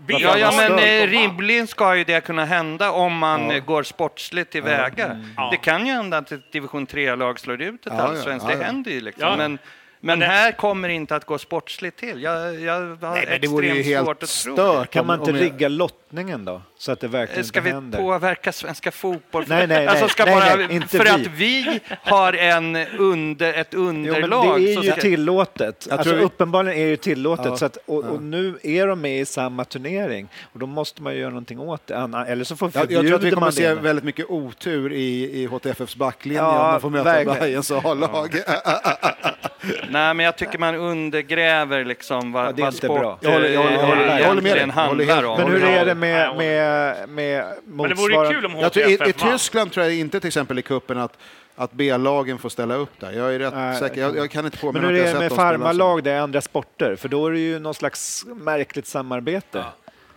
Ja, 0.07 0.39
ja, 0.39 0.53
men 0.57 0.79
eh, 0.79 1.07
rimligen 1.07 1.67
ska 1.67 1.97
ju 1.97 2.05
det 2.05 2.21
kunna 2.21 2.45
hända 2.45 2.91
om 2.91 3.19
man 3.19 3.51
Ja. 3.51 3.59
går 3.61 3.83
sportsligt 3.83 4.53
tillväga. 4.53 5.21
Ja. 5.37 5.49
Det 5.51 5.57
kan 5.57 5.87
ju 5.87 5.93
hända 5.93 6.19
att 6.19 6.33
ett 6.33 6.53
division 6.53 6.87
3-lag 6.87 7.41
slår 7.41 7.63
ut 7.63 7.87
ett 7.87 7.93
allsvenskt. 7.93 8.47
ja, 8.51 8.57
Det 8.57 8.65
händer 8.65 8.91
ju 8.91 9.01
liksom. 9.01 9.29
Ja. 9.29 9.37
Men, 9.37 9.59
men 10.01 10.19
det- 10.19 10.27
här 10.27 10.53
kommer 10.53 10.89
inte 10.89 11.17
att 11.17 11.25
gå 11.25 11.39
sportsligt 11.39 11.97
till. 11.99 12.23
Jag, 12.23 12.61
jag 12.61 12.73
har 12.75 13.13
Nej, 13.15 13.27
men 13.31 13.41
det 13.41 13.49
vore 13.49 13.67
ju 13.67 13.73
extremt 13.81 14.07
svårt 14.07 14.21
helt 14.21 14.31
stört. 14.31 14.91
Kan 14.91 15.07
man 15.07 15.19
inte 15.21 15.31
jag- 15.31 15.41
rigga 15.41 15.69
lottningen 15.69 16.45
då? 16.45 16.63
Så 16.79 16.93
att 16.93 17.01
det 17.01 17.07
det. 17.07 17.11
verkligen 17.13 17.45
Ska 17.45 17.61
vi 17.61 17.71
händer? 17.71 17.99
påverka 17.99 18.53
svenska 18.53 18.91
fotboll? 18.91 19.45
Nej, 19.47 19.67
nej, 19.67 19.87
alltså 19.87 20.05
nej. 20.05 20.11
ska 20.11 20.25
Nej, 20.25 20.35
bara, 20.35 20.57
nej, 20.57 20.67
inte 20.77 20.89
för 20.89 21.05
vi. 21.05 21.11
att 21.11 21.27
vi 21.27 21.81
har 22.05 22.33
en 22.33 22.77
under, 22.99 23.53
ett 23.55 23.69
Jo, 23.73 23.93
men 23.93 24.07
underlag. 24.15 24.61
det 24.61 24.75
är 24.75 24.83
ju 24.83 24.91
ska- 24.91 25.01
tillåtet. 25.01 25.89
Alltså, 25.91 26.05
tror 26.11 26.15
vi- 26.19 26.25
Uppenbarligen 26.25 26.79
är 26.79 26.85
det 26.85 26.91
ju 26.91 26.97
tillåtet. 26.97 27.47
Ja, 27.47 27.57
Så 27.57 27.65
att, 27.67 27.77
och, 27.87 28.05
ja. 28.05 28.09
och 28.09 28.23
nu 28.23 28.59
är 28.63 28.87
de 28.87 29.01
med 29.01 29.21
i 29.21 29.25
samma 29.27 29.65
turnering 29.65 30.29
och 30.53 30.59
då 30.59 30.67
måste 30.67 31.03
man 31.03 31.13
ju 31.15 31.19
göra 31.21 31.31
någonting 31.31 31.59
åt 31.61 31.87
det. 31.87 31.95
Anna- 31.99 32.27
Eller 32.27 32.45
så 32.45 32.57
får 32.57 32.71
Jag, 32.75 32.93
jag 32.93 33.07
tror 33.07 33.15
att 33.15 33.23
vi 33.23 33.31
kommer 33.31 33.41
man 33.41 33.49
att 33.49 33.55
se 33.55 33.69
det. 33.69 33.75
väldigt 33.75 34.05
mycket 34.05 34.27
otur 34.31 34.93
i, 34.93 35.31
i 35.43 35.47
HTFFs 35.47 35.97
backlinje 35.97 36.41
Ja, 36.43 36.67
om 36.67 36.73
de 36.73 36.81
får 36.81 36.91
möta. 36.91 37.25
Bajens 37.41 37.71
A-lag. 37.71 38.37
Nej, 39.91 40.15
men 40.15 40.25
jag 40.27 40.37
tycker 40.37 40.59
man 40.59 40.75
undergräver 40.75 41.85
liksom 41.85 42.33
vad, 42.33 42.47
Ja, 42.47 42.53
det 42.53 42.61
är 42.61 42.65
vad 42.65 42.75
inte 42.75 42.87
sport 42.87 43.01
bra. 43.01 43.19
Jag 43.21 43.31
håller- 43.33 43.49
jag 43.49 43.61
håller- 43.63 43.73
eh, 43.77 43.81
jag 43.81 43.87
håller- 43.87 44.19
jag 44.19 44.27
håller 44.29 44.43
med 44.43 44.57
dig. 44.57 44.71
håller 44.71 45.07
handlar 45.07 45.25
om. 45.25 45.39
Men 45.41 45.51
hur 45.53 45.65
är 45.65 45.87
det 45.87 45.95
med, 45.95 46.37
med, 46.37 47.09
med 47.09 47.45
Men 47.65 47.89
det 47.89 47.95
vore 47.95 48.15
ju 48.15 48.49
motsvarande... 48.49 48.91
i, 49.07 49.11
I. 49.11 49.13
Tyskland 49.13 49.73
tror 49.73 49.87
jag 49.87 49.95
inte 49.95 50.21
till 50.21 50.29
exempel 50.29 50.59
i 50.59 50.63
kuppen 50.63 50.99
att, 50.99 51.19
att 51.57 51.73
B-lagen 51.73 52.39
får 52.39 52.49
ställa 52.49 52.75
upp 52.75 52.91
där. 53.01 53.13
Jag 53.13 53.35
är 53.35 53.39
rätt 53.39 53.55
Nej, 53.55 53.79
säker. 53.79 54.01
Jag, 54.01 54.17
jag 54.17 54.31
kan 54.31 54.45
inte 54.45 54.59
Men 54.63 54.73
påminna 54.73 54.89
hur 54.89 54.95
att 54.95 55.01
är 55.01 55.07
jag 55.07 55.15
det 55.17 55.21
med 55.21 55.33
farmarlag, 55.33 56.03
det 56.05 56.11
är 56.11 56.21
andra 56.21 56.41
sporter? 56.41 56.97
För 56.97 57.09
då 57.09 57.27
är 57.27 57.31
det 57.33 57.39
ju 57.39 57.59
någon 57.59 57.75
slags 57.75 58.25
märkligt 58.27 58.87
samarbete. 58.87 59.59
Ja, 59.59 59.73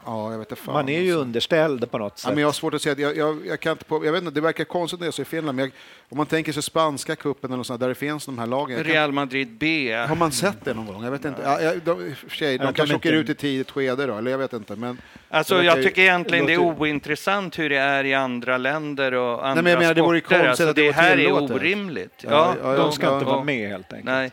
jag 0.06 0.38
vet 0.40 0.52
inte 0.52 0.62
fan. 0.62 0.74
Man 0.74 0.90
är 0.90 1.02
ju 1.02 1.10
alltså. 1.12 1.22
underställd 1.22 1.92
på 1.92 1.98
något 1.98 2.14
Ja, 2.16 2.18
sätt. 2.22 2.30
men 2.30 2.38
jag 2.42 2.48
har 2.48 2.54
svårt 2.54 2.74
att 2.74 2.82
säga, 2.82 2.96
jag, 2.98 3.18
jag, 3.18 3.48
jag 3.48 3.60
kan 3.60 3.72
inte 3.72 3.86
på, 3.86 4.06
jag 4.06 4.12
vet 4.12 4.22
inte, 4.22 4.34
det 4.34 4.42
verkar 4.42 4.64
konstigt 4.64 5.00
när 5.00 5.08
jag 5.08 5.20
i 5.20 5.26
Finland, 5.26 5.56
men 5.56 5.66
jag, 5.66 5.72
om 6.10 6.18
man 6.18 6.26
tänker 6.26 6.54
sig 6.54 6.64
spanska 6.64 7.16
kuppen 7.16 7.50
eller 7.50 7.58
något 7.58 7.68
sånt, 7.68 7.80
där 7.80 7.88
det 7.88 7.96
finns 7.96 8.26
de 8.26 8.40
här 8.40 8.48
lagen. 8.48 8.84
Real 8.84 9.12
Madrid 9.12 9.48
B. 9.60 9.96
Har 10.08 10.16
man 10.16 10.32
sett 10.32 10.66
det 10.66 10.74
någon 10.74 10.86
gång? 10.86 11.04
Jag 11.04 11.12
vet 11.12 11.26
inte. 11.26 11.42
Ja, 11.44 11.62
jag, 11.62 11.82
de, 11.86 12.16
sig, 12.30 12.58
de 12.58 12.64
kanske 12.74 12.86
kan 12.88 12.96
åker 12.96 13.14
ut 13.14 13.30
i 13.30 13.36
tidigt 13.36 13.72
skede 13.72 14.06
då, 14.06 14.18
eller 14.18 14.32
jag 14.32 14.38
vet 14.38 14.54
inte. 14.54 14.76
Men 14.76 15.02
Alltså, 15.30 15.64
jag 15.64 15.84
tycker 15.84 16.02
egentligen 16.02 16.46
det 16.46 16.54
är 16.54 16.58
ointressant 16.58 17.60
hur 17.60 17.70
det 17.70 17.78
är 17.78 18.04
i 18.04 18.14
andra 18.14 18.58
länder 18.58 19.14
och 19.14 19.48
andra 19.48 19.62
men 19.62 19.72
jag 19.72 19.80
menar, 19.80 19.94
det 19.94 20.02
vore 20.02 20.20
sporter. 20.20 20.48
Alltså, 20.48 20.68
att 20.70 20.76
det 20.76 20.82
det 20.82 20.92
här 20.92 21.18
är 21.18 21.32
orimligt. 21.32 22.14
Ja, 22.24 22.30
Ja, 22.30 22.56
ja, 22.64 22.72
ja, 22.72 22.78
de 22.78 22.92
ska 22.92 23.14
inte 23.14 23.26
ja. 23.26 23.32
vara 23.32 23.44
med 23.44 23.70
helt 23.70 23.94
enkelt. 23.94 24.06
Nej. 24.06 24.32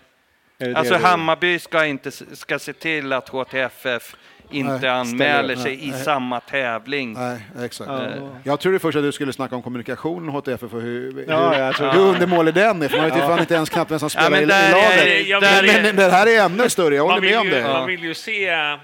Alltså 0.74 0.94
Hammarby 0.94 1.58
ska 1.58 1.86
inte 1.86 2.10
ska 2.10 2.58
se 2.58 2.72
till 2.72 3.12
att 3.12 3.28
HTFF 3.28 4.16
inte 4.50 4.70
Nej, 4.80 4.88
anmäler 4.88 5.42
ställer- 5.42 5.56
sig 5.56 5.76
nej, 5.76 5.88
i 5.88 5.90
nej. 5.90 6.04
samma 6.04 6.40
tävling. 6.40 7.12
Nej, 7.12 7.40
exakt. 7.64 7.90
Ja. 7.90 8.08
Jag 8.42 8.60
trodde 8.60 8.78
först 8.78 8.96
att 8.96 9.02
du 9.02 9.12
skulle 9.12 9.32
snacka 9.32 9.56
om 9.56 9.62
kommunikationen 9.62 10.28
HTF 10.28 10.62
och 10.62 10.80
hur, 10.80 11.24
Ja, 11.28 11.50
hur, 11.52 11.92
hur 11.92 12.00
undermålig 12.00 12.54
den 12.54 12.82
är, 12.82 12.88
för 12.88 12.96
man 12.96 13.06
vet 13.10 13.16
ju 13.16 13.20
fan 13.20 13.38
inte 13.40 13.54
ens 13.54 13.70
knappt 13.70 13.90
vem 13.90 13.98
som 13.98 14.10
spelar 14.10 14.30
men 14.30 14.40
i, 14.40 14.52
är- 14.52 14.72
laget. 14.72 15.26
jag 15.28 15.42
där 15.42 15.62
vill- 15.62 15.70
är- 15.70 15.74
Men, 15.74 15.82
men 15.82 15.96
det 15.96 16.10
här 16.10 16.26
är 16.26 16.44
ännu 16.44 16.68
större, 16.68 16.94
jag 16.94 17.02
håller 17.06 17.20
med 17.20 17.38
om 17.38 17.46
ju, 17.46 17.52
det. 17.54 17.62
man 17.62 17.86
vill 17.86 18.04
ju 18.04 18.14
se 18.14 18.48
eh, 18.48 18.78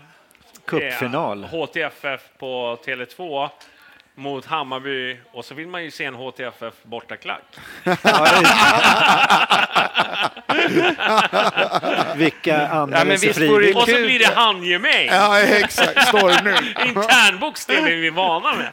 Cupfinal. 0.66 1.44
HTFF 1.44 2.20
på 2.38 2.78
Tele2 2.86 3.48
mot 4.14 4.46
Hammarby 4.46 5.16
och 5.32 5.44
så 5.44 5.54
vill 5.54 5.68
man 5.68 5.84
ju 5.84 5.90
se 5.90 6.04
en 6.04 6.14
HTFF 6.14 6.74
bortaklack. 6.82 7.42
Vilka 12.16 12.50
Ja, 12.50 12.66
anmäler 12.68 13.18
det 13.18 13.34
frivilligt? 13.34 13.76
Och 13.76 13.82
så 13.82 13.86
blir 13.96 14.18
det 14.18 14.34
handgemäng! 14.34 15.06
Ja, 15.06 15.40
exakt. 15.40 16.08
Stormning. 16.08 16.74
Internbox, 16.86 17.66
det 17.66 17.74
är 17.76 17.96
vi 17.96 18.10
vana 18.10 18.52
med. 18.54 18.72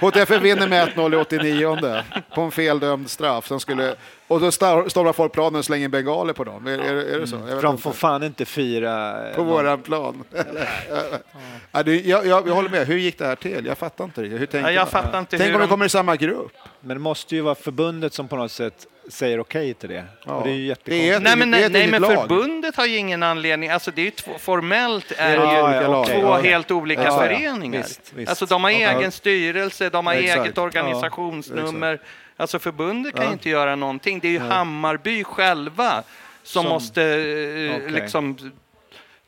HTF 0.00 0.30
vinner 0.30 0.68
med 0.68 0.88
1-0 0.88 1.14
i 1.14 1.16
89 1.16 2.02
på 2.34 2.40
en 2.40 2.50
feldömd 2.50 3.10
straff. 3.10 3.46
Som 3.46 3.60
skulle, 3.60 3.94
och 4.32 4.40
då 4.40 4.50
stormar 4.52 5.12
folk 5.12 5.32
planen 5.32 5.58
och 5.58 5.64
slänger 5.64 5.88
bengaler 5.88 6.32
på 6.32 6.44
dem. 6.44 6.66
Är, 6.66 6.78
är, 6.78 6.94
är 7.14 7.20
det 7.20 7.26
så? 7.26 7.36
Jag 7.36 7.42
vet 7.42 7.54
För 7.54 7.62
de 7.62 7.70
inte. 7.70 7.82
får 7.82 7.92
fan 7.92 8.22
inte 8.22 8.44
fira... 8.44 9.14
På 9.34 9.42
någon- 9.42 9.52
våran 9.52 9.82
plan. 9.82 10.24
ja, 11.72 11.82
det, 11.82 11.96
jag, 12.00 12.26
jag, 12.26 12.48
jag 12.48 12.54
håller 12.54 12.70
med. 12.70 12.86
Hur 12.86 12.96
gick 12.96 13.18
det 13.18 13.26
här 13.26 13.36
till? 13.36 13.66
Jag 13.66 13.78
fattar 13.78 14.04
inte 14.04 14.22
riktigt. 14.22 14.40
Hur 14.40 14.46
tänkte 14.46 14.70
Ja, 14.70 14.74
jag 14.74 14.80
man? 14.92 15.02
fattar 15.02 15.18
inte 15.18 15.38
Tänk 15.38 15.48
hur 15.48 15.54
om 15.54 15.60
de- 15.60 15.68
kommer 15.68 15.86
i 15.86 15.88
samma 15.88 16.16
grupp. 16.16 16.52
Men 16.80 16.96
det 16.96 17.00
måste 17.00 17.34
ju 17.34 17.40
vara 17.40 17.54
förbundet 17.54 18.12
som 18.14 18.28
på 18.28 18.36
något 18.36 18.52
sätt 18.52 18.86
säger 19.10 19.40
okej 19.40 19.74
till 19.74 19.88
det. 19.88 20.04
Ja. 20.26 20.32
Och 20.34 20.44
det 20.44 20.50
är 20.50 20.54
ju 20.54 20.74
Det 20.84 21.10
är 21.10 21.16
ett- 21.16 21.22
Nej, 21.22 21.36
men, 21.36 21.50
det 21.50 21.56
är 21.58 21.70
nej, 21.70 21.88
nej, 21.90 22.00
men 22.00 22.16
förbundet 22.16 22.76
har 22.76 22.86
ju 22.86 22.96
ingen 22.96 23.22
anledning. 23.22 23.70
Alltså, 23.70 23.90
det 23.94 24.00
är 24.00 24.04
ju 24.04 24.10
två, 24.10 24.32
formellt 24.38 25.12
är 25.16 25.36
Det 25.38 25.44
är 25.46 25.82
ju 25.82 25.88
lag. 25.88 26.06
två 26.06 26.12
Ja, 26.20 26.36
helt 26.36 26.70
olika 26.70 27.02
Ja, 27.02 27.08
ja. 27.08 27.18
föreningar. 27.18 27.78
Visst, 27.82 28.12
visst. 28.14 28.28
Alltså, 28.28 28.46
de 28.46 28.64
har 28.64 28.70
Ja. 28.70 28.98
egen 28.98 29.12
styrelse, 29.12 29.90
de 29.90 30.06
har 30.06 30.14
eget 30.14 30.58
organisationsnummer. 30.58 32.00
Alltså 32.42 32.58
förbundet 32.58 33.14
kan 33.14 33.24
Ja. 33.24 33.32
inte 33.32 33.48
göra 33.50 33.76
någonting. 33.76 34.18
Det 34.20 34.28
är 34.28 34.32
ju 34.32 34.38
Hammarby 34.38 35.24
själva 35.24 36.02
som, 36.42 36.62
Som- 36.62 36.72
måste 36.72 37.02
eh, 37.02 37.76
Okej. 37.76 37.90
liksom 37.90 38.52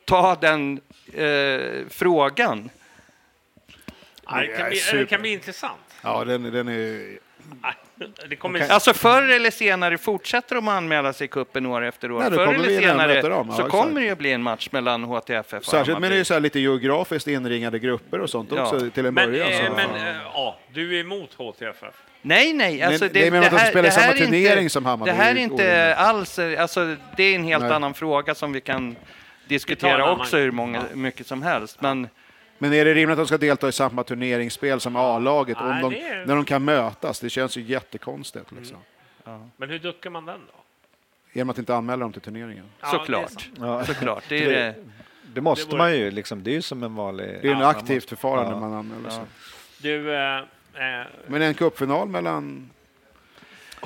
ta 0.04 0.34
den 0.40 0.80
eh, 1.12 1.60
frågan. 1.88 2.70
Ja, 4.26 4.40
det, 4.40 4.46
kan 4.46 4.68
bli, 4.68 4.80
det 4.92 5.06
kan 5.06 5.20
bli 5.20 5.32
intressant. 5.32 5.80
Ja, 6.02 6.24
den, 6.24 6.42
den 6.42 6.68
är... 6.68 7.18
Det 8.28 8.36
kommer... 8.36 8.70
Alltså 8.70 8.92
förr 8.94 9.22
eller 9.22 9.50
senare 9.50 9.98
fortsätter 9.98 10.54
de 10.54 10.68
att 10.68 10.74
anmäla 10.74 11.12
sig 11.12 11.24
i 11.24 11.28
cupen 11.28 11.66
år 11.66 11.84
efter 11.84 12.12
år. 12.12 12.20
Nej, 12.20 12.30
förr 12.30 12.54
eller 12.54 12.80
senare 12.80 13.22
dem, 13.22 13.46
ja, 13.50 13.56
så 13.56 13.66
exakt. 13.66 13.70
kommer 13.70 14.00
det 14.00 14.06
ju 14.06 14.14
bli 14.14 14.32
en 14.32 14.42
match 14.42 14.68
mellan 14.72 15.04
HTFF 15.04 15.54
och 15.54 15.64
Särskilt 15.64 15.98
men 15.98 16.10
det 16.10 16.16
är 16.16 16.24
så 16.24 16.34
här 16.34 16.40
lite 16.40 16.60
geografiskt 16.60 17.26
inringade 17.26 17.78
grupper 17.78 18.20
och 18.20 18.30
sånt 18.30 18.50
Ja. 18.56 18.62
också 18.62 18.90
till 18.90 19.06
en 19.06 19.14
Men, 19.14 19.30
början. 19.30 19.52
eh, 19.52 19.66
så. 19.66 19.72
men 19.72 20.08
eh, 20.08 20.16
ja, 20.34 20.58
du 20.72 20.96
är 20.96 21.00
emot 21.00 21.34
HTFF? 21.34 21.94
Nej, 22.22 22.52
nej. 22.52 22.82
Alltså 22.82 23.04
Men 23.04 23.12
det 23.12 23.26
är 23.26 23.30
menar 23.30 23.46
att 23.46 23.52
de 23.52 23.58
spelar 23.58 23.88
i 23.88 23.92
samma 23.92 24.06
här 24.06 24.14
är 24.14 24.18
turnering 24.18 24.58
inte, 24.62 24.72
som 24.72 24.84
Hammarby, 24.84 25.10
Det 25.10 25.16
här 25.16 25.30
är 25.30 25.34
det 25.34 25.40
inte 25.40 25.94
alls... 25.94 26.38
Alltså, 26.38 26.96
det 27.16 27.22
är 27.22 27.34
en 27.34 27.44
helt 27.44 27.64
Nej. 27.64 27.72
annan 27.72 27.94
fråga 27.94 28.34
som 28.34 28.52
vi 28.52 28.60
kan 28.60 28.96
diskutera 29.48 30.12
också 30.12 30.36
hur 30.36 30.50
många, 30.50 30.82
mycket 30.94 31.26
som 31.26 31.42
helst. 31.42 31.80
Men 31.80 32.08
Men 32.58 32.72
är 32.72 32.84
det 32.84 32.94
rimligt 32.94 33.12
att 33.12 33.18
de 33.18 33.26
ska 33.26 33.38
delta 33.38 33.68
i 33.68 33.72
samma 33.72 34.04
turneringsspel 34.04 34.80
som 34.80 34.96
A-laget 34.96 35.58
om 35.60 35.68
Nej, 35.68 35.82
de, 35.82 35.90
det 35.92 36.00
är- 36.00 36.26
när 36.26 36.34
de 36.36 36.44
kan 36.44 36.64
mötas? 36.64 37.20
Det 37.20 37.30
känns 37.30 37.56
ju 37.56 37.62
jättekonstigt. 37.62 38.52
Liksom. 38.52 38.76
Men 39.56 39.70
hur 39.70 39.78
duckar 39.78 40.10
man 40.10 40.26
den 40.26 40.40
då? 40.46 40.60
Genom 41.32 41.50
att 41.50 41.58
inte 41.58 41.74
anmäla 41.74 42.00
dem 42.00 42.12
till 42.12 42.22
turneringen. 42.22 42.64
Ja, 42.80 42.86
det 42.90 42.94
är 42.96 42.98
såklart. 42.98 43.48
Ja. 43.60 43.84
såklart. 43.84 44.24
Det 44.28 44.44
är 44.44 44.48
Det- 44.52 44.74
det. 45.34 45.40
Måste 45.40 45.64
Det 45.64 45.70
vore- 45.70 45.78
man 45.78 45.96
ju, 45.96 46.10
liksom, 46.10 46.42
det 46.42 46.50
är 46.50 46.54
ju 46.54 46.62
som 46.62 46.82
en 46.82 46.94
vanlig... 46.94 47.26
Det 47.26 47.38
är 47.38 47.42
ju 47.42 47.50
Ja, 47.60 47.70
ett 47.70 47.76
aktivt 47.76 48.08
förfarande 48.08 48.52
Ja. 48.52 48.60
man 48.60 48.72
anmäler 48.72 49.10
sig. 49.10 49.22
Du, 49.78 50.14
eh, 50.14 50.36
eh, 50.38 51.06
Men 51.26 51.42
en 51.42 51.54
cupfinal 51.54 52.08
mellan... 52.08 52.70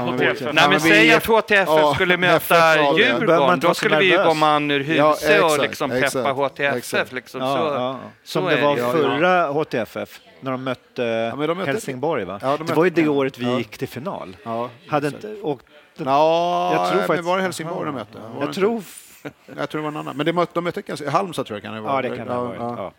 HTFF. 0.03 0.41
Nej, 0.53 0.69
men 0.71 0.81
säg 0.81 1.13
att 1.13 1.27
HTFF 1.27 1.69
Ja, 1.69 1.95
skulle 1.95 2.17
möta 2.17 2.77
det. 2.77 3.03
Djurgården, 3.03 3.61
då 3.61 3.75
skulle 3.75 3.99
vi 3.99 4.11
ju 4.11 4.25
gå 4.25 4.35
man 4.35 4.71
ur 4.71 4.81
huset 4.81 5.31
Ja, 5.39 5.45
och 5.55 5.59
liksom 5.63 5.93
exakt, 5.93 6.13
peppa 6.13 6.33
HTFF. 6.33 6.77
exakt. 6.77 7.13
Liksom. 7.13 7.41
Ja, 7.41 7.57
så, 7.57 7.63
ja. 7.75 7.99
Som 8.25 8.43
så 8.45 8.49
det 8.51 8.61
var 8.63 8.77
det 8.77 8.83
förra 8.83 9.47
HTFF, 9.47 10.21
när 10.41 10.51
de 10.51 10.65
mötte 10.65 11.33
men 11.37 11.49
de 11.49 11.59
mötte- 11.59 11.71
Helsingborg 11.71 12.25
va? 12.25 12.39
Ja, 12.43 12.57
de 12.57 12.67
det 12.67 12.75
var 12.75 12.85
ju 12.85 12.91
mötte- 12.91 13.03
det 13.03 13.09
året 13.09 13.39
vi 13.39 13.45
ja. 13.45 13.59
gick 13.59 13.79
till 13.79 13.89
final. 13.89 14.37
Ja, 14.45 14.71
Hade 14.89 15.07
inte, 15.07 15.35
och, 15.43 15.61
Ja, 16.05 16.73
Jag 16.75 16.89
tror 16.89 16.99
men 16.99 17.07
faktiskt- 17.07 17.27
var 17.29 17.37
det 17.37 17.43
Helsingborg 17.43 17.87
de 17.87 17.95
mötte? 17.95 18.19
Det 18.19 18.45
jag 18.45 18.55
tror... 18.55 18.83
Jag 19.57 19.71
tror 19.71 19.81
det 19.81 19.83
var 19.83 19.91
en 19.91 19.97
annan. 19.97 20.17
Men 20.17 20.27
de 20.27 20.33
mötte, 20.33 20.51
de 20.55 20.65
mötte 20.65 20.83
kanske 20.83 21.11
Halmstad 21.11 21.47
tror 21.47 21.57
jag 21.57 21.63
kan 21.63 21.75
det 21.75 21.81
vara. 21.81 21.95
Ja, 22.05 22.11
det 22.11 22.17
kan 22.17 22.27
det 22.27 22.33
ha 22.33 22.45
varit. 22.45 22.61
Ja, 22.61 22.75
Ja. 22.77 22.93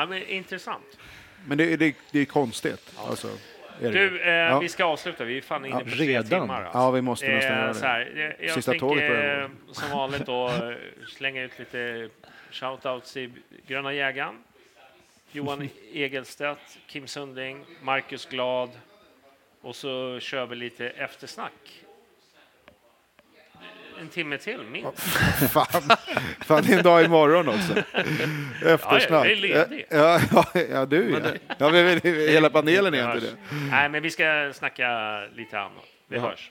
ja, 0.00 0.06
men 0.06 0.22
intressant. 0.28 0.82
Men 1.46 1.58
det, 1.58 1.76
det, 1.76 1.94
det 2.10 2.20
är 2.20 2.24
konstigt. 2.24 2.92
Alltså, 3.10 3.26
det. 3.26 3.34
Du, 3.80 4.20
eh, 4.20 4.28
Ja. 4.30 4.58
vi 4.58 4.68
ska 4.68 4.84
avsluta. 4.84 5.24
Vi 5.24 5.36
är 5.36 5.40
fan 5.42 5.64
inne 5.66 5.74
Ja, 5.74 5.84
på 5.84 5.90
tre 5.90 6.22
timmar. 6.22 6.62
Alltså. 6.62 6.78
Ja, 6.78 6.90
vi 6.90 7.02
måste 7.02 7.28
nästan 7.28 7.52
Eh, 7.54 7.60
göra 7.60 7.74
så 7.74 7.80
det. 7.80 7.86
här, 7.86 8.12
jag, 8.16 8.46
jag 8.48 8.54
Sista 8.54 8.70
tänker 8.72 8.86
tåget 8.88 9.08
börjar 9.10 9.42
eh, 9.42 9.48
som 9.72 9.90
vanligt 9.90 10.26
då 10.26 10.48
eh, 10.48 10.74
slänga 11.08 11.42
ut 11.42 11.58
lite 11.58 12.08
shoutouts 12.50 13.16
i 13.16 13.30
Gröna 13.66 13.92
jägaren. 13.92 14.34
Johan 15.32 15.68
Egelstedt, 15.92 16.78
Kim 16.86 17.06
Sundling, 17.06 17.64
Marcus 17.82 18.26
Glad 18.26 18.70
och 19.60 19.76
så 19.76 20.20
kör 20.20 20.46
vi 20.46 20.56
lite 20.56 20.88
eftersnack. 20.88 21.82
En 24.00 24.08
timme 24.08 24.38
till, 24.38 24.62
minst. 24.62 25.02
Fan, 25.52 25.82
fan, 26.40 26.62
det 26.62 26.72
är 26.72 26.76
en 26.76 26.82
dag 26.82 27.04
imorgon 27.04 27.48
också. 27.48 27.74
Eftersnack. 28.66 29.26
jag 29.26 29.44
är. 29.44 29.84
Ja, 29.90 30.20
ja, 30.32 30.44
ja 30.70 30.86
du 30.86 31.10
ja. 31.10 31.54
ja 31.58 31.70
men, 31.70 32.00
hela 32.28 32.50
panelen 32.50 32.94
är 32.94 33.14
inte 33.14 33.26
det. 33.26 33.32
Nej, 33.70 33.88
men 33.88 34.02
vi 34.02 34.10
ska 34.10 34.52
snacka 34.54 35.20
lite 35.36 35.58
annat. 35.58 35.84
Vi 36.08 36.18
hörs. 36.18 36.50